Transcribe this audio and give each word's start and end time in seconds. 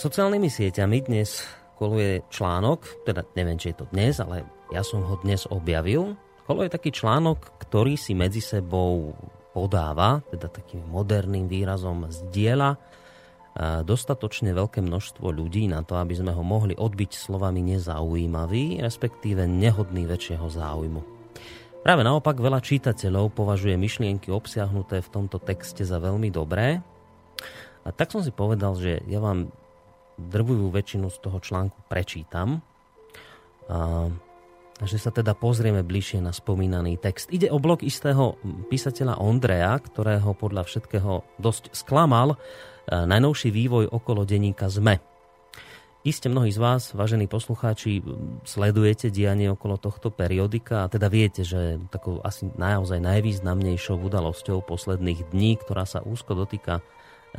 Sociálnymi 0.00 0.48
sieťami 0.48 1.12
dnes 1.12 1.44
koluje 1.76 2.24
článok, 2.32 3.04
teda 3.04 3.20
neviem, 3.36 3.60
či 3.60 3.76
je 3.76 3.84
to 3.84 3.86
dnes, 3.92 4.16
ale 4.16 4.48
ja 4.72 4.80
som 4.80 5.04
ho 5.04 5.20
dnes 5.20 5.44
objavil. 5.52 6.16
Koluje 6.48 6.72
taký 6.72 6.88
článok, 6.88 7.60
ktorý 7.60 8.00
si 8.00 8.16
medzi 8.16 8.40
sebou 8.40 9.12
podáva, 9.52 10.24
teda 10.32 10.48
takým 10.48 10.88
moderným 10.88 11.52
výrazom 11.52 12.08
zdieľa 12.08 12.80
dostatočne 13.84 14.56
veľké 14.56 14.80
množstvo 14.80 15.36
ľudí 15.36 15.68
na 15.68 15.84
to, 15.84 16.00
aby 16.00 16.16
sme 16.16 16.32
ho 16.32 16.40
mohli 16.40 16.72
odbiť 16.72 17.20
slovami 17.20 17.60
nezaujímavý, 17.76 18.80
respektíve 18.80 19.44
nehodný 19.44 20.08
väčšieho 20.08 20.48
záujmu. 20.48 21.00
Práve 21.84 22.00
naopak 22.08 22.40
veľa 22.40 22.64
čítateľov 22.64 23.36
považuje 23.36 23.76
myšlienky 23.76 24.32
obsiahnuté 24.32 25.04
v 25.04 25.12
tomto 25.12 25.36
texte 25.44 25.84
za 25.84 26.00
veľmi 26.00 26.32
dobré. 26.32 26.80
A 27.84 27.92
tak 27.92 28.16
som 28.16 28.24
si 28.24 28.32
povedal, 28.32 28.80
že 28.80 29.04
ja 29.04 29.20
vám 29.20 29.52
drvivú 30.28 30.68
väčšinu 30.68 31.08
z 31.08 31.18
toho 31.24 31.40
článku 31.40 31.88
prečítam. 31.88 32.60
A, 33.70 34.12
že 34.80 34.96
sa 34.96 35.12
teda 35.12 35.36
pozrieme 35.36 35.84
bližšie 35.84 36.24
na 36.24 36.32
spomínaný 36.32 36.96
text. 36.96 37.28
Ide 37.28 37.52
o 37.52 37.60
blok 37.60 37.84
istého 37.84 38.40
písateľa 38.72 39.20
Ondreja, 39.20 39.76
ktorého 39.76 40.32
podľa 40.32 40.64
všetkého 40.64 41.24
dosť 41.36 41.76
sklamal 41.76 42.40
najnovší 42.88 43.52
vývoj 43.52 43.92
okolo 43.92 44.24
denníka 44.24 44.72
ZME. 44.72 45.04
Iste 46.00 46.32
mnohí 46.32 46.48
z 46.48 46.56
vás, 46.56 46.96
vážení 46.96 47.28
poslucháči, 47.28 48.00
sledujete 48.48 49.12
dianie 49.12 49.52
okolo 49.52 49.76
tohto 49.76 50.08
periodika 50.08 50.88
a 50.88 50.90
teda 50.90 51.12
viete, 51.12 51.44
že 51.44 51.76
takou 51.92 52.24
asi 52.24 52.48
naozaj 52.56 53.04
najvýznamnejšou 53.04 54.00
udalosťou 54.00 54.64
posledných 54.64 55.28
dní, 55.28 55.60
ktorá 55.60 55.84
sa 55.84 56.00
úzko 56.00 56.32
dotýka 56.32 56.80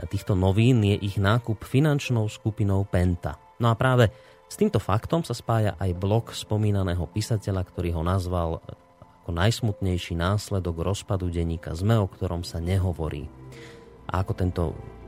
týchto 0.07 0.34
novín 0.38 0.84
je 0.84 0.96
ich 1.00 1.19
nákup 1.19 1.63
finančnou 1.68 2.28
skupinou 2.31 2.88
Penta. 2.88 3.35
No 3.59 3.69
a 3.69 3.75
práve 3.75 4.09
s 4.52 4.59
týmto 4.59 4.84
faktom 4.84 5.24
sa 5.24 5.31
spája 5.31 5.79
aj 5.79 5.96
blok 5.96 6.35
spomínaného 6.35 7.07
písateľa, 7.07 7.63
ktorý 7.68 7.96
ho 7.96 8.03
nazval 8.03 8.59
ako 9.24 9.31
najsmutnejší 9.31 10.18
následok 10.18 10.81
rozpadu 10.81 11.29
denníka 11.29 11.72
ZME, 11.78 12.02
o 12.02 12.07
ktorom 12.09 12.41
sa 12.44 12.59
nehovorí. 12.59 13.29
A 14.12 14.25
ako 14.25 14.34
tento 14.34 14.63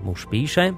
muž 0.05 0.29
píše, 0.31 0.71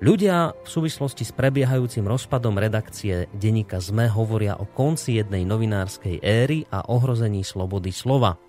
ľudia 0.00 0.56
v 0.64 0.68
súvislosti 0.68 1.22
s 1.22 1.30
prebiehajúcim 1.36 2.02
rozpadom 2.08 2.56
redakcie 2.56 3.28
denníka 3.36 3.78
ZME 3.78 4.08
hovoria 4.10 4.56
o 4.58 4.66
konci 4.66 5.20
jednej 5.20 5.44
novinárskej 5.44 6.24
éry 6.24 6.64
a 6.72 6.88
ohrození 6.88 7.44
slobody 7.44 7.92
slova. 7.92 8.40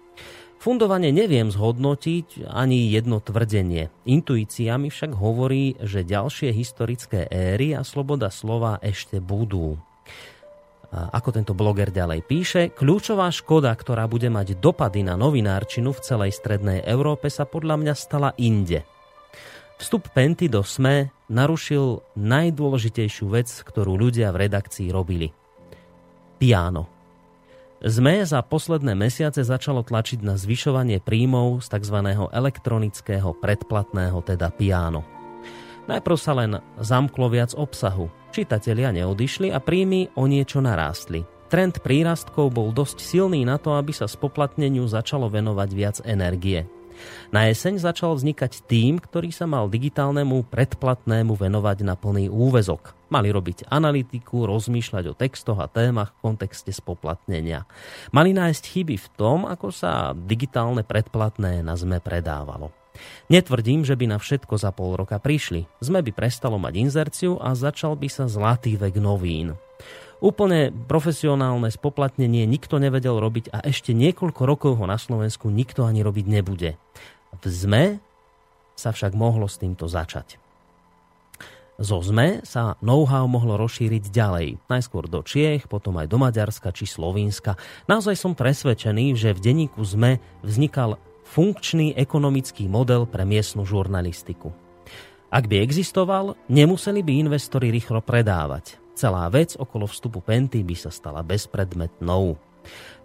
Fundovane 0.58 1.14
neviem 1.14 1.54
zhodnotiť 1.54 2.50
ani 2.50 2.90
jedno 2.90 3.22
tvrdenie. 3.22 3.94
Intuícia 4.10 4.82
mi 4.82 4.90
však 4.90 5.14
hovorí, 5.14 5.78
že 5.78 6.02
ďalšie 6.02 6.50
historické 6.50 7.30
éry 7.30 7.78
a 7.78 7.86
sloboda 7.86 8.34
slova 8.34 8.82
ešte 8.82 9.22
budú. 9.22 9.78
Ako 10.96 11.36
tento 11.36 11.52
bloger 11.52 11.92
ďalej 11.92 12.24
píše, 12.24 12.62
kľúčová 12.72 13.28
škoda, 13.28 13.70
ktorá 13.76 14.08
bude 14.08 14.32
mať 14.32 14.56
dopady 14.58 15.04
na 15.04 15.20
novinárčinu 15.20 15.92
v 15.92 16.00
celej 16.00 16.32
strednej 16.40 16.88
Európe 16.88 17.28
sa 17.28 17.44
podľa 17.44 17.76
mňa 17.84 17.94
stala 17.94 18.32
inde. 18.40 18.88
Vstup 19.76 20.08
Penty 20.16 20.48
do 20.48 20.64
SME 20.64 21.12
narušil 21.28 22.00
najdôležitejšiu 22.16 23.28
vec, 23.28 23.52
ktorú 23.52 24.00
ľudia 24.00 24.32
v 24.32 24.48
redakcii 24.48 24.88
robili. 24.88 25.36
Piano. 26.40 26.95
ZME 27.86 28.26
za 28.26 28.42
posledné 28.42 28.98
mesiace 28.98 29.46
začalo 29.46 29.86
tlačiť 29.86 30.26
na 30.26 30.42
zvyšovanie 30.42 31.06
príjmov 31.06 31.62
z 31.62 31.70
tzv. 31.70 32.18
elektronického 32.34 33.38
predplatného, 33.38 34.26
teda 34.26 34.50
piano. 34.50 35.06
Najprv 35.86 36.18
sa 36.18 36.34
len 36.34 36.58
zamklo 36.82 37.30
viac 37.30 37.54
obsahu. 37.54 38.10
Čitatelia 38.34 38.90
neodišli 38.90 39.54
a 39.54 39.62
príjmy 39.62 40.18
o 40.18 40.26
niečo 40.26 40.66
narástli. 40.66 41.30
Trend 41.46 41.86
prírastkov 41.86 42.58
bol 42.58 42.74
dosť 42.74 43.06
silný 43.06 43.46
na 43.46 43.62
to, 43.62 43.78
aby 43.78 43.94
sa 43.94 44.10
spoplatneniu 44.10 44.90
začalo 44.90 45.30
venovať 45.30 45.70
viac 45.78 46.02
energie. 46.10 46.66
Na 47.30 47.46
jeseň 47.46 47.78
začal 47.78 48.18
vznikať 48.18 48.66
tým, 48.66 48.98
ktorý 48.98 49.30
sa 49.30 49.46
mal 49.46 49.70
digitálnemu 49.70 50.50
predplatnému 50.50 51.38
venovať 51.38 51.86
na 51.86 51.94
plný 51.94 52.34
úvezok. 52.34 52.98
Mali 53.16 53.32
robiť 53.32 53.72
analytiku, 53.72 54.44
rozmýšľať 54.44 55.04
o 55.08 55.16
textoch 55.16 55.56
a 55.64 55.72
témach 55.72 56.12
v 56.20 56.36
kontexte 56.36 56.76
spoplatnenia. 56.76 57.64
Mali 58.12 58.36
nájsť 58.36 58.64
chyby 58.76 59.00
v 59.00 59.08
tom, 59.16 59.48
ako 59.48 59.72
sa 59.72 60.12
digitálne 60.12 60.84
predplatné 60.84 61.64
na 61.64 61.80
ZME 61.80 62.04
predávalo. 62.04 62.76
Netvrdím, 63.32 63.88
že 63.88 63.96
by 63.96 64.12
na 64.12 64.18
všetko 64.20 64.60
za 64.60 64.76
pol 64.76 65.00
roka 65.00 65.16
prišli. 65.16 65.64
ZME 65.80 66.04
by 66.04 66.12
prestalo 66.12 66.60
mať 66.60 66.74
inzerciu 66.76 67.40
a 67.40 67.56
začal 67.56 67.96
by 67.96 68.12
sa 68.12 68.28
zlatý 68.28 68.76
vek 68.76 69.00
novín. 69.00 69.56
Úplne 70.20 70.76
profesionálne 70.92 71.72
spoplatnenie 71.72 72.44
nikto 72.44 72.84
nevedel 72.84 73.16
robiť 73.16 73.56
a 73.56 73.64
ešte 73.64 73.96
niekoľko 73.96 74.42
rokov 74.44 74.72
ho 74.76 74.84
na 74.84 75.00
Slovensku 75.00 75.48
nikto 75.48 75.88
ani 75.88 76.04
robiť 76.04 76.26
nebude. 76.28 76.76
V 77.32 77.48
ZME 77.48 78.04
sa 78.76 78.92
však 78.92 79.16
mohlo 79.16 79.48
s 79.48 79.56
týmto 79.56 79.88
začať. 79.88 80.36
Zo 81.76 82.00
ZME 82.00 82.48
sa 82.48 82.80
know-how 82.80 83.28
mohlo 83.28 83.60
rozšíriť 83.60 84.08
ďalej. 84.08 84.64
Najskôr 84.72 85.12
do 85.12 85.20
Čiech, 85.20 85.68
potom 85.68 86.00
aj 86.00 86.08
do 86.08 86.16
Maďarska 86.16 86.72
či 86.72 86.88
Slovenska. 86.88 87.60
Naozaj 87.92 88.16
som 88.16 88.32
presvedčený, 88.32 89.12
že 89.20 89.36
v 89.36 89.44
denníku 89.44 89.84
ZME 89.84 90.24
vznikal 90.40 90.96
funkčný 91.28 91.92
ekonomický 92.00 92.72
model 92.72 93.04
pre 93.04 93.28
miestnu 93.28 93.68
žurnalistiku. 93.68 94.56
Ak 95.28 95.52
by 95.52 95.60
existoval, 95.60 96.40
nemuseli 96.48 97.04
by 97.04 97.28
investori 97.28 97.68
rýchlo 97.76 98.00
predávať. 98.00 98.80
Celá 98.96 99.28
vec 99.28 99.60
okolo 99.60 99.84
vstupu 99.84 100.24
Penty 100.24 100.64
by 100.64 100.80
sa 100.80 100.88
stala 100.88 101.28
bezpredmetnou. 101.28 102.40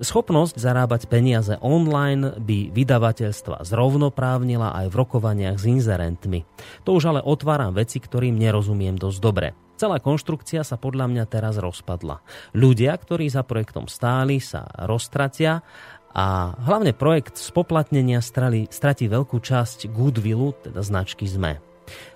Schopnosť 0.00 0.56
zarábať 0.56 1.06
peniaze 1.10 1.56
online 1.60 2.40
by 2.40 2.72
vydavateľstva 2.72 3.62
zrovnoprávnila 3.66 4.72
aj 4.84 4.86
v 4.88 4.98
rokovaniach 4.98 5.56
s 5.60 5.68
inzerentmi. 5.68 6.48
To 6.88 6.96
už 6.96 7.12
ale 7.12 7.20
otváram 7.20 7.76
veci, 7.76 8.00
ktorým 8.00 8.36
nerozumiem 8.36 8.96
dosť 8.96 9.18
dobre. 9.20 9.48
Celá 9.80 9.96
konštrukcia 9.96 10.60
sa 10.60 10.76
podľa 10.76 11.08
mňa 11.08 11.24
teraz 11.24 11.56
rozpadla. 11.56 12.20
Ľudia, 12.52 12.92
ktorí 13.00 13.32
za 13.32 13.40
projektom 13.40 13.88
stáli, 13.88 14.36
sa 14.36 14.68
roztratia 14.84 15.64
a 16.12 16.52
hlavne 16.52 16.92
projekt 16.92 17.40
spoplatnenia 17.40 18.20
strali, 18.20 18.68
stratí 18.68 19.08
veľkú 19.08 19.40
časť 19.40 19.88
goodwillu, 19.88 20.52
teda 20.68 20.84
značky 20.84 21.24
ZME. 21.24 21.64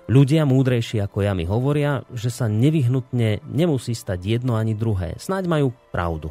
Ľudia 0.05 0.45
múdrejší 0.45 1.01
ako 1.01 1.25
ja 1.25 1.33
mi 1.33 1.49
hovoria, 1.49 2.05
že 2.13 2.29
sa 2.29 2.45
nevyhnutne 2.45 3.41
nemusí 3.49 3.97
stať 3.97 4.21
jedno 4.21 4.55
ani 4.55 4.77
druhé. 4.77 5.17
Snáď 5.17 5.49
majú 5.49 5.73
pravdu. 5.89 6.29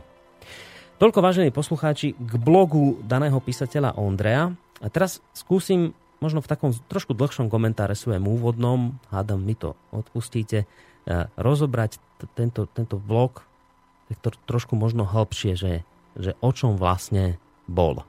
Toľko 0.95 1.19
vážení 1.27 1.51
poslucháči 1.51 2.15
k 2.15 2.33
blogu 2.39 3.03
daného 3.03 3.43
písateľa 3.43 3.99
Ondreja. 3.99 4.55
A 4.79 4.87
teraz 4.87 5.19
skúsim 5.35 5.91
možno 6.23 6.39
v 6.39 6.47
takom 6.47 6.71
trošku 6.71 7.19
dlhšom 7.19 7.51
komentáre 7.51 7.99
svojom 7.99 8.23
úvodnom, 8.31 8.95
hádam 9.11 9.43
mi 9.43 9.59
to 9.59 9.75
odpustíte, 9.91 10.63
e, 10.63 10.67
rozobrať 11.35 11.99
tento, 12.39 12.71
tento 12.71 13.03
blog 13.03 13.43
trošku 14.47 14.79
možno 14.79 15.03
hĺbšie, 15.03 15.59
že, 15.59 15.83
že 16.15 16.39
o 16.39 16.51
čom 16.55 16.79
vlastne 16.79 17.43
bol. 17.67 18.07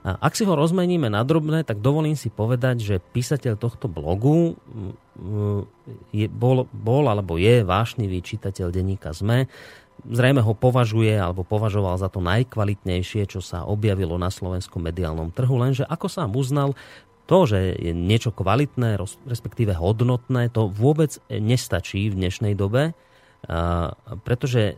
A 0.00 0.16
ak 0.16 0.32
si 0.32 0.48
ho 0.48 0.56
rozmeníme 0.56 1.12
na 1.12 1.20
drobné, 1.20 1.60
tak 1.60 1.84
dovolím 1.84 2.16
si 2.16 2.32
povedať, 2.32 2.80
že 2.80 3.04
písateľ 3.12 3.60
tohto 3.60 3.84
blogu 3.84 4.56
je, 6.16 6.26
bol, 6.32 6.64
bol 6.72 7.04
alebo 7.04 7.36
je 7.36 7.60
vášnivý 7.60 8.24
čitateľ 8.24 8.72
denníka 8.72 9.12
ZME 9.12 9.44
zrejme 10.08 10.40
ho 10.40 10.56
považuje 10.56 11.12
alebo 11.16 11.44
považoval 11.44 12.00
za 12.00 12.08
to 12.08 12.24
najkvalitnejšie, 12.24 13.28
čo 13.28 13.44
sa 13.44 13.68
objavilo 13.68 14.16
na 14.16 14.32
slovenskom 14.32 14.80
mediálnom 14.84 15.34
trhu, 15.34 15.56
lenže 15.60 15.84
ako 15.84 16.06
sám 16.08 16.32
uznal, 16.36 16.72
to, 17.30 17.46
že 17.46 17.78
je 17.78 17.94
niečo 17.94 18.34
kvalitné, 18.34 18.98
respektíve 19.28 19.78
hodnotné, 19.78 20.50
to 20.50 20.66
vôbec 20.66 21.14
nestačí 21.30 22.10
v 22.10 22.18
dnešnej 22.18 22.58
dobe, 22.58 22.90
pretože 24.26 24.74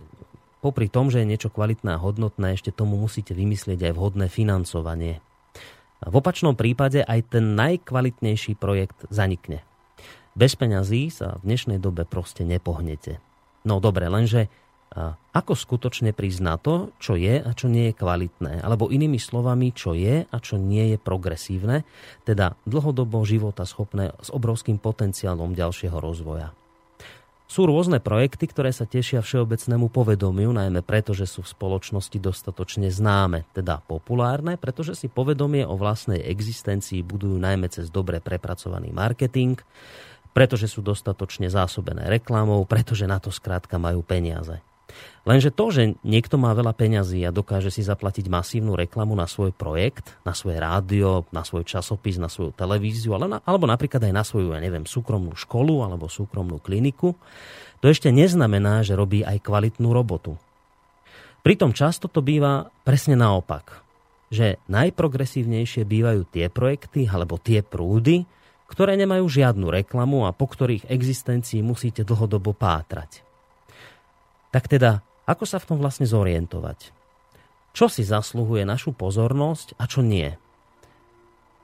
popri 0.61 0.93
tom, 0.93 1.09
že 1.09 1.25
je 1.25 1.31
niečo 1.33 1.49
kvalitné 1.49 1.97
a 1.97 2.03
hodnotné, 2.03 2.55
ešte 2.55 2.69
tomu 2.71 3.01
musíte 3.01 3.33
vymyslieť 3.33 3.89
aj 3.89 3.93
vhodné 3.97 4.27
financovanie. 4.29 5.25
V 6.03 6.15
opačnom 6.19 6.53
prípade 6.53 7.01
aj 7.01 7.33
ten 7.33 7.57
najkvalitnejší 7.57 8.61
projekt 8.61 9.07
zanikne. 9.09 9.65
Bez 10.37 10.53
peňazí 10.53 11.09
sa 11.09 11.41
v 11.41 11.49
dnešnej 11.49 11.81
dobe 11.81 12.05
proste 12.05 12.45
nepohnete. 12.45 13.17
No 13.65 13.79
dobre, 13.79 14.13
lenže 14.13 14.53
ako 15.33 15.57
skutočne 15.57 16.13
prísť 16.13 16.41
na 16.45 16.61
to, 16.61 16.93
čo 17.01 17.17
je 17.17 17.41
a 17.41 17.51
čo 17.57 17.73
nie 17.73 17.91
je 17.91 17.99
kvalitné, 17.99 18.61
alebo 18.61 18.93
inými 18.93 19.17
slovami, 19.17 19.73
čo 19.73 19.97
je 19.97 20.29
a 20.29 20.37
čo 20.37 20.61
nie 20.61 20.93
je 20.93 20.99
progresívne, 21.01 21.89
teda 22.29 22.61
dlhodobo 22.69 23.25
života 23.25 23.65
schopné 23.65 24.13
s 24.21 24.29
obrovským 24.29 24.77
potenciálom 24.77 25.57
ďalšieho 25.57 25.97
rozvoja. 25.97 26.53
Sú 27.53 27.69
rôzne 27.69 28.01
projekty, 28.01 28.49
ktoré 28.49 28.73
sa 28.73 28.89
tešia 28.89 29.21
všeobecnému 29.21 29.93
povedomiu, 29.93 30.57
najmä 30.57 30.81
preto, 30.81 31.13
že 31.13 31.29
sú 31.29 31.45
v 31.45 31.53
spoločnosti 31.53 32.17
dostatočne 32.17 32.89
známe, 32.89 33.45
teda 33.53 33.85
populárne, 33.85 34.57
pretože 34.57 34.97
si 34.97 35.13
povedomie 35.13 35.61
o 35.69 35.77
vlastnej 35.77 36.25
existencii 36.33 37.05
budujú 37.05 37.37
najmä 37.37 37.69
cez 37.69 37.93
dobre 37.93 38.25
prepracovaný 38.25 38.89
marketing, 38.97 39.61
pretože 40.33 40.65
sú 40.65 40.81
dostatočne 40.81 41.53
zásobené 41.53 42.09
reklamou, 42.09 42.65
pretože 42.65 43.05
na 43.05 43.21
to 43.21 43.29
skrátka 43.29 43.77
majú 43.77 44.01
peniaze. 44.01 44.65
Lenže 45.23 45.55
to, 45.55 45.71
že 45.71 45.83
niekto 46.03 46.35
má 46.35 46.51
veľa 46.51 46.75
peňazí 46.75 47.23
a 47.23 47.31
dokáže 47.31 47.71
si 47.71 47.87
zaplatiť 47.87 48.27
masívnu 48.27 48.75
reklamu 48.75 49.15
na 49.15 49.31
svoj 49.31 49.55
projekt, 49.55 50.19
na 50.27 50.35
svoje 50.35 50.59
rádio, 50.59 51.23
na 51.31 51.47
svoj 51.47 51.63
časopis, 51.63 52.19
na 52.19 52.27
svoju 52.27 52.51
televíziu, 52.51 53.15
ale 53.15 53.31
na, 53.31 53.39
alebo 53.47 53.71
napríklad 53.71 54.03
aj 54.03 54.15
na 54.15 54.27
svoju, 54.27 54.51
ja 54.51 54.59
neviem, 54.59 54.83
súkromnú 54.83 55.39
školu 55.39 55.87
alebo 55.87 56.11
súkromnú 56.11 56.59
kliniku, 56.59 57.15
to 57.79 57.87
ešte 57.87 58.11
neznamená, 58.11 58.83
že 58.83 58.99
robí 58.99 59.23
aj 59.23 59.43
kvalitnú 59.47 59.95
robotu. 59.95 60.35
Pritom 61.47 61.75
často 61.75 62.07
to 62.07 62.23
býva 62.23 62.71
presne 62.87 63.19
naopak, 63.19 63.83
že 64.31 64.63
najprogresívnejšie 64.71 65.83
bývajú 65.87 66.23
tie 66.31 66.47
projekty 66.51 67.07
alebo 67.07 67.39
tie 67.39 67.63
prúdy, 67.63 68.27
ktoré 68.71 68.97
nemajú 68.99 69.29
žiadnu 69.29 69.69
reklamu 69.69 70.25
a 70.27 70.35
po 70.35 70.49
ktorých 70.49 70.89
existencii 70.91 71.61
musíte 71.61 72.03
dlhodobo 72.07 72.55
pátrať. 72.55 73.32
Tak 74.53 74.69
teda, 74.69 75.01
ako 75.25 75.49
sa 75.49 75.57
v 75.57 75.67
tom 75.73 75.79
vlastne 75.81 76.05
zorientovať? 76.05 76.93
Čo 77.73 77.89
si 77.89 78.05
zasluhuje 78.05 78.69
našu 78.69 78.93
pozornosť 78.93 79.81
a 79.81 79.89
čo 79.89 80.05
nie? 80.05 80.37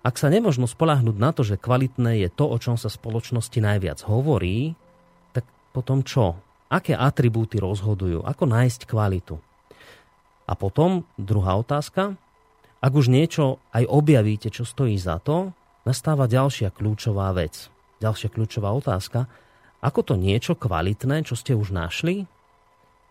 Ak 0.00 0.17
sa 0.17 0.32
nemožno 0.32 0.65
spolahnúť 0.65 1.17
na 1.20 1.36
to, 1.36 1.44
že 1.44 1.60
kvalitné 1.60 2.24
je 2.24 2.29
to, 2.32 2.48
o 2.48 2.56
čom 2.56 2.81
sa 2.81 2.89
spoločnosti 2.89 3.60
najviac 3.60 4.08
hovorí, 4.08 4.72
tak 5.36 5.44
potom 5.77 6.01
čo? 6.01 6.41
Aké 6.72 6.96
atribúty 6.96 7.60
rozhodujú? 7.60 8.24
Ako 8.24 8.48
nájsť 8.48 8.89
kvalitu? 8.89 9.36
A 10.48 10.56
potom 10.56 11.05
druhá 11.20 11.60
otázka. 11.60 12.17
Ak 12.81 12.93
už 12.96 13.12
niečo 13.12 13.60
aj 13.77 13.84
objavíte, 13.84 14.48
čo 14.48 14.65
stojí 14.65 14.96
za 14.96 15.20
to, 15.20 15.53
nastáva 15.84 16.24
ďalšia 16.24 16.72
kľúčová 16.72 17.36
vec. 17.36 17.69
Ďalšia 18.01 18.32
kľúčová 18.32 18.72
otázka. 18.72 19.29
Ako 19.84 20.01
to 20.01 20.15
niečo 20.17 20.56
kvalitné, 20.56 21.29
čo 21.29 21.36
ste 21.36 21.53
už 21.53 21.74
našli, 21.74 22.24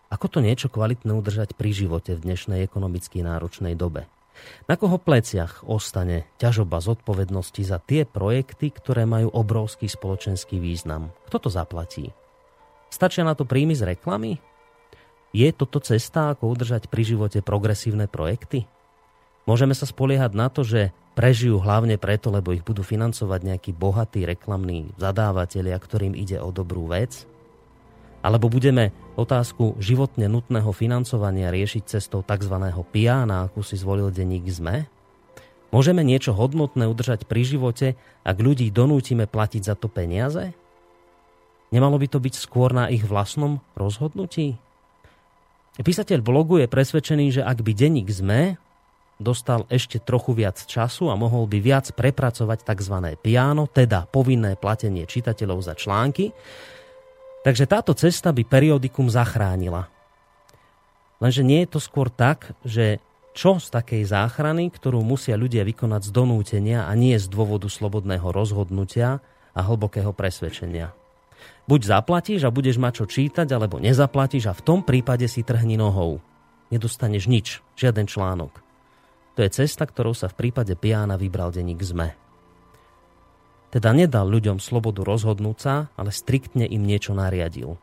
ako 0.08 0.26
to 0.28 0.38
niečo 0.40 0.72
kvalitné 0.72 1.12
udržať 1.12 1.52
pri 1.52 1.70
živote 1.76 2.16
v 2.16 2.24
dnešnej 2.24 2.64
ekonomicky 2.64 3.20
náročnej 3.20 3.76
dobe? 3.76 4.08
Na 4.70 4.78
koho 4.78 4.96
pleciach 4.96 5.66
ostane 5.66 6.24
ťažoba 6.40 6.80
zodpovednosti 6.80 7.62
za 7.66 7.82
tie 7.82 8.08
projekty, 8.08 8.72
ktoré 8.72 9.04
majú 9.04 9.28
obrovský 9.34 9.90
spoločenský 9.90 10.56
význam? 10.62 11.12
Kto 11.28 11.48
to 11.48 11.48
zaplatí? 11.52 12.14
Stačia 12.88 13.26
na 13.26 13.36
to 13.36 13.44
príjmy 13.44 13.76
z 13.76 13.84
reklamy? 13.94 14.40
Je 15.36 15.48
toto 15.52 15.76
cesta, 15.84 16.32
ako 16.32 16.56
udržať 16.56 16.88
pri 16.88 17.04
živote 17.04 17.44
progresívne 17.44 18.08
projekty? 18.08 18.64
Môžeme 19.44 19.76
sa 19.76 19.84
spoliehať 19.84 20.32
na 20.32 20.48
to, 20.48 20.64
že 20.64 20.96
prežijú 21.12 21.60
hlavne 21.60 22.00
preto, 22.00 22.32
lebo 22.32 22.56
ich 22.56 22.64
budú 22.64 22.80
financovať 22.80 23.40
nejakí 23.44 23.70
bohatí 23.76 24.24
reklamní 24.24 24.88
zadávateľia, 24.96 25.76
ktorým 25.76 26.16
ide 26.16 26.40
o 26.40 26.48
dobrú 26.48 26.88
vec? 26.88 27.28
Alebo 28.28 28.52
budeme 28.52 28.92
otázku 29.16 29.80
životne 29.80 30.28
nutného 30.28 30.68
financovania 30.76 31.48
riešiť 31.48 31.96
cestou 31.96 32.20
tzv. 32.20 32.60
piana, 32.92 33.48
akú 33.48 33.64
si 33.64 33.80
zvolil 33.80 34.12
denník 34.12 34.44
ZME? 34.44 34.84
Môžeme 35.72 36.04
niečo 36.04 36.36
hodnotné 36.36 36.84
udržať 36.84 37.24
pri 37.24 37.48
živote, 37.48 37.96
ak 38.28 38.36
ľudí 38.36 38.68
donútime 38.68 39.24
platiť 39.24 39.72
za 39.72 39.72
to 39.80 39.88
peniaze? 39.88 40.52
Nemalo 41.72 41.96
by 41.96 42.04
to 42.04 42.20
byť 42.20 42.34
skôr 42.36 42.76
na 42.76 42.92
ich 42.92 43.00
vlastnom 43.00 43.64
rozhodnutí? 43.72 44.60
Písateľ 45.80 46.20
blogu 46.20 46.60
je 46.60 46.68
presvedčený, 46.68 47.40
že 47.40 47.42
ak 47.48 47.64
by 47.64 47.72
denník 47.72 48.12
ZME 48.12 48.60
dostal 49.16 49.64
ešte 49.72 50.04
trochu 50.04 50.36
viac 50.36 50.60
času 50.68 51.08
a 51.08 51.16
mohol 51.16 51.48
by 51.48 51.64
viac 51.64 51.96
prepracovať 51.96 52.60
tzv. 52.60 53.16
piano, 53.24 53.64
teda 53.72 54.04
povinné 54.04 54.60
platenie 54.60 55.08
čitateľov 55.08 55.64
za 55.64 55.72
články, 55.72 56.36
Takže 57.46 57.64
táto 57.70 57.94
cesta 57.94 58.34
by 58.34 58.42
periodikum 58.42 59.06
zachránila. 59.06 59.86
Lenže 61.18 61.42
nie 61.42 61.66
je 61.66 61.78
to 61.78 61.80
skôr 61.82 62.10
tak, 62.10 62.54
že 62.62 63.02
čo 63.34 63.62
z 63.62 63.70
takej 63.70 64.02
záchrany, 64.02 64.70
ktorú 64.70 65.02
musia 65.06 65.38
ľudia 65.38 65.62
vykonať 65.62 66.10
z 66.10 66.14
donútenia 66.14 66.90
a 66.90 66.92
nie 66.98 67.14
z 67.14 67.30
dôvodu 67.30 67.70
slobodného 67.70 68.26
rozhodnutia 68.34 69.22
a 69.54 69.60
hlbokého 69.62 70.10
presvedčenia. 70.10 70.90
Buď 71.70 71.86
zaplatíš 71.86 72.42
a 72.42 72.54
budeš 72.54 72.82
mať 72.82 73.02
čo 73.02 73.04
čítať, 73.06 73.46
alebo 73.54 73.78
nezaplatíš 73.78 74.50
a 74.50 74.56
v 74.56 74.64
tom 74.64 74.80
prípade 74.82 75.30
si 75.30 75.46
trhni 75.46 75.78
nohou. 75.78 76.18
Nedostaneš 76.74 77.30
nič, 77.30 77.46
žiaden 77.78 78.10
článok. 78.10 78.58
To 79.38 79.46
je 79.46 79.54
cesta, 79.54 79.86
ktorou 79.86 80.18
sa 80.18 80.26
v 80.26 80.34
prípade 80.34 80.74
Piana 80.74 81.14
vybral 81.14 81.54
denník 81.54 81.78
ZME. 81.78 82.27
Teda 83.68 83.92
nedal 83.92 84.28
ľuďom 84.28 84.60
slobodu 84.60 85.04
rozhodnúť 85.04 85.58
sa, 85.60 85.74
ale 85.94 86.08
striktne 86.08 86.64
im 86.64 86.84
niečo 86.84 87.12
nariadil. 87.12 87.76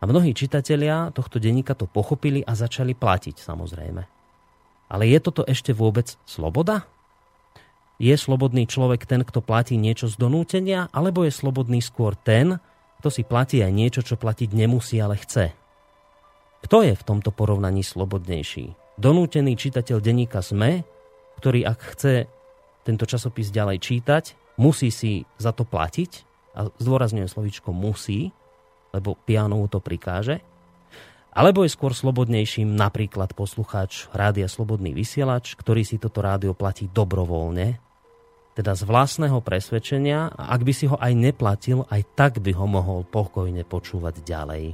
A 0.00 0.04
mnohí 0.04 0.32
čitatelia 0.32 1.12
tohto 1.12 1.40
denníka 1.40 1.76
to 1.76 1.88
pochopili 1.88 2.40
a 2.44 2.52
začali 2.56 2.96
platiť 2.96 3.36
samozrejme. 3.40 4.02
Ale 4.86 5.04
je 5.08 5.18
toto 5.20 5.42
ešte 5.44 5.74
vôbec 5.74 6.16
sloboda? 6.24 6.86
je 7.96 8.12
slobodný 8.12 8.68
človek 8.68 9.08
ten, 9.08 9.24
kto 9.24 9.40
platí 9.40 9.80
niečo 9.80 10.08
z 10.08 10.20
donútenia, 10.20 10.92
alebo 10.92 11.24
je 11.24 11.32
slobodný 11.32 11.80
skôr 11.80 12.12
ten, 12.12 12.60
kto 13.00 13.08
si 13.08 13.22
platí 13.24 13.60
aj 13.64 13.72
niečo, 13.72 14.00
čo 14.04 14.20
platiť 14.20 14.52
nemusí, 14.52 15.00
ale 15.00 15.16
chce? 15.16 15.52
Kto 16.64 16.84
je 16.84 16.92
v 16.96 17.06
tomto 17.06 17.32
porovnaní 17.32 17.84
slobodnejší? 17.84 18.96
Donútený 18.96 19.56
čitateľ 19.60 20.00
denníka 20.00 20.40
SME, 20.40 20.84
ktorý 21.40 21.68
ak 21.68 21.80
chce 21.96 22.14
tento 22.84 23.04
časopis 23.04 23.52
ďalej 23.52 23.78
čítať, 23.80 24.24
musí 24.56 24.88
si 24.92 25.24
za 25.36 25.52
to 25.52 25.64
platiť, 25.64 26.26
a 26.56 26.72
zdôrazňujem 26.80 27.28
slovíčko 27.28 27.70
musí, 27.76 28.32
lebo 28.96 29.12
pianou 29.28 29.68
to 29.68 29.76
prikáže, 29.76 30.40
alebo 31.36 31.68
je 31.68 31.76
skôr 31.76 31.92
slobodnejším 31.92 32.72
napríklad 32.72 33.36
poslucháč 33.36 34.08
Rádia 34.16 34.48
Slobodný 34.48 34.96
vysielač, 34.96 35.52
ktorý 35.52 35.84
si 35.84 36.00
toto 36.00 36.24
rádio 36.24 36.56
platí 36.56 36.88
dobrovoľne, 36.88 37.76
teda 38.56 38.72
z 38.72 38.82
vlastného 38.88 39.44
presvedčenia 39.44 40.32
a 40.32 40.56
ak 40.56 40.64
by 40.64 40.72
si 40.72 40.88
ho 40.88 40.96
aj 40.96 41.12
neplatil, 41.12 41.84
aj 41.92 42.08
tak 42.16 42.40
by 42.40 42.56
ho 42.56 42.64
mohol 42.64 43.04
pokojne 43.04 43.68
počúvať 43.68 44.24
ďalej. 44.24 44.64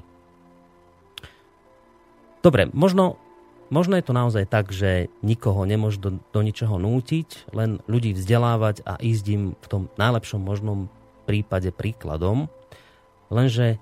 Dobre, 2.46 2.70
možno, 2.70 3.18
možno 3.73 3.97
je 3.97 4.05
to 4.05 4.12
naozaj 4.12 4.45
tak, 4.45 4.69
že 4.69 5.09
nikoho 5.25 5.64
nemôže 5.64 5.97
do, 5.97 6.21
do 6.21 6.41
ničoho 6.45 6.76
nútiť, 6.76 7.50
len 7.57 7.81
ľudí 7.88 8.12
vzdelávať 8.12 8.85
a 8.85 9.00
ísť 9.00 9.25
im 9.33 9.43
v 9.57 9.67
tom 9.67 9.83
najlepšom 9.97 10.45
možnom 10.45 10.93
prípade 11.25 11.73
príkladom, 11.73 12.52
lenže 13.33 13.81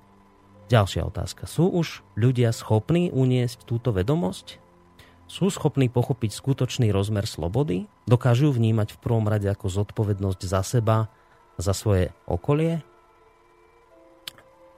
Ďalšia 0.71 1.03
otázka. 1.03 1.51
Sú 1.51 1.67
už 1.67 1.99
ľudia 2.15 2.55
schopní 2.55 3.11
uniesť 3.11 3.67
túto 3.67 3.91
vedomosť? 3.91 4.55
Sú 5.27 5.51
schopní 5.51 5.91
pochopiť 5.91 6.31
skutočný 6.31 6.95
rozmer 6.95 7.27
slobody? 7.27 7.91
Dokážu 8.07 8.55
vnímať 8.55 8.95
v 8.95 9.01
prvom 9.03 9.27
rade 9.27 9.51
ako 9.51 9.67
zodpovednosť 9.67 10.41
za 10.47 10.63
seba, 10.63 11.11
za 11.59 11.75
svoje 11.75 12.15
okolie? 12.23 12.79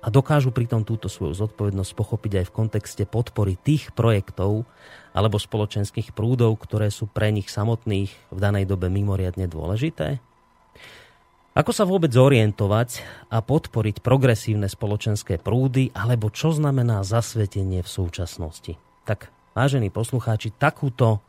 A 0.04 0.12
dokážu 0.12 0.52
pritom 0.52 0.84
túto 0.84 1.08
svoju 1.08 1.32
zodpovednosť 1.32 1.92
pochopiť 1.96 2.44
aj 2.44 2.46
v 2.52 2.56
kontexte 2.56 3.04
podpory 3.08 3.56
tých 3.56 3.96
projektov 3.96 4.68
alebo 5.16 5.40
spoločenských 5.40 6.12
prúdov, 6.12 6.60
ktoré 6.60 6.92
sú 6.92 7.08
pre 7.08 7.32
nich 7.32 7.48
samotných 7.48 8.12
v 8.12 8.40
danej 8.40 8.68
dobe 8.68 8.92
mimoriadne 8.92 9.48
dôležité? 9.48 10.20
Ako 11.54 11.70
sa 11.70 11.86
vôbec 11.88 12.10
zorientovať 12.10 13.06
a 13.30 13.40
podporiť 13.40 14.02
progresívne 14.02 14.66
spoločenské 14.66 15.38
prúdy, 15.38 15.94
alebo 15.94 16.34
čo 16.34 16.50
znamená 16.50 17.06
zasvetenie 17.06 17.86
v 17.86 17.90
súčasnosti? 17.94 18.74
Tak, 19.06 19.30
vážení 19.54 19.94
poslucháči, 19.94 20.50
takúto 20.50 21.22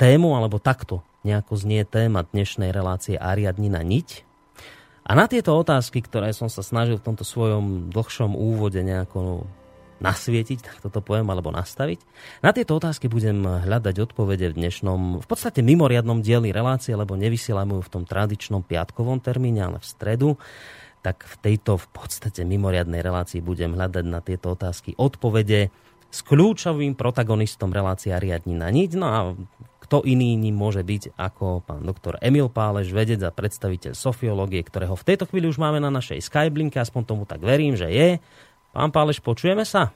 tému, 0.00 0.40
alebo 0.40 0.56
takto 0.56 1.04
nejako 1.22 1.54
znie 1.54 1.84
téma 1.84 2.24
dnešnej 2.26 2.72
relácie 2.72 3.20
Ariadnina 3.20 3.84
niť. 3.84 4.31
A 5.02 5.12
na 5.18 5.26
tieto 5.26 5.58
otázky, 5.58 5.98
ktoré 6.02 6.30
som 6.30 6.46
sa 6.46 6.62
snažil 6.62 7.02
v 7.02 7.06
tomto 7.10 7.26
svojom 7.26 7.90
dlhšom 7.90 8.38
úvode 8.38 8.78
nejako 8.80 9.44
nasvietiť, 10.02 10.58
tak 10.66 10.76
toto 10.82 10.98
poviem, 10.98 11.30
alebo 11.30 11.54
nastaviť. 11.54 12.02
Na 12.42 12.50
tieto 12.50 12.74
otázky 12.74 13.06
budem 13.06 13.46
hľadať 13.46 14.10
odpovede 14.10 14.50
v 14.50 14.58
dnešnom, 14.58 15.22
v 15.22 15.26
podstate 15.30 15.62
mimoriadnom 15.62 16.22
dieli 16.22 16.50
relácie, 16.50 16.98
lebo 16.98 17.14
nevysielame 17.14 17.78
ju 17.78 17.82
v 17.86 17.92
tom 17.92 18.02
tradičnom 18.02 18.66
piatkovom 18.66 19.22
termíne, 19.22 19.70
ale 19.70 19.78
v 19.78 19.86
stredu 19.86 20.30
tak 21.02 21.26
v 21.26 21.34
tejto 21.42 21.82
v 21.82 21.86
podstate 21.90 22.46
mimoriadnej 22.46 23.02
relácii 23.02 23.42
budem 23.42 23.74
hľadať 23.74 24.04
na 24.06 24.22
tieto 24.22 24.54
otázky 24.54 24.94
odpovede 24.94 25.74
s 26.12 26.18
kľúčovým 26.22 26.94
protagonistom 26.94 27.74
relácia 27.74 28.22
riadni 28.22 28.54
na 28.54 28.70
niť. 28.70 28.90
No 28.94 29.06
a 29.10 29.18
kto 29.92 30.08
iný 30.08 30.40
ním 30.40 30.56
môže 30.56 30.80
byť 30.80 31.20
ako 31.20 31.68
pán 31.68 31.84
doktor 31.84 32.16
Emil 32.24 32.48
Páleš, 32.48 32.96
vedec 32.96 33.20
a 33.20 33.28
predstaviteľ 33.28 33.92
sofiológie, 33.92 34.64
ktorého 34.64 34.96
v 34.96 35.04
tejto 35.04 35.28
chvíli 35.28 35.52
už 35.52 35.60
máme 35.60 35.84
na 35.84 35.92
našej 35.92 36.16
Skyblinke, 36.24 36.80
aspoň 36.80 37.02
tomu 37.04 37.28
tak 37.28 37.44
verím, 37.44 37.76
že 37.76 37.92
je. 37.92 38.16
Pán 38.72 38.88
Páleš, 38.88 39.20
počujeme 39.20 39.68
sa? 39.68 39.92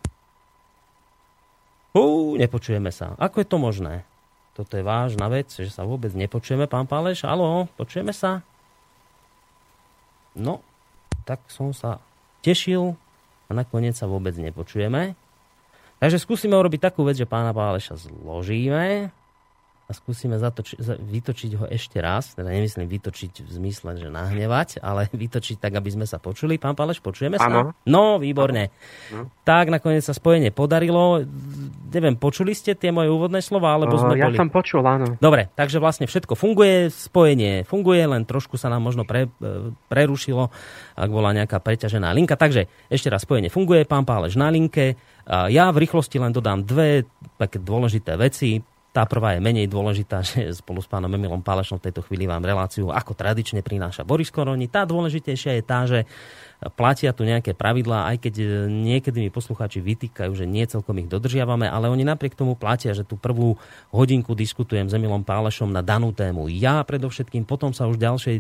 Ú, 1.97 2.37
nepočujeme 2.37 2.93
sa. 2.93 3.17
Ako 3.17 3.41
je 3.41 3.49
to 3.49 3.57
možné? 3.57 4.05
Toto 4.53 4.77
je 4.77 4.85
vážna 4.85 5.33
vec, 5.33 5.49
že 5.49 5.73
sa 5.73 5.89
vôbec 5.89 6.13
nepočujeme, 6.13 6.69
pán 6.69 6.85
Páleš. 6.85 7.25
Alo, 7.25 7.65
počujeme 7.81 8.13
sa? 8.13 8.45
No, 10.37 10.61
tak 11.25 11.41
som 11.49 11.73
sa 11.73 12.05
tešil 12.45 13.01
a 13.49 13.51
nakoniec 13.57 13.97
sa 13.97 14.05
vôbec 14.05 14.37
nepočujeme. 14.37 15.17
Takže 16.05 16.21
skúsime 16.21 16.53
urobiť 16.53 16.85
takú 16.85 17.01
vec, 17.09 17.17
že 17.17 17.25
pána 17.25 17.57
Páleša 17.57 17.97
zložíme 17.97 19.09
a 19.87 19.95
skúsime 19.95 20.35
zatoči- 20.35 20.83
vytočiť 20.83 21.51
ho 21.63 21.65
ešte 21.71 22.03
raz. 22.03 22.35
Teda 22.35 22.51
nemyslím 22.51 22.91
vytočiť 22.91 23.47
v 23.47 23.51
zmysle, 23.55 23.95
že 23.95 24.11
nahnevať, 24.11 24.83
ale 24.83 25.07
vytočiť 25.15 25.63
tak, 25.63 25.79
aby 25.79 25.95
sme 25.95 26.07
sa 26.11 26.19
počuli. 26.19 26.59
Pán 26.59 26.75
Paleš, 26.75 26.99
počujeme 26.99 27.39
sa? 27.39 27.47
Áno. 27.47 27.71
No, 27.87 28.19
výborne. 28.19 28.75
Ano. 29.15 29.31
Tak, 29.47 29.71
nakoniec 29.71 30.03
sa 30.03 30.11
spojenie 30.11 30.51
podarilo. 30.51 31.23
Neviem, 31.95 32.19
počuli 32.19 32.51
ste 32.59 32.75
tie 32.75 32.91
moje 32.91 33.15
úvodné 33.15 33.39
slova, 33.39 33.79
alebo 33.79 33.95
sme 33.95 34.19
ja 34.19 34.27
boli... 34.27 34.35
Som 34.35 34.51
počul, 34.51 34.83
áno. 34.83 35.15
Dobre, 35.23 35.55
takže 35.55 35.79
vlastne 35.79 36.11
všetko 36.11 36.35
funguje, 36.35 36.91
spojenie 36.91 37.63
funguje, 37.63 38.03
len 38.11 38.27
trošku 38.27 38.59
sa 38.59 38.67
nám 38.67 38.83
možno 38.83 39.07
pre, 39.07 39.31
e, 39.31 39.71
prerušilo, 39.87 40.51
ak 40.99 41.11
bola 41.15 41.31
nejaká 41.31 41.63
preťažená 41.63 42.11
linka. 42.11 42.35
Takže 42.35 42.67
ešte 42.91 43.07
raz 43.07 43.23
spojenie 43.23 43.55
funguje, 43.55 43.87
pán 43.87 44.03
Páleš 44.03 44.35
na 44.35 44.51
linke. 44.51 44.99
Ja 45.27 45.75
v 45.75 45.83
rýchlosti 45.83 46.23
len 46.23 46.31
dodám 46.31 46.63
dve 46.63 47.03
také 47.39 47.59
dôležité 47.59 48.15
veci 48.15 48.63
tá 48.97 49.05
prvá 49.05 49.37
je 49.37 49.45
menej 49.45 49.69
dôležitá, 49.69 50.25
že 50.29 50.57
spolu 50.57 50.81
s 50.81 50.89
pánom 50.89 51.13
Emilom 51.13 51.45
Pálešom 51.45 51.77
v 51.77 51.93
tejto 51.93 52.01
chvíli 52.09 52.25
vám 52.25 52.41
reláciu 52.41 52.89
ako 52.89 53.13
tradične 53.13 53.61
prináša 53.61 54.09
Boris 54.09 54.33
Koroni. 54.33 54.73
Tá 54.73 54.89
dôležitejšia 54.89 55.61
je 55.61 55.63
tá, 55.63 55.85
že 55.85 56.09
platia 56.73 57.13
tu 57.13 57.29
nejaké 57.29 57.53
pravidlá, 57.53 58.09
aj 58.09 58.17
keď 58.25 58.35
niekedy 58.73 59.29
mi 59.29 59.29
poslucháči 59.29 59.85
vytýkajú, 59.85 60.33
že 60.33 60.49
nie 60.49 60.65
celkom 60.65 60.97
ich 61.05 61.13
dodržiavame, 61.13 61.69
ale 61.69 61.93
oni 61.93 62.09
napriek 62.09 62.33
tomu 62.33 62.57
platia, 62.57 62.97
že 62.97 63.05
tú 63.05 63.21
prvú 63.21 63.61
hodinku 63.93 64.33
diskutujem 64.33 64.89
s 64.89 64.97
Emilom 64.97 65.21
Pálešom 65.21 65.69
na 65.69 65.85
danú 65.85 66.17
tému. 66.17 66.49
Ja 66.49 66.81
predovšetkým, 66.81 67.45
potom 67.45 67.77
sa 67.77 67.85
už 67.85 68.01
v 68.01 68.05
ďalšej 68.09 68.37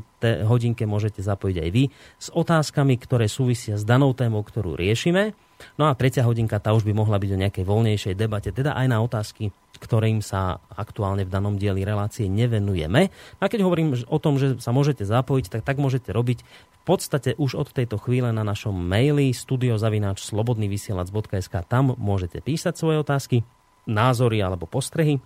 hodinke 0.48 0.88
môžete 0.88 1.20
zapojiť 1.20 1.56
aj 1.60 1.70
vy 1.76 1.84
s 2.16 2.32
otázkami, 2.32 2.96
ktoré 2.96 3.28
súvisia 3.28 3.76
s 3.76 3.84
danou 3.84 4.16
témou, 4.16 4.40
ktorú 4.40 4.80
riešime. 4.80 5.36
No 5.76 5.88
a 5.88 5.96
tretia 5.96 6.24
hodinka, 6.24 6.60
tá 6.60 6.76
už 6.76 6.84
by 6.84 6.92
mohla 6.92 7.16
byť 7.16 7.30
o 7.32 7.40
nejakej 7.40 7.64
voľnejšej 7.64 8.14
debate, 8.16 8.52
teda 8.52 8.76
aj 8.76 8.86
na 8.88 8.98
otázky, 9.00 9.52
ktorým 9.76 10.24
sa 10.24 10.60
aktuálne 10.72 11.24
v 11.24 11.32
danom 11.32 11.56
dieli 11.60 11.84
relácie 11.84 12.28
nevenujeme. 12.28 13.12
A 13.40 13.44
keď 13.48 13.64
hovorím 13.64 13.92
o 14.08 14.18
tom, 14.20 14.40
že 14.40 14.56
sa 14.60 14.72
môžete 14.72 15.04
zapojiť, 15.04 15.52
tak 15.52 15.62
tak 15.64 15.76
môžete 15.76 16.12
robiť 16.12 16.38
v 16.42 16.80
podstate 16.86 17.34
už 17.36 17.58
od 17.58 17.68
tejto 17.74 17.98
chvíle 17.98 18.30
na 18.30 18.46
našom 18.46 18.72
maili 18.72 19.34
studiozavináč 19.34 20.22
slobodnyvysielac.sk. 20.22 21.54
Tam 21.66 21.98
môžete 21.98 22.38
písať 22.40 22.78
svoje 22.78 23.02
otázky, 23.02 23.42
názory 23.90 24.38
alebo 24.42 24.70
postrehy. 24.70 25.18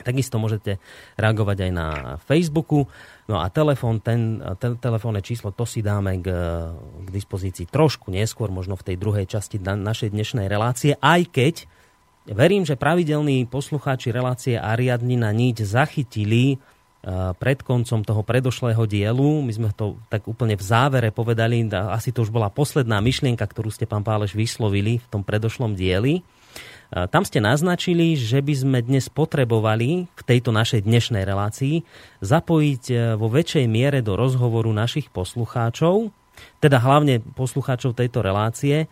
Takisto 0.00 0.36
môžete 0.36 0.78
reagovať 1.16 1.68
aj 1.68 1.72
na 1.72 1.88
Facebooku. 2.24 2.86
No 3.26 3.42
a 3.42 3.50
telefón, 3.50 3.98
ten, 4.04 4.38
te, 4.60 4.76
telefónne 4.78 5.24
číslo, 5.24 5.50
to 5.50 5.66
si 5.66 5.82
dáme 5.82 6.20
k, 6.22 6.28
k 6.76 7.08
dispozícii 7.10 7.66
trošku 7.66 8.12
neskôr, 8.12 8.52
možno 8.52 8.78
v 8.78 8.92
tej 8.92 8.96
druhej 9.00 9.26
časti 9.26 9.58
našej 9.58 10.14
dnešnej 10.14 10.46
relácie, 10.46 10.94
aj 11.00 11.22
keď 11.32 11.54
verím, 12.26 12.66
že 12.66 12.78
pravidelní 12.78 13.46
poslucháči 13.46 14.10
relácie 14.10 14.58
Ariadnina 14.58 15.30
niť 15.30 15.62
zachytili 15.62 16.54
e, 16.54 16.56
pred 17.38 17.62
koncom 17.62 18.02
toho 18.02 18.22
predošlého 18.26 18.82
dielu. 18.86 19.42
My 19.42 19.52
sme 19.54 19.68
to 19.74 19.98
tak 20.10 20.26
úplne 20.26 20.58
v 20.58 20.64
závere 20.66 21.14
povedali, 21.14 21.66
asi 21.70 22.10
to 22.10 22.26
už 22.26 22.34
bola 22.34 22.50
posledná 22.50 22.98
myšlienka, 22.98 23.46
ktorú 23.46 23.70
ste, 23.70 23.86
pán 23.86 24.02
Páleš, 24.02 24.34
vyslovili 24.34 24.98
v 24.98 25.06
tom 25.10 25.22
predošlom 25.22 25.78
dieli. 25.78 26.26
Tam 26.90 27.26
ste 27.26 27.42
naznačili, 27.42 28.14
že 28.14 28.38
by 28.38 28.54
sme 28.54 28.78
dnes 28.78 29.10
potrebovali 29.10 30.06
v 30.06 30.22
tejto 30.22 30.54
našej 30.54 30.86
dnešnej 30.86 31.26
relácii 31.26 31.82
zapojiť 32.22 32.84
e, 32.90 32.94
vo 33.18 33.26
väčšej 33.26 33.66
miere 33.66 34.06
do 34.06 34.14
rozhovoru 34.14 34.70
našich 34.70 35.10
poslucháčov, 35.10 36.14
teda 36.62 36.78
hlavne 36.78 37.18
poslucháčov 37.34 37.98
tejto 37.98 38.22
relácie, 38.22 38.86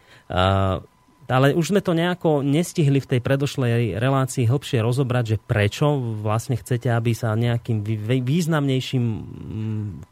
ale 1.24 1.56
už 1.56 1.72
sme 1.72 1.80
to 1.80 1.96
nejako 1.96 2.44
nestihli 2.44 3.00
v 3.00 3.16
tej 3.16 3.20
predošlej 3.24 3.96
relácii 3.96 4.44
hĺbšie 4.44 4.84
rozobrať, 4.84 5.24
že 5.24 5.36
prečo 5.40 5.96
vlastne 6.20 6.60
chcete, 6.60 6.92
aby 6.92 7.16
sa 7.16 7.32
nejakým 7.32 7.80
významnejším 8.20 9.04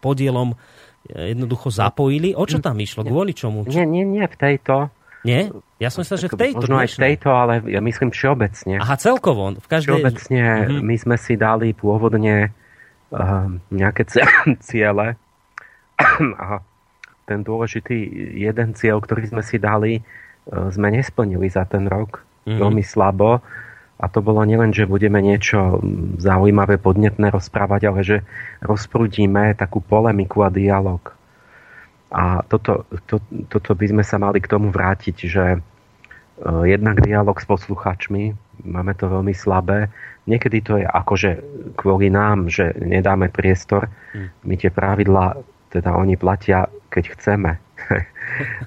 podielom 0.01 0.55
e, 0.55 0.57
jednoducho 1.37 1.69
zapojili. 1.69 2.33
O 2.33 2.47
čo 2.49 2.65
tam 2.65 2.81
išlo? 2.81 3.05
Kvôli 3.05 3.37
čomu? 3.37 3.69
Nie, 3.69 3.85
nie, 3.85 4.07
nie 4.07 4.25
v 4.25 4.37
tejto. 4.39 4.89
Nie? 5.23 5.55
Ja 5.79 5.91
som 5.91 6.03
sa, 6.03 6.19
že 6.19 6.27
v 6.27 6.35
tejto. 6.35 6.67
Možno 6.67 6.83
aj 6.83 6.99
v 6.99 7.03
tejto, 7.11 7.31
ale 7.31 7.63
ja 7.71 7.79
myslím 7.79 8.11
všeobecne. 8.11 8.83
Aha, 8.83 8.99
celkovo. 8.99 9.55
V 9.55 9.67
každej... 9.71 10.03
Všeobecne 10.03 10.43
mm-hmm. 10.43 10.83
my 10.83 10.97
sme 10.99 11.17
si 11.19 11.35
dali 11.39 11.71
pôvodne 11.75 12.51
uh, 13.15 13.47
nejaké 13.71 14.03
ciele. 14.67 15.15
A 16.43 16.59
ten 17.23 17.47
dôležitý 17.47 17.95
jeden 18.35 18.75
cieľ, 18.75 18.99
ktorý 18.99 19.31
sme 19.31 19.43
si 19.47 19.63
dali, 19.63 20.03
uh, 20.03 20.71
sme 20.75 20.91
nesplnili 20.91 21.47
za 21.47 21.71
ten 21.71 21.87
rok. 21.87 22.27
Mm-hmm. 22.43 22.59
Veľmi 22.59 22.83
slabo. 22.83 23.39
A 24.03 24.11
to 24.11 24.19
bolo 24.19 24.43
nielen, 24.43 24.75
že 24.75 24.91
budeme 24.91 25.23
niečo 25.23 25.79
zaujímavé, 26.19 26.83
podnetné 26.83 27.31
rozprávať, 27.31 27.81
ale 27.87 28.01
že 28.03 28.17
rozprúdime 28.59 29.55
takú 29.55 29.79
polemiku 29.79 30.43
a 30.43 30.51
dialog. 30.51 31.15
A 32.13 32.45
toto, 32.45 32.85
to, 33.09 33.17
toto 33.49 33.73
by 33.73 33.87
sme 33.89 34.05
sa 34.05 34.21
mali 34.21 34.45
k 34.45 34.51
tomu 34.53 34.69
vrátiť, 34.69 35.17
že 35.17 35.45
e, 35.57 35.59
jednak 36.69 37.01
dialog 37.01 37.41
s 37.41 37.49
posluchačmi, 37.49 38.37
máme 38.69 38.93
to 38.93 39.09
veľmi 39.09 39.33
slabé. 39.33 39.89
Niekedy 40.29 40.59
to 40.61 40.77
je 40.79 40.87
akože 40.87 41.31
kvôli 41.75 42.13
nám, 42.13 42.53
že 42.53 42.77
nedáme 42.79 43.33
priestor. 43.33 43.89
Hm. 44.13 44.29
My 44.45 44.55
tie 44.61 44.69
pravidlá, 44.69 45.41
teda 45.73 45.97
oni 45.97 46.21
platia, 46.21 46.69
keď 46.93 47.17
chceme. 47.17 47.57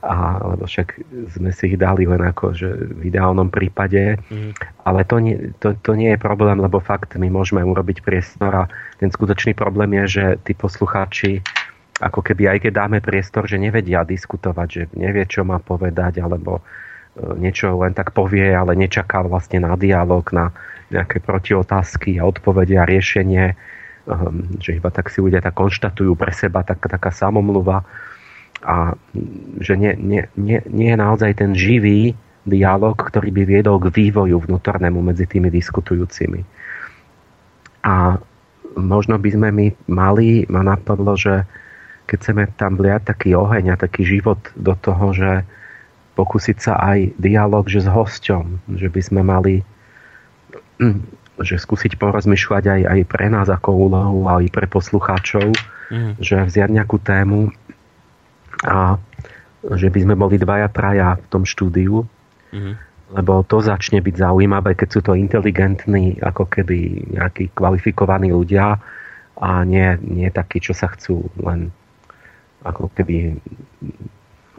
a, 0.04 0.42
lebo 0.44 0.66
však 0.68 1.00
sme 1.38 1.52
si 1.54 1.74
ich 1.74 1.78
dali 1.80 2.10
len 2.10 2.22
ako, 2.22 2.46
že 2.52 2.68
v 2.70 3.14
ideálnom 3.14 3.48
prípade. 3.48 4.20
Mm. 4.28 4.52
Ale 4.84 5.08
to 5.08 5.16
nie, 5.22 5.54
to, 5.62 5.78
to 5.80 5.96
nie 5.96 6.14
je 6.14 6.20
problém, 6.20 6.60
lebo 6.60 6.84
fakt 6.84 7.16
my 7.16 7.28
môžeme 7.32 7.64
urobiť 7.64 8.04
priestor 8.04 8.52
a 8.52 8.64
ten 9.00 9.10
skutočný 9.10 9.56
problém 9.56 9.96
je, 10.04 10.20
že 10.20 10.26
tí 10.44 10.54
poslucháči 10.58 11.46
ako 12.00 12.20
keby 12.20 12.52
aj 12.52 12.58
keď 12.68 12.72
dáme 12.76 13.00
priestor, 13.00 13.48
že 13.48 13.56
nevedia 13.56 14.04
diskutovať, 14.04 14.68
že 14.68 14.84
nevie, 15.00 15.24
čo 15.24 15.48
má 15.48 15.64
povedať, 15.64 16.20
alebo 16.20 16.60
e, 16.60 16.62
niečo 17.40 17.72
len 17.80 17.96
tak 17.96 18.12
povie, 18.12 18.52
ale 18.52 18.76
nečaká 18.76 19.24
vlastne 19.24 19.64
na 19.64 19.80
dialog, 19.80 20.28
na 20.36 20.52
nejaké 20.92 21.24
protiotázky 21.24 22.20
a 22.20 22.28
odpovede 22.28 22.76
a 22.76 22.84
riešenie, 22.84 23.56
ehm, 23.56 24.60
že 24.60 24.76
iba 24.76 24.92
tak 24.92 25.08
si 25.08 25.24
ľudia 25.24 25.40
tak 25.40 25.56
konštatujú 25.56 26.14
pre 26.20 26.36
seba 26.36 26.68
tak, 26.68 26.84
taká 26.84 27.16
samomluva 27.16 27.88
a 28.66 28.98
že 29.64 29.80
nie, 29.80 29.96
nie, 29.96 30.24
nie, 30.36 30.60
nie 30.68 30.90
je 30.92 30.98
naozaj 31.00 31.32
ten 31.38 31.56
živý 31.56 32.16
dialog, 32.46 32.94
ktorý 32.96 33.34
by 33.34 33.44
viedol 33.48 33.78
k 33.82 33.90
vývoju 33.90 34.38
vnútornému 34.46 35.02
medzi 35.02 35.26
tými 35.26 35.50
diskutujúcimi. 35.50 36.46
A 37.86 38.18
možno 38.78 39.18
by 39.18 39.30
sme 39.34 39.50
my 39.50 39.68
mali, 39.90 40.46
ma 40.50 40.62
napadlo, 40.62 41.18
že 41.18 41.46
keď 42.06 42.18
chceme 42.22 42.44
tam 42.54 42.78
vliať 42.78 43.02
taký 43.10 43.34
oheň 43.34 43.74
a 43.74 43.82
taký 43.82 44.06
život 44.06 44.40
do 44.54 44.74
toho, 44.78 45.12
že 45.12 45.46
pokúsiť 46.16 46.58
sa 46.58 46.80
aj 46.80 47.20
dialog 47.20 47.68
že 47.68 47.84
s 47.84 47.90
hosťom, 47.90 48.76
že 48.78 48.88
by 48.88 49.02
sme 49.04 49.22
mali 49.26 49.66
že 51.36 51.60
skúsiť 51.60 52.00
porozmýšľať 52.00 52.64
aj, 52.64 52.82
aj 52.88 53.00
pre 53.12 53.28
nás 53.28 53.48
ako 53.52 53.92
úlohu, 53.92 54.24
aj 54.32 54.48
pre 54.56 54.68
poslucháčov, 54.72 55.52
mm. 55.92 56.24
že 56.24 56.40
vziať 56.48 56.72
nejakú 56.72 56.96
tému 57.04 57.52
a 58.64 58.96
že 59.76 59.92
by 59.92 60.00
sme 60.08 60.16
boli 60.16 60.40
dvaja, 60.40 60.72
traja 60.72 61.20
v 61.20 61.26
tom 61.28 61.44
štúdiu, 61.44 62.06
mm-hmm. 62.54 62.74
lebo 63.20 63.42
to 63.44 63.60
začne 63.60 64.00
byť 64.00 64.16
zaujímavé, 64.16 64.78
keď 64.78 64.90
sú 64.94 65.00
to 65.02 65.18
inteligentní, 65.18 66.22
ako 66.22 66.48
keby 66.48 67.10
nejakí 67.18 67.52
kvalifikovaní 67.52 68.32
ľudia 68.32 68.80
a 69.36 69.50
nie, 69.68 69.98
nie 70.06 70.30
takí, 70.32 70.64
čo 70.64 70.72
sa 70.72 70.88
chcú 70.94 71.28
len 71.42 71.74
ako 72.66 72.90
keby 72.98 73.38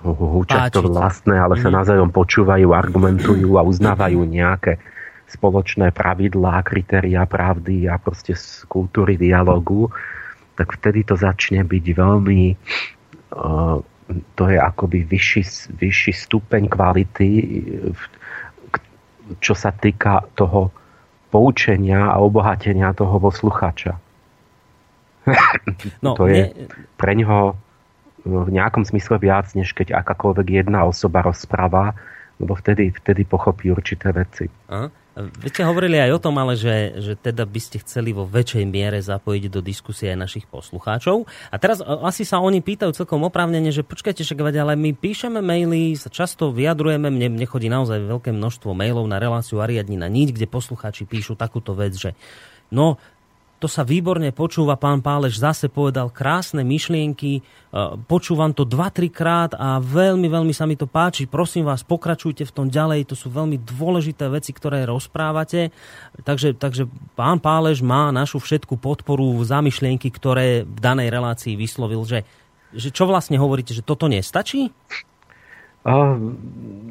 húčať 0.07 0.71
to 0.79 0.87
vlastné, 0.87 1.35
ale 1.35 1.59
sa 1.59 1.69
mhm. 1.69 1.77
navzájom 1.83 2.11
počúvajú, 2.15 2.71
argumentujú 2.71 3.59
a 3.59 3.67
uznávajú 3.67 4.23
nejaké 4.23 4.79
spoločné 5.27 5.91
pravidlá, 5.91 6.63
kritéria 6.63 7.27
pravdy 7.27 7.91
a 7.91 7.99
proste 7.99 8.39
z 8.39 8.63
kultúry 8.71 9.19
dialogu, 9.19 9.91
tak 10.55 10.79
vtedy 10.79 11.03
to 11.03 11.19
začne 11.19 11.67
byť 11.67 11.85
veľmi 11.99 12.43
to 14.39 14.45
je 14.47 14.59
akoby 14.59 15.03
vyšší, 15.03 15.43
vyšší 15.83 16.13
stupeň 16.15 16.71
kvality, 16.71 17.29
čo 19.43 19.55
sa 19.59 19.75
týka 19.75 20.23
toho 20.39 20.71
poučenia 21.35 22.15
a 22.15 22.23
obohatenia 22.23 22.95
toho 22.95 23.19
posluchača. 23.19 23.99
No, 26.07 26.15
to 26.15 26.31
je 26.31 26.55
ne... 26.55 26.71
pre 26.95 27.19
ňoho 27.19 27.59
v 28.27 28.51
nejakom 28.51 28.83
smysle 28.83 29.23
viac, 29.23 29.55
než 29.55 29.71
keď 29.71 29.95
akákoľvek 30.03 30.67
jedna 30.67 30.83
osoba 30.83 31.23
rozpráva, 31.23 31.95
lebo 32.43 32.59
vtedý, 32.59 32.91
vtedy 32.91 33.23
pochopí 33.23 33.71
určité 33.71 34.11
veci. 34.11 34.51
Aha. 34.69 34.91
Veď 35.17 35.49
ste 35.49 35.65
hovorili 35.65 35.97
aj 35.97 36.13
o 36.13 36.21
tom, 36.21 36.37
ale 36.37 36.61
že, 36.61 37.01
že 37.01 37.17
teda 37.17 37.49
by 37.49 37.57
ste 37.57 37.81
chceli 37.81 38.13
vo 38.13 38.29
väčšej 38.29 38.69
miere 38.69 39.01
zapojiť 39.01 39.49
do 39.49 39.65
diskusie 39.65 40.13
aj 40.13 40.29
našich 40.29 40.45
poslucháčov. 40.45 41.25
A 41.49 41.57
teraz 41.57 41.81
asi 41.81 42.29
sa 42.29 42.37
oni 42.45 42.61
pýtajú 42.61 42.93
celkom 42.93 43.25
oprávnene, 43.25 43.73
že 43.73 43.81
počkajte, 43.81 44.21
však 44.21 44.45
ale 44.53 44.77
my 44.77 44.93
píšeme 44.93 45.41
maily, 45.41 45.97
sa 45.97 46.13
často 46.13 46.53
vyjadrujeme, 46.53 47.09
mne, 47.09 47.33
mne 47.33 47.47
chodí 47.49 47.73
naozaj 47.73 47.97
veľké 47.97 48.29
množstvo 48.37 48.77
mailov 48.77 49.09
na 49.09 49.17
reláciu 49.17 49.65
Ariadnina 49.65 50.05
niť, 50.05 50.37
kde 50.37 50.53
poslucháči 50.53 51.09
píšu 51.09 51.33
takúto 51.33 51.73
vec, 51.73 51.97
že 51.97 52.13
no, 52.69 53.01
to 53.57 53.67
sa 53.67 53.89
výborne 53.89 54.29
počúva, 54.37 54.77
pán 54.77 55.01
Páleš 55.01 55.41
zase 55.41 55.73
povedal 55.73 56.13
krásne 56.13 56.61
myšlienky, 56.61 57.41
e, 57.41 57.43
počúvam 58.05 58.53
to 58.53 58.69
2-3 58.69 59.09
krát 59.09 59.53
a 59.57 59.81
veľmi, 59.81 60.29
veľmi 60.29 60.53
sa 60.53 60.69
mi 60.69 60.77
to 60.77 60.85
páči. 60.85 61.25
Prosím 61.25 61.65
vás, 61.65 61.81
pokračujte 61.81 62.45
v 62.45 62.53
tom 62.53 62.67
ďalej, 62.69 63.09
to 63.09 63.17
sú 63.17 63.33
veľmi 63.33 63.57
dôležité 63.57 64.29
veci, 64.29 64.53
ktoré 64.53 64.85
rozprávate. 64.85 65.73
Takže, 66.21 66.53
takže 66.61 66.85
pán 67.17 67.41
Pálež 67.41 67.81
má 67.81 68.13
našu 68.13 68.45
všetku 68.45 68.77
podporu 68.77 69.41
za 69.41 69.65
myšlienky, 69.65 70.13
ktoré 70.13 70.69
v 70.69 70.79
danej 70.79 71.09
relácii 71.09 71.57
vyslovil, 71.57 72.05
že, 72.05 72.29
že 72.77 72.93
čo 72.93 73.09
vlastne 73.09 73.41
hovoríte, 73.41 73.73
že 73.73 73.81
toto 73.81 74.05
nestačí? 74.05 74.69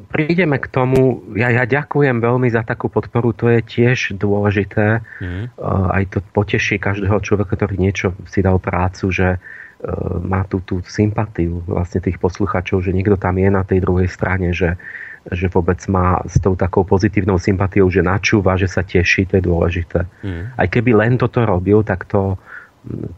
Prídeme 0.06 0.56
k 0.56 0.66
tomu, 0.72 1.20
ja, 1.36 1.52
ja 1.52 1.68
ďakujem 1.68 2.24
veľmi 2.24 2.48
za 2.48 2.64
takú 2.64 2.88
podporu, 2.88 3.36
to 3.36 3.52
je 3.52 3.60
tiež 3.60 4.16
dôležité. 4.16 5.04
Mm. 5.20 5.52
Aj 5.60 6.04
to 6.08 6.24
poteší 6.32 6.80
každého 6.80 7.20
človeka, 7.20 7.58
ktorý 7.60 7.76
niečo 7.76 8.16
si 8.24 8.40
dal 8.40 8.56
prácu, 8.56 9.12
že 9.12 9.36
má 10.24 10.48
tú, 10.48 10.64
tú 10.64 10.80
sympatiu 10.88 11.60
vlastne 11.68 12.00
tých 12.00 12.16
posluchačov, 12.16 12.80
že 12.80 12.96
niekto 12.96 13.20
tam 13.20 13.36
je 13.36 13.48
na 13.52 13.60
tej 13.60 13.84
druhej 13.84 14.08
strane, 14.08 14.56
že, 14.56 14.80
že 15.28 15.52
vôbec 15.52 15.84
má 15.92 16.24
s 16.24 16.40
tou 16.40 16.56
takou 16.56 16.80
pozitívnou 16.80 17.36
sympatiou, 17.36 17.92
že 17.92 18.00
načúva, 18.00 18.56
že 18.56 18.72
sa 18.72 18.80
teší, 18.80 19.28
to 19.28 19.36
je 19.36 19.44
dôležité. 19.44 20.08
Mm. 20.24 20.56
Aj 20.56 20.66
keby 20.72 20.96
len 20.96 21.20
toto 21.20 21.44
robil, 21.44 21.84
tak 21.84 22.08
to, 22.08 22.40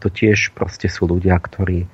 to 0.03 0.11
tiež 0.11 0.51
proste 0.51 0.91
sú 0.91 1.07
ľudia, 1.07 1.39
ktorí 1.39 1.87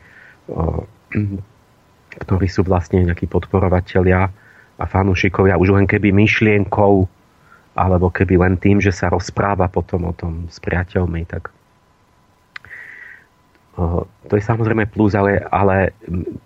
ktorí 2.21 2.47
sú 2.47 2.63
vlastne 2.63 3.03
nejakí 3.03 3.27
podporovatelia 3.27 4.31
a 4.75 4.83
fanúšikovia 4.83 5.59
už 5.59 5.75
len 5.75 5.85
keby 5.87 6.11
myšlienkou 6.11 7.07
alebo 7.75 8.07
keby 8.07 8.39
len 8.39 8.55
tým, 8.55 8.79
že 8.79 8.95
sa 8.95 9.11
rozpráva 9.11 9.67
potom 9.67 10.07
o 10.07 10.13
tom 10.15 10.47
s 10.47 10.63
priateľmi, 10.63 11.27
tak 11.27 11.51
to 14.31 14.33
je 14.39 14.43
samozrejme 14.43 14.87
plus, 14.87 15.11
ale, 15.19 15.43
ale 15.51 15.91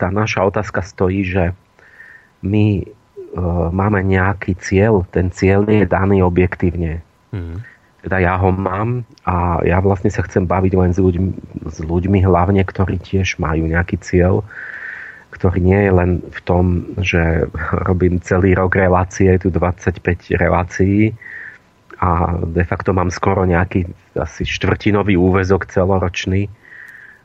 tá 0.01 0.09
naša 0.09 0.49
otázka 0.49 0.81
stojí, 0.81 1.21
že 1.21 1.53
my 2.41 2.81
máme 3.69 4.01
nejaký 4.01 4.57
cieľ, 4.57 5.05
ten 5.13 5.29
cieľ 5.29 5.69
je 5.69 5.85
daný 5.85 6.25
objektívne. 6.25 7.05
Mm. 7.29 7.61
Teda 8.01 8.17
ja 8.17 8.33
ho 8.33 8.49
mám 8.49 9.05
a 9.29 9.61
ja 9.61 9.77
vlastne 9.77 10.09
sa 10.09 10.25
chcem 10.25 10.49
baviť 10.49 10.73
len 10.73 10.91
s 10.95 10.97
ľuďmi, 10.97 11.29
s 11.69 11.77
ľuďmi 11.83 12.25
hlavne, 12.25 12.65
ktorí 12.65 12.97
tiež 12.97 13.37
majú 13.37 13.69
nejaký 13.69 14.01
cieľ 14.01 14.41
ktorý 15.39 15.63
nie 15.63 15.87
je 15.87 15.91
len 15.95 16.11
v 16.19 16.39
tom, 16.43 16.65
že 16.99 17.47
robím 17.71 18.19
celý 18.19 18.51
rok 18.51 18.75
relácie, 18.75 19.39
tu 19.39 19.47
25 19.47 20.35
relácií 20.35 21.15
a 21.99 22.35
de 22.43 22.63
facto 22.67 22.91
mám 22.91 23.07
skoro 23.07 23.47
nejaký 23.47 23.87
asi 24.19 24.43
štvrtinový 24.43 25.15
úvezok 25.15 25.71
celoročný, 25.71 26.51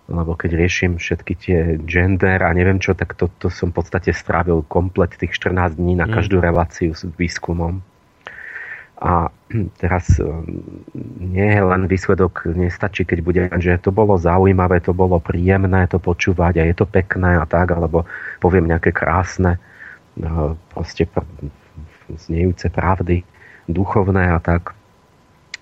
lebo 0.06 0.38
keď 0.38 0.50
riešim 0.54 0.92
všetky 1.02 1.34
tie 1.34 1.58
gender 1.82 2.38
a 2.42 2.54
neviem 2.54 2.78
čo, 2.78 2.94
tak 2.94 3.18
to, 3.18 3.26
to 3.42 3.50
som 3.50 3.74
v 3.74 3.82
podstate 3.82 4.14
strávil 4.14 4.62
komplet 4.66 5.14
tých 5.18 5.34
14 5.34 5.74
dní 5.74 5.98
na 5.98 6.06
mm. 6.06 6.12
každú 6.14 6.38
reláciu 6.38 6.94
s 6.94 7.02
výskumom. 7.18 7.82
A 9.04 9.28
teraz 9.82 10.16
e, 10.16 10.24
nie 11.20 11.44
je 11.44 11.62
len 11.62 11.84
výsledok, 11.84 12.48
nestačí, 12.56 13.04
keď 13.04 13.18
bude, 13.20 13.42
že 13.60 13.76
to 13.76 13.92
bolo 13.92 14.16
zaujímavé, 14.16 14.80
to 14.80 14.96
bolo 14.96 15.20
príjemné 15.20 15.84
to 15.92 16.00
počúvať 16.00 16.64
a 16.64 16.64
je 16.64 16.74
to 16.74 16.88
pekné 16.88 17.36
a 17.36 17.44
tak, 17.44 17.76
alebo 17.76 18.08
poviem 18.40 18.64
nejaké 18.64 18.96
krásne, 18.96 19.60
e, 20.16 20.56
proste 20.72 21.04
znejúce 22.08 22.72
pravdy, 22.72 23.28
duchovné 23.68 24.32
a 24.32 24.40
tak. 24.40 24.72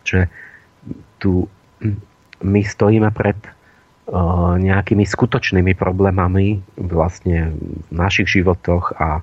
Že 0.06 0.30
tu 1.18 1.46
my 2.42 2.60
stojíme 2.62 3.10
pred 3.10 3.38
e, 3.42 3.50
nejakými 4.62 5.02
skutočnými 5.02 5.74
problémami 5.74 6.62
vlastne 6.78 7.54
v 7.58 7.90
našich 7.90 8.38
životoch 8.38 8.94
a 8.98 9.22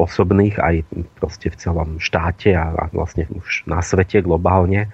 osobných 0.00 0.56
aj 0.56 0.88
proste 1.20 1.52
v 1.52 1.56
celom 1.60 1.88
štáte 2.00 2.56
a, 2.56 2.72
a 2.72 2.84
vlastne 2.90 3.28
už 3.30 3.68
na 3.68 3.84
svete 3.84 4.24
globálne. 4.24 4.88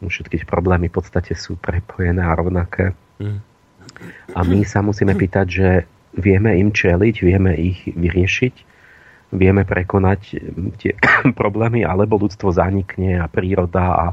Všetky 0.00 0.48
problémy 0.48 0.88
v 0.88 0.96
podstate 0.96 1.36
sú 1.36 1.60
prepojené 1.60 2.24
a 2.24 2.32
rovnaké. 2.32 2.96
Mm. 3.20 3.44
A 4.32 4.40
my 4.40 4.64
sa 4.64 4.80
musíme 4.80 5.12
pýtať, 5.12 5.46
že 5.46 5.68
vieme 6.16 6.56
im 6.56 6.72
čeliť, 6.72 7.14
vieme 7.20 7.52
ich 7.52 7.84
vyriešiť, 7.84 8.54
vieme 9.36 9.62
prekonať 9.68 10.20
tie 10.80 10.92
problémy, 11.40 11.84
alebo 11.84 12.16
ľudstvo 12.16 12.50
zanikne 12.50 13.20
a 13.20 13.28
príroda 13.28 13.84
a, 13.92 14.06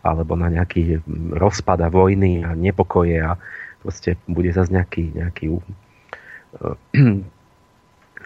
alebo 0.00 0.34
na 0.34 0.48
nejaký 0.48 1.04
rozpad 1.36 1.84
a 1.84 1.88
vojny 1.92 2.42
a 2.42 2.56
nepokoje 2.56 3.20
a 3.20 3.36
proste 3.84 4.16
bude 4.24 4.48
zase 4.48 4.72
nejaký, 4.72 5.12
nejaký 5.12 5.46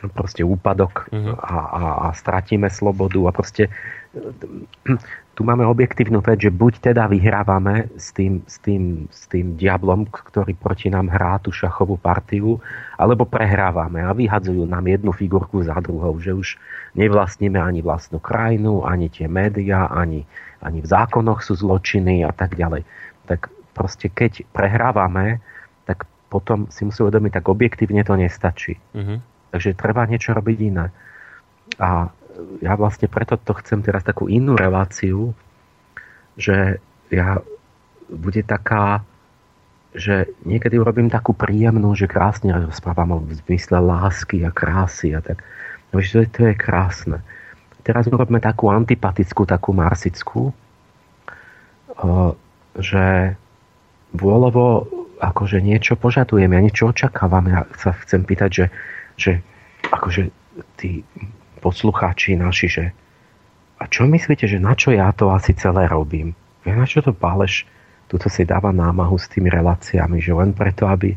proste 0.06 0.46
úpadok 0.46 1.10
uh-huh. 1.10 1.34
a, 1.34 1.54
a, 1.58 1.82
a 2.06 2.08
stratíme 2.14 2.70
slobodu 2.70 3.18
a 3.26 3.30
proste 3.34 3.66
tu 5.38 5.46
máme 5.46 5.62
objektívnu 5.62 6.18
vec, 6.24 6.42
že 6.42 6.50
buď 6.50 6.90
teda 6.90 7.06
vyhrávame 7.06 7.86
s 7.94 8.10
tým, 8.10 8.42
s, 8.48 8.58
tým, 8.58 9.06
s 9.06 9.30
tým 9.30 9.54
diablom, 9.54 10.10
ktorý 10.10 10.56
proti 10.58 10.90
nám 10.90 11.12
hrá 11.12 11.38
tú 11.38 11.54
šachovú 11.54 11.94
partiu, 11.94 12.58
alebo 12.98 13.22
prehrávame 13.22 14.02
a 14.02 14.10
vyhadzujú 14.10 14.66
nám 14.66 14.82
jednu 14.90 15.14
figurku 15.14 15.62
za 15.62 15.78
druhou, 15.78 16.18
že 16.18 16.34
už 16.34 16.48
nevlastníme 16.98 17.60
ani 17.60 17.84
vlastnú 17.84 18.18
krajinu, 18.18 18.82
ani 18.82 19.12
tie 19.12 19.30
médiá, 19.30 19.86
ani, 19.86 20.26
ani 20.58 20.82
v 20.82 20.90
zákonoch 20.90 21.46
sú 21.46 21.54
zločiny 21.54 22.26
a 22.26 22.34
tak 22.34 22.58
ďalej. 22.58 22.82
Tak 23.30 23.52
proste 23.76 24.10
keď 24.10 24.42
prehrávame, 24.50 25.38
tak 25.86 26.08
potom 26.32 26.66
si 26.72 26.82
musí 26.82 26.98
uvedomiť, 27.04 27.38
tak 27.38 27.46
objektívne 27.46 28.02
to 28.02 28.18
nestačí. 28.18 28.74
Uh-huh. 28.90 29.22
Takže 29.58 29.74
treba 29.74 30.06
niečo 30.06 30.38
robiť 30.38 30.58
iné. 30.70 30.94
A 31.82 32.14
ja 32.62 32.72
vlastne 32.78 33.10
preto 33.10 33.34
to 33.34 33.58
chcem 33.58 33.82
teraz 33.82 34.06
takú 34.06 34.30
inú 34.30 34.54
reláciu, 34.54 35.34
že 36.38 36.78
ja 37.10 37.42
bude 38.06 38.46
taká, 38.46 39.02
že 39.98 40.30
niekedy 40.46 40.78
urobím 40.78 41.10
takú 41.10 41.34
príjemnú, 41.34 41.90
že 41.98 42.06
krásne 42.06 42.54
rozprávam 42.70 43.18
o 43.18 43.26
zmysle 43.26 43.82
lásky 43.82 44.46
a 44.46 44.54
krásy 44.54 45.18
a 45.18 45.26
tak. 45.26 45.42
No, 45.90 45.98
že 45.98 46.14
to, 46.14 46.18
je, 46.22 46.28
to 46.30 46.40
je 46.46 46.54
krásne. 46.54 47.18
Teraz 47.82 48.06
urobíme 48.06 48.38
takú 48.38 48.70
antipatickú, 48.70 49.42
takú 49.42 49.74
marsickú, 49.74 50.54
že 52.78 53.34
vôľovo 54.14 54.86
akože 55.18 55.58
niečo 55.58 55.98
požadujeme, 55.98 56.54
ja 56.54 56.62
niečo 56.62 56.94
očakávame. 56.94 57.50
Ja 57.58 57.66
sa 57.74 57.90
chcem 58.06 58.22
pýtať, 58.22 58.50
že 58.54 58.64
že 59.18 59.42
akože 59.90 60.30
tí 60.78 61.02
poslucháči 61.58 62.38
naši, 62.38 62.66
že 62.70 62.84
a 63.78 63.86
čo 63.86 64.06
myslíte, 64.10 64.46
že 64.46 64.58
na 64.58 64.74
čo 64.74 64.90
ja 64.90 65.10
to 65.14 65.30
asi 65.30 65.54
celé 65.54 65.86
robím? 65.86 66.34
Ja 66.66 66.74
na 66.74 66.86
čo 66.86 67.02
to 67.02 67.14
páleš? 67.14 67.66
Tuto 68.10 68.26
si 68.32 68.42
dáva 68.42 68.72
námahu 68.72 69.14
s 69.20 69.28
tými 69.28 69.52
reláciami, 69.52 70.18
že 70.18 70.32
len 70.32 70.56
preto, 70.56 70.88
aby 70.88 71.14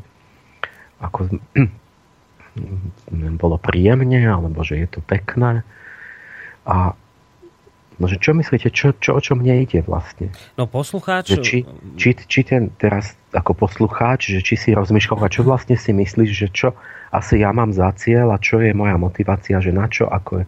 ako 1.01 1.41
bolo 3.41 3.57
príjemne, 3.57 4.21
alebo 4.27 4.61
že 4.61 4.85
je 4.85 4.87
to 4.91 4.99
pekné. 5.01 5.65
A 6.67 6.93
No, 7.99 8.07
že 8.07 8.17
čo 8.17 8.31
myslíte, 8.31 8.71
čo, 8.71 8.95
čo, 8.97 9.17
o 9.17 9.21
čo 9.21 9.35
mne 9.35 9.61
ide 9.61 9.83
vlastne? 9.83 10.31
No 10.55 10.65
poslucháč... 10.65 11.35
Že 11.35 11.37
či, 11.43 11.57
či, 11.99 12.09
či 12.15 12.39
ten 12.47 12.71
teraz 12.79 13.13
ako 13.35 13.67
poslucháč, 13.67 14.31
že 14.31 14.41
či 14.43 14.55
si 14.55 14.69
rozmýšľal, 14.71 15.27
čo 15.27 15.43
vlastne 15.43 15.75
si 15.75 15.91
myslíš, 15.91 16.31
že 16.31 16.47
čo 16.51 16.69
asi 17.11 17.43
ja 17.43 17.51
mám 17.51 17.75
za 17.75 17.91
cieľ 17.95 18.31
a 18.31 18.37
čo 18.39 18.63
je 18.63 18.71
moja 18.71 18.95
motivácia, 18.95 19.59
že 19.59 19.75
na 19.75 19.91
čo, 19.91 20.07
ako 20.07 20.41
je, 20.41 20.45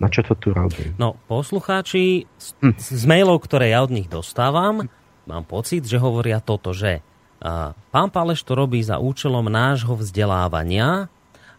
na 0.00 0.08
čo 0.08 0.24
to 0.24 0.34
tu 0.36 0.56
robím? 0.56 0.96
No, 0.96 1.20
poslucháči 1.28 2.24
z, 2.40 2.48
hm. 2.64 2.74
z 2.76 3.04
mailov, 3.04 3.44
ktoré 3.44 3.72
ja 3.72 3.84
od 3.84 3.92
nich 3.92 4.08
dostávam, 4.08 4.88
mám 5.28 5.44
pocit, 5.44 5.84
že 5.84 6.00
hovoria 6.00 6.40
toto, 6.40 6.72
že 6.72 7.04
a, 7.40 7.76
pán 7.92 8.08
Paleš 8.08 8.42
to 8.42 8.56
robí 8.56 8.80
za 8.80 8.96
účelom 8.96 9.46
nášho 9.52 9.92
vzdelávania, 9.92 11.12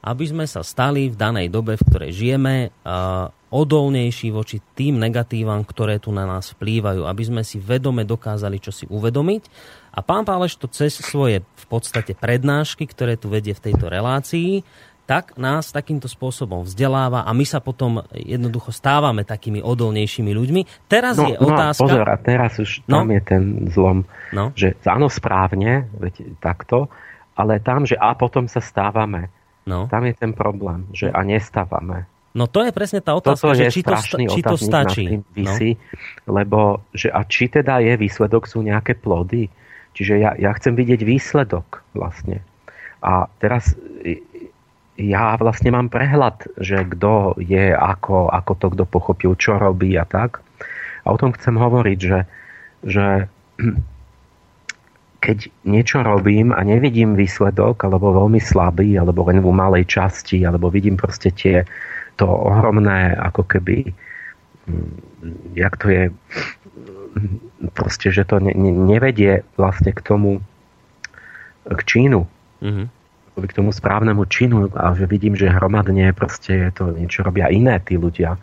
aby 0.08 0.24
sme 0.24 0.46
sa 0.48 0.64
stali 0.64 1.12
v 1.12 1.20
danej 1.20 1.52
dobe, 1.52 1.76
v 1.76 1.84
ktorej 1.84 2.12
žijeme, 2.16 2.72
odolnejší 3.48 4.32
voči 4.32 4.60
tým 4.76 5.00
negatívam, 5.00 5.64
ktoré 5.64 6.00
tu 6.00 6.12
na 6.12 6.28
nás 6.28 6.52
vplývajú, 6.56 7.08
aby 7.08 7.24
sme 7.24 7.42
si 7.44 7.60
vedome 7.60 8.04
dokázali 8.04 8.60
čo 8.60 8.72
si 8.72 8.88
uvedomiť. 8.88 9.44
A 9.96 10.04
pán 10.04 10.28
Páleš 10.28 10.60
to 10.60 10.68
cez 10.68 11.00
svoje 11.00 11.44
v 11.44 11.66
podstate 11.68 12.16
prednášky, 12.16 12.88
ktoré 12.88 13.16
tu 13.16 13.32
vedie 13.32 13.56
v 13.56 13.64
tejto 13.72 13.88
relácii, 13.88 14.64
tak 15.08 15.40
nás 15.40 15.72
takýmto 15.72 16.12
spôsobom 16.12 16.68
vzdeláva 16.68 17.24
a 17.24 17.32
my 17.32 17.48
sa 17.48 17.64
potom 17.64 18.04
jednoducho 18.12 18.76
stávame 18.76 19.24
takými 19.24 19.64
odolnejšími 19.64 20.36
ľuďmi. 20.36 20.62
Teraz 20.92 21.16
no, 21.16 21.32
je 21.32 21.36
no, 21.40 21.48
otázka... 21.48 21.80
No, 21.80 21.88
pozor, 21.88 22.08
a 22.12 22.18
teraz 22.20 22.60
už 22.60 22.84
no? 22.92 23.00
tam 23.02 23.10
je 23.16 23.22
ten 23.24 23.44
zlom, 23.72 24.04
no? 24.36 24.52
že 24.52 24.76
áno, 24.84 25.08
správne, 25.08 25.88
veď 25.96 26.36
takto, 26.44 26.92
ale 27.40 27.64
tam, 27.64 27.88
že 27.88 27.96
a 27.96 28.12
potom 28.20 28.52
sa 28.52 28.60
stávame. 28.60 29.32
No. 29.68 29.92
Tam 29.92 30.08
je 30.08 30.16
ten 30.16 30.32
problém, 30.32 30.88
že 30.96 31.12
a 31.12 31.28
nestávame. 31.28 32.08
No 32.32 32.48
to 32.48 32.64
je 32.64 32.72
presne 32.72 33.04
tá 33.04 33.18
otázka, 33.18 33.52
Toto 33.52 33.60
že 33.60 33.74
či 33.74 33.82
to, 33.84 33.96
či 34.32 34.42
to 34.46 34.56
stačí. 34.56 35.06
Vysí, 35.36 35.76
no? 35.76 36.40
Lebo, 36.40 36.88
že 36.96 37.12
a 37.12 37.28
či 37.28 37.52
teda 37.52 37.84
je 37.84 38.00
výsledok, 38.00 38.48
sú 38.48 38.64
nejaké 38.64 38.96
plody. 38.96 39.52
Čiže 39.98 40.14
ja, 40.22 40.32
ja 40.38 40.54
chcem 40.56 40.78
vidieť 40.78 41.02
výsledok 41.02 41.84
vlastne. 41.98 42.46
A 43.02 43.26
teraz 43.42 43.74
ja 44.98 45.34
vlastne 45.38 45.74
mám 45.74 45.90
prehľad, 45.90 46.48
že 46.62 46.86
kto 46.86 47.38
je, 47.42 47.74
ako, 47.74 48.30
ako 48.30 48.52
to 48.58 48.68
kto 48.74 48.84
pochopil, 48.86 49.32
čo 49.38 49.58
robí 49.58 49.98
a 49.98 50.06
tak. 50.06 50.42
A 51.06 51.14
o 51.14 51.18
tom 51.18 51.34
chcem 51.34 51.58
hovoriť, 51.58 52.00
že, 52.02 52.20
že 52.86 53.06
keď 55.28 55.52
niečo 55.68 56.08
robím 56.08 56.56
a 56.56 56.64
nevidím 56.64 57.20
výsledok, 57.20 57.84
alebo 57.84 58.16
veľmi 58.16 58.40
slabý, 58.40 58.96
alebo 58.96 59.28
len 59.28 59.44
v 59.44 59.52
malej 59.52 59.84
časti, 59.84 60.48
alebo 60.48 60.72
vidím 60.72 60.96
proste 60.96 61.36
tie 61.36 61.68
to 62.16 62.24
ohromné, 62.24 63.12
ako 63.20 63.44
keby, 63.44 63.92
mm, 64.72 64.96
jak 65.52 65.76
to 65.84 65.92
je, 65.92 66.04
proste, 67.76 68.08
že 68.16 68.24
to 68.24 68.40
ne, 68.40 68.56
ne, 68.56 68.72
nevedie 68.72 69.44
vlastne 69.60 69.92
k 69.92 70.00
tomu, 70.00 70.40
k 71.68 71.82
čínu. 71.84 72.24
Mm-hmm 72.64 72.88
k 73.38 73.54
tomu 73.54 73.70
správnemu 73.70 74.26
činu 74.34 74.66
a 74.74 74.98
že 74.98 75.06
vidím, 75.06 75.38
že 75.38 75.46
hromadne 75.46 76.10
proste 76.18 76.58
je 76.58 76.72
to 76.74 76.90
niečo 76.90 77.22
robia 77.22 77.54
iné 77.54 77.78
tí 77.86 77.94
ľudia, 77.94 78.34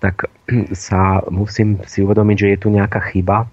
tak 0.00 0.32
sa 0.72 1.20
musím 1.28 1.84
si 1.84 2.00
uvedomiť, 2.00 2.36
že 2.40 2.48
je 2.48 2.58
tu 2.64 2.68
nejaká 2.72 3.04
chyba 3.12 3.44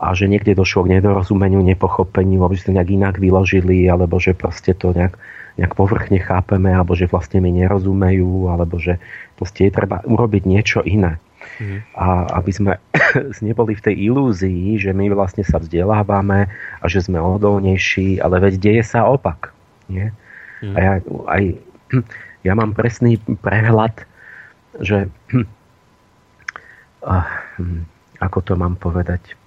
a 0.00 0.16
že 0.16 0.32
niekde 0.32 0.56
došlo 0.56 0.88
k 0.88 0.96
nedorozumeniu, 0.96 1.60
nepochopeniu, 1.60 2.48
že 2.56 2.72
to 2.72 2.72
nejak 2.72 2.88
inak 2.88 3.14
vyložili, 3.20 3.84
alebo 3.84 4.16
že 4.16 4.32
proste 4.32 4.72
to 4.72 4.96
nejak 4.96 5.20
nejak 5.60 5.76
povrchne 5.76 6.16
chápeme, 6.24 6.72
alebo 6.72 6.96
že 6.96 7.04
vlastne 7.04 7.44
mi 7.44 7.52
nerozumejú, 7.52 8.48
alebo 8.48 8.80
že 8.80 8.96
proste 9.36 9.68
je 9.68 9.76
treba 9.76 10.00
urobiť 10.08 10.42
niečo 10.48 10.80
iné. 10.80 11.20
Mm. 11.60 11.84
A 11.96 12.32
aby 12.40 12.50
sme 12.52 12.72
neboli 13.44 13.76
v 13.76 13.84
tej 13.84 13.94
ilúzii, 14.08 14.80
že 14.80 14.96
my 14.96 15.12
vlastne 15.12 15.44
sa 15.44 15.60
vzdelávame 15.60 16.48
a 16.80 16.84
že 16.88 17.04
sme 17.04 17.20
odolnejší, 17.20 18.24
ale 18.24 18.40
veď 18.40 18.54
deje 18.56 18.82
sa 18.88 19.04
opak. 19.04 19.52
Nie? 19.92 20.16
Mm. 20.64 20.74
A 20.76 20.78
ja, 20.80 20.92
aj, 21.28 21.42
ja 22.46 22.52
mám 22.56 22.72
presný 22.72 23.20
prehľad, 23.20 24.00
že 24.80 25.12
ako 28.20 28.38
to 28.44 28.52
mám 28.56 28.76
povedať, 28.80 29.39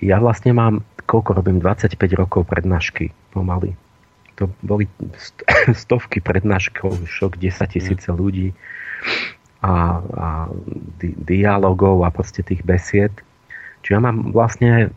ja 0.00 0.16
vlastne 0.22 0.56
mám 0.56 0.80
koľko 1.10 1.42
robím, 1.42 1.58
25 1.58 1.98
rokov 2.14 2.46
prednášky 2.46 3.10
pomaly. 3.34 3.74
To 4.38 4.46
boli 4.62 4.86
stovky 5.82 6.22
prednáškov, 6.22 7.02
šok 7.10 7.34
10 7.34 7.66
tisíce 7.66 8.06
mm. 8.06 8.14
ľudí 8.14 8.54
a, 9.66 9.98
a 10.00 10.28
di- 11.02 11.18
dialogov 11.18 12.06
a 12.06 12.14
proste 12.14 12.46
tých 12.46 12.62
besied. 12.62 13.10
Čiže 13.82 13.92
ja 13.98 14.00
mám 14.00 14.30
vlastne 14.30 14.94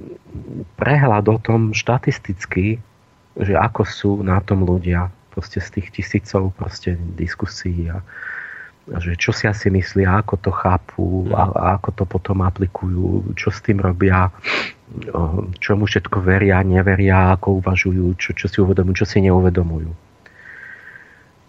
prehľad 0.77 1.25
o 1.33 1.37
tom 1.41 1.73
štatisticky, 1.73 2.77
že 3.33 3.53
ako 3.57 3.81
sú 3.81 4.11
na 4.21 4.37
tom 4.45 4.61
ľudia 4.61 5.09
proste 5.33 5.57
z 5.57 5.81
tých 5.81 5.87
tisícov 5.97 6.53
proste 6.53 6.93
diskusí 7.17 7.89
a, 7.89 7.97
a 7.97 8.01
že 8.83 9.15
čo 9.15 9.31
si 9.31 9.47
asi 9.47 9.71
myslia, 9.71 10.19
ako 10.19 10.35
to 10.43 10.51
chápu 10.51 11.31
a, 11.31 11.47
a 11.47 11.65
ako 11.79 11.89
to 11.95 12.03
potom 12.03 12.43
aplikujú, 12.43 13.31
čo 13.39 13.47
s 13.47 13.63
tým 13.63 13.79
robia 13.79 14.27
čomu 15.57 15.89
všetko 15.89 16.21
veria, 16.21 16.61
neveria, 16.61 17.33
ako 17.33 17.63
uvažujú, 17.63 18.05
čo, 18.19 18.29
čo 18.37 18.45
si 18.45 18.57
uvedomujú, 18.61 18.93
čo 19.01 19.07
si 19.09 19.23
neuvedomujú. 19.23 19.89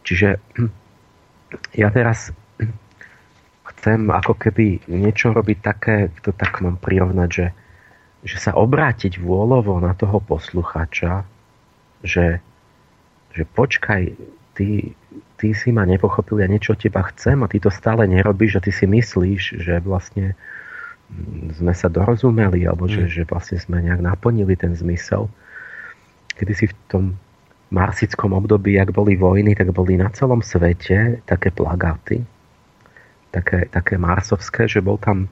Čiže 0.06 0.40
ja 1.82 1.88
teraz 1.90 2.32
chcem 3.74 4.00
ako 4.08 4.38
keby 4.38 4.86
niečo 4.88 5.34
robiť 5.34 5.58
také, 5.60 5.96
to 6.24 6.32
tak 6.32 6.62
mám 6.64 6.80
prirovnať, 6.80 7.28
že, 7.28 7.46
že 8.24 8.36
sa 8.40 8.56
obrátiť 8.56 9.20
vôľovo 9.20 9.76
na 9.82 9.92
toho 9.92 10.22
posluchača, 10.24 11.26
že, 12.00 12.40
že 13.34 13.42
počkaj, 13.44 14.02
ty, 14.56 14.94
ty 15.36 15.52
si 15.52 15.74
ma 15.74 15.82
nepochopil, 15.84 16.40
ja 16.40 16.48
niečo 16.48 16.74
od 16.74 16.80
teba 16.80 17.02
chcem 17.14 17.42
a 17.42 17.50
ty 17.50 17.58
to 17.58 17.70
stále 17.70 18.06
nerobíš 18.06 18.58
a 18.58 18.64
ty 18.64 18.70
si 18.70 18.86
myslíš, 18.86 19.60
že 19.60 19.82
vlastne 19.82 20.38
sme 21.54 21.74
sa 21.76 21.92
dorozumeli, 21.92 22.64
alebo 22.64 22.88
že, 22.88 23.06
mm. 23.06 23.10
že 23.10 23.22
vlastne 23.28 23.58
sme 23.60 23.84
nejak 23.84 24.00
naplnili 24.00 24.56
ten 24.56 24.72
zmysel. 24.72 25.28
Kedy 26.34 26.52
si 26.56 26.66
v 26.70 26.74
tom 26.90 27.04
marsickom 27.70 28.34
období, 28.34 28.78
ak 28.78 28.94
boli 28.94 29.14
vojny, 29.18 29.54
tak 29.54 29.74
boli 29.74 29.98
na 29.98 30.10
celom 30.10 30.40
svete 30.40 31.22
také 31.26 31.50
plagáty, 31.50 32.22
také, 33.30 33.66
také 33.70 33.98
marsovské, 33.98 34.66
že 34.70 34.82
bol 34.82 34.98
tam 34.98 35.30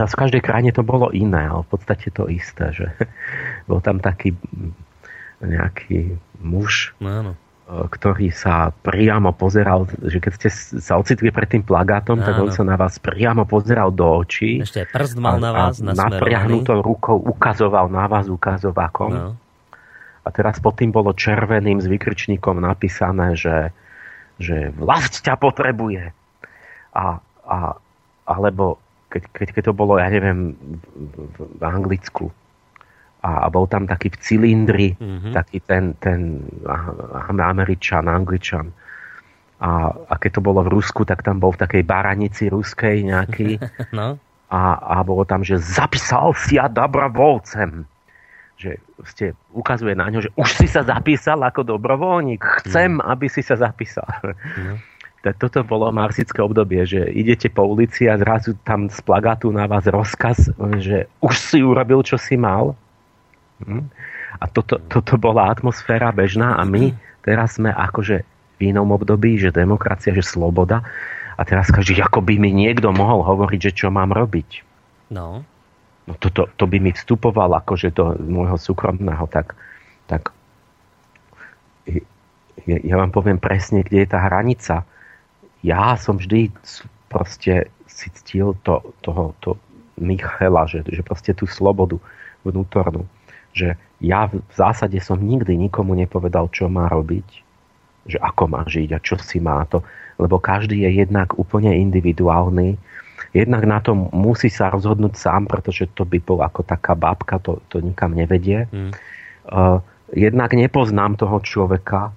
v 0.00 0.16
každej 0.16 0.40
krajine 0.40 0.72
to 0.72 0.80
bolo 0.80 1.12
iné, 1.12 1.44
ale 1.44 1.60
v 1.68 1.76
podstate 1.76 2.08
to 2.08 2.24
isté, 2.32 2.72
že 2.72 2.88
bol 3.70 3.84
tam 3.84 4.00
taký 4.00 4.32
nejaký 5.40 6.16
muž, 6.40 6.96
no, 7.00 7.08
áno. 7.08 7.32
E, 7.70 7.86
ktorý 7.86 8.34
sa 8.34 8.74
priamo 8.82 9.30
pozeral, 9.30 9.86
že 10.02 10.18
keď 10.18 10.32
ste 10.34 10.50
sa 10.82 10.98
ocitli 10.98 11.30
pred 11.30 11.46
tým 11.46 11.62
plagátom, 11.62 12.18
áno. 12.18 12.26
tak 12.26 12.34
on 12.42 12.50
sa 12.50 12.66
na 12.66 12.74
vás 12.74 12.98
priamo 12.98 13.46
pozeral 13.46 13.94
do 13.94 14.26
očí. 14.26 14.58
Ešte 14.58 14.90
prst 14.90 15.22
mal 15.22 15.38
na 15.38 15.54
vás, 15.54 15.78
a 15.78 15.94
napriahnutou 15.94 16.82
rukou 16.82 17.14
ukazoval 17.14 17.86
na 17.86 18.10
vás 18.10 18.26
ukazovákom. 18.26 19.12
No. 19.14 19.30
A 20.26 20.28
teraz 20.34 20.58
pod 20.58 20.82
tým 20.82 20.90
bolo 20.90 21.14
červeným 21.14 21.78
s 21.78 21.86
vykričníkom 21.86 22.58
napísané, 22.58 23.38
že, 23.38 23.70
že 24.42 24.74
vlast 24.74 25.22
ťa 25.22 25.38
potrebuje. 25.38 26.10
A, 26.98 27.22
a, 27.46 27.58
alebo 28.26 28.82
keď, 29.14 29.22
keď, 29.30 29.48
keď 29.54 29.62
to 29.70 29.74
bolo, 29.78 29.94
ja 29.94 30.10
neviem, 30.10 30.58
v, 31.38 31.38
v 31.54 31.62
Anglicku, 31.62 32.34
a 33.20 33.52
bol 33.52 33.68
tam 33.68 33.84
taký 33.84 34.08
v 34.08 34.18
cilindri, 34.20 34.88
mm-hmm. 34.96 35.32
taký 35.36 35.60
ten, 35.60 35.92
ten 36.00 36.40
Američan, 37.36 38.08
Angličan. 38.08 38.72
A, 39.60 39.92
a 39.92 40.14
keď 40.16 40.40
to 40.40 40.42
bolo 40.44 40.64
v 40.64 40.72
Rusku, 40.72 41.04
tak 41.04 41.20
tam 41.20 41.36
bol 41.36 41.52
v 41.52 41.60
takej 41.60 41.84
baranici 41.84 42.48
ruskej 42.48 43.04
nejaký. 43.04 43.60
no. 43.98 44.16
a, 44.48 44.60
a 44.80 44.96
bolo 45.04 45.28
tam, 45.28 45.44
že 45.44 45.60
zapísal 45.60 46.32
si 46.32 46.56
ja 46.56 46.72
dobrovoľcem. 46.72 47.84
Že 48.56 48.70
ste 49.04 49.24
ukazuje 49.52 49.92
na 49.92 50.08
ňo, 50.08 50.24
že 50.24 50.30
už 50.36 50.48
si 50.56 50.66
sa 50.68 50.80
zapísal 50.80 51.44
ako 51.44 51.76
dobrovoľník. 51.76 52.40
Chcem, 52.64 52.96
mm. 52.96 53.04
aby 53.04 53.26
si 53.28 53.44
sa 53.44 53.60
zapísal. 53.60 54.08
Mm. 55.20 55.36
Toto 55.36 55.60
bolo 55.68 55.92
marsické 55.92 56.40
obdobie, 56.40 56.80
že 56.88 57.04
idete 57.12 57.52
po 57.52 57.68
ulici 57.68 58.08
a 58.08 58.16
zrazu 58.16 58.56
tam 58.64 58.88
z 58.88 59.04
plagátu 59.04 59.52
na 59.52 59.68
vás 59.68 59.84
rozkaz, 59.84 60.48
že 60.80 61.12
už 61.20 61.34
si 61.36 61.60
urobil, 61.60 62.00
čo 62.00 62.16
si 62.16 62.40
mal? 62.40 62.72
A 64.40 64.44
toto, 64.48 64.80
toto 64.88 65.20
bola 65.20 65.52
atmosféra 65.52 66.14
bežná 66.14 66.56
a 66.56 66.62
my 66.64 66.96
teraz 67.20 67.60
sme 67.60 67.68
akože 67.74 68.24
v 68.56 68.60
inom 68.72 68.92
období, 68.92 69.36
že 69.40 69.52
demokracia, 69.52 70.16
že 70.16 70.24
sloboda 70.24 70.84
a 71.36 71.42
teraz 71.48 71.72
každý, 71.72 72.00
ako 72.04 72.20
by 72.20 72.36
mi 72.36 72.52
niekto 72.52 72.92
mohol 72.92 73.24
hovoriť, 73.24 73.72
že 73.72 73.76
čo 73.84 73.88
mám 73.88 74.12
robiť. 74.12 74.64
No. 75.12 75.44
No 76.08 76.12
toto, 76.16 76.48
to 76.56 76.64
by 76.68 76.76
mi 76.80 76.92
vstupoval 76.92 77.52
akože 77.64 77.92
do 77.96 78.16
môjho 78.20 78.56
súkromného, 78.60 79.24
tak, 79.28 79.56
tak 80.04 80.32
ja, 82.68 82.78
ja 82.80 82.94
vám 83.00 83.12
poviem 83.12 83.40
presne, 83.40 83.80
kde 83.80 84.04
je 84.04 84.08
tá 84.10 84.20
hranica. 84.20 84.84
Ja 85.64 85.96
som 85.96 86.20
vždy 86.20 86.52
proste 87.08 87.72
si 87.88 88.08
ctil 88.20 88.56
to, 88.64 88.96
toho, 89.04 89.36
to 89.40 89.56
Michela, 90.00 90.64
že, 90.64 90.84
že 90.88 91.04
proste 91.04 91.36
tú 91.36 91.44
slobodu 91.44 92.00
vnútornú 92.44 93.04
že 93.52 93.74
ja 94.00 94.30
v 94.30 94.40
zásade 94.54 94.96
som 95.02 95.20
nikdy 95.20 95.56
nikomu 95.56 95.92
nepovedal, 95.92 96.48
čo 96.50 96.70
má 96.72 96.88
robiť, 96.88 97.26
že 98.08 98.18
ako 98.18 98.44
má 98.48 98.62
žiť 98.64 98.88
a 98.96 98.98
čo 99.02 99.20
si 99.20 99.38
má 99.42 99.62
to, 99.68 99.84
lebo 100.16 100.40
každý 100.40 100.84
je 100.88 101.04
jednak 101.04 101.36
úplne 101.36 101.72
individuálny, 101.76 102.80
jednak 103.36 103.62
na 103.68 103.78
to 103.78 103.94
musí 103.94 104.48
sa 104.48 104.72
rozhodnúť 104.72 105.14
sám, 105.14 105.46
pretože 105.46 105.86
to 105.92 106.08
by 106.08 106.18
bol 106.18 106.40
ako 106.40 106.64
taká 106.64 106.96
babka, 106.96 107.38
to, 107.38 107.60
to 107.68 107.78
nikam 107.84 108.16
nevedie. 108.16 108.66
Mm. 108.72 108.92
Uh, 109.46 109.78
jednak 110.10 110.56
nepoznám 110.56 111.14
toho 111.20 111.38
človeka, 111.44 112.10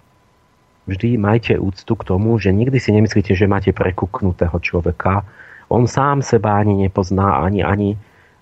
vždy 0.87 1.15
majte 1.15 1.55
úctu 1.55 1.93
k 1.95 2.07
tomu, 2.07 2.35
že 2.39 2.51
nikdy 2.51 2.77
si 2.79 2.91
nemyslíte, 2.91 3.31
že 3.35 3.47
máte 3.47 3.71
prekuknutého 3.71 4.55
človeka. 4.59 5.23
On 5.71 5.87
sám 5.87 6.19
seba 6.19 6.59
ani 6.59 6.87
nepozná, 6.87 7.39
ani, 7.39 7.63
ani 7.63 7.95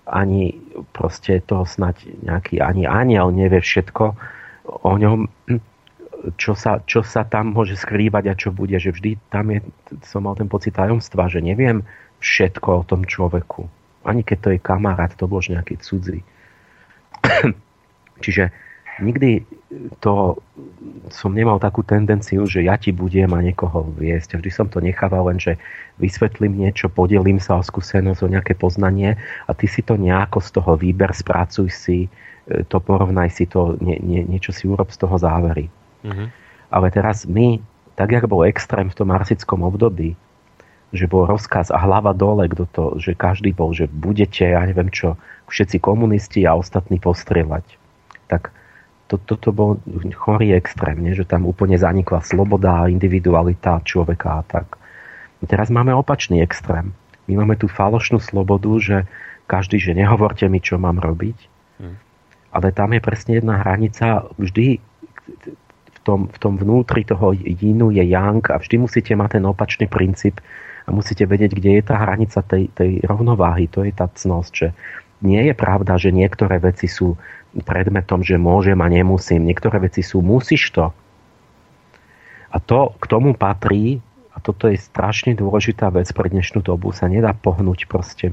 ani 0.06 0.58
proste 0.90 1.38
to 1.46 1.62
snať 1.62 2.26
nejaký 2.26 2.58
ani 2.58 2.90
aniel 2.90 3.30
nevie 3.30 3.62
všetko 3.62 4.04
o 4.66 4.92
ňom, 4.98 5.30
čo 6.38 6.54
sa, 6.54 6.82
čo 6.86 7.02
sa 7.02 7.26
tam 7.26 7.54
môže 7.54 7.74
skrývať 7.74 8.24
a 8.30 8.38
čo 8.38 8.54
bude, 8.54 8.78
že 8.78 8.94
vždy 8.94 9.18
tam 9.30 9.50
je, 9.50 9.58
som 10.06 10.22
mal 10.22 10.38
ten 10.38 10.46
pocit 10.46 10.74
tajomstva, 10.74 11.26
že 11.26 11.42
neviem 11.42 11.82
všetko 12.22 12.68
o 12.82 12.86
tom 12.86 13.02
človeku. 13.02 13.66
Ani 14.06 14.22
keď 14.22 14.38
to 14.38 14.48
je 14.54 14.58
kamarát, 14.62 15.10
to 15.14 15.26
bol 15.26 15.42
nejaký 15.42 15.78
cudzí. 15.82 16.22
Čiže 18.22 18.54
nikdy 19.02 19.42
to 20.00 20.36
som 21.08 21.32
nemal 21.32 21.56
takú 21.56 21.80
tendenciu, 21.84 22.44
že 22.44 22.64
ja 22.64 22.76
ti 22.76 22.92
budem 22.92 23.30
a 23.32 23.40
niekoho 23.40 23.88
viesť. 23.96 24.38
Vždy 24.38 24.50
som 24.52 24.66
to 24.68 24.80
nechával 24.80 25.28
len, 25.32 25.40
že 25.40 25.56
vysvetlím 25.96 26.56
niečo, 26.56 26.92
podelím 26.92 27.40
sa 27.40 27.60
o 27.60 27.62
skúsenosť, 27.64 28.20
o 28.24 28.32
nejaké 28.32 28.52
poznanie 28.56 29.16
a 29.48 29.50
ty 29.56 29.68
si 29.68 29.80
to 29.80 29.96
nejako 29.96 30.40
z 30.40 30.48
toho 30.60 30.72
výber, 30.76 31.12
spracuj 31.12 31.68
si, 31.72 31.98
e, 32.48 32.64
to 32.68 32.80
porovnaj 32.80 33.32
si 33.32 33.48
to, 33.48 33.76
nie, 33.80 33.96
nie, 34.00 34.24
niečo 34.24 34.52
si 34.52 34.68
urob 34.68 34.92
z 34.92 34.98
toho 35.00 35.16
závery. 35.16 35.68
Mm-hmm. 36.04 36.28
Ale 36.72 36.86
teraz 36.92 37.24
my, 37.28 37.60
tak 37.96 38.12
jak 38.12 38.24
bol 38.28 38.48
extrém 38.48 38.88
v 38.88 38.96
tom 38.96 39.12
marsickom 39.12 39.64
období, 39.64 40.16
že 40.92 41.08
bol 41.08 41.24
rozkaz 41.24 41.72
a 41.72 41.80
hlava 41.80 42.12
dole, 42.12 42.44
kto 42.52 42.64
to, 42.68 42.84
že 43.00 43.16
každý 43.16 43.56
bol, 43.56 43.72
že 43.72 43.88
budete, 43.88 44.44
ja 44.44 44.60
neviem 44.68 44.92
čo, 44.92 45.16
všetci 45.48 45.80
komunisti 45.80 46.44
a 46.44 46.56
ostatní 46.56 47.00
postrieľať. 47.00 47.64
Tak 48.28 48.52
to, 49.12 49.20
toto 49.20 49.52
bol 49.52 49.76
chorý 50.16 50.56
extrém, 50.56 50.96
nie? 50.96 51.12
že 51.12 51.28
tam 51.28 51.44
úplne 51.44 51.76
zanikla 51.76 52.24
sloboda 52.24 52.80
a 52.80 52.88
individualita 52.88 53.84
človeka 53.84 54.40
a 54.40 54.42
tak. 54.48 54.80
Teraz 55.44 55.68
máme 55.68 55.92
opačný 55.92 56.40
extrém. 56.40 56.96
My 57.28 57.44
máme 57.44 57.60
tú 57.60 57.68
falošnú 57.68 58.22
slobodu, 58.22 58.72
že 58.80 58.96
každý, 59.44 59.76
že 59.76 59.92
nehovorte 59.92 60.48
mi, 60.48 60.64
čo 60.64 60.80
mám 60.80 60.96
robiť. 60.96 61.38
Hmm. 61.76 62.00
Ale 62.56 62.72
tam 62.72 62.96
je 62.96 63.00
presne 63.04 63.42
jedna 63.42 63.60
hranica. 63.60 64.32
Vždy 64.40 64.80
v 65.92 65.98
tom, 66.00 66.32
v 66.32 66.38
tom 66.40 66.56
vnútri 66.56 67.04
toho 67.04 67.36
jínu 67.36 67.92
je 67.92 68.04
yang 68.08 68.40
a 68.48 68.56
vždy 68.56 68.80
musíte 68.80 69.12
mať 69.12 69.38
ten 69.38 69.44
opačný 69.44 69.86
princíp 69.92 70.40
a 70.86 70.90
musíte 70.90 71.28
vedieť, 71.28 71.52
kde 71.58 71.70
je 71.78 71.82
tá 71.84 72.00
hranica 72.00 72.42
tej, 72.42 72.72
tej 72.74 73.02
rovnováhy. 73.06 73.68
To 73.76 73.84
je 73.84 73.92
tá 73.94 74.08
cnosť, 74.10 74.52
že 74.56 74.68
nie 75.22 75.42
je 75.48 75.54
pravda, 75.54 75.96
že 75.96 76.10
niektoré 76.10 76.58
veci 76.58 76.90
sú 76.90 77.14
predmetom, 77.60 78.26
že 78.26 78.40
môžem 78.40 78.78
a 78.82 78.88
nemusím. 78.90 79.46
Niektoré 79.46 79.78
veci 79.86 80.02
sú 80.02 80.20
musíš 80.20 80.74
to. 80.74 80.90
A 82.52 82.56
to 82.60 82.92
k 83.00 83.04
tomu 83.08 83.32
patrí, 83.32 84.02
a 84.32 84.40
toto 84.40 84.68
je 84.68 84.80
strašne 84.80 85.36
dôležitá 85.36 85.92
vec 85.92 86.08
pre 86.12 86.28
dnešnú 86.28 86.64
dobu, 86.64 86.92
sa 86.92 87.08
nedá 87.08 87.32
pohnúť 87.36 87.88
proste. 87.88 88.32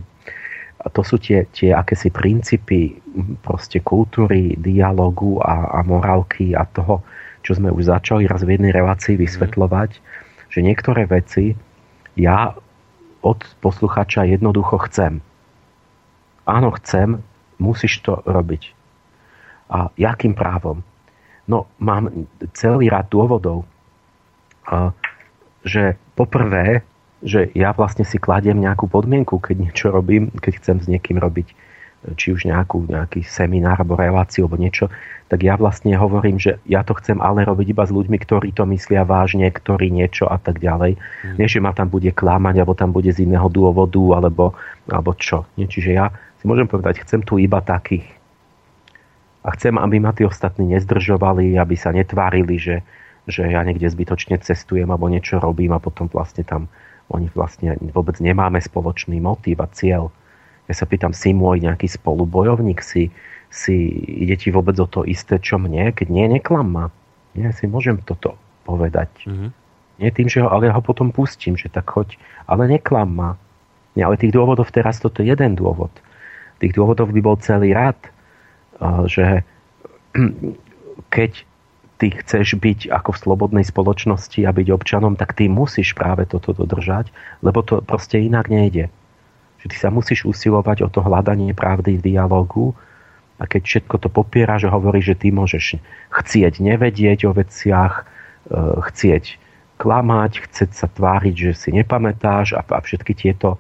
A 0.80 0.88
to 0.88 1.04
sú 1.04 1.20
tie, 1.20 1.44
tie 1.52 1.76
akési 1.76 2.08
princípy 2.08 3.04
proste 3.44 3.84
kultúry, 3.84 4.56
dialogu 4.56 5.44
a, 5.44 5.76
a 5.76 5.80
morálky 5.84 6.56
a 6.56 6.64
toho, 6.64 7.04
čo 7.44 7.60
sme 7.60 7.68
už 7.68 7.92
začali 7.92 8.28
raz 8.28 8.48
v 8.48 8.56
jednej 8.56 8.72
relácii 8.72 9.20
mhm. 9.20 9.22
vysvetľovať, 9.28 9.92
že 10.50 10.60
niektoré 10.64 11.04
veci 11.06 11.56
ja 12.16 12.56
od 13.20 13.40
posluchača 13.60 14.24
jednoducho 14.24 14.80
chcem. 14.88 15.20
Áno, 16.50 16.74
chcem, 16.82 17.22
musíš 17.62 18.02
to 18.02 18.26
robiť. 18.26 18.74
A 19.70 19.94
jakým 19.94 20.34
právom? 20.34 20.82
No, 21.46 21.70
mám 21.78 22.10
celý 22.58 22.90
rád 22.90 23.14
dôvodov, 23.14 23.70
že 25.62 25.98
poprvé, 26.18 26.82
že 27.22 27.54
ja 27.54 27.70
vlastne 27.74 28.02
si 28.02 28.18
kladiem 28.18 28.58
nejakú 28.58 28.90
podmienku, 28.90 29.38
keď 29.38 29.56
niečo 29.70 29.88
robím, 29.94 30.34
keď 30.42 30.58
chcem 30.58 30.78
s 30.82 30.90
niekým 30.90 31.22
robiť 31.22 31.54
či 32.16 32.32
už 32.32 32.48
nejakú, 32.48 32.88
nejaký 32.88 33.28
seminár 33.28 33.84
alebo 33.84 34.00
reláciu 34.00 34.48
alebo 34.48 34.56
niečo, 34.56 34.88
tak 35.28 35.44
ja 35.44 35.60
vlastne 35.60 36.00
hovorím, 36.00 36.40
že 36.40 36.56
ja 36.64 36.80
to 36.80 36.96
chcem 36.96 37.20
ale 37.20 37.44
robiť 37.44 37.76
iba 37.76 37.84
s 37.84 37.92
ľuďmi, 37.92 38.18
ktorí 38.24 38.56
to 38.56 38.64
myslia 38.72 39.04
vážne, 39.04 39.52
ktorí 39.52 39.92
niečo 39.92 40.32
a 40.32 40.40
tak 40.40 40.64
ďalej. 40.64 40.96
Mm. 40.96 41.36
Nie, 41.36 41.48
že 41.52 41.60
ma 41.60 41.76
tam 41.76 41.92
bude 41.92 42.16
klamať, 42.16 42.56
alebo 42.64 42.72
tam 42.72 42.96
bude 42.96 43.12
z 43.12 43.28
iného 43.28 43.52
dôvodu, 43.52 44.00
alebo, 44.16 44.56
alebo 44.88 45.12
čo. 45.20 45.44
Nie, 45.60 45.68
čiže 45.68 45.92
ja 45.92 46.08
si 46.40 46.44
môžem 46.48 46.66
povedať, 46.66 47.04
chcem 47.04 47.20
tu 47.22 47.36
iba 47.38 47.60
takých, 47.60 48.08
a 49.40 49.56
chcem, 49.56 49.80
aby 49.80 50.04
ma 50.04 50.12
tí 50.12 50.28
ostatní 50.28 50.68
nezdržovali, 50.76 51.56
aby 51.56 51.76
sa 51.80 51.96
netvárili, 51.96 52.60
že, 52.60 52.84
že 53.24 53.48
ja 53.48 53.64
niekde 53.64 53.88
zbytočne 53.88 54.36
cestujem 54.44 54.92
alebo 54.92 55.08
niečo 55.08 55.40
robím 55.40 55.72
a 55.72 55.80
potom 55.80 56.12
vlastne 56.12 56.44
tam 56.44 56.68
oni 57.10 57.32
vlastne 57.34 57.74
vôbec 57.96 58.22
nemáme 58.22 58.62
spoločný 58.62 59.18
motív 59.18 59.66
a 59.66 59.68
cieľ. 59.72 60.14
Ja 60.70 60.78
sa 60.78 60.86
pýtam, 60.86 61.16
si 61.16 61.34
môj 61.34 61.66
nejaký 61.66 61.90
spolubojovník, 61.90 62.86
si, 62.86 63.10
si 63.50 63.90
ide 64.06 64.38
ti 64.38 64.54
vôbec 64.54 64.78
o 64.78 64.86
to 64.86 65.02
isté, 65.02 65.42
čo 65.42 65.58
mne? 65.58 65.90
Keď 65.90 66.06
nie, 66.06 66.30
neklam 66.30 66.70
ma. 66.70 66.86
Nie, 67.34 67.50
si 67.50 67.66
môžem 67.66 67.98
toto 68.06 68.38
povedať. 68.70 69.10
Mm-hmm. 69.26 69.50
Nie 70.06 70.10
tým, 70.14 70.30
že 70.30 70.46
ho, 70.46 70.54
ale 70.54 70.70
ja 70.70 70.78
ho 70.78 70.86
potom 70.86 71.10
pustím, 71.10 71.58
že 71.58 71.74
tak 71.74 71.90
choď, 71.90 72.14
ale 72.46 72.70
neklam 72.70 73.10
ma. 73.10 73.32
Nie, 73.98 74.06
ale 74.06 74.22
tých 74.22 74.38
dôvodov 74.38 74.70
teraz 74.70 75.02
toto 75.02 75.26
je 75.26 75.34
jeden 75.34 75.58
dôvod. 75.58 75.90
Tých 76.60 76.76
dôvodov 76.76 77.12
by 77.12 77.22
bol 77.24 77.40
celý 77.40 77.72
rád 77.72 77.98
že 79.06 79.44
keď 81.16 81.32
ty 82.00 82.08
chceš 82.16 82.56
byť 82.56 82.88
ako 82.96 83.12
v 83.12 83.22
slobodnej 83.28 83.66
spoločnosti 83.68 84.40
a 84.48 84.56
byť 84.56 84.68
občanom, 84.72 85.20
tak 85.20 85.36
ty 85.36 85.52
musíš 85.52 85.92
práve 85.92 86.24
toto 86.24 86.56
dodržať, 86.56 87.12
lebo 87.44 87.60
to 87.60 87.84
proste 87.84 88.16
inak 88.24 88.48
nejde. 88.48 88.88
Že 89.60 89.66
ty 89.68 89.76
sa 89.76 89.92
musíš 89.92 90.24
usilovať 90.24 90.88
o 90.88 90.90
to 90.90 91.04
hľadanie 91.04 91.52
pravdy 91.52 92.00
v 92.00 92.06
dialogu 92.16 92.72
a 93.36 93.44
keď 93.44 93.62
všetko 93.68 93.96
to 94.00 94.08
popiera, 94.08 94.56
že 94.56 94.72
hovorí, 94.72 95.04
že 95.04 95.20
ty 95.20 95.36
môžeš 95.36 95.76
chcieť 96.08 96.64
nevedieť 96.64 97.28
o 97.28 97.36
veciach, 97.36 97.94
e, 98.00 98.04
chcieť 98.80 99.36
klamať, 99.76 100.48
chcieť 100.48 100.72
sa 100.72 100.88
tváriť, 100.88 101.36
že 101.36 101.52
si 101.52 101.70
nepamätáš 101.76 102.56
a, 102.56 102.64
a 102.64 102.80
všetky 102.80 103.12
tieto, 103.12 103.60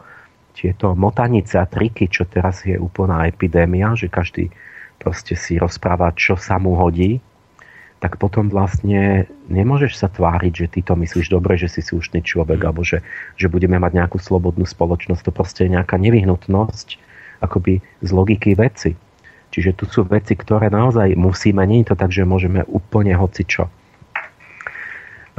tieto 0.59 0.91
motanice 0.91 1.55
a 1.55 1.69
triky, 1.69 2.11
čo 2.11 2.27
teraz 2.27 2.67
je 2.67 2.75
úplná 2.75 3.23
epidémia, 3.31 3.95
že 3.95 4.11
každý 4.11 4.51
proste 4.99 5.39
si 5.39 5.55
rozpráva, 5.55 6.11
čo 6.11 6.35
sa 6.35 6.59
mu 6.59 6.75
hodí, 6.75 7.23
tak 7.99 8.15
potom 8.15 8.47
vlastne 8.47 9.27
nemôžeš 9.51 9.99
sa 9.99 10.07
tváriť, 10.07 10.53
že 10.55 10.67
ty 10.71 10.79
to 10.83 10.95
myslíš 10.95 11.27
dobre, 11.31 11.59
že 11.59 11.67
si 11.67 11.83
slušný 11.83 12.23
človek, 12.23 12.59
alebo 12.63 12.83
že, 12.83 13.03
že 13.35 13.51
budeme 13.51 13.75
mať 13.75 13.91
nejakú 13.95 14.19
slobodnú 14.19 14.63
spoločnosť. 14.63 15.27
To 15.27 15.31
proste 15.35 15.67
je 15.67 15.75
nejaká 15.75 15.99
nevyhnutnosť 15.99 16.95
akoby 17.43 17.83
z 18.03 18.09
logiky 18.11 18.55
veci. 18.55 18.95
Čiže 19.51 19.75
tu 19.75 19.83
sú 19.89 20.07
veci, 20.07 20.37
ktoré 20.37 20.71
naozaj 20.71 21.15
musíme, 21.19 21.63
nie 21.67 21.83
je 21.83 21.91
to 21.91 21.95
tak, 21.99 22.11
že 22.13 22.23
môžeme 22.23 22.63
úplne 22.71 23.15
hocičo. 23.19 23.67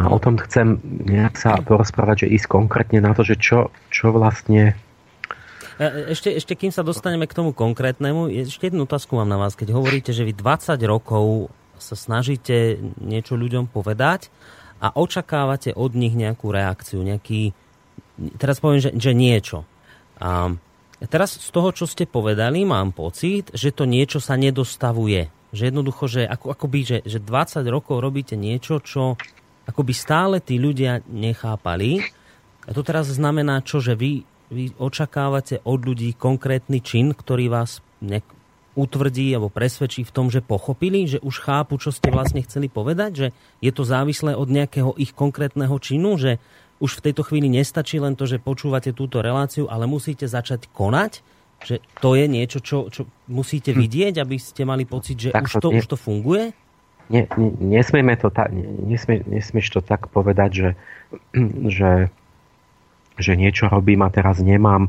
A 0.00 0.09
o 0.09 0.18
tom 0.20 0.40
chcem 0.40 0.80
nejak 0.85 1.37
sa 1.37 1.61
porozprávať, 1.61 2.24
že 2.24 2.33
ísť 2.37 2.46
konkrétne 2.48 3.04
na 3.04 3.12
to, 3.12 3.24
že 3.24 3.37
čo, 3.37 3.68
čo 3.92 4.12
vlastne 4.12 4.76
ešte, 5.80 6.28
ešte 6.36 6.52
kým 6.60 6.68
sa 6.68 6.84
dostaneme 6.84 7.24
k 7.24 7.32
tomu 7.32 7.56
konkrétnemu, 7.56 8.28
ešte 8.28 8.68
jednu 8.68 8.84
otázku 8.84 9.16
mám 9.16 9.32
na 9.32 9.40
vás. 9.40 9.56
Keď 9.56 9.72
hovoríte, 9.72 10.12
že 10.12 10.28
vy 10.28 10.36
20 10.36 10.76
rokov 10.84 11.48
sa 11.80 11.96
snažíte 11.96 12.76
niečo 13.00 13.40
ľuďom 13.40 13.72
povedať 13.72 14.28
a 14.84 14.92
očakávate 14.92 15.72
od 15.72 15.96
nich 15.96 16.12
nejakú 16.12 16.52
reakciu, 16.52 17.00
nejaký, 17.00 17.56
teraz 18.36 18.60
poviem, 18.60 18.84
že, 18.84 18.92
že 18.92 19.16
niečo. 19.16 19.64
A 20.20 20.52
teraz 21.08 21.40
z 21.40 21.48
toho, 21.48 21.72
čo 21.72 21.88
ste 21.88 22.04
povedali, 22.04 22.68
mám 22.68 22.92
pocit, 22.92 23.48
že 23.56 23.72
to 23.72 23.88
niečo 23.88 24.20
sa 24.20 24.36
nedostavuje. 24.36 25.32
Že 25.56 25.72
jednoducho, 25.72 26.04
že 26.06 26.22
ako, 26.28 26.52
akoby, 26.52 26.80
že, 26.84 26.98
že 27.08 27.18
20 27.24 27.64
rokov 27.72 28.04
robíte 28.04 28.36
niečo, 28.36 28.84
čo 28.84 29.16
akoby 29.64 29.92
stále 29.96 30.44
tí 30.44 30.60
ľudia 30.60 31.00
nechápali. 31.08 32.04
A 32.68 32.70
to 32.76 32.84
teraz 32.84 33.08
znamená 33.08 33.64
čo, 33.64 33.80
že 33.80 33.96
vy, 33.96 34.28
vy 34.50 34.74
očakávate 34.76 35.62
od 35.62 35.80
ľudí 35.86 36.12
konkrétny 36.18 36.82
čin, 36.82 37.14
ktorý 37.14 37.46
vás 37.48 37.78
utvrdí 38.74 39.34
alebo 39.34 39.50
presvedčí 39.50 40.06
v 40.06 40.14
tom, 40.14 40.26
že 40.30 40.42
pochopili, 40.42 41.06
že 41.06 41.18
už 41.22 41.42
chápu, 41.42 41.78
čo 41.78 41.90
ste 41.90 42.10
vlastne 42.10 42.42
chceli 42.42 42.70
povedať, 42.70 43.10
že 43.14 43.26
je 43.62 43.72
to 43.74 43.82
závislé 43.82 44.34
od 44.34 44.46
nejakého 44.46 44.94
ich 44.98 45.14
konkrétneho 45.14 45.74
činu, 45.82 46.14
že 46.18 46.38
už 46.80 46.98
v 46.98 47.04
tejto 47.10 47.22
chvíli 47.26 47.50
nestačí 47.52 48.00
len 48.00 48.16
to, 48.16 48.24
že 48.24 48.40
počúvate 48.40 48.96
túto 48.96 49.20
reláciu, 49.20 49.68
ale 49.68 49.84
musíte 49.84 50.24
začať 50.24 50.70
konať, 50.72 51.20
že 51.60 51.84
to 52.00 52.16
je 52.16 52.24
niečo, 52.24 52.58
čo, 52.64 52.88
čo 52.88 53.04
musíte 53.28 53.76
hm. 53.76 53.78
vidieť, 53.78 54.14
aby 54.22 54.36
ste 54.40 54.64
mali 54.64 54.88
pocit, 54.88 55.18
že 55.18 55.30
už 55.34 55.60
to, 55.60 55.68
už 55.76 55.86
to 55.86 55.96
funguje? 56.00 56.56
Nie, 57.10 57.26
nesmieme 57.58 58.14
to 58.14 58.30
tak, 58.30 58.54
nesmie, 58.86 59.26
nesmieš 59.26 59.76
to 59.76 59.80
tak 59.82 60.08
povedať, 60.08 60.50
že, 60.54 60.70
že, 61.76 62.08
že 63.20 63.38
niečo 63.38 63.68
robím 63.68 64.02
a 64.02 64.11
teraz 64.11 64.40
nemám. 64.40 64.88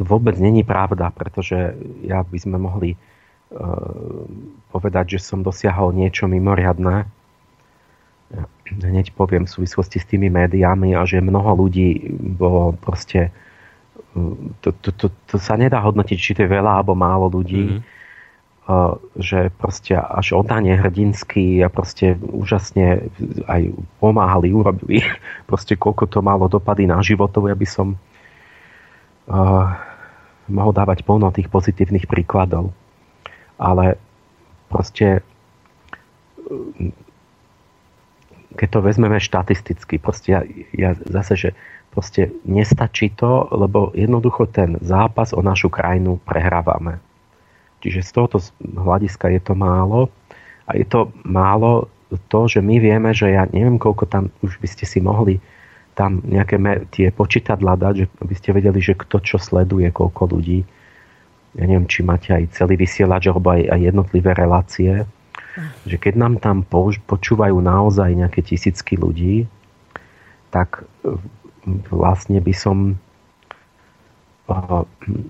To 0.00 0.06
vôbec 0.08 0.38
není 0.40 0.64
pravda, 0.64 1.12
pretože 1.12 1.76
ja 2.06 2.24
by 2.24 2.38
sme 2.38 2.56
mohli 2.56 2.96
povedať, 4.72 5.18
že 5.18 5.28
som 5.28 5.44
dosiahol 5.44 5.92
niečo 5.92 6.24
mimoriadné. 6.24 7.04
Hneď 8.72 9.12
poviem 9.12 9.44
v 9.44 9.54
súvislosti 9.60 10.00
s 10.00 10.08
tými 10.08 10.32
médiami 10.32 10.96
a 10.96 11.04
že 11.04 11.20
mnoho 11.20 11.52
ľudí 11.60 12.16
bolo 12.16 12.72
proste 12.80 13.28
to, 14.64 14.72
to, 14.80 14.90
to, 14.96 15.06
to 15.28 15.36
sa 15.36 15.60
nedá 15.60 15.84
hodnotiť, 15.84 16.16
či 16.16 16.32
to 16.32 16.44
je 16.44 16.48
veľa 16.48 16.80
alebo 16.80 16.96
málo 16.96 17.28
ľudí. 17.28 17.76
Mm-hmm. 17.76 18.01
Že 19.18 19.50
proste 19.58 19.98
až 19.98 20.38
oddanie 20.38 20.78
hrdinský 20.78 21.60
a 21.64 21.68
proste 21.68 22.14
úžasne 22.14 23.10
aj 23.50 23.74
pomáhali, 23.98 24.54
urobili 24.54 25.02
proste 25.50 25.74
koľko 25.74 26.06
to 26.06 26.18
malo 26.22 26.46
dopady 26.46 26.86
na 26.86 27.02
životov. 27.02 27.50
Ja 27.50 27.58
by 27.58 27.66
som 27.66 27.98
uh, 29.26 29.66
mohol 30.46 30.72
dávať 30.72 31.02
plno 31.02 31.34
tých 31.34 31.50
pozitívnych 31.50 32.06
príkladov 32.06 32.70
ale 33.62 33.94
proste 34.66 35.22
keď 38.52 38.68
to 38.68 38.80
vezmeme 38.84 39.16
štatisticky, 39.16 39.96
proste 39.96 40.28
ja, 40.36 40.40
ja 40.76 40.90
zase, 41.08 41.32
že 41.38 41.50
proste 41.88 42.34
nestačí 42.44 43.14
to, 43.16 43.48
lebo 43.48 43.94
jednoducho 43.96 44.50
ten 44.50 44.76
zápas 44.84 45.32
o 45.32 45.40
našu 45.40 45.72
krajinu 45.72 46.20
prehrávame. 46.20 47.00
Čiže 47.82 48.06
z 48.06 48.10
tohoto 48.14 48.38
hľadiska 48.62 49.26
je 49.34 49.40
to 49.42 49.58
málo. 49.58 50.08
A 50.70 50.78
je 50.78 50.86
to 50.86 51.10
málo 51.26 51.90
to, 52.30 52.40
že 52.46 52.60
my 52.62 52.78
vieme, 52.78 53.10
že 53.10 53.34
ja 53.34 53.48
neviem, 53.50 53.80
koľko 53.80 54.06
tam 54.06 54.24
už 54.44 54.62
by 54.62 54.68
ste 54.70 54.84
si 54.86 55.02
mohli 55.02 55.42
tam 55.92 56.24
nejaké 56.24 56.56
tie 56.88 57.12
počítadla 57.12 57.76
dať, 57.76 57.94
že 58.04 58.06
by 58.22 58.34
ste 58.36 58.56
vedeli, 58.56 58.80
že 58.80 58.96
kto 58.96 59.20
čo 59.20 59.36
sleduje, 59.36 59.92
koľko 59.92 60.32
ľudí. 60.32 60.64
Ja 61.52 61.64
neviem, 61.68 61.84
či 61.84 62.00
máte 62.00 62.32
aj 62.32 62.56
celý 62.56 62.80
vysielač 62.80 63.28
alebo 63.28 63.52
aj, 63.52 63.68
aj 63.68 63.80
jednotlivé 63.92 64.32
relácie, 64.32 65.04
že 65.84 65.96
keď 66.00 66.14
nám 66.16 66.34
tam 66.40 66.64
počúvajú 67.04 67.60
naozaj 67.60 68.08
nejaké 68.16 68.40
tisícky 68.40 68.96
ľudí, 68.96 69.44
tak 70.48 70.88
e, 71.04 71.20
vlastne 71.92 72.40
by 72.40 72.54
som 72.56 72.96
e, 74.48 74.56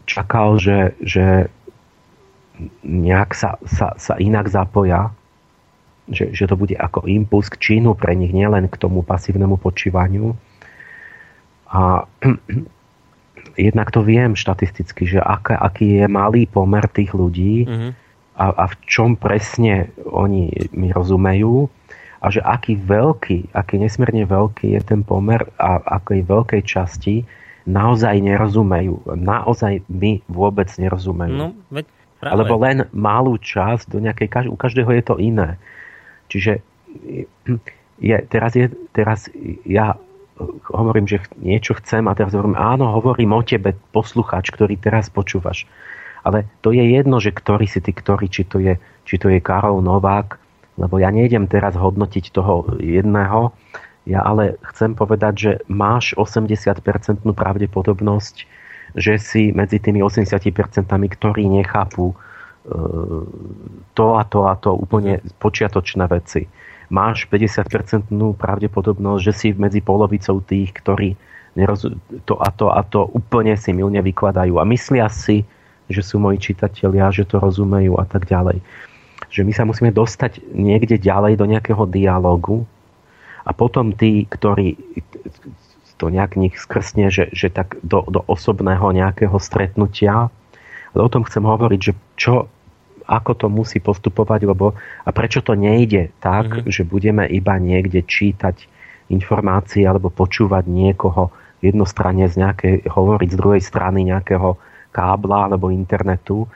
čakal, 0.07 0.62
že, 0.62 0.95
že 1.03 1.51
nejak 2.85 3.33
sa, 3.33 3.57
sa, 3.65 3.97
sa 3.97 4.15
inak 4.21 4.49
zapoja, 4.53 5.11
že, 6.11 6.35
že 6.35 6.45
to 6.51 6.59
bude 6.59 6.75
ako 6.77 7.07
impuls 7.07 7.49
k 7.49 7.59
činu 7.59 7.95
pre 7.95 8.12
nich, 8.12 8.35
nielen 8.35 8.69
k 8.69 8.77
tomu 8.77 9.01
pasívnemu 9.07 9.57
počívaniu. 9.57 10.35
A 11.73 12.05
jednak 13.69 13.88
to 13.91 14.05
viem 14.05 14.37
štatisticky, 14.37 15.09
že 15.09 15.21
aká, 15.23 15.57
aký 15.57 16.05
je 16.05 16.07
malý 16.11 16.45
pomer 16.45 16.85
tých 16.91 17.17
ľudí 17.17 17.65
mm-hmm. 17.65 17.91
a, 18.37 18.45
a 18.53 18.65
v 18.69 18.75
čom 18.85 19.17
presne 19.17 19.93
oni 20.05 20.53
mi 20.77 20.93
rozumejú 20.93 21.71
a 22.23 22.27
že 22.31 22.38
aký 22.38 22.79
veľký, 22.79 23.51
aký 23.51 23.83
nesmierne 23.83 24.23
veľký 24.29 24.79
je 24.79 24.81
ten 24.87 25.03
pomer 25.03 25.43
a 25.59 25.83
akej 25.99 26.23
veľkej 26.23 26.62
časti 26.62 27.27
naozaj 27.67 28.19
nerozumejú. 28.23 29.19
Naozaj 29.19 29.87
my 29.91 30.23
vôbec 30.31 30.71
nerozumejú. 30.79 31.35
No, 31.35 31.49
veď 31.71 31.87
práve. 32.23 32.39
Alebo 32.39 32.55
len 32.63 32.87
malú 32.95 33.35
časť, 33.35 33.91
do 33.91 33.99
nejakej, 33.99 34.47
u 34.47 34.55
každého 34.55 34.95
je 34.95 35.03
to 35.03 35.19
iné. 35.19 35.59
Čiže 36.31 36.63
je, 37.99 38.17
teraz, 38.31 38.55
je, 38.55 38.71
teraz 38.95 39.27
ja 39.67 39.99
hovorím, 40.71 41.11
že 41.11 41.19
niečo 41.43 41.75
chcem 41.83 42.07
a 42.07 42.14
teraz 42.14 42.31
hovorím, 42.39 42.55
áno, 42.55 42.95
hovorím 42.95 43.35
o 43.35 43.43
tebe, 43.43 43.75
poslucháč, 43.91 44.55
ktorý 44.55 44.79
teraz 44.79 45.11
počúvaš. 45.11 45.66
Ale 46.23 46.47
to 46.62 46.70
je 46.70 46.87
jedno, 46.87 47.18
že 47.18 47.35
ktorý 47.35 47.66
si 47.66 47.83
ty, 47.83 47.91
ktorý, 47.91 48.31
či 48.31 48.47
to 48.47 48.62
je, 48.62 48.79
či 49.03 49.18
to 49.18 49.27
je 49.27 49.43
Karol 49.43 49.83
Novák, 49.83 50.39
lebo 50.79 51.03
ja 51.03 51.11
nejdem 51.11 51.51
teraz 51.51 51.75
hodnotiť 51.75 52.31
toho 52.31 52.79
jedného, 52.79 53.51
ja 54.03 54.23
ale 54.27 54.59
chcem 54.75 54.99
povedať, 54.99 55.35
že 55.39 55.53
máš 55.70 56.14
80% 56.18 57.23
pravdepodobnosť, 57.23 58.37
že 58.97 59.16
si 59.16 59.43
medzi 59.53 59.80
tými 59.80 60.05
80%, 60.05 60.53
ktorí 60.88 61.45
nechápu 61.49 62.12
e, 62.12 62.14
to 63.97 64.07
a 64.16 64.22
to 64.28 64.40
a 64.49 64.55
to 64.61 64.76
úplne 64.76 65.20
počiatočné 65.40 66.05
veci 66.09 66.45
máš 66.93 67.24
50% 67.32 68.12
pravdepodobnosť, 68.36 69.20
že 69.24 69.32
si 69.32 69.49
medzi 69.57 69.80
polovicou 69.80 70.45
tých, 70.45 70.76
ktorí 70.76 71.16
to 72.28 72.36
a 72.36 72.49
to 72.53 72.68
a 72.68 72.80
to 72.84 73.09
úplne 73.12 73.57
si 73.57 73.72
milne 73.72 74.01
vykladajú 74.01 74.61
a 74.61 74.68
myslia 74.68 75.09
si, 75.09 75.45
že 75.88 76.01
sú 76.05 76.20
moji 76.20 76.40
čitatelia, 76.40 77.12
že 77.12 77.28
to 77.28 77.40
rozumejú 77.40 77.97
a 77.97 78.05
tak 78.09 78.28
ďalej. 78.28 78.61
Že 79.28 79.40
my 79.45 79.53
sa 79.53 79.64
musíme 79.64 79.93
dostať 79.93 80.45
niekde 80.53 81.01
ďalej 81.01 81.40
do 81.40 81.49
nejakého 81.49 81.84
dialogu 81.88 82.64
a 83.45 83.53
potom 83.53 83.93
tí, 83.93 84.24
ktorí 84.28 84.76
to 86.03 86.11
nejak 86.11 86.34
nich 86.34 86.59
skrsne, 86.59 87.14
že, 87.14 87.30
že 87.30 87.46
tak 87.46 87.78
do, 87.86 88.03
do 88.11 88.26
osobného 88.26 88.90
nejakého 88.90 89.38
stretnutia. 89.38 90.34
Ale 90.90 91.00
o 91.00 91.12
tom 91.12 91.22
chcem 91.22 91.46
hovoriť, 91.46 91.80
že 91.80 91.94
čo 92.18 92.50
ako 93.07 93.32
to 93.34 93.46
musí 93.50 93.78
postupovať, 93.78 94.46
lebo 94.46 94.74
a 94.78 95.11
prečo 95.14 95.42
to 95.42 95.55
nejde 95.55 96.11
tak, 96.18 96.50
mm-hmm. 96.50 96.70
že 96.70 96.82
budeme 96.86 97.26
iba 97.26 97.59
niekde 97.59 98.03
čítať 98.03 98.66
informácie 99.11 99.82
alebo 99.86 100.11
počúvať 100.11 100.66
niekoho 100.66 101.34
jednostranne 101.62 102.26
z 102.26 102.34
nejakej, 102.42 102.74
hovoriť 102.90 103.28
z 103.30 103.38
druhej 103.38 103.62
strany 103.62 104.07
nejakého 104.07 104.59
kábla 104.90 105.50
alebo 105.50 105.70
internetu, 105.70 106.50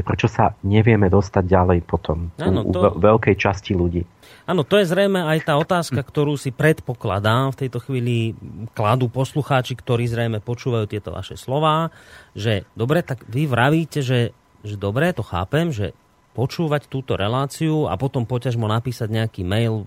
prečo 0.00 0.24
sa 0.30 0.56
nevieme 0.64 1.12
dostať 1.12 1.44
ďalej 1.44 1.78
potom 1.84 2.32
ano, 2.40 2.64
to... 2.64 2.96
u 2.96 3.00
veľkej 3.02 3.36
časti 3.36 3.76
ľudí. 3.76 4.02
Áno, 4.42 4.66
to 4.66 4.82
je 4.82 4.90
zrejme 4.90 5.22
aj 5.22 5.46
tá 5.46 5.54
otázka, 5.54 6.02
ktorú 6.02 6.34
si 6.34 6.50
predpokladám 6.50 7.54
v 7.54 7.60
tejto 7.62 7.78
chvíli 7.78 8.34
kladú 8.74 9.06
poslucháči, 9.06 9.78
ktorí 9.78 10.10
zrejme 10.10 10.42
počúvajú 10.42 10.90
tieto 10.90 11.14
vaše 11.14 11.38
slova, 11.38 11.94
že 12.34 12.66
dobre, 12.74 13.06
tak 13.06 13.22
vy 13.30 13.46
vravíte, 13.46 14.02
že, 14.02 14.34
že 14.66 14.74
dobre, 14.74 15.14
to 15.14 15.22
chápem, 15.22 15.70
že 15.70 15.94
počúvať 16.32 16.88
túto 16.88 17.14
reláciu 17.14 17.86
a 17.86 17.94
potom 17.94 18.24
poťažmo 18.26 18.64
napísať 18.66 19.12
nejaký 19.12 19.44
mail, 19.46 19.86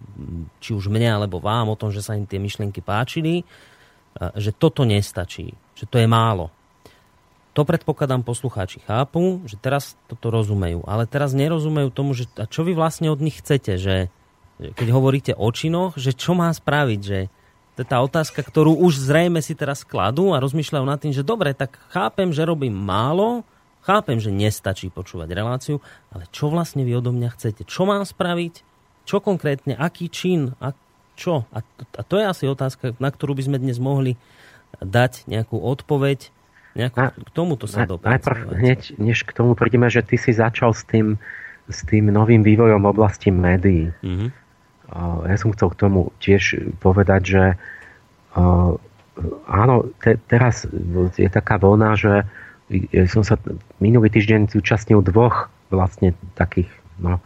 či 0.62 0.78
už 0.78 0.88
mne 0.88 1.20
alebo 1.20 1.42
vám 1.42 1.74
o 1.74 1.80
tom, 1.80 1.90
že 1.90 2.06
sa 2.06 2.16
im 2.16 2.30
tie 2.30 2.38
myšlienky 2.38 2.80
páčili, 2.80 3.44
že 4.16 4.56
toto 4.56 4.88
nestačí, 4.88 5.52
že 5.76 5.84
to 5.90 6.00
je 6.00 6.08
málo. 6.08 6.54
To 7.56 7.68
predpokladám 7.68 8.24
poslucháči 8.24 8.84
chápu, 8.84 9.44
že 9.48 9.60
teraz 9.60 10.00
toto 10.08 10.28
rozumejú, 10.32 10.84
ale 10.88 11.08
teraz 11.08 11.32
nerozumejú 11.36 11.90
tomu, 11.92 12.16
že 12.16 12.28
a 12.40 12.48
čo 12.48 12.64
vy 12.64 12.76
vlastne 12.76 13.12
od 13.12 13.20
nich 13.20 13.40
chcete, 13.40 13.80
že 13.80 14.08
keď 14.60 14.88
hovoríte 14.92 15.34
o 15.36 15.48
činoch, 15.52 16.00
že 16.00 16.16
čo 16.16 16.38
má 16.38 16.52
spraviť, 16.52 17.02
že 17.02 17.20
to 17.76 17.84
je 17.84 17.92
tá 17.92 18.00
otázka, 18.00 18.40
ktorú 18.40 18.80
už 18.80 19.04
zrejme 19.04 19.44
si 19.44 19.52
teraz 19.52 19.84
kladú 19.84 20.32
a 20.32 20.40
rozmýšľajú 20.40 20.86
nad 20.88 20.96
tým, 20.96 21.12
že 21.12 21.28
dobre, 21.28 21.52
tak 21.52 21.76
chápem, 21.92 22.32
že 22.32 22.48
robím 22.48 22.72
málo, 22.72 23.44
chápem, 23.84 24.16
že 24.16 24.32
nestačí 24.32 24.88
počúvať 24.88 25.30
reláciu, 25.36 25.84
ale 26.16 26.24
čo 26.32 26.48
vlastne 26.48 26.88
vy 26.88 26.96
odo 26.96 27.12
mňa 27.12 27.36
chcete? 27.36 27.68
Čo 27.68 27.84
mám 27.84 28.08
spraviť? 28.08 28.64
Čo 29.04 29.20
konkrétne? 29.20 29.76
Aký 29.76 30.08
čin? 30.08 30.56
A 30.64 30.72
čo? 31.20 31.44
A 31.52 31.60
to, 31.60 31.84
a 32.00 32.02
to 32.08 32.16
je 32.16 32.26
asi 32.26 32.44
otázka, 32.48 32.96
na 32.98 33.12
ktorú 33.12 33.36
by 33.36 33.44
sme 33.44 33.58
dnes 33.60 33.76
mohli 33.76 34.16
dať 34.80 35.28
nejakú 35.28 35.60
odpoveď 35.60 36.32
Nejako 36.76 36.98
na, 37.00 37.08
k 37.12 37.30
tomuto 37.32 37.66
sa 37.72 37.88
dopracovať. 37.88 38.12
Najprv, 38.20 38.40
hneď, 38.60 38.82
než 39.00 39.24
k 39.24 39.32
tomu 39.32 39.56
prídeme, 39.56 39.88
že 39.88 40.04
ty 40.04 40.20
si 40.20 40.36
začal 40.36 40.76
s 40.76 40.84
tým, 40.84 41.16
s 41.72 41.80
tým 41.88 42.12
novým 42.12 42.44
vývojom 42.44 42.84
v 42.84 42.88
oblasti 42.92 43.32
médií. 43.32 43.96
Mm-hmm. 44.04 44.30
Ja 44.94 45.38
som 45.42 45.50
chcel 45.54 45.74
k 45.74 45.80
tomu 45.82 46.14
tiež 46.22 46.76
povedať, 46.78 47.22
že 47.26 47.44
uh, 48.38 48.78
áno, 49.50 49.76
te, 50.04 50.20
teraz 50.30 50.68
je 51.16 51.30
taká 51.32 51.58
vlna, 51.58 51.98
že 51.98 52.14
som 53.10 53.22
sa 53.22 53.38
minulý 53.78 54.10
týždeň 54.10 54.50
zúčastnil 54.50 55.02
dvoch 55.06 55.50
vlastne 55.70 56.18
takých, 56.34 56.70
no, 56.98 57.22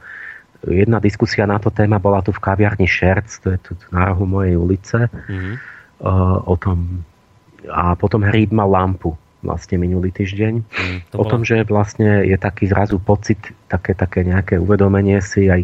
jedna 0.67 0.99
diskusia 0.99 1.47
na 1.47 1.59
to 1.59 1.71
téma 1.71 1.99
bola 1.99 2.19
tu 2.19 2.35
v 2.35 2.43
kaviarni 2.43 2.87
Šerc, 2.87 3.27
to 3.39 3.55
je 3.55 3.59
tu 3.59 3.71
na 3.91 4.11
rohu 4.11 4.27
mojej 4.27 4.59
ulice, 4.59 5.07
mm-hmm. 5.07 5.55
o 6.43 6.55
tom 6.59 7.07
a 7.67 7.95
potom 7.99 8.23
Hríb 8.23 8.55
mal 8.55 8.71
lampu 8.71 9.19
vlastne 9.39 9.79
minulý 9.79 10.11
týždeň. 10.11 10.53
Mm, 10.63 10.97
to 11.11 11.15
o 11.15 11.25
tom, 11.27 11.47
že 11.47 11.63
vlastne 11.63 12.27
je 12.27 12.35
taký 12.35 12.67
zrazu 12.67 12.99
pocit, 12.99 13.39
také, 13.71 13.95
také 13.95 14.27
nejaké 14.27 14.59
uvedomenie 14.59 15.23
si 15.23 15.47
aj 15.47 15.63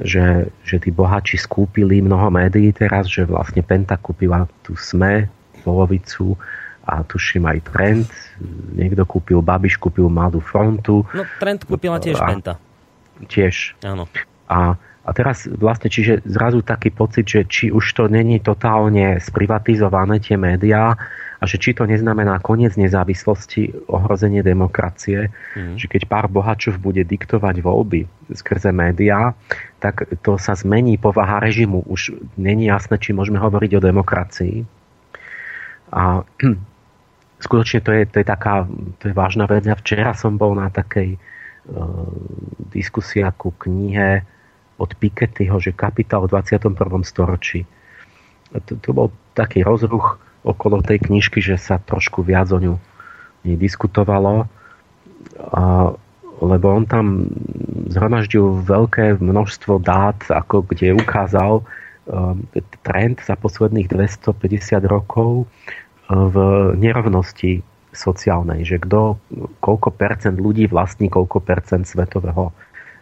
že, 0.00 0.52
že 0.60 0.76
tí 0.76 0.92
bohači 0.92 1.40
skúpili 1.40 2.04
mnoho 2.04 2.28
médií 2.28 2.68
teraz, 2.72 3.08
že 3.08 3.24
vlastne 3.24 3.64
Penta 3.64 3.96
kúpila 3.96 4.44
tú 4.60 4.76
SME, 4.76 5.28
polovicu 5.64 6.36
a 6.86 7.02
tuším 7.02 7.48
aj 7.48 7.58
Trend. 7.66 8.08
Niekto 8.76 9.02
kúpil, 9.08 9.42
Babiš 9.42 9.80
kúpil 9.80 10.06
Mladú 10.06 10.38
frontu. 10.38 11.02
No 11.10 11.24
Trend 11.42 11.66
kúpila 11.66 11.98
tiež 11.98 12.20
a, 12.20 12.26
Penta. 12.28 12.54
Tiež. 13.26 13.74
Áno. 13.82 14.06
A, 14.46 14.78
a 14.78 15.10
teraz 15.10 15.50
vlastne, 15.50 15.90
čiže 15.90 16.22
zrazu 16.22 16.62
taký 16.62 16.94
pocit, 16.94 17.26
že 17.26 17.40
či 17.48 17.74
už 17.74 17.84
to 17.96 18.04
není 18.06 18.38
totálne 18.38 19.18
sprivatizované 19.18 20.22
tie 20.22 20.38
médiá, 20.38 20.94
a 21.36 21.44
že 21.44 21.60
či 21.60 21.76
to 21.76 21.84
neznamená 21.84 22.40
koniec 22.40 22.80
nezávislosti, 22.80 23.88
ohrozenie 23.92 24.40
demokracie, 24.40 25.28
mm. 25.52 25.76
že 25.76 25.86
keď 25.86 26.08
pár 26.08 26.26
bohačov 26.32 26.80
bude 26.80 27.04
diktovať 27.04 27.60
voľby 27.60 28.08
skrze 28.32 28.72
médiá, 28.72 29.36
tak 29.76 30.08
to 30.24 30.40
sa 30.40 30.56
zmení 30.56 30.96
povaha 30.96 31.38
režimu. 31.44 31.84
Už 31.84 32.16
není 32.40 32.72
jasné, 32.72 32.96
či 32.96 33.12
môžeme 33.12 33.36
hovoriť 33.36 33.70
o 33.76 33.84
demokracii. 33.84 34.56
A 35.92 36.24
skutočne 37.46 37.84
to 37.84 37.92
je, 37.92 38.02
to 38.08 38.16
je 38.24 38.26
taká 38.26 38.64
to 38.98 39.12
je 39.12 39.14
vážna 39.14 39.44
vec. 39.44 39.68
Ja 39.68 39.76
včera 39.76 40.16
som 40.16 40.40
bol 40.40 40.56
na 40.56 40.72
takej 40.72 41.20
uh, 41.20 42.08
diskusii 42.72 43.28
ku 43.36 43.52
knihe 43.52 44.24
od 44.76 44.90
Pikettyho, 44.96 45.56
že 45.60 45.76
kapitál 45.76 46.28
v 46.28 46.36
21. 46.36 46.76
storočí. 47.04 47.64
To, 48.52 48.72
to 48.76 48.90
bol 48.92 49.08
taký 49.36 49.64
rozruch 49.64 50.20
okolo 50.46 50.78
tej 50.80 51.02
knižky, 51.02 51.42
že 51.42 51.58
sa 51.58 51.82
trošku 51.82 52.22
viac 52.22 52.54
o 52.54 52.62
ňu 52.62 52.78
diskutovalo, 53.42 54.46
a, 55.50 55.62
lebo 56.38 56.66
on 56.70 56.84
tam 56.86 57.26
zhromaždil 57.90 58.62
veľké 58.62 59.18
množstvo 59.18 59.82
dát, 59.82 60.18
ako 60.28 60.68
kde 60.68 60.94
ukázal 60.94 61.64
um, 62.06 62.44
trend 62.84 63.24
za 63.24 63.34
posledných 63.40 63.88
250 63.88 64.84
rokov 64.84 65.44
uh, 65.44 65.66
v 66.06 66.36
nerovnosti 66.76 67.64
sociálnej, 67.96 68.62
že 68.62 68.76
kto, 68.78 69.16
koľko 69.64 69.88
percent 69.90 70.36
ľudí 70.36 70.68
vlastní 70.68 71.08
koľko 71.08 71.40
percent 71.40 71.88
svetového 71.88 72.52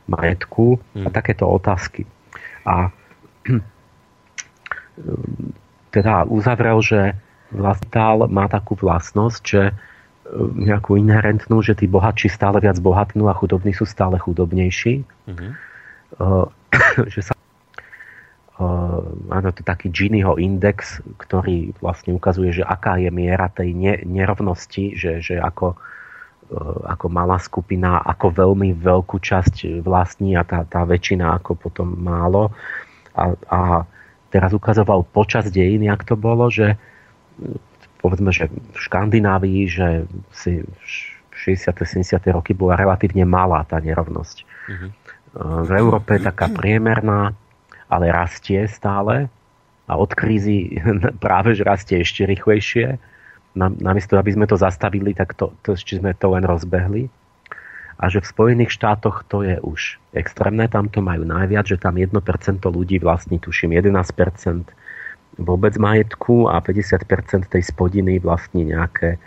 majetku 0.06 0.78
a 1.02 1.08
hmm. 1.10 1.12
takéto 1.12 1.44
otázky. 1.50 2.06
A 2.64 2.94
teda 5.94 6.24
uzavrel, 6.30 6.78
že 6.80 7.18
Vlastál 7.52 8.30
má 8.32 8.48
takú 8.48 8.78
vlastnosť, 8.78 9.42
že 9.44 9.62
e, 9.70 9.74
nejakú 10.56 10.96
inherentnú, 10.96 11.60
že 11.60 11.76
tí 11.76 11.84
bohatší 11.84 12.32
stále 12.32 12.62
viac 12.62 12.80
bohatnú 12.80 13.28
a 13.28 13.36
chudobní 13.36 13.76
sú 13.76 13.84
stále 13.84 14.16
chudobnejší. 14.16 15.04
Mm-hmm. 15.04 15.50
Uh, 16.14 16.46
že 17.12 17.26
sa 17.26 17.34
uh, 18.58 19.02
áno, 19.34 19.48
to 19.50 19.60
je 19.60 19.66
taký 19.66 19.90
Giniho 19.90 20.38
index, 20.38 21.02
ktorý 21.18 21.74
vlastne 21.82 22.14
ukazuje, 22.14 22.54
že 22.54 22.64
aká 22.64 23.02
je 23.02 23.10
miera 23.10 23.50
tej 23.50 23.74
ne, 23.74 23.98
nerovnosti, 24.06 24.94
že, 24.94 25.18
že 25.18 25.42
ako, 25.42 25.74
uh, 25.74 26.78
ako 26.86 27.06
malá 27.10 27.42
skupina, 27.42 27.98
ako 27.98 28.30
veľmi 28.30 28.78
veľkú 28.78 29.18
časť 29.18 29.82
vlastní 29.82 30.38
a 30.38 30.46
tá, 30.46 30.62
tá 30.62 30.86
väčšina 30.86 31.34
ako 31.42 31.58
potom 31.58 31.86
málo. 31.98 32.54
A, 33.14 33.34
a 33.50 33.60
teraz 34.34 34.50
ukazoval 34.50 35.06
počas 35.06 35.46
dejín, 35.54 35.86
jak 35.86 36.02
to 36.02 36.18
bolo, 36.18 36.50
že 36.50 36.74
povedzme, 38.04 38.30
že 38.30 38.52
v 38.52 38.78
Škandinávii, 38.78 39.60
že 39.64 39.88
si 40.36 40.60
60. 41.32 41.72
70. 41.72 42.36
roky 42.36 42.52
bola 42.52 42.76
relatívne 42.76 43.24
malá 43.24 43.64
tá 43.64 43.80
nerovnosť. 43.80 44.36
Mm-hmm. 44.44 44.90
V 45.66 45.70
Európe 45.74 46.16
je 46.16 46.28
taká 46.30 46.46
priemerná, 46.46 47.34
ale 47.90 48.12
rastie 48.12 48.64
stále 48.70 49.26
a 49.84 49.92
od 49.98 50.12
krízy 50.14 50.78
práve 51.24 51.52
že 51.56 51.66
rastie 51.66 52.00
ešte 52.00 52.24
rýchlejšie. 52.24 52.96
Namiesto, 53.54 54.18
aby 54.18 54.34
sme 54.34 54.50
to 54.50 54.58
zastavili, 54.58 55.14
tak 55.14 55.38
to, 55.38 55.54
to 55.62 55.78
ešte 55.78 56.02
sme 56.02 56.10
to 56.18 56.26
len 56.34 56.42
rozbehli. 56.42 57.06
A 57.94 58.10
že 58.10 58.18
v 58.18 58.26
Spojených 58.26 58.74
štátoch 58.74 59.22
to 59.30 59.46
je 59.46 59.62
už 59.62 60.02
extrémne, 60.10 60.66
tam 60.66 60.90
to 60.90 60.98
majú 60.98 61.22
najviac, 61.22 61.62
že 61.62 61.78
tam 61.78 61.94
1% 61.94 62.10
ľudí 62.66 62.98
vlastní, 62.98 63.38
tuším, 63.38 63.78
11% 63.78 64.66
vôbec 65.38 65.74
majetku 65.78 66.46
a 66.46 66.62
50% 66.62 67.50
tej 67.50 67.62
spodiny 67.62 68.22
vlastní 68.22 68.70
nejaké 68.70 69.18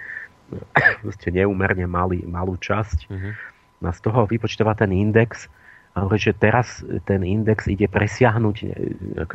neúmerne 1.38 1.86
malý, 1.88 2.24
malú 2.24 2.56
časť. 2.56 2.98
Uh-huh. 3.12 3.34
A 3.84 3.92
z 3.94 4.00
toho 4.02 4.26
vypočtová 4.26 4.74
ten 4.74 4.90
index 4.90 5.52
a 5.98 6.06
hovorí, 6.06 6.22
že 6.22 6.38
teraz 6.38 6.86
ten 7.10 7.26
index 7.26 7.66
ide 7.66 7.90
presiahnuť 7.90 8.56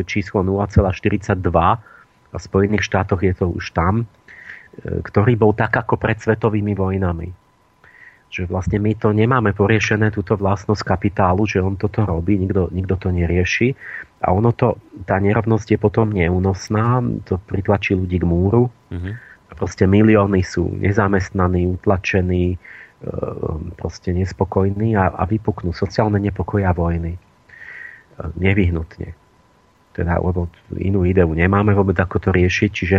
číslo 0.06 0.46
0,42 0.46 1.34
a 2.32 2.36
v 2.38 2.42
Spojených 2.42 2.86
štátoch 2.86 3.20
je 3.22 3.34
to 3.34 3.50
už 3.50 3.74
tam, 3.74 4.02
e, 4.02 4.04
ktorý 5.02 5.34
bol 5.34 5.52
tak 5.58 5.74
ako 5.74 5.98
pred 5.98 6.22
svetovými 6.22 6.78
vojnami 6.78 7.41
že 8.32 8.48
vlastne 8.48 8.80
my 8.80 8.96
to 8.96 9.12
nemáme 9.12 9.52
poriešené, 9.52 10.08
túto 10.08 10.40
vlastnosť 10.40 10.80
kapitálu, 10.88 11.44
že 11.44 11.60
on 11.60 11.76
toto 11.76 12.08
robí, 12.08 12.40
nikto, 12.40 12.72
nikto 12.72 12.96
to 12.96 13.08
nerieši. 13.12 13.76
A 14.24 14.32
ono 14.32 14.56
to, 14.56 14.80
tá 15.04 15.20
nerovnosť 15.20 15.76
je 15.76 15.78
potom 15.78 16.08
neúnosná, 16.08 17.04
to 17.28 17.36
pritlačí 17.44 17.92
ľudí 17.92 18.16
k 18.16 18.24
múru. 18.24 18.72
Mm-hmm. 18.88 19.14
Proste 19.52 19.84
milióny 19.84 20.40
sú 20.40 20.72
nezamestnaní, 20.80 21.68
utlačení, 21.68 22.56
e, 22.56 22.58
proste 23.76 24.16
nespokojní 24.16 24.96
a, 24.96 25.12
a 25.12 25.28
vypuknú 25.28 25.76
sociálne 25.76 26.16
nepokoja 26.16 26.72
vojny. 26.72 27.20
E, 27.20 27.20
nevyhnutne 28.40 29.21
teda, 29.92 30.20
lebo 30.20 30.48
inú 30.76 31.04
ideu 31.04 31.28
nemáme 31.28 31.76
vôbec 31.76 31.96
ako 32.00 32.16
to 32.18 32.30
riešiť, 32.32 32.70
čiže 32.72 32.98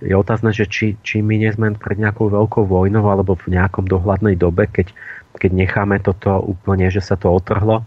je 0.00 0.14
otázne, 0.16 0.56
že 0.56 0.64
či, 0.64 0.96
či 1.04 1.20
my 1.20 1.36
nie 1.36 1.52
sme 1.52 1.76
pred 1.76 2.00
nejakou 2.00 2.32
veľkou 2.32 2.64
vojnou 2.64 3.04
alebo 3.04 3.36
v 3.36 3.52
nejakom 3.52 3.84
dohľadnej 3.84 4.40
dobe, 4.40 4.64
keď, 4.68 4.96
keď 5.36 5.50
necháme 5.52 6.00
toto 6.00 6.40
úplne, 6.40 6.88
že 6.88 7.04
sa 7.04 7.20
to 7.20 7.28
otrhlo 7.28 7.84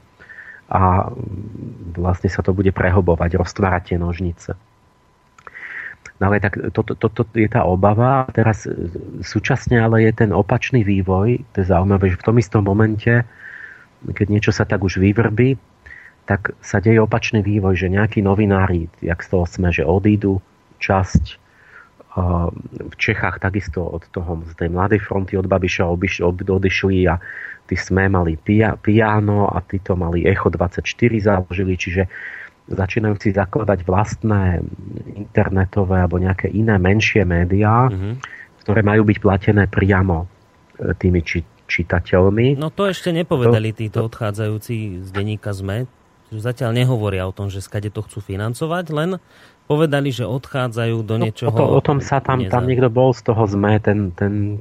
a 0.70 1.10
vlastne 1.98 2.30
sa 2.30 2.46
to 2.46 2.54
bude 2.54 2.70
prehobovať, 2.74 3.38
roztvárať 3.38 3.82
tie 3.94 3.98
nožnice. 3.98 4.54
No 6.22 6.30
ale 6.30 6.38
tak 6.40 6.56
toto 6.72 6.94
to, 6.94 7.10
to, 7.10 7.26
to 7.26 7.36
je 7.36 7.50
tá 7.50 7.66
obava. 7.66 8.30
Teraz 8.32 8.70
súčasne 9.26 9.82
ale 9.82 10.06
je 10.08 10.14
ten 10.14 10.32
opačný 10.32 10.86
vývoj. 10.86 11.42
To 11.52 11.56
je 11.60 11.68
zaujímavé, 11.68 12.14
že 12.14 12.22
v 12.22 12.28
tom 12.30 12.38
istom 12.38 12.64
momente, 12.64 13.26
keď 14.06 14.28
niečo 14.30 14.52
sa 14.54 14.64
tak 14.64 14.86
už 14.86 15.02
vyvrbí, 15.02 15.58
tak 16.24 16.56
sa 16.64 16.80
deje 16.80 17.04
opačný 17.04 17.44
vývoj, 17.44 17.76
že 17.76 17.92
nejakí 17.92 18.24
novinári, 18.24 18.88
jak 19.04 19.20
z 19.20 19.28
toho 19.28 19.46
sme, 19.48 19.70
že 19.76 19.84
odídu 19.84 20.40
časť 20.80 21.44
v 22.14 22.96
Čechách 22.96 23.42
takisto 23.42 23.82
od 23.82 24.06
toho, 24.14 24.46
z 24.46 24.54
tej 24.54 24.70
mladej 24.70 25.02
fronty 25.02 25.34
od 25.34 25.50
Babiša 25.50 25.90
odišli 25.90 27.10
a 27.10 27.18
tí 27.66 27.74
sme 27.74 28.06
mali 28.06 28.38
Piano 28.78 29.50
a 29.50 29.58
títo 29.66 29.98
mali 29.98 30.22
Echo 30.22 30.54
24 30.54 30.86
založili, 31.18 31.74
čiže 31.74 32.06
začínajú 32.70 33.16
si 33.18 33.34
zakladať 33.34 33.84
vlastné 33.84 34.62
internetové 35.18 36.06
alebo 36.06 36.22
nejaké 36.22 36.54
iné 36.54 36.78
menšie 36.78 37.26
médiá, 37.26 37.90
mm-hmm. 37.90 38.14
ktoré 38.64 38.86
majú 38.86 39.04
byť 39.10 39.18
platené 39.20 39.64
priamo 39.68 40.24
e, 40.24 40.28
tými 40.96 41.20
či, 41.26 41.44
čitateľmi. 41.68 42.56
No 42.56 42.72
to 42.72 42.88
ešte 42.88 43.12
nepovedali 43.12 43.74
to, 43.74 43.78
títo 43.84 44.00
odchádzajúci 44.06 45.02
z 45.02 45.10
denníka 45.12 45.52
ZME. 45.52 46.03
Zatiaľ 46.40 46.74
nehovoria 46.74 47.28
o 47.28 47.34
tom, 47.36 47.52
že 47.52 47.62
skade 47.62 47.94
to 47.94 48.02
chcú 48.06 48.24
financovať, 48.24 48.86
len 48.94 49.10
povedali, 49.64 50.12
že 50.12 50.28
odchádzajú 50.28 50.98
do 51.08 51.16
no, 51.18 51.24
niečoho... 51.28 51.56
O, 51.56 51.60
to, 51.60 51.66
o 51.80 51.82
tom 51.82 52.04
sa 52.04 52.20
tam, 52.20 52.44
tam 52.48 52.68
niekto 52.68 52.92
bol 52.92 53.16
z 53.16 53.22
toho 53.32 53.48
ZME, 53.48 53.80
ten, 53.80 54.12
ten 54.12 54.60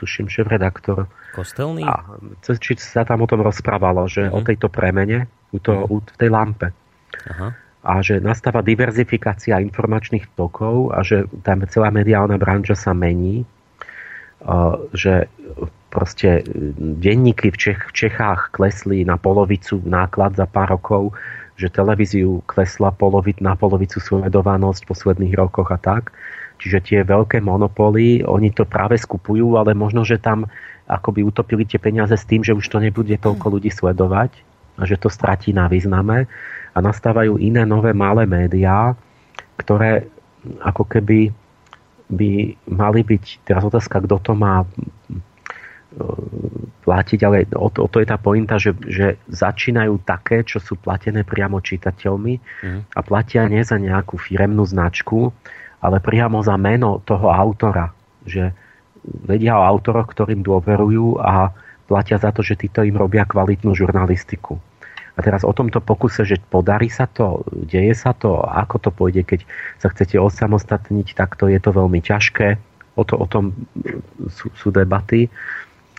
tuším, 0.00 0.26
šéf-redaktor. 0.32 1.04
Kostelný? 1.36 1.84
A, 1.84 2.16
či 2.40 2.72
sa 2.80 3.04
tam 3.04 3.24
o 3.24 3.28
tom 3.28 3.44
rozprávalo, 3.44 4.08
že 4.08 4.26
uh-huh. 4.26 4.40
o 4.40 4.40
tejto 4.40 4.72
premene, 4.72 5.28
u 5.52 5.60
to, 5.60 5.72
uh-huh. 5.84 5.92
u, 5.92 5.96
v 6.00 6.16
tej 6.16 6.30
lampe. 6.32 6.72
Uh-huh. 6.72 7.52
A 7.86 7.92
že 8.02 8.18
nastáva 8.18 8.64
diverzifikácia 8.64 9.62
informačných 9.62 10.32
tokov 10.34 10.90
a 10.96 11.04
že 11.06 11.28
tam 11.44 11.62
celá 11.68 11.92
mediálna 11.92 12.40
branža 12.40 12.74
sa 12.74 12.96
mení. 12.96 13.46
Uh, 14.36 14.90
že 14.92 15.32
proste 15.96 16.44
denníky 17.00 17.48
v, 17.48 17.56
Čech, 17.56 17.80
v 17.88 17.92
Čechách 17.96 18.52
klesli 18.52 19.08
na 19.08 19.16
polovicu 19.16 19.80
náklad 19.80 20.36
za 20.36 20.44
pár 20.44 20.76
rokov, 20.76 21.16
že 21.56 21.72
televíziu 21.72 22.44
klesla 22.44 22.92
polovit, 22.92 23.40
na 23.40 23.56
polovicu 23.56 23.96
sledovanosť 23.96 24.84
v 24.84 24.90
posledných 24.92 25.34
rokoch 25.40 25.72
a 25.72 25.80
tak. 25.80 26.12
Čiže 26.60 26.78
tie 26.84 27.00
veľké 27.00 27.40
monopoly, 27.40 28.20
oni 28.28 28.52
to 28.52 28.68
práve 28.68 29.00
skupujú, 29.00 29.56
ale 29.56 29.72
možno, 29.72 30.04
že 30.04 30.20
tam 30.20 30.44
akoby 30.84 31.24
utopili 31.24 31.64
tie 31.64 31.80
peniaze 31.80 32.12
s 32.12 32.28
tým, 32.28 32.44
že 32.44 32.52
už 32.52 32.68
to 32.68 32.76
nebude 32.76 33.16
toľko 33.16 33.56
ľudí 33.56 33.72
sledovať 33.72 34.36
a 34.76 34.84
že 34.84 35.00
to 35.00 35.08
stratí 35.08 35.56
na 35.56 35.64
význame 35.64 36.28
a 36.76 36.78
nastávajú 36.84 37.40
iné 37.40 37.64
nové 37.64 37.96
malé 37.96 38.28
médiá, 38.28 38.92
ktoré 39.56 40.04
ako 40.60 40.84
keby 40.84 41.32
by 42.12 42.54
mali 42.70 43.00
byť, 43.02 43.24
teraz 43.48 43.64
otázka, 43.66 44.04
kto 44.04 44.20
to 44.22 44.32
má 44.36 44.62
platiť, 46.86 47.20
ale 47.26 47.50
o 47.58 47.66
to, 47.66 47.82
o 47.84 47.88
to 47.90 47.98
je 47.98 48.06
tá 48.06 48.14
pointa, 48.14 48.62
že, 48.62 48.70
že 48.86 49.18
začínajú 49.26 50.06
také, 50.06 50.46
čo 50.46 50.62
sú 50.62 50.78
platené 50.78 51.26
priamo 51.26 51.58
čitateľmi 51.58 52.34
mm. 52.38 52.80
a 52.94 53.00
platia 53.02 53.50
nie 53.50 53.66
za 53.66 53.74
nejakú 53.74 54.14
firemnú 54.14 54.62
značku, 54.62 55.34
ale 55.82 55.98
priamo 55.98 56.38
za 56.46 56.54
meno 56.54 57.02
toho 57.02 57.34
autora. 57.34 57.90
Že 58.22 58.54
vedia 59.26 59.58
o 59.58 59.66
autoroch, 59.66 60.06
ktorým 60.14 60.46
dôverujú 60.46 61.18
a 61.18 61.50
platia 61.90 62.22
za 62.22 62.30
to, 62.30 62.46
že 62.46 62.54
títo 62.54 62.86
im 62.86 62.94
robia 62.94 63.26
kvalitnú 63.26 63.74
žurnalistiku. 63.74 64.54
A 65.16 65.24
teraz 65.24 65.42
o 65.48 65.52
tomto 65.56 65.80
pokuse, 65.80 66.28
že 66.28 66.36
podarí 66.38 66.92
sa 66.92 67.08
to, 67.08 67.40
deje 67.50 67.96
sa 67.96 68.12
to, 68.12 68.36
ako 68.44 68.76
to 68.78 68.90
pôjde, 68.92 69.22
keď 69.24 69.40
sa 69.80 69.88
chcete 69.88 70.20
osamostatniť, 70.20 71.16
tak 71.16 71.40
to 71.40 71.48
je 71.48 71.56
to 71.56 71.72
veľmi 71.72 72.04
ťažké. 72.04 72.60
O, 72.96 73.02
to, 73.04 73.16
o 73.16 73.26
tom 73.28 73.56
sú, 74.28 74.52
sú 74.52 74.68
debaty 74.72 75.32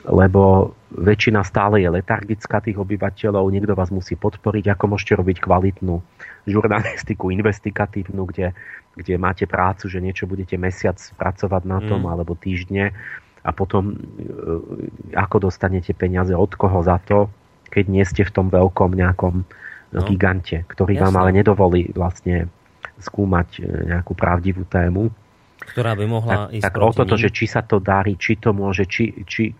lebo 0.07 0.71
väčšina 0.95 1.43
stále 1.43 1.83
je 1.83 1.89
letargická 1.91 2.63
tých 2.63 2.79
obyvateľov, 2.79 3.51
niekto 3.51 3.75
vás 3.75 3.91
musí 3.91 4.15
podporiť, 4.15 4.71
ako 4.71 4.95
môžete 4.95 5.19
robiť 5.19 5.37
kvalitnú 5.43 5.99
žurnalistiku 6.47 7.27
investigatívnu, 7.37 8.23
kde, 8.31 8.55
kde 8.95 9.13
máte 9.19 9.43
prácu, 9.43 9.91
že 9.91 9.99
niečo 9.99 10.23
budete 10.23 10.55
mesiac 10.55 10.95
pracovať 11.19 11.63
na 11.67 11.79
tom, 11.83 12.07
mm. 12.07 12.11
alebo 12.11 12.39
týždne 12.39 12.95
a 13.43 13.51
potom 13.55 13.91
e, 13.91 13.95
ako 15.15 15.51
dostanete 15.51 15.95
peniaze 15.95 16.35
od 16.35 16.51
koho 16.55 16.83
za 16.83 16.99
to, 17.03 17.31
keď 17.71 17.85
nie 17.87 18.03
ste 18.07 18.23
v 18.23 18.31
tom 18.31 18.47
veľkom 18.47 18.95
nejakom 18.95 19.35
no. 19.43 20.01
gigante, 20.07 20.63
ktorý 20.67 20.99
Jasne. 20.99 21.03
vám 21.07 21.15
ale 21.19 21.29
nedovolí 21.35 21.91
vlastne 21.91 22.51
skúmať 22.99 23.47
e, 23.59 23.61
nejakú 23.91 24.15
pravdivú 24.15 24.67
tému. 24.67 25.11
Ktorá 25.63 25.95
by 25.99 26.05
mohla 26.07 26.47
tak, 26.47 26.59
ísť 26.59 26.63
tak 26.63 26.75
o 26.79 26.91
toto, 26.95 27.15
že 27.19 27.29
či 27.31 27.45
sa 27.47 27.63
to 27.63 27.79
darí, 27.83 28.15
či 28.15 28.39
to 28.39 28.55
môže, 28.55 28.87
či, 28.87 29.11
či 29.27 29.51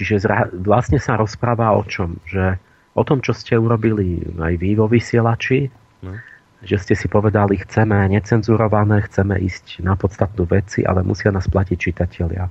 Čiže 0.00 0.24
vlastne 0.64 0.96
sa 0.96 1.20
rozpráva 1.20 1.76
o 1.76 1.84
čom? 1.84 2.16
Že 2.24 2.56
o 2.96 3.02
tom, 3.04 3.20
čo 3.20 3.36
ste 3.36 3.60
urobili 3.60 4.24
aj 4.40 4.56
vy 4.56 4.70
vo 4.72 4.88
vysielači, 4.88 5.68
no. 6.00 6.16
že 6.64 6.80
ste 6.80 6.96
si 6.96 7.04
povedali, 7.04 7.60
chceme 7.60 8.08
necenzurované, 8.08 9.04
chceme 9.04 9.36
ísť 9.36 9.84
na 9.84 10.00
podstatnú 10.00 10.48
veci, 10.48 10.88
ale 10.88 11.04
musia 11.04 11.28
nás 11.28 11.44
platiť 11.52 11.76
čitatelia. 11.76 12.48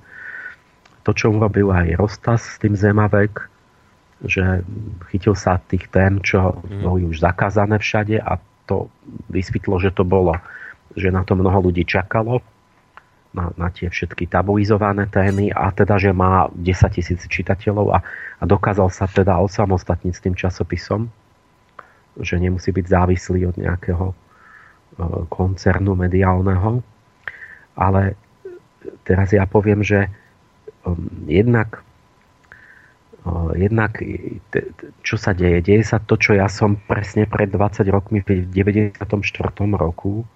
To, 1.10 1.12
čo 1.16 1.34
urobil 1.34 1.74
aj 1.74 1.98
Rostas 1.98 2.46
s 2.46 2.56
tým 2.62 2.78
Zemavek, 2.78 3.50
že 4.22 4.62
chytil 5.10 5.34
sa 5.34 5.58
tých 5.58 5.90
tém, 5.90 6.22
čo 6.22 6.54
mm. 6.54 6.86
boli 6.86 7.02
už 7.08 7.18
zakázané 7.18 7.82
všade 7.82 8.22
a 8.22 8.38
to 8.70 8.94
vysvetlo, 9.34 9.82
že 9.82 9.90
to 9.90 10.06
bolo, 10.06 10.38
že 10.94 11.10
na 11.10 11.26
to 11.26 11.34
mnoho 11.34 11.66
ľudí 11.66 11.82
čakalo 11.82 12.46
na, 13.30 13.54
na 13.54 13.70
tie 13.70 13.90
všetky 13.94 14.26
tabuizované 14.26 15.06
témy 15.06 15.54
a 15.54 15.70
teda, 15.70 16.02
že 16.02 16.10
má 16.10 16.50
10 16.50 16.98
tisíc 16.98 17.22
čitateľov 17.30 17.88
a, 17.94 18.00
a 18.42 18.44
dokázal 18.44 18.90
sa 18.90 19.06
teda 19.06 19.38
osamostatniť 19.38 20.14
s 20.14 20.24
tým 20.26 20.34
časopisom, 20.34 21.14
že 22.18 22.42
nemusí 22.42 22.74
byť 22.74 22.86
závislý 22.90 23.54
od 23.54 23.56
nejakého 23.62 24.06
e, 24.12 24.16
koncernu 25.30 25.94
mediálneho. 25.94 26.82
Ale 27.78 28.18
teraz 29.06 29.30
ja 29.30 29.46
poviem, 29.46 29.86
že 29.86 30.10
um, 30.84 31.08
jednak 31.30 31.86
uh, 33.24 33.56
jednak 33.56 34.04
čo 35.06 35.16
sa 35.16 35.32
deje? 35.32 35.64
Deje 35.64 35.84
sa 35.88 36.02
to, 36.02 36.20
čo 36.20 36.36
ja 36.36 36.52
som 36.52 36.76
presne 36.76 37.24
pred 37.24 37.48
20 37.48 37.88
rokmi 37.88 38.20
v 38.20 38.44
94. 38.52 39.00
roku 39.80 40.28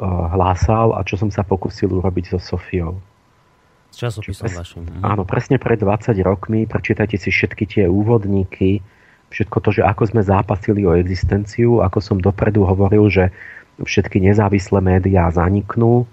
hlásal 0.00 0.96
a 0.96 1.04
čo 1.04 1.20
som 1.20 1.28
sa 1.28 1.44
pokusil 1.44 1.92
urobiť 1.92 2.34
so 2.34 2.38
Sofiou. 2.40 2.98
S 3.92 4.00
časopisom 4.00 4.48
pres, 4.48 4.56
vašim. 4.56 4.82
Mhm. 4.88 5.00
Áno, 5.04 5.22
presne 5.28 5.60
pred 5.60 5.76
20 5.76 6.16
rokmi. 6.24 6.64
Prečítajte 6.64 7.20
si 7.20 7.28
všetky 7.28 7.64
tie 7.68 7.84
úvodníky, 7.84 8.80
všetko 9.32 9.56
to, 9.60 9.70
že 9.80 9.82
ako 9.84 10.02
sme 10.16 10.22
zápasili 10.24 10.84
o 10.88 10.96
existenciu, 10.96 11.84
ako 11.84 11.98
som 12.00 12.16
dopredu 12.16 12.64
hovoril, 12.64 13.12
že 13.12 13.28
všetky 13.80 14.20
nezávislé 14.20 14.80
médiá 14.80 15.28
zaniknú, 15.32 16.04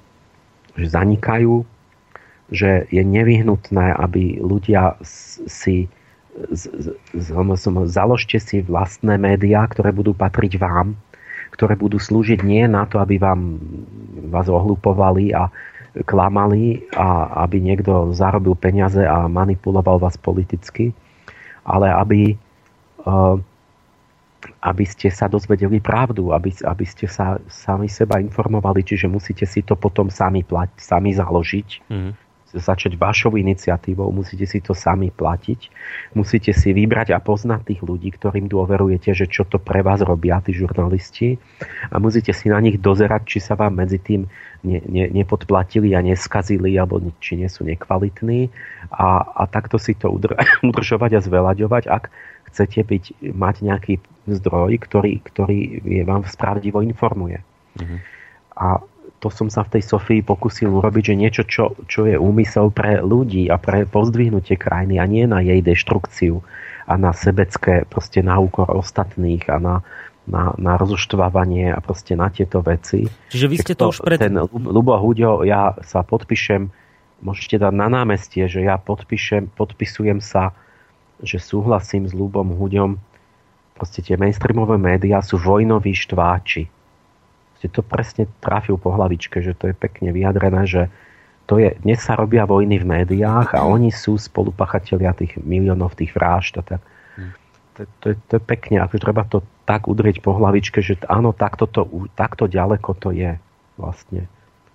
že 0.75 0.87
zanikajú, 0.91 1.63
že 2.51 2.87
je 2.89 3.03
nevyhnutné, 3.03 3.95
aby 3.95 4.39
ľudia 4.39 4.99
si 5.47 5.91
z, 6.51 6.71
z, 6.71 6.85
z, 7.19 7.27
založte 7.91 8.39
si 8.39 8.63
vlastné 8.63 9.19
médiá, 9.19 9.67
ktoré 9.67 9.91
budú 9.91 10.15
patriť 10.15 10.55
vám, 10.55 10.95
ktoré 11.59 11.75
budú 11.75 11.99
slúžiť 11.99 12.39
nie 12.47 12.63
na 12.71 12.87
to, 12.87 13.03
aby 13.03 13.19
vám, 13.19 13.59
vás 14.31 14.47
ohlupovali 14.47 15.35
a 15.35 15.51
klamali 16.07 16.87
a 16.95 17.43
aby 17.43 17.59
niekto 17.59 18.15
zarobil 18.15 18.55
peniaze 18.55 19.03
a 19.03 19.27
manipuloval 19.27 19.99
vás 19.99 20.15
politicky, 20.15 20.95
ale 21.67 21.91
aby, 21.91 22.39
uh, 23.03 23.35
aby 24.63 24.85
ste 24.87 25.11
sa 25.11 25.27
dozvedeli 25.27 25.83
pravdu, 25.83 26.31
aby, 26.31 26.55
aby 26.63 26.85
ste 26.87 27.11
sa 27.11 27.35
sami 27.51 27.91
seba 27.91 28.23
informovali, 28.23 28.79
čiže 28.79 29.11
musíte 29.11 29.43
si 29.43 29.59
to 29.59 29.75
potom 29.75 30.07
sami 30.07 30.47
plať, 30.47 30.79
sami 30.79 31.11
založiť. 31.11 31.69
Mm 31.91 32.28
začať 32.53 32.97
vašou 32.97 33.37
iniciatívou, 33.37 34.09
musíte 34.09 34.49
si 34.49 34.59
to 34.59 34.73
sami 34.73 35.13
platiť, 35.13 35.59
musíte 36.17 36.49
si 36.53 36.73
vybrať 36.73 37.13
a 37.13 37.21
poznať 37.21 37.73
tých 37.73 37.81
ľudí, 37.85 38.09
ktorým 38.15 38.49
dôverujete, 38.49 39.13
že 39.13 39.29
čo 39.29 39.45
to 39.45 39.61
pre 39.61 39.85
vás 39.85 40.01
robia 40.01 40.41
tí 40.41 40.57
žurnalisti 40.57 41.37
a 41.93 42.01
musíte 42.01 42.33
si 42.33 42.49
na 42.49 42.57
nich 42.57 42.81
dozerať, 42.81 43.21
či 43.25 43.39
sa 43.43 43.53
vám 43.53 43.77
medzi 43.77 44.01
tým 44.01 44.25
ne, 44.65 44.79
ne, 44.89 45.05
nepodplatili 45.13 45.93
a 45.93 46.01
neskazili, 46.01 46.73
alebo 46.75 46.99
či 47.21 47.37
nie 47.37 47.49
sú 47.51 47.63
nekvalitní 47.63 48.49
a, 48.89 49.21
a 49.21 49.43
takto 49.45 49.77
si 49.77 49.93
to 49.93 50.09
udr- 50.09 50.37
udržovať 50.69 51.19
a 51.19 51.23
zvelaďovať, 51.23 51.83
ak 51.85 52.03
chcete 52.49 52.81
byť, 52.81 53.03
mať 53.37 53.55
nejaký 53.61 53.93
zdroj, 54.25 54.81
ktorý, 54.81 55.21
ktorý 55.21 55.59
je 55.85 56.03
vám 56.05 56.25
spravdivo 56.25 56.81
informuje. 56.81 57.45
Mm-hmm. 57.77 57.99
A 58.59 58.81
to 59.19 59.27
som 59.27 59.51
sa 59.51 59.67
v 59.67 59.77
tej 59.77 59.83
Sofii 59.83 60.23
pokusil 60.23 60.71
urobiť, 60.71 61.11
že 61.11 61.15
niečo, 61.19 61.43
čo, 61.43 61.75
čo 61.91 62.07
je 62.07 62.15
úmysel 62.15 62.71
pre 62.71 63.03
ľudí 63.03 63.51
a 63.51 63.59
pre 63.59 63.83
pozdvihnutie 63.83 64.55
krajiny 64.55 64.95
a 64.95 65.05
nie 65.05 65.27
na 65.27 65.43
jej 65.43 65.59
deštrukciu 65.59 66.39
a 66.87 66.93
na 66.95 67.11
sebecké 67.11 67.83
proste 67.85 68.23
na 68.23 68.39
úkor 68.39 68.71
ostatných 68.71 69.43
a 69.51 69.59
na, 69.59 69.75
na, 70.23 70.55
na 70.55 70.73
rozoštvávanie 70.79 71.75
a 71.75 71.79
proste 71.83 72.15
na 72.15 72.31
tieto 72.31 72.63
veci. 72.63 73.11
Čiže 73.29 73.47
vy 73.51 73.55
ste 73.59 73.73
to, 73.75 73.91
to 73.91 73.93
už 73.93 73.99
pred... 74.07 74.17
Ten 74.23 74.39
Lubo 74.49 74.95
Huďo, 74.95 75.43
ja 75.43 75.75
sa 75.83 76.01
podpíšem, 76.01 76.71
môžete 77.19 77.59
dať 77.59 77.73
na 77.75 77.91
námestie, 77.91 78.47
že 78.47 78.63
ja 78.63 78.79
podpíšem, 78.79 79.51
podpisujem 79.53 80.23
sa, 80.23 80.55
že 81.19 81.43
súhlasím 81.43 82.07
s 82.07 82.15
Lubom 82.15 82.55
Huďom. 82.55 82.95
Proste 83.75 83.99
tie 83.99 84.15
mainstreamové 84.15 84.79
médiá 84.79 85.19
sú 85.19 85.35
vojnoví 85.35 85.91
štváči. 85.91 86.78
Ste 87.59 87.67
to 87.67 87.83
presne 87.83 88.23
trafil 88.39 88.79
po 88.79 88.95
hlavičke, 88.95 89.43
že 89.43 89.51
to 89.51 89.67
je 89.67 89.75
pekne 89.75 90.15
vyjadrené, 90.15 90.63
že 90.63 90.87
to 91.43 91.59
je, 91.59 91.75
dnes 91.83 91.99
sa 91.99 92.15
robia 92.15 92.47
vojny 92.47 92.79
v 92.79 92.87
médiách 92.87 93.57
a 93.57 93.67
oni 93.67 93.91
sú 93.91 94.15
spolupachatelia 94.15 95.11
tých 95.11 95.35
miliónov 95.41 95.97
tých 95.97 96.15
vražd 96.15 96.61
a 96.61 96.63
tak. 96.63 96.81
Hm. 97.19 97.31
To, 97.75 97.81
to, 97.99 98.05
je, 98.11 98.15
to 98.29 98.31
je 98.39 98.43
pekne, 98.47 98.77
ako 98.79 98.95
treba 98.95 99.27
to 99.27 99.43
tak 99.67 99.91
udrieť 99.91 100.23
po 100.23 100.37
hlavičke, 100.37 100.79
že 100.79 101.01
áno, 101.09 101.35
takto, 101.35 101.67
to, 101.67 101.83
takto 102.15 102.47
ďaleko 102.47 102.95
to 102.95 103.11
je 103.11 103.35
vlastne. 103.75 104.29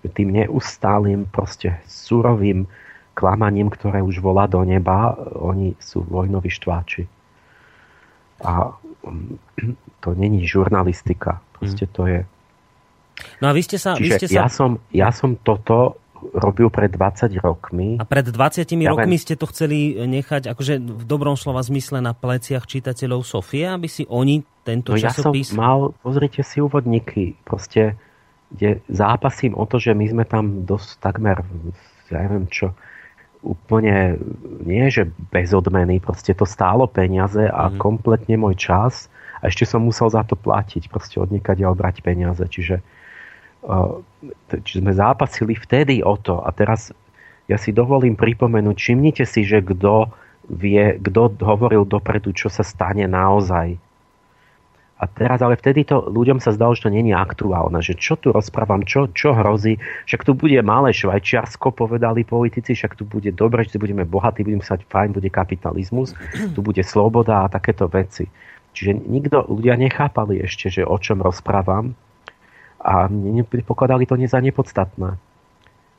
Tým 0.05 0.37
neustálým, 0.37 1.25
proste 1.25 1.81
surovým 1.89 2.69
klamaním, 3.15 3.71
ktoré 3.71 4.03
už 4.03 4.21
volá 4.21 4.45
do 4.51 4.61
neba, 4.67 5.17
oni 5.39 5.79
sú 5.81 6.05
vojnoví 6.05 6.51
štváči. 6.53 7.07
A 8.43 8.75
mm, 9.07 9.79
to 10.03 10.13
není 10.19 10.45
žurnalistika. 10.45 11.41
Proste 11.57 11.87
to 11.89 12.05
je... 12.11 12.21
No 13.39 13.51
a 13.51 13.53
vy 13.55 13.63
ste 13.63 13.77
sa... 13.79 13.95
Čiže 13.95 14.05
vy 14.05 14.11
ste 14.19 14.27
sa... 14.31 14.35
Ja, 14.35 14.47
som, 14.51 14.71
ja 14.91 15.11
som 15.15 15.39
toto 15.39 16.03
robil 16.33 16.73
pred 16.73 16.89
20 16.89 17.37
rokmi. 17.45 18.01
A 18.01 18.05
pred 18.09 18.25
20 18.25 18.65
ja 18.65 18.91
rokmi 18.97 19.17
ven... 19.19 19.23
ste 19.23 19.37
to 19.37 19.45
chceli 19.53 19.93
nechať 20.09 20.49
akože 20.49 20.81
v 20.81 21.05
dobrom 21.05 21.37
slova 21.37 21.61
zmysle 21.61 22.01
na 22.01 22.17
pleciach 22.17 22.65
čitateľov 22.65 23.27
Sofie, 23.27 23.69
aby 23.69 23.89
si 23.91 24.09
oni 24.09 24.41
tento 24.65 24.97
no 24.97 24.99
časopis... 24.99 25.53
Ja 25.53 25.55
som 25.55 25.61
mal, 25.61 25.79
pozrite 26.01 26.41
si 26.41 26.65
úvodníky, 26.65 27.37
proste, 27.45 28.01
kde 28.49 28.81
zápasím 28.89 29.53
o 29.53 29.69
to, 29.69 29.77
že 29.77 29.93
my 29.93 30.07
sme 30.09 30.25
tam 30.25 30.65
dosť 30.65 30.89
takmer, 31.05 31.45
ja 32.09 32.25
neviem 32.25 32.49
čo, 32.49 32.73
úplne, 33.45 34.17
nie 34.65 34.89
že 34.89 35.13
bez 35.29 35.53
odmeny, 35.53 36.01
proste 36.01 36.33
to 36.33 36.49
stálo 36.49 36.89
peniaze 36.89 37.45
a 37.45 37.69
mm-hmm. 37.69 37.77
kompletne 37.77 38.41
môj 38.41 38.57
čas 38.57 39.13
a 39.45 39.53
ešte 39.53 39.69
som 39.69 39.85
musel 39.85 40.09
za 40.09 40.25
to 40.25 40.33
platiť, 40.41 40.89
proste 40.89 41.21
odnikať 41.21 41.61
a 41.61 41.69
obrať 41.69 42.01
peniaze, 42.01 42.41
čiže 42.49 42.81
čiže 44.51 44.85
sme 44.85 44.93
zápasili 44.93 45.57
vtedy 45.57 46.05
o 46.05 46.15
to 46.21 46.45
a 46.45 46.53
teraz 46.53 46.93
ja 47.49 47.61
si 47.61 47.77
dovolím 47.77 48.17
pripomenúť, 48.17 48.77
všimnite 48.77 49.25
si, 49.29 49.45
že 49.45 49.61
kto 49.61 50.09
vie, 50.49 50.97
kto 51.01 51.41
hovoril 51.41 51.85
dopredu, 51.89 52.33
čo 52.33 52.49
sa 52.49 52.65
stane 52.65 53.05
naozaj. 53.05 53.77
A 54.95 55.05
teraz, 55.11 55.43
ale 55.45 55.59
vtedy 55.59 55.85
to 55.85 56.07
ľuďom 56.09 56.41
sa 56.41 56.55
zdalo, 56.55 56.73
že 56.73 56.89
to 56.89 56.95
není 56.95 57.13
aktuálne, 57.13 57.77
že 57.85 57.99
čo 57.99 58.17
tu 58.17 58.33
rozprávam, 58.33 58.87
čo, 58.87 59.11
čo 59.13 59.37
hrozí, 59.37 59.77
však 60.09 60.25
tu 60.25 60.33
bude 60.33 60.57
malé 60.65 60.95
Švajčiarsko, 60.97 61.75
povedali 61.75 62.25
politici, 62.25 62.73
však 62.73 62.97
tu 62.97 63.05
bude 63.05 63.29
dobre, 63.35 63.69
že 63.69 63.77
budeme 63.77 64.09
bohatí, 64.09 64.47
budeme 64.47 64.65
sa 64.65 64.81
fajn, 64.81 65.13
bude 65.13 65.29
kapitalizmus, 65.29 66.17
tu 66.57 66.65
bude 66.65 66.81
sloboda 66.81 67.45
a 67.45 67.53
takéto 67.53 67.91
veci. 67.91 68.31
Čiže 68.73 69.05
nikto, 69.05 69.45
ľudia 69.45 69.77
nechápali 69.77 70.41
ešte, 70.41 70.73
že 70.73 70.83
o 70.87 70.97
čom 70.97 71.21
rozprávam 71.21 71.93
a 72.85 73.09
nepokladali 73.09 74.05
to 74.05 74.21
nie 74.21 74.29
za 74.29 74.45
nepodstatné. 74.45 75.17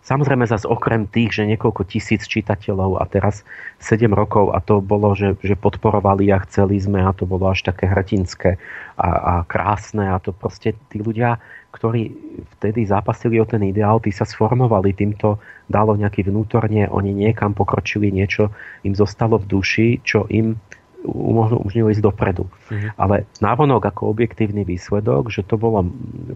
Samozrejme 0.05 0.45
zase 0.45 0.69
okrem 0.69 1.09
tých, 1.09 1.41
že 1.41 1.49
niekoľko 1.49 1.81
tisíc 1.89 2.29
čitateľov 2.29 3.01
a 3.01 3.09
teraz 3.09 3.41
7 3.81 4.05
rokov 4.13 4.53
a 4.53 4.61
to 4.61 4.77
bolo, 4.77 5.17
že, 5.17 5.33
že 5.41 5.57
podporovali 5.57 6.29
a 6.29 6.45
chceli 6.45 6.77
sme 6.77 7.01
a 7.01 7.09
to 7.09 7.25
bolo 7.25 7.49
až 7.49 7.65
také 7.65 7.89
hratinské 7.89 8.61
a, 9.01 9.09
a 9.09 9.33
krásne 9.49 10.05
a 10.05 10.21
to 10.21 10.29
proste 10.29 10.77
tí 10.93 11.01
ľudia, 11.01 11.41
ktorí 11.73 12.13
vtedy 12.53 12.85
zápasili 12.85 13.41
o 13.41 13.49
ten 13.49 13.65
ideál, 13.65 13.97
tí 13.97 14.13
sa 14.13 14.29
sformovali, 14.29 14.93
týmto 14.93 15.41
dalo 15.65 15.97
nejaký 15.97 16.29
vnútorne, 16.29 16.85
oni 16.85 17.09
niekam 17.09 17.57
pokročili, 17.57 18.13
niečo 18.13 18.53
im 18.85 18.93
zostalo 18.93 19.41
v 19.41 19.57
duši, 19.57 20.05
čo 20.05 20.29
im 20.29 20.61
umožnilo 21.05 21.93
ísť 21.93 22.03
dopredu. 22.03 22.49
Mm-hmm. 22.69 22.97
Ale 22.97 23.29
návonok 23.39 23.85
ako 23.85 24.11
objektívny 24.11 24.65
výsledok, 24.65 25.29
že 25.29 25.45
to 25.45 25.55
bolo 25.55 25.85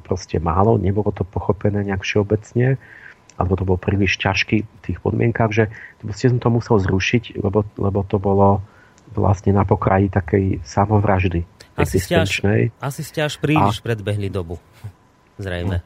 proste 0.06 0.38
málo, 0.38 0.78
nebolo 0.78 1.10
to 1.10 1.26
pochopené 1.26 1.84
nejak 1.84 2.06
všeobecne, 2.06 2.78
alebo 3.40 3.54
to 3.56 3.64
bolo 3.64 3.80
príliš 3.80 4.20
ťažký 4.20 4.58
v 4.64 4.80
tých 4.84 5.00
podmienkach, 5.00 5.52
že 5.56 5.72
proste 6.04 6.30
som 6.30 6.40
to 6.44 6.52
musel 6.52 6.78
zrušiť, 6.78 7.40
lebo, 7.40 7.64
lebo 7.80 8.00
to 8.04 8.20
bolo 8.20 8.62
vlastne 9.16 9.56
na 9.56 9.66
pokraji 9.66 10.12
takej 10.12 10.62
samovraždy. 10.62 11.48
Asi 11.80 11.98
ste 11.98 12.20
až, 12.20 12.44
asi 12.84 13.02
ste 13.08 13.24
až 13.24 13.40
príliš 13.40 13.80
a, 13.80 13.84
predbehli 13.84 14.28
dobu. 14.28 14.60
Zrejme. 15.40 15.82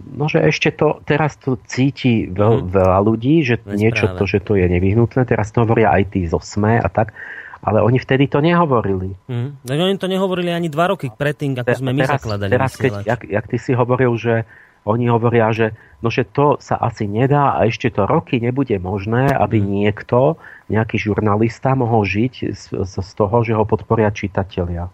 No, 0.00 0.28
že 0.32 0.40
ešte 0.40 0.72
to, 0.72 1.00
teraz 1.04 1.36
to 1.36 1.60
cíti 1.68 2.28
veľ, 2.28 2.64
mm. 2.64 2.66
veľa 2.72 2.98
ľudí, 3.04 3.44
že 3.44 3.60
Veď 3.60 3.76
niečo 3.76 4.06
práve. 4.08 4.18
to, 4.20 4.24
že 4.28 4.38
to 4.40 4.52
je 4.56 4.66
nevyhnutné. 4.68 5.28
Teraz 5.28 5.52
to 5.52 5.64
hovoria 5.64 5.92
aj 5.92 6.16
tí 6.16 6.24
zo 6.24 6.40
SME 6.40 6.80
a 6.80 6.88
tak. 6.88 7.12
Ale 7.60 7.84
oni 7.84 8.00
vtedy 8.00 8.24
to 8.24 8.40
nehovorili. 8.40 9.12
Mm. 9.28 9.60
No, 9.60 9.72
oni 9.84 10.00
to 10.00 10.08
nehovorili 10.08 10.48
ani 10.48 10.72
dva 10.72 10.96
roky 10.96 11.12
predtým, 11.12 11.52
ako 11.60 11.76
sme 11.76 11.92
my 11.92 12.02
teraz, 12.08 12.16
zakladali 12.16 12.50
Teraz, 12.50 12.72
keď, 12.80 12.92
jak, 13.04 13.20
jak 13.28 13.44
ty 13.52 13.56
si 13.60 13.76
hovoril, 13.76 14.16
že 14.16 14.48
oni 14.88 15.12
hovoria, 15.12 15.52
že, 15.52 15.76
no, 16.00 16.08
že 16.08 16.24
to 16.24 16.56
sa 16.56 16.80
asi 16.80 17.04
nedá 17.04 17.60
a 17.60 17.68
ešte 17.68 17.92
to 17.92 18.08
roky 18.08 18.40
nebude 18.40 18.72
možné, 18.80 19.28
aby 19.28 19.60
mm. 19.60 19.66
niekto, 19.68 20.40
nejaký 20.72 20.96
žurnalista 20.96 21.76
mohol 21.76 22.08
žiť 22.08 22.34
z, 22.56 22.64
z 22.80 23.10
toho, 23.12 23.36
že 23.44 23.52
ho 23.52 23.68
podporia 23.68 24.08
čitatelia. 24.08 24.88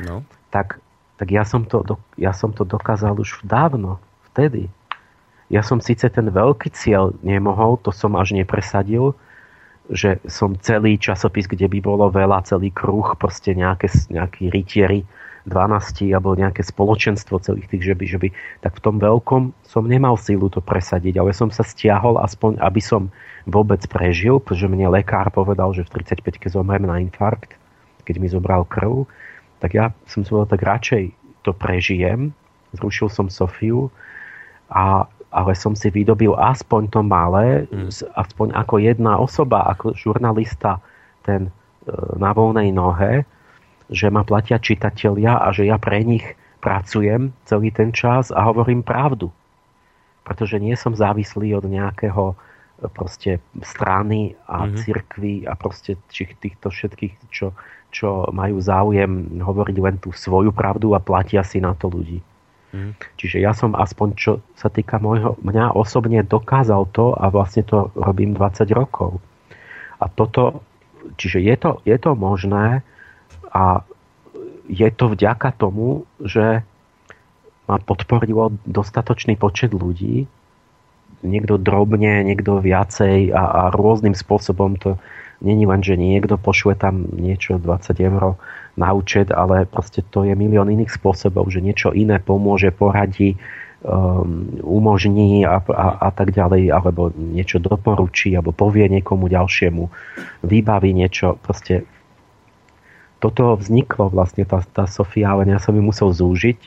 No. 0.00 0.22
Tak, 0.54 0.78
tak 1.18 1.28
ja, 1.34 1.42
som 1.42 1.66
to, 1.66 1.82
ja 2.14 2.30
som 2.30 2.54
to 2.54 2.62
dokázal 2.62 3.18
už 3.18 3.42
dávno, 3.42 3.98
vtedy. 4.32 4.70
Ja 5.50 5.62
som 5.62 5.82
síce 5.82 6.06
ten 6.10 6.30
veľký 6.30 6.70
cieľ 6.74 7.14
nemohol, 7.26 7.78
to 7.82 7.90
som 7.90 8.14
až 8.18 8.34
nepresadil, 8.34 9.14
že 9.90 10.18
som 10.26 10.58
celý 10.58 10.98
časopis, 10.98 11.46
kde 11.46 11.70
by 11.70 11.78
bolo 11.78 12.10
veľa, 12.10 12.42
celý 12.46 12.74
kruh, 12.74 13.14
proste 13.14 13.54
nejaké, 13.54 13.86
nejakí 14.10 14.50
rytieri 14.50 15.06
12 15.46 16.10
alebo 16.10 16.34
nejaké 16.34 16.66
spoločenstvo 16.66 17.38
celých 17.38 17.70
tých, 17.70 17.82
že 17.86 17.94
že 17.94 18.18
by, 18.18 18.28
tak 18.66 18.72
v 18.76 18.82
tom 18.82 18.96
veľkom 18.98 19.54
som 19.62 19.86
nemal 19.86 20.18
sílu 20.18 20.50
to 20.50 20.58
presadiť, 20.58 21.22
ale 21.22 21.30
som 21.30 21.54
sa 21.54 21.62
stiahol 21.62 22.18
aspoň, 22.18 22.58
aby 22.58 22.82
som 22.82 23.14
vôbec 23.46 23.78
prežil, 23.86 24.42
pretože 24.42 24.66
mne 24.66 24.90
lekár 24.90 25.30
povedal, 25.30 25.70
že 25.70 25.86
v 25.86 26.02
35 26.02 26.42
keď 26.42 26.50
zomrem 26.50 26.82
na 26.82 26.98
infarkt, 26.98 27.54
keď 28.02 28.18
mi 28.18 28.26
zobral 28.26 28.66
krv, 28.66 29.06
tak 29.62 29.78
ja 29.78 29.94
som 30.10 30.26
si 30.26 30.34
povedal, 30.34 30.58
tak 30.58 30.66
radšej 30.66 31.04
to 31.46 31.54
prežijem, 31.54 32.34
zrušil 32.74 33.06
som 33.06 33.30
Sofiu 33.30 33.94
a 34.66 35.06
ale 35.36 35.52
som 35.52 35.76
si 35.76 35.92
vydobil 35.92 36.32
aspoň 36.32 36.88
to 36.88 37.04
malé, 37.04 37.68
mm. 37.68 37.92
aspoň 38.16 38.56
ako 38.56 38.80
jedna 38.80 39.20
osoba, 39.20 39.68
ako 39.68 39.92
žurnalista 39.92 40.80
ten 41.28 41.48
e, 41.48 41.50
na 42.16 42.32
voľnej 42.32 42.72
nohe, 42.72 43.28
že 43.92 44.08
ma 44.08 44.24
platia 44.24 44.56
čitatelia 44.56 45.36
a 45.36 45.52
že 45.52 45.68
ja 45.68 45.76
pre 45.76 46.00
nich 46.00 46.24
pracujem 46.64 47.36
celý 47.44 47.68
ten 47.68 47.92
čas 47.92 48.32
a 48.32 48.48
hovorím 48.48 48.80
pravdu. 48.80 49.28
Pretože 50.24 50.56
nie 50.56 50.74
som 50.74 50.96
závislý 50.96 51.52
od 51.52 51.68
nejakého 51.68 52.32
e, 52.32 52.36
proste 52.88 53.36
strany 53.60 54.40
a 54.48 54.64
mm-hmm. 54.64 54.78
cirkvy 54.80 55.34
a 55.44 55.52
proste 55.52 56.00
týchto 56.40 56.72
všetkých, 56.72 57.28
čo, 57.28 57.52
čo 57.92 58.24
majú 58.32 58.56
záujem 58.56 59.36
hovoriť 59.36 59.76
len 59.84 60.00
tú 60.00 60.16
svoju 60.16 60.48
pravdu 60.48 60.96
a 60.96 61.04
platia 61.04 61.44
si 61.44 61.60
na 61.60 61.76
to 61.76 61.92
ľudí. 61.92 62.24
Mm. 62.74 62.92
Čiže 63.18 63.38
ja 63.38 63.54
som 63.54 63.74
aspoň, 63.76 64.08
čo 64.18 64.32
sa 64.58 64.66
týka 64.70 64.98
môjho, 64.98 65.38
mňa 65.42 65.74
osobne 65.76 66.22
dokázal 66.26 66.90
to 66.90 67.14
a 67.14 67.30
vlastne 67.30 67.62
to 67.62 67.94
robím 67.94 68.34
20 68.34 68.66
rokov. 68.74 69.22
A 70.02 70.10
toto, 70.10 70.66
čiže 71.16 71.40
je 71.40 71.54
to, 71.56 71.70
je 71.86 71.96
to 71.96 72.12
možné 72.18 72.82
a 73.54 73.86
je 74.66 74.88
to 74.90 75.14
vďaka 75.14 75.54
tomu, 75.54 76.04
že 76.20 76.66
ma 77.66 77.76
podporilo 77.82 78.54
dostatočný 78.66 79.34
počet 79.38 79.74
ľudí, 79.74 80.26
niekto 81.26 81.58
drobne, 81.58 82.22
niekto 82.22 82.62
viacej 82.62 83.34
a, 83.34 83.42
a 83.42 83.62
rôznym 83.74 84.14
spôsobom 84.14 84.78
to 84.78 85.00
není 85.40 85.66
len, 85.66 85.82
že 85.82 85.98
niekto 85.98 86.38
pošle 86.38 86.78
tam 86.78 87.08
niečo 87.10 87.58
20 87.58 87.96
eur 87.98 88.38
na 88.76 88.92
účet, 88.92 89.32
ale 89.32 89.64
proste 89.64 90.04
to 90.04 90.28
je 90.28 90.36
milión 90.36 90.68
iných 90.68 90.92
spôsobov, 90.92 91.48
že 91.48 91.64
niečo 91.64 91.96
iné 91.96 92.20
pomôže, 92.20 92.68
poradí, 92.70 93.40
um, 93.80 94.60
umožní 94.60 95.48
a, 95.48 95.64
a, 95.64 95.86
a 96.06 96.10
tak 96.12 96.36
ďalej, 96.36 96.68
alebo 96.68 97.08
niečo 97.16 97.56
doporučí, 97.56 98.36
alebo 98.36 98.52
povie 98.52 98.88
niekomu 98.92 99.32
ďalšiemu, 99.32 99.88
vybaví 100.44 100.92
niečo, 100.92 101.40
proste 101.40 101.88
toto 103.16 103.56
vzniklo 103.56 104.12
vlastne, 104.12 104.44
tá, 104.44 104.60
tá 104.60 104.84
Sofia, 104.84 105.32
ale 105.32 105.48
ja 105.48 105.56
som 105.56 105.72
ju 105.72 105.80
musel 105.80 106.12
zúžiť, 106.12 106.60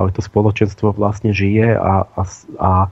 ale 0.00 0.16
to 0.16 0.24
spoločenstvo 0.24 0.96
vlastne 0.96 1.36
žije 1.36 1.76
a, 1.76 2.08
a, 2.08 2.22
a 2.56 2.72
e, 2.86 2.90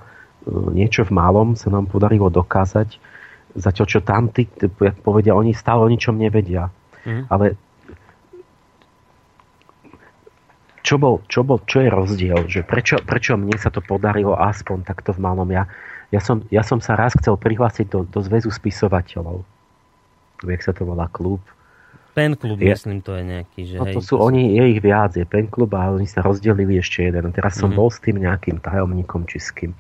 niečo 0.77 1.09
v 1.09 1.16
malom 1.16 1.57
sa 1.57 1.73
nám 1.73 1.89
podarilo 1.89 2.29
dokázať, 2.29 3.01
zatiaľ 3.57 3.87
čo 3.89 4.05
tamty, 4.05 4.45
povedia, 5.01 5.33
oni 5.33 5.57
stále 5.57 5.89
o 5.89 5.89
ničom 5.89 6.21
nevedia. 6.21 6.69
Mm. 7.09 7.25
Ale 7.33 7.57
čo, 10.89 10.97
bol, 10.97 11.20
čo, 11.28 11.45
bol, 11.45 11.61
čo 11.68 11.84
je 11.84 11.93
rozdiel? 11.93 12.49
Že 12.49 12.64
prečo, 12.64 12.97
prečo 13.05 13.36
mne 13.36 13.61
sa 13.61 13.68
to 13.68 13.84
podarilo 13.84 14.32
aspoň 14.32 14.89
takto 14.89 15.12
v 15.12 15.20
malom? 15.20 15.45
Ja, 15.53 15.68
ja, 16.09 16.24
som, 16.24 16.41
ja 16.49 16.64
som 16.64 16.80
sa 16.80 16.97
raz 16.97 17.12
chcel 17.12 17.36
prihlásiť 17.36 17.93
do, 17.93 18.09
do 18.09 18.24
zväzu 18.24 18.49
spisovateľov. 18.49 19.45
Jak 20.49 20.64
sa 20.64 20.72
to 20.72 20.89
volá? 20.89 21.05
Klub? 21.12 21.45
Pen 22.16 22.41
klub, 22.41 22.57
je, 22.57 22.72
myslím, 22.72 23.05
to 23.05 23.20
je 23.20 23.22
nejaký. 23.22 23.61
Že 23.68 23.76
no 23.76 23.84
to 23.84 24.01
hej, 24.01 24.09
sú 24.09 24.14
to 24.16 24.24
oni, 24.24 24.57
je 24.57 24.64
ich 24.72 24.80
viac, 24.80 25.12
je 25.12 25.28
pen 25.28 25.45
klub 25.53 25.70
a 25.76 25.93
oni 25.93 26.09
sa 26.09 26.24
rozdelili 26.24 26.80
ešte 26.80 27.05
jeden. 27.05 27.36
Teraz 27.36 27.61
som 27.61 27.68
mm-hmm. 27.68 27.78
bol 27.78 27.93
s 27.93 28.01
tým 28.01 28.16
nejakým 28.24 28.57
tajomníkom 28.64 29.28
českým, 29.28 29.76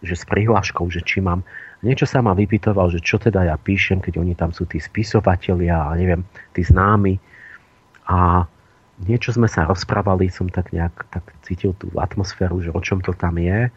že 0.00 0.16
s 0.16 0.24
prihláškou, 0.24 0.88
že 0.88 1.04
či 1.04 1.20
mám 1.20 1.44
niečo 1.84 2.08
sa 2.08 2.24
ma 2.24 2.32
vypytoval, 2.32 2.88
že 2.88 3.04
čo 3.04 3.20
teda 3.20 3.44
ja 3.44 3.54
píšem, 3.60 4.00
keď 4.00 4.18
oni 4.18 4.32
tam 4.32 4.50
sú 4.50 4.64
tí 4.64 4.80
spisovatelia 4.80 5.86
a 5.86 5.92
neviem, 5.94 6.24
tí 6.56 6.64
známi. 6.64 7.20
A 8.08 8.48
niečo 9.04 9.36
sme 9.36 9.44
sa 9.50 9.68
rozprávali, 9.68 10.32
som 10.32 10.48
tak 10.48 10.72
nejak 10.72 11.12
tak 11.12 11.24
cítil 11.44 11.76
tú 11.76 11.92
atmosféru, 12.00 12.64
že 12.64 12.72
o 12.72 12.80
čom 12.80 13.04
to 13.04 13.12
tam 13.12 13.36
je. 13.36 13.68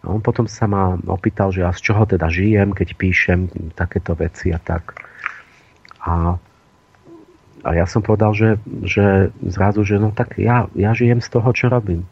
A 0.00 0.06
on 0.08 0.24
potom 0.24 0.48
sa 0.48 0.64
ma 0.66 0.96
opýtal, 1.06 1.52
že 1.54 1.62
ja 1.62 1.70
z 1.70 1.92
čoho 1.92 2.02
teda 2.08 2.26
žijem, 2.32 2.72
keď 2.74 2.88
píšem 2.96 3.52
takéto 3.76 4.16
veci 4.16 4.50
a 4.50 4.58
tak. 4.58 4.96
A, 6.00 6.40
a 7.62 7.70
ja 7.76 7.84
som 7.84 8.00
povedal, 8.00 8.32
že, 8.32 8.56
že 8.82 9.28
zrazu, 9.44 9.84
že 9.84 10.00
no 10.00 10.10
tak 10.10 10.40
ja, 10.40 10.66
ja 10.72 10.96
žijem 10.96 11.20
z 11.20 11.28
toho, 11.28 11.52
čo 11.52 11.68
robím. 11.68 12.08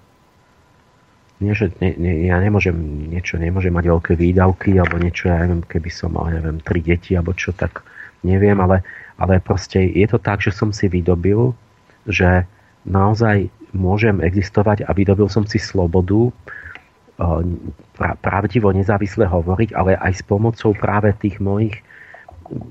Nie, 1.39 1.55
že 1.55 1.71
ne, 1.79 1.95
ne, 1.97 2.27
ja 2.27 2.37
nemôžem 2.43 2.75
niečo, 3.09 3.39
nemôžem 3.39 3.71
mať 3.71 3.87
veľké 3.89 4.13
výdavky 4.19 4.75
alebo 4.75 4.99
niečo, 4.99 5.31
ja 5.31 5.39
neviem, 5.47 5.63
keby 5.63 5.87
som 5.87 6.19
mal, 6.19 6.35
neviem, 6.35 6.59
tri 6.59 6.83
deti 6.83 7.15
alebo 7.15 7.31
čo, 7.31 7.55
tak 7.55 7.87
neviem, 8.27 8.59
ale, 8.59 8.83
ale 9.23 9.39
proste 9.39 9.79
je 9.87 10.07
to 10.11 10.19
tak, 10.19 10.43
že 10.43 10.51
som 10.51 10.75
si 10.75 10.91
vydobil, 10.91 11.55
že 12.09 12.49
naozaj 12.89 13.53
môžem 13.77 14.25
existovať 14.25 14.89
a 14.89 14.91
vydobil 14.97 15.29
som 15.29 15.45
si 15.45 15.61
slobodu 15.61 16.33
pravdivo, 18.23 18.71
nezávisle 18.71 19.27
hovoriť, 19.27 19.75
ale 19.75 19.99
aj 19.99 20.13
s 20.19 20.23
pomocou 20.23 20.71
práve 20.73 21.11
tých 21.19 21.43
mojich 21.43 21.83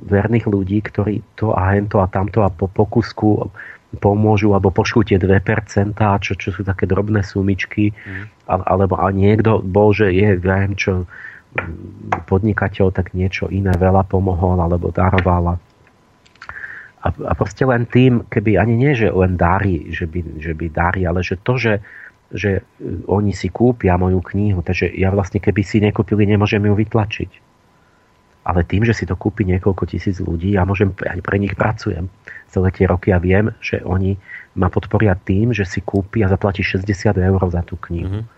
verných 0.07 0.47
ľudí, 0.49 0.79
ktorí 0.81 1.21
to 1.38 1.53
a 1.53 1.75
hento 1.75 2.01
a 2.01 2.09
tamto 2.09 2.41
a 2.41 2.49
po 2.49 2.65
pokusku 2.71 3.51
pomôžu 3.99 4.51
alebo 4.51 4.73
pošlú 4.73 5.03
tie 5.07 5.19
2%, 5.19 5.95
čo, 5.95 6.33
čo 6.35 6.49
sú 6.51 6.61
také 6.63 6.89
drobné 6.89 7.23
sumičky, 7.23 7.91
mm. 7.91 8.47
alebo 8.47 8.99
a 8.99 9.11
niekto 9.11 9.63
bol, 9.63 9.95
že 9.95 10.11
je, 10.11 10.35
viem 10.39 10.75
čo, 10.75 11.07
podnikateľ, 12.27 12.91
tak 12.91 13.15
niečo 13.15 13.47
iné 13.47 13.71
veľa 13.75 14.05
pomohol 14.07 14.59
alebo 14.59 14.91
daroval. 14.91 15.59
A, 17.06 17.14
a 17.14 17.34
proste 17.38 17.62
len 17.62 17.86
tým, 17.86 18.26
keby 18.26 18.58
ani 18.58 18.74
nie, 18.74 18.91
že 18.98 19.14
len 19.14 19.38
dári, 19.38 19.93
že 19.93 20.10
by, 20.10 20.41
že 20.41 20.54
by 20.58 20.66
dári, 20.74 21.06
ale 21.06 21.22
že 21.22 21.38
to, 21.41 21.56
že 21.58 21.74
že 22.28 22.60
e, 22.60 22.62
oni 23.08 23.32
si 23.32 23.48
kúpia 23.48 23.95
moju 23.95 24.20
knihu, 24.20 24.60
takže 24.60 24.91
ja 24.91 25.08
vlastne 25.16 25.39
keby 25.39 25.64
si 25.64 25.80
nekúpili, 25.80 26.28
nemôžem 26.28 26.60
ju 26.60 26.76
vytlačiť. 26.76 27.32
Ale 28.48 28.64
tým, 28.64 28.88
že 28.88 28.95
si 28.95 29.04
to 29.04 29.16
kúpi 29.20 29.43
niekoľko 29.43 29.84
tisíc 29.88 30.20
ľudí, 30.24 30.56
ja 30.56 30.64
môžem, 30.64 30.91
aj 30.91 31.20
pre 31.20 31.36
nich 31.36 31.56
pracujem 31.56 32.08
celé 32.48 32.72
tie 32.72 32.88
roky 32.88 33.12
a 33.12 33.20
viem, 33.20 33.52
že 33.60 33.84
oni 33.84 34.16
ma 34.56 34.72
podporia 34.72 35.20
tým, 35.20 35.52
že 35.52 35.68
si 35.68 35.84
kúpi 35.84 36.24
a 36.24 36.32
zaplatí 36.32 36.64
60 36.64 36.88
eur 37.16 37.41
za 37.52 37.64
tú 37.64 37.76
knihu. 37.80 38.24
Mm-hmm 38.24 38.36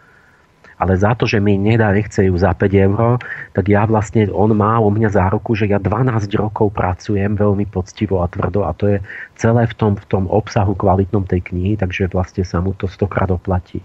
ale 0.80 0.96
za 0.96 1.12
to, 1.12 1.28
že 1.28 1.44
mi 1.44 1.60
nedá, 1.60 1.92
nechce 1.92 2.24
ju 2.24 2.32
za 2.40 2.56
5 2.56 2.88
eur, 2.88 3.20
tak 3.52 3.68
ja 3.68 3.84
vlastne, 3.84 4.32
on 4.32 4.56
má 4.56 4.80
u 4.80 4.88
mňa 4.88 5.12
záruku, 5.12 5.52
že 5.52 5.68
ja 5.68 5.76
12 5.76 6.32
rokov 6.40 6.72
pracujem 6.72 7.36
veľmi 7.36 7.68
poctivo 7.68 8.24
a 8.24 8.32
tvrdo 8.32 8.64
a 8.64 8.72
to 8.72 8.96
je 8.96 8.98
celé 9.36 9.68
v 9.68 9.76
tom, 9.76 9.94
v 10.00 10.06
tom 10.08 10.24
obsahu 10.32 10.72
kvalitnom 10.80 11.28
tej 11.28 11.44
knihy, 11.52 11.76
takže 11.76 12.08
vlastne 12.08 12.48
sa 12.48 12.64
mu 12.64 12.72
to 12.72 12.88
stokrát 12.88 13.28
oplatí. 13.28 13.84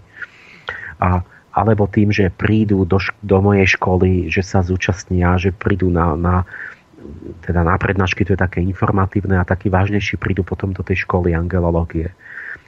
A, 1.03 1.19
alebo 1.51 1.83
tým, 1.91 2.15
že 2.15 2.31
prídu 2.31 2.87
do, 2.87 3.03
do 3.19 3.37
mojej 3.43 3.75
školy, 3.75 4.31
že 4.31 4.39
sa 4.39 4.63
zúčastnia, 4.63 5.35
že 5.35 5.51
prídu 5.51 5.91
na, 5.91 6.15
na 6.15 6.47
teda 7.45 7.61
na 7.61 7.77
prednášky, 7.77 8.25
to 8.25 8.33
je 8.33 8.41
také 8.41 8.65
informatívne 8.65 9.37
a 9.37 9.45
taký 9.45 9.69
vážnejší 9.69 10.17
prídu 10.17 10.41
potom 10.41 10.73
do 10.73 10.81
tej 10.81 11.05
školy 11.05 11.37
angelológie. 11.37 12.09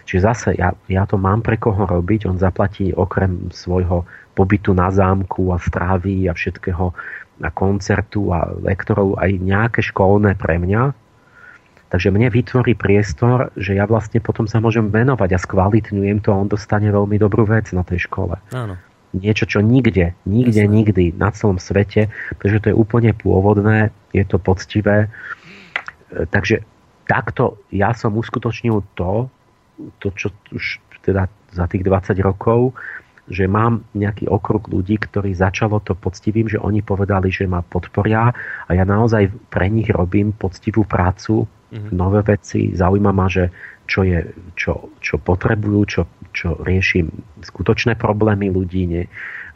Čiže 0.07 0.21
zase 0.23 0.49
ja, 0.55 0.71
ja 0.87 1.03
to 1.03 1.19
mám 1.19 1.43
pre 1.43 1.59
koho 1.59 1.83
robiť, 1.83 2.31
on 2.31 2.39
zaplatí 2.39 2.95
okrem 2.95 3.51
svojho 3.51 4.07
pobytu 4.31 4.71
na 4.71 4.87
zámku 4.87 5.51
a 5.51 5.59
strávy 5.59 6.31
a 6.31 6.33
všetkého 6.33 6.95
a 7.37 7.49
koncertu 7.53 8.33
a 8.33 8.49
lektorov 8.63 9.19
aj 9.19 9.37
nejaké 9.37 9.83
školné 9.85 10.39
pre 10.39 10.57
mňa. 10.57 10.95
Takže 11.87 12.11
mne 12.11 12.27
vytvorí 12.27 12.75
priestor, 12.75 13.51
že 13.55 13.77
ja 13.77 13.87
vlastne 13.87 14.19
potom 14.19 14.43
sa 14.49 14.59
môžem 14.59 14.91
venovať 14.91 15.29
a 15.35 15.39
skvalitňujem 15.39 16.19
to 16.19 16.35
a 16.35 16.39
on 16.39 16.49
dostane 16.51 16.89
veľmi 16.91 17.15
dobrú 17.15 17.47
vec 17.47 17.71
na 17.71 17.83
tej 17.83 18.07
škole. 18.09 18.35
Áno. 18.51 18.75
Niečo, 19.15 19.47
čo 19.47 19.63
nikde, 19.63 20.11
nikde, 20.27 20.67
Jasne. 20.67 20.75
nikdy 20.75 21.03
na 21.15 21.31
celom 21.31 21.59
svete, 21.63 22.11
pretože 22.35 22.59
to 22.59 22.67
je 22.71 22.75
úplne 22.75 23.15
pôvodné, 23.15 23.95
je 24.11 24.23
to 24.27 24.35
poctivé. 24.35 25.07
E, 25.07 26.27
takže 26.27 26.67
takto 27.07 27.55
ja 27.71 27.95
som 27.95 28.19
uskutočnil 28.19 28.83
to, 28.99 29.31
to, 29.99 30.09
čo 30.13 30.33
už 30.53 30.81
teda 31.05 31.29
za 31.53 31.65
tých 31.71 31.85
20 31.85 32.19
rokov, 32.19 32.75
že 33.27 33.43
mám 33.47 33.83
nejaký 33.91 34.31
okruh 34.31 34.63
ľudí, 34.71 34.95
ktorí 35.03 35.35
začalo 35.35 35.83
to 35.83 35.95
poctivým, 35.95 36.47
že 36.47 36.59
oni 36.63 36.79
povedali, 36.79 37.27
že 37.27 37.43
ma 37.43 37.59
podporia 37.59 38.31
a 38.67 38.71
ja 38.71 38.87
naozaj 38.87 39.51
pre 39.51 39.67
nich 39.67 39.91
robím 39.91 40.31
poctivú 40.31 40.87
prácu, 40.87 41.43
mm-hmm. 41.43 41.91
nové 41.91 42.23
veci, 42.23 42.71
zaujíma 42.71 43.11
ma, 43.11 43.27
že 43.27 43.51
čo, 43.87 44.07
je, 44.07 44.31
čo, 44.55 44.95
čo 45.03 45.19
potrebujú, 45.19 45.81
čo, 45.87 46.01
čo 46.31 46.55
riešim 46.63 47.07
skutočné 47.43 47.99
problémy 47.99 48.51
ľudí 48.51 48.83
ne, 48.87 49.03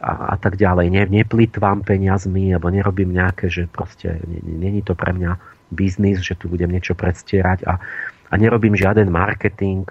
a, 0.00 0.34
a 0.34 0.36
tak 0.36 0.60
ďalej. 0.60 0.92
Ne, 0.92 1.04
neplýtvám 1.08 1.84
peniazmi, 1.84 2.52
alebo 2.52 2.68
nerobím 2.68 3.12
nejaké, 3.12 3.48
že 3.48 3.68
proste 3.68 4.20
není 4.44 4.84
to 4.84 4.92
pre 4.92 5.16
mňa 5.16 5.36
biznis, 5.72 6.20
že 6.20 6.36
tu 6.36 6.52
budem 6.52 6.68
niečo 6.68 6.92
predstierať 6.92 7.64
a, 7.64 7.80
a 8.28 8.34
nerobím 8.36 8.76
žiaden 8.76 9.08
marketing, 9.08 9.88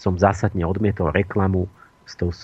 som 0.00 0.16
zásadne 0.16 0.64
odmietol 0.64 1.12
reklamu 1.12 1.68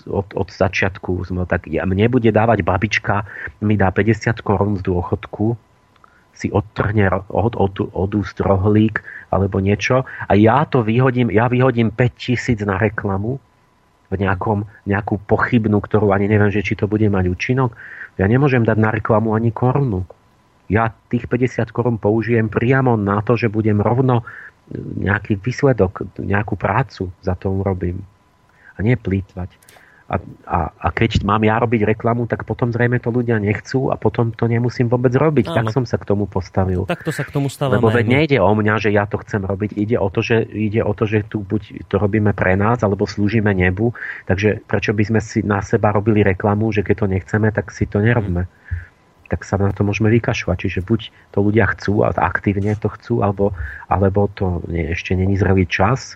od, 0.07 0.27
od 0.37 0.49
začiatku. 0.53 1.25
Som 1.25 1.41
tak, 1.49 1.67
ja, 1.67 1.89
mne 1.89 2.07
bude 2.13 2.29
dávať 2.29 2.61
babička, 2.61 3.25
mi 3.65 3.81
dá 3.81 3.89
50 3.89 4.45
korún 4.45 4.77
z 4.77 4.85
dôchodku, 4.85 5.57
si 6.37 6.53
odtrhne 6.53 7.09
od, 7.33 7.57
od, 7.57 7.75
od 7.81 8.11
úst 8.13 8.37
rohlík 8.45 9.01
alebo 9.33 9.57
niečo 9.57 10.05
a 10.29 10.33
ja 10.37 10.69
to 10.69 10.85
vyhodím, 10.85 11.33
ja 11.33 11.49
vyhodím 11.49 11.89
5000 11.89 12.61
na 12.69 12.77
reklamu 12.77 13.41
v 14.13 14.15
nejakom, 14.21 14.69
nejakú 14.85 15.17
pochybnú, 15.25 15.81
ktorú 15.81 16.13
ani 16.13 16.29
neviem, 16.29 16.53
že 16.53 16.63
či 16.63 16.77
to 16.77 16.87
bude 16.87 17.09
mať 17.09 17.25
účinok. 17.27 17.73
Ja 18.21 18.29
nemôžem 18.29 18.63
dať 18.63 18.79
na 18.79 18.93
reklamu 18.93 19.33
ani 19.33 19.51
korunu. 19.51 20.05
Ja 20.69 20.93
tých 21.11 21.27
50 21.27 21.73
korún 21.73 21.97
použijem 21.97 22.53
priamo 22.53 22.95
na 22.95 23.25
to, 23.25 23.35
že 23.35 23.51
budem 23.51 23.81
rovno 23.81 24.23
nejaký 24.75 25.39
výsledok, 25.39 26.19
nejakú 26.19 26.59
prácu 26.59 27.11
za 27.23 27.39
to 27.39 27.53
urobím. 27.53 28.03
A 28.77 28.83
nie 28.83 28.99
plýtvať. 28.99 29.51
A, 30.07 30.23
a, 30.47 30.59
a 30.71 30.89
keď 30.95 31.27
mám 31.27 31.43
ja 31.43 31.59
robiť 31.59 31.83
reklamu, 31.83 32.31
tak 32.31 32.47
potom 32.47 32.71
zrejme 32.71 33.03
to 33.03 33.11
ľudia 33.11 33.43
nechcú 33.43 33.91
a 33.91 33.99
potom 33.99 34.31
to 34.31 34.47
nemusím 34.47 34.87
vôbec 34.87 35.11
robiť. 35.11 35.51
Áno. 35.51 35.67
Tak 35.67 35.75
som 35.75 35.83
sa 35.83 35.99
k 35.99 36.07
tomu 36.07 36.31
postavil. 36.31 36.87
Takto 36.87 37.11
sa 37.11 37.27
k 37.27 37.35
tomu 37.35 37.51
stávame. 37.51 37.83
Lebo 37.83 37.91
veď 37.91 38.07
nejde 38.07 38.39
o 38.39 38.53
mňa, 38.55 38.75
že 38.79 38.95
ja 38.95 39.11
to 39.11 39.19
chcem 39.27 39.43
robiť. 39.43 39.75
Ide 39.75 39.99
o 39.99 40.07
to, 40.07 40.23
že, 40.23 40.47
ide 40.47 40.79
o 40.87 40.95
to, 40.95 41.11
že 41.11 41.27
tu 41.27 41.43
buď 41.43 41.91
to 41.91 41.99
robíme 41.99 42.31
pre 42.39 42.55
nás, 42.55 42.87
alebo 42.87 43.03
slúžime 43.03 43.51
nebu. 43.51 43.99
Takže 44.31 44.63
prečo 44.63 44.95
by 44.95 45.03
sme 45.11 45.19
si 45.19 45.43
na 45.43 45.59
seba 45.59 45.91
robili 45.91 46.23
reklamu, 46.23 46.71
že 46.71 46.87
keď 46.87 46.95
to 47.03 47.07
nechceme, 47.11 47.51
tak 47.51 47.75
si 47.75 47.91
to 47.91 47.99
nerobíme. 47.99 48.47
Hmm 48.47 48.86
tak 49.27 49.43
sa 49.43 49.59
na 49.59 49.75
to 49.75 49.83
môžeme 49.83 50.07
vykašľať. 50.11 50.57
Čiže 50.57 50.81
buď 50.87 51.01
to 51.35 51.39
ľudia 51.43 51.67
chcú 51.75 52.07
a 52.07 52.15
aktívne 52.15 52.75
to 52.79 52.87
chcú, 52.95 53.27
alebo, 53.27 53.51
alebo 53.91 54.31
to 54.35 54.63
nie, 54.71 54.87
ešte 54.95 55.19
není 55.19 55.35
zrelý 55.35 55.67
čas. 55.67 56.15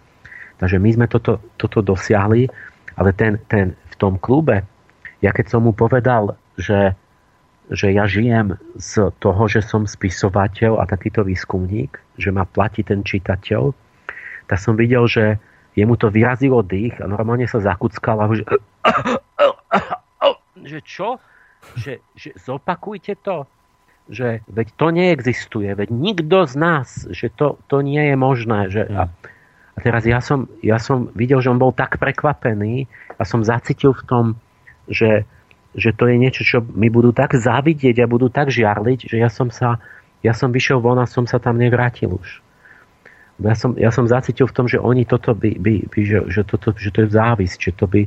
Takže 0.63 0.79
my 0.79 0.91
sme 0.95 1.07
toto, 1.09 1.41
toto 1.57 1.83
dosiahli, 1.83 2.47
ale 2.95 3.11
ten, 3.17 3.41
ten 3.49 3.73
v 3.73 3.95
tom 3.97 4.21
klube, 4.21 4.63
ja 5.21 5.33
keď 5.33 5.47
som 5.57 5.65
mu 5.65 5.73
povedal, 5.73 6.37
že, 6.61 6.93
že 7.73 7.93
ja 7.93 8.05
žijem 8.05 8.57
z 8.77 9.09
toho, 9.21 9.43
že 9.49 9.65
som 9.65 9.89
spisovateľ 9.89 10.81
a 10.81 10.85
takýto 10.85 11.25
výskumník, 11.25 11.97
že 12.21 12.29
ma 12.29 12.45
platí 12.45 12.85
ten 12.85 13.01
čitateľ, 13.01 13.73
tak 14.49 14.59
som 14.61 14.77
videl, 14.77 15.09
že 15.09 15.41
jemu 15.79 15.95
to 15.97 16.11
vyrazilo 16.11 16.61
dých 16.61 16.99
a 17.01 17.09
normálne 17.09 17.47
sa 17.47 17.63
zakuckal 17.63 18.21
a 18.21 18.27
že, 18.35 18.45
že 20.71 20.79
čo? 20.85 21.17
Že, 21.77 22.01
že 22.17 22.35
zopakujte 22.41 23.17
to, 23.21 23.47
že 24.11 24.43
veď 24.51 24.69
to 24.75 24.87
neexistuje, 24.91 25.71
veď 25.71 25.89
nikto 25.95 26.43
z 26.51 26.55
nás, 26.59 27.07
že 27.15 27.31
to, 27.31 27.63
to 27.71 27.81
nie 27.81 28.11
je 28.11 28.17
možné. 28.19 28.61
Že, 28.67 28.83
a, 28.91 29.03
a 29.77 29.79
teraz 29.79 30.03
ja 30.03 30.19
som, 30.19 30.51
ja 30.67 30.83
som 30.83 31.09
videl, 31.15 31.39
že 31.39 31.55
on 31.55 31.63
bol 31.63 31.71
tak 31.71 32.03
prekvapený 32.03 32.91
a 33.17 33.23
som 33.23 33.47
zacítil 33.47 33.95
v 33.95 34.03
tom, 34.11 34.25
že, 34.91 35.23
že 35.79 35.95
to 35.95 36.11
je 36.11 36.17
niečo, 36.19 36.43
čo 36.43 36.59
mi 36.75 36.91
budú 36.91 37.15
tak 37.15 37.39
závidieť 37.39 38.03
a 38.03 38.11
budú 38.11 38.27
tak 38.27 38.51
žiarliť, 38.51 39.07
že 39.07 39.17
ja 39.23 39.31
som 39.31 39.55
sa, 39.55 39.79
ja 40.27 40.35
som 40.35 40.51
vyšiel 40.51 40.83
von 40.83 40.99
a 40.99 41.07
som 41.07 41.31
sa 41.31 41.39
tam 41.39 41.63
nevrátil 41.63 42.11
už. 42.11 42.43
ja 43.39 43.55
som, 43.55 43.79
ja 43.79 43.95
som 43.95 44.11
zacítil 44.11 44.51
v 44.51 44.57
tom, 44.59 44.67
že 44.67 44.83
oni 44.83 45.07
toto 45.07 45.39
by, 45.39 45.55
by, 45.55 45.75
by 45.87 46.01
že, 46.03 46.19
že, 46.29 46.43
toto, 46.43 46.75
že 46.75 46.91
to 46.91 47.07
je 47.07 47.15
závisť, 47.15 47.59
že, 47.71 47.73
to 47.79 47.87
by, 47.87 48.03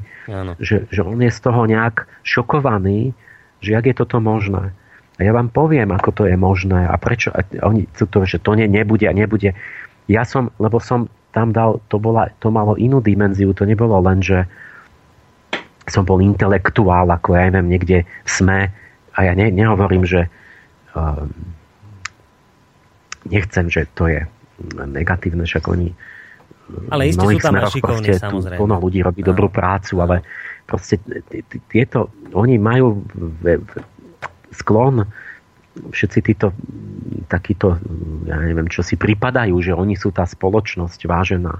že, 0.60 0.84
že 0.91 1.01
on 1.01 1.24
je 1.24 1.32
z 1.32 1.39
toho 1.39 1.64
nejak 1.64 2.06
šokovaný, 2.28 3.16
že 3.64 3.80
jak 3.80 3.88
je 3.88 3.95
toto 3.95 4.20
možné. 4.20 4.76
A 5.16 5.20
ja 5.24 5.32
vám 5.32 5.47
poviem, 5.47 5.88
ako 5.95 6.11
to 6.11 6.24
je 6.28 6.36
možné 6.36 6.84
a 6.84 6.95
prečo 6.99 7.32
a 7.32 7.45
oni 7.64 7.88
to, 7.95 8.28
že 8.28 8.43
to 8.43 8.59
ne, 8.59 8.68
nebude 8.68 9.07
a 9.07 9.14
nebude. 9.16 9.55
Ja 10.11 10.28
som, 10.28 10.51
lebo 10.59 10.84
som 10.84 11.07
tam 11.32 11.55
dal, 11.55 11.80
to, 11.88 11.97
bola, 11.97 12.30
to 12.43 12.51
malo 12.51 12.76
inú 12.76 12.99
dimenziu, 12.99 13.55
to 13.55 13.64
nebolo 13.64 13.97
len, 14.03 14.20
že 14.20 14.45
som 15.88 16.03
bol 16.03 16.20
intelektuál, 16.20 17.07
ako 17.07 17.39
ja 17.39 17.47
neviem, 17.47 17.72
niekde 17.72 17.97
sme 18.28 18.68
a 19.14 19.20
ja 19.24 19.34
ne, 19.38 19.47
nehovorím, 19.53 20.03
že 20.03 20.28
um, 20.97 21.30
nechcem, 23.30 23.70
že 23.70 23.88
to 23.95 24.09
je 24.09 24.22
negatívne, 24.74 25.47
však 25.47 25.66
oni 25.70 25.93
ale 26.89 27.11
isté 27.11 27.22
sú 27.22 27.39
tam 27.43 27.59
šikovní, 27.59 28.16
samozrejme. 28.18 28.59
Plno 28.59 28.76
ľudí 28.80 29.03
robí 29.03 29.22
no. 29.22 29.36
dobrú 29.36 29.51
prácu, 29.51 29.99
ale 29.99 30.24
proste 30.64 30.99
tieto, 31.70 32.09
oni 32.34 32.55
majú 32.57 33.03
sklon 34.53 35.05
všetci 35.74 36.20
títo 36.22 36.53
takíto, 37.26 37.82
ja 38.30 38.38
neviem, 38.38 38.70
čo 38.70 38.86
si 38.86 38.93
pripadajú, 38.93 39.57
že 39.57 39.74
oni 39.74 39.97
sú 39.97 40.14
tá 40.14 40.26
spoločnosť 40.26 41.09
vážená, 41.09 41.53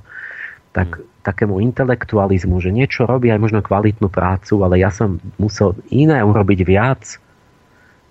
tak 0.74 1.01
hmm. 1.01 1.26
takému 1.26 1.58
intelektualizmu, 1.62 2.62
že 2.62 2.70
niečo 2.70 3.10
robí 3.10 3.34
aj 3.34 3.41
možno 3.41 3.60
kvalitnú 3.66 4.10
prácu, 4.10 4.62
ale 4.62 4.82
ja 4.82 4.93
som 4.93 5.18
musel 5.41 5.74
iné 5.89 6.22
urobiť 6.22 6.60
viac, 6.62 7.04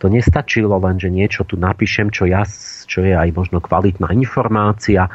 to 0.03 0.11
nestačilo 0.11 0.83
len, 0.83 0.99
že 0.99 1.15
niečo 1.15 1.47
tu 1.47 1.55
napíšem, 1.55 2.11
čo, 2.11 2.27
ja, 2.27 2.43
čo 2.91 3.07
je 3.07 3.15
aj 3.15 3.31
možno 3.39 3.63
kvalitná 3.63 4.11
informácia. 4.11 5.07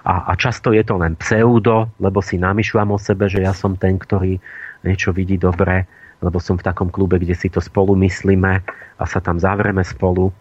A, 0.00 0.14
a 0.24 0.32
často 0.32 0.72
je 0.72 0.80
to 0.80 0.96
len 0.96 1.12
pseudo, 1.20 1.92
lebo 2.00 2.24
si 2.24 2.40
namýšľam 2.40 2.96
o 2.96 2.98
sebe, 2.98 3.28
že 3.28 3.44
ja 3.44 3.52
som 3.52 3.76
ten, 3.76 4.00
ktorý 4.00 4.40
niečo 4.86 5.12
vidí 5.12 5.36
dobre, 5.36 5.84
lebo 6.20 6.38
som 6.38 6.56
v 6.56 6.66
takom 6.66 6.92
klube, 6.92 7.18
kde 7.20 7.32
si 7.32 7.48
to 7.48 7.58
spolu 7.58 7.96
myslíme 8.00 8.52
a 8.96 9.04
sa 9.08 9.20
tam 9.24 9.40
zavreme 9.40 9.80
spolu 9.84 10.32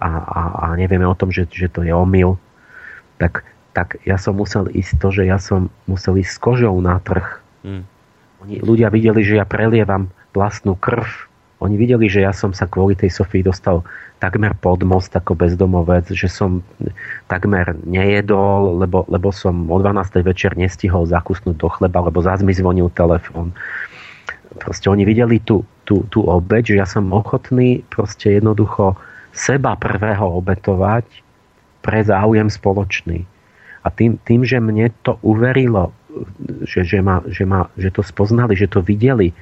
a, 0.00 0.08
a, 0.08 0.40
a 0.64 0.66
nevieme 0.76 1.04
o 1.04 1.16
tom, 1.16 1.28
že, 1.28 1.44
že 1.48 1.68
to 1.68 1.84
je 1.84 1.92
omyl. 1.92 2.40
Tak, 3.20 3.44
tak 3.76 4.00
ja 4.08 4.16
som 4.16 4.36
musel 4.40 4.72
ísť 4.72 4.96
to, 4.96 5.08
že 5.12 5.22
ja 5.28 5.36
som 5.36 5.68
musel 5.84 6.16
ísť 6.16 6.32
s 6.32 6.40
kožou 6.40 6.74
na 6.80 6.96
trh. 7.04 7.40
Hmm. 7.60 7.84
Oni, 8.40 8.64
ľudia 8.64 8.88
videli, 8.88 9.20
že 9.20 9.36
ja 9.36 9.44
prelievam 9.44 10.08
vlastnú 10.32 10.72
krv 10.72 11.29
oni 11.60 11.76
videli, 11.76 12.08
že 12.08 12.24
ja 12.24 12.32
som 12.32 12.56
sa 12.56 12.64
kvôli 12.64 12.96
tej 12.96 13.12
Sofii 13.12 13.44
dostal 13.44 13.84
takmer 14.16 14.56
pod 14.56 14.80
most 14.84 15.12
ako 15.12 15.36
bezdomovec, 15.36 16.08
že 16.12 16.28
som 16.28 16.64
takmer 17.28 17.76
nejedol, 17.84 18.80
lebo, 18.80 19.04
lebo 19.08 19.28
som 19.28 19.68
o 19.68 19.76
12. 19.76 20.24
večer 20.24 20.56
nestihol 20.56 21.04
zakusnúť 21.04 21.56
do 21.60 21.68
chleba, 21.68 22.00
lebo 22.04 22.24
zás 22.24 22.40
mi 22.40 22.56
zvonil 22.56 22.88
telefón. 22.96 23.52
Proste 24.56 24.88
oni 24.88 25.04
videli 25.04 25.40
tú, 25.40 25.64
tú, 25.84 26.04
tú 26.08 26.24
obeď, 26.24 26.74
že 26.74 26.76
ja 26.80 26.86
som 26.88 27.12
ochotný 27.12 27.84
proste 27.92 28.40
jednoducho 28.40 28.96
seba 29.36 29.76
prvého 29.76 30.40
obetovať 30.40 31.04
pre 31.80 32.00
záujem 32.04 32.48
spoločný. 32.48 33.24
A 33.84 33.88
tým, 33.88 34.20
tým 34.28 34.44
že 34.44 34.60
mne 34.60 34.92
to 35.00 35.16
uverilo, 35.24 35.92
že, 36.68 36.84
že, 36.84 37.00
ma, 37.00 37.24
že, 37.28 37.48
ma, 37.48 37.68
že 37.80 37.88
to 37.88 38.04
spoznali, 38.04 38.52
že 38.52 38.68
to 38.68 38.84
videli, 38.84 39.32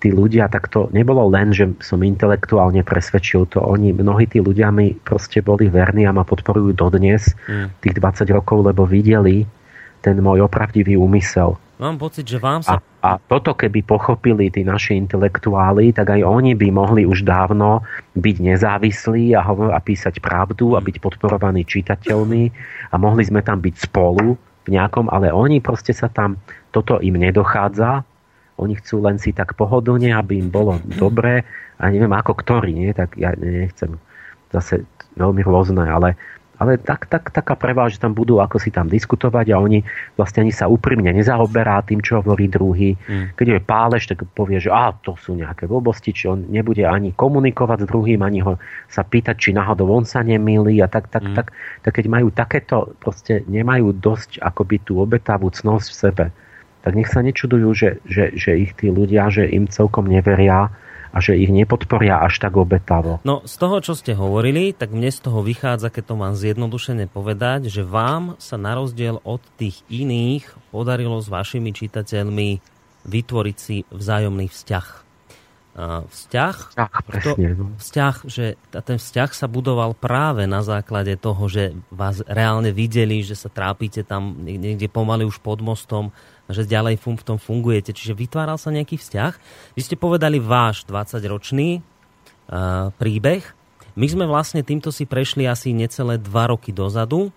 tí 0.00 0.08
ľudia, 0.10 0.48
tak 0.48 0.72
to 0.72 0.88
nebolo 0.96 1.28
len, 1.28 1.52
že 1.52 1.68
som 1.84 2.00
intelektuálne 2.00 2.80
presvedčil 2.80 3.46
to. 3.52 3.60
Oni, 3.60 3.92
mnohí 3.92 4.24
tí 4.24 4.40
ľudia 4.40 4.72
mi 4.72 4.96
proste 4.96 5.44
boli 5.44 5.68
verní 5.68 6.08
a 6.08 6.16
ma 6.16 6.24
podporujú 6.24 6.72
dodnes 6.72 7.36
mm. 7.44 7.84
tých 7.84 7.94
20 8.00 8.24
rokov, 8.32 8.64
lebo 8.64 8.88
videli 8.88 9.44
ten 10.00 10.16
môj 10.16 10.48
opravdivý 10.48 10.96
úmysel. 10.96 11.60
Mám 11.80 11.96
pocit, 11.96 12.28
že 12.28 12.36
vám 12.36 12.60
sa... 12.60 12.76
A, 12.76 12.80
a 13.00 13.10
toto 13.16 13.56
keby 13.56 13.84
pochopili 13.84 14.52
tí 14.52 14.64
naši 14.64 15.00
intelektuáli, 15.00 15.96
tak 15.96 16.12
aj 16.12 16.20
oni 16.24 16.52
by 16.52 16.68
mohli 16.68 17.08
už 17.08 17.24
dávno 17.24 17.80
byť 18.16 18.36
nezávislí 18.36 19.32
a, 19.32 19.40
hovor, 19.40 19.72
a 19.72 19.80
písať 19.80 20.20
pravdu 20.20 20.76
a 20.76 20.84
byť 20.84 21.00
podporovaní 21.00 21.64
čitateľmi 21.64 22.42
a 22.92 22.94
mohli 23.00 23.24
sme 23.24 23.40
tam 23.40 23.64
byť 23.64 23.74
spolu 23.88 24.36
v 24.36 24.68
nejakom, 24.68 25.08
ale 25.08 25.32
oni 25.32 25.64
proste 25.64 25.96
sa 25.96 26.12
tam, 26.12 26.36
toto 26.68 27.00
im 27.00 27.16
nedochádza 27.16 28.04
oni 28.60 28.76
chcú 28.76 29.00
len 29.00 29.16
si 29.16 29.32
tak 29.32 29.56
pohodlne, 29.56 30.12
aby 30.12 30.36
im 30.36 30.52
bolo 30.52 30.76
dobre 31.00 31.48
a 31.80 31.88
neviem 31.88 32.12
ako 32.12 32.36
ktorý, 32.36 32.70
nie? 32.76 32.92
tak 32.92 33.16
ja 33.16 33.32
nechcem 33.32 33.96
zase 34.52 34.84
veľmi 35.16 35.40
rôzne, 35.40 35.80
ale, 35.88 36.14
ale 36.60 36.76
tak, 36.76 37.08
tak, 37.08 37.32
taká 37.32 37.56
preváž, 37.56 37.96
že 37.96 38.02
tam 38.04 38.12
budú 38.12 38.36
ako 38.36 38.60
si 38.60 38.68
tam 38.68 38.86
diskutovať 38.86 39.48
a 39.50 39.56
oni 39.56 39.80
vlastne 40.20 40.44
ani 40.44 40.52
sa 40.52 40.68
úprimne 40.68 41.08
nezaoberá 41.08 41.80
tým, 41.88 42.04
čo 42.04 42.20
hovorí 42.20 42.52
druhý. 42.52 43.00
Mm. 43.08 43.32
Keď 43.32 43.46
je 43.48 43.60
pálež, 43.64 44.02
tak 44.12 44.28
povie, 44.36 44.60
že 44.60 44.68
a, 44.68 44.92
to 44.92 45.16
sú 45.16 45.40
nejaké 45.40 45.64
blbosti, 45.64 46.12
či 46.12 46.28
on 46.28 46.44
nebude 46.52 46.84
ani 46.84 47.16
komunikovať 47.16 47.86
s 47.86 47.88
druhým, 47.88 48.20
ani 48.20 48.44
ho 48.44 48.60
sa 48.92 49.02
pýtať, 49.02 49.40
či 49.40 49.50
náhodou 49.56 49.88
on 49.88 50.04
sa 50.04 50.20
nemýli 50.20 50.84
a 50.84 50.86
tak, 50.86 51.08
tak, 51.08 51.24
mm. 51.24 51.34
tak, 51.34 51.46
tak 51.80 51.92
keď 51.96 52.06
majú 52.12 52.28
takéto, 52.28 52.92
proste 53.00 53.40
nemajú 53.48 53.96
dosť 53.96 54.44
akoby 54.44 54.84
tú 54.84 55.00
obetavú 55.00 55.48
cnosť 55.48 55.86
v 55.88 55.96
sebe, 55.96 56.26
tak 56.80 56.96
nech 56.96 57.08
sa 57.08 57.20
nečudujú, 57.20 57.68
že, 57.76 57.90
že, 58.08 58.32
že 58.32 58.56
ich 58.56 58.72
tí 58.76 58.88
ľudia, 58.88 59.28
že 59.28 59.48
im 59.48 59.68
celkom 59.68 60.08
neveria 60.08 60.72
a 61.10 61.18
že 61.18 61.34
ich 61.34 61.50
nepodporia 61.50 62.22
až 62.22 62.38
tak 62.38 62.54
obetavo. 62.54 63.18
No 63.26 63.42
z 63.42 63.54
toho, 63.58 63.82
čo 63.82 63.98
ste 63.98 64.14
hovorili, 64.14 64.70
tak 64.70 64.94
mne 64.94 65.10
z 65.10 65.20
toho 65.26 65.42
vychádza, 65.42 65.90
keď 65.90 66.04
to 66.06 66.14
mám 66.14 66.34
zjednodušene 66.38 67.10
povedať, 67.10 67.66
že 67.66 67.82
vám 67.82 68.38
sa 68.38 68.54
na 68.54 68.78
rozdiel 68.78 69.18
od 69.26 69.42
tých 69.58 69.82
iných 69.90 70.46
podarilo 70.70 71.18
s 71.18 71.26
vašimi 71.26 71.74
čitateľmi 71.74 72.62
vytvoriť 73.10 73.56
si 73.58 73.82
vzájomný 73.90 74.46
vzťah 74.46 75.10
vzťah, 76.10 76.56
vzťah, 76.74 76.92
presne, 77.06 77.46
to, 77.54 77.62
no. 77.62 77.66
vzťah, 77.78 78.14
že 78.26 78.58
ten 78.82 78.98
vzťah 78.98 79.30
sa 79.30 79.46
budoval 79.46 79.94
práve 79.94 80.44
na 80.44 80.66
základe 80.66 81.14
toho, 81.14 81.46
že 81.46 81.72
vás 81.94 82.20
reálne 82.26 82.74
videli, 82.74 83.22
že 83.22 83.38
sa 83.38 83.46
trápite 83.46 84.02
tam 84.02 84.34
niekde 84.42 84.90
pomaly 84.90 85.22
už 85.22 85.38
pod 85.38 85.62
mostom, 85.62 86.10
že 86.50 86.68
ďalej 86.68 87.00
v 87.00 87.22
tom 87.22 87.38
fungujete. 87.38 87.94
Čiže 87.94 88.18
vytváral 88.18 88.58
sa 88.58 88.74
nejaký 88.74 88.98
vzťah. 88.98 89.32
Vy 89.74 89.80
ste 89.80 89.96
povedali 89.96 90.42
váš 90.42 90.84
20-ročný 90.86 91.80
uh, 91.80 92.90
príbeh. 92.94 93.42
My 93.98 94.06
sme 94.06 94.24
vlastne 94.26 94.62
týmto 94.62 94.94
si 94.94 95.06
prešli 95.06 95.46
asi 95.50 95.74
necelé 95.74 96.18
dva 96.18 96.50
roky 96.50 96.70
dozadu. 96.70 97.34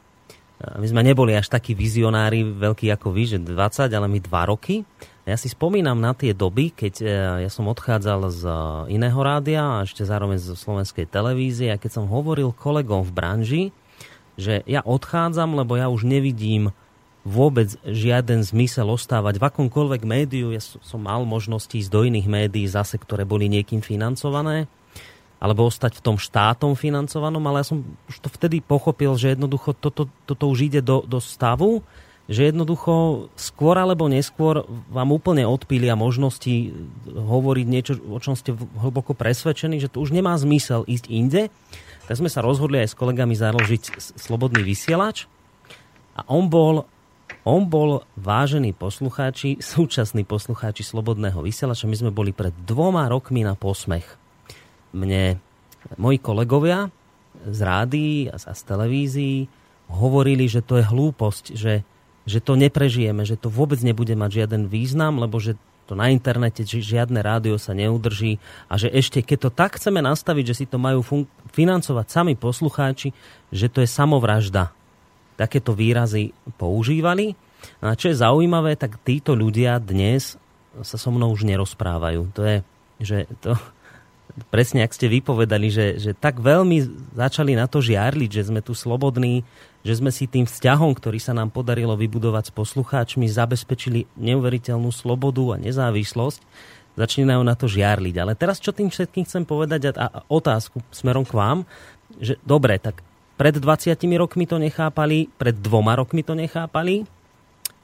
My 0.63 0.87
sme 0.87 1.03
neboli 1.03 1.35
až 1.35 1.51
takí 1.51 1.75
vizionári 1.75 2.45
veľkí 2.45 2.87
ako 2.93 3.11
vy, 3.11 3.23
že 3.35 3.39
20, 3.41 3.89
ale 3.89 4.07
my 4.07 4.19
dva 4.23 4.47
roky. 4.47 4.87
Ja 5.23 5.35
si 5.39 5.51
spomínam 5.51 5.99
na 5.99 6.11
tie 6.15 6.35
doby, 6.35 6.71
keď 6.71 6.93
e, 6.99 7.05
ja 7.47 7.51
som 7.51 7.71
odchádzal 7.71 8.19
z 8.27 8.41
e, 8.43 8.51
iného 8.95 9.15
rádia 9.23 9.63
a 9.63 9.83
ešte 9.87 10.03
zároveň 10.03 10.35
zo 10.35 10.55
slovenskej 10.55 11.07
televízie 11.07 11.71
a 11.71 11.79
keď 11.79 11.99
som 11.99 12.11
hovoril 12.11 12.51
kolegom 12.51 13.07
v 13.07 13.11
branži, 13.15 13.63
že 14.35 14.63
ja 14.67 14.83
odchádzam, 14.83 15.55
lebo 15.55 15.79
ja 15.79 15.87
už 15.87 16.03
nevidím 16.03 16.75
vôbec 17.23 17.71
žiaden 17.87 18.43
zmysel 18.43 18.91
ostávať 18.91 19.39
v 19.39 19.47
akomkoľvek 19.47 20.03
médiu. 20.03 20.51
Ja 20.51 20.59
som 20.59 20.99
mal 21.03 21.23
možnosti 21.23 21.71
ísť 21.71 21.91
do 21.91 22.03
iných 22.03 22.27
médií 22.27 22.67
zase, 22.67 22.99
ktoré 22.99 23.23
boli 23.23 23.47
niekým 23.47 23.79
financované, 23.79 24.67
alebo 25.39 25.67
ostať 25.67 25.99
v 25.99 26.03
tom 26.03 26.17
štátom 26.19 26.75
financovanom, 26.75 27.43
ale 27.47 27.63
ja 27.63 27.67
som 27.71 27.83
už 28.07 28.15
to 28.23 28.29
vtedy 28.31 28.59
pochopil, 28.59 29.15
že 29.15 29.35
jednoducho 29.35 29.75
toto, 29.75 30.11
toto 30.27 30.45
už 30.51 30.71
ide 30.71 30.79
do, 30.83 31.03
do 31.03 31.19
stavu, 31.23 31.83
že 32.31 32.51
jednoducho 32.51 33.27
skôr 33.35 33.75
alebo 33.75 34.07
neskôr 34.07 34.63
vám 34.87 35.11
úplne 35.11 35.43
odpília 35.43 35.99
možnosti 35.99 36.71
hovoriť 37.11 37.65
niečo, 37.67 37.93
o 37.99 38.19
čom 38.23 38.39
ste 38.39 38.55
hlboko 38.55 39.11
presvedčení, 39.11 39.83
že 39.83 39.91
to 39.91 39.99
už 39.99 40.15
nemá 40.15 40.31
zmysel 40.39 40.87
ísť 40.87 41.11
inde. 41.11 41.51
Tak 42.07 42.19
sme 42.19 42.31
sa 42.31 42.39
rozhodli 42.39 42.79
aj 42.79 42.95
s 42.95 42.99
kolegami 42.99 43.35
založiť 43.35 43.99
Slobodný 44.15 44.63
vysielač. 44.63 45.27
A 46.15 46.23
on 46.31 46.47
bol, 46.47 46.87
on 47.43 47.67
bol 47.67 48.07
vážení 48.15 48.71
poslucháči, 48.71 49.59
súčasní 49.59 50.23
poslucháči 50.23 50.83
Slobodného 50.83 51.43
vysielača. 51.43 51.91
My 51.91 51.99
sme 51.99 52.11
boli 52.15 52.31
pred 52.31 52.55
dvoma 52.63 53.11
rokmi 53.11 53.43
na 53.43 53.55
posmech. 53.59 54.07
Mne 54.95 55.39
moji 55.99 56.17
kolegovia 56.23 56.87
z 57.43 57.59
rádií 57.59 58.31
a 58.31 58.39
z 58.39 58.61
televízií 58.63 59.51
hovorili, 59.91 60.47
že 60.47 60.63
to 60.63 60.79
je 60.79 60.87
hlúposť, 60.87 61.45
že 61.53 61.83
že 62.23 62.39
to 62.39 62.55
neprežijeme, 62.55 63.27
že 63.27 63.35
to 63.35 63.51
vôbec 63.51 63.79
nebude 63.83 64.15
mať 64.15 64.43
žiaden 64.43 64.71
význam, 64.71 65.19
lebo 65.19 65.43
že 65.43 65.59
to 65.83 65.99
na 65.99 66.07
internete 66.07 66.63
žiadne 66.63 67.19
rádio 67.19 67.59
sa 67.59 67.75
neudrží 67.75 68.39
a 68.71 68.79
že 68.79 68.87
ešte 68.87 69.19
keď 69.19 69.37
to 69.37 69.49
tak 69.51 69.75
chceme 69.75 69.99
nastaviť, 69.99 70.55
že 70.55 70.57
si 70.63 70.65
to 70.65 70.79
majú 70.79 71.03
financovať 71.51 72.07
sami 72.07 72.39
poslucháči, 72.39 73.11
že 73.51 73.67
to 73.67 73.83
je 73.83 73.89
samovražda. 73.91 74.71
Takéto 75.33 75.73
výrazy 75.73 76.31
používali. 76.59 77.33
A 77.79 77.95
čo 77.95 78.11
je 78.11 78.19
zaujímavé, 78.19 78.75
tak 78.75 78.99
títo 79.01 79.33
ľudia 79.33 79.79
dnes 79.79 80.35
sa 80.81 80.97
so 80.97 81.09
mnou 81.13 81.29
už 81.31 81.45
nerozprávajú. 81.45 82.33
To 82.33 82.41
je, 82.41 82.57
že 82.99 83.17
to, 83.39 83.53
presne 84.53 84.81
ak 84.81 84.95
ste 84.95 85.11
vypovedali, 85.11 85.69
že, 85.69 86.01
že 86.01 86.11
tak 86.17 86.41
veľmi 86.41 86.81
začali 87.13 87.53
na 87.53 87.69
to 87.69 87.79
žiarliť, 87.83 88.29
že 88.29 88.47
sme 88.49 88.65
tu 88.65 88.73
slobodní, 88.73 89.45
že 89.85 89.99
sme 89.99 90.09
si 90.09 90.25
tým 90.25 90.49
vzťahom, 90.49 90.95
ktorý 90.97 91.19
sa 91.21 91.35
nám 91.35 91.53
podarilo 91.53 91.93
vybudovať 91.93 92.49
s 92.49 92.55
poslucháčmi, 92.55 93.27
zabezpečili 93.29 94.09
neuveriteľnú 94.17 94.89
slobodu 94.89 95.53
a 95.53 95.61
nezávislosť, 95.61 96.41
začínajú 96.97 97.41
na 97.43 97.53
to 97.53 97.69
žiarliť. 97.69 98.15
Ale 98.17 98.33
teraz 98.33 98.57
čo 98.63 98.73
tým 98.73 98.89
všetkým 98.89 99.27
chcem 99.27 99.43
povedať 99.45 99.93
a, 99.93 100.07
a 100.07 100.19
otázku 100.29 100.81
smerom 100.89 101.27
k 101.27 101.35
vám, 101.35 101.59
že 102.21 102.37
dobre, 102.45 102.77
tak 102.77 103.01
pred 103.35 103.55
20 103.57 103.97
rokmi 104.17 104.45
to 104.45 104.61
nechápali, 104.61 105.29
pred 105.37 105.57
dvoma 105.57 105.97
rokmi 105.97 106.21
to 106.21 106.37
nechápali, 106.37 107.05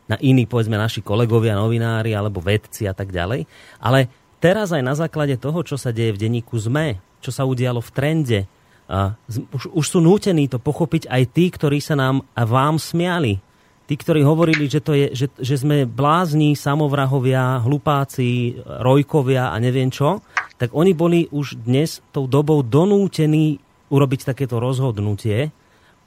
na 0.09 0.17
iní, 0.17 0.49
povedzme, 0.49 0.73
naši 0.73 1.05
kolegovia, 1.05 1.53
novinári 1.53 2.17
alebo 2.17 2.41
vedci 2.41 2.89
a 2.89 2.97
tak 2.97 3.13
ďalej. 3.13 3.45
Ale 3.77 4.09
teraz 4.41 4.73
aj 4.73 4.81
na 4.81 4.97
základe 4.97 5.37
toho, 5.37 5.61
čo 5.61 5.77
sa 5.77 5.93
deje 5.93 6.17
v 6.17 6.21
denníku 6.25 6.57
ZME, 6.57 6.97
čo 7.21 7.29
sa 7.29 7.45
udialo 7.45 7.77
v 7.77 7.93
trende, 7.93 8.41
a 8.89 9.13
už, 9.29 9.69
už 9.69 9.85
sú 9.85 10.01
nútení 10.01 10.49
to 10.49 10.57
pochopiť 10.57 11.13
aj 11.13 11.23
tí, 11.29 11.53
ktorí 11.53 11.77
sa 11.77 11.93
nám 11.93 12.25
a 12.33 12.41
vám 12.41 12.81
smiali. 12.81 13.37
Tí, 13.85 13.93
ktorí 13.93 14.25
hovorili, 14.25 14.65
že, 14.65 14.81
to 14.81 14.97
je, 14.97 15.13
že, 15.13 15.27
že 15.37 15.61
sme 15.61 15.85
blázni, 15.85 16.57
samovrahovia, 16.57 17.61
hlupáci, 17.61 18.57
rojkovia 18.65 19.53
a 19.53 19.57
neviem 19.61 19.93
čo, 19.93 20.25
tak 20.57 20.73
oni 20.73 20.97
boli 20.97 21.29
už 21.29 21.61
dnes 21.69 22.01
tou 22.09 22.25
dobou 22.25 22.65
donútení 22.65 23.61
urobiť 23.89 24.29
takéto 24.33 24.61
rozhodnutie 24.61 25.53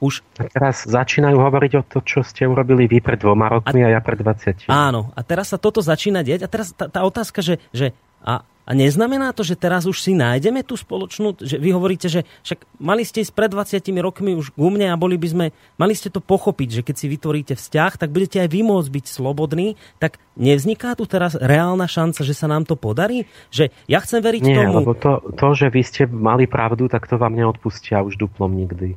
už... 0.03 0.19
A 0.35 0.51
teraz 0.51 0.83
začínajú 0.83 1.39
hovoriť 1.39 1.71
o 1.79 1.83
to, 1.87 2.03
čo 2.03 2.19
ste 2.27 2.43
urobili 2.43 2.91
vy 2.91 2.99
pred 2.99 3.15
dvoma 3.15 3.47
rokmi 3.47 3.87
a, 3.87 3.87
a 3.87 3.93
ja 3.95 3.99
pred 4.03 4.19
20. 4.19 4.67
Áno, 4.67 5.15
a 5.15 5.21
teraz 5.23 5.55
sa 5.55 5.57
toto 5.61 5.79
začína 5.79 6.27
deť 6.27 6.43
a 6.43 6.47
teraz 6.51 6.75
tá, 6.75 6.91
tá 6.91 7.07
otázka, 7.07 7.39
že, 7.39 7.63
že 7.71 7.95
a, 8.23 8.47
a 8.63 8.71
neznamená 8.71 9.35
to, 9.35 9.43
že 9.43 9.59
teraz 9.59 9.83
už 9.83 9.99
si 9.99 10.15
nájdeme 10.15 10.63
tú 10.63 10.79
spoločnú, 10.79 11.35
že 11.35 11.59
vy 11.59 11.75
hovoríte, 11.75 12.07
že 12.07 12.23
však 12.47 12.63
mali 12.79 13.03
ste 13.03 13.19
ísť 13.19 13.35
pred 13.35 13.51
20 13.51 13.83
rokmi 13.99 14.39
už 14.39 14.55
k 14.55 14.59
mne 14.63 14.87
a 14.87 14.95
boli 14.95 15.19
by 15.19 15.27
sme, 15.27 15.45
mali 15.75 15.91
ste 15.91 16.07
to 16.07 16.23
pochopiť, 16.23 16.79
že 16.79 16.85
keď 16.87 16.95
si 16.95 17.07
vytvoríte 17.11 17.53
vzťah, 17.59 17.99
tak 17.99 18.15
budete 18.15 18.39
aj 18.39 18.49
vy 18.49 18.63
môcť 18.63 18.89
byť 18.89 19.05
slobodní, 19.11 19.75
tak 19.99 20.15
nevzniká 20.39 20.95
tu 20.95 21.03
teraz 21.03 21.35
reálna 21.35 21.91
šanca, 21.91 22.23
že 22.23 22.31
sa 22.31 22.47
nám 22.47 22.63
to 22.63 22.79
podarí? 22.79 23.27
Že 23.51 23.67
ja 23.91 23.99
chcem 23.99 24.23
veriť 24.23 24.41
Nie, 24.47 24.63
tomu... 24.63 24.79
lebo 24.79 24.95
to, 24.95 25.19
to, 25.35 25.47
že 25.51 25.67
vy 25.67 25.83
ste 25.83 26.07
mali 26.07 26.47
pravdu, 26.47 26.87
tak 26.87 27.03
to 27.11 27.19
vám 27.19 27.35
neodpustia 27.35 27.99
už 27.99 28.15
duplom 28.15 28.55
nikdy. 28.55 28.95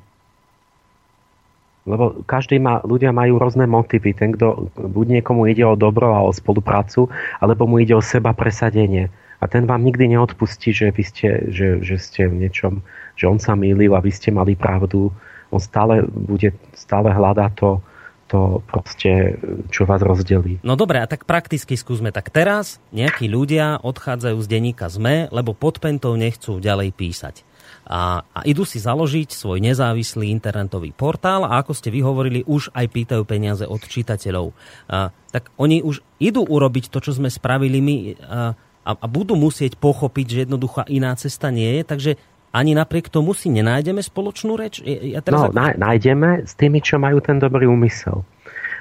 Lebo 1.87 2.27
každý 2.27 2.59
má, 2.59 2.83
ľudia 2.83 3.15
majú 3.15 3.39
rôzne 3.39 3.65
motívy. 3.71 4.11
Ten, 4.11 4.35
kto 4.35 4.69
buď 4.75 5.23
niekomu 5.23 5.47
ide 5.47 5.63
o 5.63 5.79
dobro 5.79 6.11
a 6.11 6.27
o 6.27 6.35
spoluprácu, 6.35 7.07
alebo 7.39 7.71
mu 7.71 7.79
ide 7.79 7.95
o 7.95 8.03
seba 8.03 8.35
presadenie. 8.35 9.09
A 9.39 9.47
ten 9.47 9.71
vám 9.71 9.87
nikdy 9.87 10.11
neodpustí, 10.19 10.75
že, 10.75 10.91
vy 10.91 11.03
ste, 11.07 11.29
že, 11.55 11.79
že 11.87 11.97
ste 12.03 12.27
v 12.27 12.43
niečom, 12.43 12.83
že 13.15 13.31
on 13.31 13.39
sa 13.39 13.55
mýlil 13.55 13.95
a 13.95 14.03
vy 14.03 14.11
ste 14.11 14.35
mali 14.35 14.59
pravdu. 14.59 15.15
On 15.55 15.63
stále 15.63 16.03
bude, 16.11 16.51
stále 16.75 17.15
hľadá 17.15 17.55
to, 17.55 17.79
to 18.27 18.59
proste, 18.67 19.39
čo 19.71 19.87
vás 19.87 20.03
rozdelí. 20.03 20.59
No 20.67 20.75
dobre, 20.75 20.99
a 20.99 21.07
tak 21.07 21.23
prakticky 21.23 21.79
skúsme. 21.79 22.11
Tak 22.11 22.35
teraz 22.35 22.83
nejakí 22.91 23.31
ľudia 23.31 23.79
odchádzajú 23.79 24.39
z 24.43 24.49
denníka 24.51 24.91
ZME, 24.91 25.31
lebo 25.31 25.55
pod 25.55 25.79
pentou 25.79 26.19
nechcú 26.19 26.59
ďalej 26.59 26.91
písať 26.99 27.46
a, 27.87 28.27
a 28.27 28.41
idú 28.43 28.67
si 28.67 28.83
založiť 28.83 29.31
svoj 29.31 29.63
nezávislý 29.63 30.27
internetový 30.35 30.91
portál 30.91 31.47
a 31.47 31.63
ako 31.63 31.71
ste 31.71 31.95
vyhovorili, 31.95 32.43
už 32.43 32.75
aj 32.75 32.87
pýtajú 32.91 33.23
peniaze 33.23 33.63
od 33.63 33.79
čitateľov. 33.79 34.51
A, 34.91 35.15
tak 35.31 35.55
oni 35.55 35.87
už 35.87 36.03
idú 36.19 36.43
urobiť 36.43 36.91
to, 36.91 36.99
čo 36.99 37.15
sme 37.15 37.31
spravili 37.31 37.79
my 37.79 37.97
a, 38.19 38.59
a, 38.83 38.91
a 38.91 39.07
budú 39.07 39.39
musieť 39.39 39.79
pochopiť, 39.79 40.27
že 40.27 40.43
jednoduchá 40.47 40.83
iná 40.91 41.15
cesta 41.15 41.55
nie 41.55 41.79
je, 41.79 41.83
takže 41.87 42.13
ani 42.51 42.73
napriek 42.73 43.13
tomu 43.13 43.37
si 43.37 43.53
nenájdeme 43.53 44.01
spoločnú 44.01 44.57
reč? 44.59 44.81
Ja 44.83 45.21
teraz 45.21 45.47
no, 45.47 45.55
ak... 45.55 45.79
nájdeme 45.79 46.43
s 46.43 46.57
tými, 46.59 46.81
čo 46.83 46.97
majú 46.97 47.23
ten 47.23 47.39
dobrý 47.39 47.69
úmysel. 47.69 48.27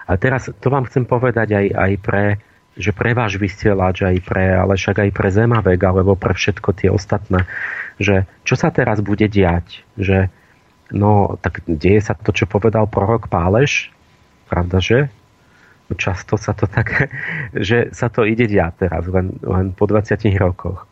A 0.06 0.16
teraz 0.16 0.48
to 0.48 0.68
vám 0.70 0.86
chcem 0.86 1.04
povedať 1.04 1.58
aj, 1.58 1.66
aj 1.74 1.92
pre, 2.02 2.24
že 2.76 2.92
pre 2.92 3.16
váš 3.16 3.40
vysielač, 3.40 4.04
aj 4.04 4.20
pre, 4.28 4.52
ale 4.52 4.76
však 4.76 5.08
aj 5.08 5.12
pre 5.16 5.30
Zemavek, 5.32 5.80
alebo 5.80 6.20
pre 6.20 6.36
všetko 6.36 6.70
tie 6.76 6.92
ostatné 6.92 7.48
že 8.00 8.28
čo 8.44 8.56
sa 8.60 8.72
teraz 8.72 9.00
bude 9.00 9.28
diať, 9.32 9.84
že 9.96 10.28
no 10.92 11.40
tak 11.40 11.64
deje 11.66 12.04
sa 12.04 12.14
to, 12.16 12.36
čo 12.36 12.46
povedal 12.48 12.88
prorok 12.88 13.32
Páleš, 13.32 13.92
pravda, 14.52 14.84
že? 14.84 15.00
Často 15.96 16.36
sa 16.36 16.52
to 16.58 16.66
tak, 16.66 17.14
že 17.68 17.94
sa 17.96 18.12
to 18.12 18.28
ide 18.28 18.50
diať 18.50 18.88
teraz, 18.88 19.08
len, 19.08 19.40
len 19.42 19.72
po 19.72 19.88
20 19.88 20.18
rokoch. 20.36 20.86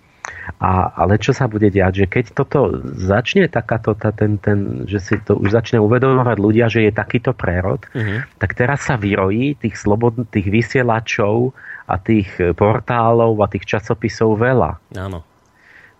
A, 0.59 0.91
ale 0.95 1.19
čo 1.19 1.31
sa 1.35 1.47
bude 1.47 1.67
diať, 1.67 2.03
že 2.03 2.07
keď 2.07 2.25
toto 2.35 2.79
začne 2.83 3.47
takáto, 3.47 3.95
tá, 3.95 4.11
ten, 4.15 4.39
ten, 4.39 4.87
že 4.87 4.99
si 4.99 5.15
to 5.19 5.39
už 5.39 5.51
začne 5.51 5.79
uvedomovať 5.79 6.37
ľudia, 6.39 6.67
že 6.67 6.87
je 6.87 6.91
takýto 6.95 7.31
prerod, 7.35 7.83
uh-huh. 7.91 8.27
tak 8.39 8.55
teraz 8.55 8.87
sa 8.87 8.95
vyrojí 8.95 9.59
tých, 9.59 9.75
slobod, 9.75 10.19
tých 10.31 10.47
vysielačov 10.47 11.55
a 11.93 12.01
tých 12.01 12.33
portálov 12.57 13.37
a 13.37 13.47
tých 13.47 13.69
časopisov 13.69 14.41
veľa. 14.41 14.81
Áno. 14.97 15.21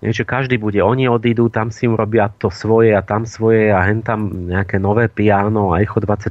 Nie, 0.04 0.12
že 0.12 0.28
každý 0.28 0.60
bude, 0.60 0.84
oni 0.84 1.08
odídu, 1.08 1.48
tam 1.48 1.72
si 1.72 1.88
urobia 1.88 2.28
to 2.28 2.52
svoje 2.52 2.92
a 2.92 3.00
tam 3.00 3.24
svoje 3.24 3.72
a 3.72 3.88
hen 3.88 4.04
tam 4.04 4.52
nejaké 4.52 4.76
nové 4.76 5.08
piano 5.08 5.72
a 5.72 5.80
Echo 5.80 6.04
24 6.04 6.28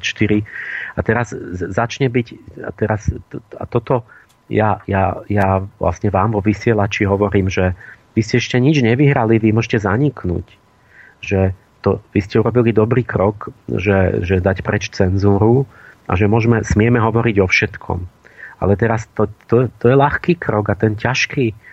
a 0.93 1.01
teraz 1.01 1.33
začne 1.73 2.13
byť 2.13 2.27
a 2.61 2.71
teraz 2.77 3.09
a 3.57 3.65
toto 3.65 4.05
ja, 4.53 4.85
ja, 4.85 5.25
ja 5.25 5.65
vlastne 5.81 6.13
vám 6.13 6.37
vo 6.37 6.45
vysielači 6.45 7.09
hovorím, 7.09 7.49
že 7.49 7.73
vy 8.13 8.21
ste 8.21 8.45
ešte 8.45 8.61
nič 8.61 8.85
nevyhrali, 8.85 9.41
vy 9.41 9.57
môžete 9.57 9.89
zaniknúť. 9.89 10.47
Že 11.25 11.57
to, 11.81 12.05
vy 12.13 12.21
ste 12.21 12.45
urobili 12.45 12.77
dobrý 12.77 13.09
krok, 13.09 13.49
že, 13.73 14.21
že 14.21 14.45
dať 14.45 14.61
preč 14.61 14.93
cenzúru 14.93 15.65
a 16.05 16.13
že 16.13 16.29
môžeme, 16.29 16.61
smieme 16.61 17.01
hovoriť 17.01 17.37
o 17.41 17.49
všetkom. 17.49 17.99
Ale 18.63 18.79
teraz 18.79 19.11
to, 19.11 19.27
to, 19.51 19.67
to 19.83 19.91
je 19.91 19.97
ľahký 19.99 20.39
krok 20.39 20.71
a 20.71 20.79
ten 20.79 20.95
ťažký, 20.95 21.73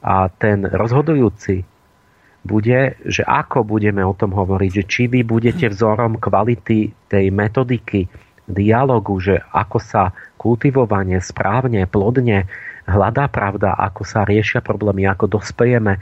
a 0.00 0.32
ten 0.32 0.64
rozhodujúci 0.64 1.64
bude, 2.40 2.96
že 3.04 3.20
ako 3.20 3.68
budeme 3.68 4.00
o 4.00 4.16
tom 4.16 4.32
hovoriť, 4.32 4.70
že 4.72 4.84
či 4.88 5.02
vy 5.12 5.20
budete 5.28 5.68
vzorom 5.68 6.16
kvality 6.16 6.88
tej 7.04 7.28
metodiky, 7.28 8.08
dialogu, 8.48 9.20
že 9.20 9.44
ako 9.52 9.78
sa 9.78 10.16
kultivovanie 10.40 11.20
správne, 11.20 11.84
plodne 11.84 12.48
hľadá 12.88 13.28
pravda, 13.28 13.76
ako 13.76 14.02
sa 14.08 14.24
riešia 14.24 14.64
problémy, 14.64 15.04
ako 15.04 15.38
dospejeme, 15.38 16.00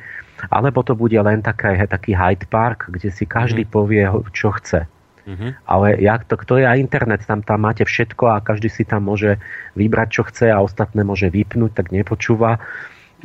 alebo 0.49 0.87
to 0.87 0.95
bude 0.95 1.19
len 1.19 1.43
také, 1.43 1.75
taký 1.91 2.15
Hyde 2.15 2.47
Park, 2.47 2.89
kde 2.89 3.11
si 3.11 3.27
každý 3.27 3.67
mm. 3.67 3.71
povie, 3.75 4.07
čo 4.31 4.55
chce. 4.55 4.87
Mm-hmm. 5.29 5.51
Ale 5.69 6.01
jak 6.01 6.25
to, 6.25 6.41
kto 6.41 6.57
je 6.57 6.65
aj 6.65 6.81
internet, 6.81 7.21
tam, 7.29 7.45
tam 7.45 7.61
máte 7.61 7.85
všetko 7.85 8.25
a 8.33 8.41
každý 8.41 8.73
si 8.73 8.89
tam 8.89 9.05
môže 9.13 9.37
vybrať, 9.77 10.09
čo 10.09 10.23
chce 10.25 10.49
a 10.49 10.65
ostatné 10.65 11.05
môže 11.05 11.29
vypnúť, 11.29 11.77
tak 11.77 11.93
nepočúva 11.93 12.57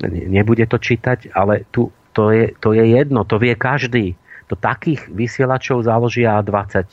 nebude 0.02 0.66
to 0.66 0.82
čítať, 0.82 1.34
ale 1.38 1.70
tu, 1.70 1.94
to, 2.16 2.34
je, 2.34 2.54
to 2.58 2.74
je 2.74 2.86
jedno, 2.98 3.26
to 3.26 3.38
vie 3.38 3.54
každý. 3.54 4.18
To 4.50 4.58
takých 4.58 5.06
vysielačov 5.10 5.86
založia 5.86 6.42
20 6.42 6.86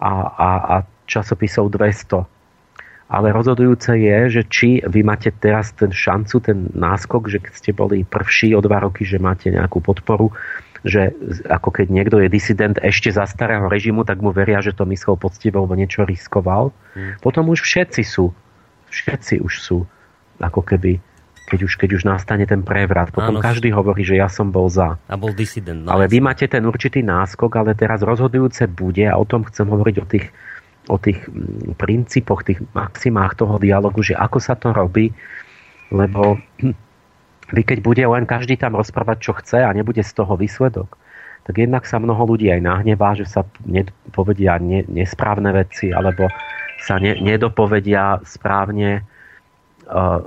a, 0.00 0.12
a, 0.24 0.48
a 0.48 0.74
časopisov 1.04 1.72
200. 1.72 2.24
Ale 3.10 3.34
rozhodujúce 3.34 3.98
je, 3.98 4.18
že 4.30 4.42
či 4.46 4.68
vy 4.86 5.02
máte 5.02 5.34
teraz 5.34 5.74
ten 5.74 5.90
šancu, 5.90 6.36
ten 6.38 6.70
náskok, 6.70 7.26
že 7.26 7.42
keď 7.42 7.52
ste 7.58 7.70
boli 7.74 8.06
prvší 8.06 8.54
o 8.54 8.62
dva 8.62 8.86
roky, 8.86 9.02
že 9.02 9.18
máte 9.18 9.50
nejakú 9.50 9.82
podporu, 9.82 10.30
že 10.84 11.12
ako 11.48 11.68
keď 11.70 11.86
niekto 11.92 12.16
je 12.24 12.28
disident 12.32 12.76
ešte 12.80 13.12
za 13.12 13.28
starého 13.28 13.68
režimu, 13.68 14.04
tak 14.08 14.24
mu 14.24 14.32
veria, 14.32 14.64
že 14.64 14.72
to 14.72 14.88
myslel 14.88 15.20
poctivo, 15.20 15.64
lebo 15.64 15.76
niečo 15.76 16.08
riskoval. 16.08 16.72
Hmm. 16.96 17.20
Potom 17.20 17.52
už 17.52 17.60
všetci 17.60 18.02
sú, 18.04 18.32
všetci 18.88 19.44
už 19.44 19.54
sú 19.60 19.84
ako 20.40 20.64
keby 20.64 21.00
keď 21.50 21.66
už, 21.66 21.72
keď 21.82 21.90
už 21.98 22.02
nastane 22.06 22.46
ten 22.46 22.62
prevrat. 22.62 23.10
Potom 23.10 23.34
Áno. 23.34 23.42
každý 23.42 23.74
hovorí, 23.74 24.06
že 24.06 24.14
ja 24.14 24.30
som 24.30 24.54
bol 24.54 24.70
za. 24.70 24.94
A 25.10 25.18
bol 25.18 25.34
disident. 25.34 25.82
No 25.82 25.98
ale 25.98 26.06
vy 26.06 26.22
máte 26.22 26.46
ten 26.46 26.62
určitý 26.62 27.02
náskok, 27.02 27.50
ale 27.58 27.74
teraz 27.74 28.06
rozhodujúce 28.06 28.70
bude, 28.70 29.02
a 29.10 29.18
o 29.18 29.26
tom 29.26 29.42
chcem 29.50 29.66
hovoriť 29.66 29.96
o 29.98 30.06
tých, 30.06 30.30
o 30.86 30.94
tých 30.94 31.18
mm, 31.26 31.74
princípoch, 31.74 32.46
tých 32.46 32.62
maximách 32.70 33.34
toho 33.34 33.58
dialogu, 33.58 33.98
že 33.98 34.14
ako 34.14 34.38
sa 34.38 34.54
to 34.54 34.70
robí, 34.70 35.10
lebo 35.90 36.38
hm, 36.62 36.89
vy 37.52 37.62
keď 37.66 37.78
bude 37.82 38.04
len 38.04 38.24
každý 38.26 38.56
tam 38.56 38.78
rozprávať, 38.78 39.16
čo 39.20 39.32
chce 39.36 39.62
a 39.62 39.70
nebude 39.74 40.00
z 40.02 40.12
toho 40.14 40.34
výsledok, 40.38 40.94
tak 41.44 41.54
jednak 41.56 41.88
sa 41.88 41.98
mnoho 41.98 42.36
ľudí 42.36 42.52
aj 42.52 42.60
nahnevá, 42.62 43.16
že 43.16 43.26
sa 43.26 43.42
povedia 44.12 44.60
ne, 44.60 44.86
nesprávne 44.86 45.50
veci, 45.50 45.90
alebo 45.90 46.30
sa 46.80 47.00
ne, 47.00 47.16
nedopovedia 47.18 48.22
správne 48.24 49.02
uh, 49.88 50.20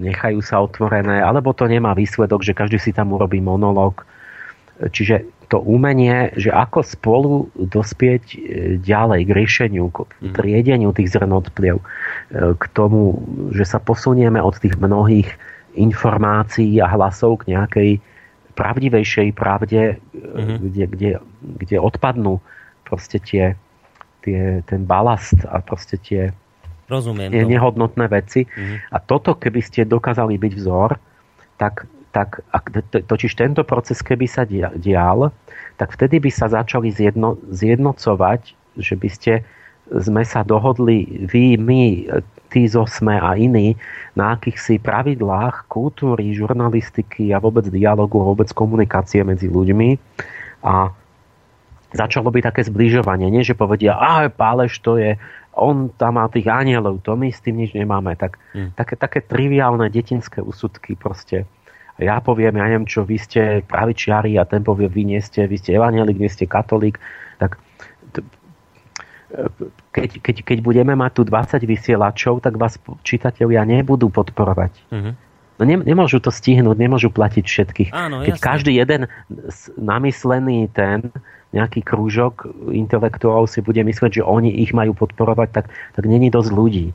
nechajú 0.00 0.40
sa 0.40 0.64
otvorené, 0.64 1.20
alebo 1.20 1.52
to 1.52 1.68
nemá 1.68 1.92
výsledok, 1.92 2.42
že 2.42 2.56
každý 2.56 2.80
si 2.80 2.90
tam 2.90 3.12
urobí 3.12 3.38
monológ. 3.38 4.02
Čiže 4.80 5.28
to 5.50 5.58
umenie, 5.58 6.30
že 6.38 6.54
ako 6.54 6.80
spolu 6.86 7.34
dospieť 7.58 8.24
e, 8.32 8.38
ďalej 8.78 9.20
k 9.26 9.30
riešeniu, 9.34 9.90
k 9.90 10.06
mhm. 10.06 10.32
triedeniu 10.38 10.90
tých 10.94 11.10
zrnotpliev, 11.10 11.82
e, 11.82 11.84
k 12.54 12.64
tomu, 12.70 13.18
že 13.50 13.66
sa 13.66 13.82
posunieme 13.82 14.38
od 14.38 14.54
tých 14.56 14.78
mnohých 14.78 15.28
informácií 15.74 16.78
a 16.82 16.90
hlasov 16.90 17.44
k 17.44 17.56
nejakej 17.56 17.90
pravdivejšej 18.58 19.28
pravde, 19.32 19.96
mm-hmm. 20.12 20.56
kde, 20.68 20.84
kde, 20.90 21.10
kde 21.64 21.76
odpadnú 21.78 22.42
proste 22.84 23.22
tie, 23.22 23.54
tie, 24.26 24.60
ten 24.66 24.84
balast 24.84 25.38
a 25.46 25.62
proste 25.62 25.96
tie, 25.96 26.34
Rozumiem 26.90 27.30
tie 27.30 27.46
nehodnotné 27.46 28.10
veci. 28.10 28.44
Mm-hmm. 28.44 28.90
A 28.90 28.96
toto, 28.98 29.38
keby 29.38 29.60
ste 29.62 29.86
dokázali 29.86 30.34
byť 30.36 30.52
vzor, 30.58 30.98
tak, 31.54 31.86
tak 32.10 32.42
ak, 32.50 32.90
totiž 33.06 33.30
tento 33.38 33.62
proces, 33.62 34.02
keby 34.02 34.26
sa 34.26 34.42
dial, 34.74 35.30
tak 35.78 35.94
vtedy 35.94 36.18
by 36.18 36.30
sa 36.34 36.50
začali 36.50 36.90
zjedno, 36.90 37.38
zjednocovať, 37.48 38.58
že 38.76 38.94
by 38.98 39.08
ste 39.08 39.32
sme 39.90 40.22
sa 40.22 40.46
dohodli 40.46 41.26
vy, 41.26 41.58
my, 41.58 42.06
tí 42.50 42.66
zo 42.66 42.84
SME 42.84 43.22
a 43.22 43.38
iní 43.38 43.78
na 44.18 44.34
akýchsi 44.34 44.82
pravidlách 44.82 45.70
kultúry, 45.70 46.34
žurnalistiky 46.34 47.30
a 47.30 47.38
vôbec 47.38 47.70
dialogu, 47.70 48.18
vôbec 48.18 48.50
komunikácie 48.50 49.22
medzi 49.22 49.46
ľuďmi 49.46 49.96
a 50.66 50.90
začalo 51.94 52.30
by 52.30 52.42
také 52.42 52.66
zbližovanie. 52.66 53.30
Nie, 53.30 53.46
že 53.46 53.58
povedia, 53.58 53.94
a 53.94 54.26
Páleš 54.30 54.82
to 54.82 54.98
je, 54.98 55.14
on 55.54 55.90
tam 55.98 56.18
má 56.18 56.26
tých 56.30 56.46
anielov, 56.46 57.02
to 57.02 57.18
my 57.18 57.30
s 57.30 57.42
tým 57.42 57.58
nič 57.58 57.74
nemáme. 57.74 58.14
Tak, 58.14 58.38
hmm. 58.54 58.70
také, 58.78 58.94
také 58.94 59.18
triviálne 59.22 59.90
detinské 59.90 60.42
úsudky 60.42 60.94
proste. 60.94 61.46
Ja 62.00 62.16
poviem, 62.24 62.56
ja 62.56 62.64
neviem 62.64 62.88
čo, 62.88 63.04
vy 63.04 63.20
ste 63.20 63.60
pravičiari 63.68 64.40
a 64.40 64.48
ten 64.48 64.64
povie, 64.64 64.88
vy 64.88 65.04
nie 65.04 65.20
ste, 65.20 65.44
vy 65.44 65.60
ste 65.60 65.76
evanielik, 65.76 66.16
nie 66.16 66.32
ste 66.32 66.48
katolík. 66.48 66.96
Keď, 69.94 70.10
keď, 70.22 70.36
keď 70.42 70.58
budeme 70.62 70.94
mať 70.98 71.10
tu 71.18 71.22
20 71.22 71.62
vysielačov, 71.62 72.42
tak 72.42 72.58
vás 72.58 72.78
čitatelia 73.06 73.62
nebudú 73.62 74.10
podporovať. 74.10 74.72
Uh-huh. 74.90 75.14
No 75.60 75.62
ne, 75.68 75.76
nemôžu 75.76 76.24
to 76.24 76.32
stihnúť, 76.32 76.76
nemôžu 76.80 77.12
platiť 77.12 77.44
všetkých. 77.44 77.90
Áno, 77.92 78.24
keď 78.24 78.36
jasne. 78.40 78.46
každý 78.48 78.72
jeden 78.80 79.00
namyslený 79.76 80.72
ten 80.72 81.12
nejaký 81.52 81.82
krúžok 81.82 82.48
intelektuálov 82.70 83.50
si 83.50 83.60
bude 83.60 83.82
myslieť, 83.82 84.22
že 84.22 84.26
oni 84.26 84.62
ich 84.62 84.70
majú 84.70 84.94
podporovať, 84.94 85.48
tak, 85.50 85.66
tak 85.68 86.04
není 86.06 86.30
dosť 86.30 86.50
ľudí, 86.54 86.86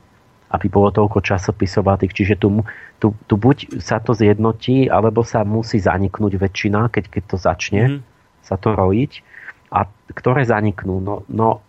aby 0.50 0.66
bolo 0.66 0.88
toľko 0.90 1.20
časopisov 1.22 1.86
a 1.92 2.00
tých. 2.00 2.16
Čiže 2.16 2.34
tu, 2.40 2.48
tu, 2.98 3.12
tu 3.28 3.34
buď 3.36 3.78
sa 3.78 4.00
to 4.00 4.16
zjednotí, 4.16 4.88
alebo 4.88 5.22
sa 5.22 5.44
musí 5.44 5.78
zaniknúť 5.78 6.40
väčšina, 6.40 6.88
keď, 6.88 7.04
keď 7.12 7.22
to 7.28 7.36
začne 7.36 7.82
mm. 7.86 7.98
sa 8.42 8.56
to 8.56 8.72
rojiť. 8.72 9.12
A 9.76 9.84
ktoré 10.10 10.42
zaniknú? 10.48 11.04
No, 11.04 11.22
no 11.28 11.65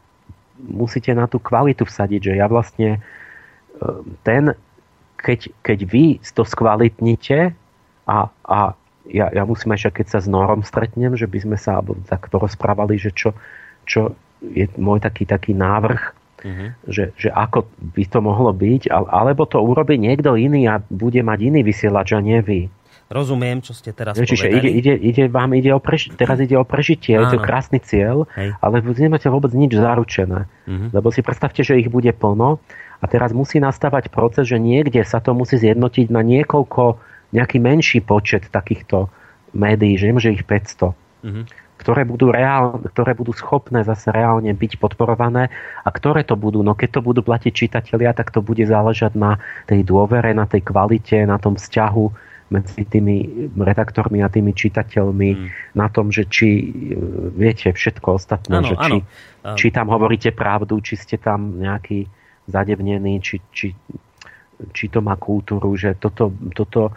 musíte 0.62 1.14
na 1.14 1.30
tú 1.30 1.38
kvalitu 1.38 1.86
vsadiť, 1.86 2.32
že 2.32 2.34
ja 2.38 2.50
vlastne 2.50 2.98
e, 2.98 3.00
ten, 4.26 4.58
keď, 5.18 5.54
keď 5.62 5.80
vy 5.86 6.06
to 6.22 6.44
skvalitnite 6.46 7.54
a, 8.08 8.18
a 8.48 8.60
ja, 9.08 9.32
ja 9.32 9.44
musím 9.48 9.74
ešte, 9.74 10.04
keď 10.04 10.08
sa 10.18 10.20
s 10.20 10.28
Norom 10.28 10.64
stretnem, 10.64 11.16
že 11.16 11.28
by 11.28 11.40
sme 11.40 11.58
sa 11.58 11.80
tak 12.12 12.28
porozprávali, 12.28 13.00
že 13.00 13.16
čo, 13.16 13.32
čo 13.88 14.14
je 14.44 14.68
môj 14.76 15.00
taký, 15.02 15.24
taký 15.24 15.56
návrh, 15.56 16.02
uh-huh. 16.44 16.70
že, 16.92 17.16
že 17.16 17.30
ako 17.32 17.66
by 17.96 18.04
to 18.08 18.20
mohlo 18.20 18.52
byť, 18.52 18.92
alebo 18.92 19.48
to 19.48 19.64
urobí 19.64 19.96
niekto 19.96 20.36
iný 20.36 20.68
a 20.68 20.84
bude 20.92 21.24
mať 21.24 21.40
iný 21.40 21.62
vysielač 21.64 22.14
a 22.14 22.20
nie 22.20 22.40
vy. 22.44 22.62
Rozumiem, 23.08 23.64
čo 23.64 23.72
ste 23.72 23.96
teraz 23.96 24.20
Čiže 24.20 24.52
povedali. 24.52 24.68
Ide, 24.68 24.70
ide, 24.76 24.94
ide, 25.00 25.24
vám 25.32 25.56
ide 25.56 25.72
o 25.72 25.80
preži- 25.80 26.12
teraz 26.12 26.44
ide 26.44 26.60
o 26.60 26.68
prežitie, 26.68 27.16
Áno. 27.16 27.32
je 27.32 27.36
to 27.36 27.40
krásny 27.40 27.80
cieľ, 27.80 28.28
Hej. 28.36 28.52
ale 28.60 28.84
vy 28.84 29.08
nemáte 29.08 29.32
vôbec 29.32 29.56
nič 29.56 29.80
zaručené. 29.80 30.52
Uh-huh. 30.68 30.92
Lebo 30.92 31.08
si 31.16 31.24
predstavte, 31.24 31.64
že 31.64 31.80
ich 31.80 31.88
bude 31.88 32.12
plno 32.12 32.60
a 33.00 33.06
teraz 33.08 33.32
musí 33.32 33.64
nastávať 33.64 34.12
proces, 34.12 34.52
že 34.52 34.60
niekde 34.60 35.00
sa 35.08 35.24
to 35.24 35.32
musí 35.32 35.56
zjednotiť 35.56 36.12
na 36.12 36.20
niekoľko, 36.20 37.00
nejaký 37.32 37.58
menší 37.64 38.04
počet 38.04 38.52
takýchto 38.52 39.08
médií, 39.56 39.96
že 39.96 40.12
nemôže 40.12 40.36
ich 40.36 40.44
500. 40.44 40.92
Uh-huh 40.92 40.96
mhm. 41.24 41.44
ktoré 41.78 42.10
budú, 42.10 42.34
reál, 42.34 42.82
ktoré 42.90 43.14
budú 43.14 43.38
schopné 43.38 43.86
zase 43.86 44.10
reálne 44.10 44.50
byť 44.50 44.82
podporované 44.82 45.54
a 45.86 45.90
ktoré 45.94 46.26
to 46.26 46.34
budú, 46.34 46.66
no 46.66 46.74
keď 46.74 47.00
to 47.00 47.02
budú 47.06 47.22
platiť 47.22 47.54
čitatelia, 47.54 48.18
tak 48.18 48.34
to 48.34 48.42
bude 48.42 48.66
záležať 48.66 49.14
na 49.14 49.38
tej 49.70 49.86
dôvere, 49.86 50.34
na 50.34 50.50
tej 50.50 50.66
kvalite, 50.66 51.22
na 51.30 51.38
tom 51.38 51.54
vzťahu 51.54 52.27
medzi 52.48 52.88
tými 52.88 53.50
redaktormi 53.52 54.24
a 54.24 54.32
tými 54.32 54.56
čitateľmi 54.56 55.30
mm. 55.36 55.48
na 55.76 55.88
tom, 55.92 56.16
že 56.16 56.28
či 56.32 56.72
viete 57.36 57.76
všetko 57.76 58.08
ostatné, 58.16 58.64
ano, 58.64 58.68
že 58.72 58.76
či, 58.80 58.96
či 59.60 59.68
tam 59.72 59.92
hovoríte 59.92 60.32
pravdu, 60.32 60.80
či 60.80 60.96
ste 60.96 61.20
tam 61.20 61.60
nejaký 61.60 62.08
zadevnený, 62.48 63.20
či, 63.20 63.36
či, 63.52 63.68
či 64.72 64.86
to 64.88 65.04
má 65.04 65.20
kultúru, 65.20 65.76
že 65.76 66.00
toto, 66.00 66.32
toto, 66.56 66.96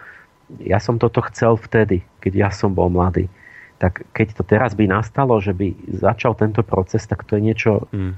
ja 0.62 0.78
som 0.78 1.02
toto 1.02 1.18
chcel 1.34 1.58
vtedy, 1.58 2.06
keď 2.22 2.32
ja 2.46 2.50
som 2.54 2.70
bol 2.70 2.86
mladý. 2.86 3.26
Tak 3.82 4.06
keď 4.14 4.26
to 4.38 4.42
teraz 4.46 4.78
by 4.78 4.86
nastalo, 4.86 5.42
že 5.42 5.50
by 5.50 5.74
začal 5.98 6.38
tento 6.38 6.62
proces, 6.62 7.02
tak 7.10 7.26
to 7.26 7.34
je 7.34 7.42
niečo 7.42 7.90
mm. 7.90 8.12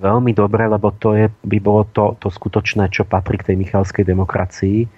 veľmi 0.00 0.32
dobré, 0.32 0.64
lebo 0.64 0.88
to 0.96 1.12
je, 1.12 1.28
by 1.44 1.58
bolo 1.60 1.84
to, 1.92 2.16
to 2.16 2.32
skutočné, 2.32 2.88
čo 2.88 3.04
patrí 3.04 3.36
k 3.36 3.52
tej 3.52 3.56
michalskej 3.60 4.08
demokracii 4.08 4.88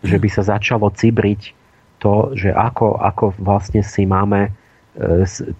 že 0.00 0.16
by 0.16 0.28
sa 0.30 0.42
začalo 0.46 0.90
cibriť 0.94 1.56
to, 2.00 2.32
že 2.32 2.50
ako, 2.50 2.96
ako 2.96 3.36
vlastne 3.36 3.84
si 3.84 4.08
máme 4.08 4.48
e, 4.48 4.50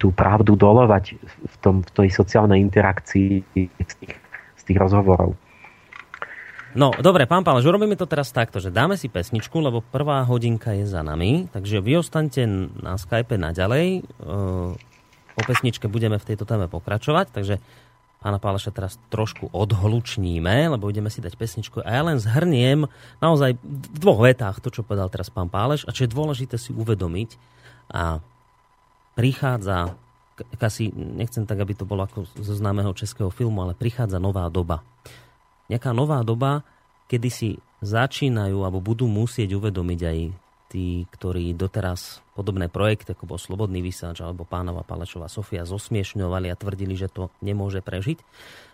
tú 0.01 0.11
pravdu 0.11 0.57
dolovať 0.57 1.20
v, 1.20 1.57
tom, 1.61 1.85
v 1.85 1.91
tej 1.93 2.09
sociálnej 2.11 2.59
interakcii 2.64 3.45
z 3.76 3.95
tých, 4.01 4.14
z 4.57 4.62
tých 4.64 4.78
rozhovorov. 4.81 5.37
No, 6.70 6.95
dobre, 7.03 7.26
pán 7.26 7.43
Pálež, 7.43 7.66
urobíme 7.66 7.99
to 7.99 8.07
teraz 8.07 8.31
takto, 8.31 8.62
že 8.62 8.70
dáme 8.70 8.95
si 8.95 9.11
pesničku, 9.11 9.59
lebo 9.59 9.83
prvá 9.83 10.22
hodinka 10.22 10.70
je 10.70 10.87
za 10.87 11.03
nami, 11.03 11.51
takže 11.51 11.83
vy 11.83 11.99
ostaňte 11.99 12.47
na 12.78 12.95
Skype 12.95 13.35
naďalej. 13.35 13.87
E, 13.99 14.01
po 15.35 15.43
pesničke 15.45 15.91
budeme 15.91 16.16
v 16.16 16.26
tejto 16.31 16.47
téme 16.47 16.70
pokračovať, 16.70 17.26
takže 17.35 17.59
pána 18.20 18.36
Páleša 18.36 18.70
teraz 18.70 19.00
trošku 19.08 19.48
odhlučníme, 19.50 20.76
lebo 20.76 20.92
ideme 20.92 21.08
si 21.08 21.24
dať 21.24 21.34
pesničku 21.40 21.80
a 21.80 21.88
ja 21.88 22.02
len 22.04 22.20
zhrniem 22.20 22.84
naozaj 23.18 23.56
v 23.56 23.98
dvoch 23.98 24.20
vetách 24.20 24.60
to, 24.60 24.68
čo 24.68 24.84
povedal 24.84 25.08
teraz 25.08 25.32
pán 25.32 25.48
Páleš 25.48 25.88
a 25.88 25.94
čo 25.96 26.04
je 26.04 26.12
dôležité 26.12 26.60
si 26.60 26.76
uvedomiť 26.76 27.40
a 27.90 28.20
prichádza 29.16 29.96
kasi, 30.56 30.88
nechcem 30.94 31.44
tak, 31.44 31.60
aby 31.60 31.76
to 31.76 31.84
bolo 31.84 32.08
ako 32.08 32.24
zo 32.24 32.54
známeho 32.56 32.96
českého 32.96 33.28
filmu, 33.28 33.60
ale 33.60 33.76
prichádza 33.76 34.16
nová 34.16 34.48
doba. 34.48 34.80
Nejaká 35.68 35.92
nová 35.92 36.24
doba, 36.24 36.64
kedy 37.12 37.28
si 37.28 37.51
začínajú 37.84 38.64
alebo 38.64 38.80
budú 38.80 39.05
musieť 39.09 39.56
uvedomiť 39.56 40.01
aj 40.01 40.18
tí, 40.70 41.05
ktorí 41.10 41.52
doteraz 41.56 42.24
podobné 42.40 42.72
projekty, 42.72 43.12
ako 43.12 43.36
bol 43.36 43.36
Slobodný 43.36 43.84
vysáč 43.84 44.24
alebo 44.24 44.48
Pánova 44.48 44.80
Palečová 44.80 45.28
Sofia, 45.28 45.68
zosmiešňovali 45.68 46.48
a 46.48 46.56
tvrdili, 46.56 46.96
že 46.96 47.12
to 47.12 47.28
nemôže 47.44 47.84
prežiť, 47.84 48.24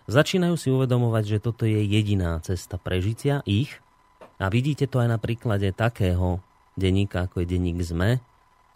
začínajú 0.07 0.55
si 0.55 0.71
uvedomovať, 0.71 1.23
že 1.27 1.43
toto 1.43 1.67
je 1.67 1.83
jediná 1.83 2.39
cesta 2.39 2.79
prežitia 2.79 3.43
ich. 3.43 3.83
A 4.39 4.47
vidíte 4.47 4.87
to 4.87 5.03
aj 5.03 5.11
na 5.11 5.19
príklade 5.19 5.67
takého 5.75 6.39
denníka, 6.79 7.27
ako 7.27 7.43
je 7.43 7.51
denník 7.51 7.83
ZME, 7.83 8.23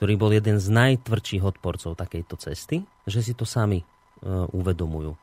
ktorý 0.02 0.14
bol 0.20 0.36
jeden 0.36 0.60
z 0.60 0.68
najtvrdších 0.68 1.46
odporcov 1.46 1.96
takejto 1.96 2.36
cesty, 2.42 2.84
že 3.08 3.22
si 3.24 3.32
to 3.32 3.48
sami 3.48 3.80
e, 3.80 3.86
uvedomujú. 4.52 5.14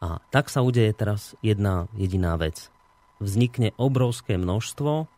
A 0.00 0.22
tak 0.30 0.48
sa 0.48 0.62
udeje 0.62 0.94
teraz 0.94 1.34
jedna 1.42 1.90
jediná 1.98 2.38
vec. 2.38 2.70
Vznikne 3.18 3.74
obrovské 3.74 4.38
množstvo 4.38 5.10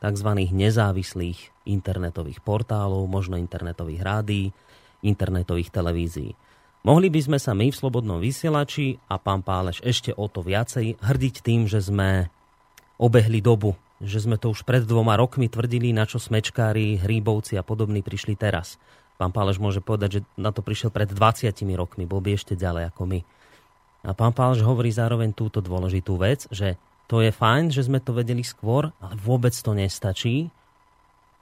tzv. 0.00 0.28
nezávislých 0.50 1.68
internetových 1.68 2.40
portálov, 2.40 3.04
možno 3.06 3.36
internetových 3.36 4.00
rádií, 4.00 4.50
internetových 5.04 5.70
televízií. 5.70 6.32
Mohli 6.80 7.12
by 7.12 7.20
sme 7.20 7.38
sa 7.38 7.52
my 7.52 7.68
v 7.68 7.76
Slobodnom 7.76 8.18
vysielači 8.24 8.96
a 9.04 9.20
pán 9.20 9.44
Páleš 9.44 9.84
ešte 9.84 10.16
o 10.16 10.24
to 10.32 10.40
viacej 10.40 10.96
hrdiť 10.96 11.44
tým, 11.44 11.68
že 11.68 11.84
sme 11.84 12.32
obehli 12.96 13.44
dobu, 13.44 13.76
že 14.00 14.24
sme 14.24 14.40
to 14.40 14.48
už 14.48 14.64
pred 14.64 14.88
dvoma 14.88 15.12
rokmi 15.20 15.52
tvrdili, 15.52 15.92
na 15.92 16.08
čo 16.08 16.16
smečkári, 16.16 16.96
hríbovci 17.04 17.60
a 17.60 17.62
podobní 17.64 18.00
prišli 18.00 18.32
teraz. 18.32 18.80
Pán 19.20 19.36
Páleš 19.36 19.60
môže 19.60 19.84
povedať, 19.84 20.08
že 20.16 20.20
na 20.40 20.48
to 20.48 20.64
prišiel 20.64 20.88
pred 20.88 21.12
20 21.12 21.52
rokmi, 21.76 22.08
bol 22.08 22.24
by 22.24 22.40
ešte 22.40 22.56
ďalej 22.56 22.88
ako 22.88 23.02
my. 23.04 23.20
A 24.00 24.16
pán 24.16 24.32
Páleš 24.32 24.64
hovorí 24.64 24.88
zároveň 24.88 25.36
túto 25.36 25.60
dôležitú 25.60 26.16
vec, 26.16 26.48
že 26.48 26.80
to 27.10 27.18
je 27.26 27.34
fajn, 27.34 27.74
že 27.74 27.90
sme 27.90 27.98
to 27.98 28.14
vedeli 28.14 28.46
skôr, 28.46 28.94
ale 29.02 29.18
vôbec 29.18 29.50
to 29.50 29.74
nestačí, 29.74 30.46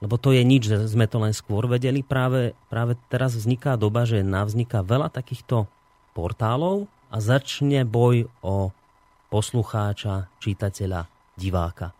lebo 0.01 0.17
to 0.17 0.33
je 0.33 0.41
nič, 0.41 0.65
že 0.65 0.89
sme 0.89 1.05
to 1.05 1.21
len 1.21 1.35
skôr 1.35 1.69
vedeli. 1.69 2.01
Práve, 2.01 2.57
práve 2.73 2.97
teraz 3.13 3.37
vzniká 3.37 3.77
doba, 3.77 4.09
že 4.09 4.25
navzniká 4.25 4.81
veľa 4.81 5.13
takýchto 5.13 5.69
portálov 6.17 6.89
a 7.13 7.21
začne 7.21 7.85
boj 7.85 8.33
o 8.41 8.73
poslucháča, 9.29 10.31
čitateľa, 10.41 11.05
diváka. 11.37 11.93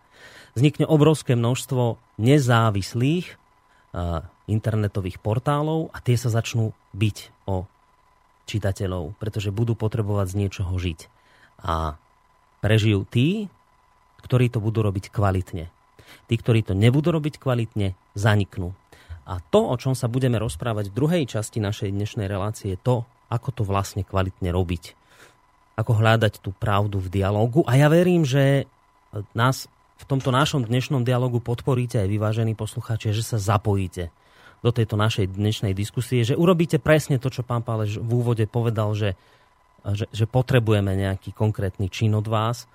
Vznikne 0.58 0.90
obrovské 0.90 1.38
množstvo 1.38 2.02
nezávislých 2.18 3.38
internetových 4.50 5.22
portálov 5.22 5.94
a 5.94 6.02
tie 6.02 6.18
sa 6.18 6.34
začnú 6.34 6.74
byť 6.98 7.18
o 7.46 7.70
čitateľov, 8.50 9.14
pretože 9.22 9.54
budú 9.54 9.78
potrebovať 9.78 10.34
z 10.34 10.40
niečoho 10.41 10.74
žiť. 10.74 11.00
A 11.62 12.02
prežijú 12.66 13.06
tí, 13.06 13.46
ktorí 14.22 14.52
to 14.52 14.60
budú 14.60 14.84
robiť 14.84 15.10
kvalitne. 15.10 15.72
Tí, 16.30 16.36
ktorí 16.38 16.62
to 16.62 16.78
nebudú 16.78 17.10
robiť 17.10 17.41
kvalitne, 17.41 17.98
zaniknú. 18.14 18.76
A 19.30 19.41
to, 19.54 19.62
o 19.70 19.76
čom 19.78 19.94
sa 19.94 20.10
budeme 20.10 20.41
rozprávať 20.41 20.90
v 20.90 20.98
druhej 20.98 21.24
časti 21.30 21.62
našej 21.62 21.94
dnešnej 21.94 22.26
relácie, 22.26 22.74
je 22.74 22.80
to, 22.82 23.06
ako 23.30 23.62
to 23.62 23.64
vlastne 23.66 24.02
kvalitne 24.02 24.50
robiť. 24.50 24.98
Ako 25.78 25.91
hľadať 25.96 26.41
tú 26.41 26.50
pravdu 26.52 26.98
v 26.98 27.14
dialogu. 27.14 27.62
A 27.70 27.78
ja 27.78 27.88
verím, 27.88 28.26
že 28.26 28.66
nás 29.38 29.70
v 30.00 30.06
tomto 30.10 30.34
našom 30.34 30.66
dnešnom 30.66 31.06
dialogu 31.06 31.44
podporíte 31.44 32.02
aj 32.02 32.10
vyvážení 32.10 32.54
poslucháči, 32.58 33.14
že 33.14 33.26
sa 33.26 33.38
zapojíte 33.38 34.10
do 34.60 34.72
tejto 34.76 35.00
našej 35.00 35.32
dnešnej 35.40 35.72
diskusie, 35.72 36.26
že 36.28 36.36
urobíte 36.36 36.84
presne 36.84 37.16
to, 37.16 37.32
čo 37.32 37.48
pán 37.48 37.64
Pálež 37.64 37.96
v 37.96 38.12
úvode 38.12 38.44
povedal, 38.44 38.91
že, 38.91 39.16
že, 39.96 40.06
že 40.12 40.26
potrebujeme 40.28 40.91
nejaký 41.00 41.32
konkrétny 41.32 41.88
čin 41.88 42.12
od 42.18 42.28
vás 42.28 42.68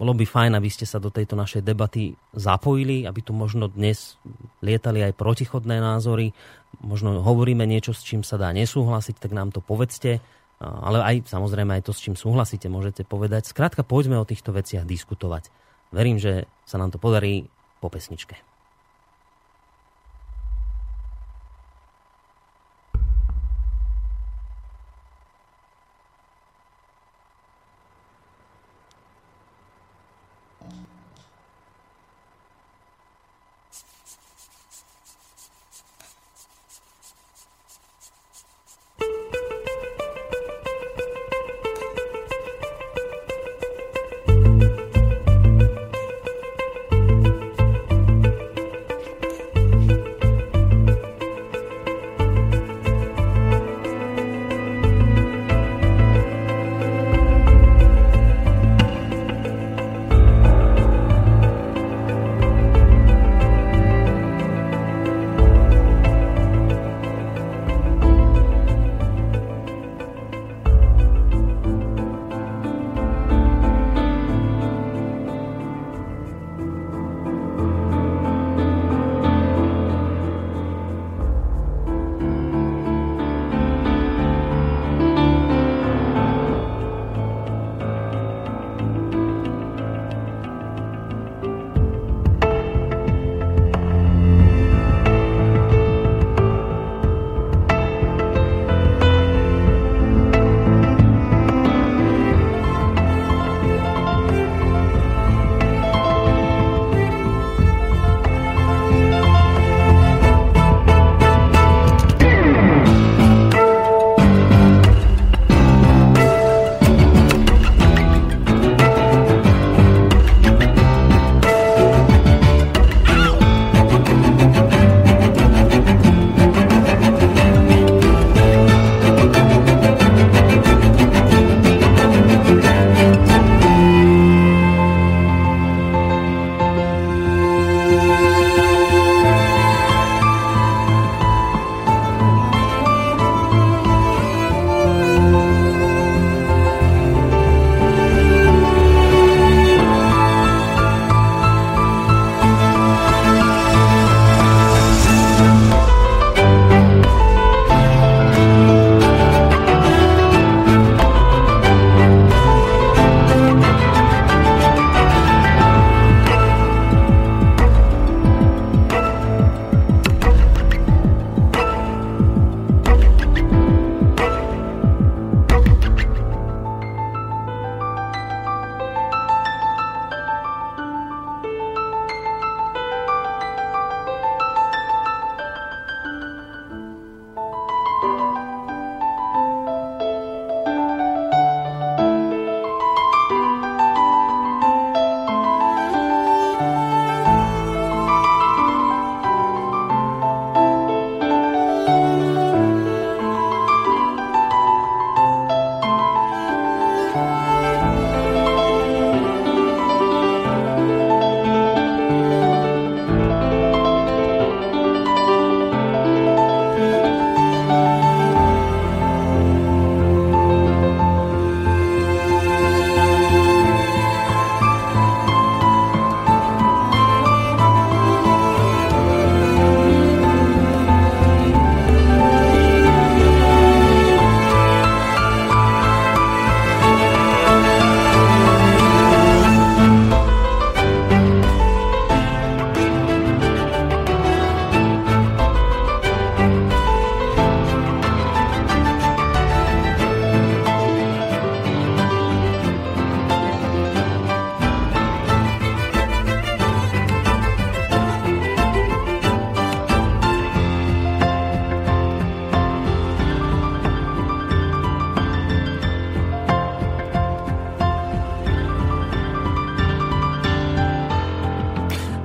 bolo 0.00 0.16
by 0.16 0.24
fajn, 0.24 0.56
aby 0.56 0.72
ste 0.72 0.88
sa 0.88 0.96
do 0.96 1.12
tejto 1.12 1.36
našej 1.36 1.60
debaty 1.60 2.16
zapojili, 2.32 3.04
aby 3.04 3.20
tu 3.20 3.36
možno 3.36 3.68
dnes 3.68 4.16
lietali 4.64 5.04
aj 5.04 5.12
protichodné 5.12 5.76
názory, 5.76 6.32
možno 6.80 7.20
hovoríme 7.20 7.68
niečo, 7.68 7.92
s 7.92 8.00
čím 8.00 8.24
sa 8.24 8.40
dá 8.40 8.48
nesúhlasiť, 8.56 9.20
tak 9.20 9.36
nám 9.36 9.52
to 9.52 9.60
povedzte, 9.60 10.24
ale 10.60 11.04
aj 11.04 11.28
samozrejme 11.28 11.76
aj 11.76 11.84
to, 11.84 11.92
s 11.92 12.00
čím 12.00 12.16
súhlasíte, 12.16 12.72
môžete 12.72 13.04
povedať. 13.04 13.52
Skrátka, 13.52 13.84
poďme 13.84 14.16
o 14.16 14.24
týchto 14.24 14.56
veciach 14.56 14.88
diskutovať. 14.88 15.52
Verím, 15.92 16.16
že 16.16 16.48
sa 16.64 16.80
nám 16.80 16.96
to 16.96 16.98
podarí 17.00 17.52
po 17.84 17.92
pesničke. 17.92 18.49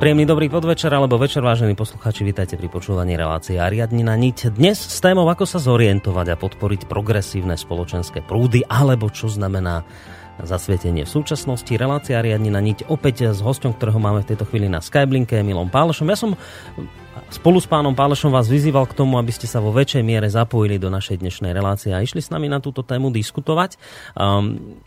Príjemný 0.05 0.29
dobrý 0.29 0.53
podvečer 0.53 0.93
alebo 0.93 1.17
večer, 1.17 1.41
vážení 1.41 1.73
poslucháči, 1.73 2.21
vítajte 2.21 2.61
pri 2.61 2.69
počúvaní 2.69 3.17
relácie 3.17 3.57
Ariadnina 3.57 4.13
niť. 4.13 4.53
Dnes 4.53 4.77
s 4.77 5.01
témou, 5.01 5.25
ako 5.25 5.49
sa 5.49 5.57
zorientovať 5.57 6.29
a 6.29 6.37
podporiť 6.37 6.85
progresívne 6.85 7.57
spoločenské 7.57 8.21
prúdy, 8.21 8.61
alebo 8.69 9.09
čo 9.09 9.33
znamená 9.33 9.81
zasvietenie 10.45 11.09
v 11.09 11.09
súčasnosti. 11.09 11.73
Relácia 11.73 12.21
Ariadnina 12.21 12.61
niť 12.61 12.85
opäť 12.85 13.33
s 13.33 13.41
hostom, 13.41 13.73
ktorého 13.73 13.97
máme 13.97 14.21
v 14.21 14.29
tejto 14.29 14.45
chvíli 14.45 14.69
na 14.69 14.77
Skyblinke, 14.77 15.41
Milom 15.41 15.73
Pálešom. 15.73 16.05
Ja 16.05 16.21
som 16.21 16.37
spolu 17.33 17.57
s 17.57 17.65
pánom 17.65 17.97
Pálešom 17.97 18.29
vás 18.29 18.45
vyzýval 18.45 18.85
k 18.85 18.93
tomu, 18.93 19.17
aby 19.17 19.33
ste 19.33 19.49
sa 19.49 19.57
vo 19.57 19.73
väčšej 19.73 20.05
miere 20.05 20.29
zapojili 20.29 20.77
do 20.77 20.93
našej 20.93 21.17
dnešnej 21.17 21.49
relácie 21.49 21.89
a 21.89 22.05
išli 22.05 22.21
s 22.21 22.29
nami 22.29 22.45
na 22.45 22.61
túto 22.61 22.85
tému 22.85 23.09
diskutovať. 23.09 23.81
Um, 24.13 24.77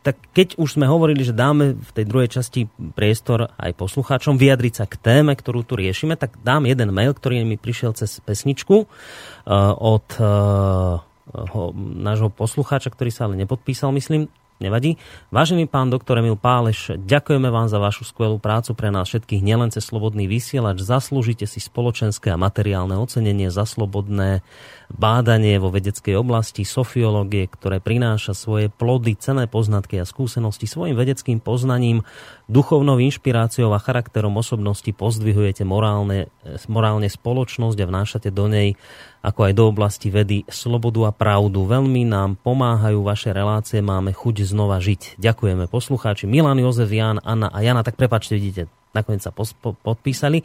tak 0.00 0.16
keď 0.32 0.56
už 0.56 0.80
sme 0.80 0.88
hovorili, 0.88 1.20
že 1.20 1.36
dáme 1.36 1.76
v 1.76 1.90
tej 1.92 2.04
druhej 2.08 2.28
časti 2.32 2.72
priestor 2.96 3.52
aj 3.60 3.76
poslucháčom 3.76 4.40
vyjadriť 4.40 4.74
sa 4.74 4.84
k 4.88 4.96
téme, 4.96 5.36
ktorú 5.36 5.60
tu 5.60 5.76
riešime, 5.76 6.16
tak 6.16 6.40
dám 6.40 6.64
jeden 6.64 6.88
mail, 6.92 7.12
ktorý 7.12 7.44
mi 7.44 7.60
prišiel 7.60 7.92
cez 7.92 8.20
pesničku 8.24 8.84
uh, 8.84 9.72
od 9.76 10.06
uh, 10.16 11.04
ho, 11.30 11.62
nášho 11.76 12.32
poslucháča, 12.32 12.90
ktorý 12.90 13.10
sa 13.12 13.28
ale 13.28 13.38
nepodpísal, 13.38 13.92
myslím. 13.94 14.32
Nevadí. 14.60 15.00
Vážený 15.32 15.72
pán 15.72 15.88
doktor 15.88 16.20
Emil 16.20 16.36
Páleš, 16.36 16.92
ďakujeme 16.92 17.48
vám 17.48 17.72
za 17.72 17.80
vašu 17.80 18.04
skvelú 18.04 18.36
prácu 18.36 18.76
pre 18.76 18.92
nás 18.92 19.08
všetkých, 19.08 19.40
nielen 19.40 19.72
cez 19.72 19.88
Slobodný 19.88 20.28
vysielač. 20.28 20.84
Zaslúžite 20.84 21.48
si 21.48 21.64
spoločenské 21.64 22.28
a 22.28 22.36
materiálne 22.36 22.92
ocenenie 23.00 23.48
za 23.48 23.64
slobodné 23.64 24.44
bádanie 24.90 25.56
vo 25.62 25.70
vedeckej 25.70 26.18
oblasti, 26.18 26.66
sofiológie, 26.66 27.46
ktoré 27.46 27.78
prináša 27.78 28.34
svoje 28.34 28.68
plody, 28.68 29.14
cené 29.16 29.46
poznatky 29.46 30.02
a 30.02 30.08
skúsenosti 30.08 30.66
svojim 30.66 30.98
vedeckým 30.98 31.38
poznaním, 31.38 32.02
duchovnou 32.50 32.98
inšpiráciou 32.98 33.70
a 33.70 33.82
charakterom 33.82 34.34
osobnosti 34.34 34.90
pozdvihujete 34.90 35.62
morálne, 35.62 36.28
morálne 36.66 37.06
spoločnosť 37.06 37.78
a 37.78 37.88
vnášate 37.88 38.28
do 38.34 38.50
nej 38.50 38.68
ako 39.20 39.40
aj 39.46 39.52
do 39.52 39.64
oblasti 39.68 40.08
vedy 40.08 40.48
slobodu 40.48 41.12
a 41.12 41.12
pravdu. 41.12 41.68
Veľmi 41.68 42.08
nám 42.08 42.40
pomáhajú 42.40 43.04
vaše 43.04 43.36
relácie, 43.36 43.84
máme 43.84 44.16
chuť 44.16 44.48
znova 44.48 44.80
žiť. 44.80 45.20
Ďakujeme 45.20 45.68
poslucháči 45.68 46.24
Milan, 46.24 46.56
Jozef, 46.56 46.88
Jan, 46.88 47.20
Anna 47.20 47.52
a 47.52 47.60
Jana. 47.60 47.84
Tak 47.84 48.00
prepačte, 48.00 48.40
vidíte, 48.40 48.72
nakoniec 48.90 49.22
sa 49.22 49.30
podpísali. 49.32 50.42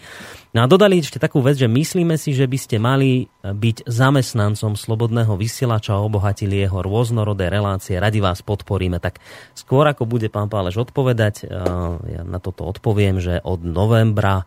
No 0.54 0.64
a 0.64 0.70
dodali 0.70 1.02
ešte 1.02 1.18
takú 1.18 1.42
vec, 1.42 1.58
že 1.58 1.66
myslíme 1.66 2.14
si, 2.16 2.32
že 2.38 2.46
by 2.46 2.58
ste 2.62 2.78
mali 2.78 3.26
byť 3.42 3.90
zamestnancom 3.90 4.78
Slobodného 4.78 5.34
vysielača 5.34 5.98
a 5.98 6.04
obohatili 6.06 6.62
jeho 6.62 6.86
rôznorodé 6.86 7.50
relácie. 7.50 7.98
Radi 7.98 8.22
vás 8.22 8.46
podporíme. 8.46 9.02
Tak 9.02 9.18
skôr 9.58 9.90
ako 9.90 10.06
bude 10.06 10.30
pán 10.30 10.48
Pálež 10.48 10.78
odpovedať, 10.78 11.50
ja 12.06 12.22
na 12.22 12.38
toto 12.38 12.70
odpoviem, 12.70 13.18
že 13.18 13.42
od 13.42 13.66
novembra 13.66 14.46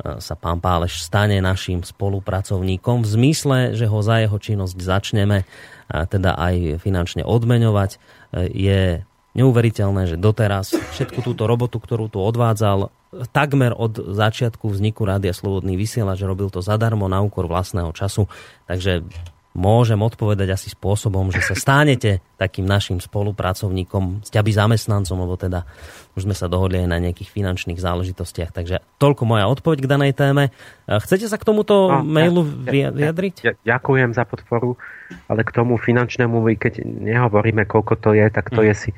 sa 0.00 0.32
pán 0.32 0.64
Páleš 0.64 1.04
stane 1.04 1.44
našim 1.44 1.84
spolupracovníkom 1.84 3.04
v 3.04 3.08
zmysle, 3.20 3.76
že 3.76 3.84
ho 3.84 4.00
za 4.00 4.24
jeho 4.24 4.32
činnosť 4.40 4.76
začneme 4.80 5.44
teda 5.92 6.40
aj 6.40 6.80
finančne 6.80 7.20
odmeňovať. 7.20 8.00
Je 8.48 9.04
neuveriteľné, 9.34 10.10
že 10.10 10.16
doteraz 10.18 10.74
všetku 10.74 11.22
túto 11.22 11.46
robotu, 11.46 11.78
ktorú 11.78 12.10
tu 12.10 12.18
odvádzal, 12.18 12.90
takmer 13.34 13.74
od 13.74 13.98
začiatku 13.98 14.70
vzniku 14.70 15.02
Rádia 15.06 15.34
Slobodný 15.34 15.74
vysielač, 15.74 16.22
robil 16.22 16.50
to 16.50 16.62
zadarmo 16.62 17.10
na 17.10 17.22
úkor 17.22 17.50
vlastného 17.50 17.90
času. 17.90 18.30
Takže 18.70 19.02
môžem 19.50 19.98
odpovedať 19.98 20.54
asi 20.54 20.70
spôsobom, 20.70 21.34
že 21.34 21.42
sa 21.42 21.58
stánete 21.58 22.22
takým 22.38 22.62
našim 22.62 23.02
spolupracovníkom, 23.02 24.22
sťaby 24.22 24.50
zamestnancom, 24.54 25.26
lebo 25.26 25.34
teda 25.34 25.66
už 26.14 26.22
sme 26.22 26.38
sa 26.38 26.46
dohodli 26.46 26.86
aj 26.86 26.88
na 26.90 27.02
nejakých 27.02 27.34
finančných 27.34 27.82
záležitostiach. 27.82 28.54
Takže 28.54 28.78
toľko 29.02 29.22
moja 29.26 29.50
odpoveď 29.50 29.78
k 29.82 29.90
danej 29.90 30.12
téme. 30.14 30.54
Chcete 30.86 31.26
sa 31.26 31.34
k 31.34 31.46
tomuto 31.46 31.90
no, 31.90 32.06
mailu 32.06 32.46
ja, 32.70 32.94
vyjadriť? 32.94 33.34
Ja, 33.42 33.50
ja, 33.50 33.78
ďakujem 33.78 34.14
za 34.14 34.22
podporu, 34.22 34.78
ale 35.26 35.42
k 35.42 35.50
tomu 35.50 35.82
finančnému, 35.82 36.46
keď 36.54 36.86
nehovoríme, 36.86 37.66
koľko 37.66 37.98
to 37.98 38.10
je, 38.14 38.30
tak 38.30 38.54
to 38.54 38.62
mm. 38.62 38.66
je 38.70 38.74
si 38.86 38.90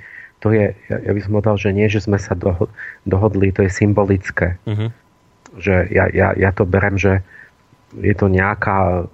to 0.42 0.50
je, 0.50 0.74
ja, 0.90 0.96
ja 0.98 1.12
by 1.14 1.20
som 1.22 1.32
povedal, 1.38 1.56
že 1.56 1.70
nie, 1.70 1.86
že 1.86 2.02
sme 2.02 2.18
sa 2.18 2.34
dohodli, 3.06 3.54
to 3.54 3.62
je 3.62 3.70
symbolické. 3.70 4.58
Uh-huh. 4.66 4.90
Že 5.54 5.86
ja, 5.94 6.10
ja, 6.10 6.34
ja 6.34 6.50
to 6.50 6.66
berem, 6.66 6.98
že 6.98 7.22
je 7.94 8.14
to 8.18 8.26
nejaká 8.26 9.06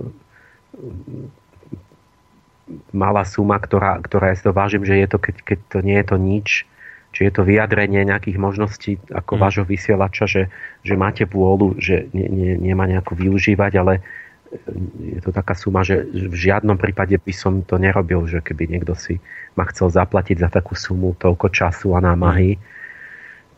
malá 2.96 3.24
suma, 3.28 3.60
ktorá, 3.60 4.00
ktorá 4.00 4.32
ja 4.32 4.36
si 4.40 4.44
to 4.44 4.56
vážim, 4.56 4.84
že 4.88 4.96
je 4.96 5.08
to, 5.08 5.18
keď, 5.20 5.36
keď 5.44 5.58
to 5.68 5.78
nie 5.84 5.96
je 6.00 6.06
to 6.08 6.16
nič, 6.16 6.48
či 7.12 7.20
je 7.28 7.32
to 7.32 7.42
vyjadrenie 7.44 8.04
nejakých 8.04 8.38
možností 8.40 8.92
ako 9.08 9.36
mm. 9.36 9.40
vášho 9.40 9.64
vysielača, 9.64 10.24
že, 10.28 10.42
že 10.84 10.94
máte 10.96 11.24
vôľu, 11.24 11.80
že 11.80 12.08
nie, 12.12 12.28
nie, 12.28 12.52
nemá 12.56 12.84
nejako 12.84 13.16
využívať, 13.16 13.72
ale 13.80 14.04
je 14.98 15.20
to 15.20 15.30
taká 15.30 15.52
suma, 15.52 15.84
že 15.84 16.08
v 16.08 16.32
žiadnom 16.32 16.80
prípade 16.80 17.16
by 17.20 17.34
som 17.36 17.60
to 17.60 17.76
nerobil, 17.76 18.24
že 18.24 18.40
keby 18.40 18.68
niekto 18.68 18.96
si 18.96 19.20
ma 19.56 19.68
chcel 19.68 19.92
zaplatiť 19.92 20.40
za 20.40 20.48
takú 20.48 20.72
sumu 20.72 21.12
toľko 21.20 21.52
času 21.52 21.92
a 21.92 22.00
námahy. 22.00 22.56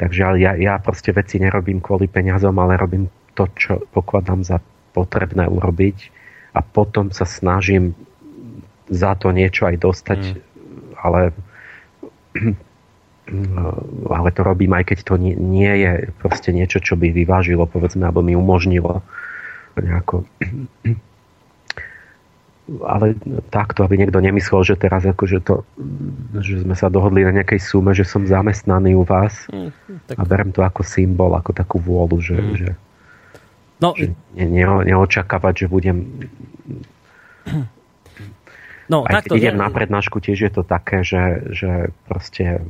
Takže 0.01 0.41
ja, 0.41 0.57
ja 0.59 0.75
proste 0.83 1.15
veci 1.15 1.39
nerobím 1.39 1.79
kvôli 1.79 2.11
peniazom, 2.11 2.57
ale 2.59 2.81
robím 2.81 3.07
to, 3.39 3.47
čo 3.55 3.73
pokladám 3.95 4.43
za 4.43 4.59
potrebné 4.91 5.47
urobiť 5.47 6.11
a 6.57 6.65
potom 6.67 7.15
sa 7.15 7.23
snažím 7.23 7.95
za 8.91 9.15
to 9.15 9.31
niečo 9.31 9.71
aj 9.71 9.77
dostať, 9.79 10.21
mm. 10.35 10.39
ale 10.99 11.21
ale 14.11 14.29
to 14.35 14.43
robím 14.43 14.75
aj 14.75 14.91
keď 14.91 14.99
to 15.07 15.15
nie, 15.15 15.39
nie 15.39 15.71
je 15.87 16.11
proste 16.19 16.51
niečo, 16.51 16.83
čo 16.83 16.99
by 16.99 17.15
vyvážilo, 17.15 17.63
povedzme, 17.71 18.03
alebo 18.03 18.27
mi 18.27 18.35
umožnilo 18.35 19.07
nejako 19.79 20.27
ale 22.87 23.19
takto, 23.51 23.83
aby 23.83 23.99
niekto 23.99 24.23
nemyslel, 24.23 24.63
že 24.63 24.79
teraz 24.79 25.03
akože 25.03 25.43
to, 25.43 25.67
že 26.39 26.63
sme 26.63 26.79
sa 26.79 26.87
dohodli 26.87 27.27
na 27.27 27.35
nejakej 27.35 27.59
sume, 27.59 27.91
že 27.91 28.07
som 28.07 28.23
zamestnaný 28.23 28.95
u 28.95 29.03
vás 29.03 29.51
mm, 29.51 29.71
tak... 30.07 30.15
a 30.15 30.23
berem 30.23 30.55
to 30.55 30.63
ako 30.63 30.87
symbol, 30.87 31.35
ako 31.35 31.51
takú 31.51 31.83
vôľu, 31.83 32.23
že, 32.23 32.39
mm. 32.39 32.55
že 32.55 32.71
No, 33.81 33.97
že 33.97 34.13
ne, 34.37 34.45
ne, 34.45 34.65
neočakávať, 34.93 35.65
že 35.65 35.67
budem... 35.73 36.29
No, 38.93 39.09
Aj 39.09 39.25
takto, 39.25 39.41
idem 39.41 39.57
ja... 39.57 39.63
na 39.65 39.69
prednášku, 39.73 40.21
tiež 40.21 40.39
je 40.51 40.53
to 40.53 40.63
také, 40.67 41.01
že, 41.01 41.49
že 41.57 41.71
proste 42.05 42.61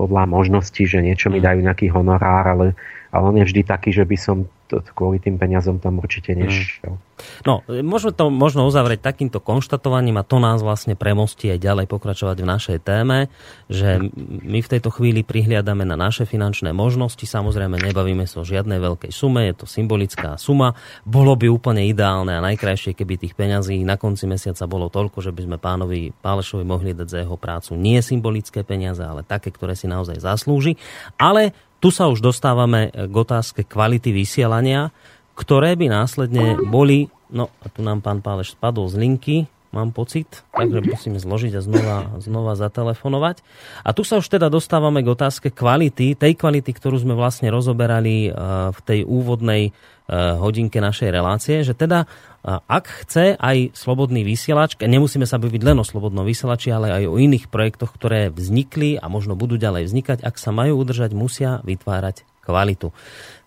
podľa 0.00 0.24
možností, 0.24 0.88
že 0.88 1.04
niečo 1.04 1.28
mi 1.28 1.42
mm. 1.42 1.44
dajú 1.44 1.60
nejaký 1.60 1.86
honorár, 1.92 2.56
ale, 2.56 2.66
ale 3.12 3.24
on 3.28 3.36
je 3.36 3.44
vždy 3.44 3.68
taký, 3.68 3.92
že 3.92 4.08
by 4.08 4.16
som 4.16 4.48
kvôli 4.82 5.22
tým 5.22 5.38
peniazom 5.38 5.78
tam 5.78 6.02
určite 6.02 6.34
mm. 6.34 6.38
nešiel. 6.40 6.98
No, 7.46 7.62
môžeme 7.70 8.10
to 8.10 8.26
možno 8.26 8.66
uzavrieť 8.66 8.98
takýmto 8.98 9.38
konštatovaním 9.38 10.18
a 10.18 10.26
to 10.26 10.42
nás 10.42 10.66
vlastne 10.66 10.98
premostí 10.98 11.46
aj 11.46 11.62
ďalej 11.62 11.86
pokračovať 11.86 12.36
v 12.42 12.50
našej 12.50 12.78
téme, 12.82 13.30
že 13.70 14.02
my 14.42 14.58
v 14.58 14.70
tejto 14.70 14.90
chvíli 14.90 15.22
prihliadame 15.22 15.86
na 15.86 15.94
naše 15.94 16.26
finančné 16.26 16.74
možnosti, 16.74 17.22
samozrejme 17.22 17.78
nebavíme 17.78 18.26
sa 18.26 18.42
o 18.42 18.48
žiadnej 18.48 18.82
veľkej 18.82 19.14
sume, 19.14 19.46
je 19.46 19.54
to 19.54 19.66
symbolická 19.70 20.34
suma. 20.34 20.74
Bolo 21.06 21.38
by 21.38 21.46
úplne 21.46 21.86
ideálne 21.86 22.34
a 22.34 22.44
najkrajšie, 22.44 22.98
keby 22.98 23.14
tých 23.14 23.38
peňazí 23.38 23.78
na 23.86 23.94
konci 23.94 24.26
mesiaca 24.26 24.66
bolo 24.66 24.90
toľko, 24.90 25.22
že 25.22 25.30
by 25.30 25.40
sme 25.46 25.56
pánovi 25.62 26.10
Pálešovi 26.18 26.66
mohli 26.66 26.98
dať 26.98 27.06
za 27.06 27.18
jeho 27.22 27.38
prácu 27.38 27.78
nie 27.78 28.02
symbolické 28.02 28.66
peniaze, 28.66 29.04
ale 29.04 29.22
také, 29.22 29.54
ktoré 29.54 29.78
si 29.78 29.86
naozaj 29.86 30.18
zaslúži. 30.18 30.74
Ale 31.14 31.54
tu 31.84 31.92
sa 31.92 32.08
už 32.08 32.24
dostávame 32.24 32.88
k 32.88 33.12
otázke 33.12 33.60
kvality 33.60 34.08
vysielania, 34.16 34.88
ktoré 35.36 35.76
by 35.76 35.92
následne 35.92 36.56
boli, 36.64 37.12
no 37.28 37.52
a 37.60 37.68
tu 37.68 37.84
nám 37.84 38.00
pán 38.00 38.24
Páleš 38.24 38.56
spadol 38.56 38.88
z 38.88 38.96
linky, 38.96 39.36
mám 39.68 39.92
pocit, 39.92 40.48
takže 40.56 40.80
musíme 40.80 41.20
zložiť 41.20 41.52
a 41.52 41.60
znova, 41.60 41.98
znova 42.24 42.56
zatelefonovať. 42.56 43.44
A 43.84 43.92
tu 43.92 44.00
sa 44.00 44.16
už 44.16 44.32
teda 44.32 44.48
dostávame 44.48 45.04
k 45.04 45.12
otázke 45.12 45.52
kvality, 45.52 46.16
tej 46.16 46.32
kvality, 46.40 46.72
ktorú 46.72 47.04
sme 47.04 47.12
vlastne 47.12 47.52
rozoberali 47.52 48.30
eh, 48.30 48.72
v 48.72 48.80
tej 48.80 49.04
úvodnej 49.04 49.68
Eh, 49.68 49.93
hodinke 50.12 50.84
našej 50.84 51.08
relácie, 51.08 51.64
že 51.64 51.72
teda 51.72 52.04
eh, 52.04 52.60
ak 52.60 52.84
chce 53.04 53.40
aj 53.40 53.72
slobodný 53.72 54.20
vysielač, 54.20 54.76
nemusíme 54.76 55.24
sa 55.24 55.40
baviť 55.40 55.62
len 55.64 55.80
o 55.80 55.84
slobodnom 55.86 56.28
vysielači, 56.28 56.68
ale 56.68 56.92
aj 56.92 57.04
o 57.08 57.16
iných 57.16 57.48
projektoch, 57.48 57.96
ktoré 57.96 58.28
vznikli 58.28 59.00
a 59.00 59.08
možno 59.08 59.32
budú 59.32 59.56
ďalej 59.56 59.88
vznikať, 59.88 60.18
ak 60.20 60.36
sa 60.36 60.52
majú 60.52 60.76
udržať, 60.76 61.16
musia 61.16 61.64
vytvárať 61.64 62.28
kvalitu. 62.44 62.92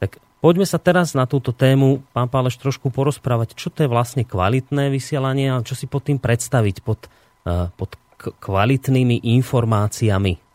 Tak 0.02 0.18
poďme 0.42 0.66
sa 0.66 0.82
teraz 0.82 1.14
na 1.14 1.30
túto 1.30 1.54
tému, 1.54 2.02
pán 2.10 2.26
Páleš, 2.26 2.58
trošku 2.58 2.90
porozprávať, 2.90 3.54
čo 3.54 3.70
to 3.70 3.86
je 3.86 3.94
vlastne 3.94 4.26
kvalitné 4.26 4.90
vysielanie 4.90 5.54
a 5.54 5.62
čo 5.62 5.78
si 5.78 5.86
pod 5.86 6.10
tým 6.10 6.18
predstaviť, 6.18 6.82
pod, 6.82 7.06
eh, 7.46 7.70
pod 7.78 7.94
kvalitnými 8.18 9.30
informáciami. 9.38 10.47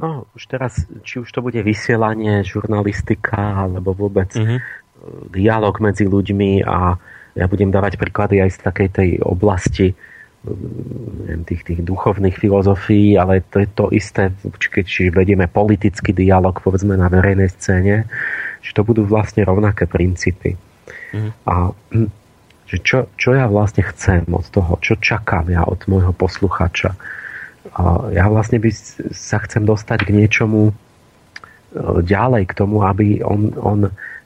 No, 0.00 0.24
už 0.32 0.48
teraz, 0.48 0.88
či 1.04 1.20
už 1.20 1.28
to 1.28 1.44
bude 1.44 1.60
vysielanie, 1.60 2.40
žurnalistika, 2.40 3.68
alebo 3.68 3.92
vôbec 3.92 4.32
uh-huh. 4.32 4.58
dialog 5.28 5.76
medzi 5.84 6.08
ľuďmi 6.08 6.64
a 6.64 6.96
ja 7.36 7.46
budem 7.46 7.68
dávať 7.68 8.00
príklady 8.00 8.40
aj 8.40 8.50
z 8.56 8.58
takej 8.64 8.88
tej 8.90 9.10
oblasti 9.20 9.92
neviem, 10.40 11.44
tých, 11.44 11.62
tých 11.68 11.80
duchovných 11.84 12.32
filozofií, 12.32 13.12
ale 13.20 13.44
to 13.44 13.60
je 13.60 13.68
to 13.76 13.92
isté, 13.92 14.32
keď 14.56 14.84
či 14.88 15.12
vedieme 15.12 15.44
politický 15.52 16.16
dialog 16.16 16.56
povedzme 16.56 16.96
na 16.96 17.12
verejnej 17.12 17.52
scéne, 17.52 18.08
že 18.64 18.72
to 18.72 18.80
budú 18.80 19.04
vlastne 19.04 19.44
rovnaké 19.44 19.84
princípy. 19.84 20.56
Mm. 21.12 21.30
A 21.44 21.76
hm, 21.92 22.08
že 22.70 22.76
čo, 22.80 22.98
čo 23.18 23.34
ja 23.34 23.50
vlastne 23.50 23.82
chcem 23.82 24.24
od 24.30 24.46
toho, 24.48 24.78
čo 24.80 24.96
čakám 24.96 25.50
ja 25.50 25.66
od 25.66 25.82
môjho 25.90 26.14
posluchača. 26.14 26.96
A 27.76 28.08
ja 28.12 28.24
vlastne 28.32 28.56
by 28.56 28.70
sa 29.12 29.38
chcem 29.44 29.68
dostať 29.68 30.08
k 30.08 30.14
niečomu 30.16 30.70
e, 30.70 30.72
ďalej, 32.00 32.48
k 32.48 32.56
tomu, 32.56 32.82
aby 32.86 33.20
on, 33.20 33.52
on 33.60 33.78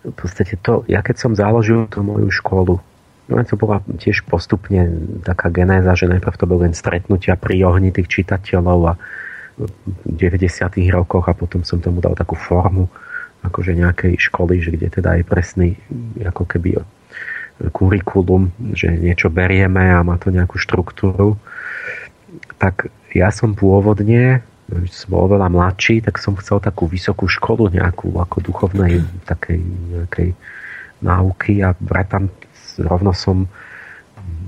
v 0.06 0.15
podstate 0.15 0.55
to, 0.62 0.86
ja 0.86 1.02
keď 1.02 1.16
som 1.19 1.32
založil 1.35 1.90
tú 1.90 2.06
moju 2.06 2.31
školu, 2.31 2.78
No 3.24 3.40
to 3.40 3.56
bola 3.56 3.81
tiež 3.81 4.28
postupne 4.28 4.85
taká 5.24 5.48
genéza, 5.48 5.97
že 5.97 6.12
najprv 6.12 6.36
to 6.36 6.44
bol 6.44 6.61
len 6.61 6.77
stretnutia 6.77 7.40
pri 7.40 7.56
ohni 7.65 7.89
tých 7.89 8.20
čitateľov 8.20 8.81
a 8.85 8.93
v 9.56 9.70
90. 10.05 10.61
rokoch 10.93 11.24
a 11.31 11.32
potom 11.32 11.65
som 11.65 11.81
tomu 11.81 12.05
dal 12.05 12.12
takú 12.12 12.36
formu 12.36 12.90
akože 13.40 13.73
nejakej 13.77 14.20
školy, 14.20 14.61
že 14.61 14.77
kde 14.77 14.89
teda 15.01 15.20
je 15.20 15.24
presný 15.24 15.69
ako 16.20 16.44
keby 16.44 16.85
kurikulum, 17.73 18.51
že 18.74 18.93
niečo 18.93 19.31
berieme 19.31 19.94
a 19.94 20.05
má 20.05 20.19
to 20.19 20.35
nejakú 20.35 20.59
štruktúru. 20.59 21.40
Tak 22.59 22.90
ja 23.15 23.31
som 23.31 23.55
pôvodne, 23.55 24.43
som 24.90 25.09
bol 25.12 25.31
oveľa 25.31 25.52
mladší, 25.52 26.02
tak 26.02 26.19
som 26.19 26.35
chcel 26.40 26.59
takú 26.59 26.89
vysokú 26.89 27.28
školu 27.28 27.70
nejakú 27.70 28.11
ako 28.16 28.43
duchovnej 28.43 29.05
takej 29.28 29.61
nejakej 29.93 30.31
náuky 31.05 31.61
a 31.61 31.77
tam 32.09 32.32
rovno 32.81 33.12
som 33.12 33.47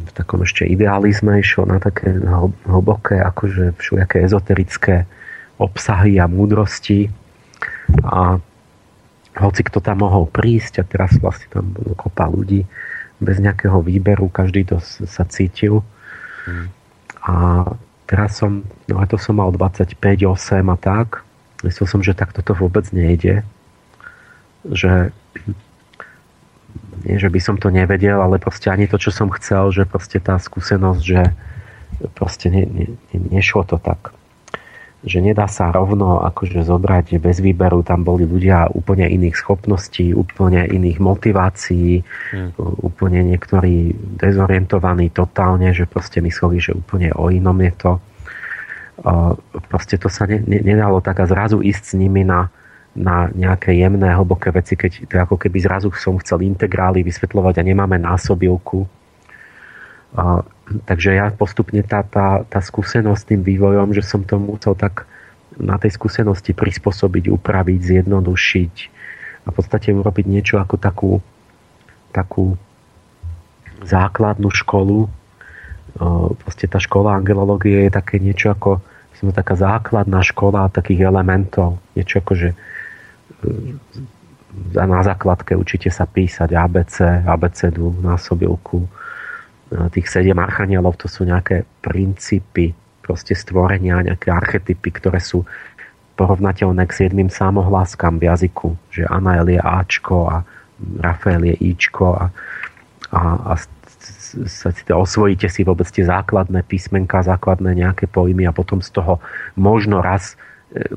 v 0.06 0.10
takom 0.16 0.40
ešte 0.40 0.64
idealizme 0.64 1.36
išiel 1.38 1.68
na 1.68 1.76
také 1.76 2.16
hlboké, 2.64 3.20
akože 3.20 3.76
všelijaké 3.76 4.24
ezoterické 4.24 5.04
obsahy 5.60 6.16
a 6.16 6.24
múdrosti 6.30 7.12
a 8.02 8.40
hoci 9.36 9.60
kto 9.68 9.84
tam 9.84 10.00
mohol 10.00 10.24
prísť 10.24 10.80
a 10.80 10.84
teraz 10.88 11.12
vlastne 11.20 11.52
tam 11.52 11.68
bolo 11.76 11.92
kopa 11.92 12.24
ľudí 12.32 12.64
bez 13.20 13.40
nejakého 13.40 13.80
výberu, 13.84 14.28
každý 14.28 14.64
to 14.64 14.80
sa 14.84 15.24
cítil. 15.28 15.84
Hmm. 16.44 16.72
A 17.26 17.66
teraz 18.06 18.38
som, 18.38 18.62
no 18.86 19.02
to 19.10 19.18
som 19.18 19.42
mal 19.42 19.50
25, 19.50 19.98
8 19.98 20.62
a 20.62 20.76
tak. 20.78 21.26
Myslel 21.66 21.86
som, 21.90 22.00
že 22.00 22.14
tak 22.14 22.30
toto 22.30 22.54
vôbec 22.54 22.86
nejde. 22.94 23.42
Že 24.62 25.10
nie, 27.06 27.16
že 27.20 27.28
by 27.28 27.40
som 27.42 27.56
to 27.60 27.68
nevedel, 27.70 28.18
ale 28.18 28.42
proste 28.42 28.72
ani 28.72 28.88
to, 28.88 28.98
čo 28.98 29.14
som 29.14 29.28
chcel, 29.34 29.70
že 29.70 29.86
proste 29.86 30.18
tá 30.18 30.40
skúsenosť, 30.40 31.02
že 31.02 31.22
proste 32.16 32.50
ne, 32.50 32.66
ne, 32.66 32.86
nešlo 33.12 33.62
to 33.62 33.78
tak. 33.78 34.15
Že 35.06 35.32
nedá 35.32 35.46
sa 35.46 35.70
rovno 35.70 36.18
akože 36.18 36.66
zobrať 36.66 37.22
bez 37.22 37.38
výberu, 37.38 37.86
tam 37.86 38.02
boli 38.02 38.26
ľudia 38.26 38.66
úplne 38.74 39.06
iných 39.06 39.38
schopností, 39.38 40.10
úplne 40.10 40.66
iných 40.66 40.98
motivácií, 40.98 42.02
hmm. 42.02 42.58
úplne 42.82 43.22
niektorí 43.22 43.94
dezorientovaní 44.18 45.14
totálne, 45.14 45.70
že 45.70 45.86
proste 45.86 46.18
mysleli, 46.18 46.58
že 46.58 46.74
úplne 46.74 47.14
o 47.14 47.30
inom 47.30 47.54
je 47.62 47.72
to. 47.78 47.92
Proste 49.70 49.94
to 49.94 50.10
sa 50.10 50.26
ne, 50.26 50.42
ne, 50.42 50.58
nedalo 50.58 50.98
tak 50.98 51.22
a 51.22 51.30
zrazu 51.30 51.62
ísť 51.62 51.82
s 51.86 51.94
nimi 51.94 52.26
na, 52.26 52.50
na 52.96 53.30
nejaké 53.30 53.76
jemné, 53.78 54.10
hlboké 54.10 54.50
veci, 54.50 54.74
keď 54.74 54.92
to 55.06 55.14
ako 55.22 55.36
keby 55.38 55.62
zrazu 55.62 55.92
som 55.94 56.18
chcel 56.18 56.42
integrály 56.42 57.06
vysvetľovať 57.06 57.60
a 57.60 57.62
nemáme 57.62 58.00
násobilku. 58.00 58.88
A, 60.16 60.42
takže 60.88 61.12
ja 61.12 61.28
postupne 61.30 61.84
tá, 61.84 62.00
tá, 62.02 62.42
tá 62.48 62.60
skúsenosť 62.64 63.36
tým 63.36 63.42
vývojom, 63.44 63.92
že 63.92 64.02
som 64.02 64.24
to 64.24 64.40
musel 64.40 64.72
tak 64.72 65.04
na 65.56 65.76
tej 65.76 65.92
skúsenosti 65.96 66.56
prispôsobiť, 66.56 67.32
upraviť, 67.32 67.80
zjednodušiť 67.80 68.74
a 69.46 69.52
v 69.52 69.54
podstate 69.54 69.92
urobiť 69.92 70.26
niečo 70.26 70.56
ako 70.58 70.76
takú, 70.76 71.12
takú 72.10 72.56
základnú 73.84 74.48
školu. 74.52 75.08
Proste 76.42 76.66
tá 76.68 76.76
škola 76.82 77.16
angelológie 77.16 77.88
je 77.88 77.92
také 77.92 78.20
niečo 78.20 78.52
ako 78.52 78.80
som 79.16 79.32
taká 79.32 79.56
základná 79.56 80.20
škola 80.20 80.68
takých 80.68 81.08
elementov. 81.08 81.80
Niečo 81.96 82.20
ako, 82.20 82.32
že 82.36 82.48
na 84.76 85.00
základke 85.00 85.56
učíte 85.56 85.88
sa 85.88 86.04
písať 86.04 86.52
ABC, 86.52 87.24
abecedu, 87.24 87.96
násobilku. 88.04 88.84
Tých 89.66 90.06
sedem 90.06 90.38
archanielov 90.38 90.94
to 90.94 91.10
sú 91.10 91.26
nejaké 91.26 91.66
princípy 91.82 92.70
proste 93.02 93.34
stvorenia, 93.34 94.02
nejaké 94.02 94.30
archetypy, 94.30 94.88
ktoré 94.94 95.18
sú 95.18 95.42
porovnateľné 96.14 96.86
k 96.88 96.96
siedmým 97.04 97.28
samohláskam 97.28 98.16
v 98.16 98.30
jazyku, 98.30 98.68
že 98.88 99.04
Anael 99.06 99.52
je 99.52 99.60
Ačko 99.60 100.30
a 100.30 100.36
Rafael 101.02 101.52
je 101.52 101.54
Ičko 101.76 102.14
a, 102.14 102.24
a, 103.12 103.20
a 103.50 103.54
sa, 104.46 104.70
osvojíte 104.94 105.50
si 105.50 105.66
vôbec 105.66 105.88
tie 105.90 106.06
základné 106.06 106.62
písmenka, 106.64 107.26
základné 107.26 107.74
nejaké 107.74 108.06
pojmy 108.06 108.46
a 108.46 108.54
potom 108.54 108.78
z 108.78 108.94
toho 108.94 109.18
možno 109.58 109.98
raz 109.98 110.38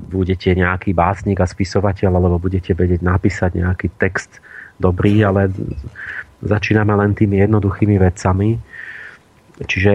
budete 0.10 0.52
nejaký 0.56 0.92
básnik 0.98 1.40
a 1.40 1.48
spisovateľ, 1.48 2.18
alebo 2.18 2.42
budete 2.42 2.74
vedieť 2.74 3.06
napísať 3.06 3.60
nejaký 3.60 3.88
text 4.02 4.42
dobrý, 4.82 5.22
ale 5.24 5.54
začíname 6.44 6.94
len 6.96 7.12
tými 7.16 7.42
jednoduchými 7.44 8.00
vecami. 8.00 8.60
Čiže 9.60 9.92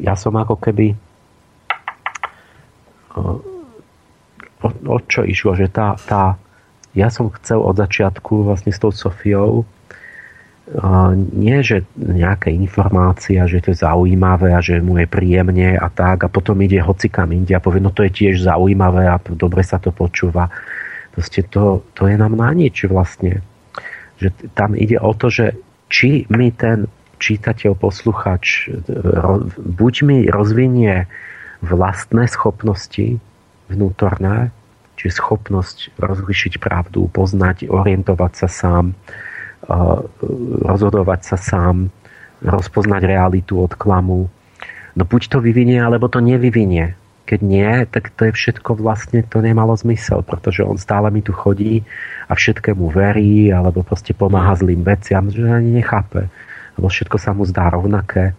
ja 0.00 0.14
som 0.16 0.32
ako 0.36 0.56
keby 0.56 0.96
o, 3.16 3.40
o 4.66 4.96
čo 5.04 5.24
išlo, 5.24 5.56
že 5.56 5.68
tá, 5.68 5.96
tá 6.08 6.40
ja 6.96 7.12
som 7.12 7.28
chcel 7.28 7.60
od 7.60 7.76
začiatku 7.76 8.48
vlastne 8.48 8.72
s 8.72 8.80
tou 8.80 8.88
Sofiou 8.88 9.68
nie, 11.30 11.62
že 11.62 11.86
nejaká 11.94 12.50
informácia, 12.50 13.46
že 13.46 13.62
to 13.62 13.70
je 13.70 13.86
zaujímavé 13.86 14.50
a 14.50 14.58
že 14.58 14.82
mu 14.82 14.98
je 14.98 15.06
príjemne 15.06 15.78
a 15.78 15.86
tak 15.86 16.26
a 16.26 16.28
potom 16.28 16.58
ide 16.58 16.82
hocikam 16.82 17.30
inde 17.30 17.54
a 17.54 17.62
povie, 17.62 17.78
no 17.78 17.94
to 17.94 18.02
je 18.02 18.10
tiež 18.10 18.42
zaujímavé 18.42 19.06
a 19.06 19.22
dobre 19.38 19.62
sa 19.62 19.78
to 19.78 19.94
počúva. 19.94 20.50
Proste 21.14 21.46
to, 21.46 21.86
to 21.94 22.10
je 22.10 22.18
nám 22.18 22.34
na 22.34 22.50
nič 22.50 22.82
vlastne. 22.90 23.46
Že 24.18 24.34
tam 24.58 24.74
ide 24.74 24.98
o 24.98 25.14
to, 25.14 25.30
že 25.30 25.54
či 25.86 26.26
mi 26.28 26.50
ten 26.50 26.90
čítateľ, 27.16 27.78
posluchač 27.80 28.68
buď 29.56 29.94
mi 30.04 30.18
rozvinie 30.28 31.08
vlastné 31.64 32.28
schopnosti 32.28 33.16
vnútorné, 33.72 34.52
či 34.96 35.12
schopnosť 35.12 35.96
rozlišiť 35.96 36.60
pravdu, 36.60 37.08
poznať, 37.08 37.68
orientovať 37.68 38.32
sa 38.36 38.48
sám, 38.48 38.84
rozhodovať 40.64 41.20
sa 41.24 41.36
sám, 41.40 41.88
rozpoznať 42.44 43.02
realitu 43.04 43.60
od 43.60 43.72
klamu. 43.76 44.28
No 44.96 45.02
buď 45.04 45.22
to 45.32 45.38
vyvinie, 45.40 45.80
alebo 45.80 46.08
to 46.08 46.20
nevyvinie. 46.20 46.96
Keď 47.26 47.40
nie, 47.42 47.72
tak 47.90 48.14
to 48.14 48.30
je 48.30 48.32
všetko 48.32 48.78
vlastne, 48.78 49.26
to 49.26 49.42
nemalo 49.42 49.74
zmysel, 49.74 50.22
pretože 50.22 50.62
on 50.62 50.78
stále 50.78 51.10
mi 51.10 51.20
tu 51.20 51.34
chodí 51.34 51.82
a 52.26 52.32
všetkému 52.34 52.90
verí, 52.90 53.54
alebo 53.54 53.86
proste 53.86 54.10
pomáha 54.12 54.58
zlým 54.58 54.82
veciam, 54.82 55.30
že 55.30 55.46
ani 55.46 55.82
nechápe. 55.82 56.26
Lebo 56.76 56.90
všetko 56.90 57.16
sa 57.16 57.32
mu 57.32 57.46
zdá 57.46 57.70
rovnaké 57.70 58.34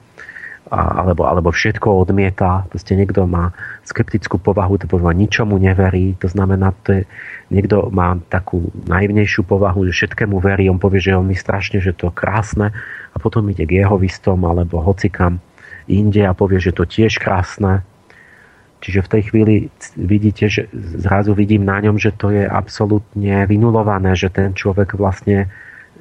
alebo, 0.71 1.23
alebo 1.23 1.49
všetko 1.49 2.03
odmieta. 2.03 2.67
Proste 2.67 2.95
niekto 2.99 3.23
má 3.23 3.55
skeptickú 3.87 4.35
povahu, 4.39 4.75
to 4.75 4.85
povie, 4.87 5.15
ničomu 5.15 5.55
neverí. 5.55 6.19
To 6.19 6.27
znamená, 6.27 6.75
to 6.83 7.01
je, 7.01 7.01
niekto 7.47 7.87
má 7.89 8.19
takú 8.27 8.67
naivnejšiu 8.87 9.47
povahu, 9.47 9.87
že 9.87 9.95
všetkému 9.95 10.37
verí. 10.43 10.67
On 10.67 10.79
povie, 10.79 10.99
že 10.99 11.15
on 11.15 11.27
mi 11.27 11.35
strašne, 11.39 11.79
že 11.79 11.95
to 11.95 12.11
krásne 12.11 12.75
a 13.11 13.17
potom 13.17 13.47
ide 13.47 13.63
k 13.63 13.83
jeho 13.83 13.95
vystom 13.95 14.43
alebo 14.43 14.83
hocikam 14.83 15.39
inde 15.87 16.27
a 16.27 16.35
povie, 16.35 16.59
že 16.59 16.75
to 16.75 16.83
tiež 16.83 17.15
krásne. 17.23 17.87
Čiže 18.77 19.05
v 19.05 19.11
tej 19.11 19.21
chvíli 19.33 19.55
vidíte, 19.97 20.45
že 20.47 20.69
zrazu 20.73 21.33
vidím 21.33 21.65
na 21.65 21.81
ňom, 21.81 21.97
že 21.97 22.13
to 22.13 22.29
je 22.29 22.45
absolútne 22.45 23.45
vynulované, 23.49 24.13
že 24.13 24.29
ten 24.29 24.53
človek 24.53 24.93
vlastne 24.93 25.45
e, 25.45 25.47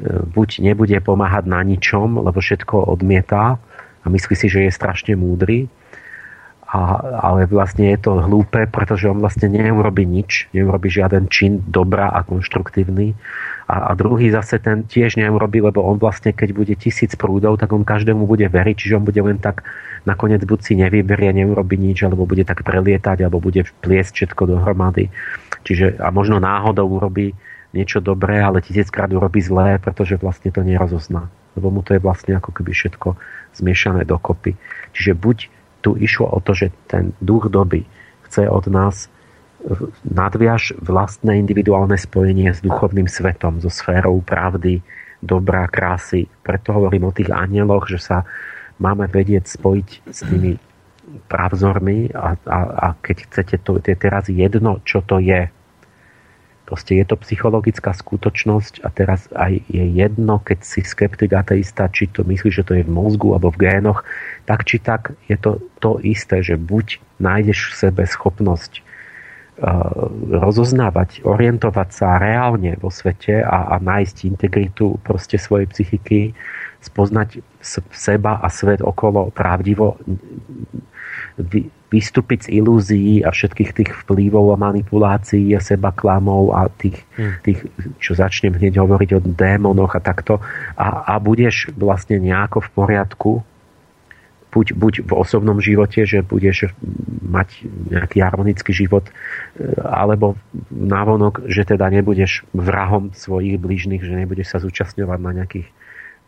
buď 0.05 0.61
nebude 0.61 0.97
pomáhať 1.01 1.49
na 1.49 1.65
ničom, 1.65 2.21
lebo 2.21 2.37
všetko 2.37 2.93
odmieta, 2.93 3.57
a 4.05 4.07
myslí 4.07 4.35
si, 4.39 4.47
že 4.47 4.69
je 4.69 4.71
strašne 4.71 5.19
múdry, 5.19 5.67
a, 6.67 6.79
ale 7.23 7.47
vlastne 7.47 7.95
je 7.95 7.99
to 7.99 8.19
hlúpe, 8.23 8.67
pretože 8.71 9.07
on 9.07 9.23
vlastne 9.23 9.47
neurobi 9.51 10.03
nič, 10.03 10.51
neurobi 10.51 10.91
žiaden 10.91 11.31
čin 11.31 11.63
dobrá 11.67 12.11
a 12.11 12.27
konštruktívny. 12.27 13.15
A, 13.67 13.91
a 13.91 13.99
druhý 13.99 14.31
zase 14.31 14.63
ten 14.63 14.87
tiež 14.87 15.19
neurobi, 15.19 15.59
lebo 15.59 15.83
on 15.83 15.99
vlastne, 15.99 16.31
keď 16.31 16.55
bude 16.55 16.75
tisíc 16.79 17.19
prúdov, 17.19 17.59
tak 17.59 17.75
on 17.75 17.83
každému 17.83 18.23
bude 18.23 18.47
veriť, 18.47 18.77
čiže 18.79 18.97
on 19.03 19.05
bude 19.05 19.19
len 19.19 19.43
tak 19.43 19.67
nakoniec 20.07 20.39
buď 20.47 20.59
si 20.63 20.73
nevyberie, 20.79 21.35
neurobi 21.35 21.75
nič, 21.75 22.07
alebo 22.07 22.31
bude 22.31 22.47
tak 22.47 22.63
prelietať, 22.63 23.27
alebo 23.27 23.43
bude 23.43 23.67
pliesť 23.83 24.23
všetko 24.23 24.43
dohromady. 24.55 25.11
Čiže 25.67 25.99
a 25.99 26.15
možno 26.15 26.39
náhodou 26.39 26.87
urobí 26.87 27.35
niečo 27.75 27.99
dobré, 27.99 28.39
ale 28.39 28.63
tisíckrát 28.63 29.11
urobí 29.11 29.43
zlé, 29.43 29.83
pretože 29.83 30.15
vlastne 30.17 30.55
to 30.55 30.63
nerozozná. 30.63 31.27
Lebo 31.59 31.75
mu 31.75 31.83
to 31.83 31.99
je 31.99 32.01
vlastne 32.01 32.39
ako 32.39 32.55
keby 32.55 32.71
všetko 32.71 33.19
zmiešané 33.59 34.07
dokopy. 34.07 34.55
Čiže 34.95 35.13
buď 35.19 35.37
tu 35.83 35.99
išlo 35.99 36.31
o 36.31 36.39
to, 36.39 36.55
že 36.55 36.71
ten 36.87 37.13
duch 37.19 37.51
doby 37.51 37.83
chce 38.31 38.47
od 38.47 38.71
nás 38.71 39.11
nadviaž 40.07 40.79
vlastné 40.79 41.43
individuálne 41.43 41.99
spojenie 41.99 42.55
s 42.55 42.63
duchovným 42.63 43.11
svetom, 43.11 43.59
so 43.59 43.71
sférou 43.71 44.23
pravdy, 44.23 44.81
dobrá, 45.19 45.67
krásy. 45.67 46.31
Preto 46.47 46.71
hovorím 46.77 47.11
o 47.11 47.17
tých 47.17 47.35
anieloch, 47.35 47.91
že 47.91 47.99
sa 47.99 48.19
máme 48.79 49.11
vedieť 49.11 49.51
spojiť 49.51 49.89
s 50.07 50.21
tými 50.23 50.53
pravzormi 51.27 52.13
a, 52.13 52.37
a, 52.47 52.59
a 52.77 52.87
keď 52.99 53.17
chcete, 53.31 53.57
to 53.63 53.79
je 53.81 53.97
teraz 53.97 54.29
jedno, 54.29 54.83
čo 54.85 55.03
to 55.03 55.19
je. 55.23 55.49
Proste 56.67 56.99
je 56.99 57.07
to 57.07 57.15
psychologická 57.23 57.95
skutočnosť 57.95 58.83
a 58.83 58.91
teraz 58.91 59.31
aj 59.39 59.63
je 59.71 59.87
jedno, 59.87 60.43
keď 60.43 60.67
si 60.67 60.83
skeptik 60.83 61.31
ateista, 61.31 61.87
či 61.87 62.11
to 62.11 62.27
myslí, 62.27 62.51
že 62.51 62.67
to 62.67 62.75
je 62.75 62.83
v 62.83 62.91
mozgu 62.91 63.39
alebo 63.39 63.55
v 63.55 63.71
génoch, 63.71 64.03
tak 64.51 64.67
či 64.67 64.83
tak 64.83 65.15
je 65.31 65.39
to 65.39 65.63
to 65.79 66.03
isté, 66.03 66.43
že 66.43 66.59
buď 66.59 66.99
nájdeš 67.23 67.71
v 67.71 67.75
sebe 67.87 68.03
schopnosť 68.03 68.83
rozoznávať, 70.37 71.25
orientovať 71.25 71.89
sa 71.89 72.21
reálne 72.21 72.77
vo 72.77 72.93
svete 72.93 73.41
a, 73.41 73.73
a 73.73 73.77
nájsť 73.81 74.17
integritu 74.29 75.01
proste 75.01 75.41
svojej 75.41 75.65
psychiky, 75.73 76.37
spoznať 76.85 77.41
seba 77.91 78.37
a 78.39 78.53
svet 78.53 78.85
okolo 78.85 79.33
pravdivo, 79.33 79.97
vystúpiť 81.87 82.49
z 82.51 82.59
ilúzií 82.61 83.25
a 83.25 83.31
všetkých 83.31 83.71
tých 83.73 83.91
vplyvov 84.05 84.53
a 84.53 84.61
manipulácií 84.61 85.55
a 85.57 85.61
seba 85.63 85.95
klamov 85.95 86.53
a 86.53 86.69
tých, 86.69 87.01
hmm. 87.17 87.35
tých, 87.47 87.61
čo 88.03 88.13
začnem 88.13 88.57
hneď 88.57 88.83
hovoriť 88.83 89.11
o 89.17 89.21
démonoch 89.23 89.95
a 89.95 90.01
takto 90.03 90.43
a, 90.75 91.07
a 91.07 91.15
budeš 91.23 91.71
vlastne 91.79 92.19
nejako 92.19 92.61
v 92.61 92.71
poriadku 92.75 93.33
buď, 94.57 94.73
buď 94.73 94.95
v 95.05 95.13
osobnom 95.13 95.61
živote, 95.61 96.09
že 96.09 96.25
budeš 96.25 96.73
mať 97.21 97.69
nejaký 97.93 98.25
harmonický 98.25 98.73
život 98.73 99.05
alebo 99.77 100.41
návonok, 100.73 101.45
že 101.45 101.69
teda 101.69 101.93
nebudeš 101.93 102.49
vrahom 102.57 103.13
svojich 103.13 103.61
blížnych, 103.61 104.01
že 104.01 104.17
nebudeš 104.17 104.57
sa 104.57 104.59
zúčastňovať 104.65 105.19
na 105.21 105.33
nejakých 105.45 105.69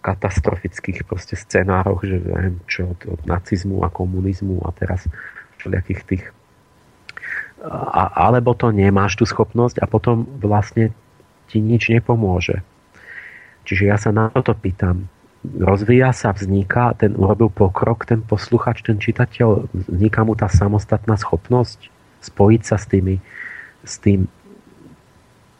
katastrofických 0.05 1.09
proste 1.09 1.35
scenároch, 1.41 2.05
že 2.05 2.21
neviem, 2.21 2.61
čo 2.69 2.93
od, 2.93 3.01
od 3.09 3.21
nacizmu 3.25 3.81
a 3.83 3.89
komunizmu 3.89 4.61
a 4.63 4.71
teraz 4.77 5.09
všelijakých 5.57 6.03
tých 6.05 6.25
a, 7.65 8.31
alebo 8.31 8.55
to 8.55 8.71
nemáš 8.71 9.19
tú 9.19 9.27
schopnosť 9.27 9.83
a 9.83 9.91
potom 9.91 10.23
vlastne 10.39 10.95
ti 11.51 11.59
nič 11.59 11.91
nepomôže. 11.91 12.63
Čiže 13.67 13.83
ja 13.89 13.97
sa 13.99 14.15
na 14.15 14.31
toto 14.31 14.55
pýtam. 14.55 15.11
Rozvíja 15.47 16.11
sa, 16.11 16.35
vzniká, 16.35 16.99
ten 16.99 17.15
urobil 17.15 17.47
pokrok, 17.49 18.03
ten 18.03 18.21
posluchač, 18.27 18.83
ten 18.83 18.99
čitateľ, 18.99 19.71
vzniká 19.71 20.27
mu 20.27 20.35
tá 20.35 20.51
samostatná 20.51 21.15
schopnosť 21.15 21.95
spojiť 22.19 22.63
sa 22.67 22.77
s 22.77 22.85
tými, 22.91 23.23
s 23.87 23.95
tým 24.03 24.27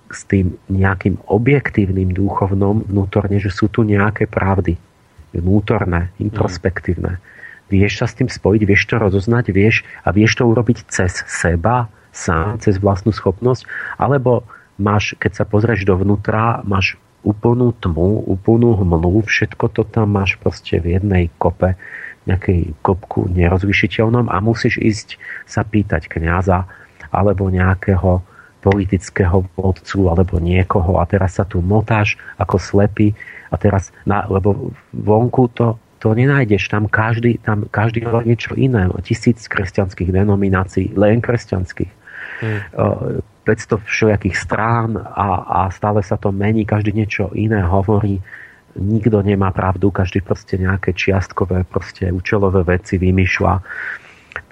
s 0.09 0.25
tým 0.25 0.57
nejakým 0.73 1.21
objektívnym 1.29 2.17
duchovnom 2.17 2.85
vnútorne, 2.89 3.37
že 3.37 3.53
sú 3.53 3.69
tu 3.69 3.85
nejaké 3.85 4.25
pravdy. 4.25 4.81
Vnútorné, 5.37 6.09
introspektívne. 6.17 7.21
Mm. 7.21 7.23
Vieš 7.69 8.01
sa 8.01 8.07
s 8.09 8.17
tým 8.17 8.33
spojiť, 8.33 8.63
vieš 8.65 8.89
to 8.89 8.97
rozoznať, 8.97 9.53
vieš 9.53 9.85
a 10.01 10.09
vieš 10.09 10.41
to 10.41 10.49
urobiť 10.49 10.89
cez 10.89 11.21
seba, 11.29 11.93
sám, 12.09 12.57
cez 12.65 12.81
vlastnú 12.81 13.13
schopnosť, 13.13 13.69
alebo 14.01 14.49
máš, 14.81 15.13
keď 15.21 15.33
sa 15.37 15.45
pozrieš 15.45 15.85
dovnútra, 15.85 16.65
máš 16.65 16.97
úplnú 17.27 17.75
tmu, 17.79 18.25
úplnú 18.31 18.79
hmlu, 18.79 19.27
všetko 19.27 19.65
to 19.75 19.83
tam 19.83 20.15
máš 20.15 20.39
proste 20.39 20.79
v 20.79 20.99
jednej 20.99 21.31
kope, 21.39 21.75
nejakej 22.29 22.77
kopku 22.85 23.25
nerozvyšiteľnom 23.33 24.29
a 24.29 24.37
musíš 24.45 24.77
ísť 24.77 25.09
sa 25.49 25.65
pýtať 25.65 26.13
kniaza 26.13 26.69
alebo 27.09 27.49
nejakého 27.49 28.21
politického 28.61 29.49
vodcu 29.57 30.13
alebo 30.13 30.37
niekoho 30.37 31.01
a 31.01 31.09
teraz 31.09 31.41
sa 31.41 31.49
tu 31.49 31.65
motáš 31.65 32.21
ako 32.37 32.61
slepý 32.61 33.17
a 33.49 33.57
teraz, 33.57 33.95
na, 34.05 34.29
lebo 34.29 34.77
vonku 34.93 35.49
to, 35.57 35.81
to 36.05 36.13
nenájdeš, 36.13 36.69
tam 36.69 36.85
každý, 36.85 37.41
tam 37.41 37.65
každý 37.73 38.05
hovorí 38.05 38.37
niečo 38.37 38.53
iné, 38.61 38.93
tisíc 39.01 39.49
kresťanských 39.49 40.13
denominácií, 40.13 40.93
len 41.01 41.25
kresťanských. 41.25 41.93
Hmm. 42.45 42.61
500 43.49 43.81
všelijakých 43.81 44.37
strán 44.37 45.01
a, 45.01 45.29
a 45.49 45.61
stále 45.73 46.05
sa 46.05 46.21
to 46.21 46.29
mení, 46.29 46.69
každý 46.69 46.93
niečo 46.93 47.33
iné 47.33 47.65
hovorí, 47.65 48.21
nikto 48.77 49.25
nemá 49.25 49.49
pravdu, 49.57 49.89
každý 49.89 50.21
proste 50.21 50.61
nejaké 50.61 50.93
čiastkové, 50.93 51.65
proste 51.65 52.13
účelové 52.13 52.61
veci 52.69 53.01
vymýšľa. 53.01 53.55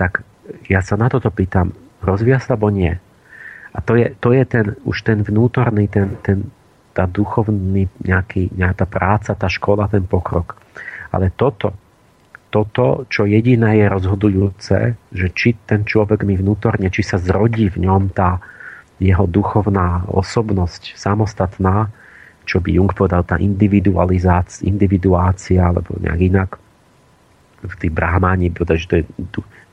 Tak 0.01 0.25
ja 0.73 0.81
sa 0.81 0.97
na 0.97 1.13
toto 1.13 1.29
pýtam, 1.29 1.77
rozvíja 2.01 2.41
sa 2.41 2.57
alebo 2.57 2.73
nie? 2.73 2.97
A 3.77 3.79
to 3.85 4.01
je, 4.01 4.17
to 4.17 4.33
je 4.33 4.45
ten, 4.49 4.73
už 4.89 5.05
ten 5.05 5.21
vnútorný, 5.21 5.93
ten, 5.93 6.17
ten, 6.25 6.49
tá 6.97 7.05
duchovný 7.05 7.93
nejaký, 8.01 8.57
nejaká 8.57 8.89
práca, 8.89 9.37
tá 9.37 9.53
škola, 9.53 9.93
ten 9.93 10.09
pokrok. 10.09 10.57
Ale 11.13 11.29
toto, 11.37 11.77
toto, 12.49 13.05
čo 13.13 13.29
jediné 13.29 13.77
je 13.77 13.87
rozhodujúce, 13.93 14.79
že 15.13 15.27
či 15.37 15.61
ten 15.69 15.85
človek 15.85 16.25
mi 16.25 16.41
vnútorne, 16.41 16.89
či 16.89 17.05
sa 17.05 17.21
zrodí 17.21 17.69
v 17.69 17.85
ňom 17.85 18.17
tá 18.17 18.41
jeho 18.97 19.29
duchovná 19.29 20.09
osobnosť 20.09 20.97
samostatná, 20.97 21.93
čo 22.47 22.63
by 22.63 22.79
Jung 22.79 22.93
povedal, 22.95 23.27
tá 23.27 23.37
individualizácia, 23.37 24.65
individuácia, 24.65 25.61
alebo 25.61 25.99
nejak 26.01 26.21
inak, 26.21 26.51
v 27.67 27.75
tých 27.81 27.93
brahmáni, 27.93 28.53
že 28.53 28.87
to 28.87 28.95
je 29.03 29.05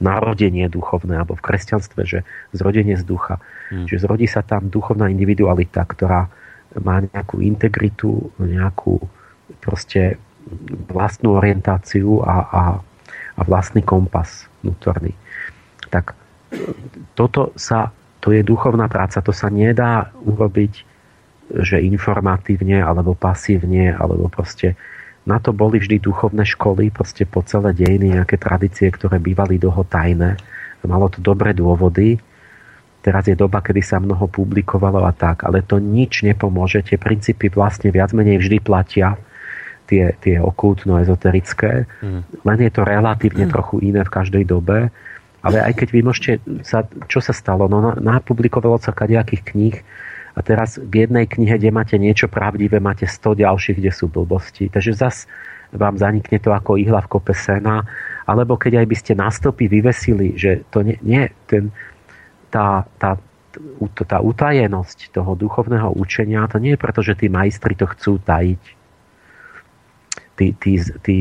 narodenie 0.02 0.66
duchovné, 0.72 1.20
alebo 1.20 1.38
v 1.38 1.46
kresťanstve, 1.46 2.02
že 2.08 2.20
zrodenie 2.56 2.98
z 2.98 3.06
ducha. 3.06 3.38
Hmm. 3.70 3.86
Čiže 3.86 4.10
zrodí 4.10 4.26
sa 4.26 4.42
tam 4.42 4.68
duchovná 4.68 5.12
individualita, 5.14 5.86
ktorá 5.86 6.28
má 6.82 7.06
nejakú 7.06 7.44
integritu, 7.44 8.34
nejakú 8.42 8.98
proste 9.62 10.18
vlastnú 10.90 11.38
orientáciu 11.38 12.26
a, 12.26 12.36
a, 12.44 12.64
a 13.38 13.42
vlastný 13.46 13.86
kompas 13.86 14.50
vnútorný. 14.66 15.14
Tak 15.94 16.18
toto 17.14 17.54
sa, 17.54 17.94
to 18.24 18.32
je 18.32 18.40
duchovná 18.40 18.88
práca, 18.88 19.20
to 19.20 19.36
sa 19.36 19.52
nedá 19.52 20.16
urobiť, 20.24 20.88
že 21.60 21.84
informatívne, 21.84 22.80
alebo 22.80 23.20
pasívne, 23.20 23.92
alebo 23.92 24.32
proste 24.32 24.80
na 25.28 25.44
to 25.44 25.52
boli 25.52 25.84
vždy 25.84 26.00
duchovné 26.00 26.48
školy, 26.48 26.88
proste 26.88 27.28
po 27.28 27.44
celé 27.44 27.76
dejiny, 27.76 28.16
nejaké 28.16 28.40
tradície, 28.40 28.88
ktoré 28.88 29.20
bývali 29.20 29.60
dlho 29.60 29.84
tajné. 29.84 30.40
Malo 30.88 31.12
to 31.12 31.20
dobré 31.20 31.52
dôvody. 31.52 32.16
Teraz 33.04 33.28
je 33.28 33.36
doba, 33.36 33.60
kedy 33.60 33.84
sa 33.84 34.00
mnoho 34.00 34.32
publikovalo 34.32 35.04
a 35.04 35.12
tak, 35.12 35.44
ale 35.44 35.60
to 35.60 35.84
nič 35.84 36.24
nepomôže. 36.24 36.80
Tie 36.88 36.96
princípy 36.96 37.52
vlastne 37.52 37.92
viac 37.92 38.16
menej 38.16 38.40
vždy 38.40 38.64
platia, 38.64 39.20
tie, 39.88 40.16
tie 40.24 40.40
okultno-ezoterické, 40.40 41.88
mm. 42.00 42.48
len 42.48 42.58
je 42.64 42.72
to 42.72 42.88
relatívne 42.88 43.48
mm. 43.48 43.52
trochu 43.52 43.84
iné 43.84 44.08
v 44.08 44.12
každej 44.12 44.44
dobe. 44.48 44.92
Ale 45.44 45.60
aj 45.60 45.74
keď 45.76 45.88
vy 45.92 46.02
môžete 46.08 46.32
sa, 46.64 46.88
čo 47.12 47.20
sa 47.20 47.36
stalo? 47.36 47.68
No, 47.68 47.84
napublikovalo 48.00 48.80
sa 48.80 48.96
kadejakých 48.96 49.44
kníh, 49.44 49.78
a 50.34 50.40
teraz 50.42 50.82
v 50.82 51.06
jednej 51.06 51.30
knihe, 51.30 51.62
kde 51.62 51.70
máte 51.70 51.96
niečo 52.02 52.26
pravdivé, 52.26 52.82
máte 52.82 53.06
100 53.06 53.46
ďalších, 53.46 53.78
kde 53.78 53.92
sú 53.94 54.10
blbosti. 54.10 54.66
Takže 54.66 54.98
zas 54.98 55.30
vám 55.74 55.98
zanikne 55.98 56.42
to 56.42 56.50
ako 56.54 56.78
ihla 56.78 57.06
v 57.06 57.12
kope 57.18 57.38
sena, 57.38 57.86
alebo 58.26 58.58
keď 58.58 58.82
aj 58.82 58.88
by 58.90 58.96
ste 58.98 59.14
na 59.14 59.30
stopy 59.30 59.70
vyvesili, 59.70 60.34
že 60.34 60.66
to 60.74 60.82
nie, 60.82 60.98
nie 61.06 61.30
ten, 61.46 61.70
tá, 62.50 62.86
tá, 62.98 63.18
tá 63.94 64.18
utajenosť 64.22 65.14
toho 65.14 65.38
duchovného 65.38 65.94
učenia, 65.94 66.50
to 66.50 66.58
nie 66.58 66.74
je 66.74 66.82
preto, 66.82 67.06
že 67.06 67.18
tí 67.18 67.30
majstri 67.30 67.78
to 67.78 67.86
chcú 67.94 68.18
tajiť. 68.22 68.64
Tí, 70.34 70.48
tí, 70.58 70.82
tí 71.06 71.18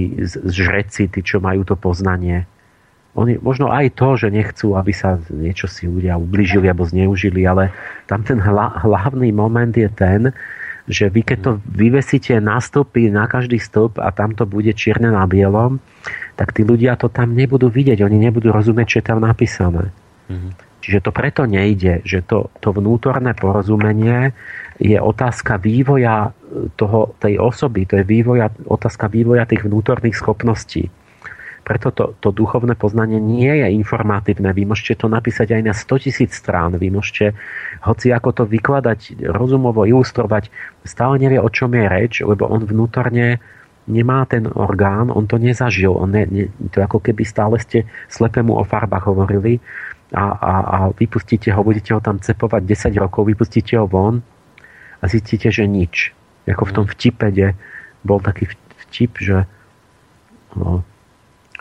žreci, 0.49 1.05
tí, 1.13 1.21
čo 1.21 1.37
majú 1.37 1.69
to 1.69 1.77
poznanie, 1.77 2.49
oni, 3.13 3.37
možno 3.45 3.69
aj 3.69 3.93
to, 3.93 4.17
že 4.17 4.33
nechcú, 4.33 4.73
aby 4.73 4.93
sa 4.97 5.21
niečo 5.29 5.69
si 5.69 5.85
ľudia 5.85 6.17
ubližili 6.17 6.65
alebo 6.65 6.89
zneužili, 6.89 7.45
ale 7.45 7.69
tam 8.09 8.25
ten 8.25 8.41
hla, 8.41 8.73
hlavný 8.81 9.29
moment 9.37 9.73
je 9.73 9.89
ten, 9.93 10.33
že 10.89 11.13
vy 11.13 11.21
keď 11.23 11.39
to 11.45 11.51
vyvesíte 11.69 12.35
na 12.41 12.59
stopy, 12.59 13.13
na 13.13 13.29
každý 13.29 13.61
stĺp 13.61 14.01
a 14.01 14.11
tam 14.11 14.33
to 14.33 14.49
bude 14.49 14.73
čierne 14.75 15.13
na 15.13 15.29
bielom, 15.29 15.79
tak 16.35 16.57
tí 16.57 16.65
ľudia 16.65 16.97
to 16.97 17.13
tam 17.13 17.37
nebudú 17.37 17.69
vidieť, 17.69 18.01
oni 18.01 18.19
nebudú 18.19 18.49
rozumieť, 18.51 18.87
čo 18.89 18.99
je 18.99 19.07
tam 19.07 19.21
napísané. 19.23 19.93
Mm-hmm. 20.33 20.53
Čiže 20.83 20.99
to 21.07 21.11
preto 21.15 21.47
nejde, 21.47 22.03
že 22.03 22.27
to, 22.27 22.51
to 22.59 22.75
vnútorné 22.75 23.39
porozumenie 23.39 24.35
je 24.83 24.99
otázka 24.99 25.63
vývoja 25.63 26.35
toho, 26.75 27.15
tej 27.23 27.39
osoby, 27.39 27.87
to 27.87 28.03
je 28.03 28.05
vývoja, 28.09 28.51
otázka 28.67 29.07
vývoja 29.07 29.47
tých 29.47 29.63
vnútorných 29.63 30.19
schopností. 30.19 30.91
Preto 31.73 31.89
to, 31.89 32.13
to 32.21 32.37
duchovné 32.37 32.77
poznanie 32.77 33.17
nie 33.17 33.49
je 33.49 33.73
informatívne. 33.73 34.53
Vy 34.53 34.69
môžete 34.69 35.01
to 35.01 35.07
napísať 35.09 35.57
aj 35.57 35.63
na 35.65 35.73
100 35.73 36.05
tisíc 36.05 36.37
strán. 36.37 36.77
Vy 36.77 36.93
môžete 36.93 37.33
hoci 37.81 38.13
ako 38.13 38.37
to 38.37 38.43
vykladať, 38.45 39.25
rozumovo 39.33 39.89
ilustrovať. 39.89 40.53
Stále 40.85 41.17
nevie, 41.17 41.41
o 41.41 41.49
čom 41.49 41.73
je 41.73 41.89
reč, 41.89 42.21
lebo 42.21 42.45
on 42.45 42.61
vnútorne 42.69 43.41
nemá 43.89 44.29
ten 44.29 44.45
orgán, 44.53 45.09
on 45.09 45.25
to 45.25 45.41
nezažil. 45.41 45.97
On 45.97 46.13
ne, 46.13 46.29
ne, 46.29 46.53
to 46.69 46.85
ako 46.85 47.01
keby 47.01 47.25
stále 47.25 47.57
ste 47.57 47.89
slepému 48.13 48.53
o 48.53 48.69
farbách 48.69 49.09
hovorili 49.09 49.57
a, 50.13 50.29
a, 50.29 50.53
a 50.61 50.77
vypustíte 50.93 51.49
ho, 51.57 51.65
budete 51.65 51.97
ho 51.97 52.05
tam 52.05 52.21
cepovať 52.21 52.69
10 52.69 53.01
rokov, 53.01 53.33
vypustíte 53.33 53.81
ho 53.81 53.89
von 53.89 54.21
a 55.01 55.05
zistíte, 55.09 55.49
že 55.49 55.65
nič. 55.65 56.13
Ako 56.45 56.69
v 56.69 56.75
tom 56.77 56.85
vtipe, 56.85 57.33
kde 57.33 57.57
bol 58.05 58.21
taký 58.21 58.53
vtip, 58.87 59.17
že 59.25 59.49
no, 60.53 60.85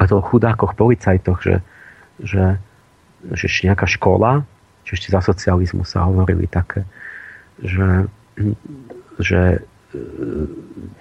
a 0.02 0.10
to 0.10 0.18
o 0.18 0.26
chudákoch 0.26 0.73
policajtoch, 0.73 1.45
že, 1.45 1.56
že, 2.18 2.57
že 3.38 3.45
nejaká 3.69 3.86
škola, 3.86 4.41
čo 4.82 4.98
ešte 4.98 5.14
za 5.14 5.22
socializmu 5.22 5.86
sa 5.86 6.10
hovorili 6.10 6.49
také, 6.49 6.90
že, 7.61 8.10
že 9.22 9.61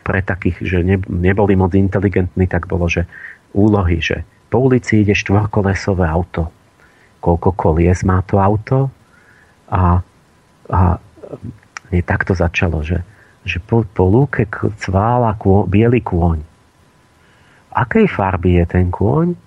pre 0.05 0.20
takých, 0.20 0.56
že 0.60 0.78
ne, 0.85 1.01
neboli 1.09 1.56
moc 1.56 1.72
inteligentní, 1.72 2.44
tak 2.44 2.68
bolo, 2.68 2.93
že 2.93 3.09
úlohy, 3.56 4.05
že 4.05 4.27
po 4.52 4.60
ulici 4.68 5.01
ide 5.01 5.16
štvorkolesové 5.16 6.05
auto. 6.05 6.52
Koľko 7.24 7.56
kolies 7.56 8.05
má 8.05 8.20
to 8.27 8.36
auto? 8.36 8.93
A, 9.70 10.02
a 10.68 10.81
nie, 11.94 12.02
tak 12.02 12.27
to 12.27 12.35
začalo, 12.35 12.82
že, 12.82 13.01
že 13.47 13.62
po, 13.62 13.86
po 13.86 14.05
lúke 14.10 14.44
cvála 14.77 15.39
kô, 15.39 15.64
biely 15.64 16.02
kôň. 16.02 16.49
Akej 17.70 18.10
farby 18.10 18.59
je 18.62 18.64
ten 18.66 18.90
kôň? 18.90 19.38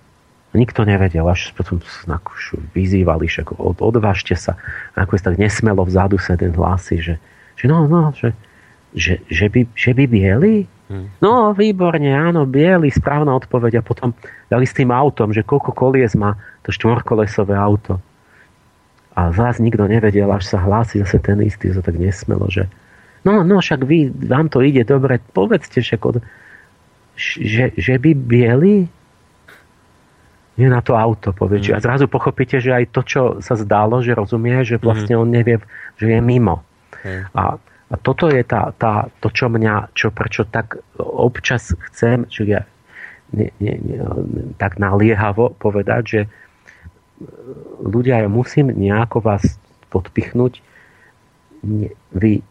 Nikto 0.54 0.86
nevedel, 0.86 1.26
až 1.26 1.50
potom 1.58 1.82
vyzývali, 2.78 3.26
že 3.26 3.42
od, 3.58 3.82
odvážte 3.82 4.38
sa. 4.38 4.54
A 4.94 5.04
ako 5.04 5.18
tak 5.18 5.42
nesmelo 5.42 5.82
vzadu 5.82 6.22
sa 6.22 6.38
ten 6.38 6.54
hlási, 6.54 7.02
že, 7.02 7.16
že 7.58 7.66
no, 7.66 7.90
no, 7.90 8.14
že, 8.14 8.38
že, 8.94 9.18
že, 9.28 9.50
by, 9.50 9.66
že 9.74 9.92
by 9.98 10.04
bieli? 10.06 10.70
Hmm. 10.94 11.10
No, 11.18 11.58
výborne, 11.58 12.14
áno, 12.14 12.46
biely, 12.46 12.94
správna 12.94 13.34
odpoveď. 13.34 13.82
A 13.82 13.88
potom 13.88 14.14
dali 14.46 14.70
s 14.70 14.78
tým 14.78 14.94
autom, 14.94 15.34
že 15.34 15.42
koľko 15.42 15.74
kolies 15.74 16.14
má 16.14 16.38
to 16.62 16.70
štvorkolesové 16.70 17.58
auto. 17.58 17.98
A 19.18 19.34
zás 19.34 19.58
nikto 19.58 19.90
nevedel, 19.90 20.30
až 20.30 20.54
sa 20.54 20.62
hlási 20.62 21.02
zase 21.02 21.18
ten 21.18 21.42
istý, 21.42 21.74
to 21.74 21.82
tak 21.82 21.98
nesmelo, 21.98 22.50
že 22.50 22.70
no, 23.26 23.42
no, 23.42 23.62
však 23.62 23.86
vy, 23.86 24.10
vám 24.10 24.50
to 24.50 24.62
ide 24.62 24.84
dobre, 24.86 25.22
povedzte 25.34 25.82
však, 25.82 26.02
od, 26.02 26.16
že, 27.18 27.74
že 27.78 27.96
by 28.02 28.12
bieli? 28.18 28.90
Nie 30.54 30.70
na 30.70 30.86
to 30.86 30.94
auto, 30.94 31.34
povie. 31.34 31.62
Mm. 31.66 31.78
A 31.78 31.80
zrazu 31.82 32.06
pochopíte, 32.06 32.62
že 32.62 32.74
aj 32.74 32.94
to, 32.94 33.02
čo 33.02 33.22
sa 33.42 33.58
zdalo, 33.58 34.06
že 34.06 34.14
rozumie, 34.14 34.62
že 34.62 34.78
vlastne 34.78 35.18
mm. 35.18 35.22
on 35.22 35.30
nevie, 35.34 35.58
že 35.98 36.14
je 36.14 36.20
mimo. 36.22 36.62
Mm. 37.02 37.26
A 37.34 37.44
a 37.94 37.96
toto 38.02 38.26
je 38.26 38.42
tá, 38.42 38.74
tá, 38.74 39.06
to, 39.22 39.30
čo 39.30 39.54
mňa, 39.54 39.94
čo 39.94 40.10
prečo 40.10 40.50
tak 40.50 40.82
občas 40.98 41.78
chcem, 41.78 42.26
že 42.26 42.50
ja 42.50 42.62
ne, 43.30 43.54
ne, 43.62 43.74
ne, 43.78 43.98
tak 44.58 44.82
naliehavo 44.82 45.54
povedať, 45.54 46.02
že 46.02 46.22
ľudia, 47.86 48.26
ja 48.26 48.30
musím 48.34 48.74
nejako 48.74 49.22
vás 49.22 49.62
podpichnúť. 49.94 50.66
Vy 52.18 52.42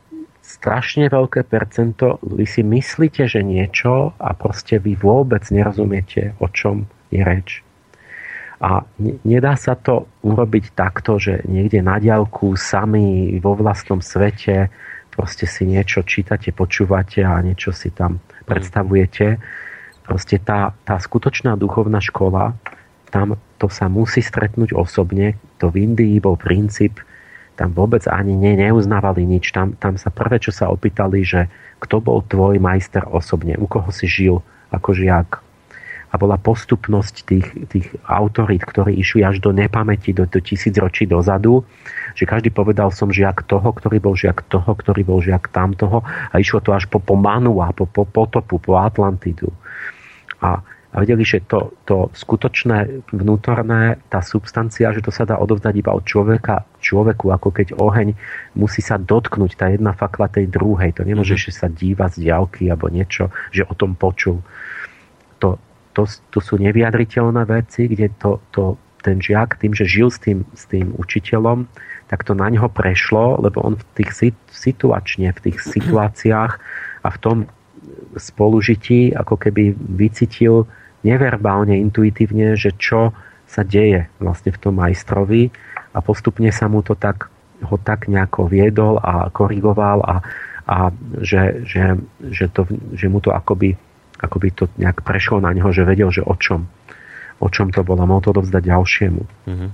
strašne 0.59 1.09
veľké 1.09 1.49
percento, 1.49 2.21
vy 2.21 2.45
si 2.45 2.61
myslíte, 2.61 3.25
že 3.25 3.41
niečo 3.41 4.13
a 4.21 4.37
proste 4.37 4.77
vy 4.77 4.99
vôbec 4.99 5.49
nerozumiete, 5.49 6.37
o 6.39 6.47
čom 6.53 6.85
je 7.09 7.25
reč. 7.25 7.65
A 8.63 8.87
nedá 9.27 9.59
sa 9.59 9.75
to 9.75 10.07
urobiť 10.23 10.77
takto, 10.79 11.19
že 11.19 11.43
niekde 11.51 11.83
na 11.83 11.99
diálku 11.99 12.55
sami 12.55 13.35
vo 13.43 13.59
vlastnom 13.59 13.99
svete 13.99 14.71
proste 15.13 15.45
si 15.45 15.69
niečo 15.69 16.01
čítate, 16.01 16.57
počúvate 16.57 17.21
a 17.21 17.37
niečo 17.45 17.71
si 17.71 17.93
tam 17.93 18.25
predstavujete. 18.49 19.37
Proste 20.03 20.41
tá, 20.41 20.73
tá 20.89 20.97
skutočná 20.97 21.55
duchovná 21.61 22.01
škola, 22.01 22.57
tam 23.13 23.37
to 23.61 23.69
sa 23.69 23.93
musí 23.93 24.25
stretnúť 24.25 24.73
osobne. 24.73 25.37
To 25.61 25.69
v 25.69 25.85
Indii 25.85 26.17
bol 26.19 26.41
princíp, 26.41 26.99
tam 27.57 27.77
vôbec 27.77 28.05
ani 28.09 28.33
ne, 28.33 28.57
neuznávali 28.57 29.29
nič. 29.29 29.53
Tam, 29.53 29.77
tam 29.77 30.01
sa 30.01 30.09
prvé, 30.09 30.41
čo 30.41 30.51
sa 30.51 30.73
opýtali, 30.73 31.21
že 31.23 31.53
kto 31.83 32.01
bol 32.01 32.25
tvoj 32.25 32.57
majster 32.63 33.05
osobne, 33.05 33.59
u 33.61 33.69
koho 33.69 33.93
si 33.93 34.09
žil 34.09 34.41
ako 34.73 34.97
žiak, 34.97 35.45
a 36.13 36.21
bola 36.21 36.37
postupnosť 36.37 37.15
tých, 37.25 37.49
tých 37.73 37.89
autorít, 38.05 38.69
ktorí 38.69 39.01
išli 39.01 39.25
až 39.25 39.41
do 39.41 39.49
nepamäti, 39.49 40.13
do, 40.13 40.29
do 40.29 40.45
tisíc 40.45 40.77
ročí 40.77 41.09
dozadu, 41.09 41.65
že 42.13 42.29
každý 42.29 42.53
povedal 42.53 42.93
som 42.93 43.09
žiak 43.09 43.49
toho, 43.49 43.73
ktorý 43.73 43.97
bol 43.97 44.13
žiak 44.13 44.45
toho, 44.45 44.77
ktorý 44.77 45.09
bol 45.09 45.25
žiak 45.25 45.49
tamtoho 45.49 46.05
a 46.05 46.35
išlo 46.37 46.61
to 46.61 46.77
až 46.77 46.85
po, 46.93 47.01
po 47.01 47.17
Manua, 47.17 47.73
po, 47.73 47.89
po 47.89 48.05
potopu, 48.05 48.61
po 48.61 48.77
Atlantidu. 48.77 49.49
A, 50.45 50.61
a 50.93 50.95
vedeli, 51.01 51.25
že 51.25 51.41
to, 51.49 51.73
to 51.89 52.13
skutočné 52.13 53.09
vnútorné, 53.09 53.97
tá 54.13 54.21
substancia, 54.21 54.93
že 54.93 55.01
to 55.01 55.09
sa 55.09 55.25
dá 55.25 55.41
odovzdať 55.41 55.75
iba 55.81 55.97
od 55.97 56.05
človeka 56.05 56.69
človeku, 56.83 57.31
ako 57.31 57.49
keď 57.55 57.79
oheň 57.79 58.19
musí 58.59 58.83
sa 58.83 58.99
dotknúť 58.99 59.55
tá 59.55 59.71
jedna 59.71 59.95
fakla 59.95 60.27
tej 60.27 60.51
druhej. 60.51 60.99
To 60.99 61.07
nemôže, 61.07 61.39
mm-hmm. 61.39 61.55
že 61.55 61.59
sa 61.63 61.71
díva 61.71 62.11
z 62.11 62.27
diálky 62.27 62.67
alebo 62.67 62.91
niečo, 62.91 63.31
že 63.55 63.63
o 63.63 63.75
tom 63.79 63.95
počul. 63.95 64.43
To, 65.39 65.63
to, 65.95 66.11
to 66.35 66.39
sú 66.43 66.59
nevyjadriteľné 66.59 67.43
veci, 67.47 67.87
kde 67.87 68.11
to, 68.19 68.43
to, 68.51 68.77
ten 69.03 69.19
žiak 69.19 69.59
tým, 69.59 69.75
že 69.75 69.87
žil 69.87 70.11
s 70.11 70.23
tým, 70.23 70.47
s 70.55 70.67
tým 70.71 70.95
učiteľom, 70.95 71.67
tak 72.07 72.23
to 72.23 72.39
na 72.39 72.47
neho 72.51 72.71
prešlo, 72.71 73.43
lebo 73.43 73.63
on 73.63 73.75
v 73.75 73.85
tých 74.03 74.35
situačne, 74.51 75.35
v 75.35 75.43
tých 75.51 75.59
situáciách 75.63 76.53
a 77.03 77.09
v 77.11 77.19
tom 77.19 77.39
spolužití 78.15 79.11
ako 79.17 79.35
keby 79.41 79.75
vycítil 79.75 80.71
neverbálne, 81.03 81.75
intuitívne, 81.75 82.55
že 82.55 82.71
čo 82.79 83.11
sa 83.51 83.67
deje 83.67 84.09
vlastne 84.23 84.55
v 84.55 84.61
tom 84.63 84.79
majstrovi 84.79 85.53
a 85.93 85.99
postupne 86.01 86.49
sa 86.53 86.67
mu 86.67 86.81
to 86.81 86.97
tak, 86.97 87.29
ho 87.63 87.77
tak 87.81 88.09
nejako 88.09 88.49
viedol 88.49 88.99
a 88.99 89.29
korigoval 89.29 90.03
a, 90.03 90.17
a 90.67 90.77
že, 91.21 91.63
že, 91.69 92.01
že, 92.33 92.49
to, 92.49 92.67
že 92.97 93.07
mu 93.13 93.21
to 93.21 93.31
akoby 93.31 93.77
ako 94.23 94.37
by 94.39 94.49
to 94.55 94.65
nejak 94.79 95.03
prešlo 95.03 95.43
na 95.43 95.51
neho, 95.51 95.69
že 95.75 95.83
vedel, 95.83 96.15
že 96.15 96.23
o 96.23 96.39
čom, 96.39 96.71
o 97.43 97.49
čom 97.51 97.75
to 97.75 97.83
bolo, 97.83 98.07
mohol 98.07 98.23
to 98.23 98.31
dovzdať 98.31 98.63
ďalšiemu. 98.63 99.23
Mm-hmm. 99.51 99.71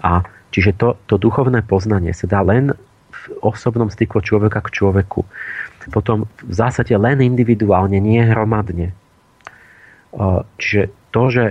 A 0.00 0.24
čiže 0.48 0.72
to, 0.80 0.96
to 1.04 1.20
duchovné 1.20 1.60
poznanie 1.60 2.16
sa 2.16 2.24
dá 2.24 2.40
len 2.40 2.72
v 3.12 3.24
osobnom 3.44 3.92
styku 3.92 4.24
človeka 4.24 4.64
k 4.64 4.80
človeku. 4.80 5.28
Potom 5.92 6.26
v 6.42 6.52
zásade 6.52 6.96
len 6.96 7.20
individuálne, 7.22 8.00
nie 8.00 8.18
hromadne. 8.24 8.96
Čiže 10.56 10.82
to, 11.12 11.22
že, 11.28 11.44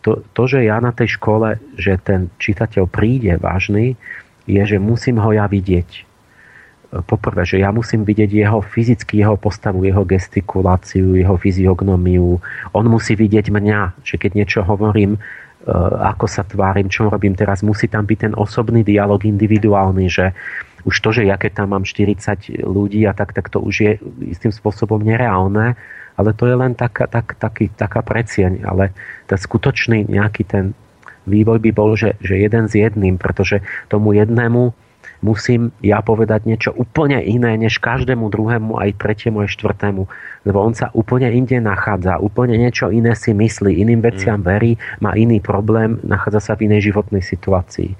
to, 0.00 0.24
to, 0.32 0.42
že 0.48 0.64
ja 0.64 0.80
na 0.80 0.92
tej 0.96 1.20
škole, 1.20 1.60
že 1.76 2.00
ten 2.00 2.32
čitateľ 2.40 2.88
príde 2.88 3.36
vážny, 3.36 4.00
je, 4.48 4.62
že 4.64 4.80
musím 4.80 5.20
ho 5.20 5.30
ja 5.30 5.44
vidieť 5.44 6.10
poprvé, 6.90 7.46
že 7.46 7.62
ja 7.62 7.70
musím 7.70 8.02
vidieť 8.02 8.30
jeho 8.34 8.58
fyzicky, 8.58 9.22
jeho 9.22 9.38
postavu, 9.38 9.86
jeho 9.86 10.02
gestikuláciu, 10.02 11.14
jeho 11.14 11.38
fyziognomiu. 11.38 12.42
On 12.74 12.84
musí 12.90 13.14
vidieť 13.14 13.54
mňa, 13.54 14.02
že 14.02 14.18
keď 14.18 14.30
niečo 14.34 14.60
hovorím, 14.66 15.14
e, 15.14 15.18
ako 16.02 16.26
sa 16.26 16.42
tvárim, 16.42 16.90
čo 16.90 17.06
robím 17.06 17.38
teraz, 17.38 17.62
musí 17.62 17.86
tam 17.86 18.02
byť 18.02 18.18
ten 18.18 18.34
osobný 18.34 18.82
dialog 18.82 19.22
individuálny, 19.22 20.10
že 20.10 20.34
už 20.82 20.96
to, 20.98 21.14
že 21.14 21.30
ja 21.30 21.38
keď 21.38 21.62
tam 21.62 21.78
mám 21.78 21.86
40 21.86 22.66
ľudí 22.66 23.06
a 23.06 23.14
tak, 23.14 23.38
tak 23.38 23.52
to 23.54 23.62
už 23.62 23.74
je 23.78 23.92
istým 24.26 24.50
spôsobom 24.50 24.98
nereálne, 24.98 25.78
ale 26.20 26.36
to 26.36 26.44
je 26.44 26.52
len 26.52 26.76
taká, 26.76 27.08
tak, 27.08 27.40
taký, 27.40 27.72
taká 27.72 28.04
precieň, 28.04 28.68
ale 28.68 28.92
ten 29.24 29.40
skutočný 29.40 30.04
nejaký 30.04 30.44
ten 30.44 30.76
vývoj 31.24 31.56
by 31.64 31.70
bol, 31.72 31.96
že, 31.96 32.20
že 32.20 32.36
jeden 32.36 32.68
s 32.68 32.76
jedným, 32.76 33.16
pretože 33.16 33.64
tomu 33.88 34.12
jednému 34.12 34.76
musím 35.20 35.72
ja 35.84 36.00
povedať 36.00 36.48
niečo 36.48 36.72
úplne 36.72 37.20
iné, 37.20 37.56
než 37.56 37.76
každému 37.80 38.32
druhému, 38.32 38.80
aj 38.80 38.96
tretiemu, 38.96 39.44
aj 39.44 39.52
štvrtému. 39.52 40.02
Lebo 40.48 40.58
on 40.60 40.72
sa 40.72 40.88
úplne 40.96 41.28
inde 41.28 41.60
nachádza, 41.60 42.20
úplne 42.20 42.56
niečo 42.56 42.88
iné 42.88 43.12
si 43.12 43.36
myslí, 43.36 43.80
iným 43.80 44.00
veciam 44.00 44.40
mm. 44.40 44.44
verí, 44.44 44.72
má 45.04 45.12
iný 45.16 45.40
problém, 45.40 46.00
nachádza 46.04 46.40
sa 46.40 46.52
v 46.56 46.72
inej 46.72 46.92
životnej 46.92 47.20
situácii. 47.20 47.92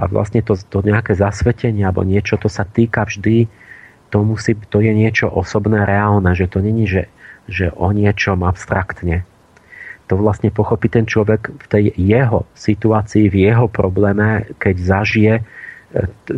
A 0.00 0.08
vlastne 0.08 0.40
to, 0.40 0.56
to 0.56 0.80
nejaké 0.80 1.12
zasvetenie 1.12 1.84
alebo 1.84 2.04
niečo, 2.08 2.40
to 2.40 2.48
sa 2.48 2.64
týka 2.64 3.04
vždy, 3.04 3.48
to, 4.12 4.18
musí, 4.24 4.56
to 4.68 4.84
je 4.84 4.92
niečo 4.92 5.28
osobné, 5.28 5.84
reálne, 5.88 6.32
že 6.36 6.48
to 6.48 6.60
není, 6.60 6.84
že, 6.84 7.08
že 7.50 7.74
o 7.74 7.90
niečom 7.90 8.42
abstraktne. 8.46 9.26
To 10.10 10.18
vlastne 10.18 10.52
pochopí 10.52 10.92
ten 10.92 11.08
človek 11.08 11.56
v 11.56 11.66
tej 11.70 11.84
jeho 11.96 12.44
situácii, 12.52 13.32
v 13.32 13.36
jeho 13.48 13.66
probléme, 13.70 14.52
keď 14.60 14.74
zažije 14.76 15.34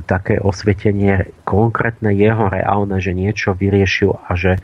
také 0.07 0.43
osvetenie 0.43 1.31
konkrétne 1.47 2.11
jeho 2.11 2.51
reálne, 2.51 2.99
že 2.99 3.15
niečo 3.15 3.55
vyriešil 3.55 4.19
a 4.27 4.35
že, 4.35 4.59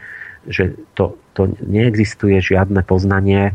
že 0.46 0.74
to, 0.98 1.14
to 1.34 1.54
neexistuje 1.62 2.42
žiadne 2.42 2.82
poznanie, 2.82 3.54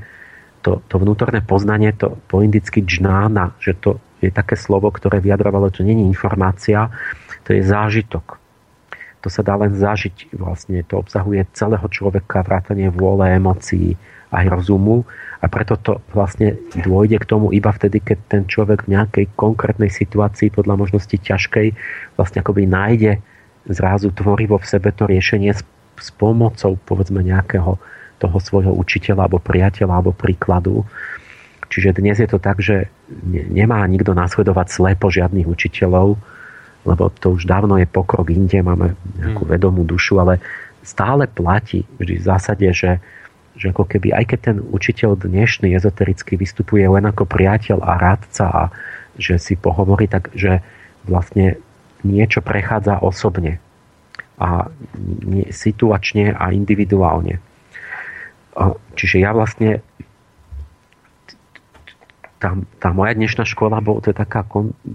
to, 0.63 0.81
to 0.89 0.95
vnútorné 0.97 1.43
poznanie, 1.45 1.91
to 1.93 2.17
po 2.31 2.41
indicky 2.41 2.81
džnána, 2.81 3.53
že 3.61 3.75
to 3.77 3.99
je 4.23 4.31
také 4.31 4.55
slovo, 4.57 4.89
ktoré 4.89 5.19
vyjadrovalo, 5.21 5.69
to 5.69 5.85
není 5.85 6.07
informácia, 6.07 6.89
to 7.45 7.53
je 7.53 7.61
zážitok. 7.61 8.41
To 9.25 9.29
sa 9.33 9.41
dá 9.41 9.57
len 9.57 9.73
zažiť. 9.73 10.37
Vlastne 10.37 10.85
to 10.85 11.01
obsahuje 11.01 11.49
celého 11.57 11.89
človeka, 11.89 12.45
vrátanie 12.45 12.93
vôle, 12.93 13.25
emócií, 13.33 13.97
aj 14.29 14.45
rozumu 14.51 15.07
a 15.39 15.45
preto 15.47 15.79
to 15.79 16.03
vlastne 16.11 16.59
dôjde 16.75 17.21
k 17.21 17.29
tomu 17.29 17.55
iba 17.55 17.71
vtedy, 17.71 18.03
keď 18.03 18.17
ten 18.27 18.43
človek 18.45 18.85
v 18.85 18.97
nejakej 18.99 19.25
konkrétnej 19.33 19.89
situácii 19.89 20.51
podľa 20.51 20.75
možnosti 20.75 21.15
ťažkej 21.15 21.67
vlastne 22.19 22.39
akoby 22.43 22.67
nájde 22.67 23.11
zrazu 23.69 24.11
tvorivo 24.11 24.59
v 24.59 24.69
sebe 24.69 24.91
to 24.91 25.07
riešenie 25.07 25.55
s, 25.55 25.63
s 25.97 26.09
pomocou 26.13 26.77
povedzme 26.85 27.23
nejakého 27.23 27.79
toho 28.19 28.37
svojho 28.39 28.73
učiteľa 28.75 29.25
alebo 29.25 29.39
priateľa 29.41 29.93
alebo 30.01 30.11
príkladu. 30.15 30.83
Čiže 31.71 31.97
dnes 31.97 32.21
je 32.21 32.29
to 32.29 32.37
tak, 32.37 32.61
že 32.61 32.93
nemá 33.25 33.81
nikto 33.89 34.13
následovať 34.13 34.67
slepo 34.69 35.09
žiadnych 35.09 35.49
učiteľov, 35.49 36.15
lebo 36.85 37.09
to 37.09 37.33
už 37.35 37.49
dávno 37.49 37.81
je 37.81 37.89
pokrok 37.89 38.29
inde, 38.29 38.61
máme 38.61 38.93
nejakú 39.17 39.43
hmm. 39.43 39.51
vedomú 39.51 39.81
dušu, 39.81 40.21
ale 40.21 40.37
stále 40.85 41.25
platí 41.25 41.83
vždy 41.97 42.21
v 42.21 42.23
zásade, 42.23 42.67
že, 42.71 43.01
že 43.57 43.73
ako 43.73 43.89
keby, 43.89 44.13
aj 44.13 44.25
keď 44.29 44.39
ten 44.39 44.57
učiteľ 44.61 45.17
dnešný 45.17 45.73
ezotericky 45.73 46.37
vystupuje 46.37 46.85
len 46.85 47.09
ako 47.09 47.25
priateľ 47.25 47.81
a 47.81 47.93
radca 47.97 48.45
a 48.45 48.63
že 49.17 49.41
si 49.41 49.57
pohovorí, 49.57 50.05
tak 50.05 50.29
že 50.37 50.61
vlastne 51.09 51.57
niečo 52.05 52.45
prechádza 52.45 53.01
osobne 53.01 53.57
a 54.37 54.69
situačne 55.49 56.35
a 56.35 56.51
individuálne. 56.51 57.39
Čiže 58.95 59.23
ja 59.23 59.31
vlastne 59.31 59.83
tá, 62.39 62.53
tá 62.83 62.89
moja 62.91 63.15
dnešná 63.15 63.47
škola, 63.47 63.79
bol 63.79 64.03
to 64.03 64.11
taká, 64.11 64.43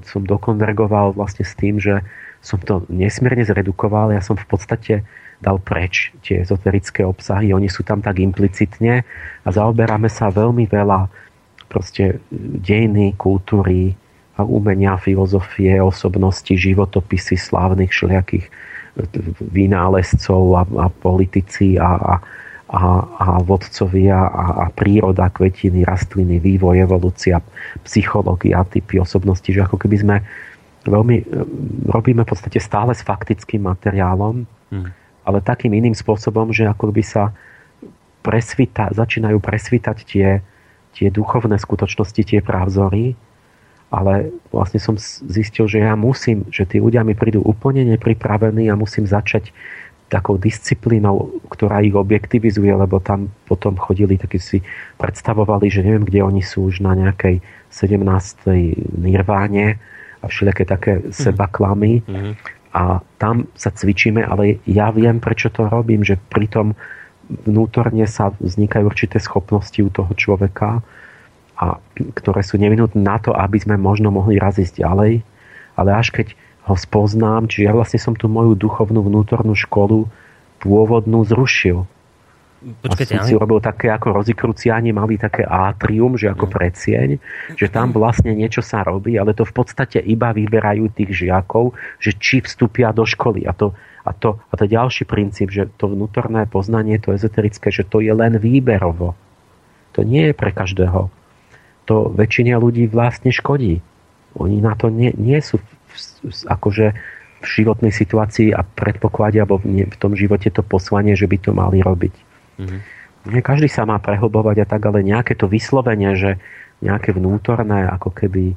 som 0.05 0.23
dokonvergoval 0.23 1.17
vlastne 1.17 1.45
s 1.45 1.57
tým, 1.57 1.81
že 1.81 2.05
som 2.41 2.61
to 2.61 2.85
nesmierne 2.89 3.45
zredukoval. 3.45 4.13
Ja 4.13 4.25
som 4.25 4.37
v 4.37 4.47
podstate 4.49 4.95
dal 5.41 5.57
preč 5.61 6.13
tie 6.21 6.45
ezoterické 6.45 7.05
obsahy. 7.05 7.53
Oni 7.57 7.69
sú 7.69 7.85
tam 7.85 8.05
tak 8.05 8.21
implicitne 8.21 9.05
a 9.45 9.49
zaoberáme 9.49 10.09
sa 10.13 10.29
veľmi 10.29 10.69
veľa 10.69 11.09
proste 11.71 12.21
dejiny, 12.61 13.17
kultúry, 13.17 13.97
umenia, 14.41 14.97
filozofie, 14.97 15.81
osobnosti, 15.81 16.49
životopisy 16.49 17.37
slávnych 17.37 17.93
všelijakých 17.93 18.49
vynálezcov 19.41 20.43
a, 20.57 20.63
a 20.65 20.87
politici 20.89 21.77
a, 21.77 21.91
a, 21.97 22.15
a, 22.71 23.03
a 23.19 23.29
vodcovia 23.43 24.31
a, 24.31 24.45
a 24.63 24.67
príroda, 24.71 25.27
kvetiny, 25.27 25.83
rastliny, 25.83 26.39
vývoj, 26.39 26.87
evolúcia, 26.87 27.43
psychológia, 27.83 28.63
typy 28.63 29.03
osobnosti, 29.03 29.51
že 29.51 29.67
ako 29.67 29.75
keby 29.75 29.97
sme 29.99 30.17
veľmi 30.87 31.17
robíme 31.91 32.23
v 32.23 32.31
podstate 32.31 32.63
stále 32.63 32.95
s 32.95 33.03
faktickým 33.03 33.67
materiálom, 33.67 34.47
hmm. 34.71 34.89
ale 35.27 35.39
takým 35.43 35.75
iným 35.75 35.99
spôsobom, 35.99 36.55
že 36.55 36.71
ako 36.71 36.95
by 36.95 37.03
sa 37.03 37.35
presvita, 38.23 38.95
začínajú 38.95 39.43
presvítať 39.43 39.97
tie, 40.07 40.29
tie 40.95 41.09
duchovné 41.11 41.59
skutočnosti, 41.59 42.23
tie 42.23 42.41
právzory, 42.41 43.19
ale 43.91 44.31
vlastne 44.55 44.79
som 44.79 44.95
zistil, 45.27 45.67
že 45.67 45.83
ja 45.83 45.99
musím, 45.99 46.47
že 46.55 46.63
tí 46.63 46.79
ľudia 46.79 47.03
mi 47.03 47.19
prídu 47.19 47.43
úplne 47.43 47.83
nepripravení 47.83 48.71
a 48.71 48.79
musím 48.79 49.11
začať 49.11 49.51
takou 50.11 50.37
disciplínou, 50.37 51.41
ktorá 51.55 51.81
ich 51.87 51.95
objektivizuje, 51.95 52.75
lebo 52.75 52.99
tam 52.99 53.31
potom 53.47 53.79
chodili, 53.79 54.19
takí 54.19 54.43
si 54.43 54.59
predstavovali, 54.99 55.71
že 55.71 55.87
neviem, 55.87 56.03
kde 56.03 56.21
oni 56.27 56.43
sú 56.43 56.67
už 56.67 56.83
na 56.83 56.99
nejakej 56.99 57.39
17. 57.71 58.03
nirváne 58.99 59.79
a 60.21 60.25
všelijaké 60.27 60.67
také 60.67 60.93
mm. 60.99 61.15
seba 61.15 61.47
klamy. 61.47 62.03
Mm. 62.11 62.35
A 62.75 63.03
tam 63.23 63.47
sa 63.55 63.71
cvičíme, 63.71 64.23
ale 64.27 64.59
ja 64.67 64.91
viem, 64.91 65.23
prečo 65.23 65.51
to 65.51 65.71
robím, 65.71 66.03
že 66.03 66.19
pritom 66.19 66.75
vnútorne 67.47 68.07
sa 68.11 68.35
vznikajú 68.35 68.91
určité 68.91 69.23
schopnosti 69.23 69.79
u 69.79 69.91
toho 69.91 70.11
človeka, 70.19 70.83
a 71.61 71.77
ktoré 72.17 72.41
sú 72.41 72.57
nevinutné 72.57 73.05
na 73.05 73.21
to, 73.21 73.37
aby 73.37 73.61
sme 73.61 73.77
možno 73.77 74.09
mohli 74.09 74.41
razísť 74.41 74.81
ďalej, 74.81 75.21
ale 75.77 75.91
až 75.93 76.09
keď 76.09 76.33
ho 76.69 76.77
spoznám, 76.77 77.49
čiže 77.49 77.67
ja 77.69 77.73
vlastne 77.73 77.99
som 78.03 78.13
tú 78.13 78.29
moju 78.29 78.59
duchovnú 78.59 79.01
vnútornú 79.01 79.57
školu 79.57 80.11
pôvodnú 80.61 81.25
zrušil. 81.25 81.89
Počkajte, 82.61 83.17
a 83.17 83.25
som 83.25 83.25
si 83.25 83.33
urobil 83.33 83.57
také 83.65 83.89
ako 83.89 84.21
rozikruciáni, 84.21 84.93
mali 84.93 85.17
také 85.17 85.49
atrium, 85.49 86.21
že 86.21 86.29
ako 86.29 86.45
mm. 86.45 86.53
predsieň, 86.53 87.09
že 87.57 87.67
tam 87.73 87.89
vlastne 87.97 88.37
niečo 88.37 88.61
sa 88.61 88.85
robí, 88.85 89.17
ale 89.17 89.33
to 89.33 89.49
v 89.49 89.55
podstate 89.57 89.97
iba 90.05 90.29
vyberajú 90.37 90.93
tých 90.93 91.25
žiakov, 91.25 91.73
že 91.97 92.13
či 92.21 92.45
vstúpia 92.45 92.93
do 92.93 93.09
školy. 93.09 93.49
A 93.49 93.57
to, 93.57 93.73
a 94.05 94.13
to, 94.13 94.37
a 94.53 94.55
to 94.61 94.69
ďalší 94.69 95.09
princíp, 95.09 95.49
že 95.49 95.73
to 95.81 95.89
vnútorné 95.89 96.45
poznanie, 96.45 97.01
to 97.01 97.17
ezoterické, 97.17 97.73
že 97.73 97.81
to 97.89 98.05
je 98.05 98.13
len 98.13 98.37
výberovo. 98.37 99.17
To 99.97 100.05
nie 100.05 100.29
je 100.29 100.35
pre 100.37 100.53
každého. 100.53 101.09
To 101.89 102.13
väčšina 102.13 102.61
ľudí 102.61 102.93
vlastne 102.93 103.33
škodí. 103.33 103.81
Oni 104.37 104.61
na 104.61 104.77
to 104.77 104.93
nie, 104.93 105.17
nie 105.17 105.41
sú 105.41 105.59
akože 106.27 106.87
v 107.41 107.47
životnej 107.47 107.93
situácii 107.93 108.53
a 108.53 108.61
predpokladia, 108.61 109.49
alebo 109.49 109.65
v 109.65 109.97
tom 109.97 110.13
živote 110.13 110.53
to 110.53 110.61
poslanie, 110.61 111.17
že 111.17 111.25
by 111.25 111.37
to 111.41 111.51
mali 111.57 111.81
robiť. 111.81 112.15
Mm-hmm. 112.61 113.41
Každý 113.41 113.69
sa 113.69 113.89
má 113.89 113.97
prehlbovať 114.01 114.65
a 114.65 114.67
tak, 114.69 114.85
ale 114.85 115.05
nejaké 115.05 115.37
to 115.37 115.49
vyslovenie, 115.49 116.17
že 116.17 116.31
nejaké 116.85 117.13
vnútorné 117.13 117.89
ako 117.89 118.13
keby 118.13 118.57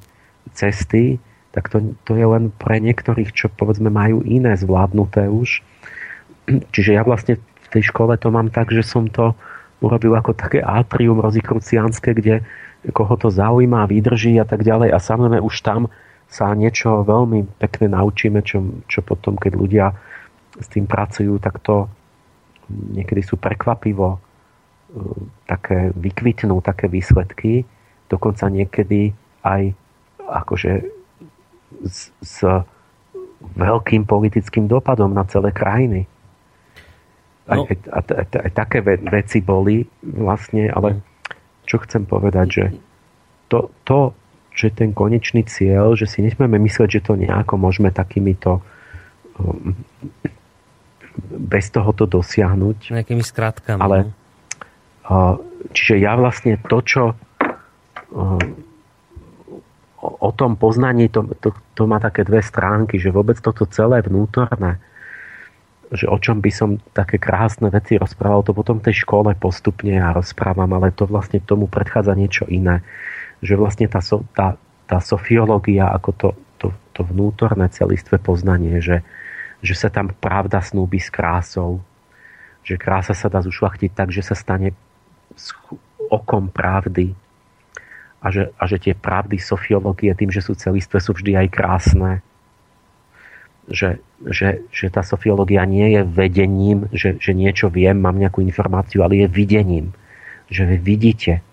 cesty, 0.56 1.20
tak 1.52 1.72
to, 1.72 1.96
to 2.04 2.16
je 2.16 2.26
len 2.28 2.52
pre 2.52 2.80
niektorých, 2.80 3.32
čo 3.32 3.48
povedzme 3.52 3.92
majú 3.92 4.24
iné 4.24 4.56
zvládnuté 4.56 5.28
už. 5.28 5.64
Čiže 6.48 6.92
ja 6.96 7.04
vlastne 7.08 7.40
v 7.40 7.68
tej 7.72 7.92
škole 7.92 8.16
to 8.20 8.32
mám 8.32 8.52
tak, 8.52 8.72
že 8.72 8.84
som 8.84 9.08
to 9.08 9.36
urobil 9.84 10.16
ako 10.16 10.32
také 10.36 10.64
atrium 10.64 11.20
rozikruciánske, 11.20 12.16
kde 12.16 12.44
koho 12.92 13.16
to 13.16 13.32
zaujíma, 13.32 13.88
vydrží 13.88 14.36
a 14.40 14.48
tak 14.48 14.64
ďalej 14.64 14.92
a 14.92 15.00
samozrejme 15.00 15.40
už 15.40 15.56
tam 15.64 15.88
sa 16.34 16.50
niečo 16.58 17.06
veľmi 17.06 17.62
pekne 17.62 17.94
naučíme, 17.94 18.42
čo, 18.42 18.82
čo 18.90 19.06
potom, 19.06 19.38
keď 19.38 19.54
ľudia 19.54 19.94
s 20.58 20.66
tým 20.66 20.90
pracujú, 20.90 21.38
tak 21.38 21.62
to 21.62 21.86
niekedy 22.74 23.22
sú 23.22 23.38
prekvapivo 23.38 24.18
e, 24.18 24.20
také 25.46 25.94
vykvitnú 25.94 26.58
také 26.66 26.90
výsledky, 26.90 27.70
dokonca 28.10 28.50
niekedy 28.50 29.14
aj 29.46 29.78
akože 30.26 30.90
s, 31.86 32.10
s 32.18 32.38
veľkým 33.54 34.10
politickým 34.10 34.66
dopadom 34.66 35.14
na 35.14 35.30
celé 35.30 35.54
krajiny. 35.54 36.10
Aj, 37.46 37.62
no. 37.62 37.70
aj, 37.70 37.78
aj, 37.94 38.04
aj, 38.10 38.28
aj 38.42 38.52
také 38.58 38.80
veci 39.06 39.38
boli 39.44 39.86
vlastne, 40.02 40.72
ale 40.74 41.04
čo 41.70 41.78
chcem 41.84 42.10
povedať, 42.10 42.48
že 42.50 42.66
to, 43.52 43.70
to 43.86 44.16
že 44.54 44.70
ten 44.70 44.94
konečný 44.94 45.44
cieľ, 45.50 45.98
že 45.98 46.06
si 46.06 46.22
nesmieme 46.22 46.62
myslieť, 46.62 46.90
že 47.02 47.02
to 47.02 47.18
nejako 47.18 47.58
môžeme 47.58 47.90
takýmito 47.90 48.62
um, 49.42 49.74
bez 51.34 51.74
toho 51.74 51.90
to 51.94 52.06
dosiahnuť. 52.06 52.94
Nejakými 52.94 53.26
skratkami. 53.26 53.82
Ale 53.82 53.98
no. 54.06 54.12
uh, 55.10 55.36
čiže 55.74 55.98
ja 55.98 56.14
vlastne 56.14 56.62
to, 56.62 56.78
čo 56.86 57.04
uh, 57.14 58.42
o 60.04 60.32
tom 60.36 60.60
poznaní, 60.60 61.08
to, 61.08 61.26
to, 61.40 61.56
to 61.74 61.84
má 61.88 61.98
také 61.98 62.28
dve 62.28 62.44
stránky, 62.44 63.00
že 63.00 63.14
vôbec 63.14 63.40
toto 63.40 63.64
celé 63.66 64.04
vnútorné, 64.04 64.78
že 65.94 66.10
o 66.10 66.18
čom 66.20 66.42
by 66.44 66.52
som 66.52 66.70
také 66.92 67.22
krásne 67.22 67.70
veci 67.72 67.96
rozprával, 67.96 68.44
to 68.44 68.52
potom 68.52 68.82
v 68.82 68.92
tej 68.92 69.06
škole 69.06 69.32
postupne 69.38 69.96
ja 69.96 70.12
rozprávam, 70.12 70.70
ale 70.76 70.92
to 70.92 71.08
vlastne 71.08 71.40
tomu 71.40 71.72
predchádza 71.72 72.14
niečo 72.18 72.44
iné 72.50 72.84
že 73.44 73.60
vlastne 73.60 73.92
tá, 73.92 74.00
tá, 74.32 74.56
tá 74.88 74.98
sofiológia 75.04 75.92
ako 75.92 76.10
to, 76.16 76.30
to, 76.56 76.68
to 76.96 77.02
vnútorné 77.04 77.68
celistvé 77.68 78.16
poznanie, 78.16 78.80
že, 78.80 79.04
že 79.60 79.76
sa 79.76 79.92
tam 79.92 80.16
pravda 80.16 80.64
snúbi 80.64 81.04
s 81.04 81.12
krásou, 81.12 81.84
že 82.64 82.80
krása 82.80 83.12
sa 83.12 83.28
dá 83.28 83.44
zušlachtiť 83.44 83.92
tak, 83.92 84.16
že 84.16 84.24
sa 84.24 84.40
stane 84.40 84.72
okom 86.08 86.48
pravdy 86.48 87.12
a 88.24 88.32
že, 88.32 88.56
a 88.56 88.64
že 88.64 88.80
tie 88.80 88.96
pravdy 88.96 89.36
sofiológie 89.36 90.16
tým, 90.16 90.32
že 90.32 90.40
sú 90.40 90.56
celistvé, 90.56 91.04
sú 91.04 91.12
vždy 91.12 91.44
aj 91.44 91.48
krásne. 91.52 92.12
Že, 93.68 94.00
že, 94.28 94.64
že 94.72 94.88
tá 94.88 95.04
sofiológia 95.04 95.68
nie 95.68 96.00
je 96.00 96.02
vedením, 96.08 96.88
že, 96.96 97.20
že 97.20 97.36
niečo 97.36 97.68
viem, 97.68 98.00
mám 98.00 98.16
nejakú 98.16 98.40
informáciu, 98.40 99.04
ale 99.04 99.24
je 99.24 99.28
videním. 99.28 99.92
Že 100.48 100.76
vy 100.76 100.78
vidíte, 100.80 101.44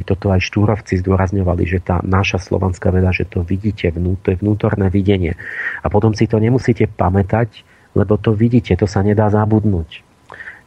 aj 0.00 0.02
toto 0.08 0.32
aj 0.32 0.40
štúrovci 0.40 1.00
zdôrazňovali, 1.04 1.68
že 1.68 1.84
tá 1.84 2.00
naša 2.00 2.40
slovanská 2.40 2.88
veda, 2.88 3.12
že 3.12 3.28
to 3.28 3.44
vidíte, 3.44 3.92
vnútor, 3.92 4.40
vnútorné 4.40 4.88
videnie. 4.88 5.36
A 5.84 5.86
potom 5.92 6.16
si 6.16 6.24
to 6.24 6.40
nemusíte 6.40 6.88
pamätať, 6.88 7.64
lebo 7.92 8.16
to 8.16 8.32
vidíte, 8.32 8.72
to 8.80 8.88
sa 8.88 9.04
nedá 9.04 9.28
zabudnúť. 9.28 10.00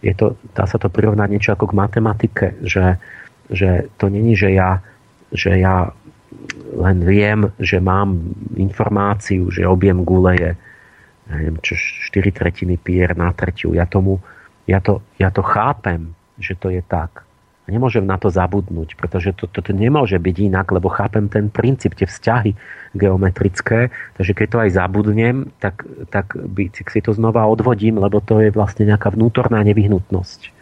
Je 0.05 0.13
to, 0.13 0.37
dá 0.53 0.69
sa 0.69 0.77
to 0.77 0.93
prirovnať 0.93 1.27
niečo 1.33 1.51
ako 1.57 1.73
k 1.73 1.77
matematike, 1.77 2.45
že, 2.61 3.01
že 3.49 3.89
to 3.97 4.13
není, 4.13 4.37
že 4.37 4.53
ja, 4.53 4.85
že 5.33 5.57
ja 5.57 5.89
len 6.77 7.01
viem, 7.01 7.49
že 7.57 7.81
mám 7.81 8.37
informáciu, 8.53 9.49
že 9.49 9.65
objem 9.65 10.05
gule 10.05 10.37
je 10.37 10.51
neviem, 11.29 11.57
čo 11.61 11.73
4 11.73 12.29
tretiny 12.29 12.77
pier 12.77 13.17
na 13.17 13.33
tretiu. 13.33 13.73
Ja, 13.73 13.89
tomu, 13.89 14.21
ja, 14.69 14.77
to, 14.77 15.01
ja 15.17 15.33
to 15.33 15.41
chápem, 15.41 16.13
že 16.37 16.53
to 16.53 16.69
je 16.69 16.85
tak. 16.85 17.24
A 17.65 17.73
nemôžem 17.73 18.05
na 18.05 18.21
to 18.21 18.29
zabudnúť, 18.29 18.93
pretože 18.93 19.33
to, 19.33 19.49
to, 19.49 19.65
to 19.65 19.73
nemôže 19.73 20.21
byť 20.21 20.35
inak, 20.53 20.69
lebo 20.69 20.85
chápem 20.93 21.25
ten 21.25 21.49
princíp, 21.49 21.97
tie 21.97 22.05
vzťahy 22.05 22.53
geometrické, 22.93 23.89
takže 24.13 24.31
keď 24.37 24.47
to 24.53 24.57
aj 24.61 24.69
zabudnem, 24.77 25.49
tak, 25.57 25.81
tak 26.13 26.37
by, 26.37 26.69
si 26.69 27.01
to 27.01 27.09
znova 27.17 27.41
odvodím, 27.49 27.97
lebo 27.97 28.21
to 28.21 28.37
je 28.37 28.53
vlastne 28.53 28.85
nejaká 28.85 29.09
vnútorná 29.09 29.65
nevyhnutnosť. 29.65 30.53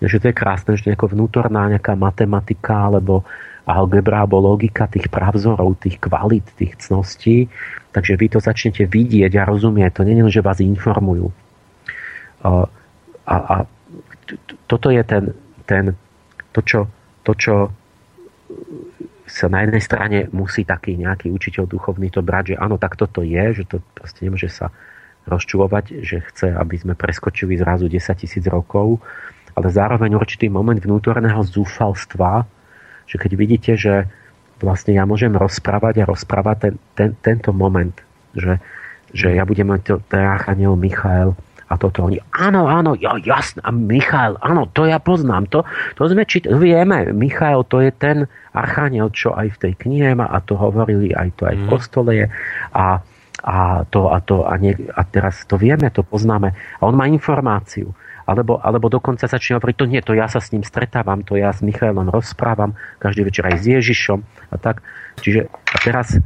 Takže 0.00 0.18
to 0.18 0.26
je 0.32 0.34
krásne, 0.34 0.72
že 0.74 0.88
nejaká 0.88 1.06
vnútorná 1.06 1.68
nejaká 1.68 1.94
matematika 1.94 2.90
alebo 2.90 3.22
algebra 3.62 4.26
alebo 4.26 4.42
logika 4.42 4.90
tých 4.90 5.06
pravzorov, 5.06 5.78
tých 5.78 6.02
kvalit, 6.02 6.42
tých 6.58 6.74
cností. 6.82 7.46
Takže 7.94 8.18
vy 8.18 8.26
to 8.34 8.38
začnete 8.42 8.88
vidieť 8.90 9.30
a 9.38 9.46
rozumieť. 9.46 10.00
To 10.00 10.02
nie 10.02 10.18
je, 10.18 10.40
že 10.40 10.42
vás 10.42 10.58
informujú. 10.58 11.30
A, 12.42 12.66
a, 13.30 13.34
a 13.36 13.54
toto 14.66 14.90
je 14.90 15.02
ten, 15.06 15.30
ten 15.70 15.94
to, 16.52 16.60
čo, 16.60 16.80
to, 17.24 17.32
čo 17.34 17.54
sa 19.24 19.48
na 19.48 19.64
jednej 19.64 19.82
strane 19.82 20.18
musí 20.30 20.68
taký 20.68 20.94
nejaký 21.00 21.32
učiteľ 21.32 21.64
duchovný 21.64 22.12
to 22.12 22.20
brať, 22.20 22.54
že 22.54 22.60
áno, 22.60 22.76
tak 22.76 23.00
toto 23.00 23.24
je, 23.24 23.56
že 23.56 23.64
to 23.64 23.80
proste 23.96 24.20
nemôže 24.28 24.52
sa 24.52 24.68
rozčulovať, 25.24 26.02
že 26.02 26.20
chce, 26.20 26.52
aby 26.52 26.76
sme 26.76 26.94
preskočili 26.98 27.56
zrazu 27.56 27.86
10 27.86 28.02
tisíc 28.18 28.44
rokov, 28.50 29.00
ale 29.54 29.68
zároveň 29.70 30.18
určitý 30.18 30.50
moment 30.50 30.76
vnútorného 30.76 31.40
zúfalstva, 31.46 32.44
že 33.06 33.16
keď 33.16 33.32
vidíte, 33.36 33.72
že 33.78 34.10
vlastne 34.58 34.98
ja 34.98 35.04
môžem 35.06 35.32
rozprávať 35.32 36.02
a 36.02 36.08
rozprávať 36.08 36.56
ten, 36.58 36.74
ten, 36.94 37.10
tento 37.18 37.50
moment, 37.54 37.94
že, 38.34 38.58
že 39.14 39.34
ja 39.34 39.46
budem 39.46 39.70
mať 39.70 39.80
to, 39.86 39.94
archaniel 40.10 40.74
Michael, 40.74 41.38
a 41.72 41.80
toto 41.80 42.04
oni, 42.04 42.20
áno, 42.36 42.68
áno, 42.68 42.92
ja, 43.00 43.16
jasné, 43.16 43.64
a 43.64 43.72
Michal, 43.72 44.36
áno, 44.44 44.68
to 44.68 44.84
ja 44.84 45.00
poznám, 45.00 45.48
to, 45.48 45.64
to 45.96 46.04
sme 46.04 46.28
či, 46.28 46.44
vieme, 46.44 47.08
Michal, 47.16 47.64
to 47.64 47.80
je 47.80 47.88
ten 47.88 48.28
archaniel, 48.52 49.08
čo 49.08 49.32
aj 49.32 49.56
v 49.56 49.60
tej 49.64 49.72
knihe 49.80 50.12
má 50.12 50.28
a 50.28 50.44
to 50.44 50.60
hovorili, 50.60 51.16
aj 51.16 51.32
to 51.40 51.48
aj 51.48 51.56
v 51.56 51.64
mhm. 51.64 51.70
kostole 51.72 52.10
je 52.12 52.26
a, 52.76 53.00
a 53.40 53.56
to 53.88 54.12
a 54.12 54.20
to 54.20 54.44
a, 54.44 54.52
nie, 54.60 54.76
a 54.76 55.02
teraz 55.08 55.48
to 55.48 55.56
vieme, 55.56 55.88
to 55.88 56.04
poznáme 56.04 56.52
a 56.52 56.82
on 56.84 56.92
má 56.92 57.08
informáciu. 57.08 57.96
Alebo, 58.22 58.62
alebo 58.62 58.86
dokonca 58.86 59.26
začne 59.26 59.58
hovoriť, 59.58 59.74
to 59.74 59.90
nie, 59.90 59.98
to 59.98 60.14
ja 60.14 60.30
sa 60.30 60.38
s 60.38 60.54
ním 60.54 60.62
stretávam, 60.62 61.26
to 61.26 61.34
ja 61.34 61.50
s 61.50 61.58
Michailom 61.58 62.06
rozprávam, 62.06 62.78
každý 63.02 63.26
večer 63.26 63.50
aj 63.50 63.58
s 63.58 63.64
Ježišom 63.66 64.22
a 64.54 64.56
tak. 64.62 64.78
Čiže 65.18 65.50
a 65.50 65.76
teraz, 65.82 66.22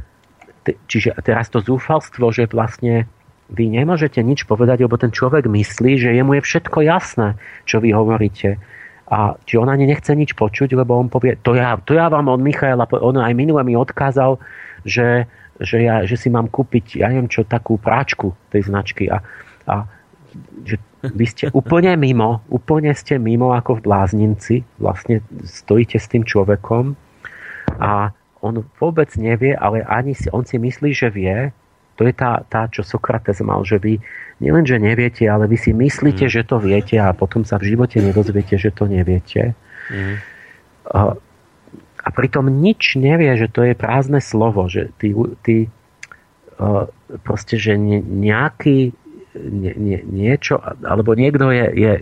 čiže 0.85 1.17
teraz 1.25 1.49
to 1.49 1.57
zúfalstvo, 1.57 2.29
že 2.29 2.45
vlastne 2.53 3.09
vy 3.47 3.71
nemôžete 3.71 4.19
nič 4.19 4.43
povedať, 4.43 4.83
lebo 4.83 4.99
ten 4.99 5.11
človek 5.11 5.47
myslí, 5.47 5.95
že 5.99 6.15
jemu 6.15 6.39
je 6.39 6.41
všetko 6.43 6.83
jasné, 6.83 7.39
čo 7.63 7.79
vy 7.79 7.95
hovoríte. 7.95 8.59
A 9.07 9.39
či 9.47 9.55
on 9.55 9.71
ani 9.71 9.87
nechce 9.87 10.11
nič 10.11 10.35
počuť, 10.35 10.75
lebo 10.75 10.99
on 10.99 11.07
povie, 11.07 11.39
to 11.39 11.55
ja, 11.55 11.79
to 11.79 11.95
ja 11.95 12.11
vám 12.11 12.27
od 12.27 12.43
Michaela, 12.43 12.83
on 12.99 13.15
aj 13.15 13.31
minule 13.31 13.63
mi 13.63 13.71
odkázal, 13.79 14.35
že, 14.83 15.31
že, 15.63 15.77
ja, 15.79 16.03
že 16.03 16.19
si 16.19 16.27
mám 16.27 16.51
kúpiť, 16.51 16.99
ja 16.99 17.07
neviem 17.07 17.31
čo, 17.31 17.47
takú 17.47 17.79
práčku 17.79 18.35
tej 18.51 18.67
značky. 18.67 19.07
A, 19.07 19.23
a 19.63 19.87
že 20.67 20.75
vy 21.07 21.25
ste 21.25 21.47
úplne 21.59 21.95
mimo, 21.95 22.43
úplne 22.51 22.91
ste 22.91 23.15
mimo 23.15 23.55
ako 23.55 23.79
v 23.79 23.85
bláznici, 23.87 24.55
vlastne 24.75 25.23
stojíte 25.47 25.95
s 25.95 26.11
tým 26.11 26.27
človekom 26.27 26.99
a 27.79 28.11
on 28.43 28.63
vôbec 28.75 29.07
nevie, 29.15 29.55
ale 29.55 29.87
ani 29.87 30.13
si, 30.13 30.27
on 30.29 30.43
si 30.43 30.59
myslí, 30.59 30.91
že 30.93 31.07
vie, 31.09 31.55
to 31.97 32.05
je 32.05 32.13
tá, 32.13 32.45
tá, 32.45 32.69
čo 32.69 32.85
Sokrates 32.85 33.41
mal, 33.41 33.65
že 33.65 33.81
vy 33.81 33.97
nielen, 34.37 34.63
že 34.63 34.77
neviete, 34.77 35.25
ale 35.25 35.49
vy 35.49 35.57
si 35.57 35.73
myslíte, 35.73 36.29
mm. 36.29 36.31
že 36.31 36.41
to 36.45 36.61
viete 36.61 36.95
a 37.01 37.09
potom 37.17 37.41
sa 37.41 37.57
v 37.57 37.73
živote 37.73 37.97
nedozviete, 37.97 38.55
že 38.55 38.69
to 38.69 38.85
neviete. 38.85 39.57
Mm. 39.89 40.15
A, 40.93 41.17
a 42.05 42.07
pritom 42.13 42.45
nič 42.47 42.95
nevie, 42.95 43.33
že 43.35 43.49
to 43.49 43.65
je 43.65 43.73
prázdne 43.73 44.21
slovo, 44.21 44.69
že 44.69 44.93
ty, 45.01 45.17
ty 45.41 45.55
uh, 46.61 46.85
proste, 47.25 47.57
že 47.57 47.75
ne, 47.75 47.99
nejaký 47.99 48.93
nie, 49.37 49.73
nie, 49.77 49.99
niečo, 50.05 50.57
alebo 50.81 51.13
niekto 51.13 51.49
je, 51.53 51.65
je 51.77 51.93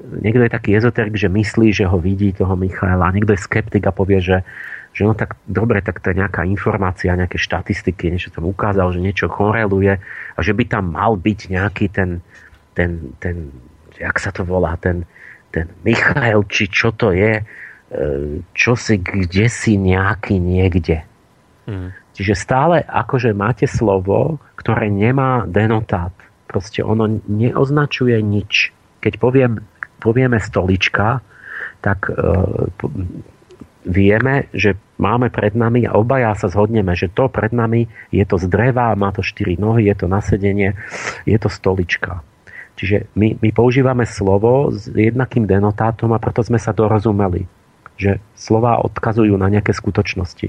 niekto 0.00 0.42
je 0.48 0.50
taký 0.50 0.70
ezoterik, 0.74 1.14
že 1.14 1.28
myslí, 1.28 1.76
že 1.76 1.84
ho 1.84 2.00
vidí 2.00 2.32
toho 2.32 2.56
Michaela, 2.56 3.12
niekto 3.12 3.36
je 3.36 3.44
skeptik 3.44 3.84
a 3.86 3.92
povie, 3.92 4.18
že 4.18 4.42
že 4.90 5.06
no 5.06 5.14
tak 5.14 5.38
dobre, 5.46 5.80
tak 5.80 6.02
to 6.02 6.10
je 6.10 6.18
nejaká 6.18 6.42
informácia, 6.42 7.14
nejaké 7.14 7.38
štatistiky, 7.38 8.10
niečo 8.10 8.34
tam 8.34 8.50
ukázal, 8.50 8.90
že 8.90 9.00
niečo 9.00 9.30
koreluje 9.30 10.02
a 10.34 10.38
že 10.42 10.52
by 10.52 10.64
tam 10.66 10.92
mal 10.92 11.14
byť 11.14 11.38
nejaký 11.46 11.86
ten, 11.94 12.20
ten, 12.74 13.14
ten 13.22 13.54
jak 14.00 14.16
sa 14.18 14.34
to 14.34 14.42
volá, 14.42 14.74
ten, 14.80 15.06
ten 15.54 15.70
Michael, 15.86 16.48
či 16.50 16.66
čo 16.66 16.90
to 16.90 17.14
je, 17.14 17.38
e, 17.38 17.44
čo 18.56 18.72
si, 18.74 18.98
kde 18.98 19.46
si 19.46 19.78
nejaký 19.78 20.40
niekde. 20.40 21.06
Mm. 21.70 21.94
Čiže 22.16 22.34
stále 22.34 22.82
akože 22.82 23.30
máte 23.36 23.70
slovo, 23.70 24.42
ktoré 24.58 24.90
nemá 24.90 25.46
denotát. 25.46 26.12
Proste 26.50 26.82
ono 26.82 27.06
neoznačuje 27.30 28.18
nič. 28.18 28.74
Keď 28.98 29.22
poviem, 29.22 29.62
povieme 30.02 30.42
stolička, 30.42 31.22
tak 31.80 32.10
e, 32.10 32.14
vieme, 33.84 34.52
že 34.52 34.76
máme 35.00 35.32
pred 35.32 35.56
nami 35.56 35.88
a 35.88 35.96
obaja 35.96 36.36
sa 36.36 36.52
zhodneme, 36.52 36.92
že 36.92 37.08
to 37.08 37.32
pred 37.32 37.52
nami 37.52 37.88
je 38.12 38.24
to 38.28 38.36
z 38.36 38.46
dreva, 38.50 38.92
má 38.96 39.12
to 39.12 39.24
štyri 39.24 39.56
nohy, 39.56 39.88
je 39.88 39.96
to 40.04 40.06
nasedenie, 40.06 40.76
je 41.24 41.38
to 41.40 41.48
stolička. 41.48 42.20
Čiže 42.80 43.12
my, 43.12 43.36
my 43.44 43.50
používame 43.52 44.08
slovo 44.08 44.72
s 44.72 44.88
jednakým 44.88 45.44
denotátom 45.44 46.12
a 46.16 46.22
preto 46.22 46.40
sme 46.40 46.56
sa 46.56 46.72
dorozumeli, 46.72 47.44
že 48.00 48.24
slova 48.32 48.80
odkazujú 48.80 49.36
na 49.36 49.52
nejaké 49.52 49.76
skutočnosti. 49.76 50.48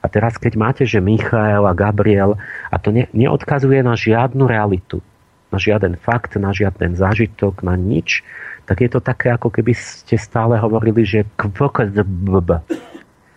A 0.00 0.06
teraz, 0.08 0.40
keď 0.40 0.52
máte, 0.56 0.82
že 0.88 1.04
Michael 1.04 1.68
a 1.68 1.76
Gabriel, 1.76 2.40
a 2.72 2.76
to 2.80 2.94
ne, 2.94 3.10
neodkazuje 3.12 3.84
na 3.84 3.92
žiadnu 3.92 4.48
realitu, 4.48 5.04
na 5.50 5.58
žiaden 5.60 6.00
fakt, 6.00 6.38
na 6.40 6.54
žiaden 6.54 6.96
zážitok, 6.96 7.60
na 7.60 7.76
nič, 7.76 8.24
tak 8.66 8.82
je 8.82 8.90
to 8.90 9.00
také, 9.00 9.30
ako 9.30 9.48
keby 9.48 9.72
ste 9.72 10.18
stále 10.18 10.58
hovorili, 10.58 11.06
že 11.06 11.22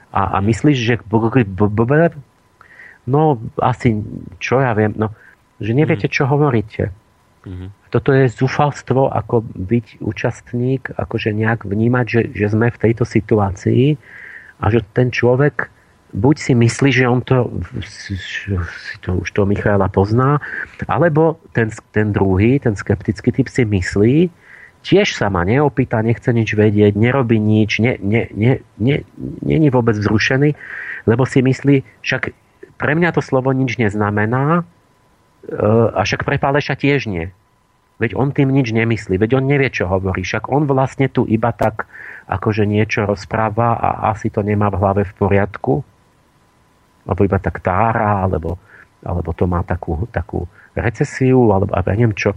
a, 0.10 0.22
a 0.36 0.38
myslíš, 0.42 0.78
že 0.78 0.96
no 3.06 3.38
asi, 3.62 4.02
čo 4.42 4.58
ja 4.58 4.74
viem, 4.74 4.94
no, 4.98 5.14
že 5.62 5.78
neviete, 5.78 6.10
mhm. 6.10 6.14
čo 6.14 6.24
hovoríte. 6.26 6.84
Mm-hmm. 7.40 7.70
Toto 7.90 8.12
je 8.12 8.28
zúfalstvo, 8.28 9.10
ako 9.10 9.48
byť 9.48 10.04
účastník, 10.04 10.92
akože 10.92 11.32
nejak 11.32 11.64
vnímať, 11.64 12.06
že, 12.06 12.22
že 12.36 12.46
sme 12.52 12.68
v 12.68 12.82
tejto 12.84 13.08
situácii 13.08 13.96
a 14.60 14.66
že 14.68 14.84
ten 14.92 15.08
človek 15.10 15.72
buď 16.14 16.36
si 16.36 16.54
myslí, 16.58 16.90
že 16.90 17.06
on 17.06 17.22
to, 17.22 17.48
to 19.06 19.10
už 19.24 19.30
to 19.30 19.46
Michaela 19.46 19.88
pozná, 19.88 20.42
alebo 20.90 21.38
ten, 21.54 21.70
ten 21.94 22.12
druhý, 22.12 22.58
ten 22.58 22.74
skeptický 22.74 23.30
typ 23.32 23.48
si 23.48 23.64
myslí, 23.64 24.18
tiež 24.84 25.16
sa 25.16 25.28
ma 25.28 25.44
neopýta, 25.44 26.00
nechce 26.00 26.32
nič 26.32 26.56
vedieť, 26.56 26.96
nerobí 26.96 27.38
nič, 27.38 27.84
nie, 27.84 28.00
nie, 28.00 28.32
nie, 28.32 28.64
nie, 28.80 29.04
není 29.44 29.68
vôbec 29.68 29.96
vzrušený, 30.00 30.56
lebo 31.08 31.24
si 31.28 31.44
myslí, 31.44 31.84
však 32.04 32.32
pre 32.80 32.92
mňa 32.96 33.12
to 33.12 33.22
slovo 33.22 33.52
nič 33.52 33.76
neznamená, 33.76 34.64
e, 34.64 35.56
a 35.92 36.00
však 36.04 36.24
pre 36.24 36.40
Páleša 36.40 36.80
tiež 36.80 37.12
nie. 37.12 37.32
Veď 38.00 38.16
on 38.16 38.32
tým 38.32 38.56
nič 38.56 38.72
nemyslí, 38.72 39.20
veď 39.20 39.44
on 39.44 39.46
nevie, 39.52 39.68
čo 39.68 39.84
hovorí. 39.92 40.24
Však 40.24 40.48
on 40.48 40.64
vlastne 40.64 41.12
tu 41.12 41.28
iba 41.28 41.52
tak 41.52 41.92
akože 42.32 42.64
niečo 42.64 43.04
rozpráva 43.04 43.76
a 43.76 44.16
asi 44.16 44.32
to 44.32 44.40
nemá 44.40 44.72
v 44.72 44.80
hlave 44.80 45.04
v 45.04 45.14
poriadku. 45.20 45.84
Alebo 47.04 47.22
iba 47.28 47.44
tak 47.44 47.60
tára, 47.60 48.24
alebo, 48.24 48.56
alebo 49.04 49.36
to 49.36 49.44
má 49.52 49.68
takú, 49.68 50.08
takú 50.16 50.48
recesiu, 50.80 51.52
alebo, 51.52 51.76
alebo 51.76 51.92
ja 51.92 51.98
neviem 52.00 52.16
čo. 52.16 52.32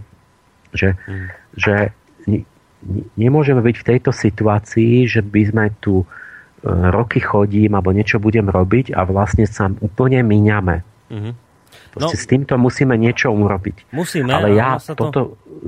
Že, 0.75 0.99
mm. 0.99 1.25
že 1.55 1.75
nemôžeme 3.15 3.61
byť 3.63 3.75
v 3.79 3.87
tejto 3.95 4.11
situácii, 4.11 5.07
že 5.07 5.23
by 5.23 5.41
sme 5.49 5.65
tu 5.79 6.03
e, 6.03 6.05
roky 6.67 7.23
chodím 7.23 7.75
alebo 7.75 7.95
niečo 7.95 8.19
budem 8.19 8.47
robiť 8.47 8.93
a 8.93 9.07
vlastne 9.07 9.47
sa 9.47 9.71
úplne 9.81 10.21
míňame. 10.23 10.83
Mm-hmm. 11.13 11.33
no, 11.99 12.07
s 12.09 12.25
týmto 12.25 12.57
musíme 12.57 12.95
niečo 12.97 13.31
urobiť. 13.31 13.93
Musíme, 13.93 14.33
ale 14.33 14.57
ja 14.57 14.81
sa 14.81 14.97
to... 14.97 15.09
toto, 15.09 15.21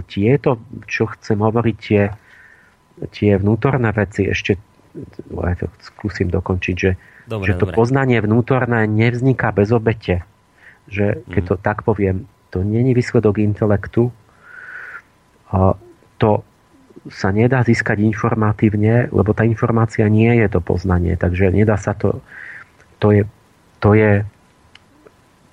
tieto, 0.10 0.60
čo 0.90 1.08
chcem 1.16 1.40
hovoriť, 1.40 1.76
tie, 1.80 2.04
tie 3.14 3.32
vnútorné 3.38 3.94
veci 3.94 4.28
ešte 4.28 4.58
ja 5.28 5.56
to 5.60 5.68
skúsim 5.84 6.32
dokončiť, 6.32 6.76
že, 6.76 6.96
dobre, 7.28 7.52
že 7.52 7.54
to 7.60 7.68
dobre. 7.68 7.76
poznanie 7.76 8.18
vnútorné 8.24 8.88
nevzniká 8.88 9.52
bez 9.52 9.76
obete. 9.76 10.24
Že 10.88 11.28
keď 11.28 11.42
mm. 11.44 11.50
to 11.52 11.56
tak 11.60 11.84
poviem, 11.84 12.32
to 12.48 12.64
není 12.64 12.96
výsledok 12.96 13.44
intelektu, 13.44 14.16
to 16.16 16.30
sa 17.10 17.30
nedá 17.30 17.62
získať 17.62 18.02
informatívne, 18.02 19.14
lebo 19.14 19.34
tá 19.38 19.46
informácia 19.46 20.10
nie 20.10 20.34
je 20.42 20.48
to 20.50 20.60
poznanie, 20.62 21.14
takže 21.14 21.54
nedá 21.54 21.78
sa 21.78 21.94
to, 21.94 22.22
to 22.98 23.14
je, 23.14 23.24
to 23.78 23.94
je 23.94 24.12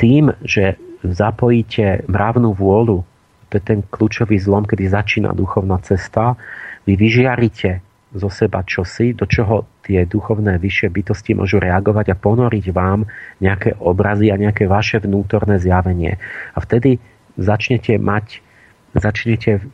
tým, 0.00 0.32
že 0.40 0.80
zapojíte 1.04 2.08
mravnú 2.08 2.56
vôľu, 2.56 3.04
to 3.52 3.60
je 3.60 3.62
ten 3.62 3.80
kľúčový 3.84 4.40
zlom, 4.40 4.64
kedy 4.64 4.88
začína 4.88 5.36
duchovná 5.36 5.76
cesta, 5.84 6.40
vy 6.88 6.96
vyžiarite 6.96 7.84
zo 8.12 8.28
seba 8.28 8.64
čosi, 8.64 9.16
do 9.16 9.24
čoho 9.24 9.64
tie 9.84 10.04
duchovné 10.04 10.60
vyššie 10.60 10.88
bytosti 10.92 11.32
môžu 11.32 11.60
reagovať 11.60 12.12
a 12.12 12.20
ponoriť 12.20 12.66
vám 12.72 13.08
nejaké 13.40 13.76
obrazy 13.80 14.28
a 14.28 14.40
nejaké 14.40 14.68
vaše 14.68 15.00
vnútorné 15.00 15.56
zjavenie. 15.56 16.20
A 16.52 16.58
vtedy 16.60 17.00
začnete 17.40 17.96
mať, 17.96 18.44
začnete 18.92 19.64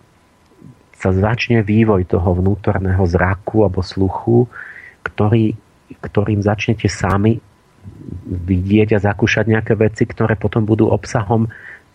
sa 0.98 1.14
začne 1.14 1.62
vývoj 1.62 2.10
toho 2.10 2.34
vnútorného 2.34 3.06
zraku 3.06 3.62
alebo 3.62 3.86
sluchu, 3.86 4.50
ktorý, 5.06 5.54
ktorým 6.02 6.42
začnete 6.42 6.90
sami 6.90 7.38
vidieť 8.26 8.98
a 8.98 9.02
zakúšať 9.02 9.46
nejaké 9.46 9.78
veci, 9.78 10.04
ktoré 10.04 10.34
potom 10.34 10.66
budú 10.66 10.90
obsahom 10.90 11.46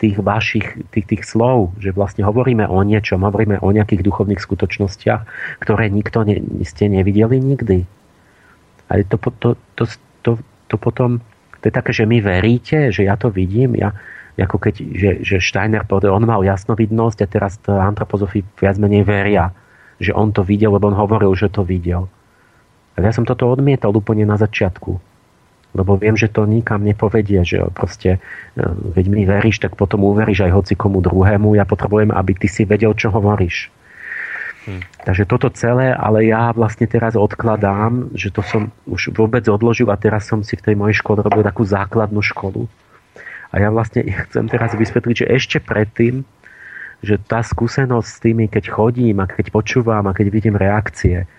tých 0.02 0.18
vašich, 0.20 0.68
tých, 0.90 1.06
tých 1.06 1.24
slov, 1.24 1.76
že 1.78 1.94
vlastne 1.94 2.26
hovoríme 2.26 2.66
o 2.66 2.80
niečom, 2.82 3.22
hovoríme 3.24 3.62
o 3.62 3.70
nejakých 3.70 4.04
duchovných 4.04 4.42
skutočnostiach, 4.42 5.22
ktoré 5.62 5.92
nikto 5.92 6.26
ne, 6.26 6.42
ste 6.66 6.90
nevideli 6.90 7.38
nikdy. 7.38 7.86
A 8.90 9.00
to, 9.06 9.16
to, 9.20 9.50
to, 9.78 9.84
to, 10.26 10.32
to 10.68 10.76
potom, 10.76 11.24
to 11.62 11.70
je 11.70 11.74
také, 11.74 11.92
že 11.96 12.10
my 12.10 12.20
veríte, 12.20 12.92
že 12.92 13.08
ja 13.08 13.16
to 13.16 13.32
vidím, 13.32 13.80
ja, 13.80 13.96
ako 14.40 14.58
keď, 14.58 14.76
že, 14.94 15.12
že 15.22 15.36
Steiner 15.38 15.86
povedal, 15.86 16.18
on 16.18 16.26
mal 16.26 16.42
jasnovidnosť 16.42 17.20
a 17.22 17.28
teraz 17.30 17.62
antropozofi 17.66 18.42
viac 18.58 18.82
menej 18.82 19.06
veria, 19.06 19.54
že 20.02 20.14
on 20.14 20.34
to 20.34 20.42
videl, 20.42 20.74
lebo 20.74 20.90
on 20.90 20.98
hovoril, 20.98 21.38
že 21.38 21.54
to 21.54 21.62
videl. 21.62 22.10
A 22.98 23.02
ja 23.02 23.14
som 23.14 23.26
toto 23.26 23.50
odmietal 23.50 23.94
úplne 23.94 24.26
na 24.26 24.38
začiatku 24.38 25.14
lebo 25.74 25.98
viem, 25.98 26.14
že 26.14 26.30
to 26.30 26.46
nikam 26.46 26.86
nepovedie, 26.86 27.42
že 27.42 27.66
proste, 27.74 28.22
keď 28.94 29.06
mi 29.10 29.26
veríš, 29.26 29.58
tak 29.58 29.74
potom 29.74 30.06
uveríš 30.06 30.46
aj 30.46 30.52
hoci 30.54 30.74
komu 30.78 31.02
druhému. 31.02 31.58
Ja 31.58 31.66
potrebujem, 31.66 32.14
aby 32.14 32.38
ty 32.38 32.46
si 32.46 32.62
vedel, 32.64 32.94
čo 32.94 33.10
hovoríš. 33.10 33.74
Hmm. 34.64 34.80
Takže 35.04 35.28
toto 35.28 35.52
celé, 35.52 35.92
ale 35.92 36.30
ja 36.30 36.54
vlastne 36.56 36.88
teraz 36.88 37.20
odkladám, 37.20 38.16
že 38.16 38.32
to 38.32 38.46
som 38.46 38.72
už 38.88 39.12
vôbec 39.12 39.44
odložil 39.50 39.92
a 39.92 40.00
teraz 40.00 40.30
som 40.30 40.40
si 40.46 40.56
v 40.56 40.72
tej 40.72 40.76
mojej 40.78 40.96
škole 41.04 41.20
robil 41.20 41.44
takú 41.44 41.68
základnú 41.68 42.22
školu. 42.24 42.70
A 43.54 43.62
ja 43.62 43.70
vlastne 43.70 44.02
chcem 44.28 44.50
teraz 44.50 44.74
vysvetliť, 44.74 45.16
že 45.24 45.30
ešte 45.30 45.58
predtým, 45.62 46.26
že 47.06 47.22
tá 47.22 47.46
skúsenosť 47.46 48.08
s 48.10 48.18
tými, 48.18 48.46
keď 48.50 48.74
chodím 48.74 49.22
a 49.22 49.30
keď 49.30 49.54
počúvam 49.54 50.10
a 50.10 50.16
keď 50.16 50.28
vidím 50.34 50.56
reakcie, 50.58 51.30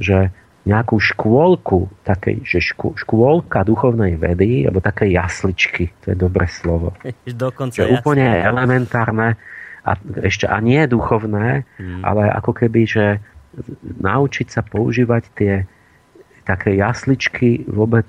že 0.00 0.34
nejakú 0.64 1.00
škôlku, 1.00 1.88
takej, 2.04 2.44
že 2.44 2.58
škô, 2.60 2.92
škôlka 2.98 3.64
duchovnej 3.64 4.20
vedy, 4.20 4.68
alebo 4.68 4.84
také 4.84 5.08
jasličky, 5.08 5.88
to 6.04 6.12
je 6.12 6.16
dobré 6.16 6.44
slovo. 6.50 6.92
Dokonca 7.24 7.80
je 7.80 7.88
úplne 7.88 8.28
elementárne 8.44 9.40
a 9.80 9.96
ešte 10.20 10.44
a 10.44 10.60
nie 10.60 10.84
duchovné, 10.84 11.64
hmm. 11.80 12.04
ale 12.04 12.28
ako 12.28 12.52
keby, 12.52 12.82
že 12.84 13.06
naučiť 14.04 14.46
sa 14.52 14.60
používať 14.60 15.22
tie 15.32 15.64
také 16.44 16.76
jasličky 16.76 17.64
vôbec 17.64 18.08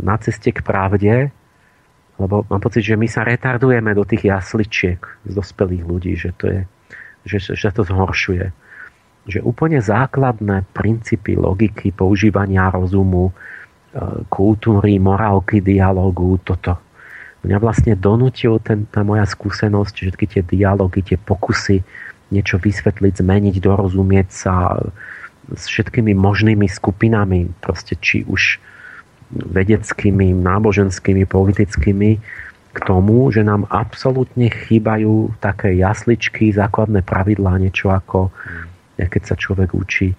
na 0.00 0.16
ceste 0.16 0.54
k 0.54 0.64
pravde, 0.64 1.28
lebo 2.18 2.42
mám 2.50 2.60
pocit, 2.60 2.82
že 2.82 2.98
my 2.98 3.06
sa 3.06 3.22
retardujeme 3.22 3.94
do 3.94 4.02
tých 4.02 4.26
jasličiek 4.26 4.98
z 5.26 5.32
dospelých 5.32 5.84
ľudí, 5.86 6.12
že 6.18 6.34
to 6.34 6.44
je, 6.50 6.60
že, 7.26 7.38
že 7.54 7.70
to 7.70 7.86
zhoršuje 7.86 8.50
že 9.28 9.44
úplne 9.44 9.76
základné 9.78 10.64
princípy 10.72 11.36
logiky, 11.36 11.92
používania 11.92 12.72
rozumu, 12.72 13.28
e, 13.28 13.32
kultúry, 14.32 14.96
morálky, 14.96 15.60
dialogu, 15.60 16.40
toto. 16.40 16.80
Mňa 17.44 17.58
vlastne 17.60 17.92
donútil 17.94 18.56
ten, 18.64 18.88
tá 18.88 19.04
moja 19.04 19.28
skúsenosť, 19.28 19.94
všetky 19.94 20.24
tie 20.26 20.42
dialógy, 20.42 21.04
tie 21.04 21.18
pokusy 21.20 21.84
niečo 22.32 22.56
vysvetliť, 22.56 23.20
zmeniť, 23.20 23.54
dorozumieť 23.60 24.28
sa 24.32 24.80
s 25.52 25.64
všetkými 25.70 26.16
možnými 26.16 26.66
skupinami, 26.66 27.52
proste 27.60 28.00
či 28.00 28.24
už 28.24 28.58
vedeckými, 29.32 30.32
náboženskými, 30.32 31.28
politickými, 31.28 32.10
k 32.68 32.78
tomu, 32.84 33.32
že 33.32 33.42
nám 33.42 33.66
absolútne 33.72 34.52
chýbajú 34.52 35.34
také 35.42 35.74
jasličky, 35.74 36.52
základné 36.52 37.02
pravidlá, 37.02 37.58
niečo 37.58 37.90
ako 37.90 38.30
keď 38.98 39.22
sa 39.24 39.34
človek 39.38 39.72
učí 39.74 40.10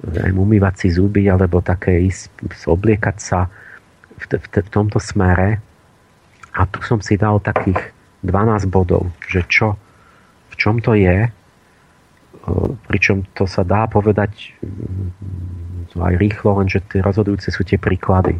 aj 0.00 0.32
umývať 0.32 0.74
si 0.86 0.88
zuby 0.96 1.28
alebo 1.28 1.60
také 1.60 2.08
ísť, 2.08 2.30
obliekať 2.64 3.16
sa 3.20 3.52
v, 4.16 4.24
v, 4.40 4.46
v 4.48 4.70
tomto 4.72 4.96
smere. 4.96 5.60
A 6.56 6.64
tu 6.66 6.80
som 6.82 6.98
si 7.04 7.20
dal 7.20 7.38
takých 7.38 7.78
12 8.24 8.64
bodov, 8.72 9.12
že 9.28 9.44
čo, 9.46 9.76
v 10.50 10.54
čom 10.56 10.80
to 10.80 10.96
je, 10.96 11.28
pričom 12.88 13.28
to 13.36 13.44
sa 13.44 13.60
dá 13.60 13.84
povedať 13.86 14.56
aj 15.98 16.14
rýchlo, 16.20 16.62
lenže 16.62 16.84
tie 16.86 17.02
rozhodujúce 17.02 17.50
sú 17.50 17.66
tie 17.66 17.80
príklady. 17.80 18.38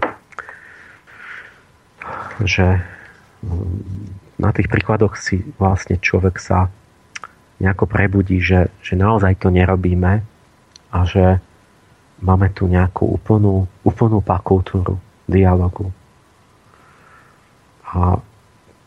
Že 2.39 2.78
na 4.40 4.51
tých 4.55 4.70
príkladoch 4.70 5.18
si 5.18 5.43
vlastne 5.59 5.98
človek 5.98 6.39
sa 6.39 6.70
nejako 7.60 7.85
prebudí, 7.90 8.40
že, 8.40 8.72
že 8.81 8.97
naozaj 8.97 9.36
to 9.43 9.52
nerobíme 9.52 10.24
a 10.90 10.98
že 11.05 11.43
máme 12.24 12.48
tu 12.56 12.68
nejakú 12.68 13.05
úplnú, 13.05 13.68
úplnú 13.85 14.24
kultúru 14.24 14.97
dialogu. 15.28 15.93
A 17.90 18.16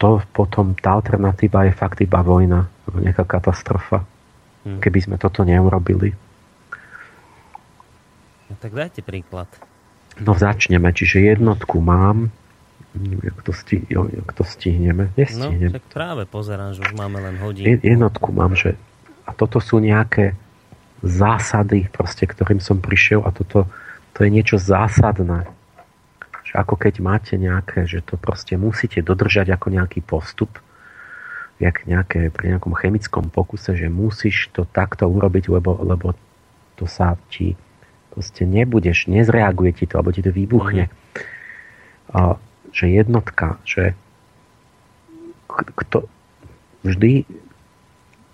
to 0.02 0.20
potom, 0.34 0.74
tá 0.76 0.98
alternatíva 0.98 1.70
je 1.70 1.74
fakt 1.76 2.02
iba 2.02 2.20
vojna, 2.26 2.68
nejaká 2.92 3.24
katastrofa, 3.24 4.04
hmm. 4.66 4.80
keby 4.82 5.00
sme 5.00 5.16
toto 5.22 5.46
neurobili. 5.46 6.12
Tak 8.64 8.72
dajte 8.72 9.04
príklad. 9.04 9.52
No 10.24 10.40
začneme, 10.40 10.96
čiže 10.96 11.20
jednotku 11.36 11.84
mám, 11.84 12.32
jak 12.96 13.38
to, 13.44 13.52
sti, 13.52 13.92
jak 13.92 14.30
to 14.32 14.44
stihneme. 14.48 15.12
Nestihneme. 15.20 15.68
No, 15.68 15.76
tak 15.76 15.86
práve 15.92 16.24
pozerám, 16.24 16.72
že 16.72 16.80
už 16.88 16.96
máme 16.96 17.20
len 17.20 17.36
hodinu. 17.44 17.84
Jednotku 17.84 18.32
mám, 18.32 18.56
že 18.56 18.80
a 19.28 19.36
toto 19.36 19.60
sú 19.60 19.84
nejaké 19.84 20.40
zásady, 21.04 21.92
proste, 21.92 22.24
ktorým 22.24 22.64
som 22.64 22.80
prišiel 22.80 23.28
a 23.28 23.36
toto 23.36 23.68
to 24.16 24.24
je 24.24 24.30
niečo 24.32 24.56
zásadné. 24.56 25.44
Že 26.48 26.54
ako 26.56 26.76
keď 26.80 26.94
máte 27.04 27.36
nejaké, 27.36 27.84
že 27.84 28.00
to 28.00 28.16
proste 28.16 28.56
musíte 28.56 29.04
dodržať 29.04 29.52
ako 29.52 29.76
nejaký 29.76 30.00
postup, 30.00 30.64
jak 31.60 31.84
nejaké, 31.84 32.32
pri 32.32 32.56
nejakom 32.56 32.72
chemickom 32.80 33.28
pokuse, 33.28 33.76
že 33.76 33.92
musíš 33.92 34.48
to 34.56 34.64
takto 34.64 35.04
urobiť, 35.04 35.52
lebo, 35.52 35.84
lebo 35.84 36.16
to 36.80 36.88
sa 36.88 37.20
ti 37.28 37.60
proste 38.14 38.46
nebudeš, 38.46 39.10
nezreaguje 39.10 39.74
ti 39.74 39.86
to, 39.90 39.98
alebo 39.98 40.14
ti 40.14 40.22
to 40.22 40.30
vybuchne. 40.30 40.88
Mm. 40.88 40.94
A, 42.14 42.38
že 42.70 42.86
jednotka, 42.94 43.58
že 43.66 43.98
kto, 45.50 46.06
vždy 46.86 47.26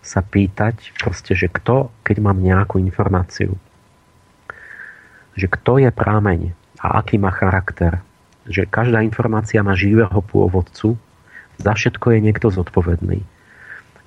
sa 0.03 0.19
pýtať 0.19 0.95
proste, 0.99 1.31
že 1.35 1.47
kto, 1.47 1.91
keď 2.03 2.17
mám 2.19 2.43
nejakú 2.43 2.79
informáciu, 2.79 3.55
že 5.39 5.47
kto 5.47 5.79
je 5.79 5.91
prámeň 5.95 6.51
a 6.83 6.99
aký 6.99 7.15
má 7.15 7.31
charakter. 7.31 8.03
Že 8.47 8.67
každá 8.67 8.99
informácia 9.03 9.63
má 9.63 9.75
živého 9.75 10.19
pôvodcu, 10.19 10.99
za 11.59 11.75
všetko 11.75 12.15
je 12.15 12.19
niekto 12.23 12.47
zodpovedný. 12.51 13.23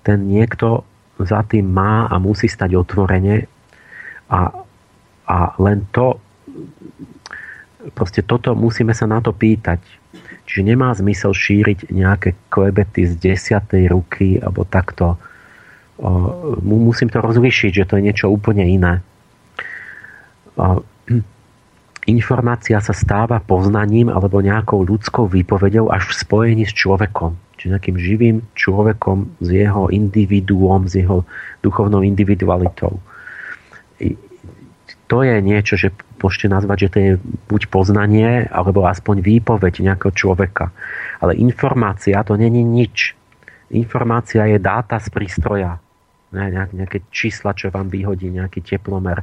Ten 0.03 0.19
niekto 0.29 0.89
za 1.21 1.45
tým 1.45 1.69
má 1.69 2.09
a 2.09 2.17
musí 2.17 2.49
stať 2.49 2.75
otvorene 2.75 3.47
a, 4.33 4.65
a 5.29 5.55
len 5.63 5.87
to 5.95 6.19
proste 7.95 8.23
toto 8.27 8.55
musíme 8.55 8.95
sa 8.95 9.11
na 9.11 9.19
to 9.19 9.35
pýtať 9.35 10.03
Čiže 10.47 10.69
nemá 10.69 10.93
zmysel 10.93 11.33
šíriť 11.33 11.95
nejaké 11.95 12.37
klebety 12.51 13.07
z 13.07 13.17
desiatej 13.17 13.89
ruky 13.89 14.37
alebo 14.37 14.67
takto. 14.67 15.17
Musím 16.61 17.09
to 17.09 17.23
rozlišiť, 17.23 17.73
že 17.73 17.87
to 17.87 17.97
je 17.97 18.07
niečo 18.11 18.27
úplne 18.29 18.67
iné. 18.67 19.01
Informácia 22.03 22.83
sa 22.83 22.91
stáva 22.93 23.39
poznaním 23.39 24.11
alebo 24.11 24.43
nejakou 24.43 24.83
ľudskou 24.83 25.31
výpovedou 25.31 25.89
až 25.89 26.11
v 26.11 26.19
spojení 26.21 26.65
s 26.67 26.75
človekom. 26.75 27.39
Čiže 27.57 27.79
nejakým 27.79 27.97
živým 27.97 28.37
človekom 28.59 29.39
s 29.39 29.49
jeho 29.49 29.87
individuom, 29.95 30.91
s 30.91 30.99
jeho 30.99 31.23
duchovnou 31.63 32.03
individualitou 32.03 32.99
to 35.13 35.21
je 35.21 35.45
niečo, 35.45 35.77
že 35.77 35.93
môžete 36.17 36.49
nazvať, 36.49 36.89
že 36.89 36.89
to 36.89 36.99
je 37.05 37.13
buď 37.53 37.69
poznanie, 37.69 38.49
alebo 38.49 38.89
aspoň 38.89 39.21
výpoveď 39.21 39.85
nejakého 39.85 40.09
človeka. 40.17 40.73
Ale 41.21 41.37
informácia 41.37 42.25
to 42.25 42.41
není 42.41 42.65
nič. 42.65 43.13
Informácia 43.77 44.49
je 44.49 44.57
dáta 44.57 44.97
z 44.97 45.13
prístroja. 45.13 45.77
Ne, 46.33 46.49
nejaké 46.49 47.05
čísla, 47.13 47.53
čo 47.53 47.69
vám 47.69 47.93
vyhodí, 47.93 48.33
nejaký 48.33 48.65
teplomer. 48.65 49.21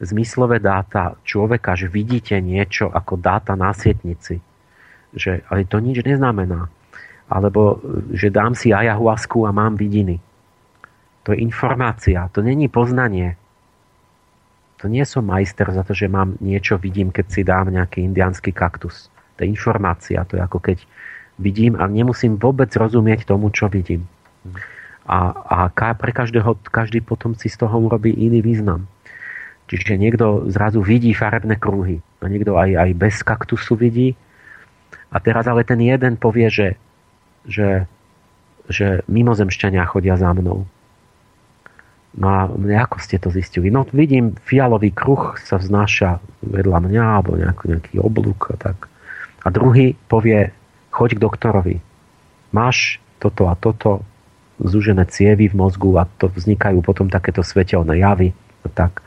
Zmyslové 0.00 0.64
dáta 0.64 1.20
človeka, 1.28 1.76
že 1.76 1.92
vidíte 1.92 2.40
niečo 2.40 2.88
ako 2.88 3.20
dáta 3.20 3.52
na 3.52 3.76
sietnici. 3.76 4.40
Že, 5.12 5.44
ale 5.52 5.68
to 5.68 5.76
nič 5.84 6.08
neznamená. 6.08 6.72
alebo 7.28 7.84
že 8.16 8.32
dám 8.32 8.56
si 8.56 8.72
ayahuasku 8.72 9.44
a 9.44 9.52
mám 9.52 9.76
vidiny. 9.76 10.16
To 11.28 11.36
je 11.36 11.44
informácia, 11.44 12.32
to 12.32 12.40
není 12.40 12.72
poznanie. 12.72 13.36
To 14.78 14.86
nie 14.86 15.02
som 15.02 15.26
majster 15.26 15.66
za 15.74 15.82
to, 15.82 15.90
že 15.90 16.06
mám 16.06 16.38
niečo, 16.38 16.78
vidím, 16.78 17.10
keď 17.10 17.26
si 17.26 17.42
dám 17.42 17.74
nejaký 17.74 18.06
indiánsky 18.06 18.54
kaktus. 18.54 19.10
To 19.34 19.42
je 19.42 19.50
informácia, 19.50 20.22
to 20.22 20.38
je 20.38 20.42
ako 20.42 20.58
keď 20.62 20.78
vidím 21.38 21.74
a 21.78 21.86
nemusím 21.86 22.38
vôbec 22.38 22.70
rozumieť 22.70 23.26
tomu, 23.26 23.50
čo 23.50 23.66
vidím. 23.66 24.06
A, 25.08 25.34
a 25.34 25.94
pre 25.96 26.12
každého, 26.12 26.58
každý 26.68 27.00
potom 27.00 27.32
si 27.32 27.48
z 27.48 27.58
toho 27.58 27.74
urobí 27.80 28.12
iný 28.12 28.44
význam. 28.44 28.86
Čiže 29.68 30.00
niekto 30.00 30.48
zrazu 30.48 30.80
vidí 30.80 31.12
farebné 31.12 31.56
kruhy 31.60 32.00
a 32.20 32.24
niekto 32.28 32.56
aj, 32.56 32.70
aj 32.76 32.90
bez 32.96 33.20
kaktusu 33.20 33.76
vidí. 33.76 34.16
A 35.08 35.16
teraz 35.20 35.48
ale 35.48 35.64
ten 35.64 35.80
jeden 35.80 36.16
povie, 36.20 36.48
že, 36.48 36.68
že, 37.44 37.88
že 38.68 39.00
mimozemšťania 39.08 39.84
chodia 39.88 40.16
za 40.16 40.32
mnou. 40.32 40.68
No 42.18 42.26
a 42.26 42.50
ako 42.82 42.98
ste 42.98 43.22
to 43.22 43.30
zistili? 43.30 43.70
No 43.70 43.86
vidím, 43.94 44.34
fialový 44.42 44.90
kruh 44.90 45.38
sa 45.38 45.62
vznáša 45.62 46.18
vedľa 46.42 46.78
mňa, 46.90 47.04
alebo 47.06 47.38
nejaký, 47.38 47.64
nejaký 47.70 47.94
oblúk 48.02 48.50
a 48.52 48.56
tak. 48.58 48.90
A 49.46 49.54
druhý 49.54 49.94
povie, 50.10 50.50
choď 50.90 51.14
k 51.14 51.22
doktorovi. 51.22 51.76
Máš 52.50 52.98
toto 53.22 53.46
a 53.46 53.54
toto, 53.54 54.02
zúžené 54.58 55.06
cievy 55.06 55.46
v 55.46 55.54
mozgu 55.54 55.94
a 55.94 56.10
to 56.18 56.26
vznikajú 56.26 56.82
potom 56.82 57.06
takéto 57.06 57.46
svetelné 57.46 58.02
javy 58.02 58.34
a 58.66 58.68
tak. 58.74 58.98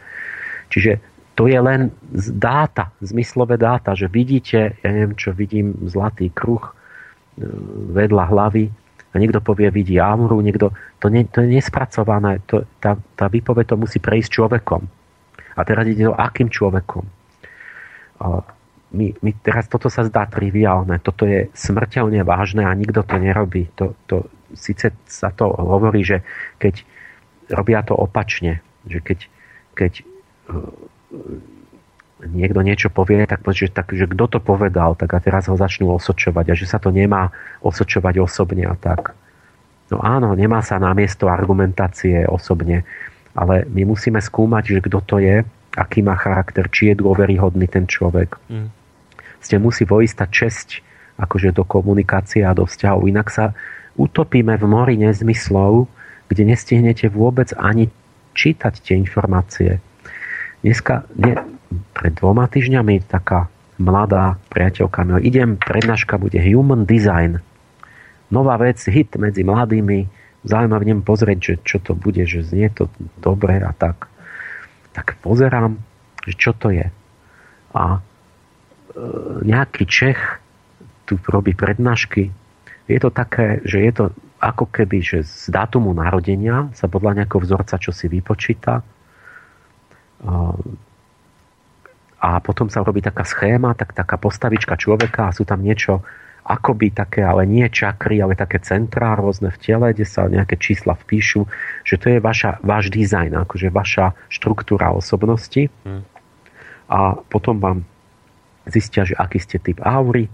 Čiže 0.71 1.03
to 1.35 1.51
je 1.51 1.59
len 1.59 1.91
dáta, 2.39 2.95
zmyslové 3.03 3.59
dáta, 3.59 3.91
že 3.91 4.07
vidíte, 4.07 4.79
ja 4.79 4.89
neviem 4.91 5.19
čo, 5.19 5.35
vidím 5.35 5.75
zlatý 5.83 6.31
kruh 6.31 6.63
e, 6.63 6.71
vedľa 7.91 8.23
hlavy 8.31 8.71
a 9.11 9.15
niekto 9.19 9.43
povie, 9.43 9.67
vidí 9.67 9.99
Amru, 9.99 10.39
niekto, 10.39 10.71
to, 11.03 11.11
nie, 11.11 11.27
to 11.27 11.43
je 11.43 11.59
nespracované, 11.59 12.39
to, 12.47 12.63
tá, 12.79 12.95
tá 12.95 13.27
výpoveď 13.27 13.75
to 13.75 13.75
musí 13.75 13.99
prejsť 13.99 14.39
človekom. 14.39 14.81
A 15.55 15.61
teraz 15.67 15.83
ide 15.91 16.07
o 16.07 16.15
akým 16.15 16.47
človekom. 16.47 17.03
My, 18.91 19.07
my 19.11 19.31
teraz 19.43 19.67
toto 19.67 19.91
sa 19.91 20.07
zdá 20.07 20.27
triviálne, 20.27 20.99
toto 21.03 21.27
je 21.27 21.51
smrteľne 21.51 22.23
vážne 22.23 22.63
a 22.63 22.71
nikto 22.71 23.03
to 23.03 23.15
nerobí. 23.19 23.67
To, 23.75 23.99
to, 24.07 24.31
síce 24.55 24.95
sa 25.07 25.29
to 25.35 25.47
hovorí, 25.51 26.07
že 26.07 26.23
keď 26.55 26.88
robia 27.51 27.83
to 27.83 27.95
opačne, 27.95 28.63
že 28.88 29.03
keď, 29.03 29.19
keď 29.75 29.91
niekto 32.30 32.61
niečo 32.61 32.93
povie, 32.93 33.26
tak, 33.26 33.41
že, 33.53 33.72
tak, 33.73 33.89
že 33.93 34.06
kto 34.06 34.38
to 34.38 34.39
povedal, 34.41 34.93
tak 34.93 35.10
a 35.14 35.19
teraz 35.19 35.49
ho 35.49 35.57
začnú 35.57 35.89
osočovať 35.98 36.45
a 36.52 36.57
že 36.57 36.65
sa 36.69 36.77
to 36.77 36.93
nemá 36.93 37.34
osočovať 37.65 38.22
osobne 38.22 38.69
a 38.69 38.76
tak. 38.77 39.18
No 39.91 39.99
áno, 39.99 40.38
nemá 40.38 40.64
sa 40.64 40.80
na 40.80 40.95
miesto 40.95 41.27
argumentácie 41.27 42.23
osobne, 42.23 42.88
ale 43.35 43.68
my 43.68 43.84
musíme 43.89 44.22
skúmať, 44.22 44.64
že 44.77 44.80
kto 44.88 44.99
to 45.03 45.15
je, 45.19 45.43
aký 45.76 45.99
má 46.03 46.15
charakter, 46.15 46.68
či 46.72 46.93
je 46.93 47.03
dôveryhodný 47.03 47.68
ten 47.68 47.88
človek. 47.88 48.39
Mm. 48.48 48.72
Ste 49.41 49.57
musí 49.60 49.84
vojsť 49.84 50.15
tá 50.15 50.26
česť 50.30 50.84
akože 51.19 51.52
do 51.52 51.68
komunikácie 51.68 52.41
a 52.45 52.56
do 52.56 52.64
vzťahov, 52.64 53.07
inak 53.07 53.27
sa 53.30 53.52
utopíme 53.99 54.56
v 54.56 54.65
mori 54.65 54.95
nezmyslov, 54.95 55.88
kde 56.31 56.56
nestihnete 56.56 57.11
vôbec 57.11 57.52
ani 57.60 57.91
čítať 58.31 58.73
tie 58.80 58.95
informácie. 58.95 59.84
Dneska, 60.64 61.03
nie, 61.19 61.35
pred 61.95 62.14
dvoma 62.15 62.48
týždňami 62.48 63.07
taká 63.07 63.48
mladá 63.81 64.38
priateľka 64.52 65.02
mi 65.07 65.26
idem, 65.26 65.57
prednáška 65.57 66.22
bude 66.22 66.38
Human 66.38 66.85
Design. 66.85 67.41
Nová 68.31 68.56
vec, 68.61 68.80
hit 68.88 69.18
medzi 69.19 69.43
mladými, 69.43 70.07
zaujímavé 70.48 70.81
vnem 70.88 71.02
pozrieť, 71.03 71.39
že 71.39 71.53
čo 71.65 71.77
to 71.84 71.91
bude, 71.98 72.23
že 72.23 72.45
znie 72.45 72.72
to 72.72 72.88
dobre 73.19 73.60
a 73.60 73.72
tak. 73.76 74.07
Tak 74.95 75.19
pozerám, 75.19 75.80
že 76.23 76.34
čo 76.35 76.52
to 76.56 76.72
je. 76.72 76.88
A 77.76 77.84
e, 77.95 77.99
nejaký 79.43 79.84
Čech 79.88 80.39
tu 81.03 81.19
robí 81.27 81.52
prednášky. 81.52 82.31
Je 82.88 82.99
to 82.99 83.11
také, 83.11 83.60
že 83.68 83.84
je 83.84 83.91
to 83.91 84.06
ako 84.39 84.65
keby, 84.68 85.03
že 85.03 85.27
z 85.27 85.53
dátumu 85.53 85.91
narodenia 85.93 86.72
sa 86.73 86.89
podľa 86.89 87.23
nejakého 87.23 87.43
vzorca 87.43 87.76
čo 87.77 87.91
si 87.93 88.10
vypočíta 88.10 88.81
a 92.22 92.38
potom 92.38 92.69
sa 92.69 92.85
robí 92.85 93.02
taká 93.02 93.26
schéma, 93.26 93.73
tak, 93.73 93.98
taká 93.98 94.22
postavička 94.22 94.77
človeka 94.77 95.34
a 95.34 95.35
sú 95.35 95.41
tam 95.41 95.65
niečo 95.65 96.06
akoby 96.45 96.93
také, 96.93 97.26
ale 97.26 97.49
nie 97.49 97.65
čakry, 97.69 98.22
ale 98.22 98.38
také 98.38 98.61
centrá 98.61 99.18
rôzne 99.18 99.49
v 99.49 99.57
tele, 99.61 99.88
kde 99.93 100.06
sa 100.06 100.30
nejaké 100.30 100.57
čísla 100.57 100.93
vpíšu, 100.93 101.49
že 101.81 101.98
to 101.98 102.14
je 102.14 102.19
vaša, 102.22 102.61
váš 102.61 102.93
dizajn, 102.93 103.41
akože 103.45 103.73
vaša 103.73 104.14
štruktúra 104.30 104.93
osobnosti. 104.93 105.69
Hmm. 105.81 106.06
A 106.89 107.18
potom 107.26 107.57
vám 107.57 107.85
zistia, 108.69 109.02
že 109.02 109.18
aký 109.18 109.41
ste 109.41 109.57
typ 109.57 109.81
aury 109.81 110.30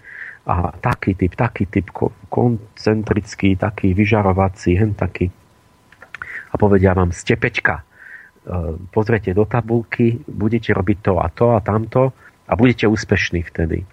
a 0.47 0.76
taký 0.80 1.15
typ, 1.15 1.35
taký 1.35 1.68
typ 1.68 1.91
koncentrický, 2.31 3.55
taký 3.55 3.95
vyžarovací, 3.95 4.76
hen 4.76 4.95
taký. 4.95 5.31
A 6.51 6.55
povedia 6.55 6.95
vám, 6.95 7.11
ste 7.15 7.35
peťka 7.35 7.88
E, 8.47 8.79
pozriete 8.95 9.35
do 9.35 9.43
tabulky, 9.43 10.23
budete 10.23 10.71
robiť 10.71 10.97
to 11.03 11.13
a 11.19 11.27
to 11.27 11.51
a 11.51 11.59
tamto 11.59 12.15
a 12.47 12.55
budete 12.55 12.87
úspešní 12.87 13.43
vtedy. 13.43 13.83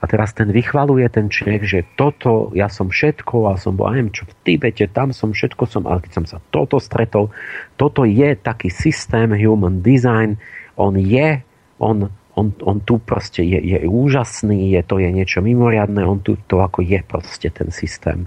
A 0.00 0.08
teraz 0.08 0.32
ten 0.32 0.48
vychvaluje 0.48 1.04
ten 1.12 1.28
človek, 1.28 1.62
že 1.62 1.78
toto, 1.92 2.48
ja 2.56 2.72
som 2.72 2.88
všetko 2.88 3.52
a 3.52 3.60
som 3.60 3.76
bol, 3.76 3.92
neviem 3.92 4.08
čo, 4.08 4.24
v 4.24 4.32
Tibete, 4.48 4.88
tam 4.88 5.12
som 5.12 5.36
všetko 5.36 5.62
som, 5.68 5.84
ale 5.84 6.00
keď 6.00 6.12
som 6.18 6.24
sa 6.24 6.38
toto 6.48 6.80
stretol, 6.80 7.36
toto 7.76 8.08
je 8.08 8.32
taký 8.32 8.72
systém 8.72 9.28
human 9.36 9.84
design, 9.84 10.40
on 10.80 10.96
je, 10.96 11.44
on, 11.76 12.08
on, 12.32 12.46
on 12.64 12.76
tu 12.80 12.96
proste 12.96 13.44
je, 13.44 13.60
je 13.60 13.78
úžasný, 13.84 14.72
je 14.72 14.80
to 14.88 15.04
je 15.04 15.12
niečo 15.12 15.44
mimoriadné, 15.44 16.00
on 16.00 16.24
tu 16.24 16.40
to 16.48 16.64
ako 16.64 16.80
je 16.80 17.04
proste 17.04 17.52
ten 17.52 17.68
systém. 17.68 18.24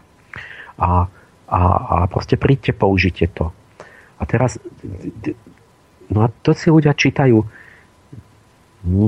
A, 0.78 1.10
a, 1.50 1.60
a 1.90 1.96
proste 2.06 2.38
príďte, 2.38 2.78
použite 2.78 3.26
to. 3.34 3.50
A 4.16 4.24
teraz 4.24 4.62
No 6.10 6.26
a 6.26 6.28
to 6.44 6.54
si 6.54 6.70
ľudia 6.70 6.94
čítajú. 6.94 7.42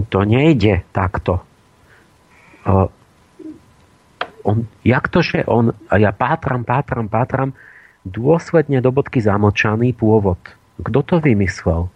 To 0.10 0.19
nejde 0.26 0.82
takto. 0.90 1.45
On, 4.41 4.57
jak 4.82 5.06
to, 5.11 5.19
že 5.22 5.44
on, 5.45 5.76
a 5.91 5.99
ja 5.99 6.15
pátram, 6.15 6.64
pátram, 6.64 7.11
pátram, 7.11 7.52
dôsledne 8.07 8.80
do 8.80 8.95
bodky 8.95 9.19
zamlčaný 9.19 9.91
pôvod. 9.94 10.40
Kto 10.80 10.99
to 11.03 11.15
vymyslel? 11.19 11.91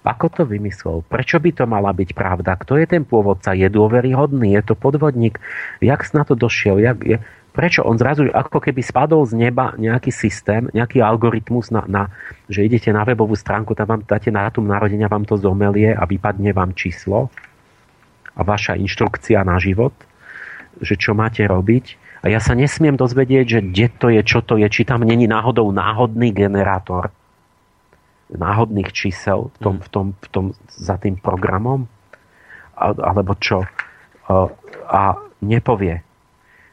Ako 0.00 0.32
to 0.32 0.48
vymyslel? 0.48 1.04
Prečo 1.04 1.36
by 1.36 1.50
to 1.52 1.64
mala 1.68 1.92
byť 1.92 2.16
pravda? 2.16 2.56
Kto 2.56 2.80
je 2.80 2.88
ten 2.88 3.04
pôvodca? 3.04 3.52
Je 3.52 3.68
dôveryhodný? 3.68 4.56
Je 4.56 4.72
to 4.72 4.74
podvodník? 4.78 5.36
Jak 5.84 6.00
na 6.16 6.24
to 6.24 6.32
došiel? 6.32 6.80
Jak, 6.80 7.04
je, 7.04 7.16
prečo 7.50 7.82
on 7.82 7.98
zrazu 7.98 8.30
ako 8.30 8.62
keby 8.62 8.80
spadol 8.82 9.26
z 9.26 9.36
neba 9.36 9.74
nejaký 9.76 10.14
systém, 10.14 10.70
nejaký 10.70 11.02
algoritmus, 11.02 11.74
na, 11.74 11.82
na, 11.86 12.02
že 12.46 12.64
idete 12.64 12.90
na 12.94 13.02
webovú 13.02 13.34
stránku, 13.34 13.74
tam 13.74 13.98
vám 13.98 14.02
dáte 14.06 14.30
na 14.30 14.46
datum 14.46 14.66
narodenia, 14.66 15.10
vám 15.10 15.26
to 15.26 15.36
zomelie 15.36 15.92
a 15.92 16.06
vypadne 16.06 16.54
vám 16.54 16.72
číslo 16.72 17.28
a 18.34 18.40
vaša 18.46 18.78
inštrukcia 18.78 19.42
na 19.42 19.58
život, 19.58 19.92
že 20.78 20.94
čo 20.94 21.12
máte 21.12 21.42
robiť. 21.44 21.98
A 22.20 22.28
ja 22.28 22.38
sa 22.38 22.52
nesmiem 22.52 23.00
dozvedieť, 23.00 23.46
že 23.48 23.60
kde 23.64 23.86
to 23.96 24.06
je, 24.12 24.20
čo 24.22 24.40
to 24.44 24.60
je, 24.60 24.68
či 24.68 24.84
tam 24.84 25.02
není 25.02 25.24
náhodou 25.24 25.72
náhodný 25.72 26.30
generátor 26.36 27.10
náhodných 28.30 28.94
čísel 28.94 29.50
v 29.50 29.58
tom, 29.58 29.74
v 29.82 29.88
tom, 29.90 30.06
v 30.14 30.28
tom, 30.30 30.44
za 30.70 30.94
tým 31.02 31.18
programom, 31.18 31.90
alebo 32.78 33.34
čo. 33.42 33.66
A 34.86 35.18
nepovie 35.42 36.06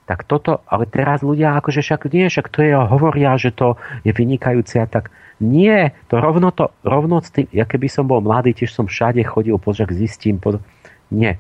tak 0.07 0.23
toto, 0.23 0.63
ale 0.71 0.87
teraz 0.87 1.19
ľudia 1.19 1.59
akože 1.59 1.83
však 1.83 2.07
nie, 2.15 2.31
však 2.31 2.47
to 2.47 2.63
je, 2.63 2.71
hovoria, 2.71 3.35
že 3.35 3.51
to 3.51 3.75
je 4.07 4.15
vynikajúce 4.15 4.79
a 4.79 4.87
tak 4.87 5.11
nie, 5.43 5.91
to 6.07 6.17
rovno 6.17 6.49
to, 6.49 6.71
rovno 6.81 7.19
s 7.19 7.29
tým, 7.29 7.45
ja 7.51 7.67
keby 7.67 7.91
som 7.91 8.07
bol 8.07 8.23
mladý, 8.23 8.55
tiež 8.55 8.71
som 8.71 8.87
všade 8.87 9.21
chodil, 9.27 9.59
pozak 9.59 9.91
zistím, 9.91 10.39
pod... 10.39 10.63
nie, 11.11 11.35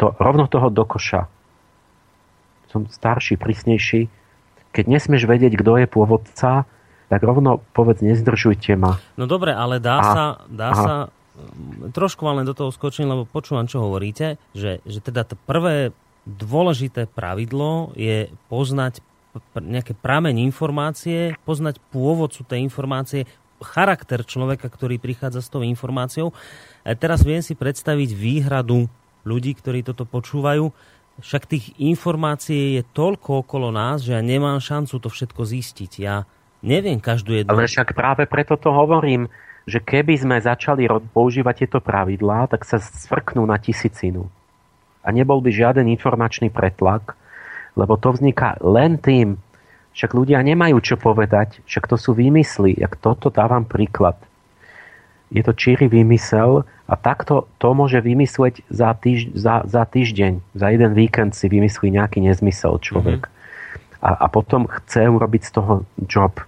to 0.00 0.16
rovno 0.16 0.48
toho 0.48 0.72
do 0.72 0.82
koša. 0.82 1.28
Som 2.72 2.90
starší, 2.90 3.38
prísnejší. 3.38 4.10
Keď 4.74 4.84
nesmieš 4.90 5.30
vedieť, 5.30 5.54
kto 5.60 5.78
je 5.78 5.86
pôvodca, 5.86 6.66
tak 7.06 7.20
rovno 7.22 7.62
povedz, 7.70 8.02
nezdržujte 8.02 8.74
ma. 8.74 8.98
No 9.14 9.30
dobre, 9.30 9.54
ale 9.54 9.78
dá 9.78 9.96
a, 10.02 10.04
sa, 10.10 10.24
dá 10.50 10.70
sa 10.74 10.94
trošku 11.92 12.24
vám 12.24 12.42
len 12.42 12.48
do 12.48 12.56
toho 12.56 12.72
skočím, 12.72 13.08
lebo 13.08 13.28
počúvam, 13.28 13.68
čo 13.68 13.84
hovoríte, 13.84 14.40
že, 14.56 14.80
že 14.88 14.98
teda 15.04 15.22
to 15.22 15.36
prvé 15.46 15.92
dôležité 16.26 17.06
pravidlo 17.06 17.94
je 17.94 18.28
poznať 18.50 19.00
nejaké 19.56 19.94
prameň 19.94 20.42
informácie, 20.42 21.36
poznať 21.44 21.78
pôvodcu 21.92 22.42
tej 22.44 22.66
informácie, 22.66 23.28
charakter 23.60 24.20
človeka, 24.24 24.68
ktorý 24.68 25.00
prichádza 25.00 25.40
s 25.40 25.48
tou 25.48 25.64
informáciou. 25.64 26.36
A 26.84 26.92
teraz 26.92 27.24
viem 27.24 27.40
si 27.40 27.56
predstaviť 27.56 28.12
výhradu 28.12 28.88
ľudí, 29.24 29.56
ktorí 29.56 29.80
toto 29.86 30.04
počúvajú. 30.04 30.70
však 31.16 31.48
tých 31.48 31.72
informácií 31.80 32.80
je 32.80 32.82
toľko 32.92 33.46
okolo 33.46 33.72
nás, 33.72 34.04
že 34.04 34.12
ja 34.12 34.20
nemám 34.20 34.60
šancu 34.60 35.00
to 35.00 35.08
všetko 35.08 35.48
zistiť. 35.48 35.92
Ja 36.04 36.28
neviem 36.60 37.00
každú 37.00 37.32
jednu. 37.32 37.48
Ale 37.56 37.64
však 37.64 37.96
práve 37.96 38.28
preto 38.28 38.60
to 38.60 38.68
hovorím, 38.68 39.32
že 39.66 39.80
keby 39.82 40.14
sme 40.14 40.36
začali 40.38 40.86
používať 41.10 41.66
tieto 41.66 41.78
pravidlá, 41.80 42.46
tak 42.52 42.62
sa 42.68 42.78
svrknú 42.78 43.42
na 43.48 43.56
tisícinu. 43.58 44.28
A 45.06 45.14
nebol 45.14 45.38
by 45.38 45.54
žiaden 45.54 45.86
informačný 45.86 46.50
pretlak, 46.50 47.14
lebo 47.78 47.94
to 47.94 48.10
vzniká 48.10 48.58
len 48.58 48.98
tým, 48.98 49.38
však 49.94 50.12
ľudia 50.12 50.42
nemajú 50.42 50.76
čo 50.82 50.98
povedať, 50.98 51.62
však 51.64 51.86
to 51.86 51.96
sú 51.96 52.12
výmysly, 52.12 52.74
jak 52.76 52.98
toto 52.98 53.30
dávam 53.30 53.64
príklad. 53.64 54.18
Je 55.30 55.40
to 55.40 55.54
číry 55.56 55.86
výmysel 55.86 56.68
a 56.86 56.94
takto 56.94 57.48
to 57.58 57.74
môže 57.74 57.98
vymysleť 58.02 58.62
za, 58.68 58.92
týž, 58.94 59.32
za, 59.34 59.64
za 59.66 59.82
týždeň, 59.88 60.42
za 60.54 60.66
jeden 60.70 60.92
víkend 60.92 61.34
si 61.34 61.48
vymyslí 61.48 61.90
nejaký 61.96 62.22
nezmysel 62.22 62.78
človek. 62.78 63.26
Mm-hmm. 63.26 64.04
A, 64.04 64.10
a 64.22 64.26
potom 64.28 64.68
chce 64.68 65.08
urobiť 65.08 65.42
z 65.48 65.50
toho 65.50 65.72
job. 66.06 66.38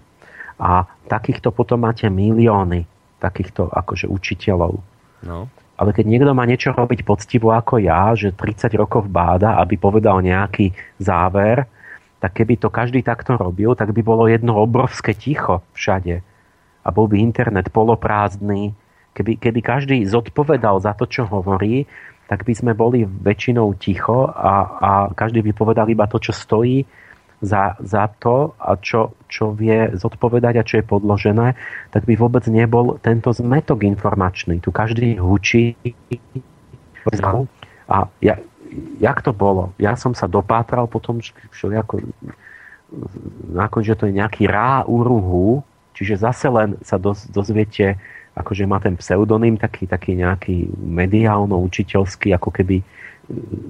A 0.61 0.87
takýchto 1.11 1.51
potom 1.51 1.83
máte 1.87 2.07
milióny 2.07 2.87
takýchto 3.19 3.67
akože 3.67 4.07
učiteľov. 4.07 4.79
No. 5.27 5.51
Ale 5.79 5.95
keď 5.95 6.05
niekto 6.11 6.35
má 6.35 6.43
niečo 6.43 6.75
robiť 6.75 7.07
poctivo 7.07 7.55
ako 7.55 7.79
ja, 7.79 8.11
že 8.19 8.35
30 8.35 8.75
rokov 8.75 9.07
báda, 9.07 9.63
aby 9.63 9.79
povedal 9.79 10.19
nejaký 10.19 10.75
záver, 10.99 11.71
tak 12.19 12.35
keby 12.35 12.59
to 12.59 12.67
každý 12.67 13.07
takto 13.07 13.39
robil, 13.39 13.79
tak 13.79 13.95
by 13.95 14.03
bolo 14.03 14.27
jedno 14.27 14.59
obrovské 14.59 15.15
ticho 15.15 15.63
všade. 15.79 16.19
A 16.83 16.89
bol 16.91 17.07
by 17.07 17.23
internet 17.23 17.71
poloprázdny. 17.71 18.75
Keby, 19.15 19.39
keby 19.39 19.61
každý 19.63 19.97
zodpovedal 20.03 20.83
za 20.83 20.99
to, 20.99 21.07
čo 21.07 21.31
hovorí, 21.31 21.87
tak 22.27 22.43
by 22.43 22.53
sme 22.59 22.73
boli 22.75 23.07
väčšinou 23.07 23.71
ticho 23.79 24.27
a, 24.29 24.53
a 24.83 24.91
každý 25.15 25.47
by 25.47 25.53
povedal 25.55 25.87
iba 25.87 26.11
to, 26.11 26.19
čo 26.19 26.35
stojí 26.35 26.83
za, 27.39 27.79
za 27.79 28.11
to, 28.19 28.59
a 28.59 28.75
čo, 28.79 29.15
čo 29.31 29.55
vie 29.55 29.95
zodpovedať 29.95 30.55
a 30.59 30.67
čo 30.67 30.83
je 30.83 30.91
podložené, 30.91 31.55
tak 31.95 32.03
by 32.03 32.19
vôbec 32.19 32.43
nebol 32.51 32.99
tento 32.99 33.31
zmetok 33.31 33.87
informačný. 33.87 34.59
Tu 34.59 34.75
každý 34.75 35.23
hučí. 35.23 35.79
A 37.89 37.97
ja, 38.21 38.35
jak 38.99 39.19
to 39.23 39.31
bolo? 39.31 39.71
Ja 39.79 39.95
som 39.95 40.13
sa 40.19 40.27
dopátral 40.27 40.91
potom, 40.91 41.23
čo 41.23 41.71
ako, 41.71 42.03
nakon, 43.55 43.83
že 43.87 43.95
to 43.95 44.11
je 44.11 44.19
nejaký 44.19 44.51
rá 44.51 44.83
úruhu, 44.85 45.63
čiže 45.95 46.19
zase 46.19 46.51
len 46.51 46.75
sa 46.83 46.99
dozviete, 47.31 47.97
akože 48.35 48.67
má 48.67 48.83
ten 48.83 48.99
pseudonym 48.99 49.55
taký, 49.57 49.87
taký 49.87 50.19
nejaký 50.19 50.75
mediálno-učiteľský, 50.75 52.35
ako 52.35 52.51
keby 52.51 52.83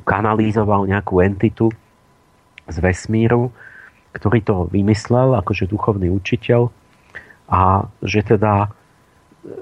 kanalizoval 0.06 0.86
nejakú 0.86 1.20
entitu 1.20 1.68
z 2.68 2.76
vesmíru, 2.78 3.50
ktorý 4.12 4.38
to 4.44 4.56
vymyslel, 4.68 5.36
akože 5.40 5.68
duchovný 5.68 6.12
učiteľ 6.12 6.72
a 7.48 7.88
že 8.04 8.24
teda 8.24 8.72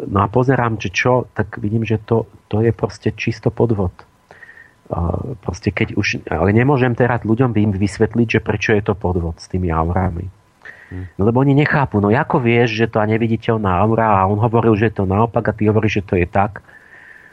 no 0.06 0.18
a 0.22 0.26
pozerám, 0.26 0.80
že 0.80 0.90
čo, 0.90 1.30
tak 1.34 1.58
vidím, 1.62 1.86
že 1.86 2.02
to, 2.02 2.26
to 2.50 2.62
je 2.62 2.72
proste 2.74 3.14
čisto 3.14 3.54
podvod. 3.54 3.92
Proste 5.42 5.74
keď 5.74 5.98
už, 5.98 6.30
ale 6.30 6.54
nemôžem 6.54 6.94
teraz 6.94 7.26
ľuďom 7.26 7.54
im 7.58 7.72
vysvetliť, 7.74 8.38
že 8.38 8.40
prečo 8.42 8.70
je 8.74 8.82
to 8.86 8.94
podvod 8.94 9.38
s 9.42 9.50
tými 9.50 9.70
aurami. 9.70 10.30
No 11.18 11.26
lebo 11.26 11.42
oni 11.42 11.58
nechápu, 11.58 11.98
no 11.98 12.14
ako 12.14 12.38
vieš, 12.38 12.78
že 12.78 12.86
to 12.86 13.02
je 13.02 13.10
neviditeľná 13.18 13.66
aura 13.82 14.22
a 14.22 14.30
on 14.30 14.38
hovoril, 14.38 14.78
že 14.78 14.94
je 14.94 15.02
to 15.02 15.10
naopak 15.10 15.42
a 15.50 15.56
ty 15.56 15.66
hovoríš, 15.66 16.02
že 16.02 16.06
to 16.06 16.14
je 16.14 16.26
tak. 16.30 16.62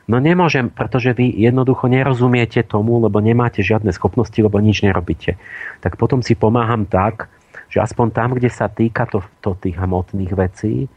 No 0.03 0.19
nemôžem, 0.19 0.67
pretože 0.67 1.15
vy 1.15 1.31
jednoducho 1.31 1.87
nerozumiete 1.87 2.59
tomu, 2.67 2.99
lebo 2.99 3.23
nemáte 3.23 3.63
žiadne 3.63 3.95
schopnosti, 3.95 4.35
lebo 4.35 4.59
nič 4.59 4.83
nerobíte. 4.83 5.39
Tak 5.79 5.95
potom 5.95 6.19
si 6.19 6.35
pomáham 6.35 6.83
tak, 6.83 7.31
že 7.71 7.79
aspoň 7.79 8.07
tam, 8.11 8.29
kde 8.35 8.51
sa 8.51 8.67
týka 8.67 9.07
to, 9.07 9.23
to 9.39 9.55
tých 9.55 9.79
hmotných 9.79 10.33
vecí, 10.35 10.91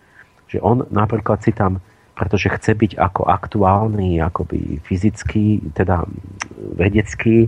že 0.51 0.59
on 0.59 0.83
napríklad 0.91 1.39
si 1.39 1.55
tam, 1.55 1.79
pretože 2.19 2.51
chce 2.51 2.75
byť 2.75 2.93
ako 2.99 3.31
aktuálny, 3.31 4.19
akoby 4.19 4.83
fyzický, 4.83 5.71
teda 5.71 6.03
vedecký, 6.75 7.47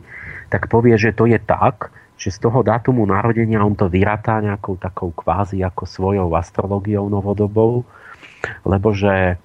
tak 0.52 0.70
povie, 0.70 0.94
že 0.94 1.10
to 1.10 1.26
je 1.26 1.42
tak, 1.42 1.90
že 2.18 2.34
z 2.34 2.38
toho 2.38 2.62
dátumu 2.62 3.06
narodenia 3.06 3.62
on 3.62 3.78
to 3.78 3.86
vyratá 3.90 4.42
nejakou 4.42 4.78
takou 4.78 5.14
kvázi 5.14 5.62
ako 5.62 5.86
svojou 5.86 6.28
astrologiou 6.34 7.06
novodobou, 7.06 7.86
lebo 8.66 8.88
že 8.94 9.38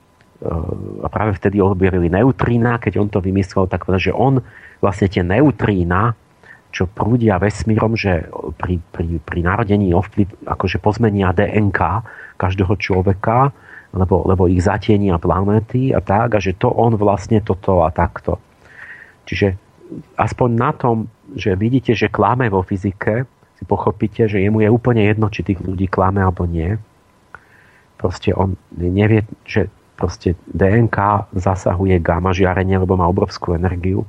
a 0.43 1.07
práve 1.07 1.39
vtedy 1.39 1.63
objavili 1.63 2.11
neutrína, 2.11 2.75
keď 2.75 2.99
on 2.99 3.07
to 3.07 3.23
vymyslel, 3.23 3.71
tak 3.71 3.87
že 3.95 4.11
on 4.11 4.43
vlastne 4.83 5.07
tie 5.07 5.23
neutrína, 5.23 6.19
čo 6.73 6.89
prúdia 6.89 7.37
vesmírom, 7.37 7.93
že 7.93 8.27
pri, 8.57 8.81
pri, 8.91 9.21
pri 9.21 9.39
narodení 9.45 9.93
ovplyv, 9.93 10.49
akože 10.49 10.81
pozmenia 10.81 11.31
DNK 11.31 11.79
každého 12.35 12.73
človeka, 12.81 13.53
lebo, 13.93 14.25
lebo 14.25 14.49
ich 14.49 14.65
zatienia 14.65 15.21
planéty 15.21 15.93
a 15.93 16.01
tak, 16.01 16.33
a 16.33 16.39
že 16.41 16.57
to 16.57 16.73
on 16.73 16.97
vlastne 16.97 17.39
toto 17.45 17.85
a 17.85 17.93
takto. 17.93 18.41
Čiže 19.29 19.53
aspoň 20.17 20.49
na 20.49 20.71
tom, 20.73 21.07
že 21.37 21.53
vidíte, 21.53 21.93
že 21.93 22.09
klame 22.09 22.49
vo 22.49 22.65
fyzike, 22.65 23.29
si 23.53 23.63
pochopíte, 23.69 24.25
že 24.25 24.41
jemu 24.41 24.65
je 24.65 24.69
úplne 24.73 25.05
jedno, 25.05 25.29
či 25.29 25.45
tých 25.45 25.61
ľudí 25.61 25.85
klame 25.85 26.25
alebo 26.25 26.49
nie. 26.49 26.73
Proste 28.01 28.33
on 28.33 28.57
nevie, 28.73 29.29
že 29.45 29.69
proste 29.93 30.33
DNK 30.49 31.29
zasahuje 31.37 32.01
gamma 32.01 32.33
žiarenie, 32.33 32.77
lebo 32.81 32.97
má 32.97 33.05
obrovskú 33.05 33.53
energiu, 33.53 34.05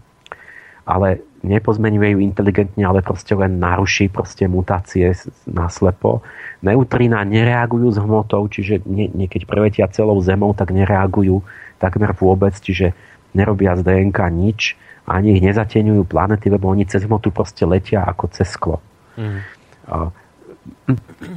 ale 0.84 1.20
nepozmenuje 1.44 2.16
ju 2.16 2.18
inteligentne, 2.24 2.82
ale 2.84 3.04
proste 3.04 3.36
len 3.36 3.60
naruší 3.60 4.08
proste 4.08 4.48
mutácie 4.48 5.12
naslepo. 5.44 6.24
Neutrína 6.64 7.20
nereagujú 7.24 7.92
s 7.92 7.98
hmotou, 8.00 8.48
čiže 8.48 8.80
nie, 8.88 9.12
nie, 9.12 9.28
keď 9.28 9.44
prevetia 9.44 9.86
celou 9.92 10.16
zemou, 10.24 10.56
tak 10.56 10.72
nereagujú 10.72 11.44
takmer 11.76 12.16
vôbec, 12.16 12.56
čiže 12.56 12.96
nerobia 13.36 13.76
z 13.76 13.84
DNK 13.84 14.18
nič, 14.32 14.60
ani 15.04 15.36
ich 15.36 15.44
nezateňujú 15.44 16.08
planety, 16.08 16.48
lebo 16.48 16.72
oni 16.72 16.88
cez 16.88 17.04
hmotu 17.04 17.28
proste 17.28 17.68
letia 17.68 18.00
ako 18.08 18.24
cez 18.32 18.48
sklo. 18.48 18.80
Mm. 19.20 19.44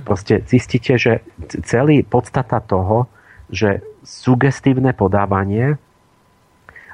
Proste 0.08 0.40
zistíte, 0.48 0.96
že 0.96 1.20
celý 1.68 2.00
podstata 2.08 2.64
toho, 2.64 3.12
že 3.52 3.84
sugestívne 4.08 4.96
podávanie, 4.96 5.76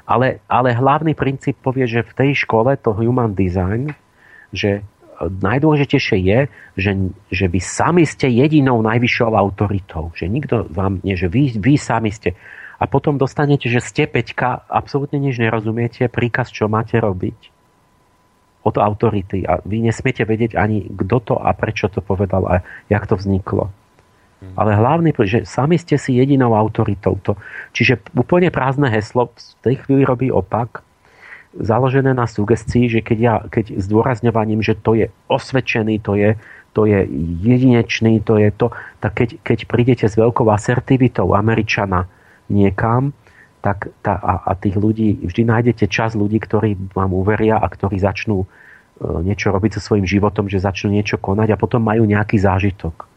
ale, 0.04 0.42
ale 0.50 0.74
hlavný 0.74 1.14
princíp 1.14 1.56
povie, 1.62 1.86
že 1.86 2.02
v 2.02 2.12
tej 2.12 2.30
škole 2.44 2.74
to 2.76 2.92
human 2.92 3.32
design, 3.32 3.94
že 4.50 4.82
najdôležitejšie 5.22 6.18
je, 6.20 6.40
že, 6.74 6.92
že 7.30 7.46
vy 7.46 7.60
sami 7.62 8.04
ste 8.04 8.28
jedinou 8.28 8.82
najvyššou 8.82 9.32
autoritou. 9.32 10.10
Že 10.12 10.26
nikto 10.28 10.54
vám, 10.68 11.00
nie, 11.06 11.14
že 11.14 11.30
vy, 11.30 11.54
vy 11.56 11.78
sami 11.78 12.10
ste. 12.10 12.34
A 12.82 12.90
potom 12.90 13.16
dostanete, 13.16 13.70
že 13.70 13.78
ste 13.78 14.10
Peťka, 14.10 14.66
absolútne 14.66 15.22
nič 15.22 15.38
nerozumiete, 15.38 16.10
príkaz, 16.10 16.50
čo 16.50 16.66
máte 16.66 16.98
robiť 16.98 17.54
od 18.66 18.74
autority. 18.76 19.46
A 19.46 19.62
vy 19.62 19.86
nesmiete 19.86 20.26
vedieť 20.26 20.58
ani, 20.58 20.84
kto 20.90 21.16
to 21.22 21.34
a 21.38 21.54
prečo 21.54 21.86
to 21.88 22.02
povedal 22.02 22.44
a 22.50 22.54
jak 22.90 23.06
to 23.06 23.14
vzniklo. 23.14 23.70
Ale 24.54 24.76
hlavný, 24.76 25.16
že 25.24 25.48
sami 25.48 25.80
ste 25.80 25.96
si 25.96 26.20
jedinou 26.20 26.52
autoritou. 26.52 27.16
To, 27.24 27.40
čiže 27.72 28.04
úplne 28.12 28.52
prázdne 28.52 28.92
heslo 28.92 29.32
v 29.32 29.40
tej 29.64 29.74
chvíli 29.80 30.02
robí 30.04 30.28
opak, 30.28 30.84
založené 31.54 32.12
na 32.12 32.26
sugestii, 32.26 32.90
že 32.90 33.00
keď, 33.00 33.18
ja, 33.18 33.34
keď 33.46 33.78
zdôrazňovaním, 33.78 34.60
že 34.60 34.74
to 34.74 34.98
je 34.98 35.06
osvedčený, 35.30 36.02
to 36.02 36.18
je, 36.18 36.30
to 36.74 36.82
je 36.84 37.06
jedinečný, 37.46 38.18
to 38.26 38.36
je 38.42 38.50
to, 38.50 38.74
tak 38.98 39.12
keď, 39.14 39.28
keď 39.46 39.58
prídete 39.70 40.06
s 40.10 40.18
veľkou 40.18 40.50
asertivitou 40.50 41.30
Američana 41.32 42.10
niekam, 42.50 43.14
tak 43.62 43.88
tá, 44.04 44.18
a, 44.20 44.34
a 44.50 44.52
tých 44.58 44.76
ľudí, 44.76 45.24
vždy 45.24 45.42
nájdete 45.48 45.88
čas 45.88 46.12
ľudí, 46.12 46.36
ktorí 46.36 46.76
vám 46.92 47.16
uveria 47.16 47.56
a 47.56 47.64
ktorí 47.64 47.96
začnú 47.96 48.44
e, 48.44 48.46
niečo 49.24 49.48
robiť 49.48 49.78
so 49.78 49.80
svojím 49.80 50.04
životom, 50.04 50.52
že 50.52 50.60
začnú 50.60 50.92
niečo 50.92 51.16
konať 51.16 51.54
a 51.54 51.60
potom 51.60 51.80
majú 51.80 52.04
nejaký 52.04 52.36
zážitok. 52.36 53.13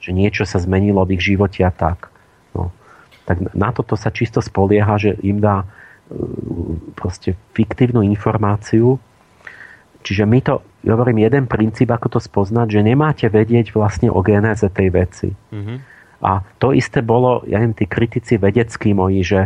Že 0.00 0.10
niečo 0.12 0.44
sa 0.44 0.60
zmenilo 0.60 1.02
v 1.04 1.16
ich 1.18 1.22
živote 1.24 1.64
a 1.64 1.72
tak. 1.72 2.12
No. 2.52 2.70
Tak 3.24 3.56
na 3.56 3.72
toto 3.72 3.96
sa 3.96 4.12
čisto 4.12 4.44
spolieha, 4.44 5.00
že 5.00 5.16
im 5.24 5.40
dá 5.40 5.64
e, 5.64 5.66
proste 6.94 7.34
fiktívnu 7.56 8.04
informáciu. 8.04 9.00
Čiže 10.04 10.24
my 10.28 10.38
to, 10.44 10.60
hovorím, 10.84 11.24
jeden 11.24 11.48
princíp, 11.48 11.88
ako 11.88 12.18
to 12.18 12.20
spoznať, 12.20 12.68
že 12.68 12.80
nemáte 12.84 13.26
vedieť 13.32 13.72
vlastne 13.72 14.12
o 14.12 14.20
genéze 14.20 14.68
tej 14.68 14.88
veci. 14.92 15.28
Mm-hmm. 15.32 15.78
A 16.24 16.44
to 16.60 16.76
isté 16.76 17.00
bolo, 17.00 17.44
ja 17.48 17.60
neviem, 17.60 17.76
tí 17.76 17.88
kritici 17.88 18.36
vedeckí 18.36 18.92
moji, 18.92 19.24
že, 19.24 19.42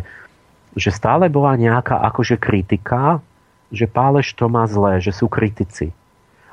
že 0.75 0.91
stále 0.91 1.31
bola 1.31 1.55
nejaká 1.55 2.03
akože 2.11 2.39
kritika, 2.39 3.23
že 3.71 3.87
Páleš 3.87 4.35
to 4.35 4.51
má 4.51 4.67
zlé, 4.67 4.99
že 5.03 5.15
sú 5.15 5.31
kritici. 5.31 5.95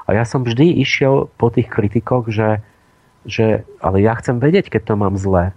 A 0.06 0.14
ja 0.14 0.24
som 0.26 0.46
vždy 0.46 0.82
išiel 0.86 1.30
po 1.42 1.50
tých 1.50 1.66
kritikoch, 1.66 2.30
že 2.30 2.62
že 3.26 3.66
ale 3.82 4.02
ja 4.02 4.14
chcem 4.18 4.38
vedieť, 4.38 4.70
keď 4.70 4.82
to 4.90 4.94
mám 4.96 5.18
zlé. 5.18 5.52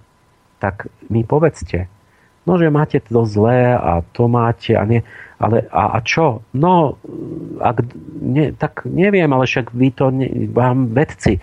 Tak 0.58 0.90
mi 1.06 1.22
povedzte, 1.22 1.86
no, 2.48 2.56
že 2.56 2.72
máte 2.72 2.98
to 3.04 3.28
zlé 3.28 3.76
a 3.76 4.00
to 4.16 4.26
máte 4.26 4.72
a 4.72 4.82
nie. 4.88 5.04
Ale 5.38 5.68
a, 5.70 5.94
a 5.94 5.98
čo? 6.02 6.42
No, 6.56 6.98
ak, 7.60 7.84
ne, 8.18 8.56
tak 8.56 8.88
neviem, 8.88 9.28
ale 9.30 9.44
však 9.46 9.70
vy 9.70 9.88
to, 9.92 10.10
ne, 10.10 10.48
vám 10.50 10.90
vedci, 10.96 11.38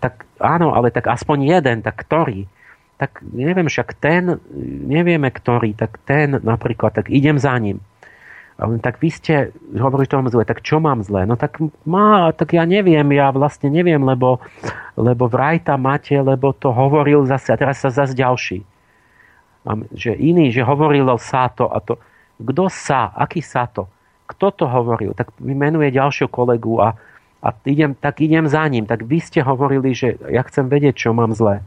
tak 0.00 0.24
áno, 0.40 0.72
ale 0.72 0.92
tak 0.92 1.08
aspoň 1.08 1.58
jeden, 1.58 1.78
tak 1.80 1.96
ktorý? 2.04 2.48
Tak 3.00 3.24
neviem, 3.24 3.68
však 3.68 3.96
ten, 3.98 4.40
nevieme 4.86 5.28
ktorý, 5.32 5.74
tak 5.74 6.00
ten 6.04 6.40
napríklad, 6.40 6.94
tak 6.94 7.08
idem 7.12 7.40
za 7.40 7.56
ním. 7.58 7.80
Tak 8.58 8.98
vy 8.98 9.08
ste 9.14 9.54
hovorili, 9.70 10.10
že 10.10 10.10
to 10.10 10.18
mám 10.18 10.34
zle, 10.34 10.42
tak 10.42 10.66
čo 10.66 10.82
mám 10.82 11.06
zle? 11.06 11.22
No 11.30 11.38
tak 11.38 11.62
má, 11.86 12.34
tak 12.34 12.58
ja 12.58 12.66
neviem, 12.66 13.06
ja 13.14 13.30
vlastne 13.30 13.70
neviem, 13.70 14.02
lebo, 14.02 14.42
lebo 14.98 15.30
vraj 15.30 15.62
tam 15.62 15.86
máte, 15.86 16.18
lebo 16.18 16.50
to 16.50 16.74
hovoril 16.74 17.22
zase, 17.22 17.54
a 17.54 17.60
teraz 17.60 17.78
sa 17.78 17.94
zase 17.94 18.18
ďalší. 18.18 18.66
Že 19.94 20.10
iný, 20.18 20.50
že 20.50 20.66
hovorilo 20.66 21.14
sa 21.22 21.46
to 21.54 21.70
a 21.70 21.78
to. 21.78 22.02
Kto 22.42 22.66
sa? 22.66 23.14
Aký 23.14 23.46
sa 23.46 23.70
to? 23.70 23.86
Kto 24.26 24.50
to 24.50 24.66
hovoril? 24.66 25.14
Tak 25.14 25.38
vymenuje 25.38 25.94
ďalšieho 25.94 26.26
kolegu 26.26 26.82
a, 26.82 26.98
a 27.38 27.48
idem, 27.62 27.94
tak 27.94 28.18
idem 28.18 28.50
za 28.50 28.66
ním. 28.66 28.90
Tak 28.90 29.06
vy 29.06 29.22
ste 29.22 29.38
hovorili, 29.38 29.94
že 29.94 30.18
ja 30.26 30.42
chcem 30.42 30.66
vedieť, 30.66 31.06
čo 31.06 31.14
mám 31.14 31.30
zle. 31.30 31.62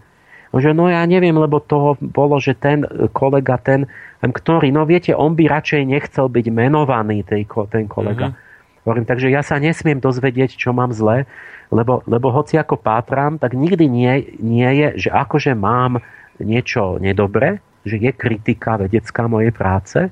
Že 0.52 0.76
no 0.76 0.92
ja 0.92 1.08
neviem, 1.08 1.36
lebo 1.36 1.64
toho 1.64 1.96
bolo, 2.04 2.36
že 2.44 2.52
ten 2.60 2.84
kolega, 3.16 3.56
ten, 3.56 3.88
ktorý, 4.20 4.68
no 4.76 4.84
viete, 4.84 5.16
on 5.16 5.32
by 5.32 5.48
radšej 5.48 5.82
nechcel 5.88 6.28
byť 6.28 6.46
menovaný, 6.52 7.24
tej, 7.24 7.48
ten 7.72 7.88
kolega. 7.88 8.36
Mm-hmm. 8.36 8.84
Hovorím, 8.84 9.06
takže 9.08 9.32
ja 9.32 9.46
sa 9.46 9.62
nesmiem 9.62 10.02
dozvedieť, 10.02 10.58
čo 10.58 10.76
mám 10.76 10.92
zle, 10.92 11.24
lebo, 11.72 12.04
lebo 12.04 12.34
hoci 12.34 12.60
ako 12.60 12.82
pátram, 12.82 13.40
tak 13.40 13.56
nikdy 13.56 13.88
nie, 13.88 14.14
nie 14.44 14.70
je, 14.76 15.08
že 15.08 15.10
akože 15.14 15.56
mám 15.56 16.04
niečo 16.42 17.00
nedobre, 17.00 17.64
že 17.88 18.02
je 18.02 18.12
kritika 18.12 18.76
vedecká 18.76 19.30
mojej 19.32 19.54
práce, 19.56 20.12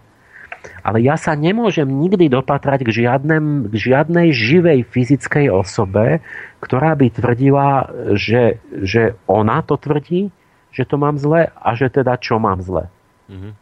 ale 0.84 1.04
ja 1.04 1.20
sa 1.20 1.36
nemôžem 1.36 1.86
nikdy 1.86 2.32
dopatrať 2.32 2.88
k, 2.88 2.90
žiadnem, 3.04 3.70
k 3.70 3.76
žiadnej 3.76 4.32
živej 4.32 4.88
fyzickej 4.88 5.52
osobe, 5.52 6.24
ktorá 6.64 6.96
by 6.96 7.08
tvrdila, 7.14 7.90
že, 8.16 8.64
že 8.70 9.16
ona 9.28 9.62
to 9.62 9.76
tvrdí, 9.76 10.32
že 10.72 10.84
to 10.86 10.96
mám 10.96 11.18
zle 11.18 11.50
a 11.50 11.70
že 11.76 11.90
teda 11.90 12.16
čo 12.22 12.38
mám 12.38 12.62
zle. 12.62 12.88
Mm-hmm. 13.28 13.54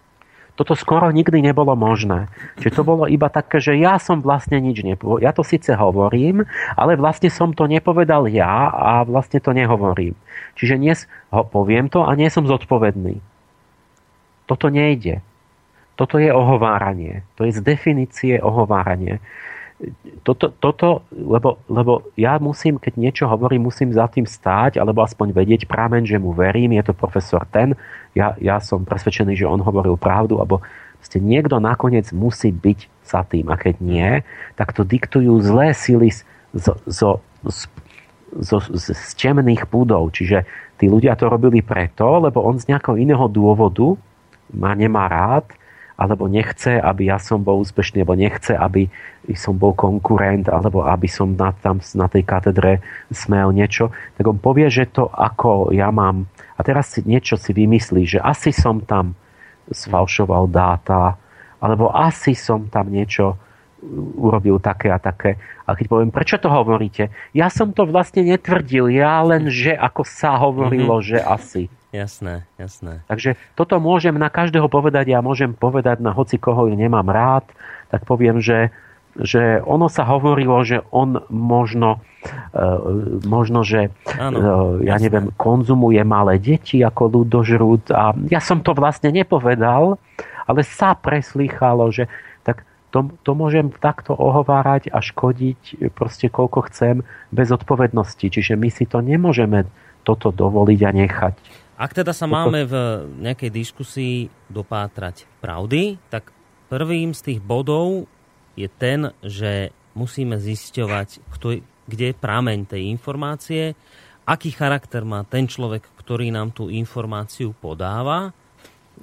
Toto 0.57 0.73
skoro 0.73 1.13
nikdy 1.13 1.45
nebolo 1.45 1.77
možné. 1.77 2.33
Čiže 2.57 2.81
to 2.81 2.83
bolo 2.83 3.05
iba 3.05 3.29
také, 3.29 3.61
že 3.61 3.77
ja 3.77 4.01
som 4.01 4.25
vlastne 4.25 4.57
nič 4.57 4.81
nepovedal. 4.81 5.21
Ja 5.21 5.29
to 5.29 5.45
síce 5.45 5.77
hovorím, 5.77 6.49
ale 6.73 6.97
vlastne 6.97 7.29
som 7.29 7.53
to 7.53 7.69
nepovedal 7.69 8.25
ja 8.25 8.73
a 8.73 9.05
vlastne 9.05 9.37
to 9.37 9.53
nehovorím. 9.53 10.17
Čiže 10.57 10.81
dnes 10.81 11.05
ho 11.29 11.45
poviem 11.45 11.93
to 11.93 12.01
a 12.01 12.09
nie 12.17 12.33
som 12.33 12.49
zodpovedný. 12.49 13.21
Toto 14.49 14.73
nejde. 14.73 15.21
Toto 15.97 16.21
je 16.21 16.29
ohováranie. 16.29 17.25
To 17.35 17.43
je 17.43 17.57
z 17.57 17.61
definície 17.65 18.37
ohováranie. 18.37 19.17
Toto, 20.25 20.49
toto 20.57 21.05
lebo, 21.13 21.61
lebo 21.69 22.09
ja 22.17 22.41
musím, 22.41 22.81
keď 22.81 22.93
niečo 22.97 23.25
hovorím, 23.29 23.69
musím 23.69 23.93
za 23.93 24.09
tým 24.09 24.25
stáť, 24.25 24.81
alebo 24.81 25.05
aspoň 25.05 25.33
vedieť 25.37 25.69
prámen, 25.69 26.01
že 26.01 26.17
mu 26.17 26.33
verím, 26.33 26.73
je 26.77 26.89
to 26.89 26.97
profesor 26.97 27.45
ten, 27.49 27.77
ja, 28.17 28.33
ja 28.41 28.57
som 28.57 28.81
presvedčený, 28.81 29.37
že 29.37 29.45
on 29.45 29.61
hovoril 29.61 29.93
pravdu, 29.93 30.41
alebo 30.41 30.65
ste 31.01 31.21
niekto 31.21 31.61
nakoniec 31.61 32.09
musí 32.09 32.49
byť 32.49 32.79
za 33.05 33.21
tým. 33.21 33.53
A 33.53 33.55
keď 33.57 33.75
nie, 33.77 34.25
tak 34.57 34.73
to 34.73 34.81
diktujú 34.81 35.45
zlé 35.45 35.77
sily 35.77 36.09
z, 36.09 36.25
z, 36.57 36.73
z, 36.89 36.99
z, 37.45 37.59
z, 38.33 38.49
z, 38.73 38.85
z 38.97 39.11
temných 39.13 39.69
púdov. 39.69 40.09
Čiže 40.09 40.45
tí 40.81 40.89
ľudia 40.89 41.13
to 41.13 41.29
robili 41.29 41.61
preto, 41.61 42.17
lebo 42.17 42.41
on 42.41 42.57
z 42.57 42.69
nejakého 42.73 42.97
iného 42.97 43.29
dôvodu 43.29 43.93
ma 44.53 44.73
nemá 44.73 45.05
rád, 45.05 45.53
alebo 45.97 46.29
nechce, 46.29 46.77
aby 46.77 47.09
ja 47.09 47.17
som 47.17 47.41
bol 47.41 47.65
úspešný, 47.65 48.05
alebo 48.05 48.13
nechce, 48.13 48.53
aby 48.53 48.85
som 49.33 49.57
bol 49.57 49.73
konkurent, 49.73 50.45
alebo 50.45 50.85
aby 50.85 51.09
som 51.09 51.33
na, 51.33 51.49
tam 51.57 51.81
na 51.97 52.05
tej 52.05 52.21
katedre 52.21 52.85
smel 53.09 53.49
niečo, 53.49 53.89
tak 54.13 54.29
on 54.29 54.37
povie, 54.37 54.69
že 54.69 54.85
to 54.85 55.09
ako 55.09 55.73
ja 55.73 55.89
mám, 55.89 56.29
a 56.53 56.61
teraz 56.61 56.93
si 56.93 57.01
niečo 57.01 57.33
si 57.41 57.49
vymyslí, 57.49 58.05
že 58.05 58.19
asi 58.21 58.53
som 58.53 58.85
tam 58.85 59.17
sfalšoval 59.73 60.45
dáta, 60.53 61.17
alebo 61.57 61.89
asi 61.89 62.37
som 62.37 62.69
tam 62.69 62.93
niečo 62.93 63.41
urobil 64.17 64.57
také 64.57 64.89
a 64.89 64.97
také. 65.01 65.37
A 65.65 65.77
keď 65.77 65.85
poviem, 65.89 66.09
prečo 66.13 66.41
to 66.41 66.49
hovoríte? 66.49 67.13
Ja 67.33 67.49
som 67.49 67.73
to 67.73 67.85
vlastne 67.85 68.25
netvrdil, 68.25 68.89
ja 68.93 69.21
len, 69.21 69.49
že 69.49 69.73
ako 69.73 70.01
sa 70.05 70.37
hovorilo, 70.37 70.97
mm-hmm. 70.97 71.09
že 71.09 71.17
asi. 71.21 71.63
Jasné, 71.95 72.43
jasné. 72.59 72.99
Takže 73.07 73.39
toto 73.55 73.79
môžem 73.79 74.11
na 74.19 74.27
každého 74.27 74.67
povedať, 74.67 75.07
ja 75.07 75.23
môžem 75.23 75.55
povedať 75.55 76.03
na 76.03 76.11
hoci 76.11 76.35
koho 76.35 76.67
nemám 76.67 77.07
rád, 77.07 77.47
tak 77.87 78.03
poviem, 78.03 78.43
že, 78.43 78.75
že 79.15 79.63
ono 79.63 79.87
sa 79.87 80.03
hovorilo, 80.03 80.59
že 80.67 80.83
on 80.91 81.23
možno, 81.31 82.03
uh, 82.51 83.23
možno 83.23 83.63
že 83.63 83.95
ano, 84.19 84.35
uh, 84.35 84.83
ja 84.83 84.99
jasné. 84.99 85.03
neviem, 85.07 85.25
konzumuje 85.39 86.03
malé 86.03 86.35
deti 86.43 86.83
ako 86.83 87.23
ľudožrút 87.23 87.95
a 87.95 88.11
ja 88.27 88.43
som 88.43 88.59
to 88.59 88.75
vlastne 88.75 89.07
nepovedal, 89.15 89.95
ale 90.43 90.61
sa 90.67 90.91
preslýchalo, 90.91 91.87
že 91.95 92.11
tak 92.43 92.67
to, 92.91 93.15
to 93.23 93.31
môžem 93.31 93.71
takto 93.79 94.11
ohovárať 94.11 94.91
a 94.91 94.99
škodiť 94.99 95.87
proste 95.95 96.27
koľko 96.27 96.67
chcem 96.67 97.07
bez 97.31 97.47
odpovednosti. 97.47 98.27
Čiže 98.27 98.59
my 98.59 98.67
si 98.67 98.83
to 98.83 98.99
nemôžeme 98.99 99.63
toto 100.03 100.35
dovoliť 100.35 100.79
a 100.83 100.91
nechať. 100.91 101.35
Ak 101.77 101.93
teda 101.93 102.09
sa 102.09 102.25
máme 102.25 102.65
v 102.65 102.75
nejakej 103.21 103.53
diskusii 103.53 104.15
dopátrať 104.49 105.29
pravdy, 105.37 106.01
tak 106.09 106.33
prvým 106.73 107.13
z 107.13 107.21
tých 107.21 107.39
bodov 107.39 108.09
je 108.57 108.65
ten, 108.65 109.13
že 109.21 109.69
musíme 109.93 110.41
zisťovať, 110.41 111.21
kto, 111.37 111.61
kde 111.85 112.05
je 112.09 112.15
prameň 112.17 112.65
tej 112.65 112.89
informácie, 112.89 113.77
aký 114.25 114.49
charakter 114.57 115.05
má 115.05 115.21
ten 115.21 115.45
človek, 115.45 115.85
ktorý 116.01 116.33
nám 116.33 116.49
tú 116.49 116.73
informáciu 116.73 117.53
podáva, 117.53 118.33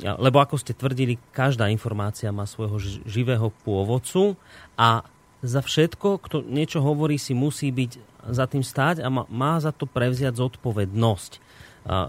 lebo 0.02 0.42
ako 0.42 0.58
ste 0.58 0.74
tvrdili, 0.74 1.14
každá 1.30 1.70
informácia 1.70 2.34
má 2.34 2.42
svojho 2.42 2.82
živého 3.06 3.54
pôvodcu 3.62 4.34
a 4.74 5.06
za 5.44 5.60
všetko, 5.62 6.18
kto 6.24 6.36
niečo 6.42 6.82
hovorí, 6.82 7.20
si 7.20 7.36
musí 7.36 7.70
byť 7.70 8.02
za 8.34 8.48
tým 8.48 8.64
stáť 8.64 9.04
a 9.04 9.08
má, 9.12 9.28
má 9.30 9.60
za 9.60 9.70
to 9.70 9.84
prevziať 9.84 10.40
zodpovednosť. 10.40 11.43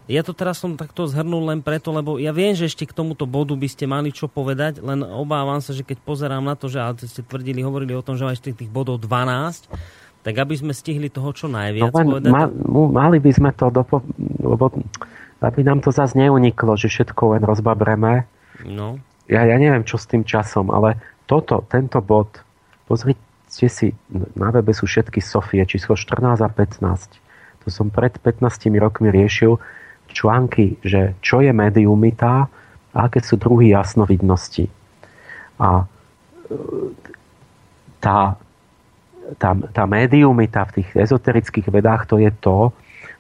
Ja 0.08 0.24
to 0.24 0.32
teraz 0.32 0.64
som 0.64 0.80
takto 0.80 1.04
zhrnul 1.04 1.52
len 1.52 1.60
preto, 1.60 1.92
lebo 1.92 2.16
ja 2.16 2.32
viem, 2.32 2.56
že 2.56 2.72
ešte 2.72 2.88
k 2.88 2.96
tomuto 2.96 3.28
bodu 3.28 3.52
by 3.60 3.68
ste 3.68 3.84
mali 3.84 4.08
čo 4.08 4.32
povedať, 4.32 4.80
len 4.80 5.04
obávam 5.04 5.60
sa, 5.60 5.76
že 5.76 5.84
keď 5.84 6.00
pozerám 6.00 6.40
na 6.40 6.56
to, 6.56 6.72
že 6.72 6.80
ale 6.80 6.96
ste 7.04 7.20
tvrdili, 7.20 7.60
hovorili 7.60 7.92
o 7.92 8.00
tom, 8.00 8.16
že 8.16 8.24
máte 8.24 8.56
tých 8.56 8.72
bodov 8.72 9.04
12, 9.04 9.68
tak 10.24 10.34
aby 10.40 10.56
sme 10.56 10.72
stihli 10.72 11.12
toho 11.12 11.28
čo 11.36 11.52
najviac 11.52 11.92
no, 11.92 12.08
povedať. 12.08 12.32
Ma, 12.32 12.48
mali 12.88 13.20
by 13.20 13.32
sme 13.36 13.52
to, 13.52 13.68
dopo, 13.68 14.00
lebo 14.40 14.72
aby 15.44 15.60
nám 15.68 15.84
to 15.84 15.92
zase 15.92 16.16
neuniklo, 16.16 16.80
že 16.80 16.88
všetko 16.88 17.36
len 17.36 17.44
rozbabreme. 17.44 18.24
No. 18.64 18.96
Ja, 19.28 19.44
ja 19.44 19.60
neviem, 19.60 19.84
čo 19.84 20.00
s 20.00 20.08
tým 20.08 20.24
časom, 20.24 20.72
ale 20.72 20.96
toto, 21.28 21.68
tento 21.68 22.00
bod, 22.00 22.32
pozrite 22.88 23.20
si, 23.52 23.92
na 24.40 24.56
webe 24.56 24.72
sú 24.72 24.88
všetky 24.88 25.20
Sofie, 25.20 25.68
číslo 25.68 26.00
14 26.00 26.40
a 26.40 26.48
15 26.48 27.25
to 27.66 27.74
som 27.74 27.90
pred 27.90 28.14
15 28.22 28.46
rokmi 28.78 29.10
riešil 29.10 29.58
články, 30.14 30.78
že 30.86 31.18
čo 31.26 31.42
je 31.42 31.50
mediumita 31.50 32.46
a 32.94 32.98
aké 33.10 33.20
sú 33.26 33.42
druhy 33.42 33.74
jasnovidnosti. 33.74 34.70
A 35.60 35.84
e, 35.84 35.86
tá, 38.00 38.38
tá, 39.42 39.50
tá 39.58 39.84
mediumita 39.90 40.64
v 40.70 40.82
tých 40.82 40.90
ezoterických 40.94 41.74
vedách 41.74 42.06
to 42.06 42.22
je 42.22 42.32
to, 42.38 42.70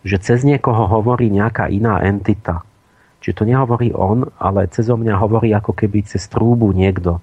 že 0.06 0.22
cez 0.22 0.40
niekoho 0.46 0.86
hovorí 0.86 1.34
nejaká 1.34 1.68
iná 1.74 2.00
entita. 2.06 2.62
Čiže 3.26 3.42
to 3.42 3.50
nehovorí 3.50 3.90
on, 3.98 4.30
ale 4.38 4.70
cez 4.70 4.86
mňa 4.86 5.18
hovorí 5.18 5.50
ako 5.58 5.74
keby 5.74 6.06
cez 6.06 6.30
trúbu 6.30 6.70
niekto. 6.70 7.18
E, 7.18 7.22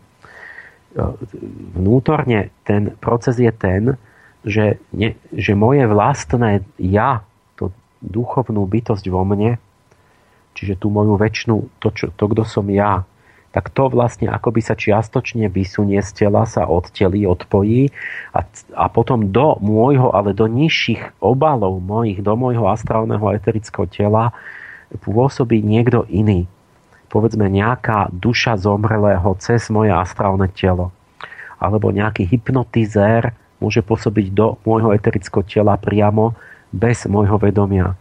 vnútorne 1.78 2.50
ten 2.66 2.92
proces 2.98 3.38
je 3.38 3.54
ten, 3.54 3.94
že, 4.42 4.82
ne, 4.90 5.14
že 5.30 5.52
moje 5.54 5.86
vlastné 5.86 6.66
ja, 6.78 7.22
to 7.54 7.70
duchovnú 8.02 8.66
bytosť 8.66 9.04
vo 9.10 9.22
mne, 9.22 9.58
čiže 10.52 10.78
tú 10.78 10.92
moju 10.92 11.16
väčšinu, 11.16 11.56
to, 11.80 11.88
čo, 11.94 12.06
to 12.12 12.24
kto 12.28 12.42
som 12.44 12.66
ja, 12.68 13.06
tak 13.52 13.68
to 13.68 13.92
vlastne 13.92 14.32
akoby 14.32 14.64
sa 14.64 14.72
čiastočne 14.72 15.52
vysunie 15.52 16.00
z 16.00 16.24
tela, 16.24 16.48
sa 16.48 16.64
odtelí, 16.64 17.28
odpojí 17.28 17.92
a, 18.32 18.48
a 18.72 18.84
potom 18.88 19.28
do 19.28 19.60
môjho, 19.60 20.08
ale 20.08 20.32
do 20.32 20.48
nižších 20.48 21.20
obalov 21.20 21.76
mojich, 21.84 22.24
do 22.24 22.32
môjho 22.32 22.64
astrálneho 22.72 23.22
eterického 23.36 23.84
tela 23.92 24.32
pôsobí 25.04 25.60
niekto 25.60 26.08
iný. 26.08 26.48
Povedzme 27.12 27.44
nejaká 27.52 28.08
duša 28.08 28.56
zomrelého 28.56 29.36
cez 29.36 29.68
moje 29.68 29.92
astrálne 29.92 30.48
telo. 30.48 30.88
Alebo 31.60 31.92
nejaký 31.92 32.24
hypnotizér, 32.24 33.36
môže 33.62 33.86
pôsobiť 33.86 34.34
do 34.34 34.58
môjho 34.66 34.90
eterického 34.90 35.46
tela 35.46 35.78
priamo 35.78 36.34
bez 36.74 37.06
môjho 37.06 37.38
vedomia. 37.38 37.94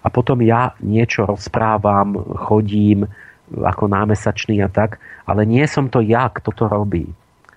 A 0.00 0.08
potom 0.08 0.40
ja 0.40 0.72
niečo 0.80 1.28
rozprávam, 1.28 2.16
chodím, 2.48 3.04
ako 3.52 3.90
námesačný 3.90 4.62
a 4.62 4.70
tak, 4.70 4.98
ale 5.26 5.46
nie 5.46 5.62
som 5.66 5.90
to 5.90 6.00
ja, 6.02 6.30
kto 6.30 6.50
to 6.54 6.64
robí. 6.66 7.06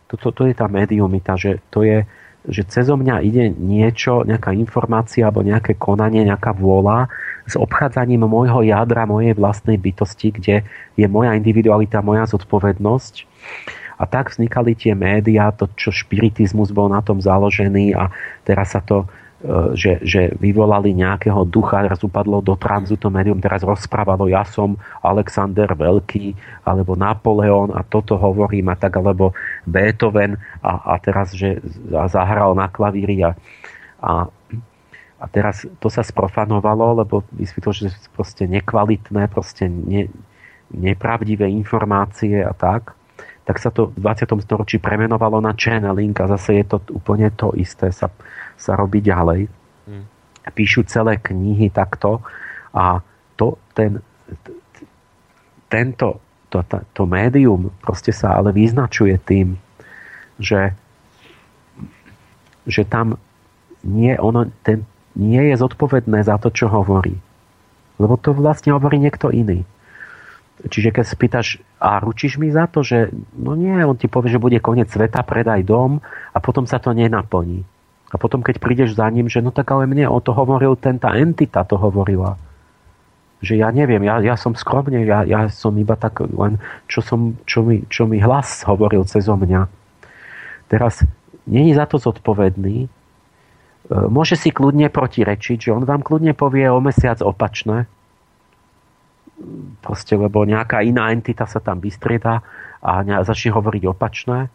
Toto 0.10 0.34
to 0.34 0.50
je 0.50 0.58
tá 0.58 0.66
mediumita, 0.66 1.38
že 1.38 1.62
to 1.70 1.86
je, 1.86 2.02
že 2.50 2.66
cezo 2.66 2.98
mňa 2.98 3.22
ide 3.22 3.54
niečo, 3.54 4.26
nejaká 4.26 4.54
informácia 4.58 5.30
alebo 5.30 5.46
nejaké 5.46 5.78
konanie, 5.78 6.26
nejaká 6.26 6.58
vôľa 6.58 7.10
s 7.46 7.54
obchádzaním 7.58 8.26
môjho 8.26 8.66
jadra, 8.66 9.10
mojej 9.10 9.38
vlastnej 9.38 9.78
bytosti, 9.78 10.34
kde 10.34 10.56
je 10.98 11.06
moja 11.06 11.38
individualita, 11.38 12.02
moja 12.02 12.26
zodpovednosť. 12.26 13.26
A 14.00 14.08
tak 14.08 14.32
vznikali 14.32 14.80
tie 14.80 14.96
médiá, 14.96 15.52
to, 15.52 15.68
čo 15.76 15.92
špiritizmus 15.92 16.72
bol 16.72 16.88
na 16.88 17.04
tom 17.04 17.20
založený 17.20 17.94
a 18.00 18.08
teraz 18.48 18.72
sa 18.72 18.80
to 18.80 19.06
E, 19.40 19.72
že, 19.72 20.04
že 20.04 20.36
vyvolali 20.36 20.92
nejakého 20.92 21.48
ducha, 21.48 21.80
teraz 21.88 22.04
upadlo 22.04 22.44
do 22.44 22.60
tranzu 22.60 23.00
to 23.00 23.08
médium, 23.08 23.40
teraz 23.40 23.64
rozprávalo, 23.64 24.28
ja 24.28 24.44
som 24.44 24.76
Alexander 25.00 25.72
Veľký, 25.80 26.36
alebo 26.68 27.00
Napoleon 27.00 27.72
a 27.72 27.80
toto 27.88 28.20
hovorím 28.20 28.68
a 28.68 28.76
tak, 28.76 29.00
alebo 29.00 29.32
Beethoven 29.64 30.36
a, 30.60 30.92
a 30.92 31.00
teraz, 31.00 31.32
že 31.32 31.64
zahral 32.12 32.52
na 32.52 32.68
klavíri 32.68 33.24
a, 33.24 33.32
a, 34.04 34.28
a 35.24 35.26
teraz 35.32 35.64
to 35.80 35.88
sa 35.88 36.04
sprofanovalo, 36.04 37.00
lebo 37.00 37.24
vysvetlo, 37.32 37.72
že 37.72 37.96
proste 38.12 38.44
nekvalitné, 38.44 39.32
proste 39.32 39.72
ne, 39.72 40.12
nepravdivé 40.68 41.48
informácie 41.48 42.44
a 42.44 42.52
tak 42.52 42.99
tak 43.50 43.58
sa 43.58 43.74
to 43.74 43.90
v 43.90 44.06
20. 44.06 44.46
storočí 44.46 44.78
premenovalo 44.78 45.42
na 45.42 45.58
channeling 45.58 46.14
a 46.22 46.30
zase 46.38 46.62
je 46.62 46.66
to 46.70 46.78
úplne 46.94 47.34
to 47.34 47.50
isté. 47.58 47.90
Sa, 47.90 48.14
sa 48.54 48.78
robí 48.78 49.02
ďalej. 49.02 49.50
Hmm. 49.90 50.06
Píšu 50.54 50.86
celé 50.86 51.18
knihy 51.18 51.74
takto 51.74 52.22
a 52.78 53.02
to, 53.34 53.58
ten, 53.74 54.06
tento, 55.66 56.22
to, 56.54 56.62
to, 56.62 56.78
to 56.94 57.04
médium 57.10 57.74
proste 57.82 58.14
sa 58.14 58.38
ale 58.38 58.54
vyznačuje 58.54 59.18
tým, 59.18 59.58
že, 60.38 60.78
že 62.70 62.86
tam 62.86 63.18
nie, 63.82 64.14
ono, 64.14 64.46
ten, 64.62 64.86
nie 65.18 65.42
je 65.50 65.58
zodpovedné 65.58 66.22
za 66.22 66.38
to, 66.38 66.54
čo 66.54 66.70
hovorí. 66.70 67.18
Lebo 67.98 68.14
to 68.14 68.30
vlastne 68.30 68.78
hovorí 68.78 69.02
niekto 69.02 69.34
iný. 69.34 69.66
Čiže 70.60 70.92
keď 70.92 71.06
spýtaš, 71.08 71.48
a 71.80 72.04
ručíš 72.04 72.36
mi 72.36 72.52
za 72.52 72.68
to, 72.68 72.84
že 72.84 73.16
no 73.40 73.56
nie, 73.56 73.80
on 73.80 73.96
ti 73.96 74.12
povie, 74.12 74.36
že 74.36 74.44
bude 74.44 74.60
koniec 74.60 74.92
sveta, 74.92 75.24
predaj 75.24 75.64
dom 75.64 76.04
a 76.36 76.38
potom 76.44 76.68
sa 76.68 76.84
to 76.84 76.92
nenaplní. 76.92 77.64
A 78.12 78.16
potom, 78.20 78.44
keď 78.44 78.60
prídeš 78.60 79.00
za 79.00 79.08
ním, 79.08 79.32
že 79.32 79.40
no 79.40 79.56
tak 79.56 79.72
ale 79.72 79.88
mne 79.88 80.12
o 80.12 80.20
to 80.20 80.36
hovoril 80.36 80.76
ten, 80.76 81.00
tá 81.00 81.16
entita 81.16 81.64
to 81.64 81.80
hovorila. 81.80 82.36
Že 83.40 83.64
ja 83.64 83.72
neviem, 83.72 84.04
ja, 84.04 84.20
ja 84.20 84.36
som 84.36 84.52
skromne, 84.52 85.00
ja, 85.08 85.24
ja 85.24 85.48
som 85.48 85.72
iba 85.80 85.96
tak 85.96 86.20
len, 86.28 86.60
čo, 86.92 87.00
som, 87.00 87.40
čo, 87.48 87.64
mi, 87.64 87.88
čo 87.88 88.04
mi 88.04 88.20
hlas 88.20 88.68
hovoril 88.68 89.08
cez 89.08 89.32
mňa. 89.32 89.72
Teraz 90.68 91.08
není 91.48 91.72
za 91.72 91.88
to 91.88 91.96
zodpovedný, 92.02 92.78
e, 92.84 92.88
môže 94.12 94.36
si 94.36 94.52
kľudne 94.52 94.92
protirečiť, 94.92 95.70
že 95.70 95.72
on 95.72 95.88
vám 95.88 96.04
kľudne 96.04 96.36
povie 96.36 96.68
o 96.68 96.84
mesiac 96.84 97.24
opačné, 97.24 97.88
proste, 99.80 100.20
lebo 100.20 100.44
nejaká 100.44 100.84
iná 100.84 101.12
entita 101.16 101.48
sa 101.48 101.64
tam 101.64 101.80
vystrieda 101.80 102.44
a 102.80 103.04
začne 103.24 103.52
hovoriť 103.56 103.84
opačné 103.92 104.48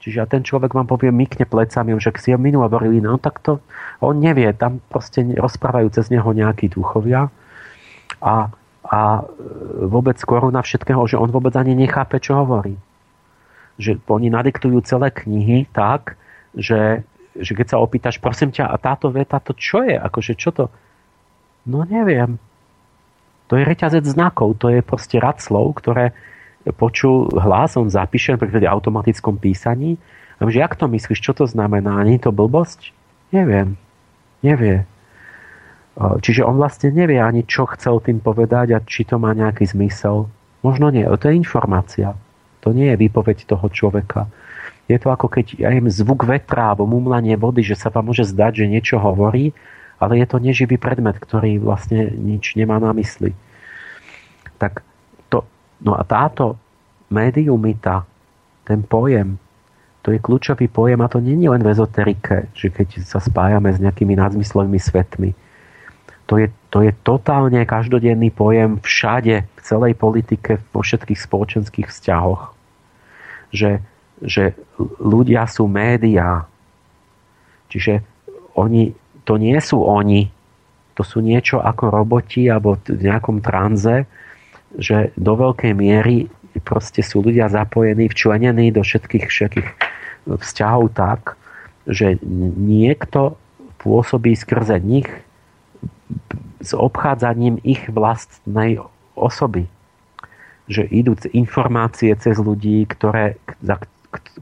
Čiže 0.00 0.18
a 0.24 0.26
ten 0.26 0.40
človek 0.40 0.72
vám 0.72 0.88
povie, 0.88 1.12
mykne 1.12 1.44
plecami, 1.44 1.92
že 2.00 2.16
si 2.16 2.32
ho 2.32 2.40
minule 2.40 2.64
hovorili, 2.64 3.04
no 3.04 3.20
tak 3.20 3.44
to 3.44 3.60
on 4.00 4.16
nevie, 4.16 4.48
tam 4.56 4.80
proste 4.88 5.20
rozprávajú 5.36 5.92
cez 5.92 6.08
neho 6.08 6.24
nejakí 6.24 6.72
duchovia 6.72 7.28
a, 8.24 8.48
a 8.80 9.00
vôbec 9.84 10.16
koruna 10.24 10.64
všetkého, 10.64 11.04
že 11.04 11.20
on 11.20 11.28
vôbec 11.28 11.52
ani 11.52 11.76
nechápe, 11.76 12.16
čo 12.16 12.40
hovorí. 12.40 12.80
Že 13.76 14.00
oni 14.08 14.32
nadiktujú 14.32 14.80
celé 14.88 15.12
knihy 15.12 15.68
tak, 15.68 16.16
že, 16.56 17.04
že 17.36 17.52
keď 17.52 17.76
sa 17.76 17.84
opýtaš, 17.84 18.24
prosím 18.24 18.56
ťa, 18.56 18.72
a 18.72 18.80
táto 18.80 19.12
veta, 19.12 19.36
to 19.36 19.52
čo 19.52 19.84
je? 19.84 20.00
Akože 20.00 20.32
čo 20.32 20.48
to? 20.48 20.72
No 21.68 21.84
neviem. 21.84 22.40
To 23.50 23.58
je 23.58 23.66
reťazec 23.66 24.06
znakov, 24.06 24.62
to 24.62 24.70
je 24.70 24.78
proste 24.78 25.18
rad 25.18 25.42
slov, 25.42 25.82
ktoré, 25.82 26.14
počul 26.78 27.26
hlas, 27.34 27.74
on 27.74 27.90
zapíše 27.90 28.38
napríklad 28.38 28.62
v 28.62 28.70
automatickom 28.70 29.42
písaní. 29.42 29.98
A 30.38 30.46
že 30.46 30.62
jak 30.62 30.78
to 30.78 30.86
myslíš, 30.86 31.18
čo 31.18 31.34
to 31.34 31.44
znamená? 31.50 32.00
Nie 32.06 32.16
je 32.16 32.30
to 32.30 32.32
blbosť? 32.32 32.94
Neviem. 33.34 33.74
Nevie. 34.40 34.86
Čiže 36.00 36.46
on 36.46 36.56
vlastne 36.56 36.94
nevie 36.94 37.20
ani, 37.20 37.44
čo 37.44 37.68
chcel 37.76 38.00
tým 38.00 38.24
povedať 38.24 38.72
a 38.72 38.78
či 38.80 39.04
to 39.04 39.20
má 39.20 39.36
nejaký 39.36 39.68
zmysel. 39.68 40.32
Možno 40.64 40.88
nie. 40.88 41.04
To 41.04 41.26
je 41.28 41.34
informácia. 41.36 42.16
To 42.64 42.72
nie 42.72 42.88
je 42.94 42.96
výpoveď 42.96 43.44
toho 43.44 43.66
človeka. 43.68 44.32
Je 44.88 44.96
to 44.96 45.12
ako 45.12 45.28
keď 45.28 45.60
ja 45.60 45.70
jem 45.74 45.92
zvuk 45.92 46.24
vetra 46.24 46.72
alebo 46.72 46.88
mumlanie 46.88 47.36
vody, 47.36 47.60
že 47.60 47.76
sa 47.76 47.92
vám 47.92 48.08
môže 48.08 48.24
zdať, 48.24 48.64
že 48.64 48.72
niečo 48.72 48.96
hovorí, 48.96 49.52
ale 50.00 50.18
je 50.18 50.26
to 50.26 50.40
neživý 50.40 50.80
predmet, 50.80 51.20
ktorý 51.20 51.60
vlastne 51.60 52.08
nič 52.16 52.56
nemá 52.56 52.80
na 52.80 52.96
mysli. 52.96 53.36
Tak 54.56 54.84
No 55.80 55.96
a 55.96 56.02
táto 56.04 56.60
médiumita, 57.08 58.04
ten 58.68 58.84
pojem, 58.84 59.40
to 60.00 60.12
je 60.12 60.20
kľúčový 60.20 60.68
pojem 60.68 61.00
a 61.00 61.10
to 61.12 61.20
nie 61.20 61.36
je 61.36 61.52
len 61.52 61.60
v 61.60 61.72
ezoterike, 61.72 62.48
že 62.56 62.72
keď 62.72 63.04
sa 63.04 63.20
spájame 63.20 63.72
s 63.72 63.80
nejakými 63.80 64.16
nadzmyslovými 64.16 64.80
svetmi. 64.80 65.30
To 66.28 66.38
je, 66.38 66.48
to 66.70 66.86
je 66.86 66.92
totálne 67.02 67.58
každodenný 67.66 68.30
pojem 68.30 68.78
všade, 68.80 69.44
v 69.44 69.60
celej 69.60 69.98
politike, 69.98 70.62
vo 70.70 70.80
všetkých 70.80 71.20
spoločenských 71.20 71.86
vzťahoch. 71.90 72.54
Že, 73.50 73.82
že 74.22 74.54
ľudia 75.02 75.44
sú 75.50 75.66
médiá. 75.66 76.46
Čiže 77.66 78.06
oni, 78.54 78.94
to 79.30 79.38
nie 79.38 79.54
sú 79.62 79.86
oni, 79.86 80.26
to 80.98 81.06
sú 81.06 81.22
niečo 81.22 81.62
ako 81.62 81.94
roboti 81.94 82.50
alebo 82.50 82.74
v 82.82 82.98
nejakom 82.98 83.38
tranze, 83.38 84.10
že 84.74 85.14
do 85.14 85.38
veľkej 85.38 85.70
miery 85.70 86.26
proste 86.66 87.06
sú 87.06 87.22
ľudia 87.22 87.46
zapojení, 87.46 88.10
včlenení 88.10 88.74
do 88.74 88.82
všetkých 88.82 89.30
všetkých 89.30 89.68
vzťahov 90.34 90.90
tak, 90.98 91.38
že 91.86 92.18
niekto 92.58 93.38
pôsobí 93.78 94.34
skrze 94.34 94.82
nich 94.82 95.06
s 96.58 96.74
obchádzaním 96.74 97.62
ich 97.62 97.86
vlastnej 97.86 98.82
osoby. 99.14 99.70
Že 100.66 100.90
idú 100.90 101.14
informácie 101.30 102.10
cez 102.18 102.34
ľudí, 102.34 102.82
ktoré, 102.90 103.38
za, 103.62 103.78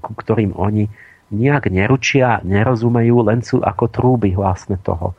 ku 0.00 0.16
ktorým 0.16 0.56
oni 0.56 0.88
nejak 1.28 1.68
neručia, 1.68 2.40
nerozumejú, 2.44 3.16
len 3.24 3.44
sú 3.44 3.60
ako 3.60 3.88
trúby 3.88 4.32
vlastne 4.32 4.80
toho. 4.80 5.12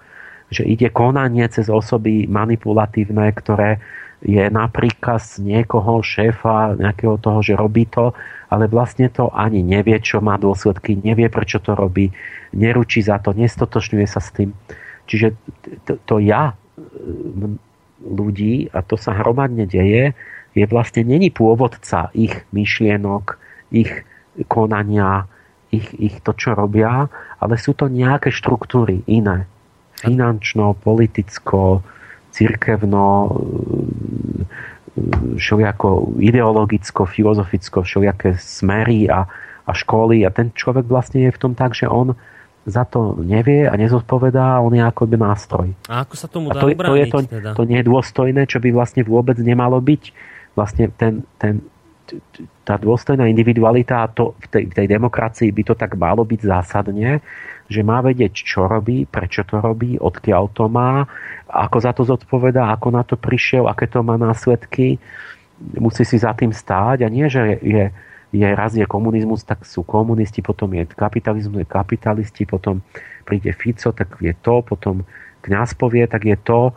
Že 0.49 0.65
ide 0.65 0.87
konanie 0.89 1.45
cez 1.49 1.69
osoby 1.69 2.25
manipulatívne, 2.25 3.29
ktoré 3.33 3.77
je 4.19 4.51
na 4.51 4.67
príkaz 4.67 5.39
niekoho, 5.39 6.03
šéfa, 6.03 6.75
nejakého 6.75 7.15
toho, 7.23 7.39
že 7.39 7.55
robí 7.55 7.87
to, 7.87 8.11
ale 8.51 8.67
vlastne 8.67 9.07
to 9.07 9.31
ani 9.31 9.63
nevie, 9.63 9.95
čo 10.03 10.19
má 10.19 10.35
dôsledky, 10.35 10.99
nevie, 10.99 11.31
prečo 11.31 11.63
to 11.63 11.71
robí, 11.71 12.11
neručí 12.51 12.99
za 12.99 13.21
to, 13.23 13.31
nestotočňuje 13.31 14.07
sa 14.09 14.19
s 14.19 14.35
tým. 14.35 14.51
Čiže 15.07 15.39
to, 15.87 15.93
to 16.03 16.15
ja 16.19 16.57
ľudí, 18.03 18.67
a 18.75 18.83
to 18.83 18.99
sa 18.99 19.15
hromadne 19.15 19.63
deje, 19.63 20.17
je 20.57 20.65
vlastne 20.65 21.05
není 21.05 21.31
pôvodca 21.31 22.11
ich 22.11 22.43
myšlienok, 22.51 23.39
ich 23.71 24.03
konania, 24.49 25.29
ich, 25.69 25.89
ich 25.97 26.15
to, 26.25 26.33
čo 26.33 26.57
robia, 26.57 27.07
ale 27.37 27.55
sú 27.57 27.77
to 27.77 27.87
nejaké 27.89 28.33
štruktúry 28.33 29.05
iné. 29.05 29.45
Finančno, 29.99 30.73
politicko, 30.79 31.85
cirkevno, 32.31 33.35
všelijako 35.37 36.19
ideologicko, 36.19 37.05
filozoficko, 37.05 37.83
všelijaké 37.83 38.35
smery 38.39 39.07
a, 39.07 39.27
a 39.65 39.71
školy 39.71 40.25
a 40.25 40.29
ten 40.33 40.51
človek 40.51 40.87
vlastne 40.87 41.29
je 41.29 41.35
v 41.35 41.41
tom 41.41 41.53
tak, 41.55 41.75
že 41.77 41.87
on 41.87 42.15
za 42.67 42.85
to 42.85 43.17
nevie 43.23 43.65
a 43.65 43.73
nezodpovedá, 43.73 44.61
on 44.61 44.75
je 44.75 44.83
ako 44.83 45.09
by 45.09 45.17
nástroj. 45.17 45.67
A 45.89 46.05
ako 46.05 46.13
sa 46.19 46.27
tomu 46.29 46.51
dá 46.51 46.59
a 46.59 46.63
to, 46.63 46.67
ubrániť, 46.69 46.91
to, 46.91 46.95
je 46.99 47.05
to, 47.07 47.19
teda? 47.25 47.51
to 47.55 47.63
nie 47.65 47.77
je 47.81 47.85
dôstojné, 47.87 48.41
čo 48.45 48.59
by 48.61 48.69
vlastne 48.75 49.01
vôbec 49.07 49.39
nemalo 49.39 49.79
byť. 49.79 50.03
Vlastne 50.53 50.91
ten, 50.93 51.23
ten, 51.39 51.63
tá 52.65 52.75
dôstojná 52.77 53.25
individualita, 53.25 54.09
to 54.13 54.37
v 54.37 54.47
tej, 54.49 54.63
v 54.69 54.73
tej 54.73 54.87
demokracii 54.89 55.49
by 55.49 55.63
to 55.65 55.73
tak 55.73 55.97
malo 55.97 56.21
byť 56.25 56.41
zásadne, 56.41 57.23
že 57.69 57.81
má 57.85 58.01
vedieť, 58.01 58.33
čo 58.33 58.65
robí, 58.65 59.05
prečo 59.05 59.45
to 59.45 59.61
robí, 59.61 60.01
odkiaľ 60.01 60.43
to 60.53 60.65
má, 60.65 61.05
ako 61.45 61.77
za 61.77 61.91
to 61.93 62.01
zodpovedá, 62.05 62.73
ako 62.73 62.87
na 62.89 63.05
to 63.05 63.13
prišiel, 63.13 63.69
aké 63.69 63.85
to 63.85 64.01
má 64.01 64.17
následky. 64.17 64.97
Musí 65.77 66.01
si 66.01 66.17
za 66.17 66.33
tým 66.33 66.49
stáť 66.49 67.05
a 67.05 67.07
nie, 67.13 67.29
že 67.29 67.61
je, 67.61 67.93
je 68.33 68.47
raz 68.53 68.73
je 68.73 68.85
komunizmus, 68.85 69.45
tak 69.45 69.65
sú 69.65 69.85
komunisti, 69.85 70.41
potom 70.41 70.69
je 70.73 70.85
kapitalizmus, 70.89 71.61
je 71.61 71.69
kapitalisti, 71.69 72.45
potom 72.45 72.81
príde 73.25 73.53
Fico, 73.53 73.93
tak 73.93 74.17
je 74.21 74.33
to, 74.33 74.65
potom 74.65 75.05
kňaz 75.45 75.77
povie, 75.77 76.05
tak 76.09 76.25
je 76.25 76.37
to. 76.37 76.73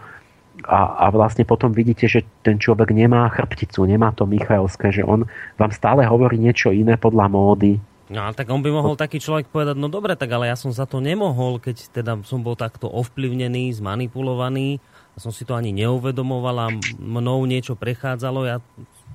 A, 0.69 1.09
a 1.09 1.11
vlastne 1.11 1.43
potom 1.49 1.73
vidíte, 1.73 2.07
že 2.07 2.23
ten 2.45 2.61
človek 2.61 2.93
nemá 2.93 3.27
chrbticu, 3.33 3.83
nemá 3.89 4.13
to 4.13 4.29
Michaelské, 4.29 4.93
že 4.95 5.03
on 5.03 5.27
vám 5.57 5.73
stále 5.73 6.05
hovorí 6.07 6.39
niečo 6.39 6.71
iné 6.71 7.01
podľa 7.01 7.27
módy. 7.33 7.81
No 8.13 8.29
ale 8.29 8.37
tak 8.37 8.53
on 8.53 8.61
by 8.61 8.69
mohol 8.69 8.93
taký 8.93 9.17
človek 9.17 9.49
povedať, 9.49 9.81
no 9.81 9.89
dobre, 9.89 10.13
tak 10.13 10.29
ale 10.29 10.53
ja 10.53 10.57
som 10.57 10.69
za 10.69 10.85
to 10.85 11.01
nemohol, 11.01 11.57
keď 11.57 11.77
teda 11.89 12.13
som 12.29 12.45
bol 12.45 12.53
takto 12.53 12.85
ovplyvnený, 12.93 13.73
zmanipulovaný, 13.73 14.85
a 15.13 15.17
som 15.21 15.33
si 15.33 15.45
to 15.45 15.57
ani 15.57 15.73
neuvedomoval 15.77 16.57
a 16.57 16.69
mnou 16.97 17.45
niečo 17.45 17.77
prechádzalo, 17.77 18.49
ja 18.49 18.57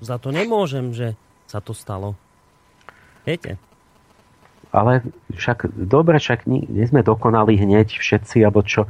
za 0.02 0.22
to 0.22 0.30
nemôžem, 0.30 0.94
že 0.94 1.18
sa 1.50 1.62
to 1.62 1.74
stalo. 1.74 2.14
Viete? 3.26 3.58
Ale 4.70 5.02
však, 5.34 5.74
dobre, 5.74 6.22
však 6.22 6.46
nie, 6.46 6.66
nie 6.70 6.86
sme 6.86 7.02
dokonali 7.02 7.58
hneď 7.58 7.98
všetci, 7.98 8.46
alebo 8.46 8.62
čo, 8.62 8.86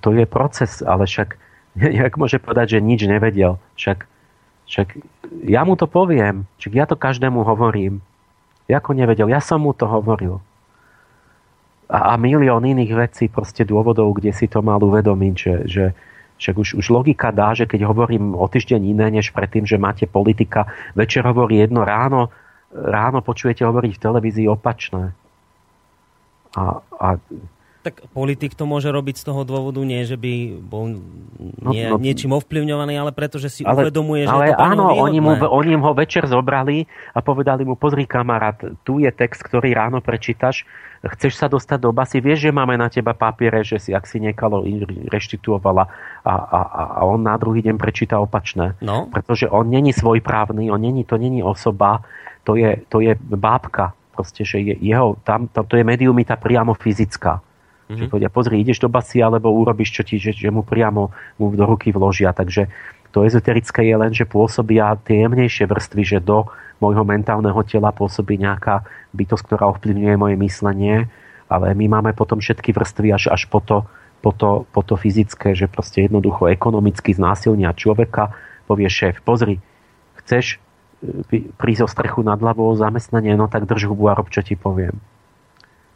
to 0.00 0.08
je 0.10 0.26
proces, 0.26 0.82
ale 0.82 1.06
však 1.06 1.38
jak 2.02 2.12
môže 2.18 2.38
povedať, 2.42 2.78
že 2.78 2.84
nič 2.84 3.06
nevedel. 3.06 3.58
Však, 3.78 4.06
však 4.66 4.88
ja 5.46 5.62
mu 5.62 5.74
to 5.78 5.86
poviem, 5.86 6.46
však 6.58 6.72
ja 6.74 6.84
to 6.86 6.96
každému 6.98 7.42
hovorím. 7.46 8.02
Ako 8.70 8.94
nevedel, 8.94 9.26
ja 9.26 9.42
som 9.42 9.66
mu 9.66 9.74
to 9.74 9.90
hovoril. 9.90 10.38
A, 11.90 12.14
a 12.14 12.22
milión 12.22 12.62
iných 12.62 12.92
vecí, 12.94 13.26
proste 13.26 13.66
dôvodov, 13.66 14.14
kde 14.14 14.30
si 14.30 14.46
to 14.46 14.62
mal 14.62 14.78
uvedomiť, 14.78 15.34
že, 15.34 15.54
že 15.66 15.84
však 16.38 16.54
už, 16.54 16.68
už 16.78 16.86
logika 16.94 17.34
dá, 17.34 17.50
že 17.50 17.66
keď 17.66 17.90
hovorím 17.90 18.38
o 18.38 18.46
týždeň 18.46 18.80
iné, 18.94 19.06
než 19.10 19.34
predtým, 19.34 19.66
že 19.66 19.74
máte 19.74 20.06
politika, 20.06 20.70
večer 20.94 21.26
hovorí 21.26 21.58
jedno 21.58 21.82
ráno, 21.82 22.30
ráno 22.70 23.26
počujete 23.26 23.66
hovoriť 23.66 23.98
v 23.98 24.02
televízii 24.06 24.46
opačné. 24.46 25.18
A, 26.54 26.78
a 26.78 27.08
tak 27.80 28.04
politik 28.12 28.52
to 28.52 28.68
môže 28.68 28.92
robiť 28.92 29.16
z 29.16 29.24
toho 29.32 29.40
dôvodu 29.48 29.80
nie, 29.80 30.04
že 30.04 30.20
by 30.20 30.60
bol 30.60 31.00
no, 31.64 31.72
nie, 31.72 31.88
no, 31.88 31.96
no, 31.96 32.04
niečím 32.04 32.36
ovplyvňovaný, 32.36 33.00
ale 33.00 33.10
preto, 33.16 33.40
že 33.40 33.48
si 33.48 33.64
ale, 33.64 33.88
uvedomuje, 33.88 34.28
že 34.28 34.32
ale 34.36 34.44
je 34.52 34.54
to 34.54 34.64
áno, 34.68 34.84
oni 35.00 35.18
mu, 35.24 35.32
oni 35.40 35.72
ho 35.80 35.92
večer 35.96 36.28
zobrali 36.28 36.84
a 37.16 37.24
povedali 37.24 37.64
mu, 37.64 37.80
pozri 37.80 38.04
kamarát, 38.04 38.60
tu 38.84 39.00
je 39.00 39.08
text, 39.08 39.40
ktorý 39.40 39.72
ráno 39.72 40.04
prečítaš, 40.04 40.68
chceš 41.00 41.40
sa 41.40 41.48
dostať 41.48 41.78
do 41.80 41.90
basy, 41.96 42.20
vieš, 42.20 42.48
že 42.48 42.52
máme 42.52 42.76
na 42.76 42.92
teba 42.92 43.16
papiere, 43.16 43.64
že 43.64 43.80
si, 43.80 43.96
ak 43.96 44.04
si 44.04 44.20
niekalo 44.20 44.60
reštituovala 45.08 45.84
a, 46.20 46.34
a, 46.36 46.60
a 47.00 47.00
on 47.08 47.24
na 47.24 47.40
druhý 47.40 47.64
deň 47.64 47.80
prečíta 47.80 48.20
opačné. 48.20 48.76
No. 48.84 49.08
Pretože 49.08 49.48
on 49.48 49.72
není 49.72 49.96
svojprávny, 49.96 50.68
on 50.68 50.80
není, 50.80 51.08
to 51.08 51.16
není 51.16 51.40
osoba, 51.40 52.04
to 52.44 52.60
je, 52.60 52.84
to 52.92 53.00
je 53.00 53.16
bábka. 53.16 53.96
Proste, 54.12 54.44
že 54.44 54.60
je, 54.60 54.76
jeho, 54.84 55.16
tam, 55.24 55.48
to, 55.48 55.64
to 55.64 55.80
je 55.80 55.84
mediumita 55.84 56.36
priamo 56.36 56.76
fyzická. 56.76 57.40
Mm-hmm. 57.90 58.06
Že 58.06 58.06
povedia, 58.06 58.30
pozri, 58.30 58.62
ideš 58.62 58.78
do 58.78 58.86
basy, 58.86 59.18
alebo 59.18 59.50
urobíš, 59.50 59.90
čo 59.90 60.02
ti, 60.06 60.22
že, 60.22 60.30
že 60.30 60.54
mu 60.54 60.62
priamo 60.62 61.10
mu 61.42 61.50
do 61.58 61.66
ruky 61.66 61.90
vložia. 61.90 62.30
Takže 62.30 62.70
to 63.10 63.26
ezoterické 63.26 63.82
je 63.82 63.96
len, 63.98 64.14
že 64.14 64.30
pôsobia 64.30 64.94
tie 65.02 65.26
jemnejšie 65.26 65.66
vrstvy, 65.66 66.02
že 66.06 66.18
do 66.22 66.46
môjho 66.78 67.02
mentálneho 67.02 67.58
tela 67.66 67.90
pôsobí 67.90 68.38
nejaká 68.38 68.86
bytosť, 69.10 69.42
ktorá 69.42 69.64
ovplyvňuje 69.74 70.14
moje 70.14 70.36
myslenie, 70.38 71.10
ale 71.50 71.74
my 71.74 71.98
máme 71.98 72.14
potom 72.14 72.38
všetky 72.38 72.70
vrstvy 72.70 73.10
až, 73.10 73.26
až 73.34 73.50
po, 73.50 73.58
to, 73.58 73.82
po, 74.22 74.30
to, 74.30 74.70
po 74.70 74.86
to 74.86 74.94
fyzické, 74.94 75.58
že 75.58 75.66
proste 75.66 76.06
jednoducho 76.06 76.46
ekonomicky 76.46 77.10
znásilnia 77.10 77.74
človeka, 77.74 78.30
povie 78.70 78.86
šéf, 78.86 79.18
pozri, 79.26 79.58
chceš 80.22 80.62
e, 81.02 81.50
prísť 81.58 81.82
o 81.84 81.88
strechu 81.90 82.22
nad 82.22 82.38
hlavou, 82.38 82.70
zamestnanie, 82.78 83.34
no 83.34 83.50
tak 83.50 83.66
drž 83.66 83.90
hubu 83.90 84.06
a 84.06 84.14
rob, 84.14 84.30
čo 84.30 84.46
ti 84.46 84.54
poviem. 84.54 84.94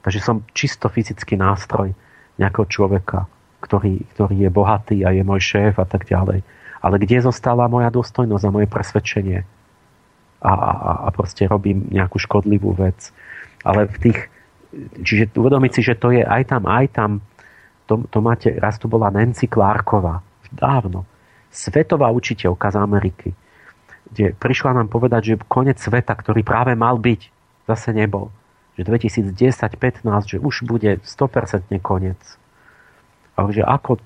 Takže 0.05 0.20
som 0.20 0.44
čisto 0.52 0.93
fyzický 0.93 1.40
nástroj 1.40 1.97
nejakého 2.36 2.68
človeka, 2.68 3.24
ktorý, 3.64 4.05
ktorý 4.12 4.36
je 4.44 4.51
bohatý 4.52 4.97
a 5.01 5.16
je 5.16 5.24
môj 5.24 5.40
šéf 5.40 5.81
a 5.81 5.89
tak 5.89 6.05
ďalej. 6.05 6.44
Ale 6.85 6.97
kde 7.01 7.24
zostala 7.24 7.64
moja 7.72 7.89
dôstojnosť 7.89 8.44
a 8.44 8.52
moje 8.52 8.68
presvedčenie? 8.68 9.40
A, 10.44 10.52
a, 10.52 10.93
a 11.05 11.10
proste 11.16 11.48
robím 11.48 11.89
nejakú 11.89 12.20
škodlivú 12.20 12.76
vec. 12.76 13.16
Ale 13.64 13.89
v 13.89 13.97
tých... 13.97 14.18
Čiže 15.01 15.32
uvedomiť 15.32 15.70
si, 15.72 15.81
že 15.81 15.97
to 15.97 16.12
je 16.12 16.20
aj 16.20 16.52
tam, 16.52 16.68
aj 16.68 16.86
tam. 16.93 17.10
To, 17.89 18.05
to 18.05 18.20
máte... 18.20 18.52
Raz 18.60 18.76
tu 18.76 18.93
bola 18.93 19.09
Nancy 19.09 19.48
Clarková. 19.48 20.20
Dávno. 20.52 21.09
Svetová 21.48 22.12
učiteľka 22.12 22.68
z 22.68 22.76
Ameriky. 22.76 23.31
Kde 24.12 24.36
prišla 24.36 24.76
nám 24.76 24.93
povedať, 24.93 25.32
že 25.32 25.35
koniec 25.48 25.81
sveta, 25.81 26.12
ktorý 26.12 26.44
práve 26.44 26.76
mal 26.76 27.01
byť, 27.01 27.20
zase 27.64 27.97
nebol 27.97 28.28
že 28.74 28.82
2010-15, 28.82 30.05
že 30.26 30.38
už 30.42 30.66
bude 30.66 30.98
100% 31.02 31.70
koniec. 31.78 32.18
Ale 33.34 33.51
že 33.51 33.62
ako 33.66 33.98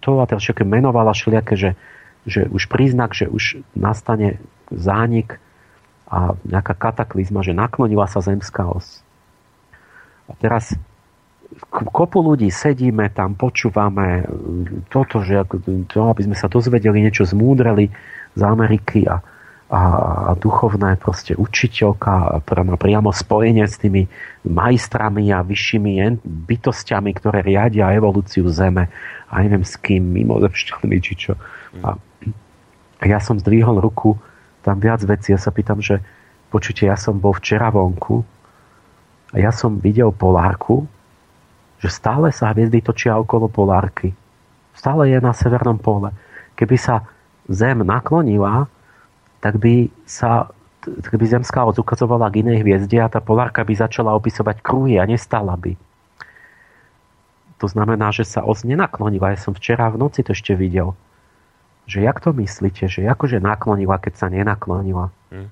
to 0.00 0.20
a 0.20 0.28
teraz 0.28 0.44
všetko 0.44 0.64
menovala 0.68 1.16
šliake, 1.16 1.56
že, 1.56 1.76
že 2.28 2.48
už 2.48 2.68
príznak, 2.68 3.16
že 3.16 3.28
už 3.28 3.64
nastane 3.76 4.40
zánik 4.68 5.40
a 6.08 6.36
nejaká 6.44 6.76
kataklizma, 6.76 7.40
že 7.40 7.56
naklonila 7.56 8.04
sa 8.08 8.20
zemská 8.20 8.68
os. 8.68 9.00
A 10.28 10.36
teraz 10.36 10.76
kopu 11.68 12.24
ľudí 12.24 12.48
sedíme 12.48 13.12
tam, 13.12 13.36
počúvame 13.36 14.24
toto, 14.88 15.20
že 15.20 15.44
to, 15.88 16.00
aby 16.12 16.22
sme 16.24 16.36
sa 16.36 16.48
dozvedeli 16.48 17.04
niečo 17.04 17.28
zmúdreli 17.28 17.92
z 18.34 18.40
Ameriky 18.40 19.04
a, 19.04 19.20
a, 19.72 20.36
duchovné 20.36 21.00
proste 21.00 21.32
učiteľka, 21.34 22.44
ktorá 22.44 22.62
má 22.62 22.76
priamo 22.76 23.10
spojenie 23.10 23.64
s 23.64 23.80
tými 23.80 24.06
majstrami 24.44 25.32
a 25.32 25.40
vyššími 25.40 26.20
bytostiami, 26.22 27.10
ktoré 27.16 27.40
riadia 27.40 27.92
evolúciu 27.96 28.44
Zeme 28.52 28.92
a 29.32 29.34
neviem 29.40 29.64
s 29.64 29.80
kým, 29.80 30.04
mimozemšťanmi 30.04 30.96
či 31.00 31.14
čo. 31.16 31.32
A 31.80 33.04
ja 33.04 33.18
som 33.18 33.40
zdvihol 33.40 33.80
ruku, 33.80 34.16
tam 34.64 34.80
viac 34.80 35.00
vecí, 35.04 35.32
ja 35.32 35.40
sa 35.40 35.52
pýtam, 35.52 35.80
že 35.80 36.00
počujte, 36.52 36.86
ja 36.86 36.96
som 36.96 37.18
bol 37.18 37.36
včera 37.36 37.68
vonku 37.68 38.24
a 39.34 39.36
ja 39.40 39.50
som 39.50 39.80
videl 39.80 40.14
polárku, 40.14 40.86
že 41.82 41.92
stále 41.92 42.32
sa 42.32 42.54
hviezdy 42.54 42.80
točia 42.80 43.18
okolo 43.18 43.50
polárky. 43.50 44.14
Stále 44.72 45.12
je 45.12 45.18
na 45.20 45.36
severnom 45.36 45.76
pole. 45.76 46.14
Keby 46.56 46.76
sa 46.80 47.04
Zem 47.44 47.84
naklonila, 47.84 48.72
tak 49.44 49.60
by 49.60 49.92
sa 50.08 50.48
tak 50.84 51.16
by 51.16 51.24
zemská 51.24 51.64
os 51.64 51.80
ukazovala 51.80 52.28
k 52.28 52.44
inej 52.44 52.60
hviezde 52.60 53.00
a 53.00 53.08
tá 53.08 53.20
polárka 53.20 53.64
by 53.64 53.72
začala 53.72 54.12
opisovať 54.16 54.60
kruhy 54.60 55.00
a 55.00 55.08
nestala 55.08 55.56
by. 55.56 55.80
To 57.56 57.66
znamená, 57.72 58.12
že 58.12 58.28
sa 58.28 58.44
os 58.44 58.68
nenaklonila. 58.68 59.32
Ja 59.32 59.40
som 59.40 59.56
včera 59.56 59.88
v 59.88 59.96
noci 59.96 60.20
to 60.20 60.36
ešte 60.36 60.52
videl. 60.52 60.92
Že 61.88 62.04
jak 62.04 62.20
to 62.20 62.36
myslíte? 62.36 62.84
Že 62.84 63.08
akože 63.08 63.40
naklonila, 63.40 63.96
keď 63.96 64.12
sa 64.12 64.26
nenaklonila? 64.28 65.08
Hmm. 65.32 65.48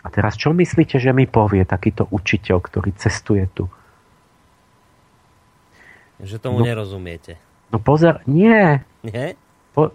A 0.00 0.06
teraz 0.08 0.40
čo 0.40 0.56
myslíte, 0.56 0.96
že 0.96 1.12
mi 1.12 1.28
povie 1.28 1.68
takýto 1.68 2.08
učiteľ, 2.08 2.56
ktorý 2.64 2.96
cestuje 2.96 3.44
tu? 3.52 3.68
Že 6.24 6.40
tomu 6.40 6.64
no, 6.64 6.72
nerozumiete. 6.72 7.36
No 7.68 7.76
pozor, 7.76 8.24
nie. 8.24 8.80
Nie? 9.04 9.36
Po, 9.76 9.92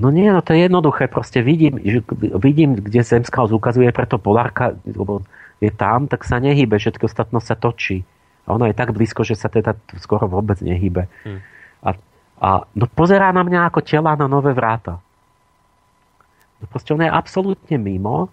No 0.00 0.08
nie, 0.08 0.32
no 0.32 0.40
to 0.40 0.56
je 0.56 0.64
jednoduché. 0.66 1.08
Proste 1.08 1.44
vidím, 1.44 1.76
že, 1.84 2.00
vidím 2.40 2.80
kde 2.80 3.04
zemská 3.04 3.44
ukazuje, 3.44 3.92
preto 3.92 4.16
polárka, 4.16 4.72
lebo 4.88 5.20
je 5.60 5.70
tam, 5.70 6.08
tak 6.08 6.24
sa 6.24 6.40
nehybe, 6.40 6.80
všetko 6.80 7.06
ostatno 7.06 7.38
sa 7.38 7.54
točí. 7.54 8.02
A 8.48 8.58
ona 8.58 8.72
je 8.72 8.74
tak 8.74 8.90
blízko, 8.90 9.22
že 9.22 9.38
sa 9.38 9.46
teda 9.46 9.78
skoro 10.02 10.26
vôbec 10.26 10.58
nehybe. 10.58 11.06
Hmm. 11.22 11.38
A, 11.84 11.90
a 12.42 12.48
no 12.74 12.84
pozerá 12.90 13.30
na 13.30 13.46
mňa 13.46 13.70
ako 13.70 13.80
tela 13.86 14.18
na 14.18 14.26
nové 14.26 14.50
vráta. 14.50 14.98
No 16.58 16.64
proste 16.66 16.96
ona 16.96 17.06
je 17.06 17.12
absolútne 17.14 17.76
mimo. 17.78 18.32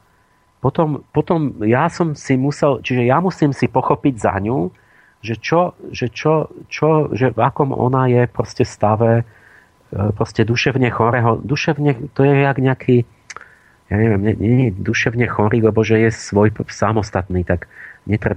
Potom, 0.60 1.06
potom 1.16 1.62
ja 1.64 1.88
som 1.88 2.18
si 2.18 2.36
musel, 2.36 2.82
čiže 2.84 3.08
ja 3.08 3.22
musím 3.24 3.56
si 3.56 3.70
pochopiť 3.70 4.16
za 4.20 4.36
ňu, 4.42 4.74
že 5.20 5.36
čo, 5.40 5.76
že 5.92 6.08
čo, 6.12 6.48
čo 6.72 7.12
že 7.12 7.32
v 7.32 7.40
akom 7.40 7.76
ona 7.76 8.08
je 8.08 8.24
proste 8.28 8.64
stave, 8.64 9.24
proste 9.90 10.46
duševne 10.46 10.90
chorého. 10.94 11.42
Duševne, 11.42 12.14
to 12.14 12.22
je 12.22 12.34
jak 12.46 12.58
nejaký, 12.62 12.96
ja 13.90 13.96
neviem, 13.98 14.22
nie, 14.22 14.36
nie 14.38 14.66
je 14.70 14.78
duševne 14.78 15.26
chorý, 15.26 15.66
lebo 15.66 15.82
že 15.82 15.98
je 15.98 16.10
svoj 16.14 16.54
samostatný, 16.70 17.42
tak 17.42 17.66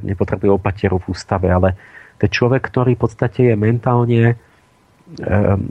nepotrebuje 0.05 0.51
opatieru 0.53 1.01
v 1.01 1.13
ústave, 1.13 1.53
ale 1.53 1.77
to 2.21 2.29
je 2.29 2.37
človek, 2.37 2.63
ktorý 2.65 2.97
v 2.97 3.03
podstate 3.05 3.41
je 3.53 3.55
mentálne 3.57 4.23
e, 4.33 4.35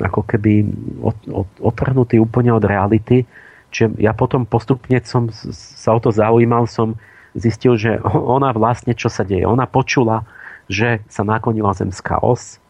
ako 0.01 0.21
keby 0.25 0.69
od, 1.01 1.17
od, 1.29 1.49
otrhnutý 1.61 2.21
úplne 2.21 2.53
od 2.53 2.65
reality. 2.65 3.25
Čiže 3.71 3.97
ja 4.01 4.11
potom 4.11 4.45
postupne 4.45 4.99
som 5.05 5.31
sa 5.31 5.95
o 5.95 5.99
to 6.01 6.11
zaujímal, 6.11 6.67
som 6.67 6.99
zistil, 7.33 7.79
že 7.79 7.97
ona 8.03 8.51
vlastne, 8.51 8.93
čo 8.93 9.07
sa 9.07 9.23
deje. 9.23 9.47
Ona 9.47 9.65
počula, 9.65 10.27
že 10.67 11.01
sa 11.07 11.23
naklonila 11.23 11.71
zemská 11.73 12.19
os, 12.19 12.61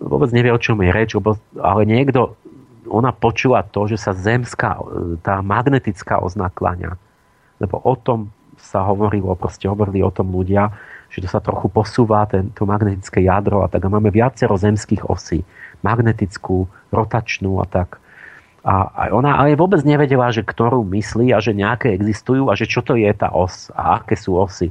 vôbec 0.00 0.32
nevie, 0.32 0.48
o 0.48 0.60
čom 0.60 0.80
je 0.80 0.90
reč, 0.90 1.12
ale 1.60 1.80
niekto 1.84 2.39
ona 2.88 3.12
počula 3.12 3.60
to, 3.66 3.90
že 3.90 4.00
sa 4.00 4.12
zemská, 4.16 4.80
tá 5.20 5.44
magnetická 5.44 6.22
oznakláňa. 6.22 6.96
Lebo 7.60 7.76
o 7.82 7.94
tom 7.98 8.32
sa 8.56 8.84
hovorilo, 8.84 9.36
proste 9.36 9.68
hovorili 9.68 10.04
o 10.04 10.12
tom 10.12 10.32
ľudia, 10.32 10.72
že 11.10 11.24
to 11.24 11.28
sa 11.28 11.42
trochu 11.42 11.66
posúva, 11.66 12.28
ten, 12.30 12.54
to 12.54 12.64
magnetické 12.64 13.24
jadro 13.24 13.66
a 13.66 13.68
tak. 13.68 13.82
A 13.84 13.92
máme 13.92 14.14
viacero 14.14 14.54
zemských 14.54 15.10
osí. 15.10 15.42
Magnetickú, 15.82 16.70
rotačnú 16.94 17.58
a 17.58 17.66
tak. 17.66 17.98
A, 18.60 18.92
a 18.92 19.02
ona 19.10 19.40
ale 19.40 19.56
vôbec 19.56 19.80
nevedela, 19.82 20.28
že 20.28 20.44
ktorú 20.44 20.84
myslí 20.84 21.32
a 21.32 21.40
že 21.40 21.56
nejaké 21.56 21.96
existujú 21.96 22.52
a 22.52 22.54
že 22.54 22.68
čo 22.68 22.84
to 22.84 22.94
je 22.94 23.08
tá 23.16 23.32
os 23.32 23.72
a 23.72 23.98
aké 24.00 24.14
sú 24.14 24.36
osy. 24.36 24.68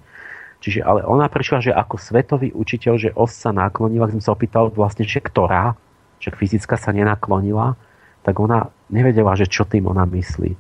Čiže 0.62 0.86
ale 0.86 1.02
ona 1.08 1.26
prišla, 1.32 1.58
že 1.60 1.72
ako 1.74 1.96
svetový 1.98 2.54
učiteľ, 2.54 2.94
že 3.00 3.10
os 3.18 3.34
sa 3.34 3.50
naklonila, 3.50 4.06
keď 4.06 4.22
som 4.22 4.26
sa 4.30 4.36
opýtal 4.36 4.70
vlastne, 4.70 5.08
že 5.08 5.18
ktorá, 5.24 5.74
že 6.22 6.30
fyzická 6.36 6.78
sa 6.78 6.94
nenaklonila, 6.94 7.80
tak 8.24 8.36
ona 8.38 8.68
nevedela, 8.92 9.38
že 9.38 9.48
čo 9.48 9.64
tým 9.64 9.88
ona 9.88 10.04
myslí. 10.04 10.52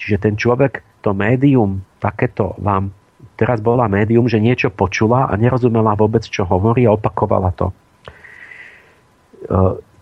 Čiže 0.00 0.16
ten 0.18 0.34
človek, 0.34 0.82
to 1.04 1.14
médium, 1.14 1.84
takéto 2.02 2.56
vám 2.58 2.90
teraz 3.34 3.58
bola 3.60 3.90
médium, 3.90 4.26
že 4.30 4.42
niečo 4.42 4.70
počula 4.70 5.26
a 5.30 5.34
nerozumela 5.34 5.94
vôbec, 5.98 6.22
čo 6.26 6.46
hovorí 6.46 6.86
a 6.86 6.94
opakovala 6.94 7.50
to. 7.54 7.66
E, 7.70 9.54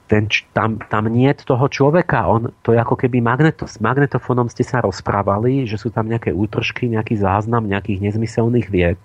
ten, 0.08 0.28
tam, 0.52 0.76
tam 0.92 1.08
nie 1.08 1.32
je 1.32 1.48
toho 1.48 1.66
človeka, 1.72 2.28
on, 2.28 2.52
to 2.60 2.76
je 2.76 2.78
ako 2.80 3.00
keby 3.00 3.24
magneto, 3.24 3.64
s 3.64 3.80
magnetofónom 3.80 4.52
ste 4.52 4.60
sa 4.60 4.84
rozprávali, 4.84 5.64
že 5.64 5.80
sú 5.80 5.88
tam 5.88 6.04
nejaké 6.04 6.36
útržky, 6.36 6.92
nejaký 6.92 7.16
záznam 7.16 7.64
nejakých 7.64 8.12
nezmyselných 8.12 8.68
vied. 8.68 9.00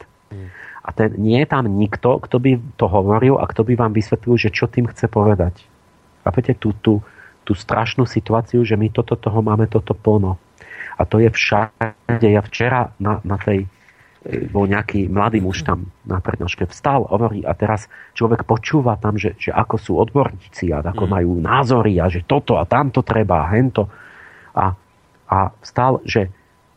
A 0.87 0.95
ten, 0.95 1.11
nie 1.19 1.43
je 1.43 1.47
tam 1.51 1.67
nikto, 1.67 2.23
kto 2.23 2.39
by 2.39 2.51
to 2.79 2.87
hovoril 2.87 3.35
a 3.35 3.47
kto 3.47 3.67
by 3.67 3.75
vám 3.75 3.91
vysvetlil, 3.91 4.39
že 4.39 4.55
čo 4.55 4.71
tým 4.71 4.87
chce 4.87 5.11
povedať. 5.11 5.67
Chápete 6.23 6.55
tú, 6.55 6.71
tú, 6.79 7.03
tú 7.47 7.55
strašnú 7.55 8.03
situáciu, 8.03 8.67
že 8.67 8.75
my 8.75 8.91
toto 8.91 9.15
toho 9.15 9.39
máme 9.39 9.71
toto 9.71 9.95
plno. 9.95 10.35
A 10.99 11.07
to 11.07 11.23
je 11.23 11.31
všade. 11.31 12.27
Ja 12.27 12.43
včera 12.43 12.91
na, 12.99 13.23
na 13.23 13.39
tej 13.39 13.71
bol 14.51 14.67
nejaký 14.67 15.07
mladý 15.07 15.39
muž 15.39 15.63
tam 15.63 15.87
na 16.03 16.19
prednožke 16.19 16.67
vstal, 16.67 17.07
hovorí 17.07 17.47
a 17.47 17.55
teraz 17.55 17.87
človek 18.11 18.43
počúva 18.43 18.99
tam, 18.99 19.15
že, 19.15 19.39
že 19.39 19.55
ako 19.55 19.75
sú 19.79 19.91
odborníci 19.95 20.67
a 20.75 20.83
ako 20.83 21.07
mm. 21.07 21.11
majú 21.11 21.31
názory 21.39 21.95
a 22.03 22.11
že 22.11 22.27
toto 22.27 22.59
a 22.59 22.67
tamto 22.67 23.05
treba 23.07 23.47
a 23.47 23.49
hento. 23.55 23.87
A, 24.51 24.75
a 25.31 25.37
vstal, 25.63 26.03
že 26.03 26.27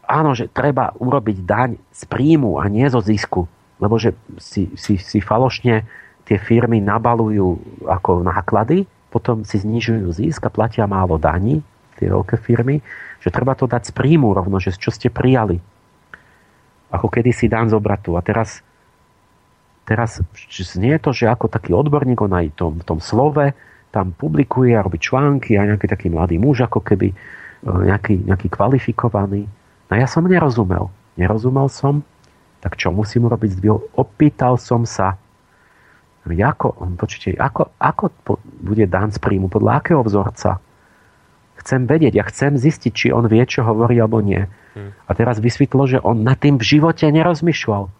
áno, 0.06 0.36
že 0.36 0.46
treba 0.46 0.94
urobiť 0.94 1.38
daň 1.42 1.70
z 1.90 2.02
príjmu 2.06 2.62
a 2.62 2.70
nie 2.70 2.86
zo 2.86 3.02
zisku. 3.02 3.50
Lebo 3.82 3.98
že 3.98 4.14
si, 4.38 4.70
si, 4.78 5.00
si 5.00 5.18
falošne 5.18 5.82
tie 6.28 6.38
firmy 6.38 6.78
nabalujú 6.78 7.58
ako 7.88 8.22
náklady, 8.22 8.86
potom 9.10 9.42
si 9.42 9.58
znižujú 9.58 10.06
zisk 10.14 10.46
a 10.46 10.54
platia 10.54 10.86
málo 10.86 11.18
daní, 11.18 11.60
tie 11.98 12.08
veľké 12.08 12.40
firmy, 12.40 12.80
že 13.20 13.28
treba 13.28 13.52
to 13.52 13.68
dať 13.68 13.90
z 13.90 13.92
príjmu 13.92 14.32
rovno, 14.32 14.56
že 14.56 14.72
čo 14.72 14.88
ste 14.88 15.12
prijali 15.12 15.60
ako 16.90 17.06
kedysi 17.06 17.46
Dan 17.46 17.70
z 17.70 17.78
obratu. 17.78 18.18
A 18.18 18.20
teraz, 18.20 18.60
teraz 19.86 20.18
nie 20.74 20.92
je 20.98 21.02
to, 21.02 21.10
že 21.14 21.30
ako 21.30 21.46
taký 21.46 21.70
odborník, 21.72 22.18
on 22.20 22.34
aj 22.34 22.58
tom, 22.58 22.82
v 22.82 22.84
tom 22.84 22.98
slove 22.98 23.54
tam 23.90 24.14
publikuje 24.14 24.74
a 24.74 24.82
robí 24.86 25.02
články 25.02 25.58
a 25.58 25.66
nejaký 25.66 25.86
taký 25.90 26.06
mladý 26.10 26.38
muž, 26.38 26.62
ako 26.62 26.82
keby 26.82 27.10
e, 27.10 27.14
nejaký, 27.66 28.22
nejaký 28.22 28.46
kvalifikovaný. 28.50 29.50
No 29.90 29.94
ja 29.98 30.06
som 30.06 30.26
nerozumel. 30.26 30.90
Nerozumel 31.18 31.66
som, 31.66 32.06
tak 32.62 32.78
čo 32.78 32.94
musím 32.94 33.26
urobiť? 33.26 33.58
Opýtal 33.98 34.62
som 34.62 34.86
sa, 34.86 35.18
ako, 36.28 36.96
počujte, 37.00 37.36
ako, 37.40 37.72
ako 37.80 38.04
bude 38.60 38.84
Dan 38.86 39.10
z 39.10 39.18
príjmu, 39.18 39.48
podľa 39.48 39.80
akého 39.80 40.02
vzorca? 40.04 40.60
Chcem 41.60 41.84
vedieť, 41.84 42.12
ja 42.16 42.24
chcem 42.28 42.56
zistiť, 42.56 42.92
či 42.92 43.06
on 43.12 43.28
vie, 43.28 43.40
čo 43.44 43.64
hovorí 43.64 44.00
alebo 44.00 44.24
nie. 44.24 44.48
Hmm. 44.76 44.96
A 45.08 45.10
teraz 45.12 45.40
vysvetlo, 45.40 45.84
že 45.88 45.98
on 46.00 46.24
nad 46.24 46.40
tým 46.40 46.56
v 46.56 46.64
živote 46.64 47.04
nerozmýšľal. 47.08 47.92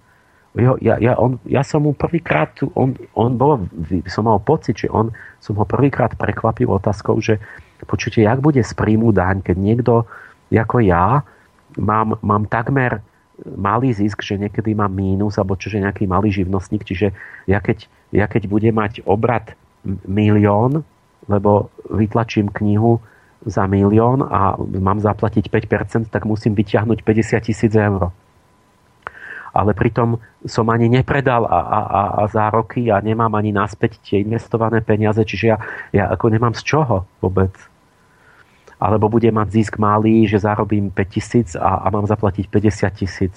Jo, 0.51 0.75
ja, 0.83 0.99
ja, 0.99 1.15
on, 1.15 1.39
ja 1.47 1.63
som 1.63 1.87
mu 1.87 1.95
prvýkrát, 1.95 2.51
on, 2.75 2.99
on 3.15 3.39
bol, 3.39 3.71
som 4.11 4.27
mal 4.27 4.43
pocit, 4.43 4.83
že 4.83 4.89
on, 4.91 5.15
som 5.39 5.55
ho 5.55 5.63
prvýkrát 5.63 6.11
prekvapil 6.19 6.67
otázkou, 6.67 7.23
že 7.23 7.39
počujte, 7.87 8.27
jak 8.27 8.43
bude 8.43 8.59
z 8.59 8.73
príjmu 8.75 9.15
daň, 9.15 9.47
keď 9.47 9.57
niekto 9.57 9.93
ako 10.51 10.83
ja 10.83 11.23
mám, 11.79 12.19
mám 12.27 12.51
takmer 12.51 12.99
malý 13.47 13.95
zisk, 13.95 14.27
že 14.27 14.37
niekedy 14.37 14.75
mám 14.75 14.91
mínus, 14.91 15.39
alebo 15.39 15.55
čože 15.55 15.79
nejaký 15.79 16.11
malý 16.11 16.35
živnostník, 16.35 16.83
čiže 16.83 17.15
ja 17.47 17.63
keď, 17.63 17.87
ja 18.11 18.27
keď 18.27 18.51
budem 18.51 18.75
mať 18.75 19.07
obrad 19.07 19.55
milión, 20.07 20.83
lebo 21.31 21.71
vytlačím 21.89 22.51
knihu 22.51 22.99
za 23.47 23.65
milión 23.65 24.21
a 24.21 24.59
mám 24.59 25.01
zaplatiť 25.01 25.49
5%, 25.49 26.13
tak 26.13 26.29
musím 26.29 26.53
vyťahnuť 26.53 27.01
50 27.01 27.49
tisíc 27.49 27.73
eur. 27.73 28.13
Ale 29.51 29.75
pritom 29.75 30.21
som 30.47 30.69
ani 30.71 30.87
nepredal 30.87 31.43
a, 31.49 31.59
a, 31.59 31.81
a, 31.83 32.03
a 32.23 32.29
za 32.31 32.47
roky 32.53 32.87
a 32.93 33.03
nemám 33.03 33.35
ani 33.35 33.51
naspäť 33.51 33.99
tie 34.05 34.23
investované 34.23 34.79
peniaze, 34.79 35.19
čiže 35.27 35.47
ja, 35.51 35.59
ja 35.91 36.05
ako 36.13 36.31
nemám 36.31 36.55
z 36.55 36.63
čoho 36.63 37.09
vôbec. 37.19 37.51
Alebo 38.81 39.11
budem 39.13 39.35
mať 39.35 39.49
zisk 39.61 39.77
malý, 39.77 40.25
že 40.25 40.41
zarobím 40.41 40.89
5 40.93 41.05
tisíc 41.11 41.49
a, 41.59 41.83
a 41.83 41.87
mám 41.91 42.07
zaplatiť 42.07 42.47
50 42.47 43.01
tisíc. 43.01 43.35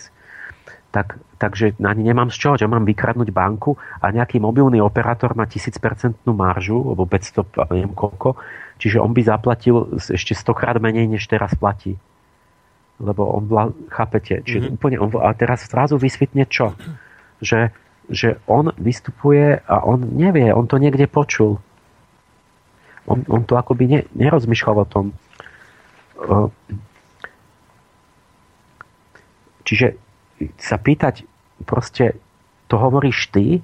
Tak, 0.94 1.18
takže 1.44 1.76
ani 1.84 2.08
nemám 2.08 2.32
z 2.32 2.40
čoho, 2.40 2.56
že 2.56 2.72
mám 2.72 2.88
vykradnúť 2.88 3.36
banku 3.36 3.76
a 4.00 4.16
nejaký 4.16 4.40
mobilný 4.40 4.80
operátor 4.80 5.36
má 5.36 5.44
1000% 5.44 6.24
maržu, 6.32 6.80
alebo 6.80 7.04
500, 7.04 7.68
neviem 7.68 7.92
koľko, 7.92 8.40
Čiže 8.84 9.00
on 9.00 9.14
by 9.14 9.22
zaplatil 9.24 9.96
ešte 9.96 10.34
stokrát 10.34 10.76
menej, 10.82 11.08
než 11.08 11.24
teraz 11.30 11.54
platí. 11.56 11.96
Lebo 13.00 13.26
on 13.32 13.44
bola, 13.48 13.66
chápete, 13.88 14.42
čiže 14.44 14.60
mm-hmm. 14.70 14.76
úplne 14.76 14.98
on, 15.00 15.10
a 15.24 15.32
teraz 15.32 15.66
zrazu 15.72 15.96
vysvetne 15.96 16.44
čo? 16.52 16.76
Že, 17.40 17.72
že 18.12 18.44
on 18.44 18.76
vystupuje 18.76 19.62
a 19.64 19.76
on 19.88 20.04
nevie, 20.20 20.52
on 20.52 20.68
to 20.68 20.84
niekde 20.84 21.08
počul. 21.08 21.64
On, 23.08 23.20
on 23.28 23.44
to 23.44 23.60
akoby 23.60 23.88
ne, 23.88 24.00
nerozmýšľal 24.16 24.78
o 24.84 24.88
tom. 24.88 25.06
Čiže 29.64 29.96
sa 30.60 30.76
pýtať, 30.76 31.24
proste 31.64 32.20
to 32.68 32.76
hovoríš 32.78 33.32
ty, 33.34 33.60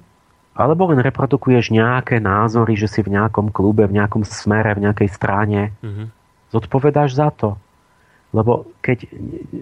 alebo 0.56 0.90
len 0.90 1.00
reprodukuješ 1.00 1.72
nejaké 1.72 2.20
názory, 2.20 2.76
že 2.76 2.90
si 2.90 3.00
v 3.00 3.16
nejakom 3.16 3.48
klube, 3.54 3.86
v 3.86 3.96
nejakom 3.96 4.26
smere, 4.26 4.76
v 4.76 4.84
nejakej 4.90 5.08
strane. 5.08 5.72
Mm-hmm. 5.80 6.06
Zodpovedáš 6.52 7.16
za 7.16 7.30
to. 7.32 7.56
Lebo 8.34 8.68
keď... 8.84 9.08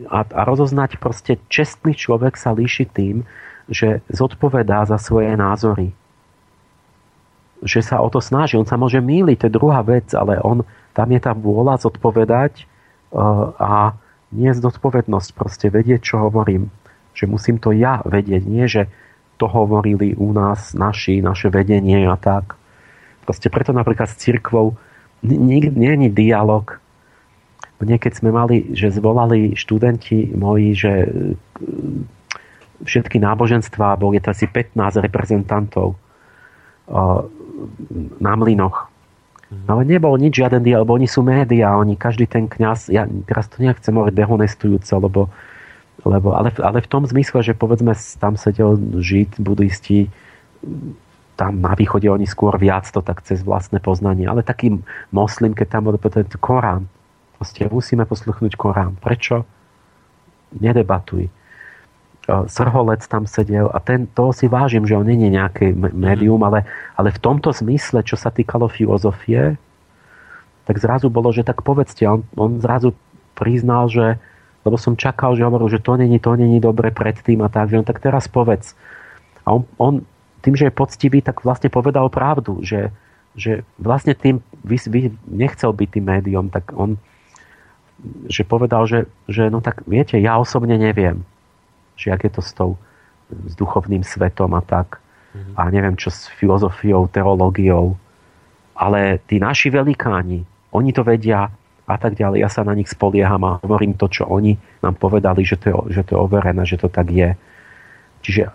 A, 0.08 0.24
a 0.24 0.40
rozoznať 0.48 0.98
proste 0.98 1.38
čestný 1.52 1.94
človek 1.94 2.34
sa 2.34 2.56
líši 2.56 2.88
tým, 2.88 3.22
že 3.68 4.00
zodpovedá 4.08 4.88
za 4.88 4.96
svoje 4.96 5.32
názory. 5.36 5.92
Že 7.60 7.80
sa 7.84 7.96
o 8.00 8.08
to 8.08 8.18
snaží. 8.18 8.56
On 8.56 8.66
sa 8.66 8.80
môže 8.80 8.98
míliť, 8.98 9.36
to 9.38 9.46
je 9.52 9.56
druhá 9.60 9.84
vec, 9.84 10.08
ale 10.16 10.40
on, 10.40 10.64
tam 10.96 11.08
je 11.12 11.20
tá 11.20 11.36
vôľa 11.36 11.78
zodpovedať 11.78 12.64
uh, 13.12 13.52
a 13.60 13.72
nie 14.32 14.50
zodpovednosť. 14.50 15.28
Proste 15.36 15.66
vedieť, 15.68 16.00
čo 16.00 16.26
hovorím. 16.26 16.72
Že 17.18 17.24
musím 17.26 17.56
to 17.58 17.74
ja 17.74 17.98
vedieť. 18.06 18.46
Nie, 18.46 18.70
že 18.70 18.86
to 19.38 19.50
hovorili 19.50 20.14
u 20.14 20.30
nás 20.30 20.74
naši, 20.74 21.18
naše 21.18 21.50
vedenie 21.50 22.06
a 22.06 22.14
tak. 22.14 22.54
Proste 23.26 23.50
preto 23.50 23.74
napríklad 23.74 24.06
s 24.10 24.18
církvou 24.22 24.78
nie 25.22 25.62
je 25.66 26.10
dialog. 26.10 26.78
Niekedy 27.78 28.14
sme 28.14 28.30
mali, 28.34 28.74
že 28.74 28.90
zvolali 28.90 29.54
študenti 29.54 30.34
moji, 30.34 30.74
že 30.74 30.92
e, 31.06 31.08
všetky 32.82 33.22
náboženstva, 33.22 34.02
boli 34.02 34.18
to 34.18 34.34
asi 34.34 34.50
15 34.50 34.98
reprezentantov 34.98 35.94
e, 35.94 35.96
na 38.18 38.32
mlynoch. 38.34 38.90
No 39.48 39.78
ale 39.78 39.86
nebol 39.86 40.18
nič, 40.18 40.42
žiaden 40.42 40.66
dialog, 40.66 40.98
oni 40.98 41.06
sú 41.06 41.22
médiá, 41.22 41.78
oni, 41.78 41.94
každý 41.94 42.26
ten 42.26 42.50
kňaz, 42.50 42.90
ja 42.90 43.06
teraz 43.30 43.46
to 43.46 43.62
nechcem 43.62 43.94
hovoriť 43.94 44.14
dehonestujúco, 44.14 44.94
lebo 44.98 45.20
lebo, 46.06 46.34
ale, 46.34 46.54
ale 46.62 46.78
v 46.78 46.90
tom 46.90 47.02
zmysle, 47.02 47.42
že 47.42 47.58
povedzme 47.58 47.94
tam 48.22 48.38
sedel 48.38 48.78
žid, 49.02 49.34
budisti, 49.38 50.06
tam 51.38 51.62
na 51.62 51.74
východe 51.78 52.10
oni 52.10 52.26
skôr 52.26 52.54
viac 52.58 52.86
to 52.90 52.98
tak 52.98 53.22
cez 53.22 53.46
vlastné 53.46 53.78
poznanie. 53.78 54.26
Ale 54.26 54.42
taký 54.42 54.82
moslim, 55.14 55.54
keď 55.54 55.78
tam 55.78 55.82
bude 55.90 56.02
povedať 56.02 56.34
Korán. 56.38 56.90
Proste 57.38 57.70
musíme 57.70 58.02
posluchnúť 58.02 58.58
Korán. 58.58 58.98
Prečo? 58.98 59.46
Nedebatuj. 60.58 61.30
Srholec 62.28 63.06
tam 63.08 63.24
sedel 63.24 63.72
a 63.72 63.80
ten, 63.80 64.04
to 64.04 64.36
si 64.36 64.52
vážim, 64.52 64.84
že 64.84 64.98
on 64.98 65.08
nie 65.08 65.16
je 65.16 65.32
nejaké 65.32 65.72
médium, 65.72 66.44
ale, 66.44 66.68
ale 66.92 67.08
v 67.08 67.22
tomto 67.24 67.56
zmysle, 67.56 68.04
čo 68.04 68.20
sa 68.20 68.28
týkalo 68.28 68.68
filozofie, 68.68 69.56
tak 70.68 70.76
zrazu 70.76 71.08
bolo, 71.08 71.32
že 71.32 71.40
tak 71.40 71.64
povedzte, 71.64 72.04
on, 72.04 72.20
on 72.36 72.60
zrazu 72.60 72.92
priznal, 73.32 73.88
že, 73.88 74.20
lebo 74.68 74.76
som 74.76 75.00
čakal, 75.00 75.32
že 75.32 75.48
hovoril, 75.48 75.72
že 75.72 75.80
to 75.80 75.96
není, 75.96 76.20
to 76.20 76.36
není 76.36 76.60
dobre 76.60 76.92
predtým 76.92 77.40
a 77.40 77.48
tak, 77.48 77.72
že 77.72 77.80
on 77.80 77.88
tak 77.88 78.04
teraz 78.04 78.28
povedz. 78.28 78.76
A 79.48 79.56
on, 79.56 79.64
on 79.80 79.94
tým, 80.44 80.54
že 80.54 80.68
je 80.68 80.78
poctivý, 80.78 81.24
tak 81.24 81.40
vlastne 81.40 81.72
povedal 81.72 82.12
pravdu, 82.12 82.60
že, 82.60 82.92
že 83.32 83.64
vlastne 83.80 84.12
tým 84.12 84.44
vy, 84.60 84.76
vy 84.86 85.00
nechcel 85.24 85.72
byť 85.72 85.88
tým 85.88 86.04
médium, 86.04 86.46
tak 86.52 86.76
on 86.76 87.00
že 88.30 88.46
povedal, 88.46 88.86
že, 88.86 89.10
že 89.26 89.50
no 89.50 89.58
tak 89.58 89.82
viete, 89.82 90.14
ja 90.22 90.38
osobne 90.38 90.78
neviem, 90.78 91.26
že 91.98 92.14
ak 92.14 92.30
je 92.30 92.32
to 92.38 92.42
s 92.46 92.54
tou 92.54 92.78
s 93.28 93.52
duchovným 93.56 94.04
svetom 94.04 94.56
a 94.56 94.62
tak. 94.64 95.00
Mm-hmm. 95.36 95.54
A 95.56 95.62
neviem 95.68 95.96
čo 96.00 96.08
s 96.08 96.28
filozofiou, 96.40 97.08
teológiou. 97.12 98.00
Ale 98.78 99.20
tí 99.26 99.36
naši 99.42 99.68
velikáni, 99.68 100.46
oni 100.72 100.90
to 100.94 101.02
vedia 101.04 101.50
a 101.88 101.96
tak 101.96 102.20
ďalej. 102.20 102.44
Ja 102.44 102.52
sa 102.52 102.68
na 102.68 102.76
nich 102.76 102.92
spolieham 102.92 103.40
a 103.48 103.58
hovorím 103.64 103.96
to, 103.96 104.12
čo 104.12 104.28
oni 104.28 104.60
nám 104.84 105.00
povedali, 105.00 105.40
že 105.40 105.56
to 105.56 105.64
je, 105.72 105.74
že 105.96 106.02
to 106.04 106.10
je 106.14 106.18
overené, 106.20 106.62
že 106.68 106.76
to 106.76 106.92
tak 106.92 107.08
je. 107.08 107.32
Čiže 108.20 108.52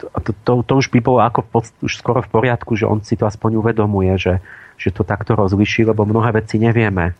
to, 0.00 0.32
to, 0.32 0.52
to 0.64 0.72
už 0.80 0.88
by 0.88 1.04
bolo 1.04 1.20
ako 1.20 1.44
v, 1.44 1.68
už 1.84 1.92
skoro 2.00 2.24
v 2.24 2.32
poriadku, 2.32 2.72
že 2.80 2.88
on 2.88 3.04
si 3.04 3.20
to 3.20 3.28
aspoň 3.28 3.60
uvedomuje, 3.60 4.16
že, 4.16 4.34
že 4.80 4.88
to 4.88 5.04
takto 5.04 5.36
rozliší, 5.36 5.84
lebo 5.84 6.08
mnohé 6.08 6.32
veci 6.32 6.56
nevieme. 6.56 7.12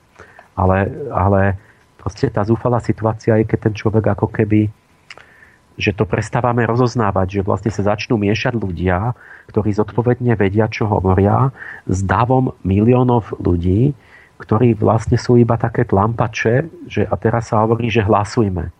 Ale, 0.57 0.89
ale 1.13 1.61
proste 2.01 2.33
tá 2.33 2.41
zúfalá 2.47 2.81
situácia 2.81 3.37
je, 3.37 3.45
keď 3.45 3.59
ten 3.71 3.75
človek 3.77 4.17
ako 4.17 4.33
keby 4.33 4.73
že 5.75 5.91
to 5.91 6.07
prestávame 6.07 6.63
rozoznávať, 6.63 7.41
že 7.41 7.47
vlastne 7.47 7.71
sa 7.75 7.83
začnú 7.95 8.15
miešať 8.15 8.55
ľudia, 8.55 9.19
ktorí 9.51 9.75
zodpovedne 9.75 10.39
vedia, 10.39 10.71
čo 10.71 10.87
hovoria, 10.87 11.51
s 11.91 11.99
davom 12.07 12.55
miliónov 12.63 13.35
ľudí, 13.43 13.91
ktorí 14.41 14.75
vlastne 14.75 15.17
sú 15.17 15.39
iba 15.39 15.55
také 15.55 15.87
tlampače, 15.87 16.69
že 16.91 17.07
a 17.07 17.15
teraz 17.15 17.55
sa 17.55 17.63
hovorí, 17.63 17.89
že 17.89 18.03
hlasujme. 18.03 18.71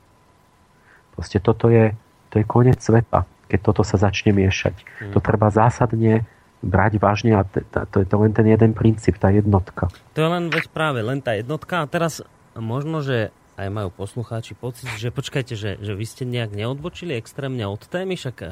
Proste 1.15 1.39
toto 1.39 1.71
je, 1.71 1.95
to 2.35 2.43
je 2.43 2.45
koniec 2.45 2.83
sveta 2.83 3.29
keď 3.49 3.61
toto 3.61 3.83
sa 3.85 4.01
začne 4.01 4.33
miešať. 4.35 4.75
Mm. 4.83 5.13
To 5.15 5.19
treba 5.21 5.53
zásadne 5.53 6.25
brať 6.65 6.97
vážne 6.97 7.37
a 7.37 7.45
to 7.87 7.97
je 8.01 8.07
to 8.09 8.17
len 8.19 8.33
ten 8.33 8.49
jeden 8.49 8.73
princíp, 8.73 9.21
tá 9.21 9.29
jednotka. 9.29 9.93
To 10.17 10.19
je 10.19 10.29
len 10.33 10.49
veď 10.49 10.73
práve, 10.73 11.05
len 11.05 11.21
tá 11.21 11.37
jednotka. 11.37 11.85
A 11.85 11.91
teraz 11.91 12.25
možno, 12.57 13.05
že 13.05 13.31
aj 13.61 13.69
majú 13.69 13.93
poslucháči 13.93 14.57
pocit, 14.57 14.89
že 14.97 15.13
počkajte, 15.15 15.55
že, 15.55 15.77
že 15.79 15.93
vy 15.93 16.05
ste 16.09 16.25
nejak 16.25 16.57
neodbočili 16.57 17.15
extrémne 17.15 17.69
od 17.69 17.85
témy, 17.85 18.17
však 18.17 18.43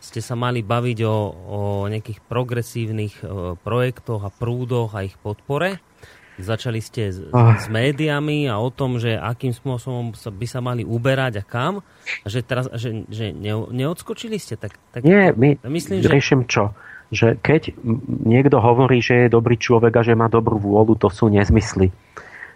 ste 0.00 0.20
sa 0.24 0.34
mali 0.34 0.64
baviť 0.64 0.98
o, 1.04 1.16
o 1.30 1.60
nejakých 1.92 2.24
progresívnych 2.24 3.22
projektoch 3.62 4.26
a 4.26 4.34
prúdoch 4.34 4.96
a 4.96 5.04
ich 5.04 5.14
podpore. 5.20 5.78
Začali 6.36 6.84
ste 6.84 7.08
s, 7.08 7.24
oh. 7.32 7.56
s 7.56 7.66
médiami 7.72 8.44
a 8.44 8.60
o 8.60 8.68
tom, 8.68 9.00
že 9.00 9.16
akým 9.16 9.56
spôsobom 9.56 10.12
sa, 10.12 10.28
by 10.28 10.46
sa 10.46 10.60
mali 10.60 10.84
uberať 10.84 11.40
a 11.40 11.44
kam. 11.44 11.80
A 12.22 12.26
že 12.28 12.44
teraz 12.44 12.68
že, 12.76 13.08
že 13.08 13.32
ne, 13.32 13.56
neodskočili 13.72 14.36
ste? 14.36 14.60
Tak, 14.60 14.76
tak 14.92 15.00
Nie, 15.00 15.32
my 15.32 15.56
myslím, 15.72 16.04
riešim 16.04 16.44
že... 16.44 16.48
čo? 16.48 16.64
Že 17.08 17.40
keď 17.40 17.72
niekto 18.28 18.60
hovorí, 18.60 19.00
že 19.00 19.26
je 19.26 19.34
dobrý 19.34 19.56
človek 19.56 19.96
a 19.96 20.04
že 20.04 20.18
má 20.18 20.28
dobrú 20.28 20.60
vôľu, 20.60 21.00
to 21.00 21.08
sú 21.08 21.32
nezmysly. 21.32 21.88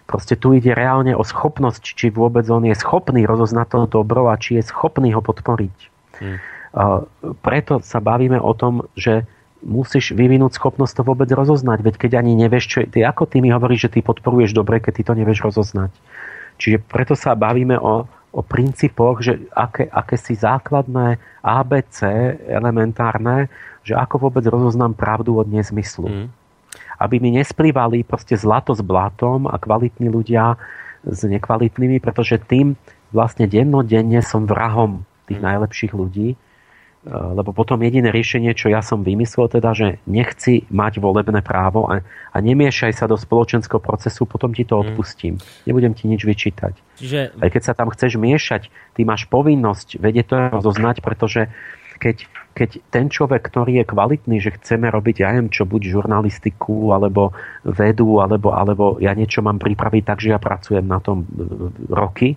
Proste 0.05 0.35
tu 0.35 0.51
ide 0.51 0.75
reálne 0.75 1.15
o 1.15 1.23
schopnosť, 1.23 1.95
či 1.95 2.11
vôbec 2.11 2.43
on 2.51 2.67
je 2.67 2.75
schopný 2.75 3.23
rozoznať 3.23 3.87
to 3.87 4.03
dobro 4.03 4.27
a 4.29 4.35
či 4.35 4.59
je 4.59 4.67
schopný 4.67 5.15
ho 5.15 5.23
podporiť. 5.23 5.77
Hmm. 6.19 6.37
Uh, 6.71 7.07
preto 7.41 7.79
sa 7.81 8.03
bavíme 8.03 8.37
o 8.37 8.51
tom, 8.53 8.85
že 8.93 9.25
musíš 9.61 10.17
vyvinúť 10.17 10.57
schopnosť 10.57 11.01
to 11.01 11.03
vôbec 11.05 11.29
rozoznať. 11.29 11.85
Veď 11.85 11.95
keď 11.97 12.11
ani 12.21 12.33
nevieš, 12.33 12.65
čo 12.67 12.77
ty 12.89 13.05
ako 13.05 13.29
ty 13.29 13.39
mi 13.39 13.53
hovoríš, 13.53 13.89
že 13.89 13.93
ty 13.97 13.99
podporuješ 14.01 14.57
dobre, 14.57 14.81
keď 14.81 14.93
ty 14.97 15.03
to 15.05 15.13
nevieš 15.13 15.45
rozoznať. 15.45 15.93
Čiže 16.57 16.77
preto 16.85 17.13
sa 17.17 17.33
bavíme 17.37 17.77
o, 17.77 18.05
o 18.09 18.41
princípoch, 18.41 19.21
že 19.21 19.49
aké, 19.53 19.89
aké 19.89 20.17
si 20.17 20.37
základné 20.37 21.17
ABC 21.41 22.05
elementárne, 22.45 23.49
že 23.81 23.97
ako 23.97 24.29
vôbec 24.29 24.45
rozoznám 24.45 24.93
pravdu 24.93 25.41
od 25.41 25.49
nezmyslu. 25.49 26.09
Mm. 26.09 26.27
Aby 27.01 27.17
mi 27.17 27.33
nesplývali 27.33 28.05
proste 28.05 28.37
zlato 28.37 28.77
s 28.77 28.81
blatom 28.85 29.49
a 29.49 29.57
kvalitní 29.57 30.09
ľudia 30.09 30.53
s 31.01 31.25
nekvalitnými, 31.25 31.97
pretože 31.97 32.37
tým 32.37 32.77
vlastne 33.09 33.49
dennodenne 33.49 34.21
som 34.21 34.45
vrahom 34.45 35.01
tých 35.25 35.41
mm. 35.41 35.45
najlepších 35.45 35.93
ľudí 35.97 36.37
lebo 37.09 37.49
potom 37.49 37.81
jediné 37.81 38.13
riešenie, 38.13 38.53
čo 38.53 38.69
ja 38.69 38.85
som 38.85 39.01
vymyslel, 39.01 39.49
teda, 39.49 39.73
že 39.73 39.97
nechci 40.05 40.69
mať 40.69 41.01
volebné 41.01 41.41
právo 41.41 41.89
a, 41.89 42.05
a 42.05 42.37
nemiešaj 42.37 42.93
sa 42.93 43.09
do 43.09 43.17
spoločenského 43.17 43.81
procesu, 43.81 44.29
potom 44.29 44.53
ti 44.53 44.61
to 44.61 44.77
mhm. 44.77 44.81
odpustím. 44.85 45.33
Mm. 45.37 45.65
Nebudem 45.65 45.93
ti 45.97 46.05
nič 46.05 46.21
vyčítať. 46.21 46.77
Čiže... 47.01 47.41
Aj 47.41 47.49
keď 47.49 47.61
sa 47.65 47.73
tam 47.73 47.89
chceš 47.89 48.21
miešať, 48.21 48.69
ty 48.93 49.01
máš 49.01 49.25
povinnosť 49.25 49.97
vedieť 49.97 50.25
to 50.29 50.35
rozoznať, 50.61 51.01
pretože 51.01 51.49
keď, 52.01 52.25
keď 52.57 52.69
ten 52.89 53.05
človek, 53.09 53.45
ktorý 53.45 53.81
je 53.81 53.85
kvalitný, 53.85 54.37
že 54.41 54.57
chceme 54.57 54.89
robiť, 54.89 55.21
ja 55.21 55.33
neviem 55.33 55.53
čo, 55.53 55.69
buď 55.69 55.81
žurnalistiku, 55.89 56.93
alebo 56.97 57.33
vedu, 57.61 58.21
alebo, 58.21 58.53
alebo 58.53 58.97
ja 58.97 59.13
niečo 59.13 59.45
mám 59.45 59.61
pripraviť 59.61 60.03
tak, 60.05 60.17
že 60.21 60.33
ja 60.33 60.41
pracujem 60.41 60.85
na 60.85 60.97
tom 60.97 61.25
eh, 61.25 61.29
roky, 61.93 62.29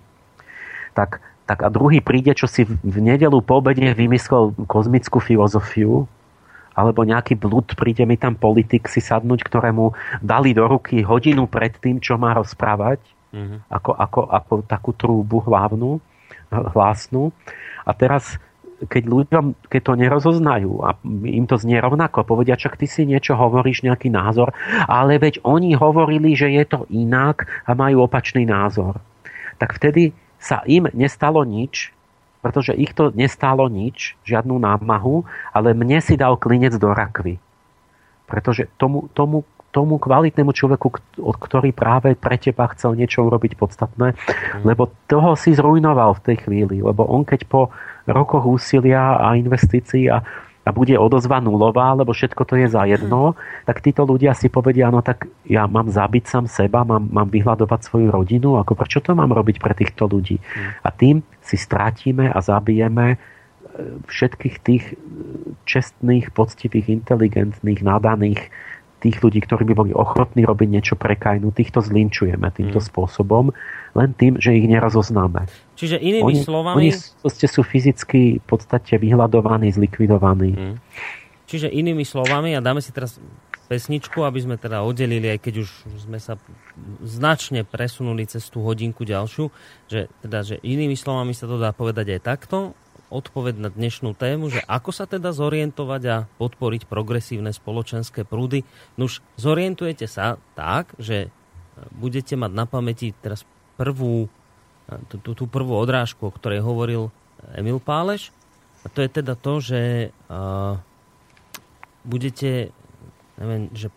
tak 0.93 1.25
tak 1.45 1.61
a 1.61 1.69
druhý 1.69 2.01
príde, 2.01 2.33
čo 2.33 2.49
si 2.49 2.65
v 2.65 2.99
nedelu 3.01 3.37
po 3.45 3.61
obede 3.61 3.93
vymyslel 3.93 4.57
kozmickú 4.65 5.21
filozofiu, 5.21 6.09
alebo 6.75 7.07
nejaký 7.07 7.39
blud, 7.39 7.77
príde 7.79 8.03
mi 8.03 8.19
tam 8.19 8.35
politik 8.35 8.91
si 8.91 8.99
sadnúť, 8.99 9.47
ktorému 9.47 9.95
dali 10.25 10.57
do 10.57 10.67
ruky 10.67 11.07
hodinu 11.07 11.47
pred 11.47 11.77
tým, 11.79 12.03
čo 12.03 12.19
má 12.19 12.35
rozprávať, 12.35 12.99
mm-hmm. 13.31 13.59
ako, 13.71 13.91
ako, 13.95 14.21
ako 14.27 14.53
takú 14.67 14.91
trúbu 14.97 15.39
hlavnú, 15.47 16.03
hlasnú. 16.51 17.31
A 17.87 17.95
teraz, 17.95 18.43
keď 18.91 19.03
ľuďom, 19.07 19.45
keď 19.71 19.81
to 19.87 19.93
nerozoznajú 19.95 20.83
a 20.83 20.99
im 21.29 21.47
to 21.47 21.61
znie 21.61 21.79
rovnako, 21.79 22.27
povedia, 22.27 22.59
čak 22.59 22.75
ty 22.75 22.91
si 22.91 23.07
niečo 23.07 23.39
hovoríš, 23.39 23.87
nejaký 23.87 24.11
názor, 24.11 24.51
ale 24.91 25.23
veď 25.23 25.47
oni 25.47 25.79
hovorili, 25.79 26.35
že 26.35 26.51
je 26.51 26.65
to 26.67 26.91
inak 26.91 27.47
a 27.69 27.77
majú 27.79 28.03
opačný 28.03 28.43
názor. 28.43 28.99
Tak 29.63 29.79
vtedy 29.79 30.11
sa 30.45 30.61
im 30.69 30.85
nestalo 30.93 31.41
nič, 31.49 31.89
pretože 32.45 32.77
ich 32.77 32.93
to 32.93 33.09
nestálo 33.17 33.73
nič, 33.73 34.21
žiadnu 34.29 34.61
námahu, 34.61 35.25
ale 35.57 35.73
mne 35.73 36.05
si 36.05 36.21
dal 36.21 36.37
klinec 36.37 36.77
do 36.77 36.93
rakvy. 36.93 37.41
Pretože 38.29 38.69
tomu, 38.77 39.09
tomu, 39.17 39.49
tomu 39.73 39.97
kvalitnému 39.97 40.53
človeku, 40.53 41.17
ktorý 41.17 41.73
práve 41.73 42.13
pre 42.13 42.37
teba 42.37 42.69
chcel 42.77 43.01
niečo 43.01 43.25
urobiť 43.25 43.57
podstatné, 43.57 44.13
mm. 44.13 44.63
lebo 44.69 44.93
toho 45.09 45.33
si 45.41 45.57
zrujnoval 45.57 46.21
v 46.21 46.25
tej 46.29 46.37
chvíli, 46.45 46.85
lebo 46.85 47.09
on 47.09 47.25
keď 47.25 47.49
po 47.49 47.73
rokoch 48.05 48.45
úsilia 48.45 49.17
a 49.17 49.33
investícií 49.41 50.13
a 50.13 50.21
a 50.65 50.71
bude 50.73 50.97
odozva 50.97 51.45
nulová, 51.45 51.93
lebo 51.93 52.17
všetko 52.17 52.43
to 52.49 52.57
je 52.57 52.73
za 52.73 52.89
jedno, 52.89 53.37
tak 53.69 53.85
títo 53.85 54.09
ľudia 54.09 54.33
si 54.33 54.49
povedia, 54.49 54.89
no 54.89 55.05
tak 55.05 55.29
ja 55.45 55.69
mám 55.69 55.93
zabiť 55.93 56.25
sám 56.25 56.45
seba, 56.49 56.89
mám, 56.89 57.05
mám 57.13 57.29
vyhľadovať 57.29 57.81
svoju 57.85 58.09
rodinu, 58.09 58.57
ako 58.57 58.73
prečo 58.73 59.05
to 59.05 59.13
mám 59.13 59.29
robiť 59.29 59.61
pre 59.61 59.77
týchto 59.77 60.09
ľudí? 60.09 60.41
A 60.81 60.89
tým 60.89 61.21
si 61.45 61.61
stratíme 61.61 62.33
a 62.33 62.39
zabijeme 62.41 63.07
e, 63.13 63.17
všetkých 64.09 64.57
tých 64.65 64.85
čestných, 65.69 66.33
poctivých, 66.33 66.89
inteligentných, 67.05 67.85
nadaných 67.85 68.49
tých 69.05 69.21
ľudí, 69.21 69.45
ktorí 69.45 69.69
by 69.69 69.75
boli 69.77 69.93
ochotní 69.93 70.49
robiť 70.49 70.69
niečo 70.73 70.95
pre 70.97 71.13
krajinu, 71.13 71.53
týchto 71.53 71.85
zlinčujeme 71.85 72.49
týmto 72.49 72.81
mm. 72.81 72.87
spôsobom, 72.89 73.53
len 73.93 74.11
tým, 74.17 74.41
že 74.41 74.57
ich 74.57 74.65
nerozoznáme. 74.65 75.45
Čiže 75.77 76.01
inými 76.01 76.33
oni, 76.33 76.41
slovami... 76.41 76.77
Oni 76.81 76.91
sú 77.29 77.61
fyzicky 77.61 78.41
v 78.41 78.47
podstate 78.49 78.97
vyhľadovaní, 78.97 79.69
zlikvidovaní. 79.77 80.57
Mm. 80.57 80.77
Čiže 81.45 81.69
inými 81.69 82.09
slovami, 82.09 82.57
a 82.57 82.65
dáme 82.65 82.81
si 82.81 82.89
teraz 82.89 83.21
pesničku, 83.69 84.25
aby 84.25 84.41
sme 84.41 84.57
teda 84.57 84.81
oddelili, 84.85 85.29
aj 85.29 85.41
keď 85.41 85.55
už 85.65 85.69
sme 86.09 86.17
sa 86.21 86.41
značne 87.05 87.65
presunuli 87.65 88.25
cez 88.29 88.49
tú 88.49 88.65
hodinku 88.65 89.05
ďalšiu, 89.05 89.49
že, 89.89 90.09
teda, 90.25 90.41
že 90.45 90.57
inými 90.61 90.97
slovami 90.97 91.33
sa 91.37 91.45
to 91.45 91.61
dá 91.61 91.73
povedať 91.73 92.17
aj 92.17 92.21
takto, 92.25 92.77
odpoveď 93.15 93.55
na 93.63 93.71
dnešnú 93.71 94.19
tému, 94.19 94.51
že 94.51 94.59
ako 94.67 94.91
sa 94.91 95.07
teda 95.07 95.31
zorientovať 95.31 96.03
a 96.11 96.27
podporiť 96.27 96.91
progresívne 96.91 97.55
spoločenské 97.55 98.27
prúdy. 98.27 98.67
Nuž, 98.99 99.23
zorientujete 99.39 100.11
sa 100.11 100.43
tak, 100.59 100.91
že 100.99 101.31
budete 101.95 102.35
mať 102.35 102.51
na 102.51 102.67
pamäti 102.67 103.15
teraz 103.15 103.47
prvú, 103.79 104.27
tú, 105.11 105.17
tú, 105.23 105.31
tú 105.39 105.45
prvú 105.47 105.79
odrážku, 105.79 106.27
o 106.27 106.35
ktorej 106.35 106.67
hovoril 106.67 107.15
Emil 107.55 107.79
Páleš. 107.79 108.35
A 108.83 108.91
to 108.91 109.01
je 109.01 109.09
teda 109.09 109.39
to, 109.39 109.63
že 109.63 110.13
uh, 110.29 110.77
budete, 112.05 112.69
neviem, 113.41 113.73
že 113.73 113.89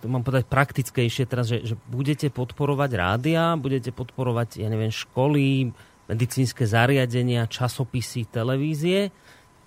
to 0.00 0.08
mám 0.08 0.24
povedať 0.24 0.48
praktickejšie 0.48 1.28
teraz, 1.28 1.52
že, 1.52 1.62
že 1.62 1.74
budete 1.92 2.32
podporovať 2.32 2.90
rádia, 2.96 3.54
budete 3.60 3.92
podporovať, 3.92 4.64
ja 4.64 4.68
neviem, 4.72 4.90
školy, 4.90 5.70
medicínske 6.12 6.68
zariadenia, 6.68 7.48
časopisy, 7.48 8.28
televízie, 8.28 9.08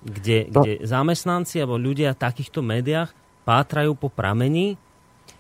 kde, 0.05 0.53
no. 0.53 0.61
kde 0.61 0.85
zamestnanci 0.85 1.57
alebo 1.57 1.81
ľudia 1.81 2.13
v 2.13 2.21
takýchto 2.21 2.61
médiách 2.61 3.09
pátrajú 3.49 3.97
po 3.97 4.13
pramení, 4.13 4.77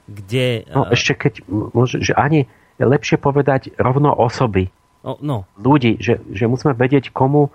kde... 0.09 0.65
No 0.73 0.89
ešte 0.89 1.13
keď, 1.13 1.33
môže, 1.49 2.01
že 2.01 2.17
ani 2.17 2.49
lepšie 2.81 3.21
povedať 3.21 3.77
rovno 3.77 4.09
osoby. 4.09 4.73
No, 5.05 5.21
no. 5.21 5.37
Ľudí, 5.61 6.01
že, 6.01 6.17
že 6.33 6.49
musíme 6.49 6.73
vedieť, 6.73 7.13
komu 7.13 7.53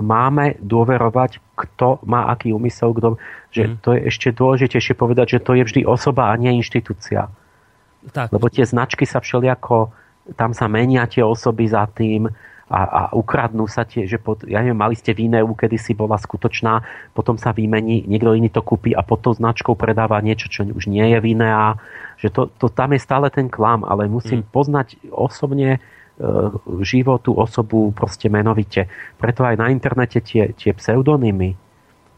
máme 0.00 0.60
dôverovať, 0.60 1.40
kto 1.56 2.04
má 2.04 2.28
aký 2.28 2.52
úmysel, 2.52 2.92
kto, 2.96 3.20
že 3.52 3.68
mm. 3.68 3.74
to 3.84 3.88
je 3.96 4.00
ešte 4.08 4.28
dôležitejšie 4.32 4.94
povedať, 4.96 5.36
že 5.36 5.44
to 5.44 5.56
je 5.56 5.64
vždy 5.64 5.80
osoba 5.84 6.32
a 6.32 6.36
nie 6.40 6.56
inštitúcia. 6.56 7.28
Tak. 8.12 8.32
Lebo 8.32 8.48
tie 8.48 8.64
značky 8.64 9.04
sa 9.04 9.20
všelijako, 9.20 9.92
tam 10.36 10.56
sa 10.56 10.68
menia 10.72 11.04
tie 11.04 11.20
osoby 11.20 11.68
za 11.68 11.84
tým, 11.88 12.32
a, 12.70 12.80
a 12.86 13.02
ukradnú 13.18 13.66
sa 13.66 13.82
tie, 13.82 14.06
že 14.06 14.22
pod, 14.22 14.46
ja 14.46 14.62
neviem, 14.62 14.78
mali 14.78 14.94
ste 14.94 15.10
Vineu, 15.10 15.50
kedy 15.58 15.74
si 15.74 15.90
bola 15.90 16.14
skutočná, 16.14 16.86
potom 17.10 17.34
sa 17.34 17.50
vymení, 17.50 18.06
niekto 18.06 18.30
iný 18.30 18.46
to 18.46 18.62
kúpi 18.62 18.94
a 18.94 19.02
pod 19.02 19.26
tou 19.26 19.34
značkou 19.34 19.74
predáva 19.74 20.22
niečo, 20.22 20.46
čo 20.46 20.62
už 20.62 20.86
nie 20.86 21.02
je 21.10 21.18
Vinea, 21.18 21.82
že 22.22 22.30
to, 22.30 22.46
to 22.46 22.70
tam 22.70 22.94
je 22.94 23.02
stále 23.02 23.26
ten 23.34 23.50
klam, 23.50 23.82
ale 23.82 24.06
musím 24.06 24.46
mm. 24.46 24.48
poznať 24.54 24.88
osobne 25.10 25.76
e, 25.76 25.78
životu, 26.86 27.34
osobu 27.34 27.90
proste 27.90 28.30
menovite. 28.30 28.86
Preto 29.18 29.42
aj 29.42 29.58
na 29.58 29.74
internete 29.74 30.22
tie, 30.22 30.54
tie 30.54 30.70
pseudonymy, 30.70 31.58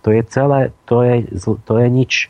to 0.05 0.13
je 0.13 0.21
celé, 0.29 0.77
to 0.85 1.01
je, 1.01 1.33
to 1.65 1.75
je 1.81 1.89
nič. 1.89 2.29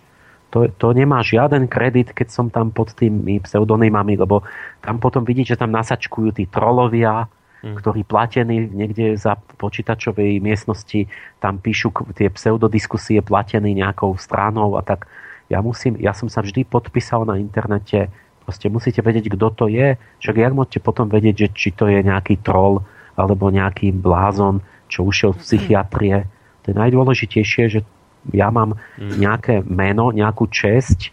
To, 0.53 0.69
to 0.69 0.93
nemá 0.95 1.25
žiaden 1.25 1.67
kredit, 1.67 2.15
keď 2.15 2.29
som 2.29 2.47
tam 2.53 2.71
pod 2.71 2.95
tými 2.95 3.43
pseudonymami, 3.43 4.15
lebo 4.15 4.47
tam 4.79 5.03
potom 5.03 5.27
vidíte, 5.27 5.57
že 5.57 5.61
tam 5.65 5.73
nasačkujú 5.75 6.37
tí 6.37 6.45
trolovia, 6.47 7.27
mm. 7.63 7.79
ktorí 7.79 8.03
platení 8.03 8.67
niekde 8.69 9.15
za 9.15 9.39
počítačovej 9.57 10.43
miestnosti, 10.43 11.07
tam 11.39 11.63
píšu 11.63 11.95
tie 12.19 12.29
pseudodiskusie 12.29 13.23
platení 13.23 13.73
nejakou 13.73 14.19
stranou 14.19 14.75
a 14.77 14.83
tak. 14.83 15.07
Ja, 15.47 15.63
musím, 15.63 15.99
ja 16.01 16.17
som 16.17 16.27
sa 16.27 16.43
vždy 16.43 16.65
podpísal 16.67 17.29
na 17.29 17.39
internete, 17.39 18.11
proste 18.43 18.67
musíte 18.67 19.01
vedieť, 19.05 19.31
kto 19.33 19.49
to 19.55 19.65
je, 19.71 19.95
však 20.19 20.37
jak 20.37 20.53
môžete 20.53 20.81
potom 20.83 21.07
vedieť, 21.07 21.47
že 21.47 21.49
či 21.55 21.69
to 21.71 21.87
je 21.87 22.03
nejaký 22.03 22.43
troll 22.43 22.83
alebo 23.15 23.53
nejaký 23.53 23.93
blázon, 23.93 24.65
čo 24.89 25.05
ušiel 25.07 25.37
z 25.37 25.41
psychiatrie. 25.45 26.17
To 26.65 26.73
je 26.73 26.77
najdôležitejšie, 26.77 27.65
že 27.69 27.81
ja 28.33 28.49
mám 28.49 28.79
mm. 28.97 29.19
nejaké 29.19 29.55
meno, 29.67 30.15
nejakú 30.15 30.49
česť, 30.49 31.13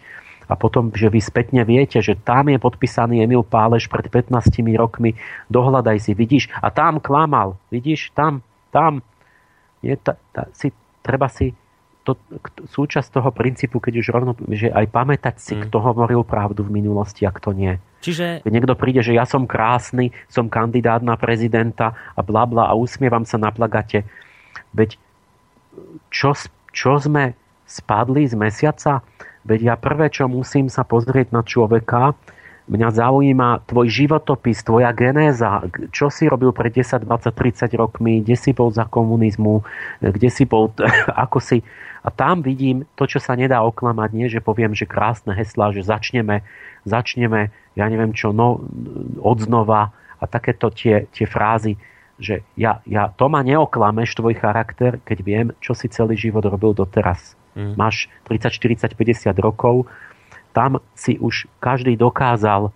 a 0.50 0.58
potom, 0.58 0.90
že 0.90 1.06
vy 1.06 1.22
spätne 1.22 1.62
viete, 1.62 2.02
že 2.02 2.18
tam 2.18 2.50
je 2.50 2.58
podpísaný 2.58 3.22
Emil 3.22 3.46
Páleš 3.46 3.86
pred 3.86 4.10
15 4.10 4.50
rokmi, 4.74 5.14
dohľadaj 5.46 6.02
si, 6.02 6.12
vidíš, 6.18 6.50
a 6.58 6.74
tam 6.74 6.98
klamal, 6.98 7.54
vidíš, 7.70 8.10
tam, 8.18 8.42
tam. 8.74 9.06
Je 9.78 9.94
ta, 9.94 10.18
ta, 10.34 10.50
si, 10.50 10.74
treba 11.06 11.30
si 11.30 11.54
to, 12.02 12.18
súčasť 12.66 13.08
toho 13.14 13.30
princípu, 13.30 13.78
keď 13.78 13.94
už 14.02 14.06
rovno, 14.10 14.32
že 14.50 14.72
aj 14.74 14.90
pamätať 14.90 15.36
si, 15.38 15.54
mm. 15.54 15.70
kto 15.70 15.78
hovoril 15.78 16.26
pravdu 16.26 16.66
v 16.66 16.82
minulosti 16.82 17.22
a 17.22 17.30
kto 17.30 17.54
nie. 17.54 17.78
Čiže... 18.00 18.42
Keď 18.42 18.52
niekto 18.52 18.74
príde, 18.74 19.04
že 19.04 19.14
ja 19.14 19.28
som 19.28 19.44
krásny, 19.44 20.10
som 20.26 20.50
kandidát 20.50 21.04
na 21.04 21.14
prezidenta 21.20 21.94
a 22.16 22.20
bla 22.24 22.48
bla 22.48 22.66
a 22.66 22.74
usmievam 22.74 23.28
sa 23.28 23.36
na 23.36 23.52
plagate. 23.52 24.08
Veď 24.72 24.96
čo, 26.10 26.32
čo 26.72 26.92
sme 26.98 27.36
spadli 27.68 28.26
z 28.26 28.34
mesiaca? 28.34 29.04
Veď 29.44 29.60
ja 29.72 29.74
prvé, 29.80 30.12
čo 30.12 30.28
musím 30.28 30.68
sa 30.68 30.84
pozrieť 30.84 31.32
na 31.32 31.40
človeka, 31.40 32.12
mňa 32.70 32.88
zaujíma 32.94 33.66
tvoj 33.66 33.88
životopis, 33.90 34.62
tvoja 34.62 34.94
genéza, 34.94 35.66
čo 35.90 36.06
si 36.06 36.30
robil 36.30 36.54
pred 36.54 36.70
10, 36.70 37.02
20, 37.02 37.34
30 37.34 37.66
rokmi, 37.74 38.22
kde 38.22 38.36
si 38.38 38.54
bol 38.54 38.70
za 38.70 38.86
komunizmu, 38.86 39.66
kde 39.98 40.28
si 40.30 40.46
bol, 40.46 40.70
ako 41.24 41.42
si... 41.42 41.66
A 42.00 42.08
tam 42.08 42.40
vidím 42.40 42.88
to, 42.96 43.04
čo 43.04 43.20
sa 43.20 43.36
nedá 43.36 43.60
oklamať, 43.60 44.10
nie, 44.16 44.32
že 44.32 44.40
poviem, 44.40 44.72
že 44.72 44.88
krásne 44.88 45.36
heslá, 45.36 45.68
že 45.68 45.84
začneme, 45.84 46.40
začneme, 46.88 47.52
ja 47.76 47.84
neviem 47.92 48.16
čo, 48.16 48.32
no, 48.32 48.64
odznova 49.20 49.92
a 50.16 50.24
takéto 50.24 50.72
tie, 50.72 51.04
tie 51.12 51.28
frázy, 51.28 51.76
že 52.16 52.40
ja, 52.56 52.80
ja, 52.88 53.12
to 53.12 53.28
ma 53.28 53.44
neoklameš, 53.44 54.16
tvoj 54.16 54.32
charakter, 54.36 54.96
keď 55.04 55.18
viem, 55.20 55.46
čo 55.60 55.76
si 55.76 55.92
celý 55.92 56.16
život 56.16 56.44
robil 56.48 56.72
doteraz 56.72 57.39
mm. 57.60 57.76
máš 57.76 58.08
30, 58.32 58.48
40, 58.48 58.96
50 58.96 59.36
rokov, 59.44 59.84
tam 60.56 60.82
si 60.96 61.20
už 61.20 61.46
každý 61.62 61.94
dokázal, 61.94 62.72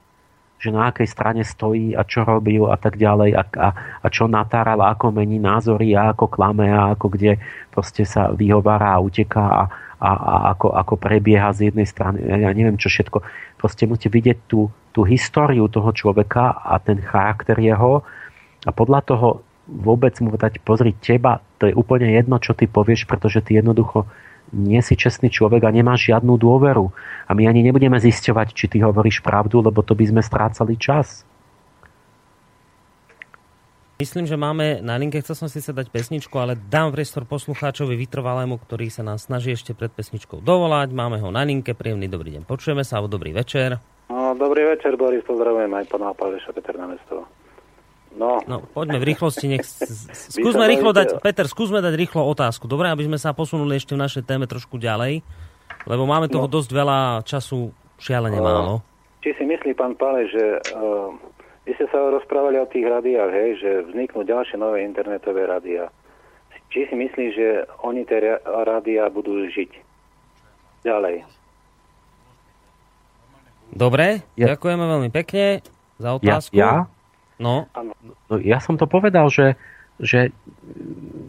že 0.63 0.73
na 0.73 0.89
akej 0.89 1.09
strane 1.11 1.43
stojí 1.45 1.93
a 1.93 2.07
čo 2.07 2.25
robil 2.25 2.71
a 2.71 2.81
tak 2.81 2.97
ďalej 2.97 3.37
a, 3.37 3.43
a, 3.43 3.69
a 4.01 4.07
čo 4.09 4.31
natáral, 4.31 4.81
a 4.81 4.97
ako 4.97 5.13
mení 5.13 5.37
názory 5.37 5.93
a 5.93 6.15
ako 6.15 6.31
klame 6.31 6.71
a 6.73 6.97
ako 6.97 7.13
kde 7.13 7.37
proste 7.69 8.09
sa 8.09 8.33
vyhovára 8.33 8.97
a 8.97 9.03
uteká 9.03 9.45
a, 9.45 9.63
a, 10.01 10.11
a 10.15 10.35
ako, 10.57 10.73
ako 10.73 10.95
prebieha 10.97 11.53
z 11.53 11.69
jednej 11.69 11.85
strany, 11.85 12.25
ja 12.25 12.49
neviem 12.55 12.81
čo 12.81 12.89
všetko. 12.89 13.21
Proste 13.61 13.85
musíte 13.85 14.09
vidieť 14.09 14.39
tú, 14.49 14.73
tú 14.95 15.05
históriu 15.05 15.69
toho 15.69 15.91
človeka 15.93 16.57
a 16.65 16.81
ten 16.81 17.03
charakter 17.03 17.61
jeho 17.61 18.01
a 18.65 18.71
podľa 18.73 19.01
toho 19.05 19.29
vôbec 19.69 20.17
mu 20.21 20.37
dať 20.37 20.61
pozri 20.61 20.93
teba, 20.97 21.41
to 21.57 21.69
je 21.69 21.75
úplne 21.77 22.09
jedno, 22.09 22.37
čo 22.37 22.53
ty 22.53 22.69
povieš, 22.69 23.09
pretože 23.09 23.41
ty 23.41 23.57
jednoducho 23.57 24.05
nie 24.53 24.81
si 24.85 24.99
čestný 24.99 25.33
človek 25.33 25.65
a 25.65 25.75
nemáš 25.75 26.13
žiadnu 26.13 26.37
dôveru. 26.37 26.93
A 27.25 27.31
my 27.33 27.49
ani 27.49 27.65
nebudeme 27.65 27.97
zisťovať, 27.97 28.53
či 28.53 28.67
ty 28.69 28.85
hovoríš 28.85 29.25
pravdu, 29.25 29.65
lebo 29.65 29.81
to 29.81 29.97
by 29.97 30.05
sme 30.11 30.21
strácali 30.21 30.77
čas. 30.77 31.25
Myslím, 33.95 34.27
že 34.27 34.35
máme 34.35 34.83
na 34.83 34.99
linke, 34.99 35.23
chcel 35.23 35.39
som 35.39 35.47
si 35.47 35.63
sa 35.63 35.71
dať 35.71 35.87
pesničku, 35.95 36.35
ale 36.35 36.59
dám 36.59 36.91
priestor 36.91 37.23
poslucháčovi 37.31 37.95
vytrvalému, 37.95 38.59
ktorý 38.59 38.91
sa 38.91 39.07
nás 39.07 39.31
snaží 39.31 39.55
ešte 39.55 39.71
pred 39.71 39.95
pesničkou 39.95 40.43
dovolať. 40.43 40.91
Máme 40.91 41.23
ho 41.23 41.31
na 41.31 41.47
linke, 41.47 41.79
príjemný 41.79 42.11
dobrý 42.11 42.35
deň. 42.35 42.43
Počujeme 42.43 42.83
sa, 42.83 42.99
alebo 42.99 43.15
dobrý 43.15 43.31
večer. 43.31 43.79
No, 44.11 44.35
dobrý 44.35 44.67
večer, 44.67 44.99
Boris, 44.99 45.23
pozdravujem 45.23 45.71
aj 45.71 45.87
pána 45.87 46.11
Páleša 46.11 46.51
Peter 46.51 46.75
na 46.75 46.91
mesto. 46.91 47.23
No. 48.15 48.39
no, 48.47 48.63
poďme 48.71 49.03
v 49.03 49.11
rýchlosti, 49.11 49.47
nech... 49.51 49.67
Skúsme 50.39 50.65
rýchlo 50.71 50.95
dať, 50.95 51.19
Peter, 51.19 51.47
skúsme 51.51 51.83
dať 51.83 51.99
rýchlo 51.99 52.23
otázku. 52.31 52.71
Dobre, 52.71 52.87
aby 52.87 53.11
sme 53.11 53.19
sa 53.19 53.35
posunuli 53.35 53.75
ešte 53.75 53.99
v 53.99 54.03
našej 54.07 54.23
téme 54.23 54.47
trošku 54.47 54.79
ďalej, 54.79 55.27
lebo 55.91 56.07
máme 56.07 56.31
toho 56.31 56.47
no. 56.47 56.53
dosť 56.53 56.71
veľa 56.71 57.27
času, 57.27 57.75
šialene 57.99 58.39
uh, 58.39 58.45
málo. 58.45 58.75
Či 59.27 59.35
si 59.35 59.45
myslí 59.45 59.75
pán 59.75 59.99
Pále, 59.99 60.31
že 60.31 60.63
uh, 60.79 61.11
vy 61.67 61.75
ste 61.75 61.91
sa 61.91 61.99
rozprávali 62.13 62.61
o 62.63 62.71
tých 62.71 62.87
rádiách, 62.87 63.31
hej, 63.35 63.51
že 63.59 63.71
vzniknú 63.91 64.23
ďalšie 64.23 64.57
nové 64.63 64.87
internetové 64.87 65.51
rádia. 65.51 65.91
Či 66.71 66.91
si 66.91 66.95
myslí, 66.95 67.27
že 67.35 67.49
oni 67.87 68.03
tie 68.07 68.39
rádia 68.45 69.07
budú 69.11 69.47
žiť 69.47 69.71
ďalej? 70.87 71.23
Dobre, 73.75 74.23
ja. 74.39 74.55
ďakujeme 74.55 74.85
veľmi 74.87 75.11
pekne 75.11 75.65
za 75.99 76.15
otázku. 76.15 76.55
Ja, 76.55 76.87
ja? 76.87 76.95
No. 77.39 77.67
no 77.75 78.39
ja 78.39 78.63
som 78.63 78.79
to 78.79 78.87
povedal, 78.87 79.27
že, 79.27 79.59
že 79.99 80.31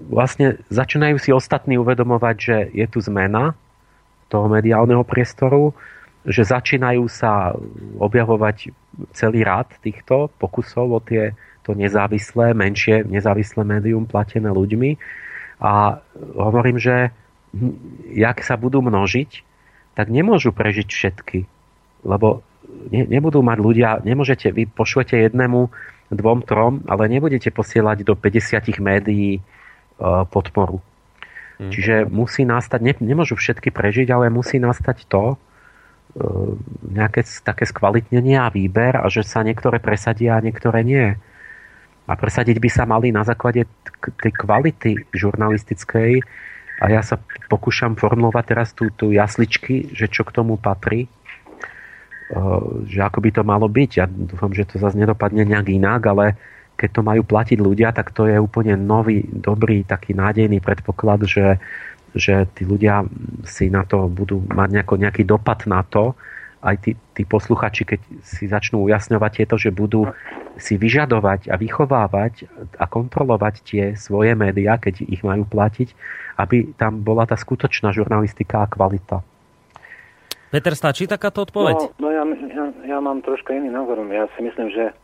vlastne 0.09 0.61
začínajú 0.69 1.17
si 1.17 1.34
ostatní 1.34 1.82
uvedomovať, 1.82 2.35
že 2.38 2.58
je 2.74 2.85
tu 2.85 3.01
zmena 3.01 3.58
toho 4.30 4.50
mediálneho 4.50 5.06
priestoru, 5.06 5.74
že 6.25 6.42
začínajú 6.42 7.06
sa 7.06 7.53
objavovať 8.01 8.74
celý 9.14 9.45
rád 9.45 9.69
týchto 9.82 10.34
pokusov 10.42 10.88
o 10.90 11.00
tie 11.01 11.38
to 11.66 11.74
nezávislé, 11.74 12.53
menšie 12.53 13.06
nezávislé 13.09 13.66
médium 13.66 14.06
platené 14.06 14.50
ľuďmi. 14.53 15.01
A 15.61 16.01
hovorím, 16.38 16.77
že 16.77 17.09
jak 18.14 18.38
sa 18.45 18.58
budú 18.58 18.85
množiť, 18.85 19.42
tak 19.98 20.14
nemôžu 20.14 20.53
prežiť 20.53 20.88
všetky. 20.90 21.40
Lebo 22.06 22.45
ne, 22.93 23.03
nebudú 23.09 23.42
mať 23.42 23.58
ľudia, 23.58 23.90
nemôžete, 24.06 24.51
vy 24.53 24.69
pošlete 24.69 25.17
jednému 25.17 25.72
dvom, 26.14 26.45
trom, 26.45 26.85
ale 26.85 27.09
nebudete 27.09 27.50
posielať 27.50 28.06
do 28.06 28.14
50 28.14 28.77
médií 28.77 29.40
e, 29.40 29.42
podporu. 30.30 30.82
Mm. 31.58 31.72
Čiže 31.72 31.95
musí 32.11 32.43
nastať, 32.43 32.80
ne, 32.84 32.93
nemôžu 33.00 33.40
všetky 33.40 33.72
prežiť, 33.72 34.11
ale 34.11 34.30
musí 34.30 34.61
nastať 34.61 35.08
to, 35.09 35.34
e, 35.34 35.38
nejaké 36.93 37.25
také 37.42 37.66
skvalitnenie 37.66 38.38
a 38.38 38.51
výber 38.53 39.01
a 39.01 39.08
že 39.09 39.25
sa 39.25 39.42
niektoré 39.42 39.82
presadia 39.82 40.38
a 40.38 40.43
niektoré 40.43 40.85
nie. 40.85 41.17
A 42.06 42.14
presadiť 42.14 42.61
by 42.61 42.69
sa 42.69 42.85
mali 42.85 43.09
na 43.09 43.25
základe 43.25 43.66
tej 44.22 44.34
kvality 44.38 45.09
žurnalistickej 45.09 46.22
a 46.77 46.85
ja 46.92 47.01
sa 47.01 47.17
pokúšam 47.50 47.98
formulovať 47.98 48.45
teraz 48.45 48.69
tú, 48.77 48.93
tú 48.93 49.09
jasličky, 49.09 49.90
že 49.90 50.06
čo 50.06 50.22
k 50.22 50.35
tomu 50.35 50.59
patrí 50.61 51.09
že 52.89 52.99
ako 53.05 53.19
by 53.21 53.29
to 53.29 53.41
malo 53.45 53.67
byť. 53.69 53.91
Ja 54.01 54.05
dúfam, 54.09 54.49
že 54.49 54.65
to 54.65 54.81
zase 54.81 54.97
nedopadne 54.97 55.45
nejak 55.45 55.69
inak, 55.69 56.01
ale 56.09 56.25
keď 56.75 56.89
to 56.91 57.01
majú 57.05 57.21
platiť 57.23 57.57
ľudia, 57.61 57.95
tak 57.95 58.11
to 58.11 58.27
je 58.27 58.35
úplne 58.35 58.75
nový, 58.75 59.23
dobrý, 59.29 59.87
taký 59.87 60.11
nádejný 60.11 60.59
predpoklad, 60.59 61.23
že, 61.23 61.61
že 62.11 62.49
tí 62.51 62.67
ľudia 62.67 63.07
si 63.47 63.71
na 63.71 63.87
to 63.87 64.11
budú 64.11 64.43
mať 64.51 64.69
nejako, 64.81 64.93
nejaký 64.99 65.23
dopad 65.23 65.63
na 65.69 65.85
to, 65.87 66.17
aj 66.65 66.75
tí, 66.81 66.91
tí 67.13 67.23
posluchači, 67.29 67.85
keď 67.85 67.99
si 68.25 68.49
začnú 68.49 68.81
ujasňovať 68.89 69.31
tieto, 69.37 69.55
že 69.55 69.69
budú 69.69 70.09
si 70.57 70.81
vyžadovať 70.81 71.53
a 71.53 71.55
vychovávať 71.61 72.49
a 72.81 72.89
kontrolovať 72.89 73.55
tie 73.61 73.83
svoje 73.93 74.33
médiá, 74.33 74.81
keď 74.81 75.05
ich 75.05 75.21
majú 75.21 75.45
platiť, 75.45 75.93
aby 76.41 76.73
tam 76.73 77.05
bola 77.05 77.29
tá 77.29 77.37
skutočná 77.37 77.93
žurnalistika 77.93 78.65
a 78.65 78.71
kvalita. 78.71 79.21
Peter, 80.56 80.72
stačí 80.72 81.03
takáto 81.03 81.43
odpoveď? 81.43 82.00
No, 82.00 82.08
no 82.08 82.08
ja, 82.16 82.24
ja, 82.48 82.66
ja 82.88 82.98
mám 83.03 83.19
troška 83.19 83.51
iný 83.51 83.67
názor. 83.67 84.00
Ja 84.08 84.32
si 84.40 84.40
myslím, 84.40 84.72
že 84.72 84.95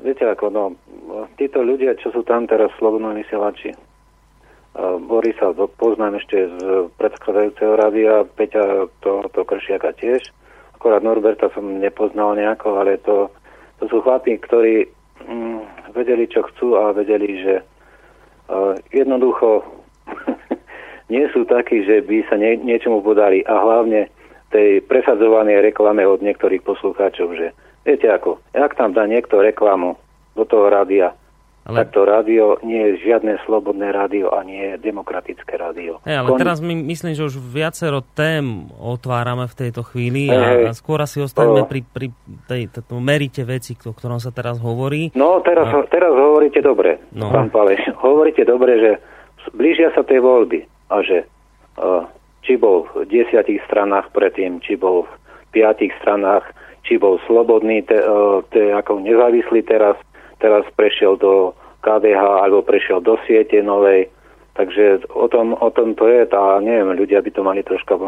viete 0.00 0.24
ako, 0.24 0.48
no, 0.48 0.64
títo 1.36 1.60
ľudia, 1.60 1.92
čo 2.00 2.08
sú 2.08 2.24
tam 2.24 2.48
teraz 2.48 2.72
slobodno 2.80 3.12
vysielači, 3.12 3.76
Borisa 4.78 5.50
poznám 5.76 6.22
ešte 6.22 6.38
z 6.54 6.62
predchádzajúceho 7.02 7.74
rádia, 7.74 8.22
Peťa 8.38 8.86
to, 9.02 9.26
to 9.34 9.42
Kršiaka 9.42 9.90
tiež. 9.98 10.22
Akorát 10.78 11.02
Norberta 11.02 11.50
som 11.50 11.82
nepoznal 11.82 12.38
nejako, 12.38 12.78
ale 12.78 13.02
to, 13.02 13.26
to 13.82 13.90
sú 13.90 13.98
chlapí, 14.06 14.38
ktorí 14.38 14.86
mm, 15.26 15.92
vedeli, 15.98 16.30
čo 16.30 16.46
chcú 16.46 16.78
a 16.78 16.94
vedeli, 16.94 17.42
že 17.42 17.54
uh, 17.58 18.78
jednoducho 18.94 19.66
nie 21.12 21.26
sú 21.34 21.42
takí, 21.42 21.82
že 21.82 22.06
by 22.06 22.22
sa 22.30 22.38
nie, 22.38 22.62
niečomu 22.62 23.02
podali 23.02 23.42
a 23.50 23.58
hlavne 23.58 24.06
tej 24.48 24.80
presadzovanej 24.84 25.60
reklame 25.60 26.08
od 26.08 26.24
niektorých 26.24 26.64
poslucháčov, 26.64 27.28
že 27.36 27.46
viete 27.84 28.08
ako, 28.08 28.40
ak 28.56 28.76
tam 28.76 28.96
dá 28.96 29.04
niekto 29.04 29.40
reklamu 29.40 30.00
do 30.32 30.44
toho 30.48 30.72
rádia, 30.72 31.12
ale... 31.68 31.84
tak 31.84 31.92
to 31.92 32.08
rádio 32.08 32.56
nie 32.64 32.80
je 32.80 33.12
žiadne 33.12 33.36
slobodné 33.44 33.92
rádio 33.92 34.32
a 34.32 34.40
nie 34.40 34.72
je 34.72 34.74
demokratické 34.80 35.60
rádio. 35.60 36.00
Hey, 36.00 36.16
ale 36.16 36.32
Kon... 36.32 36.40
teraz 36.40 36.64
my 36.64 36.72
myslím, 36.72 37.12
že 37.12 37.28
už 37.28 37.36
viacero 37.36 38.00
tém 38.16 38.72
otvárame 38.80 39.44
v 39.44 39.54
tejto 39.68 39.84
chvíli 39.84 40.32
hey, 40.32 40.64
a, 40.64 40.72
a 40.72 40.72
skôr 40.72 40.96
asi 41.04 41.20
ostaneme 41.20 41.64
oh. 41.64 41.68
pri, 41.68 41.84
pri 41.84 42.08
tej, 42.48 42.72
tej, 42.72 42.82
merite 43.04 43.44
veci, 43.44 43.76
o 43.76 43.92
ktorom 43.92 44.16
sa 44.16 44.32
teraz 44.32 44.56
hovorí. 44.64 45.12
No, 45.12 45.44
teraz, 45.44 45.68
a... 45.68 45.84
teraz 45.92 46.16
hovoríte 46.16 46.64
dobre, 46.64 47.04
no. 47.12 47.28
pán 47.28 47.52
Paleš. 47.52 47.84
Hovoríte 48.08 48.48
dobre, 48.48 48.80
že 48.80 48.90
blížia 49.52 49.92
sa 49.92 50.00
tie 50.06 50.22
voľby 50.22 50.64
a 50.88 51.04
že 51.04 51.28
uh, 51.76 52.06
či 52.48 52.56
bol 52.56 52.88
v 52.96 53.04
desiatich 53.12 53.60
stranách 53.68 54.08
predtým, 54.16 54.64
či 54.64 54.80
bol 54.80 55.04
v 55.04 55.12
piatich 55.52 55.92
stranách, 56.00 56.48
či 56.80 56.96
bol 56.96 57.20
slobodný, 57.28 57.84
te, 57.84 58.00
uh, 58.00 58.40
te, 58.48 58.72
ako 58.72 59.04
nezávislý 59.04 59.60
teraz, 59.68 60.00
teraz 60.40 60.64
prešiel 60.72 61.20
do 61.20 61.52
KDH 61.84 62.48
alebo 62.48 62.64
prešiel 62.64 63.04
do 63.04 63.20
siete 63.28 63.60
novej. 63.60 64.08
Takže 64.56 65.12
o 65.12 65.28
tom, 65.28 65.52
o 65.60 65.68
tom 65.68 65.92
to 65.92 66.08
je, 66.08 66.24
tá, 66.24 66.56
neviem, 66.64 66.96
ľudia 66.96 67.20
by 67.20 67.30
to 67.36 67.44
mali 67.44 67.60
troška 67.60 68.00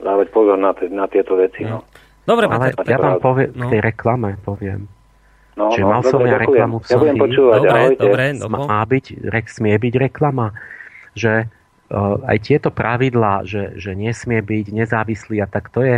dávať 0.00 0.32
pozor 0.32 0.56
na, 0.56 0.72
t- 0.72 0.88
na 0.88 1.04
tieto 1.04 1.36
veci. 1.36 1.68
No. 1.68 1.84
Dobre, 2.24 2.48
ale 2.48 2.72
ja 2.88 2.96
vám 2.96 3.20
poviem, 3.20 3.52
no. 3.52 3.68
k 3.68 3.78
tej 3.78 3.80
reklame 3.84 4.40
poviem. 4.40 4.88
No, 5.54 5.70
že 5.70 5.86
no, 5.86 5.92
mal 5.92 6.02
som 6.02 6.18
ja 6.26 6.40
reklamu 6.40 6.82
v 6.82 6.90
ja 6.90 6.98
budem 6.98 7.14
počúvať, 7.20 7.58
dobre, 7.62 7.82
dobre, 7.94 8.24
dobre. 8.42 8.58
Má 8.66 8.82
byť, 8.82 9.04
smie 9.46 9.76
byť 9.78 9.94
reklama, 10.02 10.50
že 11.14 11.46
aj 12.26 12.38
tieto 12.42 12.68
pravidlá, 12.74 13.46
že, 13.46 13.78
že 13.78 13.94
nesmie 13.94 14.42
byť 14.42 14.66
nezávislý 14.74 15.38
a 15.42 15.46
tak 15.46 15.70
to 15.70 15.86
je, 15.86 15.96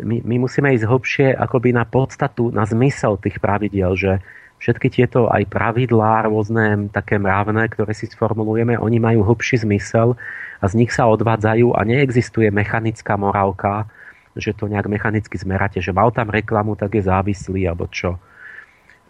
my, 0.00 0.22
my 0.22 0.36
musíme 0.46 0.70
ísť 0.70 0.86
hlbšie 0.86 1.26
akoby 1.34 1.74
na 1.74 1.84
podstatu, 1.84 2.54
na 2.54 2.64
zmysel 2.64 3.18
tých 3.18 3.42
pravidiel, 3.42 3.98
že 3.98 4.22
všetky 4.60 4.92
tieto 4.92 5.26
aj 5.26 5.48
pravidlá 5.48 6.28
rôzne 6.28 6.92
také 6.92 7.16
mravné, 7.16 7.68
ktoré 7.72 7.96
si 7.96 8.06
sformulujeme, 8.06 8.76
oni 8.76 8.98
majú 9.00 9.24
hlbší 9.24 9.64
zmysel 9.64 10.14
a 10.60 10.64
z 10.68 10.76
nich 10.76 10.92
sa 10.92 11.08
odvádzajú 11.08 11.72
a 11.74 11.80
neexistuje 11.82 12.52
mechanická 12.52 13.16
morálka, 13.16 13.88
že 14.36 14.54
to 14.54 14.70
nejak 14.70 14.86
mechanicky 14.86 15.34
zmeráte, 15.34 15.82
že 15.82 15.96
mal 15.96 16.12
tam 16.14 16.30
reklamu, 16.30 16.78
tak 16.78 16.94
je 16.94 17.02
závislý, 17.02 17.66
alebo 17.66 17.90
čo. 17.90 18.20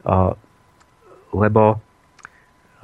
Uh, 0.00 0.32
lebo 1.36 1.76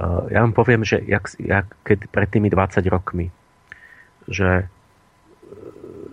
ja 0.05 0.45
vám 0.45 0.53
poviem, 0.53 0.85
že 0.85 1.01
jak, 1.01 1.33
jak, 1.41 1.67
keď 1.81 1.99
pred 2.13 2.29
tými 2.29 2.53
20 2.53 2.85
rokmi, 2.93 3.33
že 4.29 4.69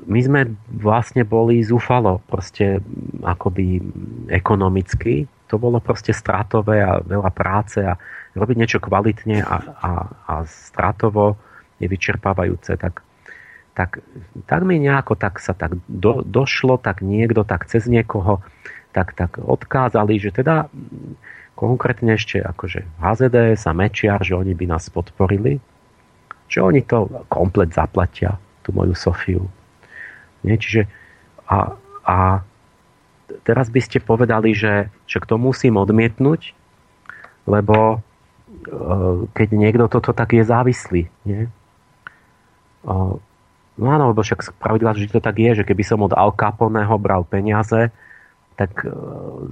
my 0.03 0.19
sme 0.19 0.41
vlastne 0.67 1.23
boli 1.23 1.63
zúfalo 1.63 2.19
proste 2.27 2.83
akoby 3.23 3.79
ekonomicky. 4.31 5.27
To 5.51 5.55
bolo 5.59 5.79
proste 5.79 6.11
stratové 6.11 6.83
a 6.83 6.99
veľa 6.99 7.31
práce 7.31 7.79
a 7.83 7.95
robiť 8.35 8.55
niečo 8.57 8.79
kvalitne 8.83 9.43
a, 9.43 9.57
a, 9.79 9.91
a 10.27 10.33
stratovo 10.47 11.37
je 11.77 11.87
vyčerpávajúce, 11.87 12.79
tak, 12.79 13.03
tak, 13.75 14.01
tak 14.47 14.61
mi 14.63 14.79
nejako 14.79 15.19
tak 15.19 15.37
sa 15.43 15.53
tak 15.53 15.77
do, 15.85 16.23
došlo, 16.23 16.79
tak 16.79 17.03
niekto 17.03 17.43
tak 17.43 17.67
cez 17.67 17.85
niekoho 17.85 18.41
tak, 18.93 19.17
tak 19.17 19.41
odkázali, 19.41 20.21
že 20.21 20.29
teda 20.29 20.69
konkrétne 21.53 22.17
ešte 22.17 22.41
akože 22.41 22.85
HZD 22.99 23.57
sa 23.57 23.71
Mečiar, 23.71 24.21
že 24.25 24.33
oni 24.33 24.57
by 24.57 24.65
nás 24.69 24.89
podporili, 24.89 25.61
že 26.49 26.59
oni 26.61 26.85
to 26.85 27.09
komplet 27.29 27.73
zaplatia, 27.73 28.37
tú 28.65 28.73
moju 28.73 28.93
Sofiu. 28.97 29.45
Nie? 30.41 30.57
Čiže 30.57 30.89
a, 31.47 31.77
a 32.03 32.17
teraz 33.45 33.69
by 33.69 33.81
ste 33.81 34.03
povedali, 34.03 34.53
že 34.53 34.89
však 35.05 35.29
to 35.29 35.35
musím 35.37 35.77
odmietnúť, 35.77 36.53
lebo 37.45 37.77
e, 37.95 37.97
keď 39.33 39.47
niekto 39.53 39.85
toto 39.89 40.11
tak 40.13 40.33
je 40.33 40.43
závislý. 40.45 41.09
Nie? 41.25 41.49
No 43.73 43.85
áno, 43.89 44.11
lebo 44.11 44.21
však 44.21 44.59
pravidla 44.59 44.93
že 44.93 45.09
to 45.09 45.23
tak 45.23 45.39
je, 45.39 45.63
že 45.63 45.67
keby 45.67 45.83
som 45.87 46.03
od 46.03 46.13
Al 46.13 46.35
Caponeho 46.35 46.93
bral 46.99 47.23
peniaze, 47.23 47.89
tak 48.53 48.85
e, 48.85 48.89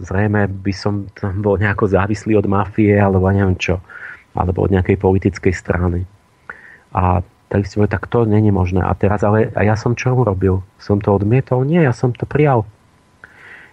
zrejme 0.05 0.47
by 0.49 0.73
som 0.73 1.09
tam 1.17 1.41
bol 1.41 1.57
nejako 1.57 1.89
závislý 1.89 2.37
od 2.37 2.47
mafie 2.47 2.95
alebo 2.97 3.27
neviem 3.29 3.57
čo, 3.57 3.81
alebo 4.37 4.65
od 4.65 4.71
nejakej 4.71 4.97
politickej 4.97 5.53
strany. 5.53 6.05
A 6.91 7.25
tak 7.51 7.67
si 7.67 7.75
tak 7.75 8.07
to 8.07 8.23
není 8.23 8.47
možné. 8.47 8.79
A 8.79 8.95
teraz 8.95 9.19
ale 9.27 9.51
a 9.51 9.67
ja 9.67 9.75
som 9.75 9.91
čo 9.91 10.15
urobil? 10.15 10.63
Som 10.79 11.03
to 11.03 11.11
odmietol? 11.11 11.67
Nie, 11.67 11.83
ja 11.83 11.91
som 11.91 12.15
to 12.15 12.23
prijal. 12.23 12.63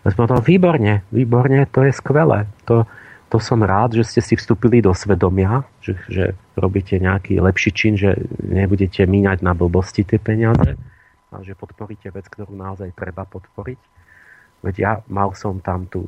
Ja 0.02 0.10
som 0.10 0.26
povedal, 0.26 0.42
výborne, 0.42 1.06
výborne, 1.14 1.66
to 1.70 1.86
je 1.86 1.94
skvelé. 1.94 2.50
To, 2.66 2.90
to 3.30 3.38
som 3.38 3.62
rád, 3.62 3.94
že 3.94 4.08
ste 4.08 4.20
si 4.24 4.34
vstúpili 4.34 4.82
do 4.82 4.90
svedomia, 4.96 5.62
že, 5.78 5.94
že 6.10 6.24
robíte 6.58 6.98
nejaký 6.98 7.38
lepší 7.38 7.70
čin, 7.70 7.94
že 7.94 8.18
nebudete 8.42 9.06
míňať 9.06 9.46
na 9.46 9.54
blbosti 9.54 10.02
tie 10.02 10.18
peniaze 10.18 10.74
a 11.28 11.36
že 11.44 11.52
podporíte 11.52 12.08
vec, 12.08 12.24
ktorú 12.24 12.56
naozaj 12.56 12.96
treba 12.96 13.28
podporiť. 13.28 13.80
Veď 14.62 14.74
ja 14.78 14.92
mal 15.06 15.32
som 15.38 15.62
tam 15.62 15.86
tú 15.86 16.06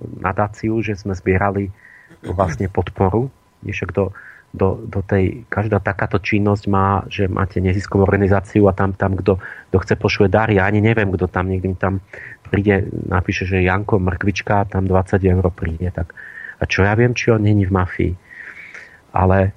nadáciu, 0.00 0.78
že 0.82 0.94
sme 0.94 1.14
zbierali 1.14 1.74
vlastne 2.22 2.70
podporu. 2.70 3.30
Však 3.66 3.90
do, 3.90 4.14
do, 4.54 4.80
do 4.86 5.00
tej, 5.02 5.44
každá 5.50 5.82
takáto 5.82 6.22
činnosť 6.22 6.64
má, 6.70 7.02
že 7.10 7.26
máte 7.26 7.58
neziskovú 7.58 8.06
organizáciu 8.06 8.70
a 8.70 8.72
tam, 8.72 8.94
tam 8.94 9.18
kto, 9.18 9.42
kto 9.70 9.76
chce 9.82 9.94
pošle 9.98 10.26
dary. 10.30 10.56
Ja 10.56 10.70
ani 10.70 10.80
neviem, 10.80 11.10
kto 11.10 11.26
tam 11.26 11.50
niekde 11.50 11.74
tam 11.74 12.00
príde, 12.48 12.88
napíše, 13.10 13.44
že 13.44 13.66
Janko 13.66 14.00
Mrkvička, 14.00 14.70
tam 14.70 14.86
20 14.88 15.20
eur 15.20 15.44
príde. 15.52 15.90
Tak, 15.92 16.14
a 16.58 16.64
čo 16.64 16.86
ja 16.86 16.94
viem, 16.94 17.12
či 17.12 17.34
on 17.34 17.44
není 17.44 17.68
v 17.68 17.74
mafii. 17.74 18.12
Ale 19.12 19.38
e, 19.44 19.50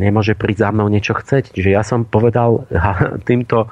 nemôže 0.00 0.34
prísť 0.34 0.66
za 0.66 0.70
mnou 0.74 0.88
niečo 0.90 1.14
chceť. 1.14 1.54
Čiže 1.54 1.70
ja 1.70 1.86
som 1.86 2.02
povedal 2.02 2.66
týmto, 3.28 3.70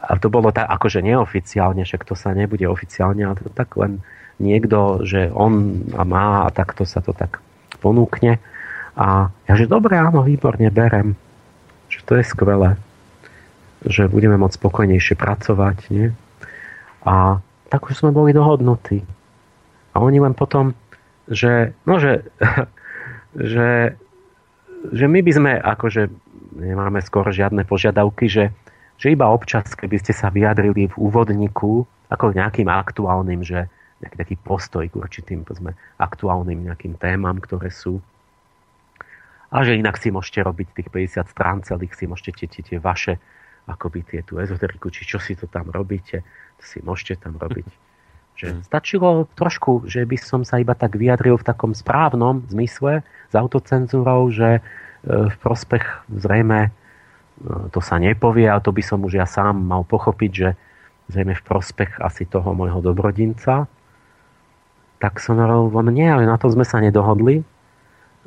a 0.00 0.16
to 0.16 0.32
bolo 0.32 0.48
tak 0.50 0.68
akože 0.68 1.04
neoficiálne, 1.04 1.84
však 1.84 2.08
to 2.08 2.16
sa 2.16 2.32
nebude 2.32 2.64
oficiálne, 2.64 3.20
ale 3.24 3.36
to 3.36 3.52
tak 3.52 3.76
len 3.76 4.00
niekto, 4.40 5.04
že 5.04 5.28
on 5.32 5.84
má 5.92 6.48
a 6.48 6.54
takto 6.54 6.88
sa 6.88 7.04
to 7.04 7.12
tak 7.12 7.44
ponúkne 7.84 8.40
a 9.00 9.30
ja, 9.48 9.54
že 9.54 9.70
dobre, 9.70 9.96
áno, 9.96 10.20
výborne, 10.26 10.68
berem. 10.68 11.14
Že 11.88 12.00
to 12.06 12.12
je 12.20 12.24
skvelé. 12.26 12.70
Že 13.86 14.10
budeme 14.12 14.36
môcť 14.36 14.60
spokojnejšie 14.60 15.14
pracovať, 15.16 15.76
nie? 15.88 16.12
A 17.06 17.40
tak 17.72 17.88
už 17.88 17.96
sme 17.96 18.12
boli 18.12 18.34
dohodnutí. 18.34 19.00
A 19.96 20.04
oni 20.04 20.20
len 20.20 20.34
potom, 20.36 20.76
že, 21.30 21.72
no, 21.88 21.96
že, 21.96 22.28
že, 23.52 23.96
že 24.90 25.04
my 25.08 25.20
by 25.22 25.32
sme, 25.32 25.52
akože 25.56 26.10
nemáme 26.60 27.00
skoro 27.00 27.32
žiadne 27.32 27.64
požiadavky, 27.64 28.26
že, 28.28 28.52
že 29.00 29.16
iba 29.16 29.32
občas, 29.32 29.72
keby 29.72 29.96
ste 29.96 30.12
sa 30.12 30.28
vyjadrili 30.28 30.92
v 30.92 30.96
úvodníku, 31.00 31.88
ako 32.12 32.36
nejakým 32.36 32.68
aktuálnym, 32.68 33.40
že 33.40 33.66
nejaký 34.04 34.16
taký 34.16 34.36
postoj 34.36 34.84
k 34.84 34.94
určitým, 35.00 35.48
povedzme, 35.48 35.72
aktuálnym 35.96 36.68
nejakým 36.68 37.00
témam, 37.00 37.40
ktoré 37.40 37.72
sú 37.72 38.04
a 39.50 39.66
že 39.66 39.74
inak 39.74 39.98
si 39.98 40.14
môžete 40.14 40.46
robiť 40.46 40.68
tých 40.78 40.88
50 40.94 41.26
strán 41.26 41.58
celých, 41.66 41.98
si 41.98 42.06
môžete 42.06 42.46
tie, 42.46 42.62
tie 42.62 42.78
vaše 42.78 43.18
akoby 43.66 44.06
tie 44.06 44.20
tú 44.22 44.38
ezoteriku, 44.38 44.94
či 44.94 45.02
čo 45.02 45.18
si 45.18 45.34
to 45.34 45.50
tam 45.50 45.70
robíte, 45.74 46.22
to 46.58 46.64
si 46.64 46.78
môžete 46.80 47.26
tam 47.26 47.36
robiť. 47.36 47.66
Že 48.40 48.64
stačilo 48.64 49.28
trošku, 49.36 49.84
že 49.84 50.00
by 50.08 50.16
som 50.16 50.48
sa 50.48 50.56
iba 50.56 50.72
tak 50.72 50.96
vyjadril 50.96 51.36
v 51.36 51.44
takom 51.44 51.76
správnom 51.76 52.40
zmysle 52.48 53.04
s 53.04 53.34
autocenzúrou, 53.36 54.32
že 54.32 54.48
e, 54.56 54.60
v 55.04 55.36
prospech 55.44 55.84
zrejme 56.08 56.72
to 57.72 57.80
sa 57.80 57.96
nepovie, 57.96 58.48
a 58.48 58.60
to 58.60 58.72
by 58.72 58.82
som 58.84 59.00
už 59.04 59.16
ja 59.16 59.24
sám 59.24 59.56
mal 59.56 59.84
pochopiť, 59.84 60.30
že 60.32 60.48
zrejme 61.08 61.34
v 61.34 61.46
prospech 61.46 61.98
asi 61.98 62.28
toho 62.28 62.52
môjho 62.52 62.84
dobrodinca. 62.84 63.66
Tak 65.00 65.16
som 65.16 65.40
hovoril, 65.40 65.96
nie, 65.96 66.04
ale 66.04 66.28
na 66.28 66.36
to 66.36 66.52
sme 66.52 66.68
sa 66.68 66.78
nedohodli 66.78 67.40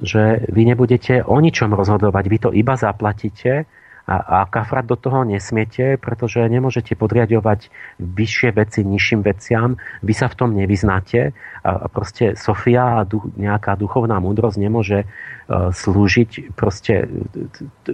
že 0.01 0.49
vy 0.49 0.65
nebudete 0.65 1.21
o 1.21 1.37
ničom 1.37 1.69
rozhodovať, 1.73 2.23
vy 2.25 2.37
to 2.41 2.49
iba 2.49 2.73
zaplatíte 2.73 3.69
a, 4.03 4.15
a 4.19 4.37
kafrať 4.49 4.85
do 4.89 4.97
toho 4.97 5.23
nesmiete, 5.23 5.95
pretože 6.01 6.41
nemôžete 6.41 6.97
podriadovať 6.97 7.69
vyššie 8.01 8.49
veci 8.57 8.81
nižším 8.83 9.21
veciam, 9.21 9.77
vy 10.01 10.13
sa 10.17 10.27
v 10.27 10.35
tom 10.35 10.49
nevyznáte 10.57 11.31
a, 11.31 11.31
a 11.63 11.87
proste 11.87 12.33
Sofia 12.33 12.99
a 12.99 13.07
duch, 13.07 13.29
nejaká 13.37 13.77
duchovná 13.77 14.17
múdrosť 14.17 14.57
nemôže 14.59 15.05
uh, 15.05 15.69
slúžiť 15.71 16.57
proste 16.57 17.07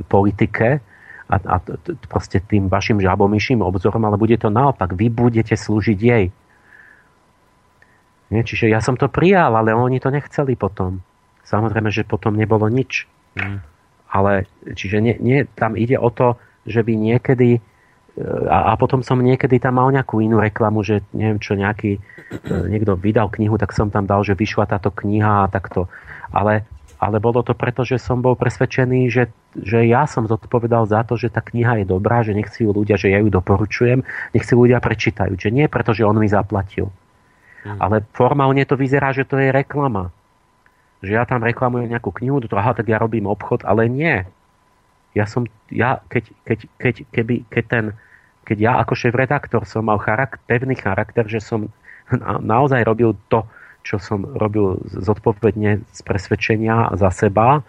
politike 0.08 0.82
a, 1.30 1.36
a 1.38 1.56
t, 1.62 1.78
t, 1.78 1.94
proste 2.10 2.42
tým 2.42 2.68
vašim 2.68 2.98
žabomyším 2.98 3.62
obzorom, 3.62 4.02
ale 4.04 4.18
bude 4.18 4.36
to 4.42 4.50
naopak, 4.50 4.98
vy 4.98 5.14
budete 5.14 5.54
slúžiť 5.54 6.00
jej. 6.02 6.26
Nie? 8.30 8.42
Čiže 8.42 8.70
ja 8.70 8.82
som 8.82 8.98
to 8.98 9.10
prijal, 9.10 9.54
ale 9.54 9.78
oni 9.78 10.02
to 10.02 10.10
nechceli 10.10 10.58
potom. 10.58 11.06
samozrejme, 11.46 11.94
že 11.94 12.06
potom 12.06 12.34
nebolo 12.34 12.66
nič. 12.70 13.06
Mm. 13.38 13.62
Ale 14.10 14.50
čiže 14.74 15.02
nie, 15.02 15.16
nie, 15.22 15.46
tam 15.54 15.78
ide 15.78 16.02
o 16.02 16.10
to, 16.10 16.42
že 16.66 16.82
by 16.82 16.98
niekedy 16.98 17.62
a, 18.50 18.74
a 18.74 18.76
potom 18.76 19.00
som 19.00 19.22
niekedy 19.22 19.62
tam 19.64 19.80
mal 19.80 19.88
nejakú 19.94 20.20
inú 20.20 20.44
reklamu, 20.44 20.84
že 20.84 21.08
neviem 21.16 21.40
čo, 21.40 21.56
nejaký 21.56 21.92
e, 21.96 22.00
niekto 22.68 23.00
vydal 23.00 23.32
knihu, 23.32 23.56
tak 23.56 23.72
som 23.72 23.88
tam 23.88 24.04
dal, 24.04 24.28
že 24.28 24.36
vyšla 24.36 24.68
táto 24.68 24.92
kniha 24.92 25.48
a 25.48 25.52
takto. 25.52 25.88
Ale, 26.34 26.68
ale 27.00 27.24
bolo 27.24 27.40
to 27.40 27.56
preto, 27.56 27.88
že 27.88 27.96
som 27.96 28.20
bol 28.20 28.36
presvedčený, 28.36 29.08
že, 29.08 29.32
že 29.56 29.88
ja 29.88 30.04
som 30.04 30.28
zodpovedal 30.28 30.84
za 30.84 31.08
to, 31.08 31.16
že 31.16 31.32
tá 31.32 31.40
kniha 31.40 31.80
je 31.82 31.86
dobrá, 31.88 32.28
že 32.28 32.36
nech 32.36 32.52
si 32.52 32.68
ju 32.68 32.76
ľudia, 32.76 33.00
že 33.00 33.08
ja 33.08 33.24
ju 33.24 33.32
doporučujem, 33.32 34.04
nech 34.36 34.44
si 34.44 34.52
ľudia 34.52 34.84
prečítajú. 34.84 35.40
Že 35.40 35.50
nie 35.56 35.66
preto, 35.72 35.96
že 35.96 36.04
on 36.04 36.20
mi 36.20 36.28
zaplatil. 36.28 36.92
Hmm. 37.64 37.80
Ale 37.80 38.04
formálne 38.12 38.68
to 38.68 38.76
vyzerá, 38.76 39.16
že 39.16 39.24
to 39.24 39.40
je 39.40 39.48
reklama. 39.48 40.12
Že 41.00 41.12
ja 41.16 41.24
tam 41.24 41.40
reklamujem 41.40 41.88
nejakú 41.88 42.12
knihu, 42.20 42.44
to 42.44 42.60
aha, 42.60 42.76
tak 42.76 42.92
ja 42.92 43.00
robím 43.00 43.32
obchod, 43.32 43.64
ale 43.64 43.88
nie. 43.88 44.28
Ja 45.16 45.24
som, 45.24 45.48
ja, 45.72 46.04
keď, 46.12 46.36
keď, 46.44 46.60
keď, 46.76 46.96
keby, 47.16 47.36
keď 47.48 47.64
ten, 47.72 47.86
keď 48.44 48.58
ja 48.60 48.72
ako 48.84 49.00
šéf-redaktor 49.00 49.64
som 49.64 49.88
mal 49.88 50.04
charak- 50.04 50.44
pevný 50.52 50.76
charakter, 50.76 51.24
že 51.32 51.40
som 51.40 51.72
na- 52.12 52.44
naozaj 52.44 52.84
robil 52.84 53.16
to, 53.32 53.48
čo 53.84 53.98
som 53.98 54.26
robil 54.26 54.80
zodpovedne 54.90 55.84
z 55.88 56.00
presvedčenia 56.04 56.94
za 56.96 57.10
seba, 57.10 57.64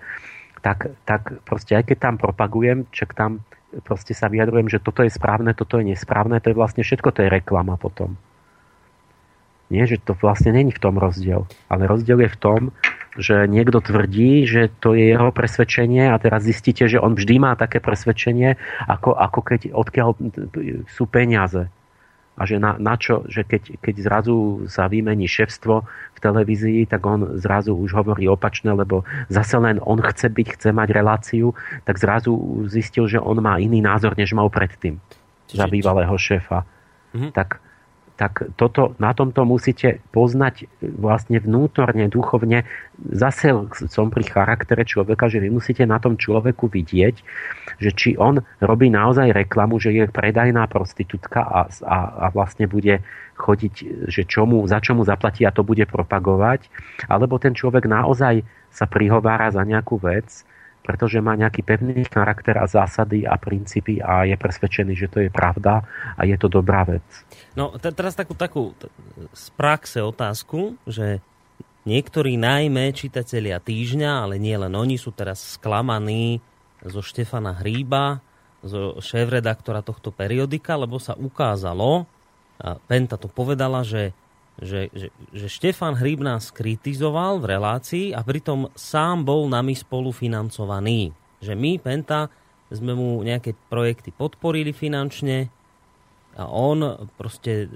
tak, 0.60 0.92
tak 1.08 1.40
proste 1.48 1.78
aj 1.80 1.92
keď 1.92 1.98
tam 1.98 2.14
propagujem, 2.20 2.84
čak 2.92 3.16
tam 3.16 3.40
proste 3.86 4.12
sa 4.12 4.26
vyjadrujem, 4.26 4.66
že 4.66 4.82
toto 4.82 5.06
je 5.06 5.12
správne, 5.12 5.54
toto 5.54 5.78
je 5.78 5.94
nesprávne, 5.94 6.42
to 6.42 6.50
je 6.50 6.58
vlastne 6.58 6.82
všetko, 6.82 7.14
to 7.14 7.22
je 7.24 7.32
reklama 7.32 7.78
potom. 7.78 8.18
Nie, 9.70 9.86
že 9.86 10.02
to 10.02 10.18
vlastne 10.18 10.50
není 10.50 10.74
v 10.74 10.82
tom 10.82 10.98
rozdiel. 10.98 11.46
Ale 11.70 11.86
rozdiel 11.86 12.26
je 12.26 12.34
v 12.34 12.40
tom, 12.42 12.60
že 13.14 13.46
niekto 13.46 13.78
tvrdí, 13.78 14.42
že 14.42 14.66
to 14.82 14.98
je 14.98 15.14
jeho 15.14 15.30
presvedčenie 15.30 16.10
a 16.10 16.18
teraz 16.18 16.42
zistíte, 16.42 16.90
že 16.90 16.98
on 16.98 17.14
vždy 17.14 17.38
má 17.38 17.54
také 17.54 17.78
presvedčenie, 17.78 18.58
ako, 18.90 19.14
ako 19.14 19.40
keď 19.46 19.60
odkiaľ 19.70 20.18
sú 20.90 21.06
peniaze. 21.06 21.70
A 22.40 22.48
že 22.48 22.56
na, 22.56 22.80
na 22.80 22.96
čo, 22.96 23.28
že 23.28 23.44
keď, 23.44 23.76
keď 23.84 23.94
zrazu 24.00 24.64
sa 24.64 24.88
vymení 24.88 25.28
šefstvo 25.28 25.84
v 26.16 26.18
televízii, 26.24 26.88
tak 26.88 27.04
on 27.04 27.36
zrazu 27.36 27.76
už 27.76 27.92
hovorí 27.92 28.24
opačne, 28.32 28.72
lebo 28.72 29.04
zase 29.28 29.60
len 29.60 29.76
on 29.84 30.00
chce 30.00 30.32
byť, 30.32 30.46
chce 30.56 30.68
mať 30.72 30.88
reláciu, 30.88 31.52
tak 31.84 32.00
zrazu 32.00 32.32
zistil, 32.64 33.04
že 33.12 33.20
on 33.20 33.44
má 33.44 33.60
iný 33.60 33.84
názor, 33.84 34.16
než 34.16 34.32
mal 34.32 34.48
predtým 34.48 34.96
za 35.52 35.68
bývalého 35.68 36.16
šéfa. 36.16 36.64
Mm-hmm. 37.12 37.32
Tak, 37.36 37.60
tak 38.20 38.52
toto, 38.60 38.92
na 39.00 39.16
tomto 39.16 39.48
musíte 39.48 40.04
poznať 40.12 40.68
vlastne 40.84 41.40
vnútorne, 41.40 42.04
duchovne. 42.12 42.68
Zase 43.00 43.48
som 43.88 44.12
pri 44.12 44.28
charaktere 44.28 44.84
človeka, 44.84 45.32
že 45.32 45.40
vy 45.40 45.48
musíte 45.48 45.88
na 45.88 45.96
tom 45.96 46.20
človeku 46.20 46.68
vidieť, 46.68 47.16
že 47.80 47.90
či 47.96 48.20
on 48.20 48.44
robí 48.60 48.92
naozaj 48.92 49.32
reklamu, 49.32 49.80
že 49.80 49.96
je 49.96 50.04
predajná 50.04 50.68
prostitútka 50.68 51.40
a, 51.40 51.60
a, 51.80 51.98
a 52.20 52.26
vlastne 52.28 52.68
bude 52.68 53.00
chodiť, 53.40 54.04
že 54.12 54.28
čomu, 54.28 54.68
za 54.68 54.84
čomu 54.84 55.08
zaplatí 55.08 55.48
a 55.48 55.56
to 55.56 55.64
bude 55.64 55.88
propagovať, 55.88 56.68
alebo 57.08 57.40
ten 57.40 57.56
človek 57.56 57.88
naozaj 57.88 58.44
sa 58.68 58.84
prihovára 58.84 59.48
za 59.48 59.64
nejakú 59.64 59.96
vec, 59.96 60.44
pretože 60.84 61.24
má 61.24 61.40
nejaký 61.40 61.64
pevný 61.64 62.04
charakter 62.04 62.60
a 62.60 62.68
zásady 62.68 63.24
a 63.24 63.40
princípy 63.40 64.04
a 64.04 64.28
je 64.28 64.36
presvedčený, 64.36 64.92
že 64.92 65.08
to 65.08 65.18
je 65.24 65.30
pravda 65.32 65.88
a 66.16 66.28
je 66.28 66.36
to 66.36 66.52
dobrá 66.52 66.84
vec. 66.84 67.04
No 67.58 67.74
t- 67.76 67.94
teraz 67.94 68.14
takú, 68.14 68.34
takú 68.36 68.74
t- 68.78 68.90
z 69.34 69.46
praxe 69.58 69.98
otázku, 70.02 70.78
že 70.86 71.18
niektorí 71.88 72.38
najmä 72.38 72.94
čitatelia 72.94 73.58
týždňa, 73.58 74.28
ale 74.28 74.38
nie 74.38 74.54
len 74.54 74.70
oni, 74.74 75.00
sú 75.00 75.10
teraz 75.10 75.58
sklamaní 75.58 76.38
zo 76.84 77.02
Štefana 77.02 77.56
Hríba, 77.58 78.20
zo 78.60 79.00
šéf-redaktora 79.00 79.80
tohto 79.80 80.12
periodika, 80.12 80.76
lebo 80.76 81.00
sa 81.00 81.16
ukázalo, 81.16 82.04
a 82.60 82.76
Penta 82.76 83.16
to 83.16 83.26
povedala, 83.26 83.80
že 83.80 84.12
že, 84.60 84.92
že, 84.92 85.08
že 85.32 85.46
Štefan 85.48 85.96
Hríb 85.96 86.20
nás 86.20 86.52
kritizoval 86.52 87.40
v 87.40 87.56
relácii 87.56 88.06
a 88.12 88.20
pritom 88.20 88.68
sám 88.76 89.24
bol 89.24 89.48
nami 89.48 89.72
spolufinancovaný. 89.72 91.16
Že 91.40 91.56
my, 91.56 91.72
Penta, 91.80 92.28
sme 92.68 92.92
mu 92.92 93.24
nejaké 93.24 93.56
projekty 93.72 94.12
podporili 94.12 94.76
finančne 94.76 95.48
a 96.38 96.46
on 96.46 97.08
proste 97.18 97.70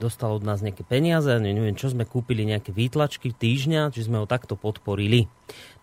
dostal 0.00 0.32
od 0.32 0.46
nás 0.46 0.64
nejaké 0.64 0.80
peniaze, 0.86 1.28
neviem 1.36 1.76
čo, 1.76 1.92
sme 1.92 2.08
kúpili 2.08 2.48
nejaké 2.48 2.72
výtlačky 2.72 3.36
týždňa, 3.36 3.92
či 3.92 4.08
sme 4.08 4.22
ho 4.22 4.26
takto 4.26 4.56
podporili. 4.56 5.28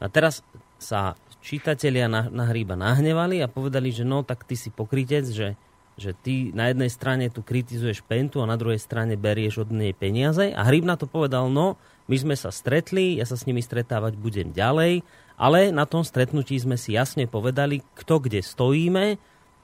A 0.02 0.10
teraz 0.10 0.42
sa 0.82 1.14
čitatelia 1.46 2.10
na, 2.10 2.26
na 2.34 2.50
Hríba 2.50 2.74
nahnevali 2.74 3.46
a 3.46 3.52
povedali, 3.52 3.94
že 3.94 4.02
no, 4.02 4.26
tak 4.26 4.44
ty 4.50 4.58
si 4.58 4.74
pokrytec, 4.74 5.30
že 5.30 5.54
že 5.98 6.14
ty 6.14 6.54
na 6.54 6.70
jednej 6.70 6.94
strane 6.94 7.26
tu 7.34 7.42
kritizuješ 7.42 8.06
Pentu 8.06 8.46
a 8.46 8.46
na 8.46 8.54
druhej 8.54 8.78
strane 8.78 9.18
berieš 9.18 9.66
od 9.66 9.74
nej 9.74 9.98
peniaze. 9.98 10.54
A 10.54 10.62
Hryb 10.62 10.86
na 10.86 10.94
to 10.94 11.10
povedal, 11.10 11.50
no, 11.50 11.74
my 12.06 12.16
sme 12.16 12.36
sa 12.38 12.54
stretli, 12.54 13.18
ja 13.18 13.26
sa 13.26 13.34
s 13.34 13.50
nimi 13.50 13.66
stretávať 13.66 14.14
budem 14.14 14.54
ďalej, 14.54 15.02
ale 15.42 15.74
na 15.74 15.90
tom 15.90 16.06
stretnutí 16.06 16.54
sme 16.62 16.78
si 16.78 16.94
jasne 16.94 17.26
povedali, 17.26 17.82
kto 17.98 18.22
kde 18.22 18.46
stojíme. 18.46 19.18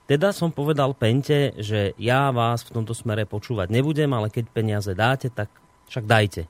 Teda 0.03 0.35
som 0.35 0.51
povedal 0.51 0.91
Pente, 0.91 1.55
že 1.55 1.95
ja 1.95 2.27
vás 2.35 2.67
v 2.67 2.75
tomto 2.75 2.91
smere 2.91 3.23
počúvať 3.23 3.71
nebudem, 3.71 4.11
ale 4.11 4.27
keď 4.27 4.51
peniaze 4.51 4.91
dáte, 4.91 5.31
tak 5.31 5.47
však 5.87 6.03
dajte. 6.03 6.43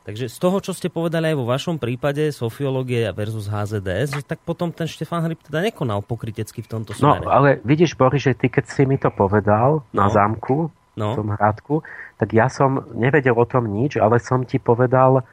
Takže 0.00 0.32
z 0.32 0.38
toho, 0.40 0.58
čo 0.64 0.72
ste 0.72 0.88
povedali 0.88 1.34
aj 1.34 1.36
vo 1.36 1.46
vašom 1.46 1.76
prípade, 1.76 2.32
sofiológie 2.32 3.04
versus 3.12 3.50
HZDS, 3.50 4.16
že 4.16 4.24
tak 4.24 4.40
potom 4.42 4.72
ten 4.72 4.88
Štefán 4.88 5.26
Hryb 5.26 5.42
teda 5.44 5.60
nekonal 5.60 6.00
pokrytecky 6.00 6.64
v 6.64 6.70
tomto 6.70 6.96
no, 6.96 6.98
smere. 6.98 7.26
No, 7.26 7.30
ale 7.30 7.48
vidíš, 7.66 7.98
Boris, 8.00 8.24
že 8.24 8.32
ty 8.32 8.48
keď 8.48 8.64
si 8.64 8.88
mi 8.88 8.96
to 8.96 9.12
povedal 9.12 9.84
no. 9.92 9.98
na 10.00 10.06
zámku, 10.08 10.72
no. 10.96 11.14
v 11.14 11.18
tom 11.20 11.28
hradku, 11.36 11.74
tak 12.16 12.32
ja 12.36 12.48
som 12.48 12.84
nevedel 12.96 13.36
o 13.36 13.46
tom 13.46 13.68
nič, 13.68 13.96
ale 13.96 14.20
som 14.20 14.44
ti 14.44 14.56
povedal 14.56 15.20
uh, 15.20 15.24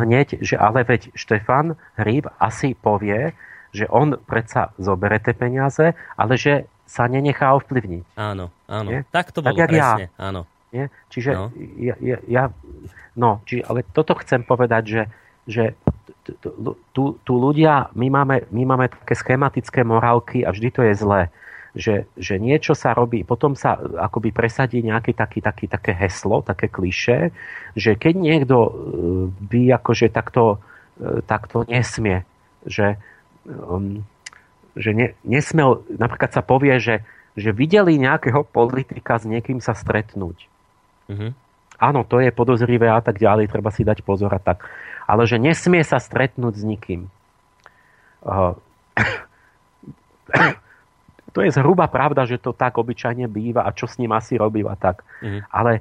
hneď, 0.00 0.40
že 0.40 0.60
ale 0.60 0.84
veď 0.84 1.12
Štefan 1.16 1.76
Hryb 1.96 2.28
asi 2.40 2.72
povie, 2.76 3.32
že 3.70 3.86
on 3.86 4.18
predsa 4.18 4.74
zobere 4.80 5.22
tie 5.22 5.34
peniaze, 5.36 5.94
ale 6.18 6.34
že 6.34 6.66
sa 6.90 7.06
nenechá 7.06 7.54
ovplyvniť. 7.54 8.18
Áno, 8.18 8.50
áno. 8.66 8.88
Nie? 8.90 9.06
Tak 9.14 9.30
to 9.30 9.46
bolo 9.46 9.54
tak, 9.54 9.70
presne, 9.70 10.10
ja. 10.10 10.18
áno. 10.18 10.42
Nie? 10.74 10.90
Čiže 11.06 11.30
no. 11.38 11.46
Ja, 11.78 11.94
ja, 12.02 12.18
ja, 12.26 12.44
no, 13.14 13.38
či, 13.46 13.62
ale 13.62 13.86
toto 13.94 14.18
chcem 14.18 14.42
povedať, 14.42 14.82
že, 14.86 15.02
že 15.46 15.64
tu, 16.94 17.18
tu 17.22 17.32
ľudia, 17.38 17.94
my 17.94 18.10
máme, 18.10 18.36
my 18.50 18.62
máme 18.66 18.86
také 18.90 19.14
schematické 19.14 19.86
morálky 19.86 20.42
a 20.42 20.50
vždy 20.50 20.68
to 20.74 20.82
je 20.82 20.94
zlé. 20.98 21.22
Že, 21.70 22.10
že 22.18 22.34
niečo 22.42 22.74
sa 22.74 22.90
robí, 22.98 23.22
potom 23.22 23.54
sa 23.54 23.78
akoby 23.78 24.34
presadí 24.34 24.82
nejaké 24.82 25.14
taký, 25.14 25.38
taký, 25.38 25.70
také 25.70 25.94
heslo, 25.94 26.42
také 26.42 26.66
kliše, 26.66 27.30
že 27.78 27.94
keď 27.94 28.14
niekto 28.18 28.56
e, 28.58 28.70
by 29.38 29.78
akože 29.78 30.10
takto, 30.10 30.58
e, 30.98 31.22
takto 31.22 31.62
nesmie, 31.70 32.26
že, 32.66 32.98
um, 33.46 34.02
že 34.78 34.90
ne, 34.94 35.06
nesmel, 35.26 35.82
napríklad 35.90 36.30
sa 36.34 36.42
povie, 36.42 36.78
že, 36.78 37.02
že 37.34 37.50
videli 37.50 37.98
nejakého 37.98 38.46
politika 38.46 39.18
s 39.18 39.26
niekým 39.26 39.58
sa 39.62 39.74
stretnúť. 39.74 40.46
Mm-hmm. 41.10 41.30
Áno, 41.80 42.04
to 42.04 42.20
je 42.20 42.28
podozrivé 42.30 42.92
a 42.92 43.00
tak 43.00 43.16
ďalej, 43.16 43.48
treba 43.48 43.72
si 43.72 43.82
dať 43.82 44.04
pozor 44.04 44.30
a 44.36 44.40
tak. 44.40 44.68
Ale 45.08 45.24
že 45.24 45.40
nesmie 45.40 45.80
sa 45.82 45.96
stretnúť 45.96 46.54
s 46.60 46.64
nikým. 46.64 47.08
Uh, 48.20 48.54
to 51.34 51.40
je 51.40 51.50
zhruba 51.56 51.88
pravda, 51.88 52.28
že 52.28 52.36
to 52.36 52.52
tak 52.52 52.76
obyčajne 52.76 53.26
býva 53.26 53.64
a 53.64 53.72
čo 53.72 53.88
s 53.88 53.96
ním 53.96 54.12
asi 54.12 54.36
robí 54.36 54.60
a 54.62 54.76
tak. 54.76 55.02
Mm-hmm. 55.24 55.40
Ale 55.50 55.72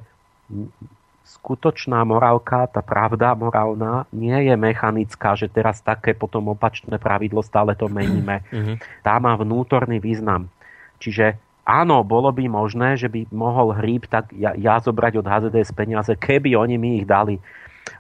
skutočná 1.29 2.01
morálka, 2.01 2.65
tá 2.65 2.81
pravda 2.81 3.37
morálna, 3.37 4.09
nie 4.09 4.49
je 4.49 4.55
mechanická, 4.57 5.37
že 5.37 5.45
teraz 5.45 5.77
také 5.85 6.17
potom 6.17 6.49
opačné 6.49 6.97
pravidlo 6.97 7.45
stále 7.45 7.77
to 7.77 7.85
meníme. 7.85 8.41
Mm-hmm. 8.49 9.05
Tá 9.05 9.21
má 9.21 9.37
vnútorný 9.37 10.01
význam. 10.01 10.49
Čiže 10.97 11.37
áno, 11.69 12.01
bolo 12.01 12.33
by 12.33 12.49
možné, 12.49 12.97
že 12.97 13.05
by 13.05 13.29
mohol 13.29 13.77
hríb 13.77 14.09
tak 14.09 14.33
ja, 14.33 14.57
ja 14.57 14.81
zobrať 14.81 15.21
od 15.21 15.29
HZDS 15.29 15.69
peniaze, 15.77 16.11
keby 16.17 16.57
oni 16.57 16.75
mi 16.81 16.89
ich 17.01 17.05
dali. 17.05 17.37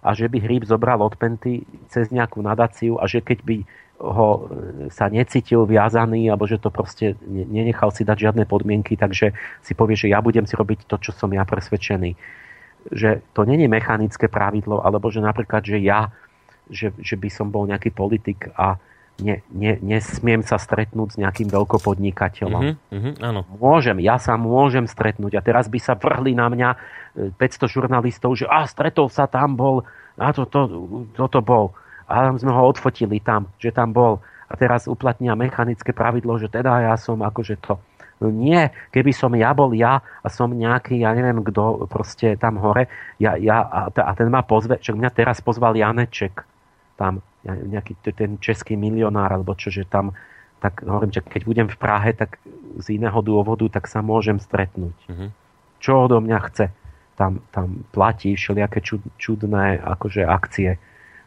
A 0.01 0.17
že 0.17 0.25
by 0.25 0.41
hríb 0.41 0.65
zobral 0.65 0.97
od 1.01 1.13
Penty 1.13 1.65
cez 1.89 2.09
nejakú 2.09 2.41
nadáciu 2.41 2.97
a 2.97 3.05
že 3.05 3.21
keď 3.21 3.39
by 3.45 3.57
ho 3.99 4.29
e, 4.31 4.41
sa 4.89 5.11
necítil 5.11 5.67
viazaný, 5.67 6.31
alebo 6.31 6.47
že 6.47 6.57
to 6.57 6.71
proste 6.71 7.19
nenechal 7.27 7.91
si 7.91 8.07
dať 8.07 8.31
žiadne 8.31 8.43
podmienky, 8.47 8.95
takže 8.95 9.35
si 9.61 9.73
povie, 9.75 9.99
že 9.99 10.07
ja 10.07 10.23
budem 10.23 10.47
si 10.47 10.55
robiť 10.55 10.87
to, 10.87 10.95
čo 10.97 11.11
som 11.11 11.29
ja 11.35 11.43
presvedčený. 11.43 12.15
Že 12.87 13.21
to 13.35 13.43
není 13.43 13.67
mechanické 13.67 14.31
pravidlo, 14.31 14.79
alebo 14.79 15.11
že 15.11 15.19
napríklad, 15.19 15.67
že 15.67 15.77
ja, 15.83 16.09
že, 16.71 16.95
že 16.95 17.19
by 17.19 17.29
som 17.29 17.51
bol 17.51 17.67
nejaký 17.67 17.91
politik 17.91 18.47
a 18.55 18.79
ne, 19.21 19.43
ne, 19.51 19.77
nesmiem 19.83 20.41
sa 20.41 20.55
stretnúť 20.55 21.15
s 21.15 21.19
nejakým 21.19 21.51
veľkopodnikateľom. 21.51 22.63
Mm-hmm, 22.63 22.93
mm-hmm, 22.95 23.13
áno. 23.19 23.41
Môžem, 23.59 23.99
ja 23.99 24.17
sa 24.17 24.39
môžem 24.39 24.87
stretnúť. 24.87 25.37
A 25.39 25.41
teraz 25.43 25.67
by 25.67 25.79
sa 25.79 25.93
vrhli 25.99 26.33
na 26.33 26.47
mňa 26.47 26.69
500 27.35 27.37
e, 27.37 27.67
žurnalistov, 27.67 28.39
že 28.39 28.47
a 28.47 28.63
stretol 28.65 29.11
sa 29.11 29.27
tam, 29.27 29.59
bol, 29.59 29.83
a 30.15 30.31
to, 30.31 30.47
to, 30.47 30.59
to, 31.13 31.25
to 31.27 31.39
bol. 31.43 31.75
a 32.07 32.33
sme 32.35 32.51
ho 32.51 32.63
odfotili 32.65 33.19
tam, 33.19 33.51
že 33.59 33.75
tam 33.75 33.91
bol. 33.91 34.23
A 34.49 34.57
teraz 34.57 34.89
uplatnia 34.89 35.37
mechanické 35.37 35.93
pravidlo, 35.93 36.41
že 36.41 36.49
teda 36.49 36.81
ja 36.81 36.95
som 36.97 37.21
akože 37.21 37.61
to. 37.61 37.77
No 38.19 38.27
nie, 38.27 38.67
keby 38.91 39.15
som 39.15 39.31
ja 39.31 39.55
bol 39.55 39.71
ja 39.71 40.03
a 40.03 40.27
som 40.27 40.51
nejaký, 40.51 40.99
ja 40.99 41.15
neviem 41.15 41.39
kto 41.39 41.87
proste 41.87 42.35
tam 42.35 42.59
hore 42.59 42.91
ja, 43.15 43.39
ja, 43.39 43.63
a, 43.63 44.11
ten 44.11 44.27
ma 44.27 44.43
pozve, 44.43 44.75
že 44.83 44.91
mňa 44.91 45.09
teraz 45.15 45.39
pozval 45.39 45.79
Janeček 45.79 46.43
tam, 46.99 47.23
nejaký 47.47 47.95
ten 48.11 48.35
český 48.43 48.75
milionár, 48.75 49.31
alebo 49.31 49.55
čo, 49.55 49.71
že 49.71 49.87
tam, 49.87 50.11
tak 50.59 50.83
hovorím, 50.83 51.15
že 51.15 51.23
keď 51.23 51.41
budem 51.47 51.67
v 51.71 51.77
Prahe, 51.79 52.11
tak 52.11 52.35
z 52.83 52.99
iného 52.99 53.15
dôvodu, 53.23 53.79
tak 53.79 53.87
sa 53.87 54.03
môžem 54.03 54.35
stretnúť. 54.43 54.97
Uh-huh. 55.07 55.31
Čo 55.79 56.11
odo 56.11 56.19
mňa 56.19 56.39
chce? 56.51 56.65
Tam, 57.15 57.39
tam 57.55 57.87
platí 57.95 58.35
všelijaké 58.35 58.83
čud, 58.83 58.99
čudné 59.15 59.79
akože 59.79 60.27
akcie. 60.27 60.75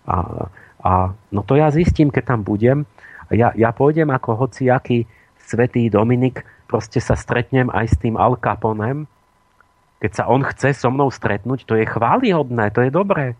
A, 0.04 0.48
a 0.84 0.92
no 1.32 1.40
to 1.40 1.56
ja 1.56 1.72
zistím, 1.72 2.12
keď 2.12 2.36
tam 2.36 2.40
budem. 2.44 2.84
Ja, 3.32 3.56
ja 3.56 3.72
pôjdem 3.72 4.12
ako 4.12 4.44
hociaký 4.44 5.08
svetý 5.52 5.92
Dominik 5.92 6.40
proste 6.64 7.04
sa 7.04 7.12
stretnem 7.12 7.68
aj 7.68 7.86
s 7.92 7.96
tým 8.00 8.16
Al 8.16 8.40
Caponem, 8.40 9.04
keď 10.00 10.10
sa 10.16 10.24
on 10.26 10.42
chce 10.42 10.72
so 10.74 10.88
mnou 10.90 11.12
stretnúť, 11.12 11.68
to 11.68 11.76
je 11.78 11.86
chválihodné, 11.86 12.72
to 12.74 12.82
je 12.82 12.90
dobré. 12.90 13.38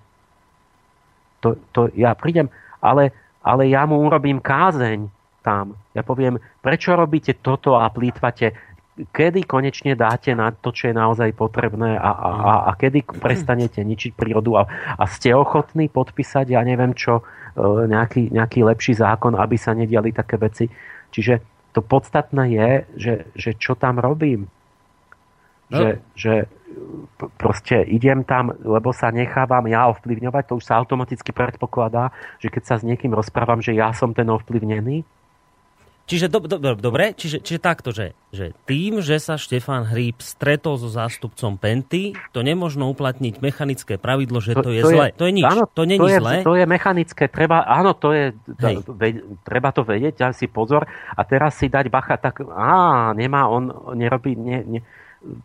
To, 1.43 1.59
to 1.75 1.91
ja 1.99 2.15
prídem, 2.15 2.53
ale, 2.79 3.11
ale 3.43 3.67
ja 3.67 3.83
mu 3.89 3.99
urobím 3.99 4.39
kázeň 4.39 5.11
tam. 5.43 5.75
Ja 5.91 6.07
poviem, 6.07 6.39
prečo 6.63 6.95
robíte 6.95 7.35
toto 7.35 7.75
a 7.75 7.91
plýtvate, 7.91 8.55
kedy 9.11 9.43
konečne 9.49 9.99
dáte 9.99 10.37
na 10.37 10.55
to, 10.55 10.71
čo 10.71 10.93
je 10.93 10.95
naozaj 10.95 11.35
potrebné 11.35 11.99
a, 11.99 12.11
a, 12.15 12.31
a, 12.31 12.53
a 12.69 12.73
kedy 12.79 13.03
prestanete 13.19 13.83
ničiť 13.83 14.15
prírodu 14.15 14.63
a, 14.63 14.69
a 14.95 15.05
ste 15.11 15.35
ochotní 15.35 15.91
podpísať, 15.91 16.55
ja 16.55 16.63
neviem 16.63 16.95
čo, 16.95 17.27
e, 17.59 17.91
nejaký, 17.91 18.31
nejaký 18.31 18.63
lepší 18.63 18.95
zákon, 18.95 19.35
aby 19.35 19.57
sa 19.59 19.75
nediali 19.75 20.15
také 20.15 20.39
veci. 20.39 20.71
Čiže 21.11 21.52
to 21.73 21.81
podstatné 21.81 22.45
je, 22.53 22.71
že, 22.97 23.15
že 23.33 23.51
čo 23.57 23.73
tam 23.73 23.99
robím. 23.99 24.49
No. 25.73 25.79
Že, 25.81 25.89
že 26.13 26.35
proste 27.41 27.81
idem 27.89 28.25
tam, 28.25 28.53
lebo 28.61 28.93
sa 28.93 29.09
nechávam 29.09 29.65
ja 29.69 29.89
ovplyvňovať, 29.93 30.43
to 30.49 30.61
už 30.61 30.65
sa 30.69 30.77
automaticky 30.81 31.33
predpokladá, 31.33 32.13
že 32.41 32.53
keď 32.53 32.63
sa 32.65 32.75
s 32.81 32.85
niekým 32.85 33.13
rozprávam, 33.13 33.65
že 33.65 33.73
ja 33.77 33.93
som 33.97 34.13
ten 34.13 34.29
ovplyvnený, 34.29 35.05
Čiže 36.03 36.27
do, 36.27 36.43
do, 36.43 36.59
do, 36.59 36.75
dobre, 36.75 37.15
čiže, 37.15 37.39
čiže 37.39 37.63
takto, 37.63 37.95
že, 37.95 38.19
že 38.35 38.51
tým, 38.67 38.99
že 38.99 39.23
sa 39.23 39.39
Štefan 39.39 39.87
Hríb 39.87 40.19
stretol 40.19 40.75
so 40.75 40.91
zástupcom 40.91 41.55
Penty, 41.55 42.19
to 42.35 42.43
nemôžno 42.43 42.91
uplatniť 42.91 43.39
mechanické 43.39 44.03
pravidlo, 44.03 44.43
že 44.43 44.59
to, 44.59 44.67
to 44.67 44.71
je 44.75 44.83
to 44.83 44.91
zlé. 44.91 45.07
Je, 45.15 45.17
to 45.17 45.25
je 45.31 45.33
nič, 45.39 45.45
áno, 45.47 45.65
to 45.71 45.83
není 45.87 46.09
je, 46.11 46.19
zlé. 46.19 46.35
To 46.43 46.55
je 46.59 46.67
mechanické, 46.67 47.31
treba, 47.31 47.63
áno, 47.63 47.95
to 47.95 48.11
je, 48.11 48.35
Hej. 48.35 48.83
treba 49.47 49.71
to 49.71 49.87
vedieť, 49.87 50.19
dať 50.19 50.35
si 50.35 50.47
pozor 50.51 50.91
a 50.91 51.21
teraz 51.23 51.55
si 51.63 51.71
dať 51.71 51.87
bacha, 51.87 52.19
tak 52.19 52.43
á, 52.51 53.15
nemá, 53.15 53.47
on 53.47 53.95
nerobí 53.95 54.35
ne, 54.35 54.59
ne, 54.67 54.81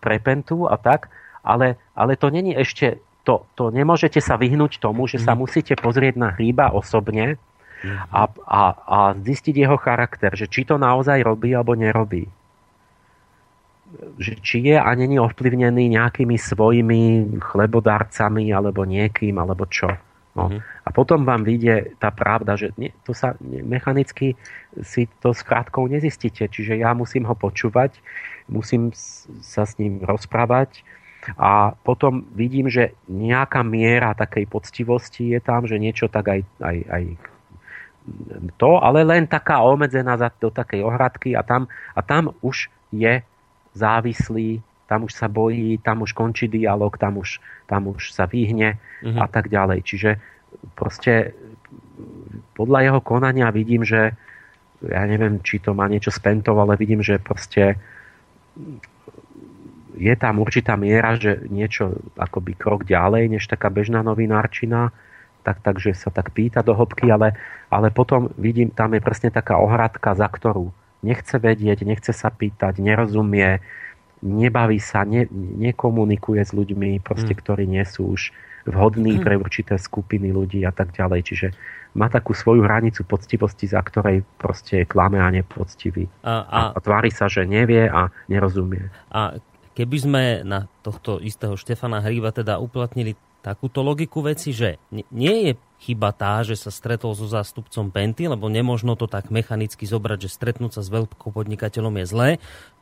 pre 0.02 0.18
Pentu 0.18 0.66
a 0.66 0.82
tak, 0.82 1.14
ale, 1.46 1.78
ale 1.94 2.18
to 2.18 2.34
není 2.34 2.58
ešte, 2.58 2.98
to, 3.22 3.46
to 3.54 3.70
nemôžete 3.70 4.18
sa 4.20 4.42
vyhnúť 4.42 4.82
tomu, 4.82 5.06
že 5.06 5.22
sa 5.22 5.38
mhm. 5.38 5.40
musíte 5.46 5.74
pozrieť 5.78 6.18
na 6.18 6.34
Hríba 6.34 6.74
osobne, 6.74 7.38
a, 7.86 8.22
a, 8.28 8.62
a 8.74 9.00
zistiť 9.14 9.56
jeho 9.68 9.78
charakter, 9.78 10.34
že 10.34 10.50
či 10.50 10.66
to 10.66 10.82
naozaj 10.82 11.22
robí 11.22 11.54
alebo 11.54 11.78
nerobí. 11.78 12.26
Že 14.20 14.34
či 14.44 14.58
je 14.74 14.78
a 14.78 14.90
není 14.98 15.16
ovplyvnený 15.16 15.96
nejakými 15.96 16.36
svojimi 16.36 17.02
chlebodárcami 17.40 18.52
alebo 18.52 18.84
niekým, 18.84 19.38
alebo 19.40 19.64
čo. 19.70 19.94
No. 20.38 20.54
Mm-hmm. 20.54 20.62
A 20.86 20.90
potom 20.94 21.26
vám 21.26 21.42
vyjde 21.42 21.98
tá 21.98 22.14
pravda, 22.14 22.54
že 22.54 22.70
nie, 22.78 22.94
to 23.02 23.18
sa 23.18 23.34
mechanicky 23.42 24.38
si 24.86 25.10
to 25.18 25.34
s 25.34 25.42
krátkou 25.42 25.90
nezistíte. 25.90 26.46
Čiže 26.46 26.78
ja 26.78 26.94
musím 26.94 27.26
ho 27.26 27.34
počúvať, 27.34 27.98
musím 28.46 28.94
sa 29.42 29.66
s 29.66 29.82
ním 29.82 30.06
rozprávať 30.06 30.86
a 31.36 31.74
potom 31.84 32.24
vidím, 32.38 32.70
že 32.70 32.96
nejaká 33.10 33.66
miera 33.66 34.14
takej 34.14 34.46
poctivosti 34.48 35.34
je 35.34 35.40
tam, 35.42 35.66
že 35.66 35.82
niečo 35.82 36.08
tak 36.08 36.30
aj, 36.30 36.42
aj, 36.62 36.78
aj 36.88 37.04
to, 38.56 38.80
ale 38.84 39.04
len 39.04 39.28
taká 39.28 39.60
obmedzená 39.62 40.16
do 40.40 40.50
takej 40.50 40.84
ohradky 40.84 41.36
a 41.36 41.44
tam, 41.44 41.68
a 41.96 42.00
tam 42.02 42.32
už 42.42 42.72
je 42.92 43.22
závislý, 43.76 44.64
tam 44.88 45.04
už 45.04 45.14
sa 45.14 45.28
bojí, 45.28 45.78
tam 45.84 46.02
už 46.02 46.16
končí 46.16 46.48
dialog, 46.48 46.96
tam 46.96 47.20
už, 47.20 47.44
tam 47.68 47.92
už 47.92 48.16
sa 48.16 48.26
vyhne 48.26 48.80
mm-hmm. 49.04 49.20
a 49.20 49.26
tak 49.28 49.52
ďalej. 49.52 49.84
Čiže 49.84 50.12
proste 50.74 51.36
podľa 52.56 52.80
jeho 52.88 53.02
konania 53.04 53.52
vidím, 53.52 53.84
že 53.84 54.16
ja 54.82 55.04
neviem, 55.04 55.44
či 55.44 55.60
to 55.60 55.76
má 55.76 55.90
niečo 55.92 56.14
s 56.14 56.22
Pentov, 56.22 56.58
ale 56.62 56.80
vidím, 56.80 57.04
že 57.04 57.20
proste 57.20 57.76
je 59.98 60.14
tam 60.16 60.40
určitá 60.40 60.78
miera, 60.78 61.18
že 61.18 61.50
niečo 61.50 61.98
akoby 62.16 62.54
krok 62.54 62.86
ďalej, 62.86 63.38
než 63.38 63.44
taká 63.50 63.74
bežná 63.74 64.06
novinárčina 64.06 64.94
tak, 65.48 65.64
takže 65.64 65.96
sa 65.96 66.12
tak 66.12 66.36
pýta 66.36 66.60
do 66.60 66.76
hĺbky, 66.76 67.08
ale, 67.08 67.40
ale 67.72 67.88
potom 67.88 68.28
vidím, 68.36 68.68
tam 68.68 68.92
je 68.92 69.00
presne 69.00 69.32
taká 69.32 69.56
ohradka, 69.64 70.12
za 70.12 70.28
ktorú 70.28 70.76
nechce 71.08 71.40
vedieť, 71.40 71.88
nechce 71.88 72.12
sa 72.12 72.28
pýtať, 72.28 72.84
nerozumie, 72.84 73.64
nebaví 74.20 74.84
sa, 74.84 75.08
ne, 75.08 75.24
nekomunikuje 75.32 76.44
s 76.44 76.52
ľuďmi, 76.52 77.00
proste, 77.00 77.32
hmm. 77.32 77.40
ktorí 77.40 77.64
nie 77.64 77.88
sú 77.88 78.12
už 78.12 78.36
vhodní 78.68 79.16
hmm. 79.16 79.24
pre 79.24 79.40
určité 79.40 79.80
skupiny 79.80 80.36
ľudí 80.36 80.68
a 80.68 80.76
tak 80.76 80.92
ďalej. 80.92 81.22
Čiže 81.24 81.48
má 81.96 82.12
takú 82.12 82.36
svoju 82.36 82.68
hranicu 82.68 83.08
poctivosti, 83.08 83.72
za 83.72 83.80
ktorej 83.80 84.28
proste 84.36 84.84
je 84.84 84.90
klame 84.90 85.18
a 85.24 85.32
nepoctivý. 85.32 86.12
A, 86.28 86.44
a, 86.44 86.60
a 86.76 86.80
tvári 86.84 87.10
sa, 87.10 87.32
že 87.32 87.48
nevie 87.48 87.88
a 87.88 88.12
nerozumie. 88.28 88.92
A 89.08 89.40
keby 89.78 89.98
sme 89.98 90.24
na 90.44 90.68
tohto 90.84 91.22
istého 91.24 91.56
Štefana 91.56 92.04
Hríba 92.04 92.34
teda 92.36 92.60
uplatnili 92.60 93.16
takúto 93.48 93.80
logiku 93.80 94.20
veci, 94.20 94.52
že 94.52 94.76
nie 94.92 95.48
je 95.48 95.52
chyba 95.80 96.12
tá, 96.12 96.44
že 96.44 96.60
sa 96.60 96.68
stretol 96.68 97.16
so 97.16 97.30
zástupcom 97.32 97.88
Penty, 97.94 98.28
lebo 98.28 98.52
nemožno 98.52 99.00
to 99.00 99.08
tak 99.08 99.32
mechanicky 99.32 99.88
zobrať, 99.88 100.28
že 100.28 100.36
stretnúť 100.36 100.76
sa 100.76 100.82
s 100.84 100.92
veľkopodnikateľom 100.92 101.96
je 102.04 102.06
zlé. 102.10 102.30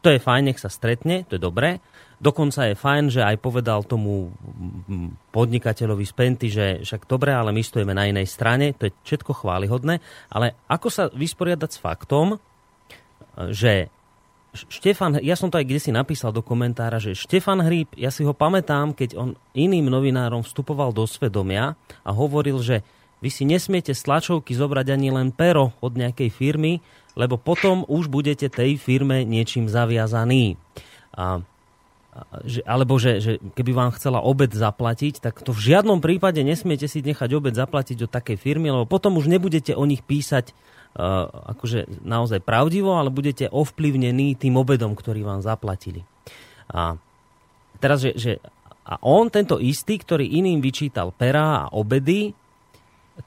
To 0.02 0.10
je 0.10 0.18
fajn, 0.18 0.44
nech 0.50 0.58
sa 0.58 0.74
stretne, 0.74 1.28
to 1.30 1.38
je 1.38 1.44
dobré. 1.44 1.86
Dokonca 2.18 2.72
je 2.72 2.80
fajn, 2.80 3.04
že 3.14 3.22
aj 3.22 3.38
povedal 3.44 3.86
tomu 3.86 4.34
podnikateľovi 5.36 6.06
z 6.08 6.14
Penty, 6.16 6.48
že 6.50 6.66
však 6.82 7.06
dobre, 7.06 7.36
ale 7.36 7.54
my 7.54 7.62
stojíme 7.62 7.94
na 7.94 8.08
inej 8.10 8.32
strane, 8.32 8.74
to 8.74 8.90
je 8.90 8.96
všetko 9.06 9.46
chválihodné. 9.46 10.00
Ale 10.32 10.56
ako 10.72 10.88
sa 10.90 11.04
vysporiadať 11.12 11.70
s 11.76 11.82
faktom, 11.84 12.40
že 13.52 13.92
Štefan, 14.56 15.20
ja 15.20 15.36
som 15.36 15.52
to 15.52 15.60
aj 15.60 15.68
kde 15.68 15.80
si 15.84 15.92
napísal 15.92 16.32
do 16.32 16.40
komentára, 16.40 16.98
že 17.04 17.12
Štefan 17.12 17.60
Hríb, 17.60 17.92
ja 18.00 18.10
si 18.10 18.24
ho 18.24 18.32
pamätám, 18.32 18.96
keď 18.96 19.20
on 19.20 19.30
iným 19.52 19.92
novinárom 19.92 20.42
vstupoval 20.42 20.96
do 20.96 21.04
svedomia 21.04 21.76
a 22.08 22.12
hovoril, 22.16 22.64
že 22.64 22.82
vy 23.20 23.30
si 23.32 23.44
nesmiete 23.48 23.96
z 23.96 24.04
zobrať 24.06 24.88
ani 24.92 25.10
len 25.10 25.34
pero 25.34 25.74
od 25.82 25.98
nejakej 25.98 26.30
firmy, 26.30 26.84
lebo 27.16 27.40
potom 27.40 27.88
už 27.88 28.12
budete 28.12 28.52
tej 28.52 28.76
firme 28.76 29.24
niečím 29.24 29.72
zaviazaní. 29.72 30.60
A, 31.16 31.40
a, 32.12 32.22
že, 32.44 32.62
alebo 32.68 33.00
že, 33.00 33.24
že 33.24 33.32
keby 33.56 33.72
vám 33.72 33.92
chcela 33.96 34.20
obed 34.20 34.52
zaplatiť, 34.52 35.24
tak 35.24 35.42
to 35.42 35.56
v 35.56 35.74
žiadnom 35.74 36.04
prípade 36.04 36.44
nesmiete 36.44 36.92
si 36.92 37.00
nechať 37.02 37.32
obed 37.34 37.56
zaplatiť 37.56 38.06
od 38.06 38.12
takej 38.12 38.38
firmy, 38.38 38.70
lebo 38.70 38.86
potom 38.86 39.16
už 39.16 39.32
nebudete 39.32 39.72
o 39.74 39.84
nich 39.88 40.04
písať 40.04 40.52
akože 40.96 42.08
naozaj 42.08 42.40
pravdivo, 42.40 42.96
ale 42.96 43.12
budete 43.12 43.52
ovplyvnení 43.52 44.40
tým 44.40 44.56
obedom, 44.56 44.96
ktorý 44.96 45.28
vám 45.28 45.44
zaplatili. 45.44 46.08
A 46.72 46.96
teraz, 47.84 48.00
že, 48.00 48.16
že 48.16 48.32
a 48.86 49.02
on, 49.04 49.28
tento 49.28 49.60
istý, 49.60 50.00
ktorý 50.00 50.24
iným 50.24 50.64
vyčítal 50.64 51.12
pera 51.12 51.68
a 51.68 51.72
obedy, 51.76 52.32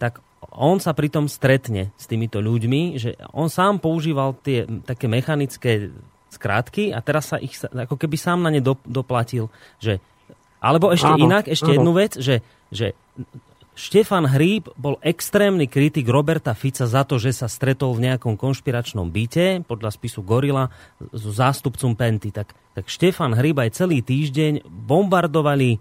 tak 0.01 0.25
on 0.55 0.81
sa 0.81 0.95
pritom 0.97 1.29
stretne 1.29 1.93
s 1.99 2.09
týmito 2.09 2.41
ľuďmi, 2.41 2.97
že 2.97 3.19
on 3.35 3.53
sám 3.53 3.83
používal 3.83 4.39
tie 4.41 4.65
také 4.87 5.11
mechanické 5.11 5.93
skrátky 6.33 6.95
a 6.95 7.03
teraz 7.03 7.35
sa 7.35 7.37
ich 7.41 7.57
ako 7.59 7.99
keby 7.99 8.17
sám 8.17 8.45
na 8.45 8.51
ne 8.53 8.63
doplatil, 8.65 9.51
že 9.83 10.01
alebo 10.59 10.91
ešte 10.91 11.15
áno, 11.15 11.23
inak, 11.23 11.45
ešte 11.47 11.71
áno. 11.71 11.75
jednu 11.79 11.93
vec, 11.95 12.13
že, 12.19 12.43
že 12.75 12.99
Štefan 13.79 14.27
Hríb 14.27 14.75
bol 14.75 14.99
extrémny 15.07 15.71
kritik 15.71 16.11
Roberta 16.11 16.51
Fica 16.51 16.83
za 16.83 17.07
to, 17.07 17.23
že 17.23 17.31
sa 17.31 17.47
stretol 17.47 17.95
v 17.95 18.11
nejakom 18.11 18.35
konšpiračnom 18.35 19.07
byte, 19.07 19.63
podľa 19.71 19.95
spisu 19.95 20.27
Gorila, 20.27 20.67
so 21.15 21.31
zástupcom 21.31 21.95
Penty. 21.95 22.35
Tak, 22.35 22.59
tak 22.75 22.91
Štefan 22.91 23.39
Hríb 23.39 23.55
aj 23.63 23.79
celý 23.79 24.03
týždeň 24.03 24.67
bombardovali 24.67 25.79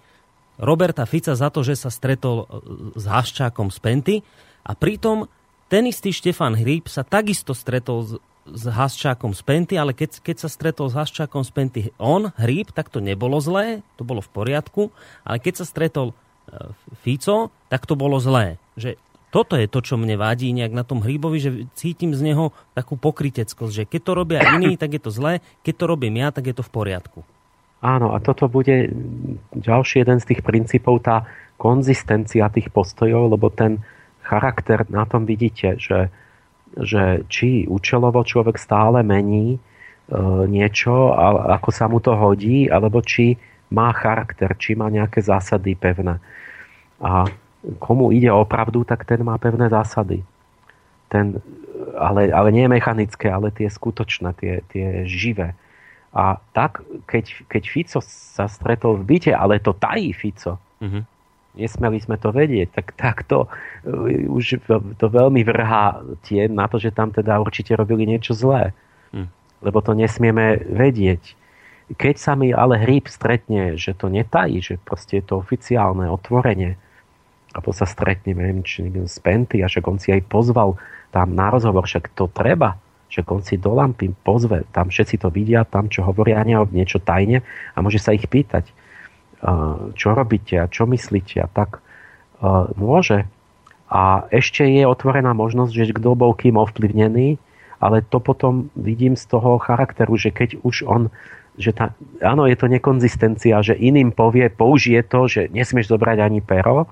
Roberta 0.61 1.09
Fica 1.09 1.33
za 1.33 1.49
to, 1.49 1.65
že 1.65 1.73
sa 1.73 1.89
stretol 1.89 2.45
e, 2.45 3.01
s 3.01 3.09
Haščákom 3.09 3.73
z 3.73 3.79
Penty 3.81 4.15
a 4.61 4.77
pritom 4.77 5.25
ten 5.65 5.89
istý 5.89 6.13
Štefan 6.13 6.53
Hríb 6.53 6.85
sa 6.85 7.01
takisto 7.01 7.57
stretol 7.57 8.05
s, 8.05 8.11
s 8.45 8.63
Haščákom 8.69 9.33
z 9.33 9.41
Penty, 9.41 9.73
ale 9.73 9.97
keď, 9.97 10.21
keď 10.21 10.45
sa 10.45 10.49
stretol 10.53 10.93
s 10.93 10.93
Haščákom 10.93 11.41
z 11.41 11.49
Penty 11.49 11.81
on, 11.97 12.29
Hríb, 12.37 12.69
tak 12.77 12.93
to 12.93 13.01
nebolo 13.01 13.41
zlé, 13.41 13.81
to 13.97 14.05
bolo 14.05 14.21
v 14.21 14.29
poriadku, 14.29 14.93
ale 15.25 15.41
keď 15.41 15.61
sa 15.61 15.65
stretol 15.65 16.13
Fico, 17.03 17.51
tak 17.67 17.83
to 17.83 17.99
bolo 17.99 18.17
zlé. 18.17 18.55
Že 18.79 18.95
Toto 19.27 19.59
je 19.59 19.67
to, 19.67 19.83
čo 19.83 19.99
mne 19.99 20.15
vadí 20.15 20.55
nejak 20.55 20.71
na 20.71 20.87
tom 20.87 21.03
hríbovi, 21.03 21.37
že 21.43 21.51
cítim 21.75 22.15
z 22.15 22.31
neho 22.31 22.55
takú 22.71 22.95
pokryteckosť, 22.95 23.73
že 23.75 23.83
keď 23.83 24.01
to 24.07 24.11
robia 24.15 24.39
iní, 24.55 24.79
tak 24.79 24.95
je 24.95 25.01
to 25.03 25.11
zlé, 25.11 25.43
keď 25.67 25.73
to 25.83 25.85
robím 25.85 26.15
ja, 26.23 26.31
tak 26.31 26.47
je 26.47 26.55
to 26.55 26.63
v 26.63 26.71
poriadku. 26.71 27.19
Áno, 27.83 28.15
a 28.15 28.23
toto 28.23 28.47
bude 28.47 28.89
ďalší 29.53 30.01
jeden 30.01 30.17
z 30.23 30.33
tých 30.33 30.41
princípov, 30.41 31.03
tá 31.03 31.27
konzistencia 31.59 32.49
tých 32.49 32.71
postojov, 32.71 33.35
lebo 33.35 33.51
ten 33.51 33.83
charakter 34.23 34.87
na 34.89 35.03
tom 35.03 35.27
vidíte, 35.27 35.75
že, 35.77 36.09
že 36.73 37.27
či 37.27 37.67
účelovo 37.67 38.23
človek 38.23 38.55
stále 38.55 39.03
mení 39.03 39.55
e, 39.55 39.59
niečo, 40.47 41.13
a, 41.13 41.53
ako 41.59 41.69
sa 41.69 41.85
mu 41.91 41.99
to 41.99 42.15
hodí, 42.15 42.71
alebo 42.71 43.03
či 43.03 43.37
má 43.67 43.91
charakter, 43.91 44.51
či 44.55 44.75
má 44.75 44.87
nejaké 44.87 45.19
zásady 45.19 45.75
pevné. 45.75 46.19
A 47.03 47.27
komu 47.79 48.15
ide 48.15 48.31
o 48.31 48.47
pravdu, 48.47 48.87
tak 48.87 49.03
ten 49.03 49.19
má 49.23 49.35
pevné 49.35 49.67
zásady. 49.67 50.23
Ten, 51.11 51.39
ale, 51.99 52.31
ale 52.31 52.49
nie 52.51 52.67
mechanické, 52.67 53.27
ale 53.31 53.51
tie 53.51 53.67
skutočné, 53.67 54.35
tie, 54.39 54.53
tie 54.71 55.03
živé. 55.07 55.55
A 56.15 56.39
tak, 56.55 56.81
keď, 57.05 57.45
keď 57.51 57.63
Fico 57.67 57.99
sa 58.01 58.47
stretol 58.47 59.03
v 59.03 59.15
byte, 59.15 59.31
ale 59.35 59.59
to 59.59 59.75
tají 59.75 60.15
Fico, 60.15 60.57
mm-hmm. 60.79 61.03
nesmeli 61.59 61.97
sme 61.99 62.17
to 62.17 62.31
vedieť, 62.31 62.73
tak, 62.73 62.87
tak 62.95 63.15
to 63.27 63.45
uh, 63.45 64.31
už 64.31 64.63
to 64.97 65.05
veľmi 65.05 65.43
vrhá 65.43 66.01
tie 66.25 66.47
na 66.47 66.65
to, 66.71 66.79
že 66.79 66.95
tam 66.95 67.11
teda 67.11 67.37
určite 67.37 67.75
robili 67.75 68.07
niečo 68.07 68.31
zlé. 68.33 68.71
Mm. 69.11 69.27
Lebo 69.61 69.79
to 69.83 69.93
nesmieme 69.93 70.57
vedieť. 70.65 71.37
Keď 71.87 72.15
sa 72.19 72.35
mi 72.35 72.51
ale 72.51 72.83
hríb 72.83 73.07
stretne, 73.07 73.79
že 73.79 73.95
to 73.95 74.11
netají, 74.11 74.59
že 74.59 74.75
proste 74.75 75.23
je 75.23 75.31
to 75.31 75.39
oficiálne, 75.39 76.11
otvorenie, 76.11 76.75
alebo 77.55 77.71
sa 77.71 77.87
stretne, 77.87 78.35
neviem, 78.35 78.59
či 78.59 78.91
z 78.91 79.17
Penty, 79.23 79.63
a 79.63 79.71
však 79.71 79.85
on 79.87 79.95
si 79.95 80.11
aj 80.11 80.27
pozval 80.27 80.75
tam 81.15 81.31
na 81.31 81.47
rozhovor, 81.47 81.87
však 81.87 82.11
to 82.11 82.27
treba, 82.27 82.75
že 83.07 83.23
on 83.23 83.39
si 83.39 83.55
do 83.55 83.71
lampy 83.71 84.11
pozve, 84.11 84.67
tam 84.75 84.91
všetci 84.91 85.23
to 85.23 85.31
vidia, 85.31 85.63
tam 85.63 85.87
čo 85.87 86.03
hovoria 86.03 86.43
niečo 86.43 86.99
tajne 86.99 87.39
a 87.71 87.77
môže 87.79 88.03
sa 88.03 88.11
ich 88.11 88.27
pýtať, 88.27 88.67
čo 89.95 90.07
robíte 90.11 90.59
a 90.59 90.67
čo 90.67 90.83
myslíte 90.83 91.39
a 91.39 91.47
tak 91.47 91.79
môže. 92.75 93.23
A 93.87 94.27
ešte 94.27 94.67
je 94.67 94.83
otvorená 94.83 95.31
možnosť, 95.31 95.71
že 95.71 95.95
kto 95.95 96.19
bol 96.19 96.35
kým 96.35 96.59
ovplyvnený, 96.59 97.39
ale 97.79 98.03
to 98.03 98.19
potom 98.19 98.67
vidím 98.75 99.15
z 99.15 99.23
toho 99.23 99.55
charakteru, 99.55 100.19
že 100.19 100.35
keď 100.35 100.59
už 100.67 100.83
on, 100.83 101.07
že 101.57 101.73
tá, 101.73 101.97
áno, 102.21 102.45
je 102.45 102.53
to 102.53 102.69
nekonzistencia, 102.69 103.59
že 103.65 103.73
iným 103.73 104.13
povie, 104.13 104.47
použije 104.53 105.01
to, 105.09 105.25
že 105.25 105.41
nesmieš 105.49 105.89
zobrať 105.89 106.17
ani 106.21 106.39
pero, 106.45 106.85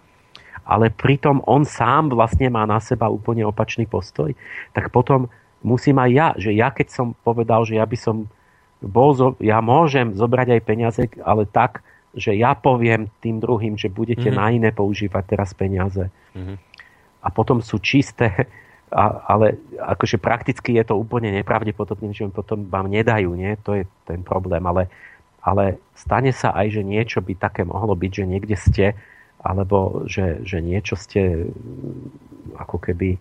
ale 0.65 0.89
pritom 0.89 1.45
on 1.45 1.61
sám 1.61 2.09
vlastne 2.09 2.49
má 2.49 2.65
na 2.65 2.81
seba 2.81 3.05
úplne 3.05 3.45
opačný 3.45 3.85
postoj, 3.85 4.33
tak 4.73 4.89
potom 4.89 5.29
musím 5.61 6.01
aj 6.01 6.11
ja, 6.11 6.27
že 6.33 6.51
ja 6.57 6.73
keď 6.73 6.87
som 6.89 7.07
povedal, 7.21 7.61
že 7.69 7.77
ja 7.77 7.85
by 7.85 7.97
som 7.97 8.25
bol, 8.81 9.37
ja 9.41 9.61
môžem 9.61 10.17
zobrať 10.17 10.57
aj 10.57 10.61
peniaze, 10.65 11.01
ale 11.21 11.45
tak, 11.45 11.85
že 12.17 12.33
ja 12.33 12.57
poviem 12.57 13.11
tým 13.21 13.37
druhým, 13.37 13.77
že 13.77 13.93
budete 13.93 14.33
mm-hmm. 14.33 14.41
na 14.41 14.53
iné 14.53 14.69
používať 14.73 15.23
teraz 15.37 15.53
peniaze. 15.53 16.09
Mm-hmm. 16.33 16.57
A 17.21 17.27
potom 17.33 17.61
sú 17.61 17.81
čisté, 17.81 18.49
a, 18.93 19.25
ale 19.25 19.57
akože 19.81 20.21
prakticky 20.21 20.77
je 20.77 20.83
to 20.85 20.95
úplne 20.95 21.33
nepravdepodobné, 21.33 22.13
že 22.13 22.29
potom 22.29 22.69
vám 22.69 22.85
nedajú, 22.89 23.33
nie? 23.33 23.57
To 23.65 23.73
je 23.73 23.83
ten 24.05 24.21
problém, 24.21 24.61
ale, 24.61 24.87
ale 25.41 25.81
stane 25.97 26.29
sa 26.29 26.53
aj, 26.53 26.79
že 26.79 26.81
niečo 26.85 27.19
by 27.25 27.33
také 27.33 27.65
mohlo 27.65 27.97
byť, 27.97 28.11
že 28.11 28.25
niekde 28.29 28.55
ste, 28.57 28.85
alebo 29.41 30.05
že, 30.05 30.41
že 30.45 30.61
niečo 30.61 30.97
ste 30.97 31.49
ako 32.57 32.77
keby 32.81 33.17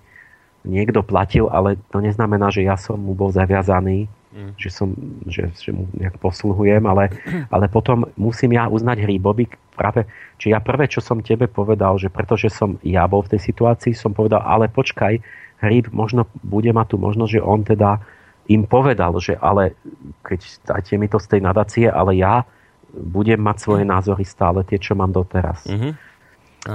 niekto 0.64 1.04
platil, 1.04 1.52
ale 1.52 1.76
to 1.92 2.00
neznamená, 2.00 2.48
že 2.48 2.64
ja 2.64 2.80
som 2.80 2.96
mu 2.96 3.12
bol 3.12 3.28
zaviazaný, 3.28 4.08
mm. 4.32 4.56
že, 4.56 4.70
som, 4.72 4.96
že, 5.28 5.52
že 5.52 5.70
mu 5.76 5.84
nejak 5.92 6.16
posluhujem, 6.16 6.80
ale, 6.88 7.12
ale 7.54 7.68
potom 7.68 8.08
musím 8.16 8.56
ja 8.56 8.72
uznať 8.72 9.04
Hríbovi 9.04 9.52
práve, 9.76 10.08
či 10.40 10.56
ja 10.56 10.64
prvé, 10.64 10.88
čo 10.88 11.04
som 11.04 11.20
tebe 11.20 11.44
povedal, 11.44 12.00
že 12.00 12.08
pretože 12.08 12.48
som 12.48 12.80
ja 12.80 13.04
bol 13.04 13.20
v 13.20 13.36
tej 13.36 13.40
situácii, 13.52 13.92
som 13.92 14.16
povedal, 14.16 14.40
ale 14.40 14.72
počkaj, 14.72 15.20
Hríb 15.64 15.88
možno 15.90 16.28
bude 16.44 16.70
mať 16.70 16.94
tú 16.94 16.96
možnosť, 17.00 17.32
že 17.32 17.42
on 17.42 17.60
teda 17.64 18.04
im 18.52 18.68
povedal, 18.68 19.16
že 19.18 19.40
ale 19.40 19.72
keď 20.20 20.40
dajte 20.68 20.94
mi 21.00 21.08
to 21.08 21.16
z 21.16 21.26
tej 21.36 21.40
nadácie, 21.40 21.86
ale 21.88 22.20
ja 22.20 22.44
budem 22.92 23.40
mať 23.40 23.56
svoje 23.58 23.84
názory 23.88 24.22
stále 24.22 24.62
tie, 24.62 24.78
čo 24.78 24.94
mám 24.94 25.10
doteraz. 25.10 25.66
Mm-hmm. 25.66 25.92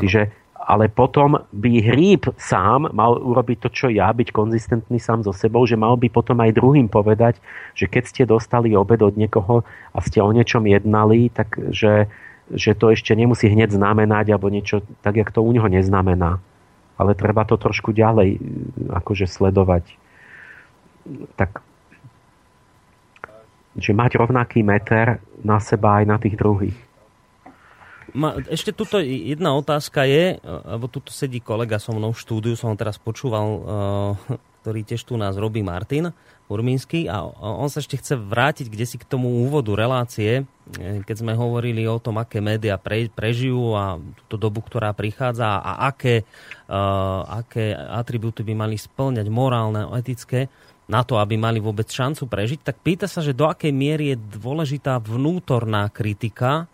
Čiže 0.01 0.21
ale 0.69 0.85
potom 0.85 1.39
by 1.49 1.71
hríb 1.81 2.29
sám 2.37 2.93
mal 2.93 3.17
urobiť 3.17 3.57
to, 3.65 3.69
čo 3.73 3.87
ja, 3.89 4.13
byť 4.13 4.29
konzistentný 4.29 5.01
sám 5.01 5.25
so 5.25 5.33
sebou, 5.33 5.65
že 5.65 5.73
mal 5.73 5.97
by 5.97 6.13
potom 6.13 6.37
aj 6.45 6.53
druhým 6.53 6.85
povedať, 6.85 7.41
že 7.73 7.89
keď 7.89 8.03
ste 8.05 8.23
dostali 8.29 8.77
obed 8.77 9.01
od 9.01 9.17
niekoho 9.17 9.65
a 9.65 9.97
ste 10.05 10.21
o 10.21 10.29
niečom 10.29 10.69
jednali, 10.69 11.33
tak 11.33 11.57
že, 11.73 12.05
že 12.53 12.77
to 12.77 12.93
ešte 12.93 13.17
nemusí 13.17 13.49
hneď 13.49 13.73
znamenať 13.73 14.29
alebo 14.29 14.53
niečo, 14.53 14.85
tak 15.01 15.17
jak 15.17 15.33
to 15.33 15.41
u 15.41 15.49
neho 15.49 15.65
neznamená. 15.65 16.37
Ale 16.99 17.15
treba 17.15 17.47
to 17.47 17.55
trošku 17.55 17.95
ďalej 17.95 18.37
akože 18.91 19.25
sledovať. 19.25 19.95
Tak 21.39 21.63
že 23.79 23.95
mať 23.95 24.19
rovnaký 24.19 24.59
meter 24.59 25.23
na 25.39 25.57
seba 25.63 26.03
aj 26.03 26.05
na 26.05 26.17
tých 26.19 26.35
druhých. 26.35 26.75
Ma, 28.11 28.35
ešte 28.49 28.73
tuto 28.73 28.99
jedna 28.99 29.53
otázka 29.53 30.03
je, 30.03 30.41
lebo 30.43 30.89
tuto 30.89 31.13
sedí 31.13 31.39
kolega 31.39 31.77
so 31.77 31.93
mnou 31.93 32.11
v 32.11 32.19
štúdiu, 32.19 32.53
som 32.57 32.73
ho 32.73 32.77
teraz 32.77 32.97
počúval, 32.97 33.45
uh, 33.45 33.61
ktorý 34.65 34.81
tiež 34.83 35.05
tu 35.05 35.15
nás 35.15 35.37
robí 35.37 35.61
Martin 35.61 36.09
Urmínsky 36.49 37.05
a 37.05 37.21
on 37.37 37.69
sa 37.69 37.77
ešte 37.77 38.01
chce 38.01 38.17
vrátiť 38.17 38.73
kde 38.73 38.85
si 38.89 38.97
k 38.97 39.05
tomu 39.05 39.45
úvodu 39.45 39.77
relácie, 39.77 40.41
e, 40.81 41.05
keď 41.05 41.21
sme 41.21 41.37
hovorili 41.37 41.85
o 41.85 42.01
tom, 42.01 42.17
aké 42.17 42.41
médiá 42.41 42.81
pre, 42.81 43.05
prežijú 43.05 43.77
a 43.77 44.01
túto 44.25 44.49
dobu, 44.49 44.65
ktorá 44.65 44.89
prichádza 44.97 45.61
a 45.61 45.85
aké, 45.93 46.25
uh, 46.65 47.21
aké 47.45 47.77
atribúty 47.77 48.41
by 48.41 48.65
mali 48.65 48.81
splňať 48.81 49.29
morálne, 49.29 49.93
etické 50.01 50.49
na 50.89 51.05
to, 51.05 51.21
aby 51.21 51.37
mali 51.37 51.61
vôbec 51.61 51.85
šancu 51.85 52.25
prežiť, 52.25 52.65
tak 52.65 52.81
pýta 52.81 53.05
sa, 53.05 53.21
že 53.21 53.37
do 53.37 53.45
akej 53.45 53.69
miery 53.69 54.17
je 54.17 54.41
dôležitá 54.41 54.97
vnútorná 54.97 55.85
kritika 55.93 56.65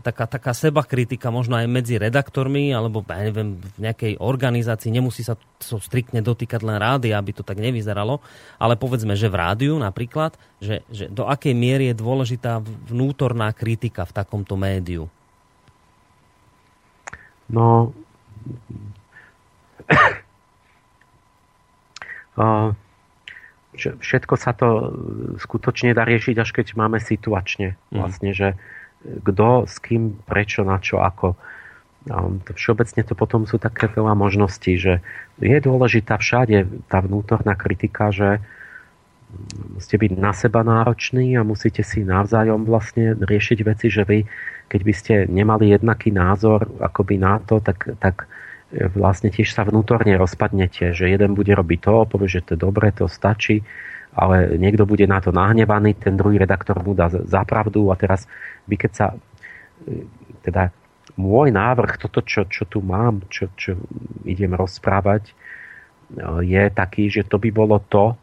taká, 0.00 0.24
taká 0.26 0.52
seba 0.56 0.82
kritika 0.82 1.28
možno 1.30 1.56
aj 1.60 1.68
medzi 1.68 2.00
redaktormi 2.00 2.72
alebo 2.72 3.04
ja 3.04 3.22
neviem, 3.28 3.60
v 3.60 3.78
nejakej 3.80 4.16
organizácii, 4.16 4.88
nemusí 4.92 5.22
sa 5.22 5.36
to 5.60 5.76
striktne 5.80 6.24
dotýkať 6.24 6.64
len 6.64 6.80
rády, 6.80 7.12
aby 7.12 7.32
to 7.36 7.44
tak 7.44 7.60
nevyzeralo, 7.60 8.20
ale 8.56 8.76
povedzme, 8.80 9.12
že 9.16 9.28
v 9.28 9.36
rádiu 9.36 9.76
napríklad, 9.76 10.36
že, 10.60 10.80
že 10.88 11.08
do 11.12 11.28
akej 11.28 11.52
miery 11.52 11.92
je 11.92 12.00
dôležitá 12.00 12.64
vnútorná 12.64 13.52
kritika 13.52 14.08
v 14.08 14.16
takomto 14.16 14.56
médiu? 14.56 15.08
No, 17.50 17.92
všetko 23.80 24.34
sa 24.38 24.54
to 24.54 24.94
skutočne 25.42 25.92
dá 25.92 26.06
riešiť, 26.06 26.36
až 26.38 26.50
keď 26.54 26.78
máme 26.78 27.00
situačne. 27.02 27.76
Mhm. 27.90 27.98
Vlastne, 28.00 28.30
že 28.32 28.54
kto, 29.00 29.64
s 29.64 29.80
kým, 29.80 30.20
prečo, 30.28 30.64
na 30.64 30.76
čo, 30.76 31.00
ako. 31.00 31.36
Všeobecne 32.56 33.04
to 33.04 33.12
potom 33.12 33.44
sú 33.44 33.60
také 33.60 33.88
veľa 33.92 34.16
možností, 34.16 34.80
že 34.80 35.04
je 35.40 35.58
dôležitá 35.60 36.16
všade 36.16 36.88
tá 36.88 37.04
vnútorná 37.04 37.52
kritika, 37.56 38.08
že 38.08 38.40
musíte 39.76 40.00
byť 40.00 40.12
na 40.16 40.32
seba 40.32 40.64
nároční 40.64 41.36
a 41.36 41.46
musíte 41.46 41.84
si 41.84 42.02
navzájom 42.02 42.64
vlastne 42.64 43.14
riešiť 43.14 43.58
veci, 43.62 43.86
že 43.92 44.02
vy, 44.08 44.24
keď 44.66 44.80
by 44.80 44.92
ste 44.96 45.14
nemali 45.28 45.70
jednaký 45.70 46.10
názor 46.10 46.66
akoby 46.80 47.20
na 47.20 47.38
to, 47.38 47.60
tak, 47.60 47.94
tak 48.00 48.26
vlastne 48.96 49.30
tiež 49.30 49.50
sa 49.50 49.66
vnútorne 49.66 50.14
rozpadnete, 50.16 50.94
že 50.94 51.10
jeden 51.10 51.34
bude 51.34 51.52
robiť 51.52 51.78
to, 51.84 51.94
povie, 52.06 52.30
že 52.30 52.42
to 52.42 52.54
je 52.56 52.60
dobre, 52.64 52.90
to 52.94 53.06
stačí 53.10 53.62
ale 54.14 54.58
niekto 54.58 54.82
bude 54.86 55.06
na 55.06 55.22
to 55.22 55.30
nahnevaný, 55.30 55.94
ten 55.94 56.18
druhý 56.18 56.42
redaktor 56.42 56.82
mu 56.82 56.98
dá 56.98 57.06
zapravdu 57.10 57.90
a 57.90 57.94
teraz 57.94 58.26
vy 58.66 58.74
keď 58.74 58.92
sa 58.92 59.06
e, 59.86 60.06
teda 60.42 60.74
môj 61.14 61.54
návrh, 61.54 61.98
toto, 62.00 62.22
čo, 62.22 62.46
čo 62.46 62.66
tu 62.66 62.82
mám, 62.82 63.22
čo, 63.30 63.50
čo 63.54 63.78
idem 64.26 64.54
rozprávať, 64.54 65.30
e, 65.30 65.32
je 66.42 66.62
taký, 66.74 67.06
že 67.06 67.22
to 67.26 67.38
by 67.38 67.50
bolo 67.54 67.78
to, 67.86 68.18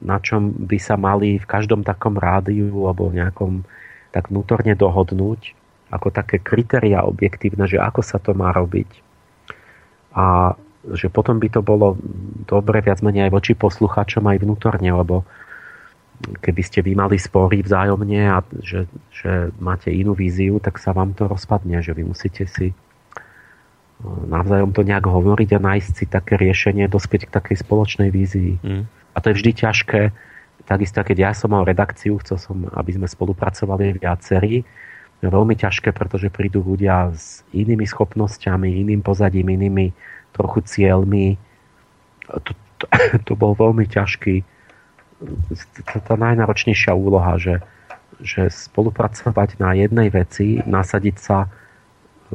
na 0.00 0.16
čom 0.20 0.52
by 0.52 0.78
sa 0.80 0.96
mali 0.96 1.36
v 1.36 1.46
každom 1.48 1.84
takom 1.84 2.16
rádiu 2.16 2.88
alebo 2.88 3.12
nejakom 3.12 3.64
tak 4.10 4.32
vnútorne 4.32 4.72
dohodnúť, 4.74 5.54
ako 5.92 6.08
také 6.10 6.40
kritéria 6.40 7.04
objektívne, 7.04 7.66
že 7.66 7.78
ako 7.78 8.00
sa 8.00 8.16
to 8.16 8.32
má 8.32 8.50
robiť. 8.54 8.90
A 10.14 10.56
že 10.80 11.12
potom 11.12 11.36
by 11.36 11.48
to 11.52 11.60
bolo 11.60 12.00
dobre 12.48 12.80
viac 12.80 13.04
menej 13.04 13.28
aj 13.28 13.32
voči 13.36 13.52
poslucháčom 13.52 14.24
aj 14.24 14.40
vnútorne, 14.40 14.90
lebo 14.90 15.28
keby 16.40 16.62
ste 16.64 16.80
vy 16.84 16.92
mali 16.96 17.16
spory 17.16 17.64
vzájomne 17.64 18.20
a 18.28 18.44
že, 18.60 18.88
že 19.12 19.52
máte 19.60 19.88
inú 19.92 20.12
víziu, 20.12 20.60
tak 20.60 20.76
sa 20.76 20.92
vám 20.92 21.16
to 21.16 21.28
rozpadne, 21.28 21.80
že 21.80 21.96
vy 21.96 22.04
musíte 22.04 22.44
si 22.48 22.72
navzájom 24.04 24.72
to 24.72 24.80
nejak 24.80 25.04
hovoriť 25.04 25.50
a 25.56 25.60
nájsť 25.60 25.92
si 25.92 26.04
také 26.08 26.40
riešenie, 26.40 26.88
dospieť 26.88 27.28
k 27.28 27.34
takej 27.36 27.56
spoločnej 27.60 28.08
vízii. 28.08 28.56
Mm. 28.64 28.84
A 28.88 29.16
to 29.20 29.32
je 29.32 29.36
vždy 29.36 29.52
ťažké. 29.60 30.02
Takisto, 30.64 31.02
keď 31.02 31.16
ja 31.18 31.32
som 31.36 31.52
mal 31.52 31.66
redakciu, 31.66 32.16
chcel 32.24 32.40
som, 32.40 32.56
aby 32.72 32.96
sme 32.96 33.04
spolupracovali 33.04 34.00
viacerí, 34.00 34.64
veľmi 35.20 35.52
ťažké, 35.52 35.92
pretože 35.92 36.32
prídu 36.32 36.64
ľudia 36.64 37.12
s 37.12 37.44
inými 37.52 37.84
schopnosťami, 37.84 38.80
iným 38.80 39.04
pozadím, 39.04 39.52
inými 39.52 39.92
trochu 40.34 40.62
cieľmi. 40.64 41.38
To, 42.30 42.52
to, 42.78 42.84
to 43.26 43.32
bol 43.34 43.54
veľmi 43.54 43.86
ťažký, 43.86 44.42
tá 45.84 46.14
najnáročnejšia 46.16 46.96
úloha, 46.96 47.36
že, 47.36 47.60
že 48.24 48.48
spolupracovať 48.48 49.60
na 49.60 49.76
jednej 49.76 50.08
veci, 50.08 50.64
nasadiť 50.64 51.16
sa 51.20 51.48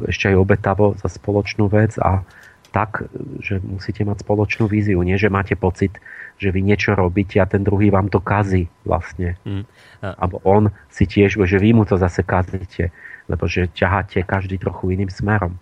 ešte 0.06 0.28
aj 0.28 0.36
obetavo 0.36 0.94
za 1.00 1.08
spoločnú 1.08 1.72
vec 1.72 1.96
a 1.98 2.22
tak, 2.68 3.08
že 3.40 3.56
musíte 3.64 4.04
mať 4.04 4.20
spoločnú 4.20 4.68
víziu. 4.68 5.00
Nie, 5.00 5.16
že 5.16 5.32
máte 5.32 5.56
pocit, 5.56 5.96
že 6.36 6.52
vy 6.52 6.60
niečo 6.60 6.92
robíte 6.92 7.40
a 7.40 7.48
ten 7.48 7.64
druhý 7.64 7.88
vám 7.88 8.12
to 8.12 8.20
kazí 8.20 8.68
vlastne. 8.84 9.40
Mm. 9.48 9.64
A... 10.04 10.28
Abo 10.28 10.44
on 10.44 10.68
si 10.92 11.08
tiež, 11.08 11.40
že 11.40 11.56
vy 11.56 11.72
mu 11.72 11.88
to 11.88 11.96
zase 11.96 12.20
kazíte, 12.20 12.92
lebo 13.32 13.48
že 13.48 13.72
ťaháte 13.72 14.20
každý 14.28 14.60
trochu 14.60 14.92
iným 14.92 15.08
smerom. 15.08 15.56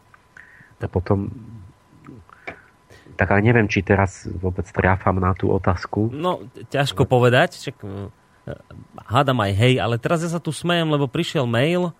A 0.83 0.91
potom 0.91 1.31
tak 3.15 3.31
ale 3.31 3.47
neviem, 3.47 3.71
či 3.71 3.81
teraz 3.81 4.27
vôbec 4.27 4.67
triafam 4.69 5.23
na 5.23 5.33
tú 5.33 5.49
otázku. 5.55 6.11
No, 6.11 6.45
ťažko 6.69 7.07
povedať. 7.07 7.57
Čak, 7.57 7.77
eh, 7.81 8.11
hádam 9.09 9.39
aj 9.41 9.53
hej, 9.55 9.75
ale 9.79 9.97
teraz 9.97 10.21
ja 10.21 10.31
sa 10.35 10.43
tu 10.43 10.53
smejem, 10.53 10.91
lebo 10.91 11.09
prišiel 11.09 11.49
mail, 11.49 11.95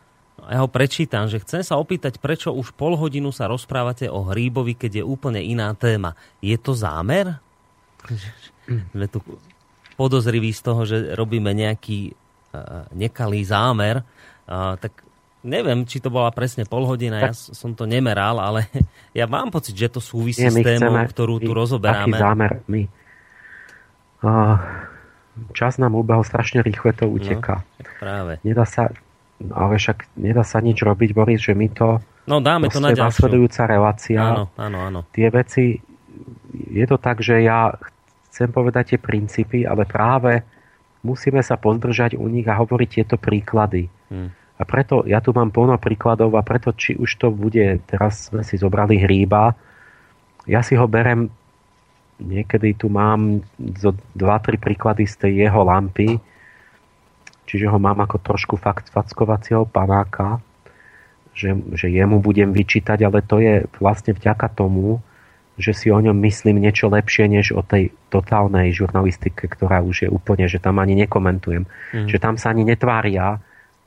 ja 0.45 0.61
ho 0.61 0.69
prečítam, 0.69 1.31
že 1.31 1.41
chcem 1.41 1.63
sa 1.63 1.79
opýtať, 1.79 2.19
prečo 2.19 2.51
už 2.51 2.75
pol 2.75 2.99
hodinu 2.99 3.31
sa 3.31 3.47
rozprávate 3.47 4.11
o 4.11 4.27
hríbovi, 4.29 4.75
keď 4.75 5.01
je 5.01 5.05
úplne 5.07 5.39
iná 5.39 5.71
téma. 5.79 6.19
Je 6.43 6.59
to 6.59 6.75
zámer? 6.75 7.39
Sme 8.93 9.07
tu 9.07 9.23
podozriví 9.95 10.51
z 10.51 10.61
toho, 10.61 10.83
že 10.85 11.15
robíme 11.15 11.55
nejaký 11.55 12.13
uh, 12.13 12.91
nekalý 12.93 13.47
zámer. 13.47 14.03
Tak 14.45 15.04
neviem, 15.45 15.85
či 15.85 16.01
to 16.01 16.09
bola 16.09 16.33
presne 16.33 16.65
pol 16.65 16.89
hodina, 16.89 17.21
ja 17.21 17.33
som 17.37 17.77
to 17.77 17.85
nemeral, 17.85 18.41
ale 18.41 18.67
ja 19.19 19.29
mám 19.29 19.53
pocit, 19.53 19.77
že 19.77 19.93
to 19.93 20.01
súvisí 20.01 20.49
Nie, 20.49 20.51
s 20.51 20.57
témou, 20.59 20.97
chceme, 20.97 21.01
ktorú 21.07 21.35
tu 21.39 21.53
rozoberáme. 21.53 22.17
Aký 22.17 22.25
zámer? 22.25 22.53
My. 22.67 22.83
Uh, 24.25 24.57
čas 25.53 25.77
nám 25.77 25.95
ubehol 25.95 26.25
strašne 26.25 26.65
rýchle, 26.65 26.97
to 26.97 27.05
no, 27.07 27.21
uteká. 27.21 27.61
No, 27.61 27.93
práve. 28.01 28.33
Nedá 28.41 28.65
sa, 28.65 28.91
ale 29.53 29.77
však 29.77 30.17
nedá 30.17 30.43
sa 30.43 30.65
nič 30.65 30.81
robiť, 30.81 31.13
Boris, 31.13 31.45
že 31.45 31.53
my 31.53 31.69
to... 31.71 32.01
No 32.25 32.41
dáme 32.41 32.73
to 32.73 32.81
na 32.81 32.97
ďalšiu. 32.97 33.05
nasledujúca 33.05 33.63
relácia. 33.69 34.17
Áno, 34.17 34.49
áno, 34.57 34.79
áno. 34.81 35.01
Tie 35.13 35.29
veci, 35.29 35.77
je 36.73 36.85
to 36.89 36.97
tak, 36.97 37.21
že 37.21 37.45
ja 37.45 37.77
chcem 38.33 38.49
povedať 38.49 38.97
tie 38.97 38.99
princípy, 38.99 39.69
ale 39.69 39.85
práve 39.85 40.41
musíme 41.05 41.45
sa 41.45 41.61
pozdržať 41.61 42.17
u 42.17 42.25
nich 42.33 42.49
a 42.49 42.57
hovoriť 42.57 42.89
tieto 42.89 43.17
príklady. 43.21 43.93
Hmm. 44.09 44.33
A 44.65 44.67
preto 44.67 45.05
ja 45.05 45.21
tu 45.21 45.37
mám 45.37 45.53
plno 45.53 45.77
príkladov 45.77 46.33
a 46.41 46.43
preto 46.43 46.73
či 46.73 46.97
už 46.97 47.21
to 47.21 47.29
bude, 47.29 47.85
teraz 47.85 48.33
sme 48.33 48.41
si 48.41 48.57
zobrali 48.57 48.97
hríba, 48.97 49.53
ja 50.49 50.65
si 50.65 50.73
ho 50.73 50.89
berem, 50.89 51.29
niekedy 52.17 52.81
tu 52.81 52.89
mám 52.89 53.45
2-3 53.61 54.57
príklady 54.57 55.05
z 55.05 55.29
tej 55.29 55.33
jeho 55.45 55.61
lampy, 55.69 56.17
Čiže 57.45 57.69
ho 57.69 57.79
mám 57.79 58.01
ako 58.01 58.17
trošku 58.21 58.55
fakt 58.57 58.89
fackovacieho 58.89 59.69
panáka, 59.69 60.41
že, 61.37 61.53
že 61.77 61.93
jemu 61.93 62.19
budem 62.19 62.55
vyčítať, 62.55 63.05
ale 63.05 63.21
to 63.21 63.43
je 63.43 63.69
vlastne 63.79 64.17
vďaka 64.17 64.49
tomu, 64.55 65.05
že 65.55 65.71
si 65.71 65.87
o 65.93 65.99
ňom 66.03 66.19
myslím 66.25 66.59
niečo 66.59 66.91
lepšie, 66.91 67.31
než 67.31 67.55
o 67.55 67.63
tej 67.63 67.95
totálnej 68.11 68.75
žurnalistike, 68.75 69.47
ktorá 69.47 69.87
už 69.87 70.07
je 70.07 70.09
úplne, 70.11 70.51
že 70.51 70.59
tam 70.59 70.83
ani 70.83 70.99
nekomentujem. 71.07 71.71
Mm. 71.95 72.11
Že 72.11 72.19
tam 72.19 72.35
sa 72.35 72.51
ani 72.51 72.67
netvária 72.67 73.39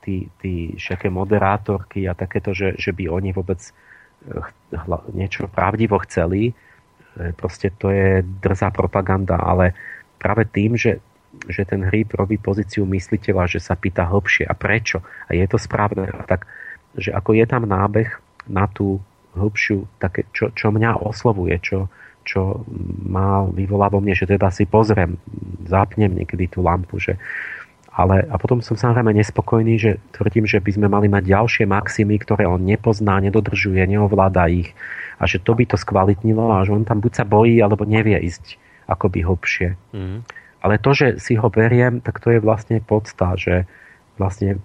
tí, 0.08 0.24
tí 0.40 0.54
všaké 0.80 1.12
moderátorky 1.12 2.08
a 2.08 2.16
takéto, 2.16 2.56
že, 2.56 2.72
že 2.80 2.96
by 2.96 3.12
oni 3.12 3.36
vôbec 3.36 3.60
eh, 3.60 5.12
niečo 5.12 5.52
pravdivo 5.52 6.00
chceli. 6.08 6.56
Eh, 6.56 7.36
proste 7.36 7.68
to 7.76 7.92
je 7.92 8.24
drzá 8.24 8.72
propaganda, 8.72 9.36
ale 9.36 9.76
práve 10.16 10.48
tým, 10.48 10.80
že 10.80 11.04
že 11.44 11.68
ten 11.68 11.84
hríb 11.84 12.08
robí 12.16 12.40
pozíciu 12.40 12.88
mysliteľa, 12.88 13.44
že 13.52 13.60
sa 13.60 13.76
pýta 13.76 14.08
hlbšie 14.08 14.48
a 14.48 14.56
prečo. 14.56 15.04
A 15.28 15.36
je 15.36 15.44
to 15.44 15.60
správne. 15.60 16.08
Tak, 16.24 16.48
že 16.96 17.12
ako 17.12 17.36
je 17.36 17.44
tam 17.44 17.68
nábeh 17.68 18.08
na 18.48 18.64
tú 18.64 18.98
hĺbšiu, 19.36 19.86
také, 20.00 20.24
čo, 20.32 20.48
čo 20.56 20.72
mňa 20.72 21.04
oslovuje, 21.04 21.60
čo, 21.60 21.92
čo 22.24 22.64
má 23.06 23.44
vyvolá 23.44 23.92
vo 23.92 24.00
mne, 24.00 24.16
že 24.16 24.26
teda 24.26 24.48
si 24.48 24.64
pozriem, 24.64 25.20
zapnem 25.68 26.10
niekedy 26.10 26.48
tú 26.48 26.64
lampu, 26.64 26.96
že 26.96 27.20
ale, 27.98 28.22
a 28.30 28.38
potom 28.38 28.62
som 28.62 28.78
samozrejme 28.78 29.10
nespokojný, 29.10 29.74
že 29.74 29.98
tvrdím, 30.14 30.46
že 30.46 30.62
by 30.62 30.70
sme 30.70 30.86
mali 30.86 31.10
mať 31.10 31.34
ďalšie 31.34 31.64
maximy, 31.66 32.22
ktoré 32.22 32.46
on 32.46 32.62
nepozná, 32.62 33.18
nedodržuje, 33.18 33.82
neovláda 33.90 34.46
ich 34.46 34.70
a 35.18 35.26
že 35.26 35.42
to 35.42 35.58
by 35.58 35.66
to 35.66 35.74
skvalitnilo 35.74 36.46
a 36.46 36.62
že 36.62 36.78
on 36.78 36.86
tam 36.86 37.02
buď 37.02 37.12
sa 37.18 37.24
bojí, 37.26 37.58
alebo 37.58 37.82
nevie 37.82 38.14
ísť 38.22 38.54
akoby 38.86 39.26
hlbšie. 39.26 39.68
Mm. 39.90 40.22
Ale 40.62 40.78
to, 40.78 40.94
že 40.94 41.18
si 41.18 41.34
ho 41.34 41.50
beriem, 41.50 41.98
tak 41.98 42.22
to 42.22 42.30
je 42.30 42.38
vlastne 42.38 42.78
podsta, 42.78 43.34
že 43.34 43.66
vlastne 44.14 44.62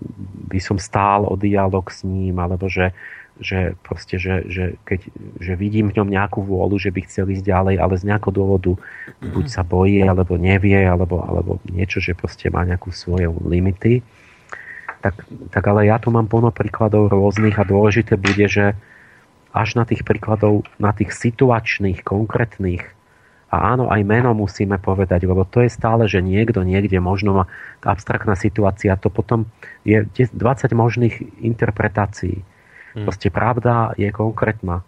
by 0.49 0.61
som 0.61 0.77
stál 0.77 1.25
o 1.25 1.33
dialog 1.33 1.89
s 1.89 2.05
ním, 2.05 2.37
alebo 2.37 2.69
že, 2.69 2.93
že, 3.41 3.73
proste, 3.81 4.21
že, 4.21 4.45
že, 4.45 4.65
keď, 4.85 5.09
že 5.41 5.53
vidím 5.57 5.89
v 5.89 5.97
ňom 6.01 6.09
nejakú 6.09 6.45
vôľu, 6.45 6.77
že 6.77 6.93
by 6.93 7.01
chcel 7.09 7.33
ísť 7.33 7.45
ďalej, 7.45 7.75
ale 7.81 7.93
z 7.97 8.07
nejakého 8.09 8.33
dôvodu 8.33 8.71
buď 9.21 9.45
sa 9.49 9.65
bojí, 9.65 10.05
alebo 10.05 10.37
nevie, 10.37 10.77
alebo, 10.77 11.21
alebo 11.25 11.57
niečo, 11.65 11.97
že 11.97 12.13
proste 12.13 12.53
má 12.53 12.61
nejakú 12.61 12.93
svoje 12.93 13.29
limity. 13.29 14.05
Tak, 15.01 15.25
tak 15.49 15.63
ale 15.65 15.89
ja 15.89 15.97
tu 15.97 16.13
mám 16.13 16.29
plno 16.29 16.53
príkladov 16.53 17.09
rôznych 17.09 17.57
a 17.57 17.67
dôležité 17.67 18.15
bude, 18.15 18.45
že 18.47 18.77
až 19.53 19.69
na 19.77 19.83
tých 19.85 20.05
príkladov, 20.05 20.65
na 20.77 20.93
tých 20.93 21.13
situačných, 21.13 22.01
konkrétnych 22.01 22.93
a 23.53 23.77
áno, 23.77 23.85
aj 23.93 24.01
meno 24.01 24.33
musíme 24.33 24.81
povedať, 24.81 25.29
lebo 25.29 25.45
to 25.45 25.61
je 25.61 25.69
stále, 25.69 26.09
že 26.09 26.25
niekto 26.25 26.65
niekde 26.65 26.97
možno 26.97 27.37
má 27.37 27.45
abstraktná 27.85 28.33
situácia, 28.33 28.97
to 28.97 29.13
potom 29.13 29.45
je 29.85 30.09
20 30.09 30.33
možných 30.73 31.21
interpretácií. 31.37 32.41
Hmm. 32.93 33.09
Proste 33.09 33.33
pravda 33.33 33.97
je 33.97 34.09
konkrétna 34.13 34.85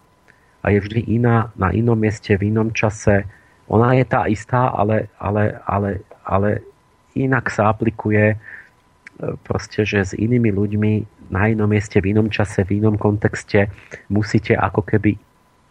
a 0.65 0.65
je 0.69 0.81
vždy 0.81 1.01
iná 1.17 1.53
na 1.57 1.69
inom 1.73 1.97
mieste, 1.97 2.37
v 2.37 2.49
inom 2.49 2.73
čase. 2.73 3.25
Ona 3.69 3.97
je 3.97 4.05
tá 4.05 4.25
istá, 4.25 4.69
ale, 4.69 5.09
ale, 5.17 5.61
ale, 5.65 6.05
ale 6.25 6.49
inak 7.17 7.49
sa 7.49 7.69
aplikuje 7.69 8.33
e, 8.33 8.37
proste, 9.45 9.85
že 9.85 10.05
s 10.05 10.11
inými 10.13 10.49
ľuďmi 10.53 10.93
na 11.29 11.49
inom 11.49 11.69
mieste, 11.69 12.01
v 12.01 12.13
inom 12.13 12.29
čase, 12.29 12.65
v 12.65 12.81
inom 12.81 12.97
kontexte 12.97 13.69
musíte 14.09 14.53
ako 14.53 14.85
keby 14.85 15.17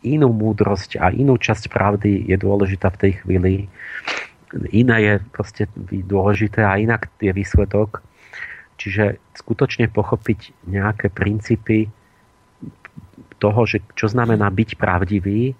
inú 0.05 0.31
múdrosť 0.31 1.01
a 1.01 1.11
inú 1.11 1.39
časť 1.41 1.71
pravdy 1.71 2.29
je 2.31 2.37
dôležitá 2.39 2.93
v 2.93 3.01
tej 3.01 3.13
chvíli. 3.23 3.53
Iná 4.71 5.03
je 5.03 5.19
proste 5.35 5.67
dôležité 5.91 6.63
a 6.63 6.79
inak 6.79 7.11
je 7.19 7.33
výsledok. 7.35 8.05
Čiže 8.79 9.23
skutočne 9.39 9.87
pochopiť 9.91 10.67
nejaké 10.67 11.09
princípy 11.11 11.89
toho, 13.45 13.61
že 13.69 13.85
čo 13.93 14.09
znamená 14.09 14.49
byť 14.49 14.81
pravdivý, 14.81 15.53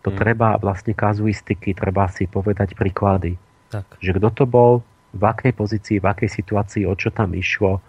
to 0.00 0.08
hmm. 0.08 0.16
treba 0.16 0.56
vlastne 0.56 0.96
kazuistiky, 0.96 1.76
treba 1.76 2.08
si 2.08 2.24
povedať 2.24 2.72
príklady. 2.72 3.36
Tak. 3.68 4.00
Že 4.00 4.16
kto 4.16 4.28
to 4.32 4.44
bol, 4.48 4.72
v 5.12 5.22
akej 5.28 5.52
pozícii, 5.52 6.00
v 6.00 6.08
akej 6.08 6.30
situácii, 6.32 6.88
o 6.88 6.96
čo 6.96 7.12
tam 7.12 7.36
išlo, 7.36 7.84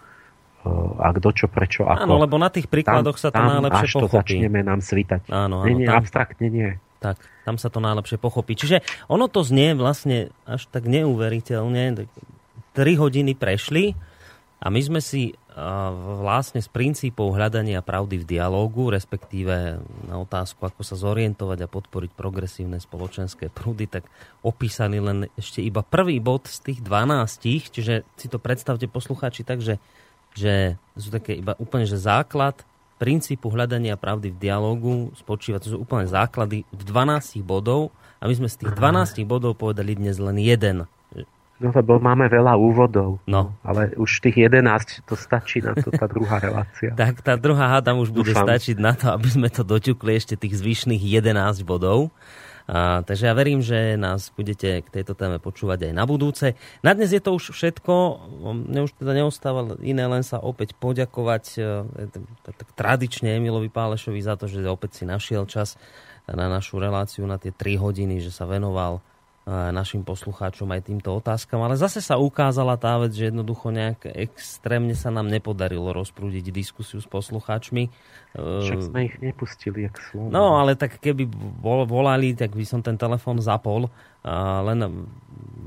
a 1.00 1.08
kto 1.16 1.28
čo, 1.32 1.46
prečo, 1.48 1.88
ako. 1.88 2.04
Áno, 2.04 2.20
lebo 2.20 2.36
na 2.36 2.52
tých 2.52 2.68
príkladoch 2.68 3.16
tam, 3.16 3.22
sa 3.24 3.28
to 3.32 3.40
tam 3.40 3.48
najlepšie 3.48 3.88
až 3.88 3.92
pochopí. 3.96 4.12
to 4.12 4.16
začneme 4.20 4.60
nám 4.60 4.80
svítať. 4.84 5.20
Áno, 5.32 5.64
áno, 5.64 5.64
nie, 5.64 5.74
nie, 5.80 5.88
tam, 5.88 6.04
abstraktne 6.04 6.48
nie. 6.52 6.70
Tak, 7.00 7.16
tam 7.48 7.56
sa 7.56 7.72
to 7.72 7.80
najlepšie 7.80 8.20
pochopí. 8.20 8.52
Čiže 8.60 8.84
ono 9.08 9.32
to 9.32 9.40
znie 9.40 9.72
vlastne 9.72 10.28
až 10.44 10.68
tak 10.68 10.84
neuveriteľne. 10.84 12.04
Tri 12.76 12.92
hodiny 12.92 13.32
prešli 13.32 13.96
a 14.60 14.68
my 14.68 14.80
sme 14.84 15.00
si 15.00 15.32
vlastne 16.20 16.62
z 16.62 16.70
princípov 16.70 17.34
hľadania 17.34 17.82
pravdy 17.82 18.22
v 18.22 18.28
dialógu, 18.28 18.94
respektíve 18.94 19.82
na 20.06 20.16
otázku, 20.22 20.62
ako 20.62 20.82
sa 20.86 20.94
zorientovať 20.94 21.58
a 21.66 21.72
podporiť 21.72 22.10
progresívne 22.14 22.78
spoločenské 22.78 23.50
prúdy, 23.50 23.90
tak 23.90 24.06
opísali 24.46 25.02
len 25.02 25.26
ešte 25.34 25.58
iba 25.58 25.82
prvý 25.82 26.22
bod 26.22 26.46
z 26.46 26.70
tých 26.70 26.78
12, 26.86 27.74
čiže 27.74 28.06
si 28.14 28.26
to 28.30 28.38
predstavte 28.38 28.86
poslucháči 28.86 29.42
tak, 29.42 29.58
že 29.58 29.82
že 30.30 30.78
sú 30.94 31.10
také 31.10 31.34
iba 31.34 31.58
úplne 31.58 31.86
že 31.86 31.98
základ 31.98 32.62
princípu 33.00 33.48
hľadania 33.48 33.96
pravdy 33.96 34.28
v 34.30 34.38
dialogu 34.38 35.10
spočíva, 35.16 35.58
to 35.58 35.74
sú 35.74 35.78
úplne 35.80 36.04
základy 36.04 36.68
v 36.68 36.82
12 36.84 37.40
bodov 37.40 37.90
a 38.20 38.28
my 38.28 38.34
sme 38.36 38.48
z 38.52 38.60
tých 38.60 38.72
12 38.76 39.24
bodov 39.24 39.56
povedali 39.56 39.96
dnes 39.96 40.20
len 40.20 40.36
jeden. 40.36 40.84
No 41.60 41.68
lebo 41.76 42.00
máme 42.00 42.24
veľa 42.32 42.56
úvodov. 42.56 43.20
No. 43.28 43.52
Ale 43.60 43.92
už 44.00 44.24
tých 44.24 44.48
11 44.48 45.04
to 45.04 45.12
stačí 45.12 45.60
na 45.60 45.76
to, 45.76 45.92
tá 45.92 46.08
druhá 46.08 46.40
relácia. 46.40 46.96
tak 47.00 47.20
tá 47.20 47.36
druhá 47.36 47.76
hádam 47.76 48.00
už 48.00 48.16
bude 48.16 48.32
Dúfam. 48.32 48.48
stačiť 48.48 48.80
na 48.80 48.96
to, 48.96 49.12
aby 49.12 49.28
sme 49.28 49.52
to 49.52 49.60
doťukli 49.60 50.16
ešte 50.16 50.40
tých 50.40 50.56
zvyšných 50.56 51.04
11 51.04 51.60
bodov. 51.68 52.08
A, 52.64 53.04
takže 53.04 53.28
ja 53.28 53.34
verím, 53.36 53.60
že 53.60 54.00
nás 54.00 54.32
budete 54.32 54.80
k 54.80 54.88
tejto 54.88 55.12
téme 55.12 55.36
počúvať 55.36 55.90
aj 55.90 55.92
na 55.92 56.04
budúce. 56.08 56.56
Na 56.80 56.96
dnes 56.96 57.12
je 57.12 57.20
to 57.20 57.36
už 57.36 57.52
všetko. 57.52 57.92
Mne 58.70 58.88
už 58.88 58.96
teda 58.96 59.12
neostáva 59.12 59.76
iné, 59.84 60.08
len 60.08 60.24
sa 60.24 60.40
opäť 60.40 60.72
poďakovať 60.80 61.44
e, 61.60 61.62
tak 62.40 62.56
tradične 62.72 63.36
Emilovi 63.36 63.68
Pálešovi 63.68 64.22
za 64.24 64.40
to, 64.40 64.48
že 64.48 64.64
opäť 64.64 65.02
si 65.02 65.04
našiel 65.04 65.44
čas 65.44 65.76
na 66.24 66.46
našu 66.46 66.78
reláciu 66.78 67.26
na 67.28 67.36
tie 67.36 67.52
3 67.52 67.74
hodiny, 67.76 68.22
že 68.22 68.30
sa 68.32 68.46
venoval 68.46 69.02
našim 69.50 70.06
poslucháčom 70.06 70.70
aj 70.70 70.86
týmto 70.86 71.10
otázkam. 71.10 71.66
Ale 71.66 71.74
zase 71.74 71.98
sa 71.98 72.22
ukázala 72.22 72.78
tá 72.78 72.94
vec, 73.02 73.10
že 73.10 73.34
jednoducho 73.34 73.74
nejak 73.74 74.06
extrémne 74.06 74.94
sa 74.94 75.10
nám 75.10 75.26
nepodarilo 75.26 75.90
rozprúdiť 75.90 76.54
diskusiu 76.54 77.02
s 77.02 77.08
poslucháčmi. 77.10 77.90
Však 78.38 78.94
sme 78.94 79.10
ich 79.10 79.18
nepustili, 79.18 79.90
jak 79.90 79.98
slovo. 79.98 80.30
No, 80.30 80.62
ale 80.62 80.78
tak 80.78 81.02
keby 81.02 81.26
volali, 81.90 82.38
tak 82.38 82.54
by 82.54 82.62
som 82.62 82.78
ten 82.78 82.94
telefon 82.94 83.42
zapol. 83.42 83.90
A 84.22 84.62
len 84.62 85.08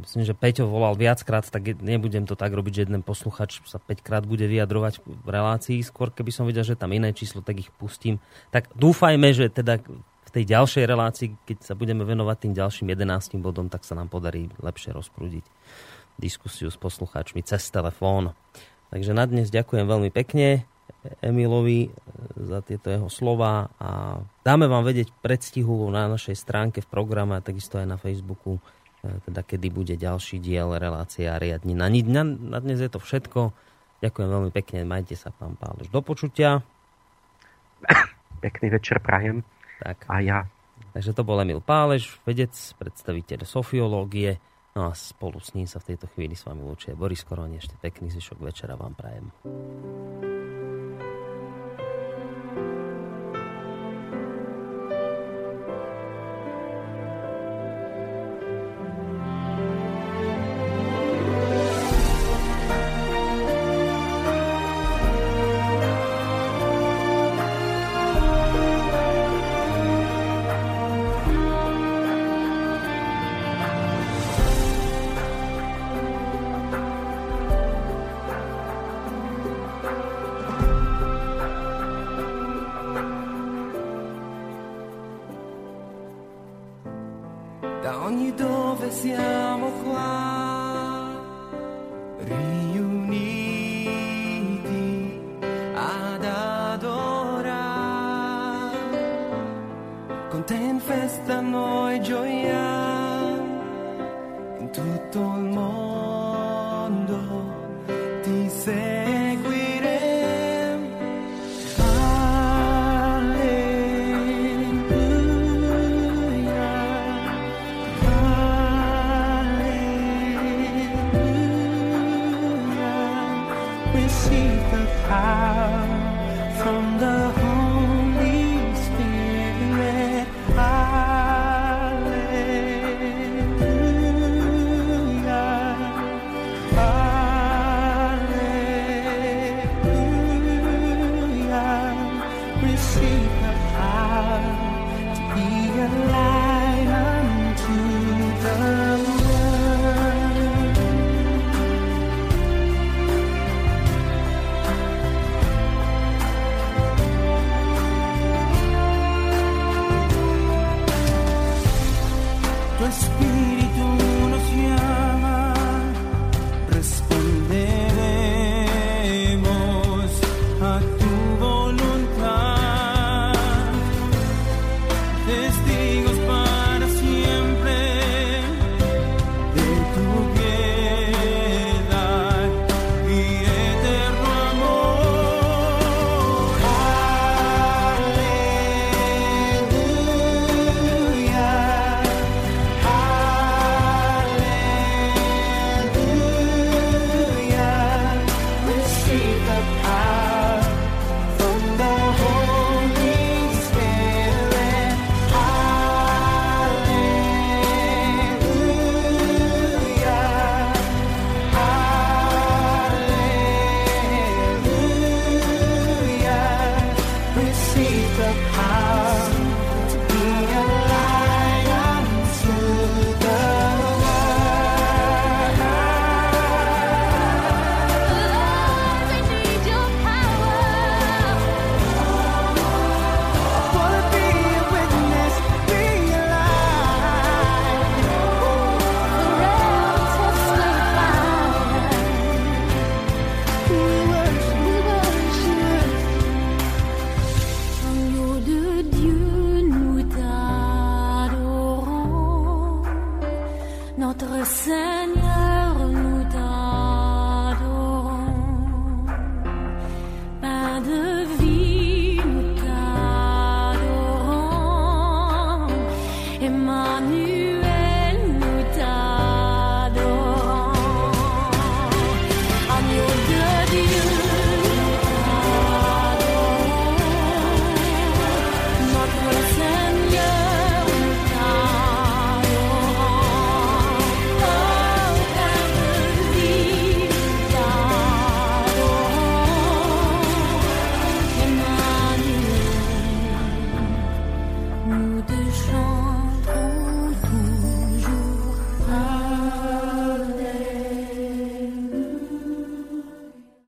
myslím, 0.08 0.24
že 0.24 0.38
Peťo 0.38 0.72
volal 0.72 0.95
viackrát, 0.95 1.44
tak 1.44 1.76
nebudem 1.84 2.24
to 2.24 2.40
tak 2.40 2.56
robiť, 2.56 2.72
že 2.72 2.84
jeden 2.88 3.03
posluchač 3.03 3.60
sa 3.68 3.84
5 3.84 4.00
krát 4.00 4.24
bude 4.24 4.48
vyjadrovať 4.48 5.03
v 5.03 5.28
relácii. 5.28 5.84
Skôr 5.84 6.08
keby 6.14 6.32
som 6.32 6.48
videl, 6.48 6.64
že 6.64 6.80
tam 6.80 6.95
iné 6.95 7.12
číslo, 7.12 7.44
tak 7.44 7.60
ich 7.60 7.74
pustím. 7.76 8.24
Tak 8.53 8.72
dúfajme, 8.80 9.36
že 9.36 9.52
teda 9.52 9.84
tej 10.34 10.50
ďalšej 10.50 10.84
relácii, 10.90 11.28
keď 11.45 11.58
sa 11.62 11.74
budeme 11.78 12.02
venovať 12.02 12.50
tým 12.50 12.53
ďalším 12.58 12.90
11 12.90 13.38
bodom, 13.38 13.70
tak 13.70 13.86
sa 13.86 13.94
nám 13.94 14.10
podarí 14.10 14.50
lepšie 14.58 14.90
rozprúdiť 14.90 15.45
diskusiu 16.18 16.74
s 16.74 16.78
poslucháčmi 16.78 17.45
cez 17.45 17.70
telefón. 17.70 18.34
Takže 18.90 19.14
na 19.14 19.26
dnes 19.30 19.53
ďakujem 19.53 19.86
veľmi 19.86 20.10
pekne 20.10 20.66
Emilovi 21.22 21.88
e, 21.88 21.90
za 22.48 22.62
tieto 22.62 22.88
jeho 22.88 23.10
slova 23.10 23.70
a 23.82 24.22
dáme 24.45 24.70
vám 24.70 24.88
vedieť 24.88 25.12
predstihu 25.20 25.90
na 25.90 26.08
našej 26.08 26.38
stránke 26.38 26.80
v 26.82 26.92
programe 26.92 27.36
a 27.38 27.45
takisto 27.45 27.82
aj 27.82 27.88
na 27.90 27.98
Facebooku, 27.98 28.58
e, 29.02 29.12
teda 29.30 29.42
kedy 29.44 29.68
bude 29.74 29.95
ďalší 29.98 30.40
diel 30.40 30.74
relácie 30.78 31.28
a 31.28 31.38
riadni. 31.42 31.76
Na, 31.76 31.90
na, 31.90 32.24
na 32.26 32.58
dnes 32.62 32.80
je 32.80 32.90
to 32.92 33.02
všetko. 33.02 33.52
Ďakujem 34.03 34.30
veľmi 34.30 34.52
pekne, 34.52 34.84
majte 34.88 35.16
sa, 35.16 35.32
pán 35.32 35.56
Pálež. 35.56 35.88
Do 35.92 36.03
počutia. 36.03 36.64
Pekný 38.44 38.72
večer 38.76 39.00
prajem. 39.00 39.44
Tak. 39.84 40.08
A 40.08 40.24
ja. 40.24 40.40
Takže 40.95 41.12
to 41.12 41.28
bol 41.28 41.42
Emil 41.44 41.60
Pálež, 41.60 42.24
vedec, 42.24 42.56
predstaviteľ 42.80 43.44
sofiológie. 43.44 44.40
No 44.74 44.90
a 44.90 44.92
spolu 44.95 45.38
s 45.44 45.53
ním 45.53 45.68
sa 45.68 45.84
v 45.84 45.94
tejto 45.94 46.08
chvíli 46.16 46.34
s 46.34 46.48
vami 46.48 46.64
lúčuje 46.64 46.95
Boris 46.95 47.22
Koroni. 47.28 47.60
Ešte 47.60 47.76
pekný 47.78 48.10
zvyšok 48.10 48.40
večera 48.42 48.80
vám 48.80 48.95
prajem. 48.95 49.30